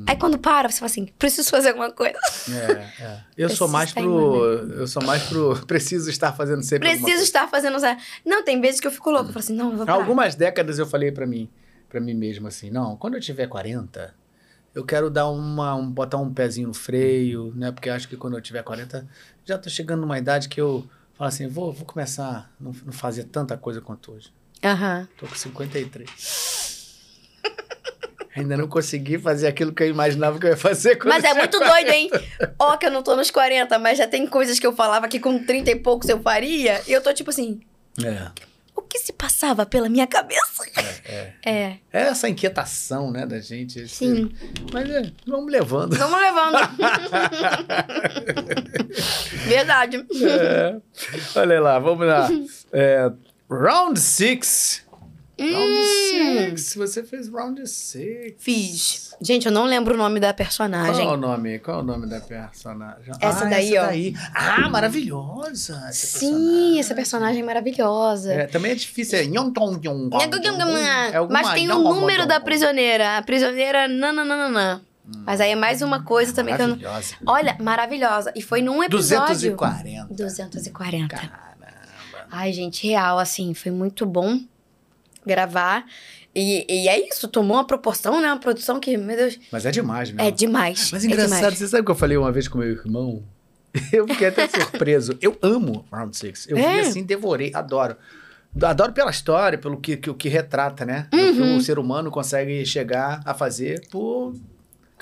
Aí 0.07 0.17
quando 0.17 0.39
para, 0.39 0.71
você 0.71 0.79
fala 0.79 0.91
assim, 0.91 1.07
preciso 1.19 1.49
fazer 1.49 1.69
alguma 1.69 1.91
coisa. 1.91 2.19
É, 2.51 3.03
é. 3.03 3.21
Eu 3.37 3.49
sou 3.49 3.67
mais 3.67 3.93
pro. 3.93 4.45
Eu 4.45 4.87
sou 4.87 5.03
mais 5.03 5.23
pro. 5.23 5.57
Preciso 5.67 6.11
estar 6.11 6.33
fazendo 6.33 6.63
sempre. 6.63 6.89
Preciso 6.89 7.23
estar 7.23 7.49
fazendo... 7.49 7.79
Não, 8.25 8.45
tem 8.45 8.61
vezes 8.61 8.81
que 8.81 8.87
eu 8.87 8.91
fico 8.91 9.11
louco. 9.11 9.29
Eu 9.29 9.33
falo 9.33 9.39
assim, 9.39 9.55
não, 9.55 9.71
eu 9.71 9.77
vou 9.77 9.83
Há 9.85 9.87
parar. 9.87 9.99
algumas 9.99 10.35
décadas 10.35 10.79
eu 10.79 10.87
falei 10.87 11.11
pra 11.11 11.27
mim, 11.27 11.49
para 11.89 12.01
mim 12.01 12.13
mesmo 12.15 12.47
assim, 12.47 12.71
não, 12.71 12.97
quando 12.97 13.15
eu 13.15 13.21
tiver 13.21 13.47
40, 13.47 14.15
eu 14.75 14.85
quero 14.85 15.09
dar 15.09 15.29
uma, 15.31 15.75
um, 15.75 15.91
botar 15.91 16.19
um 16.19 16.33
pezinho 16.33 16.69
no 16.69 16.75
freio, 16.75 17.53
né? 17.57 17.73
Porque 17.73 17.89
eu 17.89 17.95
acho 17.95 18.09
que 18.09 18.17
quando 18.17 18.37
eu 18.37 18.43
tiver 18.43 18.63
40, 18.63 19.07
já 19.45 19.57
tô 19.57 19.71
chegando 19.71 20.01
numa 20.01 20.19
idade 20.19 20.49
que 20.49 20.61
eu 20.61 20.87
falo 21.15 21.29
assim, 21.29 21.47
vou, 21.49 21.73
vou 21.73 21.87
começar 21.87 22.51
a 22.51 22.63
não, 22.63 22.73
não 22.85 22.93
fazer 22.93 23.25
tanta 23.25 23.57
coisa 23.57 23.81
quanto 23.81 24.13
hoje. 24.13 24.31
Aham. 24.63 25.09
Tô 25.17 25.27
com 25.27 25.35
53. 25.35 26.64
Ainda 28.37 28.57
não 28.57 28.67
consegui 28.67 29.19
fazer 29.19 29.47
aquilo 29.47 29.73
que 29.73 29.83
eu 29.83 29.89
imaginava 29.89 30.39
que 30.39 30.47
eu 30.47 30.51
ia 30.51 30.57
fazer 30.57 30.97
quando 30.97 31.13
Mas 31.15 31.25
é 31.25 31.35
muito 31.35 31.57
tinha 31.59 31.71
doido, 31.71 31.91
hein? 31.91 32.11
Ó, 32.59 32.77
que 32.77 32.87
eu 32.87 32.91
não 32.91 33.03
tô 33.03 33.15
nos 33.15 33.31
40, 33.31 33.79
mas 33.79 33.99
já 33.99 34.07
tem 34.09 34.27
coisas 34.27 34.59
que 34.59 34.67
eu 34.67 34.75
falava 34.75 35.07
que 35.09 35.21
com 35.21 35.39
30 35.39 35.71
e 35.71 35.77
poucos 35.77 36.09
eu 36.09 36.21
faria. 36.21 36.83
E 36.87 36.93
eu 36.93 37.01
tô 37.01 37.13
tipo 37.15 37.31
assim, 37.31 37.61
40. 38.01 38.33
o 38.75 38.83
que 38.83 38.99
se 38.99 39.13
passava 39.13 39.65
pela 39.65 39.89
minha 39.89 40.07
cabeça? 40.07 40.43
É, 40.77 40.83
é. 41.09 41.33
É, 41.45 41.77
É 41.93 42.03
essa 42.09 42.29
inquietação, 42.29 43.11
né, 43.13 43.25
da 43.25 43.39
gente. 43.39 43.79
esse- 43.81 43.95
sim. 43.95 44.33
Mas 44.73 44.91
é, 44.91 45.13
vamos 45.27 45.53
levando. 45.53 45.97
Vamos 45.97 46.21
levando. 46.21 46.59
Verdade. 49.47 50.05
É. 50.23 50.77
Olha 51.37 51.61
lá, 51.61 51.79
vamos 51.79 52.07
lá. 52.07 52.29
É, 52.73 53.11
round 53.51 53.99
6. 54.01 54.84
Round 55.53 56.55
6. 56.55 56.75
Você 56.77 57.03
fez 57.03 57.29
round 57.29 57.67
6. 57.67 58.35
Fiz. 58.39 59.05
Gente, 59.21 59.47
eu 59.47 59.53
não 59.53 59.65
lembro 59.65 59.95
o 59.95 59.97
nome 59.97 60.21
da 60.21 60.35
personagem. 60.35 61.05
Qual 61.05 61.15
é 61.15 61.17
o 61.17 61.21
nome? 61.21 61.59
Qual 61.59 61.79
é 61.79 61.83
o 61.83 61.85
nome 61.85 62.07
da 62.07 62.21
personagem? 62.21 63.13
Essa 63.21 63.45
ah, 63.45 63.49
daí, 63.49 63.77
essa 63.77 63.85
ó. 63.85 63.89
daí. 63.89 64.15
Ah, 64.35 64.69
maravilhosa. 64.69 65.85
essa 65.89 66.19
Sim, 66.19 66.79
essa 66.79 66.95
personagem 66.95 67.43
é 67.43 67.45
maravilhosa. 67.45 68.33
É, 68.33 68.47
também 68.47 68.73
é 68.73 68.75
difícil. 68.75 69.19
É. 69.19 69.25
É 71.13 71.21
Mas 71.31 71.53
tem 71.53 71.71
o 71.71 71.79
número 71.79 72.27
da 72.27 72.41
prisioneira. 72.41 73.19
A 73.19 73.23
prisioneira 73.23 73.89
nananana. 73.89 74.83
Mas 75.27 75.41
aí 75.41 75.51
é 75.51 75.57
mais 75.57 75.83
uma 75.83 76.03
coisa 76.03 76.33
também 76.33 76.57
que 76.57 76.63
eu 76.63 76.69
não... 76.69 76.77
Maravilhosa. 76.77 77.15
Olha, 77.27 77.57
maravilhosa. 77.61 78.33
E 78.35 78.41
foi 78.41 78.63
num 78.63 78.83
episódio... 78.83 79.35
240. 79.35 80.15
240. 80.15 81.09
Caramba. 81.09 81.35
Ai, 82.31 82.53
gente, 82.53 82.87
real, 82.87 83.19
assim, 83.19 83.55
foi 83.55 83.71
muito 83.71 84.07
bom 84.07 84.41
gravar. 85.27 85.85
E, 86.35 86.67
e 86.69 86.89
é 86.89 87.09
isso, 87.09 87.29
tomou 87.29 87.57
uma 87.57 87.65
proporção, 87.67 88.21
né? 88.21 88.27
Uma 88.29 88.39
produção 88.41 88.81
que, 88.81 88.97
meu 88.97 89.17
Deus, 89.17 89.39
Mas 89.53 89.65
é 89.67 89.71
demais 89.71 90.11
mesmo. 90.11 90.27
é 90.29 90.31
demais. 90.33 90.91
Mas 90.93 91.05
é 91.05 91.07
engraçado, 91.07 91.39
demais. 91.39 91.59
você 91.59 91.69
sabe 91.69 91.83
o 91.83 91.85
que 91.85 91.91
eu 91.93 91.95
falei 91.95 92.17
uma 92.17 92.33
vez 92.33 92.49
com 92.49 92.59
meu 92.59 92.69
irmão? 92.69 93.23
Eu 93.93 94.07
fiquei 94.07 94.29
até 94.29 94.47
surpreso. 94.49 95.17
Eu 95.21 95.37
amo 95.43 95.85
Round 95.93 96.17
Six. 96.17 96.47
Eu 96.49 96.57
É? 96.57 96.75
vi 96.83 96.89
assim, 96.89 97.03
devorei, 97.03 97.51
adoro. 97.55 97.97
Adoro 98.63 98.93
pela 98.93 99.11
história, 99.11 99.59
pelo 99.59 99.77
que, 99.81 99.97
que, 99.97 100.09
o 100.09 100.15
que 100.15 100.29
retrata, 100.29 100.85
né? 100.85 101.09
Do 101.11 101.17
que 101.19 101.41
Uhum. 101.41 101.57
o 101.57 101.61
ser 101.61 101.77
humano 101.79 102.09
consegue 102.09 102.65
chegar 102.65 103.21
a 103.25 103.35
fazer 103.35 103.85
por 103.91 104.33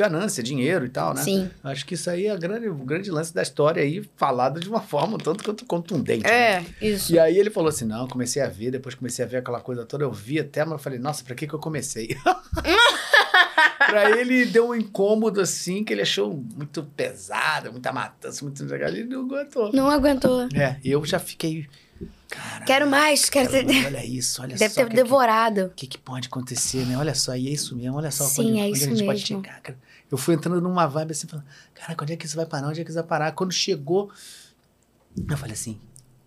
ganância, 0.03 0.43
dinheiro 0.43 0.85
e 0.85 0.89
tal, 0.89 1.15
né? 1.15 1.23
Sim. 1.23 1.51
Acho 1.63 1.87
que 1.87 1.95
isso 1.95 2.11
aí 2.11 2.27
é 2.27 2.37
grande, 2.37 2.69
o 2.69 2.75
grande 2.75 3.11
lance 3.11 3.33
da 3.33 3.43
história 3.43 3.83
aí, 3.83 4.03
falado 4.17 4.61
de 4.61 4.69
uma 4.69 4.81
forma 4.81 5.15
um 5.15 5.19
tanto 5.19 5.45
quanto 5.45 5.65
contundente. 5.65 6.25
né? 6.25 6.31
É, 6.31 6.65
isso. 6.81 7.13
E 7.13 7.19
aí 7.19 7.39
ele 7.39 7.51
falou 7.51 7.69
assim: 7.69 7.85
não, 7.85 8.09
comecei 8.09 8.43
a 8.43 8.49
ver, 8.49 8.71
depois 8.71 8.95
comecei 8.95 9.25
a 9.25 9.29
ver 9.29 9.39
aquela 9.39 9.61
coisa 9.61 9.85
toda, 9.85 10.05
eu 10.05 10.13
vi 10.13 10.41
até, 10.41 10.65
mas 10.65 10.73
eu 10.73 10.79
falei, 10.79 10.99
nossa, 10.99 11.25
pra 11.25 11.35
que 11.35 11.47
que 11.47 11.55
eu 11.55 11.59
comecei? 11.59 12.17
pra 13.87 14.11
ele 14.19 14.47
deu 14.47 14.69
um 14.69 14.75
incômodo 14.75 15.41
assim, 15.41 15.85
que 15.85 15.93
ele 15.93 16.03
achou 16.03 16.33
muito 16.33 16.83
pesado, 16.97 17.71
muita 17.73 17.93
matança, 17.93 18.45
muito 18.45 18.65
legal, 18.65 18.89
ele 18.89 19.05
não 19.05 19.23
aguentou. 19.23 19.73
Não 19.73 19.91
aguentou. 19.91 20.49
É, 20.55 20.77
eu 20.85 21.05
já 21.05 21.19
fiquei. 21.19 21.67
Quero 22.67 22.87
mais, 22.89 23.29
quero 23.29 23.51
ter... 23.51 23.67
olha 23.87 24.05
isso, 24.05 24.41
olha 24.43 24.57
Deve 24.57 24.73
só. 24.75 24.83
ter 24.83 24.89
que- 24.89 24.97
devorado. 24.97 25.67
O 25.67 25.71
que, 25.71 25.87
que 25.87 25.99
pode 25.99 26.29
acontecer, 26.29 26.87
né? 26.87 26.97
Olha 26.97 27.15
só, 27.15 27.35
e 27.37 27.49
é 27.49 27.51
isso 27.51 27.77
mesmo, 27.77 27.97
olha 27.97 28.11
só 28.11 28.25
Sim, 28.25 28.51
onde, 28.53 28.61
é 28.61 28.63
onde 28.65 28.73
isso 28.79 28.85
gente 28.89 29.05
pode 29.05 29.21
mesmo. 29.33 29.45
chegar. 29.45 29.61
Eu 30.11 30.17
fui 30.19 30.35
entrando 30.35 30.61
numa 30.61 30.87
vibe 30.87 31.13
assim, 31.13 31.27
falando, 31.27 31.47
caraca, 31.75 32.05
onde 32.05 32.13
é 32.13 32.17
que 32.17 32.25
isso 32.27 32.37
vai 32.37 32.47
parar? 32.47 32.69
Onde 32.69 32.81
é 32.81 32.85
que 32.85 32.91
isso 32.91 32.99
vai 32.99 33.07
parar? 33.07 33.33
Quando 33.33 33.53
chegou, 33.53 34.11
eu 35.29 35.37
falei 35.37 35.55
assim, 35.55 35.79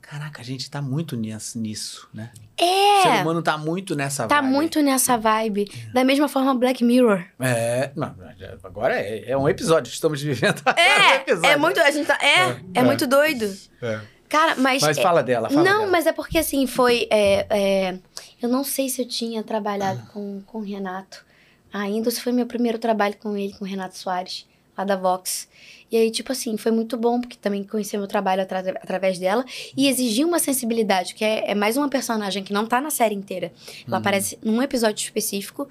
caraca, 0.01 0.41
a 0.41 0.45
gente 0.45 0.69
tá 0.69 0.81
muito 0.81 1.15
nisso, 1.15 2.07
né? 2.13 2.31
O 2.59 3.01
ser 3.01 3.09
É, 3.09 3.21
humano 3.21 3.41
tá 3.41 3.57
muito 3.57 3.95
nessa 3.95 4.27
tá 4.27 4.41
vibe. 4.41 4.53
muito 4.53 4.81
nessa 4.81 5.17
vibe. 5.17 5.65
Da 5.93 6.03
mesma 6.03 6.27
forma, 6.27 6.53
Black 6.55 6.83
Mirror. 6.83 7.25
É, 7.39 7.91
não, 7.95 8.15
agora 8.63 8.95
é, 8.95 9.31
é 9.31 9.37
um 9.37 9.49
episódio, 9.49 9.91
estamos 9.91 10.21
vivendo 10.21 10.61
um 10.67 10.79
É, 10.79 11.15
episódio. 11.17 11.49
é 11.49 11.57
muito... 11.57 11.79
A 11.79 11.89
gente 11.91 12.05
tá... 12.05 12.17
É, 12.21 12.49
é, 12.49 12.59
é. 12.75 12.83
muito 12.83 13.05
doido. 13.07 13.51
É. 13.81 14.01
Cara, 14.27 14.55
mas... 14.55 14.81
Mas 14.81 14.97
é- 14.97 15.01
fala 15.01 15.21
dela, 15.23 15.49
fala 15.49 15.63
não, 15.63 15.79
dela. 15.79 15.91
mas 15.91 16.05
é 16.07 16.11
porque 16.11 16.37
assim, 16.37 16.65
foi. 16.67 17.07
é, 17.11 17.45
é, 17.49 17.97
eu 18.41 18.49
não 18.49 18.63
sei 18.63 18.89
se 18.89 19.01
eu 19.01 19.07
tinha 19.07 19.43
trabalhado 19.43 20.01
com, 20.11 20.41
com 20.45 20.59
o 20.59 20.61
Renato 20.61 21.23
ainda, 21.71 22.07
ou 22.07 22.11
se 22.11 22.21
foi 22.21 22.31
meu 22.31 22.45
primeiro 22.45 22.79
trabalho 22.79 23.15
com 23.17 23.35
ele, 23.37 23.53
com 23.53 23.65
o 23.65 23.67
Renato 23.67 23.97
Soares, 23.97 24.45
lá 24.77 24.83
da 24.83 24.95
Vox. 24.95 25.47
E 25.91 25.97
aí, 25.97 26.09
tipo 26.09 26.31
assim, 26.31 26.57
foi 26.57 26.71
muito 26.71 26.97
bom, 26.97 27.21
porque 27.21 27.37
também 27.37 27.63
conheci 27.63 27.95
meu 27.97 28.07
trabalho 28.07 28.41
atra- 28.41 28.79
através 28.81 29.19
dela. 29.19 29.45
E 29.77 29.87
exigiu 29.87 30.27
uma 30.27 30.39
sensibilidade, 30.39 31.13
que 31.13 31.23
é, 31.23 31.51
é 31.51 31.55
mais 31.55 31.77
uma 31.77 31.87
personagem 31.87 32.43
que 32.43 32.51
não 32.51 32.65
tá 32.65 32.81
na 32.81 32.89
série 32.89 33.13
inteira. 33.13 33.53
Ela 33.87 33.97
aparece 33.97 34.37
num 34.43 34.61
episódio 34.61 35.03
específico. 35.03 35.69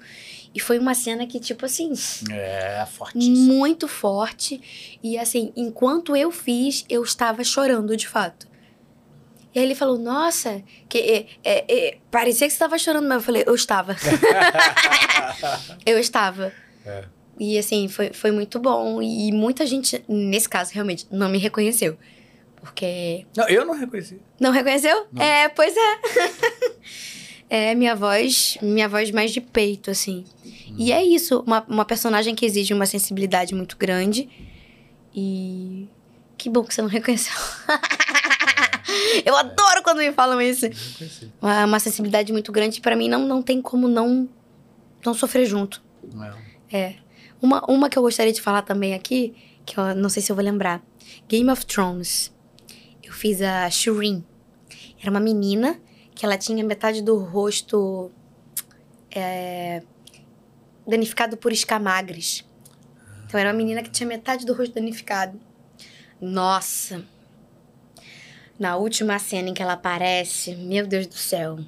E 0.55 0.59
foi 0.61 0.79
uma 0.79 0.93
cena 0.95 1.27
que, 1.27 1.37
tipo 1.37 1.65
assim, 1.65 1.91
É, 2.31 2.85
fortíssimo. 2.89 3.35
muito 3.35 3.89
forte. 3.89 4.97
E 5.03 5.17
assim, 5.17 5.51
enquanto 5.53 6.15
eu 6.15 6.31
fiz, 6.31 6.85
eu 6.89 7.03
estava 7.03 7.43
chorando 7.43 7.97
de 7.97 8.07
fato. 8.07 8.47
E 9.53 9.59
aí 9.59 9.65
ele 9.65 9.75
falou, 9.75 9.97
nossa, 9.97 10.63
que 10.87 10.97
é, 10.97 11.25
é, 11.43 11.65
é, 11.67 11.97
parecia 12.09 12.47
que 12.47 12.51
você 12.51 12.55
estava 12.55 12.77
chorando, 12.77 13.05
mas 13.07 13.17
eu 13.17 13.21
falei, 13.21 13.43
eu 13.45 13.53
estava. 13.53 13.95
eu 15.85 15.99
estava. 15.99 16.53
É. 16.85 17.03
E 17.37 17.57
assim, 17.57 17.89
foi, 17.89 18.13
foi 18.13 18.31
muito 18.31 18.57
bom. 18.57 19.01
E 19.01 19.31
muita 19.33 19.65
gente, 19.65 20.03
nesse 20.07 20.47
caso, 20.47 20.71
realmente, 20.73 21.05
não 21.11 21.27
me 21.27 21.37
reconheceu. 21.37 21.97
Porque. 22.55 23.25
Não, 23.35 23.47
eu 23.49 23.65
não 23.65 23.73
reconheci. 23.77 24.21
Não 24.39 24.51
reconheceu? 24.51 25.05
Não. 25.11 25.21
É, 25.21 25.49
pois 25.49 25.73
é. 25.75 25.99
é 27.49 27.75
minha 27.75 27.95
voz, 27.95 28.57
minha 28.61 28.89
voz 28.89 29.11
mais 29.11 29.31
de 29.31 29.41
peito, 29.41 29.91
assim. 29.91 30.25
E 30.77 30.91
é 30.91 31.03
isso, 31.03 31.43
uma, 31.45 31.63
uma 31.67 31.85
personagem 31.85 32.35
que 32.35 32.45
exige 32.45 32.73
uma 32.73 32.85
sensibilidade 32.85 33.53
muito 33.53 33.77
grande. 33.77 34.29
E 35.13 35.87
que 36.37 36.49
bom 36.49 36.63
que 36.63 36.73
você 36.73 36.81
não 36.81 36.89
reconheceu. 36.89 37.33
Eu 39.25 39.35
adoro 39.35 39.81
quando 39.83 39.99
me 39.99 40.11
falam 40.11 40.41
isso. 40.41 40.65
Uma, 41.41 41.65
uma 41.65 41.79
sensibilidade 41.79 42.31
muito 42.33 42.51
grande, 42.51 42.81
pra 42.81 42.95
mim 42.95 43.07
não, 43.07 43.25
não 43.25 43.41
tem 43.41 43.61
como 43.61 43.87
não, 43.87 44.27
não 45.05 45.13
sofrer 45.13 45.45
junto. 45.45 45.81
Não. 46.13 46.37
É. 46.71 46.95
Uma, 47.41 47.63
uma 47.69 47.89
que 47.89 47.97
eu 47.97 48.03
gostaria 48.03 48.33
de 48.33 48.41
falar 48.41 48.63
também 48.63 48.93
aqui, 48.93 49.33
que 49.65 49.77
eu 49.77 49.95
não 49.95 50.09
sei 50.09 50.21
se 50.21 50.31
eu 50.31 50.35
vou 50.35 50.43
lembrar. 50.43 50.83
Game 51.27 51.49
of 51.49 51.65
Thrones. 51.65 52.33
Eu 53.03 53.13
fiz 53.13 53.41
a 53.41 53.69
Shireen. 53.69 54.25
Era 54.99 55.11
uma 55.11 55.19
menina 55.19 55.79
que 56.15 56.25
ela 56.25 56.37
tinha 56.37 56.63
metade 56.63 57.01
do 57.01 57.17
rosto 57.17 58.09
é, 59.11 59.83
danificado 60.87 61.35
por 61.35 61.51
escamagres. 61.51 62.45
Então 63.25 63.39
era 63.39 63.49
uma 63.49 63.57
menina 63.57 63.83
que 63.83 63.89
tinha 63.89 64.07
metade 64.07 64.45
do 64.45 64.53
rosto 64.53 64.73
danificado. 64.73 65.39
Nossa. 66.21 67.03
Na 68.57 68.77
última 68.77 69.19
cena 69.19 69.49
em 69.49 69.53
que 69.53 69.61
ela 69.61 69.73
aparece, 69.73 70.55
meu 70.55 70.87
Deus 70.87 71.05
do 71.05 71.15
céu. 71.15 71.59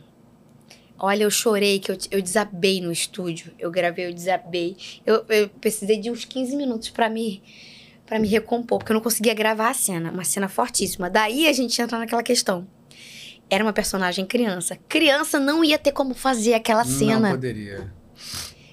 Olha, 0.98 1.24
eu 1.24 1.30
chorei, 1.30 1.80
que 1.80 1.92
eu, 1.92 1.98
eu 2.10 2.22
desabei 2.22 2.80
no 2.80 2.92
estúdio. 2.92 3.54
Eu 3.60 3.70
gravei, 3.70 4.08
eu 4.08 4.14
desabei. 4.14 4.78
Eu, 5.06 5.26
eu 5.28 5.50
precisei 5.50 6.00
de 6.00 6.10
uns 6.10 6.24
15 6.24 6.56
minutos 6.56 6.90
pra 6.90 7.10
me, 7.10 7.44
pra 8.06 8.18
me 8.18 8.28
recompor, 8.28 8.80
porque 8.80 8.94
eu 8.94 8.96
não 8.96 9.02
conseguia 9.02 9.34
gravar 9.34 9.70
a 9.70 9.74
cena. 9.74 10.10
Uma 10.10 10.24
cena 10.24 10.48
fortíssima. 10.48 11.10
Daí 11.10 11.48
a 11.48 11.54
gente 11.54 11.80
entra 11.80 12.00
naquela 12.00 12.24
questão. 12.24 12.66
Era 13.50 13.64
uma 13.64 13.74
personagem 13.74 14.26
criança. 14.26 14.78
Criança 14.90 15.40
não 15.40 15.64
ia 15.64 15.78
ter 15.78 15.92
como 15.92 16.14
fazer 16.14 16.54
aquela 16.54 16.84
cena. 16.84 17.20
Não 17.20 17.32
poderia. 17.32 17.92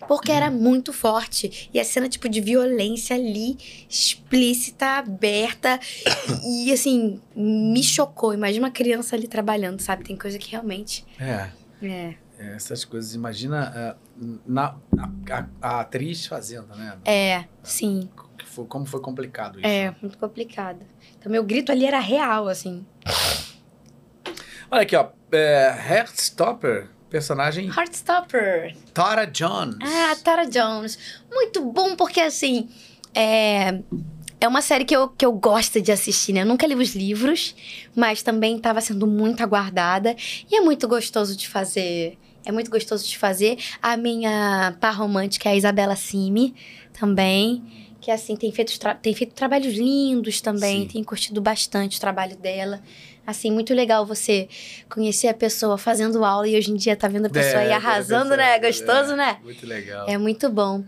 Porque 0.08 0.30
era 0.30 0.50
muito 0.50 0.92
forte. 0.92 1.70
E 1.72 1.80
a 1.80 1.84
cena, 1.84 2.08
tipo, 2.08 2.28
de 2.28 2.40
violência 2.40 3.16
ali, 3.16 3.56
explícita, 3.88 4.98
aberta. 4.98 5.78
E, 6.46 6.70
assim, 6.72 7.20
me 7.34 7.82
chocou. 7.82 8.34
Imagina 8.34 8.66
uma 8.66 8.70
criança 8.72 9.16
ali 9.16 9.26
trabalhando, 9.28 9.80
sabe? 9.80 10.04
Tem 10.04 10.16
coisa 10.16 10.38
que 10.38 10.50
realmente. 10.50 11.06
É. 11.18 11.48
É. 11.82 12.14
é, 12.38 12.54
Essas 12.54 12.84
coisas, 12.84 13.14
imagina 13.14 13.96
uh, 14.20 14.38
na, 14.46 14.74
a, 14.98 15.46
a- 15.62 15.80
atriz 15.80 16.26
fazendo, 16.26 16.74
né? 16.74 16.98
É, 17.04 17.44
sim. 17.62 18.08
Como 18.68 18.84
foi 18.86 19.00
complicado 19.00 19.58
isso. 19.58 19.66
É, 19.66 19.94
muito 20.02 20.18
complicado. 20.18 20.80
Então, 21.18 21.32
meu 21.32 21.42
grito 21.42 21.72
ali 21.72 21.86
era 21.86 21.98
real, 21.98 22.46
assim. 22.48 22.84
Olha 24.74 24.82
aqui, 24.82 24.96
ó. 24.96 25.06
É, 25.30 25.72
Heartstopper, 25.88 26.88
personagem 27.08 27.68
Heartstopper. 27.68 28.76
Tara 28.92 29.24
Jones. 29.24 29.76
Ah, 29.80 30.16
Tara 30.16 30.46
Jones. 30.46 30.98
Muito 31.30 31.64
bom, 31.64 31.94
porque 31.94 32.20
assim. 32.20 32.68
É, 33.14 33.78
é 34.40 34.48
uma 34.48 34.60
série 34.60 34.84
que 34.84 34.96
eu, 34.96 35.08
que 35.10 35.24
eu 35.24 35.30
gosto 35.30 35.80
de 35.80 35.92
assistir, 35.92 36.32
né? 36.32 36.40
Eu 36.40 36.46
nunca 36.46 36.66
li 36.66 36.74
os 36.74 36.92
livros, 36.96 37.54
mas 37.94 38.20
também 38.20 38.56
estava 38.56 38.80
sendo 38.80 39.06
muito 39.06 39.44
aguardada. 39.44 40.16
E 40.50 40.56
é 40.56 40.60
muito 40.60 40.88
gostoso 40.88 41.36
de 41.36 41.46
fazer. 41.46 42.18
É 42.44 42.50
muito 42.50 42.68
gostoso 42.68 43.06
de 43.06 43.16
fazer. 43.16 43.56
A 43.80 43.96
minha 43.96 44.76
par 44.80 44.96
romântica 44.96 45.48
é 45.48 45.52
a 45.52 45.56
Isabela 45.56 45.94
Simi, 45.94 46.52
também. 46.98 47.62
Que 48.04 48.10
assim, 48.10 48.36
tem 48.36 48.52
feito, 48.52 48.78
tem 49.00 49.14
feito 49.14 49.32
trabalhos 49.32 49.72
lindos 49.74 50.42
também. 50.42 50.82
Sim. 50.82 50.88
Tem 50.88 51.02
curtido 51.02 51.40
bastante 51.40 51.96
o 51.96 52.00
trabalho 52.00 52.36
dela. 52.36 52.82
Assim, 53.26 53.50
muito 53.50 53.72
legal 53.72 54.04
você 54.04 54.46
conhecer 54.90 55.28
a 55.28 55.32
pessoa 55.32 55.78
fazendo 55.78 56.22
aula 56.22 56.46
e 56.46 56.54
hoje 56.54 56.70
em 56.70 56.74
dia 56.76 56.94
tá 56.94 57.08
vendo 57.08 57.24
a 57.24 57.30
pessoa 57.30 57.62
aí 57.62 57.68
É, 57.70 57.72
arrasando, 57.72 58.34
é, 58.34 58.36
né? 58.36 58.56
é, 58.56 58.58
Gostoso, 58.58 59.12
é. 59.12 59.16
né? 59.16 59.38
Muito 59.42 59.66
legal. 59.66 60.06
É 60.06 60.18
muito 60.18 60.50
bom. 60.50 60.84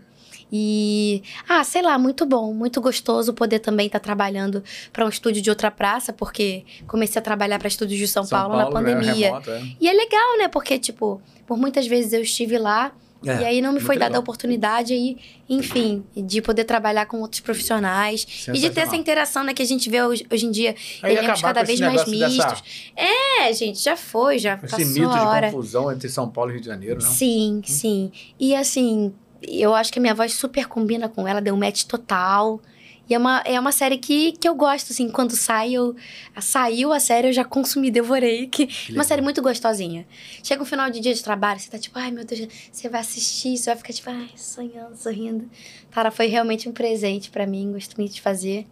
E, 0.51 1.23
ah, 1.49 1.63
sei 1.63 1.81
lá, 1.81 1.97
muito 1.97 2.23
bom, 2.23 2.53
muito 2.53 2.79
gostoso 2.79 3.33
poder 3.33 3.59
também 3.59 3.87
estar 3.87 3.99
trabalhando 3.99 4.63
para 4.93 5.03
um 5.03 5.09
estúdio 5.09 5.41
de 5.41 5.49
outra 5.49 5.71
praça, 5.71 6.13
porque 6.13 6.63
comecei 6.85 7.19
a 7.19 7.23
trabalhar 7.23 7.57
para 7.57 7.67
estúdios 7.67 7.99
de 7.99 8.07
São, 8.07 8.27
Paulo, 8.27 8.55
na 8.55 8.65
né, 8.65 8.71
pandemia. 8.71 9.27
remoto, 9.29 9.49
é. 9.49 9.63
E 9.81 9.89
é 9.89 9.93
legal, 9.93 10.37
né? 10.37 10.47
Porque, 10.47 10.77
tipo, 10.77 11.19
por 11.47 11.57
muitas 11.57 11.87
vezes 11.87 12.13
eu 12.13 12.21
estive 12.21 12.59
lá 12.59 12.93
É, 13.25 13.41
e 13.41 13.45
aí 13.45 13.61
não 13.61 13.69
me 13.69 13.75
muito 13.75 13.85
foi 13.85 13.95
dada 13.95 14.05
legal. 14.09 14.19
a 14.19 14.23
oportunidade 14.23 14.93
aí, 14.93 15.17
enfim, 15.49 16.03
de 16.15 16.41
poder 16.41 16.63
trabalhar 16.65 17.05
com 17.07 17.19
outros 17.21 17.41
profissionais 17.41 18.45
e 18.53 18.59
de 18.59 18.69
ter 18.69 18.81
essa 18.81 18.95
interação, 18.95 19.43
né, 19.43 19.53
que 19.53 19.61
a 19.61 19.65
gente 19.65 19.89
vê 19.89 20.01
hoje, 20.03 20.25
hoje 20.31 20.45
em 20.45 20.51
dia, 20.51 20.75
Aí 21.01 21.15
elencos 21.15 21.41
cada 21.41 21.63
vez 21.63 21.79
mais 21.79 21.93
negócio 22.05 22.11
dessa- 22.19 22.49
mistos. 22.51 22.91
É, 22.95 23.51
gente, 23.53 23.79
já 23.83 23.95
foi, 23.97 24.37
já 24.39 24.53
Esse 24.55 24.67
passou 24.67 24.85
mito 24.85 25.09
a 25.09 25.29
hora. 25.29 25.47
de 25.47 25.53
confusão 25.53 25.91
entre 25.91 26.09
São 26.09 26.29
Paulo 26.29 26.51
e 26.51 26.53
Rio 26.53 26.61
de 26.61 26.67
Janeiro, 26.67 27.01
não? 27.01 27.09
Sim, 27.11 27.61
sim. 27.65 28.11
E 28.39 28.55
assim, 28.55 29.13
eu 29.41 29.73
acho 29.73 29.91
que 29.91 29.99
a 29.99 30.01
minha 30.01 30.13
voz 30.15 30.33
super 30.33 30.67
combina 30.67 31.09
com 31.09 31.27
ela, 31.27 31.41
deu 31.41 31.53
um 31.53 31.57
match 31.57 31.83
total. 31.85 32.61
E 33.09 33.13
é 33.13 33.17
uma, 33.17 33.41
é 33.45 33.59
uma 33.59 33.71
série 33.71 33.97
que, 33.97 34.33
que 34.33 34.47
eu 34.47 34.53
gosto, 34.53 34.91
assim, 34.91 35.09
quando 35.09 35.35
sai, 35.35 35.73
eu, 35.73 35.95
saiu 36.41 36.91
a 36.91 36.99
série, 36.99 37.29
eu 37.29 37.33
já 37.33 37.45
consumi, 37.45 37.89
devorei. 37.89 38.47
Que, 38.47 38.63
uma 38.63 38.89
legal. 38.89 39.03
série 39.05 39.21
muito 39.21 39.41
gostosinha. 39.41 40.05
Chega 40.43 40.61
um 40.61 40.65
final 40.65 40.89
de 40.89 40.99
dia 40.99 41.13
de 41.13 41.23
trabalho, 41.23 41.59
você 41.59 41.69
tá 41.69 41.79
tipo, 41.79 41.97
ai 41.97 42.11
meu 42.11 42.25
Deus, 42.25 42.47
você 42.71 42.89
vai 42.89 43.01
assistir, 43.01 43.57
você 43.57 43.69
vai 43.69 43.77
ficar 43.77 43.93
tipo, 43.93 44.09
ai, 44.09 44.29
sonhando, 44.35 44.95
sorrindo. 44.97 45.49
Cara, 45.91 46.11
foi 46.11 46.27
realmente 46.27 46.67
um 46.67 46.73
presente 46.73 47.29
pra 47.29 47.47
mim, 47.47 47.71
gosto 47.71 47.95
muito 47.97 48.13
de 48.13 48.21
fazer. 48.21 48.67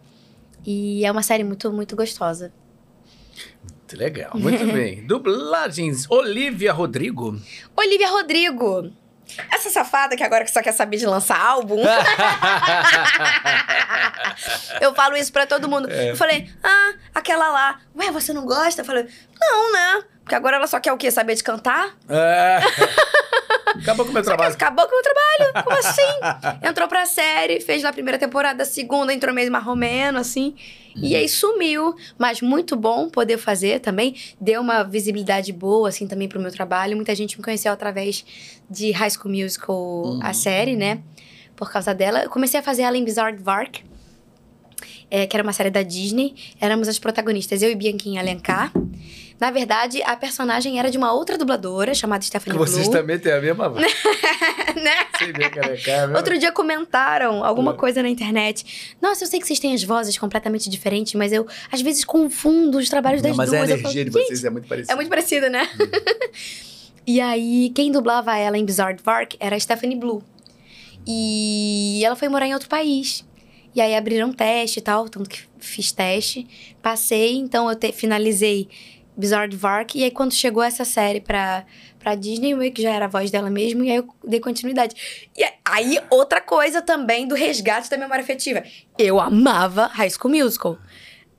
E 0.66 1.04
é 1.04 1.10
uma 1.10 1.22
série 1.22 1.44
muito, 1.44 1.72
muito 1.72 1.96
gostosa. 1.96 2.52
Muito 3.62 3.96
legal, 3.96 4.32
muito 4.34 4.66
bem. 4.66 5.04
Dublagens, 5.06 6.10
Olivia 6.10 6.72
Rodrigo. 6.72 7.40
Olivia 7.76 8.10
Rodrigo. 8.10 8.92
Essa 9.50 9.70
safada 9.70 10.16
que 10.16 10.22
agora 10.22 10.46
só 10.46 10.62
quer 10.62 10.72
saber 10.72 10.98
de 10.98 11.06
lançar 11.06 11.40
álbum. 11.40 11.82
eu 14.80 14.94
falo 14.94 15.16
isso 15.16 15.32
pra 15.32 15.46
todo 15.46 15.68
mundo. 15.68 15.90
Eu 15.90 16.16
falei, 16.16 16.50
ah, 16.62 16.94
aquela 17.14 17.50
lá. 17.50 17.80
Ué, 17.96 18.10
você 18.10 18.32
não 18.32 18.46
gosta? 18.46 18.82
Eu 18.82 18.84
falei, 18.84 19.08
não, 19.40 19.72
né? 19.72 20.04
Porque 20.26 20.34
agora 20.34 20.56
ela 20.56 20.66
só 20.66 20.80
quer 20.80 20.92
o 20.92 20.96
quê? 20.96 21.08
Saber 21.08 21.36
de 21.36 21.44
cantar? 21.44 21.96
É. 22.08 22.58
Acabou 23.80 24.04
com 24.06 24.10
o 24.10 24.14
meu 24.14 24.24
Só 24.24 24.30
trabalho. 24.30 24.54
acabou 24.54 24.86
com 24.88 24.92
o 24.92 24.94
meu 24.94 25.02
trabalho. 25.02 25.52
Como 25.64 25.78
assim? 25.78 26.66
Entrou 26.68 26.88
pra 26.88 27.06
série, 27.06 27.60
fez 27.60 27.82
lá 27.82 27.90
a 27.90 27.92
primeira 27.92 28.18
temporada, 28.18 28.62
a 28.64 28.66
segunda 28.66 29.12
entrou 29.14 29.32
meio 29.32 29.52
marromeno, 29.52 30.18
assim. 30.18 30.56
E 30.96 31.14
aí 31.14 31.28
sumiu. 31.28 31.94
Mas 32.18 32.40
muito 32.40 32.74
bom 32.74 33.08
poder 33.08 33.38
fazer 33.38 33.78
também. 33.80 34.16
Deu 34.40 34.60
uma 34.62 34.82
visibilidade 34.82 35.52
boa, 35.52 35.90
assim, 35.90 36.08
também 36.08 36.26
pro 36.26 36.40
meu 36.40 36.50
trabalho. 36.50 36.96
Muita 36.96 37.14
gente 37.14 37.36
me 37.38 37.44
conheceu 37.44 37.70
através 37.70 38.24
de 38.68 38.90
High 38.90 39.10
School 39.10 39.32
Musical, 39.32 40.18
a 40.22 40.32
série, 40.32 40.74
né? 40.74 41.00
Por 41.54 41.70
causa 41.70 41.94
dela. 41.94 42.24
Eu 42.24 42.30
comecei 42.30 42.58
a 42.58 42.62
fazer 42.64 42.82
ela 42.82 42.96
em 42.96 43.04
Bizarre 43.04 43.36
Vark. 43.36 43.80
é, 45.10 45.26
que 45.26 45.36
era 45.36 45.42
uma 45.44 45.52
série 45.52 45.70
da 45.70 45.82
Disney. 45.82 46.34
Éramos 46.60 46.88
as 46.88 46.98
protagonistas, 46.98 47.62
eu 47.62 47.70
e 47.70 47.74
Bianquinha 47.76 48.20
Alencar. 48.20 48.72
Na 49.38 49.50
verdade, 49.50 50.02
a 50.02 50.16
personagem 50.16 50.78
era 50.78 50.90
de 50.90 50.96
uma 50.96 51.12
outra 51.12 51.36
dubladora, 51.36 51.94
chamada 51.94 52.24
Stephanie 52.24 52.58
Vocês 52.58 52.88
Blue. 52.88 52.96
também 52.96 53.18
têm 53.18 53.32
a 53.32 53.40
mesma 53.40 53.68
voz. 53.68 53.84
né? 54.82 54.96
Vê 55.20 55.50
que 55.50 55.58
ela 55.58 55.72
é 55.72 55.76
cara, 55.76 56.00
mesmo? 56.06 56.16
Outro 56.16 56.38
dia 56.38 56.50
comentaram 56.52 57.44
alguma 57.44 57.72
É. 57.72 57.76
coisa 57.76 58.02
na 58.02 58.08
internet. 58.08 58.94
Nossa, 59.00 59.24
eu 59.24 59.28
sei 59.28 59.38
que 59.38 59.46
vocês 59.46 59.58
têm 59.58 59.74
as 59.74 59.82
vozes 59.82 60.16
completamente 60.16 60.70
diferentes, 60.70 61.12
mas 61.14 61.32
eu 61.32 61.46
às 61.70 61.82
vezes 61.82 62.02
confundo 62.04 62.78
os 62.78 62.88
trabalhos 62.88 63.20
das 63.20 63.32
Não, 63.32 63.36
mas 63.36 63.50
duas. 63.50 63.60
a 63.60 63.64
Eu 63.64 63.68
energia 63.78 63.82
falo, 63.82 63.92
de 63.94 64.00
"Gente, 64.04 64.26
vocês 64.26 64.44
é 64.44 64.50
muito 64.50 64.68
parecida. 64.68 64.92
É 64.92 64.96
muito 64.96 65.08
parecida, 65.10 65.50
né? 65.50 65.68
e 67.06 67.20
aí, 67.20 67.70
quem 67.74 67.92
dublava 67.92 68.36
ela 68.38 68.56
em 68.56 68.64
Bizarre 68.64 68.96
Park 69.02 69.34
era 69.38 69.54
a 69.54 69.60
Stephanie 69.60 69.96
Blue. 69.98 70.22
E 71.06 72.02
ela 72.04 72.16
foi 72.16 72.28
morar 72.28 72.46
em 72.46 72.54
outro 72.54 72.68
país. 72.68 73.24
E 73.74 73.80
aí 73.80 73.94
abriram 73.94 74.32
teste 74.32 74.78
e 74.78 74.82
tal, 74.82 75.08
tanto 75.08 75.28
que 75.28 75.40
fiz 75.58 75.92
teste. 75.92 76.46
Passei, 76.82 77.36
então 77.36 77.68
eu 77.68 77.76
te- 77.76 77.92
finalizei 77.92 78.68
Bizarre 79.16 79.54
Vark. 79.56 79.94
E 79.96 80.04
aí 80.04 80.10
quando 80.10 80.32
chegou 80.34 80.62
essa 80.62 80.84
série 80.84 81.20
pra, 81.20 81.64
pra 81.98 82.14
Disney, 82.14 82.50
eu 82.52 82.58
meio 82.58 82.72
que 82.72 82.82
já 82.82 82.90
era 82.90 83.06
a 83.06 83.08
voz 83.08 83.30
dela 83.30 83.48
mesmo, 83.50 83.82
e 83.84 83.90
aí 83.90 83.96
eu 83.96 84.08
dei 84.24 84.40
continuidade. 84.40 85.28
E 85.36 85.44
aí, 85.64 85.98
outra 86.10 86.40
coisa 86.40 86.82
também 86.82 87.26
do 87.26 87.34
resgate 87.34 87.88
da 87.90 87.96
memória 87.96 88.22
afetiva. 88.22 88.62
Eu 88.98 89.18
amava 89.20 89.86
High 89.86 90.10
School 90.10 90.34
Musical. 90.34 90.78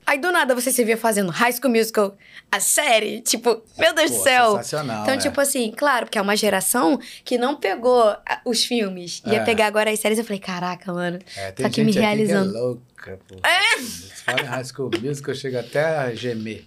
Aí 0.06 0.18
do 0.18 0.32
nada 0.32 0.54
você 0.54 0.72
se 0.72 0.82
via 0.84 0.96
fazendo 0.96 1.30
High 1.30 1.52
School 1.52 1.70
Musical, 1.70 2.16
a 2.50 2.58
série, 2.60 3.20
tipo, 3.20 3.62
meu 3.78 3.94
Deus 3.94 4.10
do 4.10 4.22
céu. 4.22 4.52
Sensacional. 4.52 5.02
Então, 5.02 5.14
é. 5.14 5.18
tipo 5.18 5.38
assim, 5.38 5.70
claro, 5.76 6.06
porque 6.06 6.16
é 6.16 6.22
uma 6.22 6.34
geração 6.34 6.98
que 7.22 7.36
não 7.36 7.54
pegou 7.56 8.16
os 8.42 8.64
filmes. 8.64 9.20
Ia 9.26 9.40
É. 9.40 9.44
pegar 9.44 9.66
agora 9.66 9.90
as 9.90 10.00
séries. 10.00 10.18
Eu 10.18 10.24
falei, 10.24 10.40
caraca, 10.40 10.94
mano. 10.94 11.18
É, 11.36 11.52
tem 11.52 11.62
tá 11.62 11.68
aqui 11.68 11.84
me 11.84 11.92
realizando. 11.92 12.50
que 12.52 12.56
é 12.56 12.60
louca, 12.60 13.18
pô. 13.28 13.34
É. 13.46 13.80
Você 13.82 14.14
fala 14.24 14.40
em 14.40 14.44
High 14.44 14.64
School 14.64 14.90
Musical, 15.02 15.34
chega 15.34 15.60
até 15.60 15.84
a 15.84 16.14
gemer. 16.14 16.64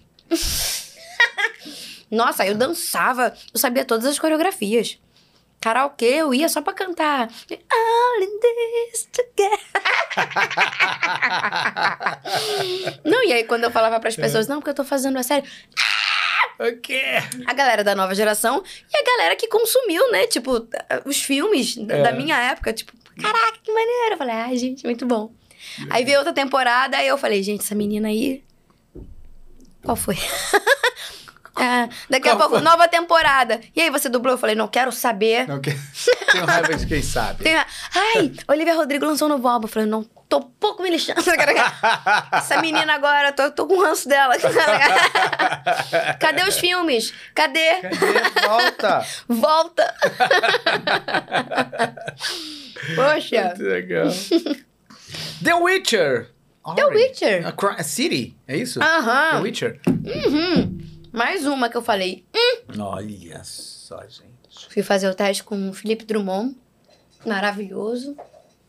Nossa, 2.12 2.46
eu 2.46 2.54
dançava. 2.54 3.34
Eu 3.52 3.58
sabia 3.58 3.84
todas 3.84 4.04
as 4.06 4.18
coreografias. 4.18 4.98
Karaokê, 5.60 6.04
eu 6.16 6.34
ia 6.34 6.48
só 6.48 6.60
pra 6.60 6.72
cantar. 6.72 7.28
All 7.50 8.20
in 8.22 8.38
this 8.40 9.08
together. 9.12 9.58
não, 13.04 13.22
e 13.24 13.32
aí 13.32 13.44
quando 13.44 13.64
eu 13.64 13.70
falava 13.70 13.98
pras 14.00 14.16
pessoas, 14.16 14.46
não, 14.48 14.58
porque 14.58 14.70
eu 14.70 14.74
tô 14.74 14.84
fazendo 14.84 15.16
a 15.18 15.22
série. 15.22 15.46
O 16.58 16.76
quê? 16.80 17.02
A 17.46 17.52
galera 17.54 17.82
da 17.84 17.94
nova 17.94 18.14
geração 18.14 18.62
e 18.92 18.96
a 18.96 19.02
galera 19.04 19.36
que 19.36 19.48
consumiu, 19.48 20.10
né? 20.10 20.26
Tipo, 20.26 20.66
os 21.04 21.22
filmes 21.22 21.76
da- 21.76 21.96
É. 21.96 22.02
da 22.02 22.12
minha 22.12 22.36
época. 22.36 22.72
Tipo, 22.72 22.92
caraca, 23.20 23.58
que 23.62 23.72
maneiro. 23.72 24.14
Eu 24.14 24.18
falei, 24.18 24.34
ai, 24.34 24.56
gente, 24.56 24.84
muito 24.84 25.06
bom. 25.06 25.32
Aí 25.90 26.04
veio 26.04 26.18
outra 26.18 26.32
temporada, 26.32 26.96
aí 26.96 27.06
eu 27.06 27.16
falei, 27.16 27.42
gente, 27.42 27.60
essa 27.62 27.74
menina 27.74 28.08
aí. 28.08 28.44
Qual 29.82 29.96
foi? 29.96 30.16
É, 31.58 31.88
daqui 32.08 32.28
a 32.28 32.32
Qual 32.32 32.38
pouco, 32.38 32.54
foi? 32.56 32.60
nova 32.64 32.88
temporada. 32.88 33.60
E 33.76 33.80
aí, 33.82 33.90
você 33.90 34.08
dublou? 34.08 34.34
Eu 34.34 34.38
falei, 34.38 34.54
não 34.56 34.68
quero 34.68 34.90
saber. 34.90 35.46
Não, 35.46 35.60
que... 35.60 35.70
Tenho 36.32 36.46
raiva 36.46 36.74
de 36.74 36.86
quem 36.86 37.02
sabe. 37.02 37.48
A- 37.50 37.66
Ai, 38.16 38.32
Olivia 38.48 38.74
Rodrigo 38.74 39.04
lançou 39.04 39.26
um 39.28 39.32
novo 39.32 39.46
álbum. 39.46 39.66
Eu 39.66 39.70
falei, 39.70 39.86
não, 39.88 40.02
tô 40.30 40.40
pouco 40.40 40.82
me 40.82 40.88
lixando. 40.88 41.20
Essa 42.32 42.58
menina 42.62 42.94
agora, 42.94 43.32
tô, 43.32 43.50
tô 43.50 43.66
com 43.66 43.78
ranço 43.78 44.08
dela. 44.08 44.34
Cadê 46.18 46.42
os 46.44 46.58
filmes? 46.58 47.12
Cadê? 47.34 47.80
Cadê? 47.82 48.46
Volta! 48.46 49.06
Volta! 49.28 49.94
Poxa. 52.96 53.44
Muito 53.44 53.62
legal. 53.62 54.08
The 55.44 55.54
Witcher. 55.54 56.28
The. 56.76 56.86
Witcher. 56.86 57.46
A 57.46 57.80
a 57.80 57.82
City, 57.82 58.36
é 58.46 58.56
isso? 58.56 58.78
The 58.80 58.86
Aham. 58.86 59.40
Witcher. 59.42 59.80
Uhum. 59.86 60.78
Mais 61.12 61.46
uma 61.46 61.68
que 61.68 61.76
eu 61.76 61.82
falei. 61.82 62.24
Olha 62.78 63.44
só, 63.44 64.00
gente. 64.08 64.68
Fui 64.70 64.82
fazer 64.82 65.08
o 65.08 65.14
teste 65.14 65.44
com 65.44 65.68
o 65.68 65.74
Felipe 65.74 66.04
Drummond. 66.04 66.56
Maravilhoso. 67.26 68.16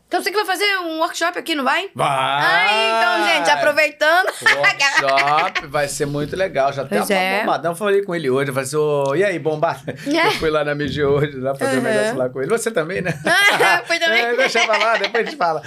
Então 0.06 0.22
você 0.22 0.30
que 0.30 0.36
vai 0.36 0.44
fazer 0.46 0.64
um 0.78 0.98
workshop 1.00 1.36
aqui, 1.38 1.54
não 1.56 1.64
vai? 1.64 1.88
Vai! 1.94 2.06
Ai, 2.08 2.90
então, 2.90 3.26
gente, 3.34 3.50
aproveitando. 3.50 4.26
Workshop 5.04 5.66
vai 5.66 5.88
ser 5.88 6.06
muito 6.06 6.36
legal. 6.36 6.72
Já 6.72 6.82
até 6.82 6.98
Pois 6.98 7.10
é. 7.10 7.40
bombadão. 7.40 7.74
Falei 7.74 8.02
com 8.02 8.14
ele 8.14 8.30
hoje. 8.30 8.50
Eu 8.50 8.54
falei 8.54 8.66
assim, 8.66 8.76
ô, 8.76 9.14
e 9.16 9.24
aí, 9.24 9.38
bombado? 9.40 9.80
Eu 10.06 10.30
fui 10.32 10.50
lá 10.50 10.62
na 10.62 10.72
MG 10.72 11.02
hoje, 11.04 11.36
lá 11.38 11.54
fazer 11.54 11.78
um 11.78 11.78
Uhum. 11.78 11.82
negócio 11.84 12.16
lá 12.16 12.28
com 12.28 12.40
ele. 12.40 12.50
Você 12.50 12.70
também, 12.70 13.02
né? 13.02 13.12
Foi 13.86 13.98
também. 13.98 14.14
É, 14.24 14.36
deixa 14.36 14.60
eu 14.60 14.66
falar, 14.66 14.98
depois 14.98 15.22
a 15.26 15.30
gente 15.30 15.36
fala. 15.36 15.62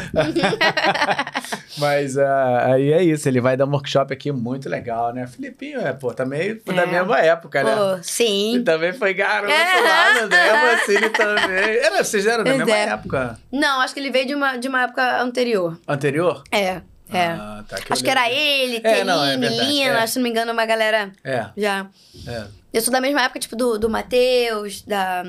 Mas 1.77 2.17
ah, 2.17 2.73
aí 2.73 2.91
é 2.93 3.03
isso, 3.03 3.27
ele 3.27 3.39
vai 3.41 3.55
dar 3.57 3.65
um 3.65 3.71
workshop 3.71 4.11
aqui 4.13 4.31
muito 4.31 4.67
legal, 4.69 5.13
né? 5.13 5.27
Filipinho, 5.27 5.79
é, 5.81 5.91
pô, 5.93 6.13
também 6.13 6.59
foi 6.65 6.73
da 6.73 6.83
É. 6.83 6.85
mesma 6.87 7.19
época, 7.19 7.63
né? 7.63 7.75
Pô, 7.75 7.93
Ele 7.95 8.03
sim. 8.03 8.63
também 8.65 8.93
foi 8.93 9.13
garoto 9.13 9.51
É. 9.51 9.81
lá 9.81 10.21
no 10.21 10.27
Demo, 10.29 10.67
assim, 10.73 10.93
ele 10.95 11.09
também. 11.09 11.77
Era, 11.77 12.03
vocês 12.03 12.25
eram 12.25 12.43
da 12.43 12.53
mesma 12.53 12.75
é. 12.75 12.83
época 12.89 13.37
Não, 13.51 13.81
acho 13.81 13.93
que 13.93 13.99
ele 13.99 14.09
veio 14.11 14.25
de 14.25 14.35
uma, 14.37 14.57
de 14.57 14.67
uma 14.67 14.83
época 14.83 15.21
anterior. 15.21 15.79
anterior? 15.87 16.43
É, 16.51 16.81
é. 17.09 17.27
Ah, 17.39 17.63
tá, 17.67 17.77
que 17.77 17.91
acho 17.93 18.03
que 18.03 18.09
era 18.09 18.29
ele, 18.31 18.79
É, 18.83 19.03
não, 19.03 19.23
é 19.23 19.31
Teline, 19.37 19.47
verdade, 19.49 19.71
Lina, 19.71 19.99
é. 20.03 20.07
se 20.07 20.17
não 20.19 20.23
me 20.23 20.29
engano, 20.29 20.51
uma 20.51 20.65
galera 20.65 21.11
É, 21.23 21.47
já. 21.57 21.87
é. 22.27 22.47
Eu 22.73 22.81
sou 22.81 22.91
da 22.91 23.01
mesma 23.01 23.21
época, 23.23 23.39
tipo, 23.39 23.55
do, 23.55 23.77
do 23.79 23.89
Matheus, 23.89 24.81
da, 24.83 25.23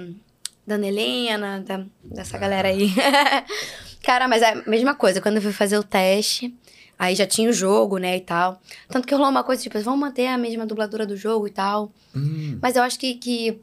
da 0.67 0.75
Ana 0.75 0.87
Helena, 0.87 1.61
da, 1.67 1.85
dessa 2.05 2.37
galera 2.37 2.69
aí. 2.69 2.91
Cara, 4.03 4.29
mas 4.29 4.43
é 4.43 4.51
a 4.53 4.63
mesma 4.69 4.95
coisa. 4.95 5.21
Quando 5.21 5.37
eu 5.37 5.43
fui 5.43 5.53
fazer 5.53 5.79
o 5.79 5.83
teste, 5.83 6.55
aí 6.99 7.15
já 7.15 7.27
tinha 7.27 7.49
o 7.49 7.53
jogo, 7.53 7.97
né, 7.99 8.17
e 8.17 8.21
tal. 8.21 8.61
Tanto 8.89 9.07
que 9.07 9.15
rolou 9.15 9.31
uma 9.31 9.45
coisa, 9.45 9.63
tipo, 9.63 9.79
vamos 9.81 10.01
manter 10.01 10.27
a 10.27 10.37
mesma 10.39 10.67
dubladora 10.67 11.07
do 11.07 11.17
jogo 11.17 11.47
e 11.47 11.51
tal. 11.51 11.93
Hum, 12.15 12.59
Mas 12.61 12.77
eu 12.77 12.83
acho 12.83 12.99
que, 12.99 13.15
que 13.15 13.61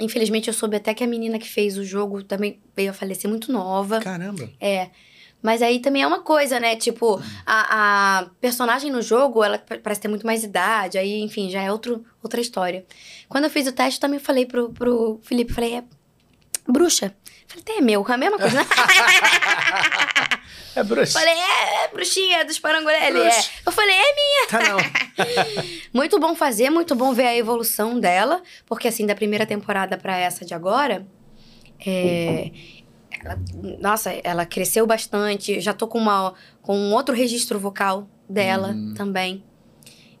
infelizmente, 0.00 0.48
eu 0.48 0.54
soube 0.54 0.76
até 0.76 0.92
que 0.94 1.04
a 1.04 1.06
menina 1.06 1.38
que 1.38 1.48
fez 1.48 1.76
o 1.78 1.84
jogo 1.84 2.22
também 2.22 2.60
veio 2.76 2.90
a 2.90 2.94
falecer 2.94 3.28
muito 3.30 3.52
nova. 3.52 4.00
caramba. 4.00 4.48
É. 4.60 4.90
Mas 5.42 5.60
aí 5.60 5.78
também 5.78 6.00
é 6.02 6.06
uma 6.06 6.20
coisa, 6.22 6.58
né? 6.58 6.74
Tipo, 6.74 7.22
a, 7.44 8.20
a 8.20 8.26
personagem 8.40 8.90
no 8.90 9.02
jogo, 9.02 9.44
ela 9.44 9.58
pa- 9.58 9.76
parece 9.82 10.00
ter 10.00 10.08
muito 10.08 10.24
mais 10.26 10.42
idade. 10.42 10.96
Aí, 10.96 11.20
enfim, 11.20 11.50
já 11.50 11.60
é 11.62 11.70
outro, 11.70 12.02
outra 12.22 12.40
história. 12.40 12.84
Quando 13.28 13.44
eu 13.44 13.50
fiz 13.50 13.66
o 13.66 13.72
teste, 13.72 13.98
eu 13.98 14.00
também 14.00 14.18
falei 14.18 14.46
pro, 14.46 14.70
pro 14.70 15.20
Felipe, 15.22 15.52
falei, 15.52 15.74
é 15.76 15.84
bruxa. 16.66 17.14
Falei, 17.46 17.62
até 17.62 17.76
é 17.76 17.80
meu, 17.82 18.02
é 18.08 18.12
a 18.12 18.16
mesma 18.16 18.38
coisa? 18.38 18.56
É 20.76 20.82
bruxa. 20.82 21.18
falei, 21.18 21.34
é, 21.34 21.84
é 21.84 21.88
bruxinha 21.88 22.44
dos 22.44 22.58
Parangolé. 22.58 23.08
Ele 23.08 23.20
é. 23.20 23.40
Eu 23.66 23.72
falei, 23.72 23.94
é 23.94 24.14
minha. 24.14 24.46
Tá 24.48 24.58
não. 24.60 24.78
Muito 25.92 26.18
bom 26.18 26.34
fazer, 26.34 26.70
muito 26.70 26.94
bom 26.94 27.12
ver 27.12 27.26
a 27.26 27.36
evolução 27.36 27.98
dela. 28.00 28.42
Porque, 28.66 28.88
assim, 28.88 29.06
da 29.06 29.14
primeira 29.14 29.46
temporada 29.46 29.96
pra 29.96 30.16
essa 30.18 30.44
de 30.44 30.52
agora, 30.54 31.06
é... 31.86 32.50
ela- 33.24 33.38
nossa, 33.80 34.12
ela 34.24 34.44
cresceu 34.44 34.86
bastante. 34.86 35.60
Já 35.60 35.72
tô 35.72 35.86
com, 35.86 35.98
uma, 35.98 36.34
com 36.62 36.76
um 36.76 36.92
outro 36.92 37.14
registro 37.14 37.58
vocal 37.58 38.08
dela 38.28 38.68
Hum. 38.74 38.94
também. 38.96 39.44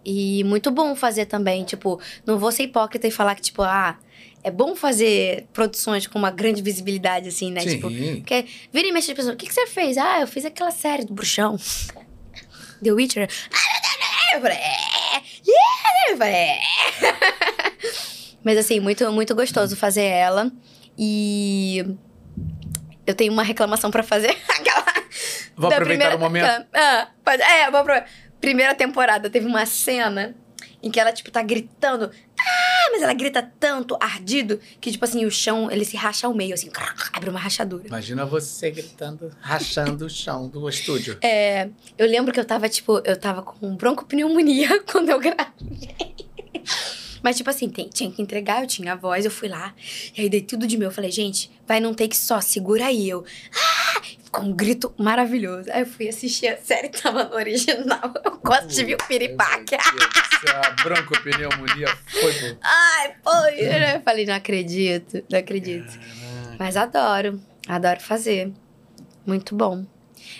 E 0.04 0.44
muito 0.44 0.70
bom 0.70 0.94
fazer 0.94 1.26
também. 1.26 1.64
Tipo, 1.64 1.98
não 2.26 2.38
vou 2.38 2.52
ser 2.52 2.64
hipócrita 2.64 3.06
e 3.06 3.10
falar 3.10 3.34
que, 3.34 3.42
tipo, 3.42 3.62
ah, 3.62 3.96
é 4.44 4.50
bom 4.50 4.76
fazer 4.76 5.46
produções 5.52 6.06
com 6.06 6.18
uma 6.18 6.30
grande 6.30 6.60
visibilidade, 6.62 7.28
assim, 7.28 7.50
né? 7.50 7.62
Tipo, 7.62 7.88
Sim. 7.88 8.16
porque 8.16 8.44
vira 8.72 8.86
e 8.86 8.92
mexe 8.92 9.10
as 9.10 9.16
pessoas, 9.16 9.34
o 9.34 9.36
que, 9.38 9.46
que 9.46 9.54
você 9.54 9.66
fez? 9.66 9.96
Ah, 9.96 10.20
eu 10.20 10.26
fiz 10.28 10.44
aquela 10.44 10.70
série 10.70 11.04
do 11.04 11.14
bruxão. 11.14 11.56
The 12.84 12.92
Witcher. 12.92 13.28
Eu 14.34 14.40
falei, 14.42 14.58
é! 14.58 16.10
Eu 16.10 16.16
falei, 16.18 16.34
é. 16.34 16.60
Mas 18.44 18.58
assim, 18.58 18.78
muito, 18.80 19.10
muito 19.12 19.34
gostoso 19.34 19.74
fazer 19.76 20.02
ela. 20.04 20.52
E 20.98 21.84
eu 23.06 23.14
tenho 23.14 23.32
uma 23.32 23.42
reclamação 23.42 23.90
pra 23.90 24.02
fazer. 24.02 24.36
Aquela 24.48 24.84
Vou 25.56 25.70
aproveitar 25.72 26.10
primeira- 26.10 26.16
o 26.16 26.18
momento. 26.18 26.44
aquela- 26.44 26.66
ah, 26.74 27.08
pode- 27.24 27.42
é, 27.42 27.70
vou 27.70 27.80
aproveitar. 27.80 28.10
Primeira 28.40 28.74
temporada, 28.74 29.30
teve 29.30 29.46
uma 29.46 29.64
cena 29.64 30.34
em 30.82 30.90
que 30.90 31.00
ela, 31.00 31.12
tipo, 31.12 31.30
tá 31.30 31.40
gritando. 31.42 32.10
Ah, 32.46 32.88
mas 32.92 33.02
ela 33.02 33.12
grita 33.14 33.42
tanto, 33.58 33.96
ardido, 34.00 34.60
que, 34.80 34.90
tipo 34.92 35.04
assim, 35.04 35.24
o 35.24 35.30
chão, 35.30 35.70
ele 35.70 35.84
se 35.84 35.96
racha 35.96 36.26
ao 36.26 36.34
meio, 36.34 36.54
assim, 36.54 36.70
abre 37.12 37.30
uma 37.30 37.38
rachadura. 37.40 37.86
Imagina 37.86 38.24
você 38.26 38.70
gritando, 38.70 39.30
rachando 39.40 40.06
o 40.06 40.10
chão 40.10 40.48
do 40.48 40.68
estúdio. 40.68 41.18
É, 41.22 41.68
eu 41.96 42.06
lembro 42.06 42.32
que 42.32 42.38
eu 42.40 42.44
tava, 42.44 42.68
tipo, 42.68 43.00
eu 43.04 43.16
tava 43.18 43.42
com 43.42 43.74
broncopneumonia 43.76 44.82
quando 44.90 45.08
eu 45.10 45.18
gravei. 45.18 46.14
Mas, 47.22 47.36
tipo 47.38 47.48
assim, 47.48 47.70
tem- 47.70 47.88
tinha 47.88 48.10
que 48.10 48.20
entregar, 48.20 48.60
eu 48.62 48.66
tinha 48.66 48.92
a 48.92 48.96
voz, 48.96 49.24
eu 49.24 49.30
fui 49.30 49.48
lá. 49.48 49.74
E 50.14 50.20
aí 50.20 50.28
dei 50.28 50.42
tudo 50.42 50.66
de 50.66 50.76
meu. 50.76 50.88
Eu 50.88 50.92
falei, 50.94 51.10
gente, 51.10 51.50
vai 51.66 51.80
num 51.80 51.94
take 51.94 52.14
só, 52.14 52.38
segura 52.40 52.84
aí. 52.86 53.08
Eu, 53.08 53.24
ah! 53.54 53.93
Com 54.34 54.46
um 54.46 54.52
grito 54.52 54.92
maravilhoso. 54.98 55.70
Aí 55.70 55.82
eu 55.82 55.86
fui 55.86 56.08
assistir 56.08 56.48
a 56.48 56.56
série 56.56 56.88
que 56.88 57.00
tava 57.00 57.22
no 57.22 57.36
original. 57.36 58.12
Eu 58.24 58.32
quase 58.38 58.66
tive 58.66 58.94
o 58.94 58.98
piripaque. 59.06 59.76
A 59.76 60.70
broncopneumonia 60.82 61.86
foi. 62.08 62.58
Ai, 62.60 63.14
foi. 63.22 63.60
Eu 63.60 64.00
falei, 64.00 64.26
não 64.26 64.34
acredito, 64.34 65.22
não 65.30 65.38
acredito. 65.38 65.92
Mas 66.58 66.76
adoro, 66.76 67.40
adoro 67.68 68.00
fazer. 68.00 68.52
Muito 69.24 69.54
bom. 69.54 69.86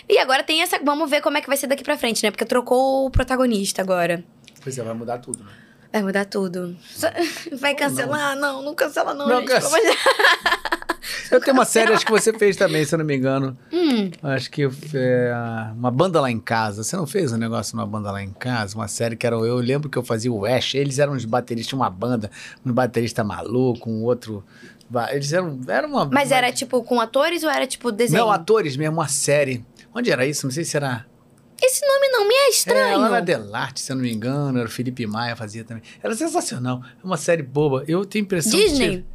E 0.09 0.17
agora 0.17 0.43
tem 0.43 0.61
essa. 0.61 0.77
Vamos 0.83 1.09
ver 1.09 1.21
como 1.21 1.37
é 1.37 1.41
que 1.41 1.47
vai 1.47 1.55
ser 1.55 1.67
daqui 1.67 1.83
pra 1.83 1.97
frente, 1.97 2.21
né? 2.21 2.31
Porque 2.31 2.43
trocou 2.43 3.05
o 3.05 3.09
protagonista 3.09 3.81
agora. 3.81 4.25
Pois 4.61 4.77
é, 4.77 4.83
vai 4.83 4.93
mudar 4.93 5.19
tudo, 5.19 5.41
né? 5.41 5.51
Vai 5.95 6.03
mudar 6.03 6.25
tudo. 6.25 6.75
Vai 7.57 7.73
cancelar? 7.73 8.35
Não, 8.35 8.61
não, 8.61 8.75
cancela, 8.75 9.13
não. 9.13 9.29
Não 9.29 9.39
gente, 9.39 9.47
cancela. 9.47 9.77
Eu 11.31 11.39
tenho 11.39 11.55
uma 11.55 11.63
série, 11.63 11.93
acho 11.93 12.05
que 12.05 12.11
você 12.11 12.33
fez 12.33 12.57
também, 12.57 12.83
se 12.83 12.93
eu 12.93 12.99
não 12.99 13.05
me 13.05 13.15
engano. 13.15 13.57
Hum, 13.71 14.11
Acho 14.23 14.49
que 14.51 14.63
é, 14.93 15.31
uma 15.73 15.89
banda 15.89 16.19
lá 16.19 16.29
em 16.29 16.39
casa. 16.39 16.83
Você 16.83 16.97
não 16.97 17.07
fez 17.07 17.31
um 17.31 17.37
negócio 17.37 17.77
numa 17.77 17.85
banda 17.87 18.11
lá 18.11 18.21
em 18.21 18.31
casa? 18.31 18.75
Uma 18.75 18.87
série 18.89 19.15
que 19.15 19.25
era. 19.25 19.35
Eu 19.37 19.55
lembro 19.57 19.89
que 19.89 19.97
eu 19.97 20.03
fazia 20.03 20.31
o 20.31 20.45
Ash. 20.45 20.75
Eles 20.75 20.99
eram 20.99 21.13
os 21.13 21.23
bateristas, 21.23 21.71
uma 21.73 21.89
banda, 21.89 22.29
um 22.65 22.73
baterista 22.73 23.23
maluco, 23.23 23.89
um 23.89 24.03
outro. 24.03 24.43
Eles 25.11 25.31
eram. 25.31 25.59
Era 25.67 25.87
uma. 25.87 26.05
mas 26.05 26.29
uma- 26.31 26.37
era 26.37 26.51
tipo 26.51 26.83
com 26.83 26.99
atores 26.99 27.43
ou 27.43 27.49
era 27.49 27.65
tipo 27.65 27.89
desenho? 27.91 28.23
Não, 28.23 28.31
atores 28.31 28.75
mesmo, 28.75 28.95
uma 28.97 29.07
série. 29.07 29.63
Onde 29.93 30.11
era 30.11 30.25
isso? 30.25 30.45
Não 30.45 30.51
sei 30.51 30.65
se 30.65 30.75
era. 30.75 31.05
Esse 31.61 31.85
nome 31.85 32.09
não 32.09 32.27
me 32.27 32.33
é 32.33 32.47
É, 32.47 32.49
estranho. 32.49 32.97
lá 32.99 33.09
na 33.09 33.19
Delarte, 33.19 33.79
se 33.81 33.91
eu 33.91 33.95
não 33.95 34.03
me 34.03 34.11
engano, 34.13 34.59
era 34.59 34.67
o 34.67 34.71
Felipe 34.71 35.05
Maia 35.07 35.35
fazia 35.35 35.63
também. 35.63 35.83
Era 36.03 36.13
sensacional. 36.15 36.81
É 37.01 37.05
uma 37.05 37.17
série 37.17 37.43
boba. 37.43 37.83
Eu 37.87 38.05
tenho 38.05 38.23
a 38.23 38.25
impressão 38.25 38.59
que 38.59 38.65
Disney? 38.69 38.89
tive- 38.89 39.05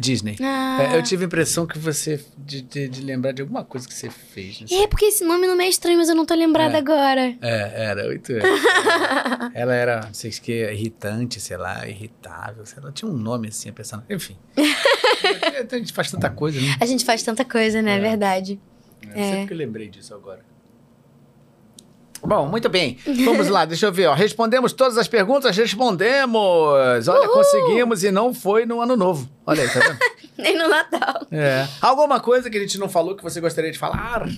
Disney. 0.00 0.36
Ah. 0.40 0.92
É, 0.92 0.96
eu 0.96 1.02
tive 1.02 1.24
a 1.24 1.26
impressão 1.26 1.66
que 1.66 1.76
você. 1.76 2.24
De, 2.36 2.62
de- 2.62 2.86
de 2.88 3.00
lembrar 3.02 3.32
de 3.32 3.42
alguma 3.42 3.64
coisa 3.64 3.88
que 3.88 3.92
você 3.92 4.08
fez. 4.08 4.62
Sei. 4.68 4.82
É, 4.82 4.86
porque 4.86 5.06
esse 5.06 5.24
nome 5.24 5.44
não 5.48 5.56
me 5.56 5.64
é 5.64 5.68
estranho, 5.68 5.98
mas 5.98 6.08
eu 6.08 6.14
não 6.14 6.24
tô 6.24 6.34
lembrada 6.36 6.74
É. 6.76 6.78
agora. 6.78 7.34
É, 7.42 7.84
era. 7.84 8.02
Ela 9.54 9.74
era, 9.74 10.00
não 10.06 10.14
sei 10.14 10.30
o 10.30 10.34
que, 10.34 10.52
irritante, 10.70 11.40
sei 11.40 11.56
lá, 11.56 11.86
irritável, 11.88 12.64
sei 12.64 12.80
lá. 12.82 12.92
Tinha 12.92 13.10
um 13.10 13.16
nome 13.16 13.48
assim, 13.48 13.70
a 13.70 13.72
pessoa. 13.72 14.04
Enfim. 14.08 14.36
a 14.56 15.76
gente 15.76 15.92
faz 15.92 16.10
tanta 16.10 16.30
coisa, 16.30 16.60
né? 16.60 16.76
A 16.80 16.86
gente 16.86 17.04
faz 17.04 17.22
tanta 17.24 17.44
coisa, 17.44 17.82
né? 17.82 17.92
É 17.94 17.96
É. 17.96 18.00
verdade. 18.00 18.60
É. 19.14 19.20
É. 19.20 19.30
Sempre 19.32 19.46
que 19.48 19.52
eu 19.52 19.56
lembrei 19.58 19.88
disso 19.88 20.14
agora. 20.14 20.44
Bom, 22.22 22.46
muito 22.46 22.68
bem. 22.68 22.98
Vamos 23.24 23.48
lá, 23.48 23.64
deixa 23.64 23.86
eu 23.86 23.92
ver. 23.92 24.06
Ó. 24.08 24.14
Respondemos 24.14 24.72
todas 24.72 24.98
as 24.98 25.06
perguntas? 25.08 25.56
Respondemos! 25.56 27.08
Olha, 27.08 27.28
conseguimos 27.28 28.02
e 28.02 28.10
não 28.10 28.34
foi 28.34 28.66
no 28.66 28.80
ano 28.80 28.96
novo. 28.96 29.28
Olha 29.46 29.62
aí, 29.62 29.68
tá 29.68 29.80
vendo? 29.80 29.98
Nem 30.38 30.56
no 30.56 30.68
Natal. 30.68 31.26
É. 31.32 31.66
Alguma 31.80 32.20
coisa 32.20 32.48
que 32.48 32.56
a 32.56 32.60
gente 32.60 32.78
não 32.78 32.88
falou 32.88 33.16
que 33.16 33.22
você 33.22 33.40
gostaria 33.40 33.70
de 33.72 33.78
falar 33.78 34.28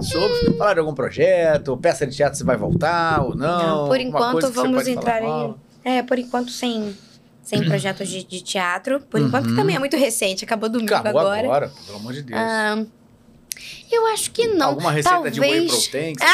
sobre? 0.00 0.56
Falar 0.56 0.74
de 0.74 0.80
algum 0.80 0.94
projeto? 0.94 1.76
Peça 1.76 2.06
de 2.06 2.14
teatro 2.16 2.36
se 2.36 2.44
vai 2.44 2.56
voltar 2.56 3.22
ou 3.22 3.34
não? 3.34 3.86
por 3.88 3.96
Alguma 3.96 3.98
enquanto, 3.98 4.50
vamos 4.52 4.86
entrar 4.86 5.22
em. 5.22 5.54
É, 5.84 6.02
por 6.02 6.18
enquanto, 6.18 6.50
sem, 6.50 6.96
sem 7.42 7.64
projetos 7.68 8.08
de, 8.08 8.24
de 8.24 8.42
teatro. 8.42 9.00
Por 9.00 9.20
enquanto, 9.20 9.48
que 9.48 9.56
também 9.56 9.76
é 9.76 9.78
muito 9.78 9.96
recente, 9.96 10.44
acabou 10.44 10.68
domingo 10.68 10.92
Uhum. 10.92 10.98
Acabou 10.98 11.20
agora. 11.20 11.46
agora, 11.46 11.72
pelo 11.86 11.98
amor 11.98 12.12
de 12.12 12.22
Deus. 12.22 12.40
Ah, 12.40 12.84
eu 13.90 14.06
acho 14.08 14.30
que 14.30 14.48
não. 14.48 14.68
Alguma 14.68 14.90
receita 14.90 15.10
Talvez... 15.10 15.34
de 15.34 15.40
whey 15.40 15.66
protein? 15.66 16.14
que 16.14 16.24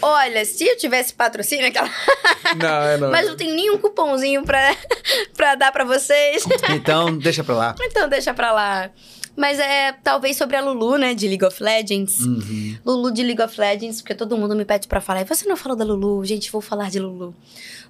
Olha, 0.00 0.44
se 0.44 0.66
eu 0.66 0.76
tivesse 0.76 1.12
patrocínio, 1.14 1.66
aquela... 1.66 1.90
Não, 2.56 2.82
é 2.82 2.96
não. 2.96 3.10
mas 3.10 3.26
não 3.26 3.36
tenho 3.36 3.54
nenhum 3.54 3.78
cupomzinho 3.78 4.44
pra, 4.44 4.76
pra 5.36 5.54
dar 5.54 5.72
pra 5.72 5.84
vocês. 5.84 6.44
Então, 6.70 7.16
deixa 7.18 7.42
pra 7.42 7.54
lá. 7.54 7.74
então 7.80 8.08
deixa 8.08 8.32
pra 8.32 8.52
lá. 8.52 8.90
Mas 9.36 9.58
é 9.58 9.92
talvez 10.04 10.36
sobre 10.36 10.56
a 10.56 10.60
Lulu, 10.60 10.96
né, 10.96 11.14
de 11.14 11.26
League 11.26 11.44
of 11.44 11.60
Legends. 11.60 12.20
Uhum. 12.20 12.78
Lulu 12.84 13.10
de 13.10 13.22
League 13.22 13.42
of 13.42 13.60
Legends, 13.60 14.00
porque 14.00 14.14
todo 14.14 14.36
mundo 14.36 14.54
me 14.54 14.64
pede 14.64 14.86
pra 14.86 15.00
falar. 15.00 15.22
E 15.22 15.24
você 15.24 15.48
não 15.48 15.56
falou 15.56 15.76
da 15.76 15.84
Lulu? 15.84 16.24
Gente, 16.24 16.52
vou 16.52 16.60
falar 16.60 16.90
de 16.90 17.00
Lulu. 17.00 17.34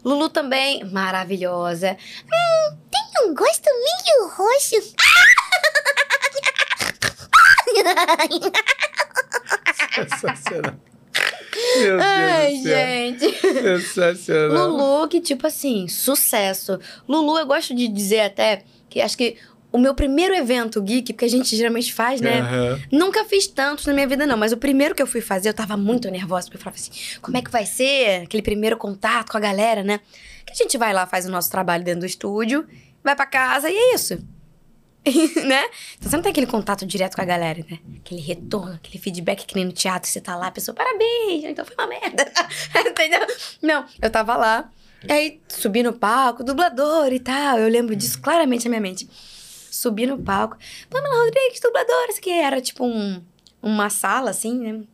Lulu 0.03 0.29
também, 0.31 0.85
maravilhosa. 0.85 1.97
Hum, 2.25 2.77
tem 2.91 3.27
um 3.27 3.35
gosto 3.35 3.65
meio 3.65 4.31
roxo. 4.31 4.95
Sensacional. 9.94 10.75
Meu 11.78 11.99
Ai, 12.01 12.51
Deus 12.53 12.62
céu. 12.62 12.77
gente. 12.77 13.41
Sensacional. 13.41 14.69
Lulu, 14.69 15.09
que 15.09 15.20
tipo 15.20 15.47
assim, 15.47 15.86
sucesso. 15.89 16.78
Lulu, 17.09 17.39
eu 17.39 17.47
gosto 17.47 17.75
de 17.75 17.86
dizer 17.89 18.20
até 18.20 18.65
que 18.89 19.01
acho 19.01 19.17
que 19.17 19.36
o 19.70 19.78
meu 19.78 19.94
primeiro 19.94 20.35
evento 20.35 20.81
geek, 20.81 21.12
porque 21.12 21.25
a 21.25 21.28
gente 21.28 21.57
geralmente 21.57 21.93
faz, 21.93 22.20
né? 22.20 22.41
Aham. 22.41 22.81
Nunca 22.93 23.25
fiz 23.25 23.47
tantos 23.49 23.86
na 23.86 23.93
minha 23.93 24.07
vida, 24.07 24.25
não. 24.25 24.36
Mas 24.36 24.53
o 24.53 24.57
primeiro 24.57 24.94
que 24.94 25.03
eu 25.03 25.07
fui 25.07 25.20
fazer, 25.20 25.49
eu 25.49 25.55
tava 25.55 25.77
muito 25.77 26.09
nervosa. 26.11 26.47
Porque 26.47 26.57
eu 26.59 26.61
falava 26.61 26.81
assim, 26.81 26.93
como 27.20 27.36
é 27.36 27.43
que 27.43 27.51
vai 27.51 27.67
ser 27.67 28.23
aquele 28.23 28.43
primeiro 28.43 28.77
contato 28.77 29.33
com 29.33 29.36
a 29.36 29.41
galera, 29.41 29.83
né? 29.83 29.99
Que 30.47 30.53
a 30.53 30.55
gente 30.57 30.78
vai 30.78 30.93
lá, 30.93 31.07
faz 31.07 31.27
o 31.27 31.31
nosso 31.31 31.51
trabalho 31.51 31.83
dentro 31.83 32.01
do 32.01 32.07
estúdio, 32.07 32.67
vai 33.03 33.17
pra 33.17 33.27
casa 33.27 33.69
e 33.69 33.77
é 33.77 33.94
isso. 33.94 34.19
né? 35.47 35.65
Então 35.97 36.10
você 36.10 36.16
não 36.16 36.23
tem 36.23 36.31
aquele 36.31 36.47
contato 36.47 36.86
direto 36.86 37.15
com 37.15 37.23
a 37.23 37.26
galera, 37.26 37.65
né? 37.68 37.78
Aquele 38.00 38.20
retorno, 38.20 38.74
aquele 38.74 38.99
feedback 38.99 39.44
que 39.44 39.55
nem 39.55 39.65
no 39.65 39.73
teatro, 39.73 40.08
você 40.08 40.20
tá 40.20 40.34
lá, 40.36 40.47
a 40.47 40.50
pessoa, 40.50 40.74
parabéns, 40.74 41.44
então 41.44 41.65
foi 41.65 41.74
uma 41.74 41.86
merda. 41.86 42.31
Entendeu? 42.89 43.26
Não, 43.60 43.84
eu 44.00 44.10
tava 44.10 44.36
lá, 44.36 44.70
aí 45.08 45.41
subi 45.49 45.83
no 45.83 45.92
palco, 45.92 46.42
dublador 46.42 47.12
e 47.12 47.20
tal. 47.20 47.58
Eu 47.58 47.68
lembro 47.68 47.94
disso 47.94 48.20
claramente 48.20 48.65
na 48.65 48.70
minha 48.70 48.81
mente. 48.81 49.08
Subi 49.70 50.07
no 50.07 50.18
palco, 50.18 50.57
Pamela 50.89 51.24
Rodrigues, 51.24 51.60
dubladora, 51.60 52.10
isso 52.10 52.20
aqui 52.20 52.31
era 52.31 52.60
tipo 52.60 52.86
um, 52.86 53.20
uma 53.60 53.91
sala, 53.91 54.31
assim, 54.31 54.58
né? 54.58 54.84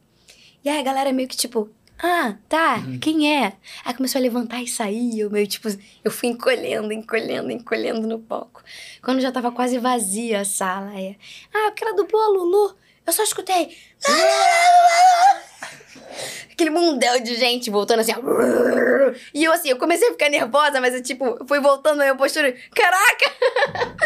E 0.65 0.69
aí 0.69 0.79
a 0.79 0.83
galera 0.83 1.13
meio 1.13 1.29
que 1.29 1.37
tipo, 1.37 1.71
ah, 2.03 2.35
tá, 2.49 2.79
quem 3.01 3.43
é? 3.43 3.53
Aí 3.85 3.95
começou 3.95 4.19
a 4.19 4.23
levantar 4.23 4.63
e 4.63 4.67
sair, 4.69 5.21
eu 5.21 5.31
meio 5.31 5.47
tipo, 5.47 5.69
eu 6.05 6.11
fui 6.11 6.29
encolhendo, 6.31 6.93
encolhendo, 6.93 7.51
encolhendo 7.51 8.07
no 8.07 8.19
palco. 8.19 8.63
Quando 9.03 9.21
já 9.21 9.31
tava 9.31 9.53
quase 9.53 9.79
vazia 9.79 10.41
a 10.41 10.45
sala, 10.45 10.91
aí, 10.91 11.17
ah, 11.53 11.71
porque 11.71 11.85
ela 11.85 11.95
dublou 11.97 12.23
a 12.23 12.29
Lulu, 12.29 12.75
eu 13.07 13.13
só 13.13 13.23
escutei. 13.23 13.77
Aquele 16.53 16.71
mundel 16.71 17.21
de 17.21 17.37
gente 17.37 17.71
voltando 17.71 18.01
assim. 18.01 18.13
E 19.33 19.45
eu 19.45 19.53
assim, 19.53 19.71
eu 19.71 19.79
comecei 19.79 20.09
a 20.09 20.13
ficar 20.13 20.29
nervosa, 20.29 20.81
mas 20.81 20.95
eu 20.95 21.03
tipo, 21.03 21.39
fui 21.47 21.61
voltando 21.61 22.03
aí 22.03 22.09
a 22.09 22.15
postura, 22.15 22.55
caraca! 22.75 23.31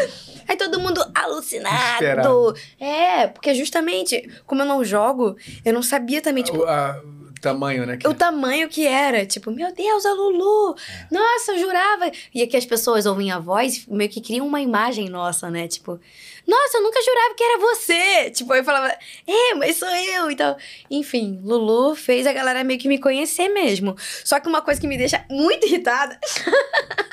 Aí 0.46 0.58
todo 0.58 0.78
mundo 0.78 1.02
alucinado. 1.14 2.00
Desesperado. 2.00 2.54
É, 2.78 3.26
porque 3.28 3.54
justamente, 3.54 4.30
como 4.46 4.60
eu 4.60 4.66
não 4.66 4.84
jogo, 4.84 5.36
eu 5.64 5.72
não 5.72 5.82
sabia 5.82 6.20
também, 6.20 6.44
tipo, 6.44 6.62
a- 6.64 7.00
tamanho, 7.44 7.86
né? 7.86 7.98
o 8.06 8.14
tamanho 8.14 8.68
que 8.68 8.86
era. 8.86 9.26
Tipo, 9.26 9.50
meu 9.50 9.72
Deus, 9.72 10.06
a 10.06 10.12
Lulu! 10.12 10.74
Nossa, 11.10 11.52
eu 11.52 11.58
jurava. 11.58 12.10
E 12.34 12.42
aqui 12.42 12.56
as 12.56 12.64
pessoas 12.64 13.06
ouvem 13.06 13.30
a 13.30 13.38
voz, 13.38 13.86
meio 13.86 14.10
que 14.10 14.20
criam 14.20 14.46
uma 14.46 14.60
imagem 14.60 15.08
nossa, 15.08 15.50
né? 15.50 15.68
Tipo, 15.68 16.00
nossa, 16.46 16.78
eu 16.78 16.82
nunca 16.82 17.00
jurava 17.02 17.34
que 17.34 17.44
era 17.44 17.58
você! 17.58 18.30
Tipo, 18.30 18.52
aí 18.52 18.60
eu 18.60 18.64
falava, 18.64 18.96
é, 19.26 19.54
mas 19.54 19.76
sou 19.76 19.88
eu 19.88 20.30
e 20.30 20.36
tal. 20.36 20.56
Enfim, 20.90 21.40
Lulu 21.42 21.94
fez 21.94 22.26
a 22.26 22.32
galera 22.32 22.64
meio 22.64 22.80
que 22.80 22.88
me 22.88 22.98
conhecer 22.98 23.48
mesmo. 23.48 23.96
Só 24.24 24.40
que 24.40 24.48
uma 24.48 24.62
coisa 24.62 24.80
que 24.80 24.86
me 24.86 24.96
deixa 24.96 25.24
muito 25.30 25.66
irritada. 25.66 26.18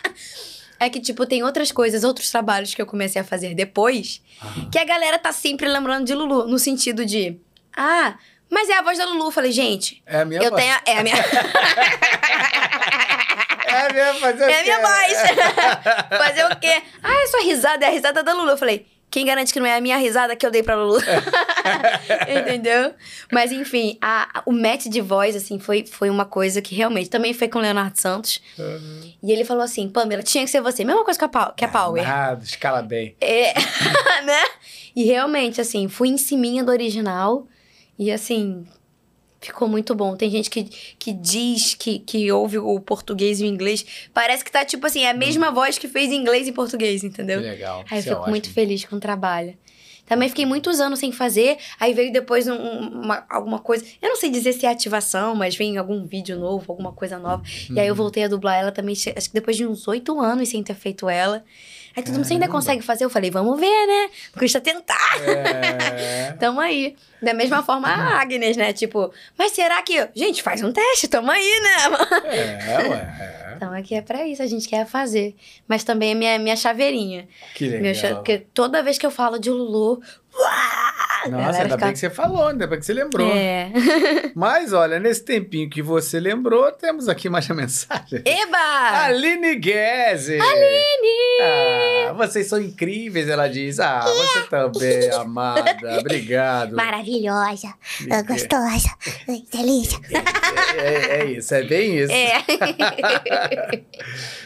É 0.81 0.89
que, 0.89 0.99
tipo, 0.99 1.27
tem 1.27 1.43
outras 1.43 1.71
coisas, 1.71 2.03
outros 2.03 2.31
trabalhos 2.31 2.73
que 2.73 2.81
eu 2.81 2.87
comecei 2.87 3.21
a 3.21 3.23
fazer 3.23 3.53
depois, 3.53 4.19
que 4.71 4.79
a 4.79 4.83
galera 4.83 5.19
tá 5.19 5.31
sempre 5.31 5.67
lembrando 5.67 6.07
de 6.07 6.15
Lulu, 6.15 6.47
no 6.47 6.57
sentido 6.57 7.05
de, 7.05 7.39
ah, 7.77 8.17
mas 8.51 8.69
é 8.69 8.77
a 8.77 8.81
voz 8.83 8.97
da 8.99 9.05
Lulu. 9.05 9.25
Eu 9.25 9.31
falei, 9.31 9.51
gente, 9.51 10.03
É 10.05 10.19
a 10.19 10.25
minha 10.25 10.41
eu 10.41 10.51
voz. 10.51 10.61
tenho. 10.61 10.75
a- 10.75 10.81
É 10.85 10.97
a 10.99 11.03
minha. 11.03 11.15
É 13.65 13.85
a 13.87 13.93
minha 13.93 14.13
voz. 14.13 14.41
é 14.41 14.59
a 14.59 14.63
minha 14.63 14.81
voz. 14.81 15.17
Fazer 16.27 16.45
o 16.45 16.59
quê? 16.59 16.81
Ah, 17.01 17.23
é 17.23 17.27
sua 17.27 17.41
risada, 17.41 17.85
é 17.85 17.87
a 17.87 17.91
risada 17.91 18.21
da 18.21 18.33
Lulu. 18.33 18.51
Eu 18.51 18.57
falei, 18.57 18.85
quem 19.09 19.25
garante 19.25 19.53
que 19.53 19.59
não 19.61 19.65
é 19.65 19.75
a 19.77 19.81
minha 19.81 19.97
risada 19.97 20.35
que 20.35 20.45
eu 20.45 20.51
dei 20.51 20.61
pra 20.61 20.75
Lulu? 20.75 20.99
Entendeu? 22.27 22.93
Mas 23.31 23.51
enfim, 23.51 23.97
a- 24.01 24.43
o 24.45 24.51
match 24.51 24.87
de 24.87 24.99
voz, 24.99 25.35
assim, 25.37 25.57
foi, 25.57 25.85
foi 25.85 26.09
uma 26.09 26.25
coisa 26.25 26.61
que 26.61 26.75
realmente 26.75 27.09
também 27.09 27.33
foi 27.33 27.47
com 27.47 27.59
o 27.59 27.61
Leonardo 27.61 27.99
Santos. 27.99 28.41
E 29.23 29.31
ele 29.31 29.45
falou 29.45 29.63
assim: 29.63 29.87
Pamela, 29.89 30.21
tinha 30.23 30.43
que 30.43 30.49
ser 30.49 30.61
você. 30.61 30.83
Mesma 30.83 31.03
coisa 31.05 31.17
que 31.17 31.25
a, 31.25 31.29
Pau- 31.29 31.53
que 31.55 31.63
a 31.63 31.67
Power. 31.69 32.03
Nada, 32.05 32.43
escala 32.43 32.81
bem. 32.81 33.15
É, 33.21 33.53
né? 34.23 34.43
E 34.95 35.05
realmente, 35.05 35.61
assim, 35.61 35.87
fui 35.87 36.09
em 36.09 36.17
ciminha 36.17 36.63
do 36.63 36.71
original. 36.71 37.47
E 38.03 38.11
assim, 38.11 38.65
ficou 39.39 39.67
muito 39.67 39.93
bom. 39.93 40.15
Tem 40.15 40.27
gente 40.29 40.49
que, 40.49 40.63
que 40.97 41.13
diz 41.13 41.75
que, 41.75 41.99
que 41.99 42.31
ouve 42.31 42.57
o 42.57 42.79
português 42.79 43.39
e 43.39 43.43
o 43.43 43.45
inglês. 43.47 43.85
Parece 44.11 44.43
que 44.43 44.51
tá, 44.51 44.65
tipo 44.65 44.87
assim, 44.87 45.01
é 45.03 45.11
a 45.11 45.13
mesma 45.13 45.51
voz 45.51 45.77
que 45.77 45.87
fez 45.87 46.11
em 46.11 46.15
inglês 46.15 46.47
e 46.47 46.51
português, 46.51 47.01
Que 47.01 47.07
entendeu? 47.07 47.39
legal. 47.41 47.85
Aí 47.91 47.99
eu 47.99 48.03
é 48.03 48.15
fico 48.15 48.27
muito 48.29 48.49
feliz 48.51 48.83
com 48.85 48.95
o 48.95 48.99
trabalho. 48.99 49.55
Também 50.07 50.27
fiquei 50.27 50.45
muitos 50.47 50.79
anos 50.81 50.99
sem 50.99 51.11
fazer, 51.11 51.57
aí 51.79 51.93
veio 51.93 52.11
depois 52.11 52.47
um- 52.47 52.53
um- 52.55 53.01
uma, 53.03 53.23
alguma 53.29 53.59
coisa. 53.59 53.85
Eu 54.01 54.09
não 54.09 54.15
sei 54.17 54.29
dizer 54.31 54.51
se 54.53 54.65
é 54.65 54.69
ativação, 54.69 55.35
mas 55.35 55.55
vem 55.55 55.77
algum 55.77 56.03
vídeo 56.05 56.37
novo, 56.39 56.65
alguma 56.71 56.91
coisa 56.91 57.19
nova. 57.19 57.43
E 57.69 57.73
Uhum. 57.73 57.79
aí 57.79 57.87
eu 57.87 57.95
voltei 57.95 58.23
a 58.23 58.27
dublar 58.27 58.57
ela 58.59 58.71
também, 58.71 58.93
acho 58.93 59.29
que 59.29 59.33
depois 59.33 59.55
de 59.55 59.65
uns 59.65 59.87
oito 59.87 60.19
anos 60.19 60.49
sem 60.49 60.61
ter 60.63 60.73
feito 60.75 61.07
ela. 61.07 61.45
Aí 61.95 62.03
todo 62.03 62.15
mundo, 62.15 62.25
você 62.25 62.33
ainda 62.33 62.47
consegue 62.47 62.81
fazer? 62.81 63.03
Eu 63.05 63.09
falei, 63.09 63.29
vamos 63.31 63.59
ver, 63.59 63.87
né? 63.87 64.09
Custa 64.37 64.61
tentar. 64.61 64.97
É... 65.21 66.31
Tamo 66.39 66.59
aí. 66.59 66.95
Da 67.21 67.33
mesma 67.33 67.61
forma 67.61 67.87
a 67.87 68.19
Agnes, 68.21 68.57
né? 68.57 68.73
Tipo, 68.73 69.13
mas 69.37 69.51
será 69.51 69.81
que. 69.83 70.07
Gente, 70.15 70.41
faz 70.41 70.63
um 70.63 70.71
teste, 70.71 71.07
tamo 71.07 71.29
aí, 71.29 71.59
né? 71.61 72.07
É, 72.25 72.89
ué. 72.89 72.97
é. 73.47 73.53
Então 73.55 73.71
aqui 73.73 73.93
é 73.93 74.01
pra 74.01 74.25
isso, 74.25 74.41
a 74.41 74.47
gente 74.47 74.67
quer 74.67 74.87
fazer. 74.87 75.35
Mas 75.67 75.83
também 75.83 76.11
é 76.11 76.15
minha, 76.15 76.39
minha 76.39 76.55
chaveirinha. 76.55 77.27
Que 77.53 77.67
legal. 77.67 77.93
Cha- 77.93 78.15
Porque 78.15 78.39
toda 78.53 78.81
vez 78.81 78.97
que 78.97 79.05
eu 79.05 79.11
falo 79.11 79.37
de 79.37 79.51
Lulu. 79.51 80.01
Nossa, 81.29 81.61
ainda 81.61 81.75
fica- 81.75 81.85
bem 81.85 81.93
que 81.93 81.99
você 81.99 82.09
falou, 82.09 82.47
ainda 82.47 82.65
bem 82.65 82.79
que 82.79 82.85
você 82.85 82.93
lembrou. 82.93 83.29
É. 83.31 83.71
Mas 84.33 84.73
olha, 84.73 84.99
nesse 84.99 85.23
tempinho 85.23 85.69
que 85.69 85.81
você 85.81 86.19
lembrou, 86.19 86.71
temos 86.71 87.07
aqui 87.07 87.29
mais 87.29 87.47
uma 87.47 87.57
mensagem. 87.61 88.23
Eba! 88.25 89.03
Aline 89.05 89.55
Guese! 89.55 90.39
Aline! 90.39 92.07
Ah, 92.09 92.13
vocês 92.13 92.47
são 92.47 92.59
incríveis, 92.59 93.29
ela 93.29 93.47
diz. 93.47 93.79
Ah, 93.79 94.01
você 94.01 94.41
também, 94.49 95.11
amada. 95.11 95.77
Obrigado. 95.99 96.75
Maravilhosa, 96.75 97.73
É. 98.09 98.23
gostosa, 98.23 98.89
delícia. 99.51 99.99
É, 100.77 101.21
é 101.21 101.25
isso, 101.25 101.53
é 101.53 101.63
bem 101.63 101.99
isso. 101.99 102.11
É. 102.11 102.41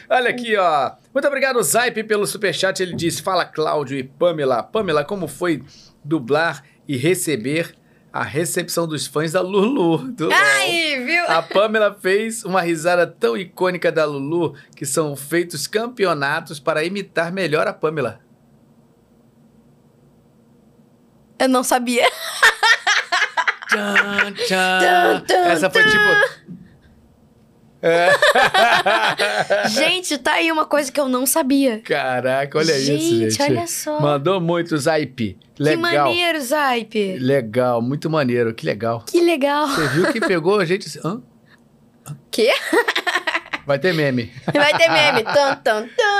Olha 0.09 0.29
aqui, 0.29 0.55
ó. 0.55 0.91
Muito 1.13 1.27
obrigado, 1.27 1.61
Zaipe, 1.63 2.03
pelo 2.03 2.27
superchat. 2.27 2.81
Ele 2.81 2.95
diz: 2.95 3.19
Fala, 3.19 3.45
Cláudio 3.45 3.97
e 3.97 4.03
Pamela. 4.03 4.61
Pamela, 4.63 5.03
como 5.03 5.27
foi 5.27 5.63
dublar 6.03 6.63
e 6.87 6.95
receber 6.95 7.75
a 8.13 8.23
recepção 8.23 8.87
dos 8.87 9.07
fãs 9.07 9.31
da 9.33 9.41
Lulu? 9.41 9.97
Do? 10.11 10.29
Aí, 10.31 11.03
viu? 11.03 11.25
A 11.27 11.41
Pamela 11.41 11.97
fez 11.99 12.45
uma 12.45 12.61
risada 12.61 13.05
tão 13.05 13.35
icônica 13.35 13.91
da 13.91 14.05
Lulu 14.05 14.55
que 14.75 14.85
são 14.85 15.15
feitos 15.15 15.67
campeonatos 15.67 16.59
para 16.59 16.83
imitar 16.83 17.31
melhor 17.31 17.67
a 17.67 17.73
Pamela. 17.73 18.21
Eu 21.37 21.49
não 21.49 21.63
sabia. 21.63 22.07
Tchan, 23.67 24.33
tchan. 24.33 25.23
Tum, 25.27 25.33
Essa 25.33 25.69
foi 25.69 25.83
tipo. 25.83 26.55
gente, 29.69 30.17
tá 30.17 30.33
aí 30.33 30.51
uma 30.51 30.65
coisa 30.65 30.91
que 30.91 30.99
eu 30.99 31.07
não 31.07 31.25
sabia. 31.25 31.79
Caraca, 31.81 32.57
olha 32.57 32.75
isso, 32.75 32.85
Gente, 32.85 33.31
gente. 33.31 33.41
olha 33.41 33.67
só. 33.67 33.99
Mandou 33.99 34.41
muito, 34.41 34.77
Zaipe. 34.77 35.37
Que 35.55 35.63
Legal. 35.63 35.81
maneiro, 36.07 36.41
Zaipe. 36.41 37.17
Legal, 37.17 37.81
muito 37.81 38.09
maneiro, 38.09 38.53
que 38.53 38.65
legal. 38.65 39.03
Que 39.07 39.21
legal. 39.21 39.67
Você 39.67 39.87
viu 39.89 40.11
que 40.11 40.19
pegou 40.19 40.59
a 40.59 40.65
gente. 40.65 40.99
Hã? 41.03 41.21
Quê? 42.29 42.51
Vai 43.65 43.79
ter 43.79 43.93
meme. 43.93 44.31
Vai 44.53 44.77
ter 44.77 44.89
meme. 44.89 45.23
Tan, 45.23 45.55
tan, 45.63 45.87
tan. 45.87 46.15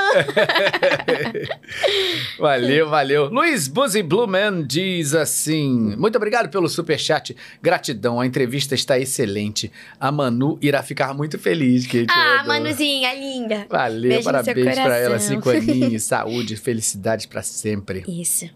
Valeu, 2.38 2.88
valeu. 2.88 3.26
Luiz 3.26 3.68
Buzzy 3.68 4.02
Blumen 4.02 4.64
diz 4.66 5.14
assim: 5.14 5.94
Muito 5.96 6.16
obrigado 6.16 6.48
pelo 6.48 6.68
superchat. 6.68 7.36
Gratidão, 7.62 8.20
a 8.20 8.26
entrevista 8.26 8.74
está 8.74 8.98
excelente. 8.98 9.70
A 9.98 10.10
Manu 10.12 10.58
irá 10.60 10.82
ficar 10.82 11.14
muito 11.14 11.38
feliz 11.38 11.84
gente 11.84 12.10
Ah. 12.10 12.44
Manuzinha, 12.46 13.14
linda. 13.14 13.66
Valeu, 13.68 14.10
Beijo 14.10 14.24
parabéns 14.24 14.78
pra 14.78 14.96
ela. 14.96 15.18
Cinco 15.18 15.50
aninhos, 15.50 16.02
saúde, 16.04 16.56
felicidade 16.56 17.26
pra 17.28 17.42
sempre. 17.42 18.04
Isso. 18.06 18.48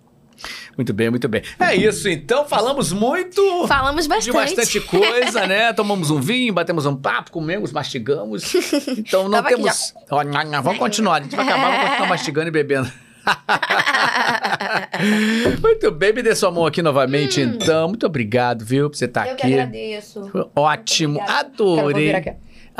Muito 0.77 0.93
bem, 0.93 1.11
muito 1.11 1.29
bem. 1.29 1.43
É 1.59 1.75
isso, 1.75 2.09
então. 2.09 2.47
Falamos 2.47 2.93
muito. 2.93 3.67
Falamos 3.67 4.05
De 4.05 4.09
bastante. 4.09 4.33
bastante 4.35 4.81
coisa, 4.81 5.47
né? 5.47 5.73
Tomamos 5.75 6.11
um 6.11 6.21
vinho, 6.21 6.53
batemos 6.55 6.87
um 6.87 6.97
papo, 6.97 7.31
comemos, 7.31 7.73
mastigamos. 7.73 8.55
Então 8.99 9.25
não 9.25 9.31
Tava 9.43 9.49
aqui 9.49 9.57
temos. 9.57 9.95
Nha, 10.27 10.61
Vamos 10.61 10.79
continuar, 10.79 11.17
a 11.17 11.23
gente 11.23 11.37
vai 11.37 11.47
acabar, 11.47 11.71
vamos 11.71 11.87
continuar 11.89 12.09
mastigando 12.09 12.49
e 12.49 12.51
bebendo. 12.51 12.91
Muito 15.61 15.91
bem, 15.91 16.13
me 16.13 16.23
dê 16.23 16.35
sua 16.35 16.51
mão 16.51 16.67
aqui 16.67 16.83
novamente, 16.83 17.41
então. 17.41 17.89
Muito 17.89 18.07
obrigado, 18.07 18.65
viu, 18.65 18.91
por 18.91 18.97
você 18.97 19.05
estar 19.05 19.27
Hum. 19.27 19.31
Eu 19.31 19.37
que 19.37 19.43
aqui. 19.43 19.53
agradeço. 19.55 20.51
Ótimo, 20.55 21.21
adorei. 21.21 22.13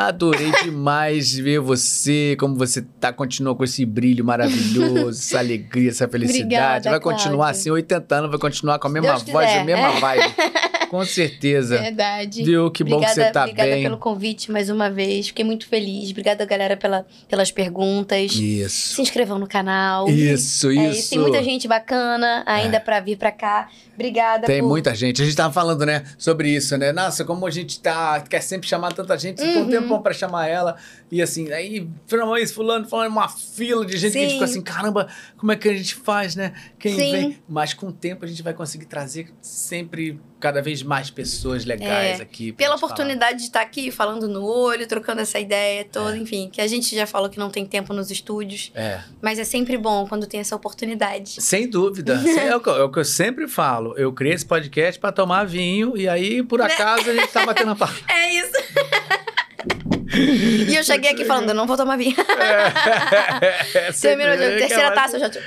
Adorei 0.07 0.51
demais 0.65 1.33
ver 1.35 1.61
você, 1.61 2.37
como 2.39 2.55
você 2.57 2.83
tá, 2.99 3.13
continua 3.13 3.55
com 3.55 3.65
esse 3.65 3.85
brilho 3.85 4.25
maravilhoso, 4.25 5.11
essa 5.21 5.39
alegria, 5.39 5.91
essa 5.91 6.09
felicidade. 6.09 6.43
Obrigada, 6.45 6.91
vai 6.91 7.01
continuar 7.01 7.37
Cláudia. 7.37 7.61
assim, 7.61 7.71
80 7.71 8.15
anos, 8.15 8.31
vai 8.31 8.39
continuar 8.39 8.79
com 8.79 8.89
a 8.89 8.91
mesma 8.91 9.11
Deus 9.13 9.23
voz, 9.25 9.47
a 9.47 9.51
quiser. 9.51 9.65
mesma 9.65 9.91
vibe. 10.01 10.35
Com 10.91 11.05
certeza. 11.05 11.79
Verdade. 11.79 12.43
Viu? 12.43 12.69
Que 12.69 12.83
bom 12.83 12.99
que 13.01 13.07
você 13.09 13.31
tá 13.31 13.43
obrigada 13.43 13.71
bem. 13.71 13.83
pelo 13.85 13.97
convite 13.97 14.51
mais 14.51 14.69
uma 14.69 14.91
vez. 14.91 15.29
Fiquei 15.29 15.45
muito 15.45 15.69
feliz. 15.69 16.11
Obrigada, 16.11 16.45
galera, 16.45 16.77
pela, 16.77 17.07
pelas 17.29 17.53
perguntas. 17.53 18.33
Isso. 18.33 18.95
Se 18.97 19.03
inscrevam 19.03 19.39
no 19.39 19.47
canal. 19.47 20.09
Isso, 20.09 20.69
É 20.71 20.89
isso. 20.91 21.11
Tem 21.11 21.19
muita 21.21 21.45
gente 21.45 21.69
bacana 21.69 22.43
ainda 22.45 22.81
pra 22.81 22.99
vir 22.99 23.17
pra 23.17 23.31
cá. 23.31 23.69
Obrigada 23.95 24.47
Tem 24.47 24.61
por... 24.63 24.69
muita 24.69 24.95
gente. 24.95 25.21
A 25.21 25.25
gente 25.27 25.37
tava 25.37 25.53
falando, 25.53 25.85
né, 25.85 26.03
sobre 26.17 26.49
isso, 26.49 26.77
né? 26.79 26.91
Nossa, 26.91 27.23
como 27.25 27.47
a 27.47 27.51
gente 27.51 27.79
tá, 27.81 28.19
quer 28.29 28.41
sempre 28.41 28.67
chamar 28.67 28.93
tanta 28.95 29.17
gente, 29.19 29.43
um 29.43 29.61
Uhum. 29.61 29.67
Tempão 29.91 30.03
pra 30.03 30.13
chamar 30.13 30.47
ela. 30.49 30.77
E 31.11 31.21
assim, 31.21 31.51
aí, 31.53 31.89
isso, 32.41 32.55
fulano, 32.55 32.89
falando 32.89 33.09
uma 33.11 33.29
fila 33.29 33.85
de 33.85 33.97
gente 33.97 34.13
que 34.13 34.19
a 34.19 34.21
gente 34.23 34.29
Sim. 34.31 34.35
ficou 34.39 34.45
assim, 34.45 34.63
caramba, 34.63 35.09
como 35.37 35.51
é 35.53 35.57
que 35.57 35.69
a 35.69 35.75
gente 35.77 35.95
faz, 35.97 36.37
né? 36.37 36.53
Quem 36.79 36.95
Sim. 36.95 37.13
vem? 37.13 37.39
Mas 37.49 37.75
com 37.75 37.87
o 37.89 37.93
tempo 37.93 38.25
a 38.25 38.29
gente 38.29 38.43
vai 38.43 38.55
conseguir 38.55 38.87
trazer 38.87 39.29
sempre 39.43 40.21
cada 40.39 40.63
vez 40.63 40.83
mais 40.83 41.11
pessoas 41.11 41.65
legais 41.67 42.19
É, 42.19 42.23
aqui. 42.23 42.53
Pela 42.53 42.71
gente 42.75 42.81
falar. 42.81 42.93
oportunidade 42.93 43.39
de 43.39 43.45
estar 43.45 43.61
aqui 43.61 43.91
falando 43.91 44.27
no 44.27 44.43
olho, 44.45 44.87
trocando 44.87 45.21
essa 45.21 45.39
ideia 45.39 45.85
toda, 45.85 46.17
enfim, 46.17 46.49
que 46.51 46.61
a 46.63 46.67
gente 46.67 46.95
já 46.97 47.07
falou 47.07 47.29
que 47.29 47.39
não 47.39 47.51
tem 47.51 47.67
tempo 47.67 47.93
nos 47.93 48.11
estúdios, 48.11 48.71
É. 48.75 49.01
mas 49.21 49.39
é 49.39 49.45
sempre 49.45 49.77
bom 49.77 50.07
quando 50.07 50.27
tem 50.27 50.41
essa 50.41 50.57
oportunidade. 50.57 51.43
Sem 51.43 51.69
dúvida. 51.69 52.15
é, 52.41 52.57
o 52.57 52.61
que, 52.61 52.69
eu- 52.71 52.77
é 52.77 52.85
o 52.85 52.91
que 52.91 52.99
eu 53.01 53.05
sempre 53.05 53.47
falo. 53.49 53.95
Eu 53.99 54.13
criei 54.13 54.35
esse 54.35 54.47
podcast 54.47 54.99
pra 54.99 55.13
tomar 55.13 55.45
vinho 55.45 55.95
e 55.97 56.09
aí, 56.09 56.43
por 56.43 56.63
acaso, 56.63 57.11
a 57.11 57.15
gente 57.15 57.29
tá 57.29 57.45
batendo 57.45 57.73
a 57.73 57.77
palma. 57.77 57.95
É 58.09 58.33
isso. 58.35 58.53
Thank 59.69 59.95
you. 59.95 60.00
E 60.15 60.75
eu 60.75 60.83
cheguei 60.85 61.13
aqui 61.13 61.25
falando, 61.25 61.49
eu 61.51 61.55
não 61.55 61.67
vou 61.67 61.77
tomar 61.77 61.97
vinho. 61.97 62.15
É, 62.19 63.93
Terminou, 64.01 64.37
já- 64.37 64.57
terceira 64.57 64.91
taça, 64.93 65.17
eu 65.17 65.21
já... 65.21 65.31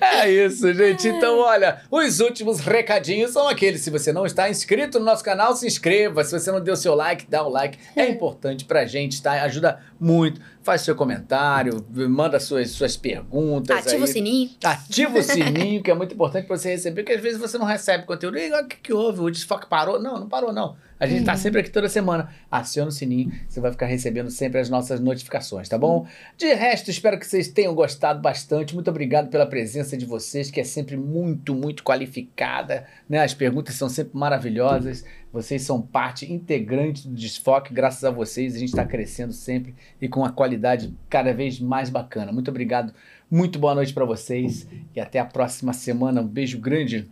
É 0.00 0.30
isso, 0.30 0.72
gente. 0.72 1.08
Então, 1.08 1.38
olha, 1.38 1.80
os 1.90 2.20
últimos 2.20 2.60
recadinhos 2.60 3.32
são 3.32 3.48
aqueles. 3.48 3.80
Se 3.82 3.90
você 3.90 4.12
não 4.12 4.24
está 4.26 4.48
inscrito 4.50 4.98
no 4.98 5.04
nosso 5.04 5.22
canal, 5.24 5.54
se 5.54 5.66
inscreva. 5.66 6.24
Se 6.24 6.32
você 6.38 6.50
não 6.50 6.60
deu 6.60 6.76
seu 6.76 6.94
like, 6.94 7.26
dá 7.28 7.42
o 7.42 7.48
like. 7.48 7.78
É 7.94 8.08
importante 8.08 8.64
pra 8.64 8.84
gente, 8.86 9.22
tá? 9.22 9.32
Ajuda 9.42 9.80
muito. 10.00 10.40
Faz 10.62 10.82
seu 10.82 10.94
comentário, 10.94 11.84
manda 11.90 12.38
suas, 12.38 12.70
suas 12.70 12.96
perguntas. 12.96 13.76
Ativa 13.78 13.96
aí. 13.96 14.02
o 14.02 14.06
sininho. 14.06 14.50
Ativa 14.62 15.18
o 15.18 15.22
sininho, 15.22 15.82
que 15.84 15.90
é 15.90 15.94
muito 15.94 16.14
importante 16.14 16.46
pra 16.46 16.56
você 16.56 16.70
receber, 16.70 17.02
porque 17.02 17.16
às 17.16 17.22
vezes 17.22 17.38
você 17.40 17.58
não 17.58 17.66
recebe 17.66 18.04
conteúdo. 18.04 18.38
E 18.38 18.52
o 18.52 18.66
que, 18.68 18.76
que 18.76 18.92
houve? 18.92 19.20
O 19.20 19.30
desfoque 19.30 19.66
parou? 19.68 20.00
Não, 20.00 20.20
não 20.20 20.28
parou, 20.28 20.52
não. 20.52 20.76
A 21.02 21.06
gente 21.08 21.24
tá 21.24 21.34
sempre 21.34 21.58
aqui 21.58 21.68
toda 21.68 21.88
semana. 21.88 22.28
Aciona 22.48 22.88
o 22.88 22.92
sininho, 22.92 23.32
você 23.48 23.58
vai 23.58 23.72
ficar 23.72 23.86
recebendo 23.86 24.30
sempre 24.30 24.60
as 24.60 24.70
nossas 24.70 25.00
notificações, 25.00 25.68
tá 25.68 25.76
bom? 25.76 26.06
De 26.38 26.54
resto, 26.54 26.92
espero 26.92 27.18
que 27.18 27.26
vocês 27.26 27.48
tenham 27.48 27.74
gostado 27.74 28.22
bastante. 28.22 28.72
Muito 28.72 28.88
obrigado 28.88 29.28
pela 29.28 29.44
presença 29.44 29.96
de 29.96 30.06
vocês, 30.06 30.48
que 30.48 30.60
é 30.60 30.64
sempre 30.64 30.96
muito, 30.96 31.56
muito 31.56 31.82
qualificada. 31.82 32.86
Né? 33.08 33.20
As 33.20 33.34
perguntas 33.34 33.74
são 33.74 33.88
sempre 33.88 34.16
maravilhosas. 34.16 35.04
Vocês 35.32 35.62
são 35.62 35.82
parte 35.82 36.32
integrante 36.32 37.08
do 37.08 37.16
Desfoque. 37.16 37.74
Graças 37.74 38.04
a 38.04 38.10
vocês, 38.12 38.54
a 38.54 38.60
gente 38.60 38.68
está 38.68 38.84
crescendo 38.84 39.32
sempre 39.32 39.74
e 40.00 40.06
com 40.08 40.24
a 40.24 40.30
qualidade 40.30 40.96
cada 41.10 41.34
vez 41.34 41.58
mais 41.58 41.90
bacana. 41.90 42.30
Muito 42.30 42.48
obrigado. 42.48 42.94
Muito 43.28 43.58
boa 43.58 43.74
noite 43.74 43.92
para 43.92 44.04
vocês 44.04 44.68
e 44.94 45.00
até 45.00 45.18
a 45.18 45.24
próxima 45.24 45.72
semana. 45.72 46.20
Um 46.20 46.28
beijo 46.28 46.60
grande. 46.60 47.08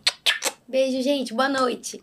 Beijo, 0.65 1.01
gente. 1.01 1.33
Boa 1.33 1.49
noite. 1.49 2.01